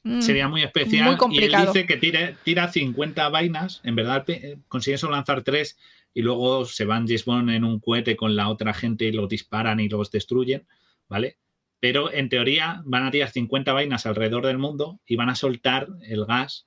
Mm, 0.04 0.22
sería 0.22 0.48
muy 0.48 0.64
especial. 0.64 1.06
Muy 1.06 1.18
complicado. 1.18 1.66
Y 1.66 1.68
él 1.68 1.74
dice 1.74 1.86
que 1.86 1.98
tira, 1.98 2.34
tira 2.44 2.72
50 2.72 3.28
vainas. 3.30 3.82
En 3.84 3.96
verdad 3.96 4.24
eh, 4.28 4.58
consigue 4.70 4.98
solo 4.98 5.14
lanzar 5.14 5.42
3 5.42 5.78
y 6.14 6.22
luego 6.22 6.66
se 6.66 6.86
van 6.86 7.08
James 7.08 7.26
en 7.28 7.64
un 7.64 7.80
cohete 7.80 8.16
con 8.16 8.36
la 8.36 8.50
otra 8.50 8.74
gente 8.74 9.06
y 9.06 9.12
los 9.12 9.30
disparan 9.30 9.80
y 9.80 9.90
los 9.90 10.12
destruyen, 10.12 10.66
¿vale? 11.08 11.38
Pero 11.80 12.12
en 12.12 12.30
teoría 12.30 12.82
van 12.86 13.06
a 13.06 13.12
tirar 13.12 13.30
50 13.30 13.72
vainas 13.72 14.06
alrededor 14.06 14.46
del 14.46 14.58
mundo 14.58 15.00
y 15.06 15.16
van 15.16 15.30
a 15.30 15.36
soltar 15.36 15.88
el 16.04 16.26
gas. 16.26 16.66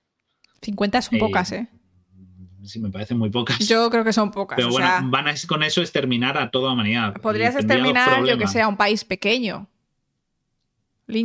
50 0.63 1.03
son 1.03 1.19
pocas, 1.19 1.53
¿eh? 1.53 1.69
Sí, 2.63 2.79
me 2.79 2.91
parecen 2.91 3.19
muy 3.19 3.31
pocas. 3.31 3.59
Yo 3.67 3.91
creo 3.91 4.05
que 4.05 4.13
son 4.13 4.31
pocas. 4.31 4.57
Pero 4.57 4.71
bueno, 4.71 4.89
van 5.05 5.29
a 5.29 5.35
con 5.49 5.63
eso 5.63 5.81
exterminar 5.81 6.37
a 6.37 6.51
toda 6.51 6.73
humanidad. 6.73 7.15
Podrías 7.15 7.57
exterminar, 7.57 8.25
yo 8.25 8.39
que 8.39 8.47
sea, 8.47 8.69
un 8.69 8.77
país 8.77 9.05
pequeño. 9.05 9.69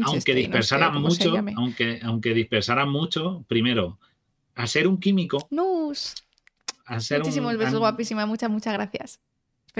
aunque 0.05 0.33
dispersaran 0.33 0.99
mucho, 0.99 1.35
aunque, 1.57 1.99
aunque 2.03 2.33
dispersaran 2.33 2.89
mucho, 2.89 3.45
primero, 3.47 3.99
a 4.55 4.65
ser 4.67 4.87
un 4.87 4.99
químico. 4.99 5.45
Nus. 5.51 6.15
Muchísimos 6.87 7.57
besos, 7.57 7.79
guapísima. 7.79 8.25
Muchas, 8.25 8.49
muchas 8.49 8.73
gracias. 8.73 9.19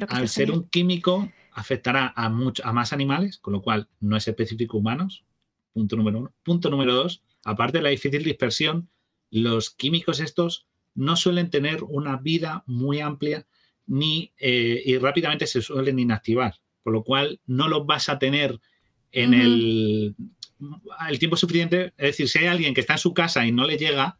al 0.09 0.27
ser 0.27 0.51
un 0.51 0.67
químico, 0.69 1.29
afectará 1.51 2.13
a, 2.15 2.25
a 2.25 2.73
más 2.73 2.93
animales, 2.93 3.37
con 3.37 3.53
lo 3.53 3.61
cual 3.61 3.87
no 3.99 4.17
es 4.17 4.27
específico 4.27 4.77
humanos. 4.77 5.23
Punto 5.73 5.95
número 5.95 6.19
uno. 6.19 6.33
Punto 6.43 6.69
número 6.69 6.93
dos, 6.93 7.21
aparte 7.43 7.79
de 7.79 7.83
la 7.83 7.89
difícil 7.89 8.23
dispersión, 8.23 8.89
los 9.29 9.69
químicos 9.69 10.19
estos 10.19 10.67
no 10.93 11.15
suelen 11.15 11.49
tener 11.49 11.83
una 11.83 12.17
vida 12.17 12.63
muy 12.65 13.01
amplia 13.01 13.45
ni, 13.85 14.33
eh, 14.39 14.81
y 14.85 14.97
rápidamente 14.97 15.45
se 15.45 15.61
suelen 15.61 15.99
inactivar, 15.99 16.55
por 16.83 16.93
lo 16.93 17.03
cual 17.03 17.39
no 17.45 17.67
los 17.67 17.85
vas 17.85 18.09
a 18.09 18.17
tener 18.17 18.59
en 19.11 19.33
el, 19.33 20.15
el 21.09 21.19
tiempo 21.19 21.37
suficiente. 21.37 21.93
Es 21.97 22.17
decir, 22.17 22.29
si 22.29 22.39
hay 22.39 22.47
alguien 22.47 22.73
que 22.73 22.81
está 22.81 22.93
en 22.93 22.99
su 22.99 23.13
casa 23.13 23.45
y 23.45 23.51
no 23.51 23.65
le 23.65 23.77
llega, 23.77 24.17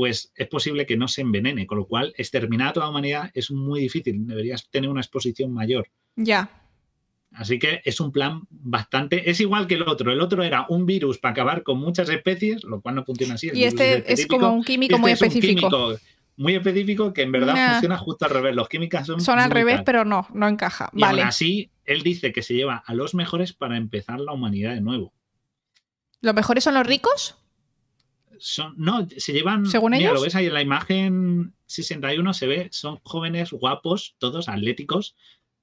pues 0.00 0.32
es 0.34 0.48
posible 0.48 0.86
que 0.86 0.96
no 0.96 1.08
se 1.08 1.20
envenene, 1.20 1.66
con 1.66 1.76
lo 1.76 1.84
cual 1.84 2.14
exterminar 2.16 2.68
a 2.68 2.72
toda 2.72 2.86
la 2.86 2.90
humanidad 2.90 3.30
es 3.34 3.50
muy 3.50 3.80
difícil, 3.80 4.26
deberías 4.26 4.70
tener 4.70 4.88
una 4.88 5.02
exposición 5.02 5.52
mayor. 5.52 5.90
Ya. 6.16 6.50
Así 7.34 7.58
que 7.58 7.82
es 7.84 8.00
un 8.00 8.10
plan 8.10 8.44
bastante. 8.48 9.28
Es 9.28 9.40
igual 9.40 9.66
que 9.66 9.74
el 9.74 9.82
otro. 9.82 10.10
El 10.10 10.22
otro 10.22 10.42
era 10.42 10.64
un 10.70 10.86
virus 10.86 11.18
para 11.18 11.32
acabar 11.32 11.62
con 11.64 11.76
muchas 11.76 12.08
especies, 12.08 12.64
lo 12.64 12.80
cual 12.80 12.94
no 12.94 13.04
funciona 13.04 13.34
así. 13.34 13.50
y 13.52 13.64
este 13.64 14.10
es 14.10 14.26
como 14.26 14.50
un 14.50 14.64
químico 14.64 14.96
muy 14.96 15.12
este 15.12 15.26
específico. 15.26 15.98
muy 16.34 16.54
específico 16.54 17.12
que 17.12 17.20
en 17.20 17.32
verdad 17.32 17.72
funciona 17.72 17.98
justo 17.98 18.24
al 18.24 18.30
revés. 18.30 18.54
Los 18.54 18.70
químicos 18.70 19.06
son. 19.06 19.20
Son 19.20 19.38
al 19.38 19.50
revés, 19.50 19.82
pero 19.84 20.06
no, 20.06 20.26
no 20.32 20.48
encaja. 20.48 20.88
Y 20.94 21.02
vale. 21.02 21.20
así, 21.20 21.70
él 21.84 22.02
dice 22.02 22.32
que 22.32 22.40
se 22.40 22.54
lleva 22.54 22.82
a 22.86 22.94
los 22.94 23.14
mejores 23.14 23.52
para 23.52 23.76
empezar 23.76 24.18
la 24.18 24.32
humanidad 24.32 24.72
de 24.72 24.80
nuevo. 24.80 25.12
¿Los 26.22 26.34
mejores 26.34 26.64
son 26.64 26.72
los 26.72 26.86
ricos? 26.86 27.36
No, 28.76 29.06
se 29.16 29.32
llevan. 29.32 29.66
Según 29.66 29.92
mira, 29.92 30.12
lo 30.12 30.22
ves 30.22 30.34
ahí 30.34 30.46
en 30.46 30.54
la 30.54 30.62
imagen 30.62 30.90
Team 30.90 31.52
61 31.66 32.34
se 32.34 32.46
ve, 32.46 32.68
son 32.72 32.98
jóvenes 33.04 33.52
guapos, 33.52 34.16
todos 34.18 34.48
atléticos, 34.48 35.14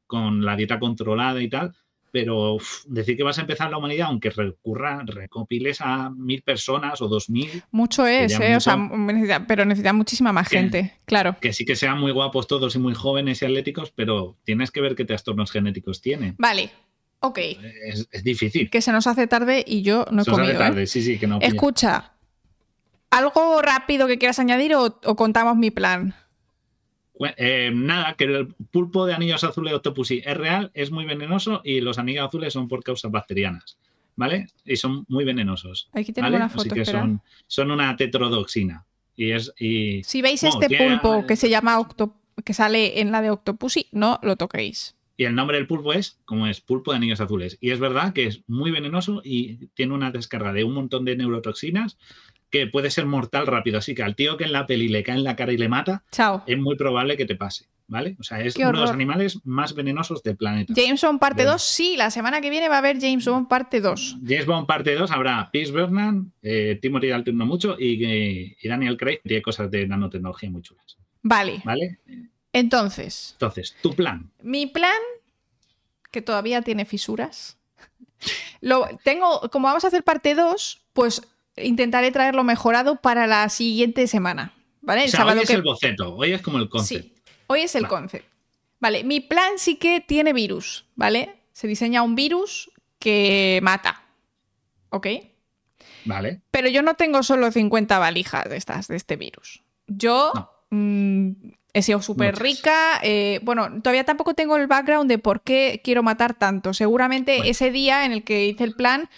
con 0.05 0.45
la 0.45 0.55
dieta 0.55 0.79
controlada 0.79 1.41
y 1.41 1.49
tal, 1.49 1.75
pero 2.11 2.57
decir 2.85 3.17
que 3.17 3.23
vas 3.23 3.37
a 3.37 3.41
empezar 3.41 3.69
la 3.69 3.77
humanidad, 3.77 4.07
aunque 4.07 4.29
recurra, 4.29 5.03
recopiles 5.05 5.81
a 5.81 6.09
mil 6.09 6.41
personas 6.43 7.01
o 7.01 7.09
dos 7.09 7.29
mil. 7.29 7.61
Mucho 7.71 8.07
es, 8.07 8.39
¿eh? 8.39 8.55
O 8.55 8.61
sea, 8.61 8.77
pero 9.47 9.65
necesita 9.65 9.91
muchísima 9.91 10.31
más 10.31 10.47
gente, 10.47 10.93
claro. 11.05 11.35
Que 11.41 11.51
sí 11.51 11.65
que 11.65 11.75
sean 11.75 11.99
muy 11.99 12.13
guapos 12.13 12.47
todos 12.47 12.75
y 12.75 12.79
muy 12.79 12.93
jóvenes 12.93 13.41
y 13.41 13.45
atléticos, 13.45 13.91
pero 13.91 14.37
tienes 14.45 14.71
que 14.71 14.79
ver 14.79 14.95
qué 14.95 15.03
trastornos 15.03 15.51
genéticos 15.51 16.01
tienen. 16.01 16.35
Vale, 16.37 16.71
ok. 17.19 17.39
Es, 17.85 18.23
difícil. 18.23 18.69
Que 18.69 18.81
se 18.81 18.93
nos 18.93 19.07
hace 19.07 19.27
tarde 19.27 19.63
y 19.67 19.81
yo 19.81 20.05
no 20.09 20.21
he 20.21 20.25
se 20.25 20.31
comido. 20.31 20.51
Hace 20.51 20.57
tarde, 20.57 20.83
¿eh? 20.83 20.87
sí, 20.87 21.01
sí, 21.01 21.19
que 21.19 21.27
no. 21.27 21.39
Escucha, 21.41 22.16
¿algo 23.11 23.61
rápido 23.61 24.07
que 24.07 24.17
quieras 24.17 24.39
añadir 24.39 24.73
o 24.75 25.15
contamos 25.15 25.57
mi 25.57 25.71
plan? 25.71 26.15
Eh, 27.37 27.71
nada, 27.73 28.15
que 28.15 28.25
el 28.25 28.47
pulpo 28.71 29.05
de 29.05 29.13
anillos 29.13 29.43
azules 29.43 29.71
de 29.71 29.77
Octopussy 29.77 30.21
es 30.25 30.37
real, 30.37 30.71
es 30.73 30.91
muy 30.91 31.05
venenoso 31.05 31.61
y 31.63 31.81
los 31.81 31.97
anillos 31.97 32.27
azules 32.27 32.53
son 32.53 32.67
por 32.67 32.83
causas 32.83 33.11
bacterianas, 33.11 33.77
¿vale? 34.15 34.47
Y 34.65 34.75
son 34.75 35.05
muy 35.07 35.25
venenosos. 35.25 35.89
Aquí 35.93 36.13
tenemos 36.13 36.35
una 36.35 36.49
foto, 36.49 36.75
que 36.75 36.85
son, 36.85 37.21
una 37.71 37.95
tetrodoxina. 37.95 38.85
Y 39.15 39.31
es, 39.31 39.51
y, 39.57 40.03
si 40.03 40.21
veis 40.21 40.43
este 40.43 40.69
pulpo 40.77 41.25
que 41.25 41.35
se 41.35 41.49
llama 41.49 41.87
que 42.43 42.53
sale 42.53 43.01
en 43.01 43.11
la 43.11 43.21
de 43.21 43.31
Octopussy, 43.31 43.87
no 43.91 44.19
lo 44.21 44.35
toquéis. 44.35 44.95
Y 45.19 45.23
el 45.23 45.33
nombre 45.33 45.57
del 45.57 45.65
pulpo 45.65 45.93
es, 45.93 46.19
como 46.25 46.45
es, 46.45 46.61
pulpo 46.61 46.91
de 46.91 46.97
anillos 46.97 47.19
azules. 47.19 47.57
Y 47.59 47.71
es 47.71 47.79
verdad 47.79 48.13
que 48.13 48.27
es 48.27 48.43
muy 48.45 48.69
venenoso 48.69 49.21
y 49.23 49.67
tiene 49.73 49.95
una 49.95 50.11
descarga 50.11 50.53
de 50.53 50.63
un 50.63 50.75
montón 50.75 51.05
de 51.05 51.15
neurotoxinas 51.15 51.97
que 52.49 52.67
puede 52.67 52.91
ser 52.91 53.05
mortal 53.05 53.47
rápido. 53.47 53.77
Así 53.77 53.95
que 53.95 54.03
al 54.03 54.15
tío 54.15 54.37
que 54.37 54.45
en 54.45 54.51
la 54.51 54.65
peli 54.65 54.87
le 54.87 55.03
cae 55.03 55.15
en 55.15 55.23
la 55.23 55.35
cara 55.35 55.53
y 55.53 55.57
le 55.57 55.69
mata, 55.69 56.03
es 56.45 56.57
muy 56.57 56.75
probable 56.75 57.17
que 57.17 57.25
te 57.25 57.35
pase. 57.35 57.65
¿Vale? 57.89 58.17
O 58.19 58.23
sea, 58.23 58.41
es 58.41 58.57
uno 58.57 58.73
de 58.73 58.79
los 58.79 58.91
animales 58.91 59.39
más 59.45 59.73
venenosos 59.73 60.21
del 60.21 60.35
planeta. 60.35 60.73
James 60.75 61.01
Bond 61.01 61.21
parte 61.21 61.45
2, 61.45 61.61
sí, 61.61 61.95
la 61.95 62.11
semana 62.11 62.41
que 62.41 62.49
viene 62.49 62.67
va 62.67 62.75
a 62.75 62.77
haber 62.79 62.99
James 62.99 63.25
Bond 63.25 63.47
parte 63.47 63.79
2. 63.79 64.17
James 64.27 64.45
Bond 64.45 64.67
parte 64.67 64.93
2 64.93 65.09
habrá 65.09 65.49
Pierce 65.51 65.71
Bernan, 65.71 66.33
eh, 66.41 66.77
Timothy 66.81 67.07
Dalton 67.07 67.37
no 67.37 67.45
mucho 67.45 67.77
y, 67.79 68.57
Daniel 68.67 68.97
Craig 68.97 69.21
tiene 69.23 69.41
cosas 69.41 69.71
de 69.71 69.87
nanotecnología 69.87 70.49
muy 70.49 70.63
chulas. 70.63 70.97
Vale. 71.21 71.61
¿Vale? 71.63 71.99
Entonces. 72.51 73.29
Entonces, 73.35 73.77
tu 73.81 73.93
plan. 73.93 74.31
Mi 74.41 74.67
plan, 74.67 74.99
que 76.11 76.21
todavía 76.21 76.61
tiene 76.63 76.83
fisuras. 76.83 77.57
Lo, 78.59 78.85
tengo, 79.05 79.49
como 79.49 79.69
vamos 79.69 79.85
a 79.85 79.87
hacer 79.87 80.03
parte 80.03 80.35
2, 80.35 80.81
pues 80.91 81.21
intentaré 81.61 82.11
traerlo 82.11 82.43
mejorado 82.43 82.97
para 82.97 83.27
la 83.27 83.49
siguiente 83.49 84.07
semana. 84.07 84.53
¿Vale? 84.81 85.03
El 85.03 85.09
sábado 85.09 85.39
hoy 85.39 85.43
es 85.43 85.49
el 85.49 85.63
boceto, 85.63 86.15
hoy 86.15 86.31
es 86.33 86.41
como 86.41 86.59
el 86.59 86.69
concepto. 86.69 87.07
Sí, 87.07 87.33
hoy 87.47 87.61
es 87.61 87.75
el 87.75 87.87
concepto. 87.87 88.29
Vale, 88.79 89.03
mi 89.03 89.19
plan 89.19 89.53
sí 89.57 89.75
que 89.75 90.01
tiene 90.01 90.33
virus, 90.33 90.85
¿vale? 90.95 91.41
Se 91.51 91.67
diseña 91.67 92.03
un 92.03 92.15
virus 92.15 92.71
que 92.99 93.59
mata. 93.63 94.03
¿Ok? 94.89 95.07
Vale. 96.05 96.41
Pero 96.51 96.69
yo 96.69 96.81
no 96.81 96.93
tengo 96.93 97.23
solo 97.23 97.51
50 97.51 97.99
valijas 97.99 98.49
de 98.49 98.57
estas, 98.57 98.87
de 98.87 98.95
este 98.95 99.15
virus. 99.17 99.61
Yo 99.87 100.31
mm, 100.69 101.31
he 101.73 101.81
sido 101.81 102.01
súper 102.01 102.37
rica. 102.37 102.99
Eh, 103.03 103.39
bueno, 103.43 103.81
todavía 103.81 104.03
tampoco 104.03 104.33
tengo 104.33 104.55
el 104.57 104.67
background 104.67 105.09
de 105.09 105.17
por 105.17 105.41
qué 105.41 105.81
quiero 105.83 106.03
matar 106.03 106.33
tanto. 106.33 106.73
Seguramente 106.73 107.49
ese 107.49 107.71
día 107.71 108.05
en 108.05 108.11
el 108.11 108.23
que 108.23 108.45
hice 108.45 108.63
el 108.63 108.75
plan 108.75 109.09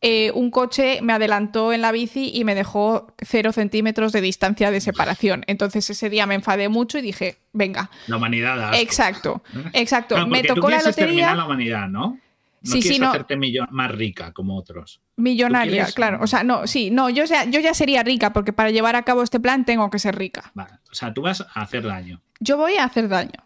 eh, 0.00 0.30
un 0.32 0.50
coche 0.50 1.00
me 1.02 1.12
adelantó 1.12 1.72
en 1.72 1.80
la 1.80 1.90
bici 1.90 2.30
y 2.32 2.44
me 2.44 2.54
dejó 2.54 3.12
cero 3.18 3.52
centímetros 3.52 4.12
de 4.12 4.20
distancia 4.20 4.70
de 4.70 4.80
separación. 4.80 5.44
Entonces 5.48 5.90
ese 5.90 6.08
día 6.08 6.26
me 6.26 6.36
enfadé 6.36 6.68
mucho 6.68 6.98
y 6.98 7.02
dije, 7.02 7.38
venga. 7.52 7.90
La 8.06 8.16
humanidad. 8.16 8.74
Exacto, 8.74 9.42
exacto. 9.72 10.26
me 10.28 10.44
tocó 10.44 10.70
la 10.70 10.82
lotería. 10.82 11.34
la 11.34 11.46
humanidad, 11.46 11.88
¿no? 11.88 12.18
No 12.60 12.72
sí, 12.72 12.82
sí, 12.82 12.98
no. 12.98 13.08
hacerte 13.08 13.36
más 13.70 13.90
rica 13.92 14.32
como 14.32 14.56
otros. 14.56 15.00
Millonaria, 15.16 15.86
claro. 15.94 16.18
O 16.20 16.26
sea, 16.26 16.42
no, 16.42 16.66
sí, 16.66 16.90
no, 16.90 17.08
yo 17.08 17.24
ya, 17.24 17.44
yo 17.44 17.60
ya 17.60 17.72
sería 17.72 18.02
rica 18.02 18.32
porque 18.32 18.52
para 18.52 18.70
llevar 18.70 18.96
a 18.96 19.02
cabo 19.02 19.22
este 19.22 19.38
plan 19.38 19.64
tengo 19.64 19.90
que 19.90 20.00
ser 20.00 20.16
rica. 20.16 20.50
Vale. 20.54 20.74
O 20.90 20.94
sea, 20.94 21.14
tú 21.14 21.22
vas 21.22 21.40
a 21.40 21.60
hacer 21.60 21.84
daño. 21.84 22.20
Yo 22.40 22.56
voy 22.56 22.74
a 22.74 22.84
hacer 22.84 23.08
daño. 23.08 23.44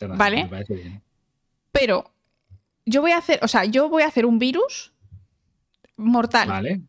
¿Vale? 0.00 0.44
Me 0.44 0.48
parece 0.48 0.74
bien. 0.74 1.02
Pero 1.70 2.10
yo 2.86 3.02
voy 3.02 3.12
a 3.12 3.18
hacer, 3.18 3.40
o 3.42 3.48
sea, 3.48 3.64
yo 3.64 3.88
voy 3.88 4.02
a 4.02 4.06
hacer 4.06 4.24
un 4.24 4.38
virus 4.38 4.92
mortal. 5.96 6.48
Vale. 6.48 6.82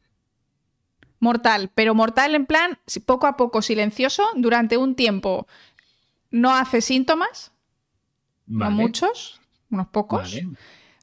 Mortal, 1.20 1.72
pero 1.74 1.96
mortal 1.96 2.36
en 2.36 2.46
plan 2.46 2.78
poco 3.06 3.28
a 3.28 3.38
poco, 3.38 3.62
silencioso, 3.62 4.24
durante 4.36 4.78
un 4.78 4.96
tiempo. 4.96 5.48
No 6.30 6.54
hace 6.54 6.82
síntomas, 6.82 7.52
no 8.46 8.70
muchos, 8.70 9.42
unos 9.72 9.88
pocos. 9.88 10.38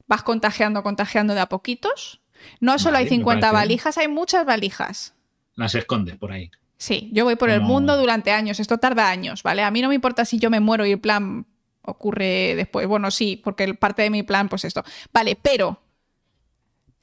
Vas 0.06 0.22
contagiando, 0.22 0.82
contagiando 0.82 1.34
de 1.34 1.40
a 1.40 1.48
poquitos. 1.48 2.20
No 2.60 2.78
solo 2.78 2.98
hay 2.98 3.08
50 3.08 3.50
valijas, 3.52 3.98
hay 3.98 4.08
muchas 4.08 4.44
valijas. 4.44 5.14
Las 5.56 5.74
escondes 5.74 6.16
por 6.16 6.32
ahí. 6.32 6.50
Sí, 6.76 7.08
yo 7.12 7.24
voy 7.24 7.36
por 7.36 7.50
el 7.50 7.62
mundo 7.62 7.96
durante 7.96 8.32
años. 8.32 8.60
Esto 8.60 8.78
tarda 8.78 9.08
años, 9.08 9.42
¿vale? 9.42 9.62
A 9.62 9.70
mí 9.70 9.80
no 9.80 9.88
me 9.88 9.94
importa 9.94 10.24
si 10.24 10.38
yo 10.38 10.50
me 10.50 10.60
muero 10.60 10.84
y 10.84 10.92
el 10.92 11.00
plan 11.00 11.46
ocurre 11.82 12.54
después. 12.56 12.86
Bueno, 12.86 13.10
sí, 13.10 13.40
porque 13.42 13.72
parte 13.74 14.02
de 14.02 14.10
mi 14.10 14.22
plan, 14.22 14.48
pues 14.48 14.64
esto. 14.64 14.84
Vale, 15.12 15.38
pero 15.40 15.80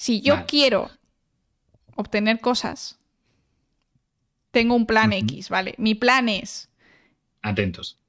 si 0.01 0.19
yo 0.19 0.47
quiero 0.47 0.89
obtener 1.95 2.39
cosas, 2.39 2.97
tengo 4.49 4.73
un 4.73 4.88
plan 4.88 5.13
X, 5.13 5.49
¿vale? 5.49 5.75
Mi 5.77 5.93
plan 5.93 6.27
es... 6.27 6.71
Atentos. 7.43 7.99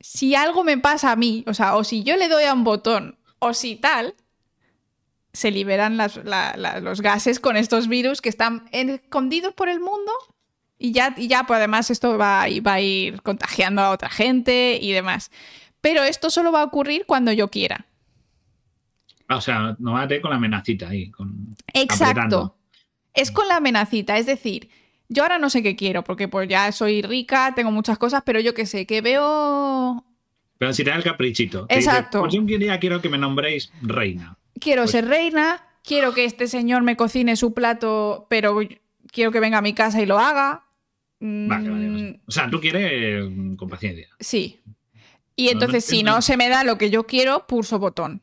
Si 0.00 0.34
algo 0.34 0.64
me 0.64 0.76
pasa 0.76 1.12
a 1.12 1.16
mí, 1.16 1.44
o 1.46 1.54
sea, 1.54 1.76
o 1.76 1.82
si 1.82 2.02
yo 2.02 2.18
le 2.18 2.28
doy 2.28 2.44
a 2.44 2.52
un 2.52 2.62
botón, 2.62 3.18
o 3.38 3.54
si 3.54 3.76
tal, 3.76 4.16
se 5.32 5.50
liberan 5.50 5.96
los 5.96 7.00
gases 7.00 7.40
con 7.40 7.56
estos 7.56 7.88
virus 7.88 8.20
que 8.20 8.28
están 8.28 8.68
escondidos 8.70 9.54
por 9.54 9.70
el 9.70 9.80
mundo 9.80 10.12
y 10.78 10.92
ya, 10.92 11.14
y 11.16 11.26
ya 11.26 11.44
pues 11.44 11.56
además 11.56 11.90
esto 11.90 12.18
va, 12.18 12.44
va 12.66 12.74
a 12.74 12.80
ir 12.82 13.22
contagiando 13.22 13.80
a 13.80 13.92
otra 13.92 14.10
gente 14.10 14.78
y 14.78 14.92
demás. 14.92 15.30
Pero 15.80 16.02
esto 16.02 16.28
solo 16.28 16.52
va 16.52 16.60
a 16.60 16.64
ocurrir 16.64 17.06
cuando 17.06 17.32
yo 17.32 17.48
quiera. 17.48 17.86
O 19.28 19.40
sea, 19.40 19.76
no 19.78 19.92
va 19.92 20.02
a 20.02 20.08
tener 20.08 20.22
con 20.22 20.30
la 20.30 20.36
amenacita 20.36 20.88
ahí. 20.88 21.10
Con... 21.10 21.56
Exacto. 21.72 22.56
Es 23.14 23.30
con 23.30 23.48
la 23.48 23.56
amenacita. 23.56 24.18
Es 24.18 24.26
decir, 24.26 24.68
yo 25.08 25.22
ahora 25.22 25.38
no 25.38 25.50
sé 25.50 25.62
qué 25.62 25.76
quiero, 25.76 26.04
porque 26.04 26.28
pues 26.28 26.48
ya 26.48 26.70
soy 26.72 27.02
rica, 27.02 27.52
tengo 27.54 27.70
muchas 27.70 27.98
cosas, 27.98 28.22
pero 28.24 28.40
yo 28.40 28.54
qué 28.54 28.66
sé, 28.66 28.86
que 28.86 29.00
veo. 29.00 30.04
Pero 30.58 30.72
si 30.72 30.84
te 30.84 30.90
da 30.90 30.96
el 30.96 31.04
caprichito. 31.04 31.66
Exacto. 31.68 32.20
pues 32.20 32.34
yo 32.34 32.40
un 32.40 32.46
día 32.46 32.78
quiero 32.78 33.00
que 33.00 33.08
me 33.08 33.18
nombréis 33.18 33.72
reina. 33.82 34.36
Quiero 34.60 34.82
pues 34.82 34.92
ser 34.92 35.06
reina, 35.06 35.62
quiero 35.84 36.14
que 36.14 36.24
este 36.24 36.48
señor 36.48 36.82
me 36.82 36.96
cocine 36.96 37.36
su 37.36 37.52
plato, 37.52 38.26
pero 38.30 38.58
quiero 39.12 39.32
que 39.32 39.40
venga 39.40 39.58
a 39.58 39.62
mi 39.62 39.74
casa 39.74 40.00
y 40.00 40.06
lo 40.06 40.18
haga. 40.18 40.64
Vale, 41.20 41.70
vale, 41.70 41.88
mm. 41.88 42.20
O 42.26 42.30
sea, 42.30 42.50
tú 42.50 42.60
quieres 42.60 43.24
con 43.56 43.68
paciencia. 43.68 44.08
Sí. 44.20 44.60
Y 45.34 45.48
entonces, 45.48 45.84
si 45.84 46.02
no 46.02 46.22
se 46.22 46.36
me 46.36 46.48
da 46.48 46.64
lo 46.64 46.78
que 46.78 46.90
yo 46.90 47.06
quiero, 47.06 47.46
pulso 47.46 47.78
botón. 47.78 48.22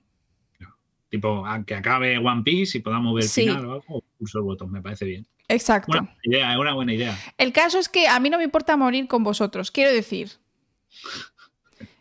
Tipo, 1.14 1.46
que 1.68 1.76
acabe 1.76 2.18
One 2.18 2.42
Piece 2.42 2.80
y 2.80 2.82
podamos 2.82 3.14
ver 3.14 3.26
el 3.26 3.30
final 3.30 3.66
o 3.68 3.74
algo, 3.74 4.04
pulso 4.18 4.40
el 4.40 4.46
botón, 4.46 4.72
me 4.72 4.82
parece 4.82 5.06
bien. 5.06 5.28
Exacto. 5.48 6.08
Idea, 6.24 6.54
es 6.54 6.58
una 6.58 6.74
buena 6.74 6.92
idea. 6.92 7.16
El 7.38 7.54
caso 7.54 7.78
es 7.78 7.88
que 7.88 8.08
a 8.08 8.20
mí 8.20 8.32
no 8.32 8.40
me 8.40 8.46
importa 8.46 8.76
morir 8.78 9.08
con 9.08 9.24
vosotros. 9.24 9.70
Quiero 9.70 9.92
decir, 9.92 10.32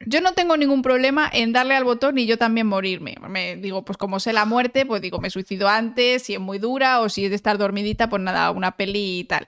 yo 0.07 0.23
no 0.23 0.33
tengo 0.33 0.57
ningún 0.57 0.81
problema 0.81 1.29
en 1.31 1.53
darle 1.53 1.75
al 1.75 1.85
botón 1.85 2.17
y 2.17 2.25
yo 2.25 2.39
también 2.39 2.67
morirme. 2.67 3.17
Me 3.29 3.57
digo, 3.57 3.85
pues 3.85 3.99
como 3.99 4.19
sé 4.19 4.33
la 4.33 4.47
muerte, 4.47 4.87
pues 4.87 5.03
digo, 5.03 5.19
me 5.19 5.29
suicido 5.29 5.69
antes, 5.69 6.23
si 6.23 6.33
es 6.33 6.41
muy 6.41 6.59
dura 6.59 7.01
o 7.01 7.11
si 7.11 7.25
es 7.25 7.31
de 7.31 7.37
estar 7.37 7.59
dormidita, 7.59 8.09
pues 8.09 8.23
nada, 8.23 8.51
una 8.51 8.79
peli 8.79 9.19
y 9.19 9.25
tal. 9.25 9.47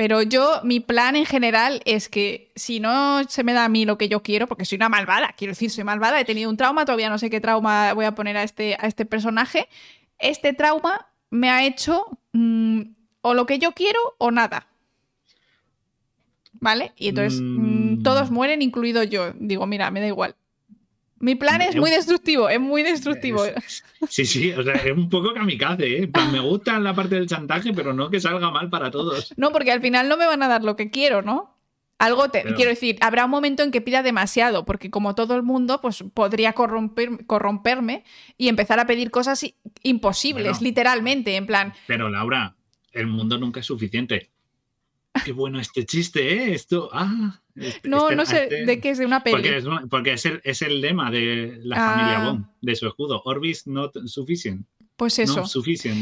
Pero 0.00 0.22
yo, 0.22 0.62
mi 0.64 0.80
plan 0.80 1.14
en 1.14 1.26
general 1.26 1.82
es 1.84 2.08
que 2.08 2.52
si 2.56 2.80
no 2.80 3.22
se 3.24 3.44
me 3.44 3.52
da 3.52 3.66
a 3.66 3.68
mí 3.68 3.84
lo 3.84 3.98
que 3.98 4.08
yo 4.08 4.22
quiero, 4.22 4.46
porque 4.46 4.64
soy 4.64 4.76
una 4.76 4.88
malvada, 4.88 5.34
quiero 5.36 5.50
decir, 5.50 5.70
soy 5.70 5.84
malvada, 5.84 6.18
he 6.18 6.24
tenido 6.24 6.48
un 6.48 6.56
trauma, 6.56 6.86
todavía 6.86 7.10
no 7.10 7.18
sé 7.18 7.28
qué 7.28 7.38
trauma 7.38 7.92
voy 7.92 8.06
a 8.06 8.14
poner 8.14 8.38
a 8.38 8.42
este, 8.42 8.78
a 8.80 8.86
este 8.86 9.04
personaje, 9.04 9.68
este 10.18 10.54
trauma 10.54 11.08
me 11.28 11.50
ha 11.50 11.66
hecho 11.66 12.06
mm, 12.32 12.80
o 13.20 13.34
lo 13.34 13.44
que 13.44 13.58
yo 13.58 13.72
quiero 13.72 13.98
o 14.16 14.30
nada. 14.30 14.68
¿Vale? 16.54 16.94
Y 16.96 17.08
entonces 17.10 17.38
mm, 17.38 17.98
mm. 17.98 18.02
todos 18.02 18.30
mueren, 18.30 18.62
incluido 18.62 19.02
yo. 19.02 19.34
Digo, 19.34 19.66
mira, 19.66 19.90
me 19.90 20.00
da 20.00 20.06
igual. 20.06 20.34
Mi 21.20 21.34
plan 21.34 21.60
es 21.60 21.76
muy 21.76 21.90
destructivo, 21.90 22.48
es 22.48 22.58
muy 22.58 22.82
destructivo. 22.82 23.44
Sí, 24.08 24.24
sí, 24.24 24.52
o 24.52 24.62
sea, 24.62 24.72
es 24.74 24.92
un 24.96 25.10
poco 25.10 25.34
kamikaze, 25.34 26.04
¿eh? 26.04 26.10
me 26.32 26.40
gusta 26.40 26.78
la 26.80 26.94
parte 26.94 27.16
del 27.16 27.26
chantaje, 27.26 27.74
pero 27.74 27.92
no 27.92 28.08
que 28.08 28.20
salga 28.20 28.50
mal 28.50 28.70
para 28.70 28.90
todos. 28.90 29.34
No, 29.36 29.52
porque 29.52 29.70
al 29.70 29.82
final 29.82 30.08
no 30.08 30.16
me 30.16 30.24
van 30.24 30.42
a 30.42 30.48
dar 30.48 30.64
lo 30.64 30.76
que 30.76 30.90
quiero, 30.90 31.20
¿no? 31.20 31.54
Algo 31.98 32.30
te, 32.30 32.42
quiero 32.54 32.70
decir, 32.70 32.96
habrá 33.02 33.26
un 33.26 33.30
momento 33.30 33.62
en 33.62 33.70
que 33.70 33.82
pida 33.82 34.02
demasiado, 34.02 34.64
porque 34.64 34.90
como 34.90 35.14
todo 35.14 35.36
el 35.36 35.42
mundo, 35.42 35.82
pues 35.82 36.02
podría 36.14 36.54
corromper, 36.54 37.26
corromperme 37.26 38.04
y 38.38 38.48
empezar 38.48 38.80
a 38.80 38.86
pedir 38.86 39.10
cosas 39.10 39.44
imposibles, 39.82 40.62
literalmente, 40.62 41.36
en 41.36 41.46
plan. 41.46 41.74
Pero 41.86 42.08
Laura, 42.08 42.56
el 42.92 43.06
mundo 43.06 43.36
nunca 43.36 43.60
es 43.60 43.66
suficiente. 43.66 44.30
Qué 45.22 45.32
bueno 45.32 45.60
este 45.60 45.84
chiste, 45.84 46.32
¿eh? 46.32 46.54
Esto. 46.54 46.88
Ah, 46.94 47.42
no, 47.84 48.10
no 48.10 48.26
sé 48.26 48.64
de 48.66 48.80
qué 48.80 48.90
es 48.90 48.98
una 48.98 49.22
peli. 49.22 49.36
Porque, 49.36 49.56
es, 49.56 49.64
porque 49.88 50.12
es, 50.14 50.26
el, 50.26 50.40
es, 50.44 50.62
el, 50.62 50.80
lema 50.80 51.10
de 51.10 51.60
la 51.62 51.76
familia 51.76 52.20
ah. 52.20 52.24
Bond, 52.26 52.46
de 52.60 52.74
su 52.74 52.86
escudo. 52.86 53.22
Orbis 53.24 53.66
not 53.66 53.96
sufficient. 54.06 54.66
Pues 54.96 55.18
eso. 55.18 55.44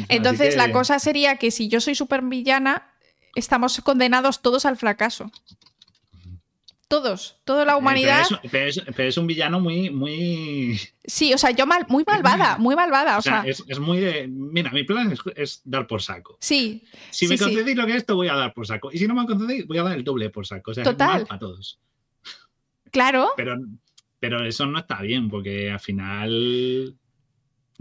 Entonces 0.09 0.57
la 0.57 0.73
cosa 0.73 0.99
sería 0.99 1.37
que 1.37 1.53
si 1.53 1.69
yo 1.69 1.81
soy 1.81 1.95
supervillana, 1.95 2.91
estamos 3.37 3.81
condenados 3.83 4.43
todos 4.43 4.67
al 4.67 4.77
fracaso. 4.77 5.31
Todos, 6.89 7.39
toda 7.45 7.67
la 7.67 7.75
eh, 7.75 7.77
humanidad. 7.77 8.25
pero, 8.51 8.69
es, 8.71 9.17
un 9.19 9.27
villano 9.27 9.61
muy, 9.61 9.91
muy. 9.91 10.81
Sí, 11.05 11.35
o 11.35 11.39
sea, 11.39 11.51
yo 11.51 11.67
mal, 11.67 11.85
muy 11.89 12.03
malvada, 12.07 12.57
muy 12.57 12.75
malvada. 12.75 13.19
O, 13.19 13.23
sea, 13.23 13.45
es, 13.47 13.79
muy 13.79 14.01
de. 14.01 14.27
Mira, 14.27 14.71
mi 14.71 14.85
plan 14.85 15.15
es, 15.37 15.61
dar 15.65 15.87
por 15.87 16.01
saco. 16.01 16.39
Sí. 16.41 16.83
Si 17.11 17.29
me 17.29 17.37
concedéis 17.37 17.77
lo 17.77 17.85
que 17.85 17.93
es 17.93 17.99
esto, 17.99 18.17
voy 18.17 18.29
a 18.29 18.35
dar 18.35 18.55
por 18.55 18.67
saco. 18.67 18.91
Y 18.91 18.97
si 18.97 19.07
no 19.07 19.15
me 19.15 19.27
concedéis, 19.27 19.67
voy 19.67 19.77
a 19.77 19.83
dar 19.83 19.97
el 19.99 20.05
doble 20.05 20.31
por 20.31 20.47
saco. 20.47 20.71
O 20.71 20.75
sea, 20.75 20.83
Total. 20.83 21.23
Es 21.23 21.29
mal 21.29 21.39
todos. 21.39 21.79
Claro. 22.91 23.33
Pero, 23.37 23.57
pero 24.19 24.47
eso 24.47 24.65
no 24.65 24.79
está 24.79 25.03
bien, 25.03 25.29
porque 25.29 25.71
al 25.71 25.81
final 25.81 26.97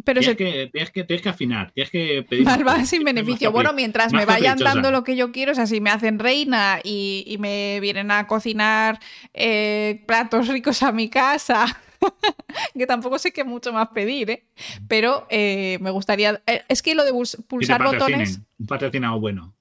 pero 0.03 0.21
tienes, 0.21 0.37
que, 0.37 0.69
tienes, 0.71 0.91
que, 0.91 1.03
tienes 1.03 1.23
que 1.23 1.29
afinar, 1.29 1.71
tienes 1.71 1.89
que 1.89 2.25
pedir. 2.29 2.45
Malvada 2.45 2.85
sin 2.85 3.03
beneficio. 3.03 3.51
Bueno, 3.51 3.73
mientras 3.73 4.13
me 4.13 4.25
vayan 4.25 4.57
dando 4.59 4.91
lo 4.91 5.03
que 5.03 5.15
yo 5.15 5.31
quiero, 5.31 5.53
o 5.53 5.55
sea, 5.55 5.65
si 5.65 5.81
me 5.81 5.89
hacen 5.89 6.19
reina 6.19 6.79
y, 6.83 7.35
me 7.39 7.79
vienen 7.79 8.11
a 8.11 8.27
cocinar 8.27 8.99
eh, 9.33 10.03
platos 10.07 10.47
ricos 10.47 10.83
a 10.83 10.91
mi 10.91 11.09
casa, 11.09 11.65
que 12.77 12.85
tampoco 12.85 13.17
sé 13.17 13.31
qué 13.31 13.43
mucho 13.43 13.73
más 13.73 13.89
pedir, 13.89 14.29
¿eh? 14.29 14.47
Pero 14.87 15.27
eh, 15.29 15.77
me 15.81 15.89
gustaría. 15.89 16.41
Eh, 16.45 16.63
es 16.67 16.81
que 16.81 16.95
lo 16.95 17.03
de 17.03 17.11
pulsar 17.47 17.83
botones. 17.83 18.41
Un 18.59 18.67
patrocinado 18.67 19.19
bueno. 19.19 19.55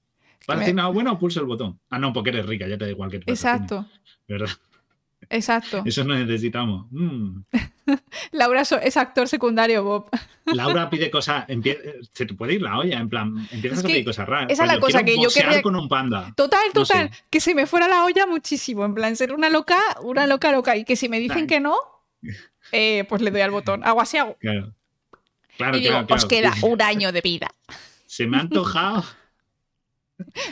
Patrocinado 0.45 0.93
bueno, 0.93 1.19
pulso 1.19 1.39
el 1.39 1.45
botón. 1.45 1.79
Ah, 1.89 1.99
no, 1.99 2.13
porque 2.13 2.29
eres 2.29 2.45
rica, 2.45 2.67
ya 2.67 2.77
te 2.77 2.85
da 2.85 2.91
igual 2.91 3.11
que 3.11 3.19
te 3.19 3.31
Exacto. 3.31 3.85
¿Verdad? 4.27 4.49
Exacto. 5.29 5.83
Eso 5.85 6.03
no 6.03 6.15
necesitamos. 6.15 6.87
Mm. 6.91 7.41
Laura 8.31 8.61
es 8.61 8.97
actor 8.97 9.27
secundario, 9.27 9.83
Bob. 9.83 10.09
Laura 10.45 10.89
pide 10.89 11.09
cosas. 11.11 11.45
Se 12.13 12.25
te 12.25 12.33
puede 12.33 12.53
ir 12.53 12.61
la 12.61 12.77
olla, 12.77 12.99
en 12.99 13.09
plan, 13.09 13.47
empiezas 13.51 13.79
a 13.79 13.87
pedir 13.87 14.05
cosas 14.05 14.27
raras. 14.27 14.51
Esa 14.51 14.63
es 14.63 14.71
la 14.71 14.79
cosa 14.79 15.03
que 15.03 15.15
yo 15.21 15.29
quería. 15.29 15.61
con 15.61 15.75
un 15.75 15.87
panda. 15.89 16.33
Total, 16.35 16.71
total. 16.73 17.11
Que 17.29 17.39
se 17.39 17.53
me 17.55 17.65
fuera 17.65 17.87
la 17.87 18.05
olla 18.05 18.25
muchísimo. 18.25 18.85
En 18.85 18.93
plan, 18.93 19.15
ser 19.15 19.33
una 19.33 19.49
loca, 19.49 19.77
una 20.01 20.27
loca 20.27 20.51
loca. 20.51 20.75
Y 20.77 20.85
que 20.85 20.95
si 20.95 21.09
me 21.09 21.19
dicen 21.19 21.47
que 21.47 21.59
no, 21.59 21.77
eh, 22.71 23.05
pues 23.09 23.21
le 23.21 23.31
doy 23.31 23.41
al 23.41 23.51
botón. 23.51 23.83
Hago 23.83 24.01
así, 24.01 24.17
hago. 24.17 24.37
Claro. 24.39 24.73
Claro, 25.57 25.77
y 25.77 25.81
digo, 25.81 26.05
os 26.07 26.25
queda 26.25 26.53
un 26.61 26.81
año 26.81 27.11
de 27.11 27.21
vida. 27.21 27.47
Se 28.05 28.27
me 28.27 28.37
ha 28.37 28.41
antojado. 28.41 29.03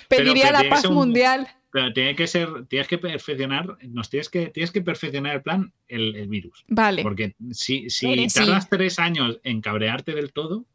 Pediría 0.07 0.51
la 0.51 0.67
paz 0.69 0.89
mundial. 0.89 1.47
Pero 1.75 1.91
tiene 1.91 2.15
que 2.15 2.25
ser, 2.25 2.67
tienes 2.67 2.87
que 2.87 2.97
perfeccionar, 2.97 3.77
nos 3.89 4.09
tienes 4.09 4.29
que, 4.29 4.47
tienes 4.47 4.71
que 4.71 4.81
perfeccionar 4.81 5.35
el 5.35 5.41
plan, 5.41 5.73
el, 5.89 6.25
virus. 6.29 6.63
Vale. 6.69 7.03
Porque 7.03 7.35
si, 7.51 7.89
si 7.89 8.27
tardas 8.27 8.69
tres 8.69 8.97
años 8.97 9.41
en 9.43 9.59
cabrearte 9.59 10.13
del 10.13 10.31
todo, 10.31 10.65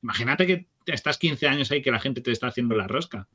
imagínate 0.00 0.46
que 0.46 0.68
estás 0.86 1.18
15 1.18 1.48
años 1.48 1.72
ahí 1.72 1.82
que 1.82 1.90
la 1.90 1.98
gente 1.98 2.20
te 2.20 2.30
está 2.30 2.46
haciendo 2.46 2.76
la 2.76 2.86
rosca. 2.86 3.26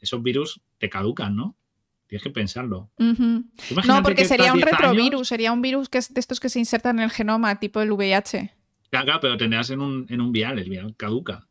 Esos 0.00 0.22
virus 0.22 0.62
te 0.78 0.88
caducan, 0.88 1.36
¿no? 1.36 1.58
Tienes 2.06 2.22
que 2.22 2.30
pensarlo. 2.30 2.90
No, 2.96 4.02
porque 4.02 4.24
sería 4.24 4.54
un 4.54 4.62
retrovirus, 4.62 5.28
sería 5.28 5.52
un 5.52 5.60
virus 5.60 5.90
que 5.90 5.98
es 5.98 6.14
de 6.14 6.20
estos 6.20 6.40
que 6.40 6.48
se 6.48 6.58
insertan 6.58 7.00
en 7.00 7.04
el 7.04 7.10
genoma, 7.10 7.60
tipo 7.60 7.82
el 7.82 7.92
VIH. 7.92 8.50
Claro, 8.88 9.18
pero 9.20 9.36
tendrás 9.36 9.68
en 9.68 9.82
un, 9.82 10.06
en 10.08 10.22
un 10.22 10.32
vial, 10.32 10.58
el 10.58 10.70
vial 10.70 10.96
caduca. 10.96 11.46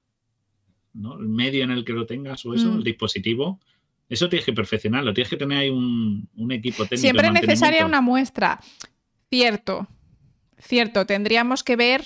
¿no? 0.94 1.20
El 1.20 1.28
medio 1.28 1.64
en 1.64 1.70
el 1.70 1.86
que 1.86 1.94
lo 1.94 2.08
tengas 2.08 2.44
o 2.48 2.56
eso, 2.56 2.72
mm. 2.72 2.78
el 2.78 2.84
dispositivo, 2.84 3.60
eso 4.10 4.28
tienes 4.28 4.46
que 4.46 4.54
perfeccionarlo, 4.54 5.14
tienes 5.14 5.30
que 5.30 5.38
tener 5.38 5.60
ahí 5.60 5.70
un, 5.70 6.28
equipo 6.52 6.84
técnico. 6.84 7.02
Siempre 7.02 7.28
es 7.28 7.34
necesaria 7.34 7.86
una 7.86 8.02
muestra. 8.02 8.60
Cierto, 9.30 9.88
cierto. 10.58 11.06
Tendríamos 11.06 11.64
que 11.64 11.76
ver 11.76 12.04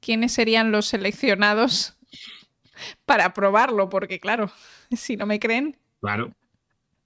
quiénes 0.00 0.32
serían 0.32 0.72
los 0.72 0.86
seleccionados 0.86 1.96
para 3.04 3.32
probarlo, 3.32 3.88
porque 3.88 4.18
claro, 4.18 4.50
si 4.96 5.16
no 5.16 5.26
me 5.26 5.38
creen. 5.38 5.76
Claro. 6.00 6.32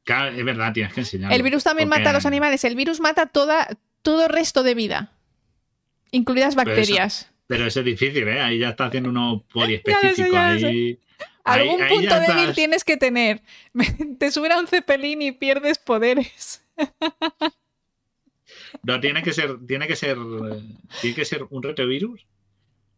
claro 0.05 0.35
es 0.35 0.45
verdad, 0.45 0.73
tienes 0.73 0.95
que 0.95 1.01
enseñarlo. 1.01 1.37
El 1.37 1.43
virus 1.43 1.65
también 1.65 1.91
mata 1.91 2.11
a 2.11 2.13
los 2.15 2.25
animales. 2.25 2.65
El 2.65 2.77
virus 2.77 2.99
mata 2.99 3.27
toda, 3.27 3.69
todo 4.01 4.27
resto 4.27 4.63
de 4.63 4.75
vida, 4.75 5.13
incluidas 6.13 6.55
bacterias. 6.55 7.31
Pero 7.47 7.67
eso, 7.67 7.81
es 7.81 7.87
difícil, 7.87 8.27
¿eh? 8.29 8.41
Ahí 8.41 8.59
ya 8.59 8.71
está 8.71 8.87
haciendo 8.87 9.11
uno 9.11 9.45
poliespecífico. 9.53 10.37
ahí... 10.37 10.99
Algún 11.45 11.81
punto 11.89 12.21
débil 12.21 12.55
tienes 12.55 12.85
que 12.85 12.97
tener. 12.97 13.43
Te 14.19 14.31
suben 14.31 14.53
a 14.53 14.59
un 14.59 14.67
cepelín 14.67 15.23
y 15.23 15.33
pierdes 15.33 15.79
poderes. 15.79 16.65
No, 18.83 19.01
tiene 19.01 19.23
que 19.23 19.33
ser, 19.33 19.65
tiene 19.67 19.87
que 19.87 19.97
ser, 19.97 20.17
tiene 21.01 21.17
que 21.17 21.25
ser 21.25 21.47
un 21.51 21.63
retrovirus. 21.63 22.27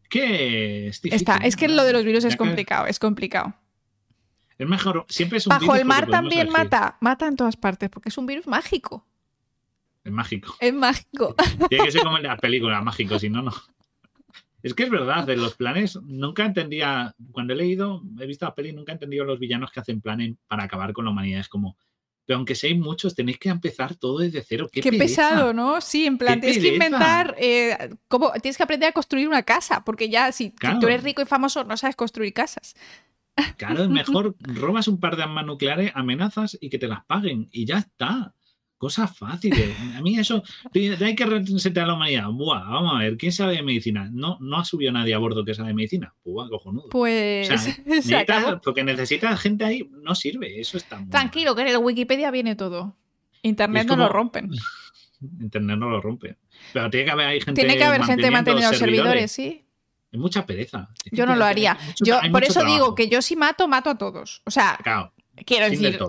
¿Qué 0.09 0.87
es 0.87 1.01
Está, 1.03 1.37
es 1.37 1.55
que 1.55 1.67
lo 1.67 1.83
de 1.83 1.93
los 1.93 2.05
virus 2.05 2.23
es 2.23 2.35
complicado, 2.35 2.85
es 2.85 2.99
complicado. 2.99 3.55
Es 4.57 4.67
mejor, 4.67 5.05
siempre 5.09 5.39
es 5.39 5.47
un 5.47 5.51
Bajo 5.51 5.75
el 5.75 5.85
mar 5.85 6.07
también 6.07 6.49
mata, 6.49 6.97
mata 7.01 7.27
en 7.27 7.35
todas 7.35 7.57
partes, 7.57 7.89
porque 7.89 8.09
es 8.09 8.17
un 8.17 8.27
virus 8.27 8.45
mágico. 8.45 9.05
Es 10.03 10.11
mágico. 10.11 10.55
Es 10.59 10.73
mágico. 10.73 11.35
Tiene 11.69 11.85
que 11.85 11.91
ser 11.91 12.03
como 12.03 12.17
en 12.17 12.23
la 12.23 12.37
película, 12.37 12.81
mágico, 12.81 13.17
si 13.17 13.29
no, 13.29 13.41
no. 13.41 13.53
Es 14.63 14.73
que 14.73 14.83
es 14.83 14.89
verdad, 14.89 15.25
de 15.25 15.35
los 15.35 15.55
planes 15.55 15.99
nunca 16.01 16.45
entendía, 16.45 17.13
cuando 17.31 17.51
he 17.53 17.57
leído, 17.57 18.01
he 18.19 18.25
visto 18.25 18.45
la 18.45 18.55
peli, 18.55 18.71
nunca 18.71 18.93
he 18.93 18.95
entendido 18.95 19.25
los 19.25 19.37
villanos 19.37 19.71
que 19.71 19.81
hacen 19.81 19.99
planes 19.99 20.35
para 20.47 20.63
acabar 20.63 20.93
con 20.93 21.03
la 21.03 21.11
humanidad. 21.11 21.41
Es 21.41 21.49
como, 21.49 21.77
pero 22.25 22.37
aunque 22.37 22.55
seáis 22.55 22.79
muchos, 22.79 23.13
tenéis 23.13 23.37
que 23.39 23.49
empezar 23.49 23.95
todo 23.95 24.19
desde 24.19 24.41
cero. 24.41 24.69
Qué, 24.71 24.81
pesado, 24.93 25.53
¿no? 25.53 25.81
Sí, 25.81 26.05
en 26.05 26.17
plan, 26.17 26.39
tienes 26.39 26.59
que 26.59 26.73
inventar, 26.75 27.35
eh, 27.37 27.89
cómo, 28.07 28.31
tienes 28.41 28.55
que 28.55 28.63
aprender 28.63 28.89
a 28.89 28.93
construir 28.93 29.27
una 29.27 29.43
casa, 29.43 29.83
porque 29.83 30.09
ya 30.09 30.31
si, 30.31 30.51
tú 30.79 30.87
eres 30.87 31.03
rico 31.03 31.21
y 31.21 31.25
famoso 31.25 31.65
no 31.65 31.75
sabes 31.75 31.97
construir 31.97 32.31
casas. 32.33 32.75
Claro, 33.57 33.83
es 33.83 33.89
mejor 33.89 34.35
robas 34.39 34.87
un 34.87 34.99
par 34.99 35.17
de 35.17 35.23
armas 35.23 35.45
nucleares, 35.45 35.91
amenazas 35.95 36.57
y 36.61 36.69
que 36.69 36.79
te 36.79 36.87
las 36.87 37.03
paguen 37.05 37.49
y 37.51 37.65
ya 37.65 37.79
está. 37.79 38.33
Cosas 38.83 39.17
fáciles. 39.17 39.73
A 39.95 40.01
mí 40.01 40.19
eso, 40.19 40.43
hay 40.75 41.15
que 41.15 41.25
resetear 41.25 41.87
la 41.87 41.93
humanidad. 41.93 42.27
Buah, 42.29 42.69
vamos 42.69 42.95
a 42.95 42.99
ver, 42.99 43.15
¿quién 43.15 43.31
sabe 43.31 43.55
de 43.55 43.63
medicina? 43.63 44.09
No, 44.11 44.37
no 44.41 44.57
ha 44.57 44.65
subido 44.65 44.91
nadie 44.91 45.13
a 45.13 45.19
bordo 45.19 45.45
que 45.45 45.53
sabe 45.53 45.69
de 45.69 45.73
medicina. 45.73 46.13
Buah, 46.25 46.49
cojonudo. 46.49 46.89
Pues. 46.89 47.47
porque 48.63 48.83
necesita 48.83 49.37
gente 49.37 49.63
ahí, 49.63 49.89
no 50.01 50.15
sirve. 50.15 50.59
Eso 50.59 50.75
está 50.75 50.97
muy 50.97 51.09
Tranquilo, 51.09 51.55
que 51.55 51.61
en 51.61 51.69
el 51.69 51.77
Wikipedia 51.77 52.29
viene 52.29 52.57
todo. 52.57 52.97
Internet 53.41 53.87
no 53.87 53.95
lo 53.95 54.09
rompen. 54.09 54.51
Internet 55.39 55.77
no 55.77 55.89
lo 55.89 56.01
rompe. 56.01 56.35
Pero 56.73 56.89
tiene 56.89 57.05
que 57.05 57.11
haber 57.11 57.41
gente. 57.41 57.53
Tiene 57.53 57.77
que 57.77 57.85
haber 57.85 58.03
gente 58.03 58.29
manteniendo 58.31 58.73
servidores, 58.73 59.31
sí. 59.31 59.63
Es 60.11 60.19
mucha 60.19 60.45
pereza. 60.45 60.89
yo 61.13 61.25
no 61.25 61.37
lo 61.37 61.45
haría. 61.45 61.77
yo, 62.03 62.19
por 62.33 62.43
eso 62.43 62.65
digo 62.65 62.95
que 62.95 63.07
yo 63.07 63.21
si 63.21 63.37
mato, 63.37 63.69
mato 63.69 63.91
a 63.91 63.97
todos. 63.97 64.41
O 64.43 64.51
sea, 64.51 64.77
Quiero 65.45 65.67
decir, 65.67 65.99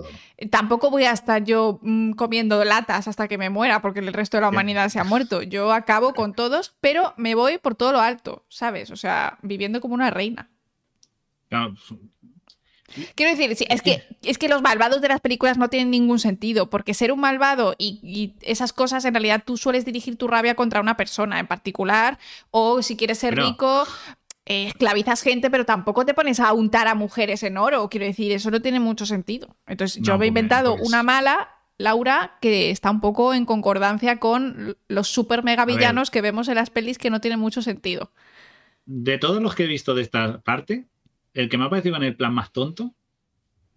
tampoco 0.51 0.91
voy 0.91 1.05
a 1.05 1.11
estar 1.11 1.43
yo 1.43 1.79
mm, 1.81 2.11
comiendo 2.11 2.63
latas 2.63 3.07
hasta 3.07 3.27
que 3.27 3.39
me 3.39 3.49
muera 3.49 3.81
porque 3.81 3.99
el 3.99 4.13
resto 4.13 4.37
de 4.37 4.41
la 4.41 4.49
humanidad 4.49 4.89
se 4.89 4.99
ha 4.99 5.03
muerto. 5.03 5.41
Yo 5.41 5.73
acabo 5.73 6.13
con 6.13 6.33
todos, 6.33 6.75
pero 6.79 7.13
me 7.17 7.33
voy 7.33 7.57
por 7.57 7.73
todo 7.73 7.91
lo 7.91 8.01
alto, 8.01 8.45
¿sabes? 8.49 8.91
O 8.91 8.95
sea, 8.95 9.39
viviendo 9.41 9.81
como 9.81 9.95
una 9.95 10.11
reina. 10.11 10.49
Quiero 13.15 13.35
decir, 13.35 13.67
es, 13.69 13.81
que, 13.81 14.03
es 14.21 14.37
que 14.37 14.47
los 14.47 14.61
malvados 14.61 15.01
de 15.01 15.07
las 15.07 15.19
películas 15.19 15.57
no 15.57 15.69
tienen 15.69 15.89
ningún 15.89 16.19
sentido, 16.19 16.69
porque 16.69 16.93
ser 16.93 17.11
un 17.11 17.19
malvado 17.19 17.75
y, 17.77 18.35
esas 18.41 18.73
cosas, 18.73 19.03
en 19.05 19.13
realidad 19.13 19.43
tú 19.45 19.57
sueles 19.57 19.85
dirigir 19.85 20.17
tu 20.17 20.27
rabia 20.27 20.55
contra 20.55 20.81
una 20.81 20.95
persona 20.95 21.39
en 21.39 21.47
particular, 21.47 22.19
o 22.51 22.81
si 22.81 22.95
quieres 22.95 23.17
ser 23.17 23.35
rico, 23.35 23.85
eh, 24.45 24.67
esclavizas 24.67 25.23
gente, 25.23 25.49
pero 25.49 25.65
tampoco 25.65 26.05
te 26.05 26.13
pones 26.13 26.39
a 26.39 26.53
untar 26.53 26.87
a 26.87 26.93
mujeres 26.93 27.41
en 27.41 27.57
oro. 27.57 27.89
Quiero 27.89 28.05
decir, 28.05 28.31
eso 28.31 28.51
no 28.51 28.61
tiene 28.61 28.79
mucho 28.79 29.05
sentido. 29.07 29.55
Entonces, 29.65 30.01
yo 30.03 30.17
me 30.19 30.25
he 30.25 30.27
inventado 30.27 30.75
una 30.75 31.01
mala, 31.01 31.49
Laura, 31.79 32.37
que 32.41 32.69
está 32.69 32.91
un 32.91 33.01
poco 33.01 33.33
en 33.33 33.45
concordancia 33.45 34.19
con 34.19 34.77
los 34.87 35.07
super 35.07 35.43
mega 35.43 35.65
villanos 35.65 36.11
que 36.11 36.21
vemos 36.21 36.47
en 36.47 36.55
las 36.55 36.69
pelis 36.69 36.99
que 36.99 37.09
no 37.09 37.21
tienen 37.21 37.39
mucho 37.39 37.63
sentido. 37.63 38.11
De 38.85 39.17
todos 39.17 39.41
los 39.41 39.55
que 39.55 39.63
he 39.63 39.67
visto 39.67 39.95
de 39.95 40.03
esta 40.03 40.41
parte, 40.41 40.85
el 41.33 41.49
que 41.49 41.57
me 41.57 41.65
ha 41.65 41.69
parecido 41.71 41.95
en 41.95 42.03
el 42.03 42.15
plan 42.15 42.33
más 42.33 42.51
tonto, 42.51 42.93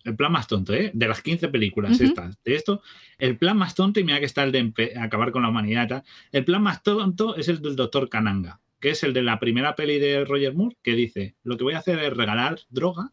el 0.05 0.17
plan 0.17 0.33
más 0.33 0.49
tonto, 0.49 0.75
¿eh? 0.75 0.91
De 0.93 1.09
las 1.09 1.23
15 1.23 1.49
películas 1.49 1.99
estas, 1.99 2.37
de 2.45 2.55
esto, 2.55 2.83
el 3.17 3.39
plan 3.39 3.57
más 3.57 3.75
tonto, 3.75 4.01
y 4.01 4.05
mira 4.05 4.21
que 4.21 4.27
está 4.27 4.45
el 4.45 4.53
de 4.53 4.93
acabar 5.01 5.33
con 5.33 5.43
la 5.43 5.49
humanidad, 5.49 6.05
el 6.31 6.45
plan 6.45 6.63
más 6.63 6.83
tonto 6.83 7.37
es 7.37 7.49
el 7.49 7.63
del 7.63 7.75
doctor 7.75 8.11
Kananga 8.11 8.61
que 8.81 8.91
es 8.91 9.03
el 9.03 9.13
de 9.13 9.23
la 9.23 9.39
primera 9.39 9.75
peli 9.75 9.99
de 9.99 10.25
Roger 10.25 10.55
Moore, 10.55 10.77
que 10.83 10.95
dice, 10.95 11.37
lo 11.43 11.57
que 11.57 11.65
voy 11.65 11.75
a 11.75 11.79
hacer 11.79 11.99
es 11.99 12.17
regalar 12.17 12.61
droga. 12.69 13.13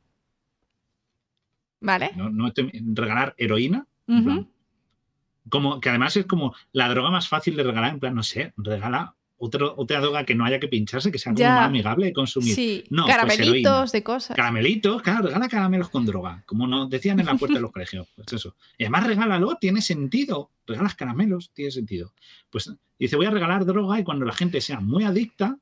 Vale. 1.79 2.11
No, 2.15 2.51
regalar 2.93 3.35
heroína. 3.37 3.87
como, 5.49 5.79
que 5.79 5.89
además 5.89 6.15
es 6.17 6.25
como 6.25 6.55
la 6.71 6.89
droga 6.89 7.11
más 7.11 7.27
fácil 7.27 7.55
de 7.55 7.63
regalar, 7.63 7.93
en 7.93 7.99
plan, 7.99 8.15
no 8.15 8.23
sé, 8.23 8.53
regala 8.57 9.14
otra 9.37 9.99
droga 9.99 10.25
que 10.25 10.33
no 10.33 10.45
haya 10.45 10.59
que 10.59 10.67
pincharse, 10.67 11.11
que 11.11 11.19
sea 11.19 11.33
como 11.33 11.45
más 11.45 11.65
amigable 11.65 12.07
de 12.07 12.13
consumir. 12.13 12.55
Sí, 12.55 12.83
no, 12.89 13.03
pues 13.03 13.15
caramelitos 13.15 13.91
de 13.91 14.03
cosas. 14.03 14.35
Caramelitos, 14.35 15.01
claro, 15.01 15.23
regala 15.23 15.49
caramelos 15.49 15.89
con 15.89 16.05
droga, 16.05 16.43
como 16.45 16.67
nos 16.67 16.89
decían 16.89 17.19
en 17.19 17.25
la 17.25 17.35
puerta 17.35 17.55
de 17.55 17.61
los 17.61 17.71
colegios. 17.73 18.07
Pues 18.15 18.31
eso. 18.33 18.55
Y 18.77 18.83
además 18.83 19.07
regálalo, 19.07 19.57
tiene 19.59 19.81
sentido. 19.81 20.51
Regalas 20.65 20.95
caramelos, 20.95 21.51
tiene 21.53 21.71
sentido. 21.71 22.13
Pues 22.49 22.71
dice, 22.97 23.15
voy 23.15 23.25
a 23.25 23.31
regalar 23.31 23.65
droga 23.65 23.99
y 23.99 24.03
cuando 24.03 24.25
la 24.25 24.33
gente 24.33 24.61
sea 24.61 24.79
muy 24.79 25.03
adicta, 25.03 25.57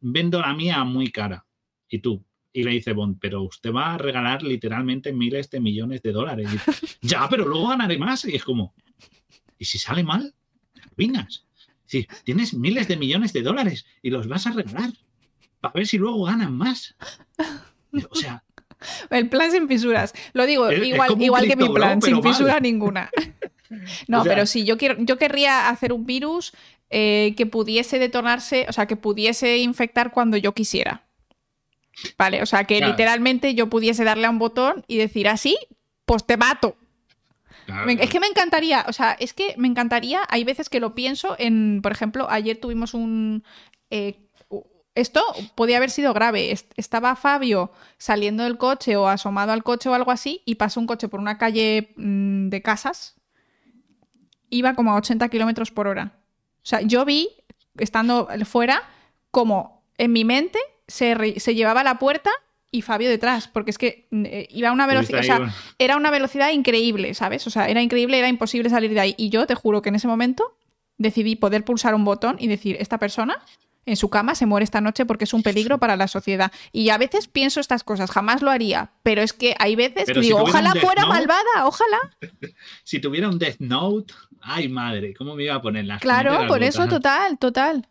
vendo 0.00 0.40
la 0.40 0.52
mía 0.54 0.84
muy 0.84 1.10
cara. 1.10 1.46
Y 1.88 2.00
tú, 2.00 2.22
y 2.52 2.62
le 2.62 2.70
dice 2.70 2.92
Bond, 2.92 3.18
pero 3.20 3.42
usted 3.42 3.72
va 3.72 3.94
a 3.94 3.98
regalar 3.98 4.42
literalmente 4.42 5.12
miles 5.12 5.50
de 5.50 5.60
millones 5.60 6.02
de 6.02 6.12
dólares. 6.12 6.48
ya, 7.00 7.28
pero 7.28 7.46
luego 7.46 7.68
ganaré 7.68 7.98
más. 7.98 8.26
Y 8.26 8.36
es 8.36 8.44
como, 8.44 8.74
¿y 9.58 9.64
si 9.64 9.78
sale 9.78 10.04
mal? 10.04 10.34
Arruinas. 10.92 11.46
Sí, 11.86 12.06
tienes 12.24 12.54
miles 12.54 12.88
de 12.88 12.96
millones 12.96 13.32
de 13.32 13.42
dólares 13.42 13.86
y 14.02 14.10
los 14.10 14.26
vas 14.26 14.46
a 14.46 14.52
regalar 14.52 14.90
para 15.60 15.72
ver 15.72 15.86
si 15.86 15.98
luego 15.98 16.24
ganan 16.24 16.56
más. 16.56 16.94
O 18.10 18.16
sea. 18.16 18.42
El 19.08 19.28
plan 19.28 19.52
sin 19.52 19.68
fisuras. 19.68 20.14
Lo 20.32 20.46
digo, 20.46 20.72
igual, 20.72 21.22
igual 21.22 21.46
que 21.46 21.54
mi 21.54 21.68
plan, 21.68 22.02
sin 22.02 22.20
fisura 22.22 22.58
ninguna. 22.58 23.08
No, 24.08 24.22
pero 24.22 24.46
sí, 24.46 24.64
yo, 24.64 24.76
quiero, 24.76 24.96
yo 24.98 25.18
querría 25.18 25.68
hacer 25.68 25.92
un 25.92 26.06
virus 26.06 26.52
eh, 26.90 27.34
que 27.36 27.46
pudiese 27.46 27.98
detonarse, 27.98 28.66
o 28.68 28.72
sea, 28.72 28.86
que 28.86 28.94
pudiese 28.94 29.58
infectar 29.58 30.12
cuando 30.12 30.36
yo 30.36 30.52
quisiera. 30.52 31.02
Vale, 32.18 32.42
o 32.42 32.46
sea, 32.46 32.64
que 32.64 32.80
literalmente 32.80 33.54
yo 33.54 33.68
pudiese 33.68 34.04
darle 34.04 34.26
a 34.26 34.30
un 34.30 34.38
botón 34.38 34.84
y 34.86 34.98
decir 34.98 35.28
así, 35.28 35.56
pues 36.04 36.24
te 36.24 36.36
mato. 36.36 36.76
Es 37.98 38.10
que 38.10 38.20
me 38.20 38.26
encantaría, 38.26 38.84
o 38.88 38.92
sea, 38.92 39.12
es 39.18 39.32
que 39.32 39.54
me 39.56 39.68
encantaría, 39.68 40.22
hay 40.28 40.44
veces 40.44 40.68
que 40.68 40.80
lo 40.80 40.94
pienso 40.94 41.36
en, 41.38 41.80
por 41.82 41.92
ejemplo, 41.92 42.28
ayer 42.30 42.58
tuvimos 42.58 42.94
un... 42.94 43.44
Eh, 43.90 44.20
esto 44.94 45.22
podía 45.56 45.78
haber 45.78 45.90
sido 45.90 46.14
grave. 46.14 46.56
Estaba 46.76 47.16
Fabio 47.16 47.72
saliendo 47.98 48.44
del 48.44 48.58
coche 48.58 48.96
o 48.96 49.08
asomado 49.08 49.52
al 49.52 49.64
coche 49.64 49.88
o 49.88 49.94
algo 49.94 50.12
así 50.12 50.42
y 50.44 50.54
pasó 50.54 50.78
un 50.78 50.86
coche 50.86 51.08
por 51.08 51.18
una 51.18 51.36
calle 51.36 51.92
mm, 51.96 52.48
de 52.48 52.62
casas. 52.62 53.16
Iba 54.50 54.74
como 54.74 54.92
a 54.92 54.96
80 54.96 55.28
kilómetros 55.30 55.72
por 55.72 55.88
hora. 55.88 56.12
O 56.58 56.66
sea, 56.66 56.80
yo 56.80 57.04
vi, 57.04 57.28
estando 57.76 58.28
fuera, 58.44 58.82
como 59.32 59.84
en 59.98 60.12
mi 60.12 60.24
mente 60.24 60.60
se, 60.86 61.40
se 61.40 61.54
llevaba 61.56 61.82
la 61.82 61.98
puerta 61.98 62.30
y 62.74 62.82
Fabio 62.82 63.08
detrás, 63.08 63.46
porque 63.46 63.70
es 63.70 63.78
que 63.78 64.08
mm, 64.10 64.26
eh, 64.26 64.48
iba 64.50 64.68
a 64.68 64.72
una 64.72 64.88
velocidad, 64.88 65.20
o 65.20 65.22
sea, 65.22 65.54
era 65.78 65.96
una 65.96 66.10
velocidad 66.10 66.50
increíble, 66.50 67.14
¿sabes? 67.14 67.46
O 67.46 67.50
sea, 67.50 67.68
era 67.68 67.80
increíble, 67.80 68.18
era 68.18 68.28
imposible 68.28 68.68
salir 68.68 68.92
de 68.92 69.00
ahí. 69.00 69.14
Y 69.16 69.30
yo 69.30 69.46
te 69.46 69.54
juro 69.54 69.80
que 69.80 69.90
en 69.90 69.94
ese 69.94 70.08
momento 70.08 70.56
decidí 70.98 71.36
poder 71.36 71.64
pulsar 71.64 71.94
un 71.94 72.04
botón 72.04 72.36
y 72.40 72.48
decir, 72.48 72.76
esta 72.80 72.98
persona 72.98 73.40
en 73.86 73.94
su 73.94 74.10
cama 74.10 74.34
se 74.34 74.46
muere 74.46 74.64
esta 74.64 74.80
noche 74.80 75.06
porque 75.06 75.22
es 75.22 75.32
un 75.32 75.44
peligro 75.44 75.78
para 75.78 75.96
la 75.96 76.08
sociedad. 76.08 76.50
Y 76.72 76.88
a 76.88 76.98
veces 76.98 77.28
pienso 77.28 77.60
estas 77.60 77.84
cosas, 77.84 78.10
jamás 78.10 78.42
lo 78.42 78.50
haría, 78.50 78.90
pero 79.04 79.22
es 79.22 79.32
que 79.32 79.54
hay 79.60 79.76
veces 79.76 80.06
que 80.06 80.20
digo, 80.20 80.40
ojalá 80.40 80.74
fuera 80.74 81.06
malvada, 81.06 81.66
ojalá. 81.66 82.00
si 82.82 82.98
tuviera 82.98 83.28
un 83.28 83.38
Death 83.38 83.60
Note, 83.60 84.14
ay 84.40 84.68
madre, 84.68 85.14
¿cómo 85.14 85.36
me 85.36 85.44
iba 85.44 85.54
a 85.54 85.62
poner 85.62 85.84
la 85.84 86.00
Claro, 86.00 86.48
por 86.48 86.64
eso, 86.64 86.88
total, 86.88 87.38
total. 87.38 87.86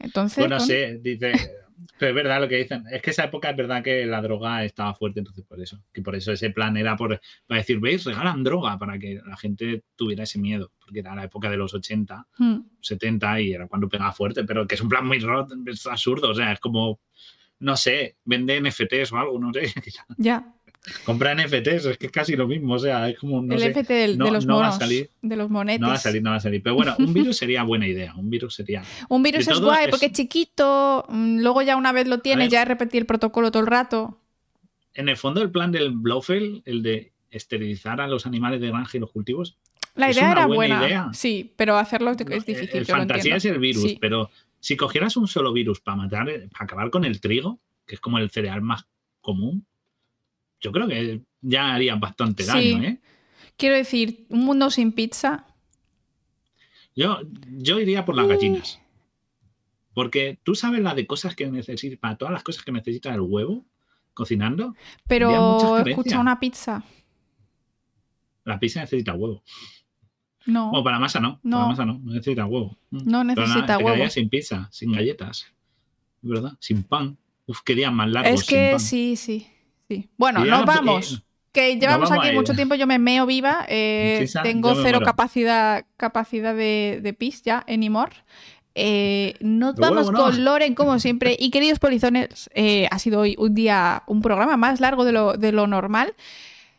Entonces. 0.00 0.48
Bueno, 0.48 0.58
dice, 1.00 1.59
pero 1.98 2.10
es 2.10 2.14
verdad 2.14 2.40
lo 2.40 2.48
que 2.48 2.56
dicen. 2.56 2.84
Es 2.90 3.02
que 3.02 3.10
esa 3.10 3.24
época 3.24 3.50
es 3.50 3.56
verdad 3.56 3.82
que 3.82 4.06
la 4.06 4.20
droga 4.20 4.64
estaba 4.64 4.94
fuerte, 4.94 5.20
entonces 5.20 5.44
por 5.44 5.60
eso. 5.60 5.82
Que 5.92 6.02
por 6.02 6.14
eso 6.14 6.32
ese 6.32 6.50
plan 6.50 6.76
era 6.76 6.96
por, 6.96 7.20
para 7.46 7.60
decir, 7.60 7.78
veis, 7.80 8.04
regalan 8.04 8.42
droga 8.42 8.78
para 8.78 8.98
que 8.98 9.20
la 9.24 9.36
gente 9.36 9.84
tuviera 9.96 10.24
ese 10.24 10.38
miedo. 10.38 10.72
Porque 10.78 11.00
era 11.00 11.14
la 11.14 11.24
época 11.24 11.50
de 11.50 11.56
los 11.56 11.74
80, 11.74 12.26
70 12.80 13.32
hmm. 13.32 13.38
y 13.38 13.52
era 13.52 13.68
cuando 13.68 13.88
pegaba 13.88 14.12
fuerte. 14.12 14.44
Pero 14.44 14.66
que 14.66 14.74
es 14.74 14.80
un 14.80 14.88
plan 14.88 15.06
muy 15.06 15.18
rot, 15.20 15.52
es 15.66 15.86
absurdo. 15.86 16.30
O 16.30 16.34
sea, 16.34 16.52
es 16.52 16.60
como, 16.60 17.00
no 17.60 17.76
sé, 17.76 18.16
vende 18.24 18.60
NFTs 18.60 19.12
o 19.12 19.18
algo, 19.18 19.38
no 19.38 19.52
sé. 19.52 19.72
Ya. 20.16 20.54
Comprar 21.04 21.36
NFTs 21.36 21.84
es 21.84 21.98
que 21.98 22.06
es 22.06 22.12
casi 22.12 22.36
lo 22.36 22.48
mismo, 22.48 22.74
o 22.74 22.78
sea, 22.78 23.08
es 23.10 23.18
como 23.18 23.42
no 23.42 23.54
el 23.54 23.70
NFT 23.70 23.88
de 23.88 24.16
los 24.16 24.46
monos, 24.46 24.62
va 24.62 24.68
a 24.68 24.72
salir, 24.78 25.10
de 25.20 25.36
los 25.36 25.50
monetes. 25.50 25.80
No 25.80 25.88
va 25.88 25.94
a 25.94 25.98
salir, 25.98 26.22
no 26.22 26.30
va 26.30 26.36
a 26.36 26.40
salir. 26.40 26.62
Pero 26.62 26.74
bueno, 26.74 26.94
un 26.98 27.12
virus 27.12 27.36
sería 27.36 27.62
buena 27.64 27.86
idea. 27.86 28.14
Un 28.16 28.30
virus 28.30 28.54
sería. 28.54 28.82
un 29.08 29.22
virus 29.22 29.46
es 29.46 29.60
guay 29.60 29.88
porque 29.90 30.06
es 30.06 30.12
chiquito. 30.12 31.04
Mm, 31.08 31.40
luego 31.40 31.60
ya 31.62 31.76
una 31.76 31.92
vez 31.92 32.08
lo 32.08 32.20
tienes, 32.20 32.48
ya 32.48 32.64
repetir 32.64 33.02
el 33.02 33.06
protocolo 33.06 33.50
todo 33.50 33.62
el 33.62 33.66
rato. 33.66 34.18
En 34.94 35.08
el 35.08 35.16
fondo, 35.16 35.42
el 35.42 35.50
plan 35.50 35.70
del 35.70 35.90
Blofeld, 35.90 36.62
el 36.64 36.82
de 36.82 37.12
esterilizar 37.30 38.00
a 38.00 38.08
los 38.08 38.26
animales 38.26 38.60
de 38.60 38.68
granja 38.68 38.96
y 38.96 39.00
los 39.00 39.10
cultivos. 39.10 39.58
La 39.94 40.10
idea 40.10 40.32
era 40.32 40.46
buena. 40.46 41.12
Sí, 41.12 41.52
pero 41.56 41.76
hacerlo 41.76 42.10
es 42.12 42.16
difícil. 42.16 42.70
El, 42.72 42.86
fantasía 42.86 43.36
es 43.36 43.44
el 43.44 43.58
virus, 43.58 43.96
pero 44.00 44.30
si 44.60 44.76
cogieras 44.76 45.16
un 45.18 45.28
solo 45.28 45.52
virus 45.52 45.80
para 45.80 45.96
matar, 45.96 46.26
para 46.26 46.64
acabar 46.64 46.90
con 46.90 47.04
el 47.04 47.20
trigo, 47.20 47.60
que 47.86 47.96
es 47.96 48.00
como 48.00 48.18
el 48.18 48.30
cereal 48.30 48.62
más 48.62 48.86
común, 49.20 49.66
yo 50.60 50.72
creo 50.72 50.88
que 50.88 51.22
ya 51.40 51.74
haría 51.74 51.94
bastante 51.96 52.44
daño, 52.44 52.82
¿eh? 52.82 53.00
Quiero 53.56 53.76
decir, 53.76 54.26
un 54.30 54.44
mundo 54.44 54.70
sin 54.70 54.92
pizza. 54.92 55.46
Yo, 56.96 57.18
yo 57.58 57.78
iría 57.78 58.04
por 58.04 58.16
las 58.16 58.26
gallinas. 58.26 58.80
Porque 59.92 60.38
tú 60.42 60.54
sabes 60.54 60.80
la 60.80 60.94
de 60.94 61.06
cosas 61.06 61.34
que 61.34 61.50
necesitas, 61.50 61.98
para 61.98 62.16
todas 62.16 62.32
las 62.32 62.42
cosas 62.42 62.64
que 62.64 62.72
necesita 62.72 63.12
el 63.12 63.20
huevo 63.20 63.66
cocinando. 64.14 64.74
Pero 65.06 65.78
escucha 65.86 66.18
una 66.18 66.40
pizza. 66.40 66.82
La 68.44 68.58
pizza 68.58 68.80
necesita 68.80 69.14
huevo. 69.14 69.42
No. 70.46 70.70
O 70.72 70.82
para 70.82 70.96
la 70.96 71.00
masa 71.00 71.20
no. 71.20 71.38
no. 71.42 71.56
Para 71.56 71.62
la 71.62 71.68
masa 71.68 71.84
no. 71.84 72.00
Necesita 72.04 72.46
huevo. 72.46 72.78
No 72.90 73.24
necesita 73.24 73.78
huevo. 73.78 74.08
sin 74.08 74.28
pizza, 74.28 74.68
sin 74.72 74.92
galletas. 74.92 75.46
¿Verdad? 76.22 76.52
Sin 76.60 76.82
pan. 76.82 77.18
Uf, 77.46 77.60
qué 77.64 77.74
días 77.74 77.92
más 77.92 78.10
largos. 78.10 78.40
Es 78.40 78.46
que 78.48 78.78
sí, 78.78 79.16
sí. 79.16 79.46
Bueno, 80.16 80.44
nos 80.44 80.64
vamos. 80.66 81.22
Que 81.52 81.76
llevamos 81.78 82.12
aquí 82.12 82.32
mucho 82.32 82.54
tiempo, 82.54 82.76
yo 82.76 82.86
me 82.86 83.00
meo 83.00 83.26
viva, 83.26 83.66
eh, 83.68 84.28
tengo 84.44 84.76
cero 84.76 85.00
capacidad, 85.04 85.84
capacidad 85.96 86.54
de, 86.54 87.16
pis 87.18 87.42
ya, 87.42 87.64
anymore. 87.68 88.12
Eh, 88.76 89.34
nos 89.40 89.74
vamos 89.74 90.12
con 90.12 90.44
Loren, 90.44 90.76
como 90.76 90.98
siempre. 91.00 91.36
Y 91.36 91.50
queridos 91.50 91.80
polizones, 91.80 92.48
eh, 92.54 92.86
ha 92.92 92.98
sido 93.00 93.20
hoy 93.20 93.34
un 93.36 93.54
día, 93.54 94.04
un 94.06 94.22
programa 94.22 94.56
más 94.56 94.78
largo 94.78 95.04
de 95.04 95.10
lo, 95.10 95.32
de 95.32 95.50
lo 95.50 95.66
normal. 95.66 96.14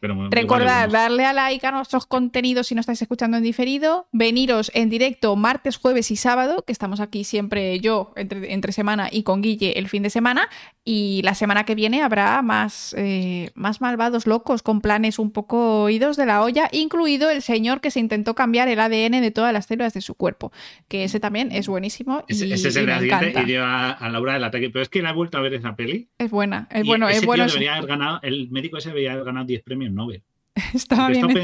Recordad, 0.01 0.89
darle 0.89 1.25
a 1.25 1.33
like 1.33 1.65
a 1.65 1.71
nuestros 1.71 2.07
contenidos 2.07 2.67
si 2.67 2.75
no 2.75 2.81
estáis 2.81 3.01
escuchando 3.01 3.37
en 3.37 3.43
diferido, 3.43 4.07
veniros 4.11 4.71
en 4.73 4.89
directo 4.89 5.35
martes, 5.35 5.77
jueves 5.77 6.09
y 6.09 6.15
sábado, 6.15 6.63
que 6.65 6.71
estamos 6.71 6.99
aquí 6.99 7.23
siempre 7.23 7.79
yo 7.79 8.11
entre, 8.15 8.71
semana 8.71 9.09
y 9.11 9.21
con 9.21 9.43
Guille 9.43 9.77
el 9.77 9.87
fin 9.89 10.01
de 10.01 10.09
semana, 10.09 10.49
y 10.83 11.21
la 11.23 11.35
semana 11.35 11.65
que 11.65 11.75
viene 11.75 12.01
habrá 12.01 12.41
más, 12.41 12.95
eh, 12.97 13.51
más 13.53 13.79
malvados 13.79 14.25
locos 14.25 14.63
con 14.63 14.81
planes 14.81 15.19
un 15.19 15.31
poco 15.31 15.83
oídos 15.83 16.17
de 16.17 16.25
la 16.25 16.41
olla, 16.41 16.67
incluido 16.71 17.29
el 17.29 17.43
señor 17.43 17.79
que 17.79 17.91
se 17.91 17.99
intentó 17.99 18.33
cambiar 18.33 18.69
el 18.69 18.79
ADN 18.79 19.21
de 19.21 19.31
todas 19.31 19.53
las 19.53 19.67
células 19.67 19.93
de 19.93 20.01
su 20.01 20.15
cuerpo, 20.15 20.51
que 20.87 21.03
ese 21.03 21.19
también 21.19 21.51
es 21.51 21.67
buenísimo. 21.67 22.23
Y, 22.27 22.33
ese, 22.33 22.69
es 22.69 22.75
el 22.75 22.89
y 22.89 23.55
a, 23.55 23.91
a 23.91 24.09
Laura 24.09 24.33
del 24.33 24.45
ataque, 24.45 24.71
pero 24.71 24.81
es 24.81 24.89
que 24.89 25.03
la 25.03 25.11
he 25.11 25.13
vuelto 25.13 25.37
a 25.37 25.41
ver 25.41 25.53
esa 25.53 25.75
peli. 25.75 26.09
Es 26.17 26.31
buena, 26.31 26.67
es 26.71 26.87
bueno, 26.87 27.07
es 27.07 27.23
bueno. 27.23 27.45
Debería 27.45 27.79
ganado, 27.81 28.19
el 28.23 28.49
médico 28.49 28.77
ese 28.77 28.89
debería 28.89 29.13
haber 29.13 29.25
ganado 29.25 29.45
10 29.45 29.61
premios 29.61 29.90
Nobel. 29.95 30.23
Estaba 30.73 31.09
bien 31.09 31.29
he, 31.29 31.39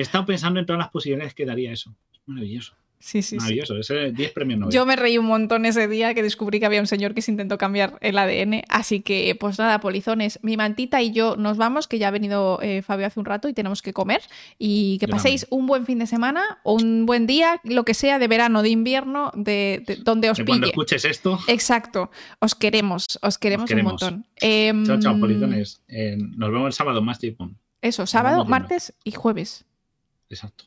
estado 0.00 0.26
pensando, 0.26 0.60
en 0.60 0.66
todas 0.66 0.78
las 0.78 0.90
posibilidades 0.90 1.34
que 1.34 1.46
daría 1.46 1.72
eso. 1.72 1.94
maravilloso. 2.26 2.74
Sí, 2.98 3.22
sí, 3.22 3.36
Maravilloso, 3.36 3.76
ese 3.76 4.10
10 4.10 4.32
premios 4.32 4.58
Nobel. 4.58 4.74
Yo 4.74 4.86
me 4.86 4.96
reí 4.96 5.18
un 5.18 5.26
montón 5.26 5.66
ese 5.66 5.86
día 5.86 6.14
que 6.14 6.22
descubrí 6.22 6.58
que 6.58 6.66
había 6.66 6.80
un 6.80 6.86
señor 6.86 7.14
que 7.14 7.22
se 7.22 7.30
intentó 7.30 7.58
cambiar 7.58 7.98
el 8.00 8.18
ADN. 8.18 8.62
Así 8.68 9.00
que, 9.00 9.36
pues 9.38 9.58
nada, 9.58 9.80
polizones, 9.80 10.40
mi 10.42 10.56
mantita 10.56 11.02
y 11.02 11.12
yo 11.12 11.36
nos 11.36 11.56
vamos, 11.56 11.88
que 11.88 11.98
ya 11.98 12.08
ha 12.08 12.10
venido 12.10 12.58
eh, 12.62 12.82
Fabio 12.82 13.06
hace 13.06 13.20
un 13.20 13.26
rato 13.26 13.48
y 13.48 13.52
tenemos 13.52 13.82
que 13.82 13.92
comer. 13.92 14.22
Y 14.58 14.98
que 14.98 15.08
paséis 15.08 15.46
un 15.50 15.66
buen 15.66 15.84
fin 15.84 15.98
de 15.98 16.06
semana 16.06 16.58
o 16.64 16.74
un 16.74 17.06
buen 17.06 17.26
día, 17.26 17.60
lo 17.64 17.84
que 17.84 17.94
sea, 17.94 18.18
de 18.18 18.28
verano, 18.28 18.62
de 18.62 18.70
invierno, 18.70 19.30
de, 19.34 20.00
donde 20.02 20.30
os 20.30 20.38
pille. 20.38 20.46
Cuando 20.46 20.66
escuches 20.66 21.04
esto. 21.04 21.38
Exacto. 21.48 22.10
Os 22.40 22.54
queremos, 22.54 23.04
os 23.22 23.38
queremos, 23.38 23.70
un 23.70 23.82
montón. 23.82 24.26
chao, 24.40 24.98
chao, 24.98 25.12
em, 25.12 25.20
polizones. 25.20 25.82
Eh, 25.86 26.16
nos 26.18 26.50
vemos 26.50 26.66
el 26.66 26.72
sábado 26.72 27.02
más 27.02 27.18
tiempo. 27.18 27.50
Eso, 27.86 28.04
sábado, 28.04 28.44
martes 28.44 28.92
y 29.04 29.12
jueves. 29.12 29.64
Exacto. 30.28 30.64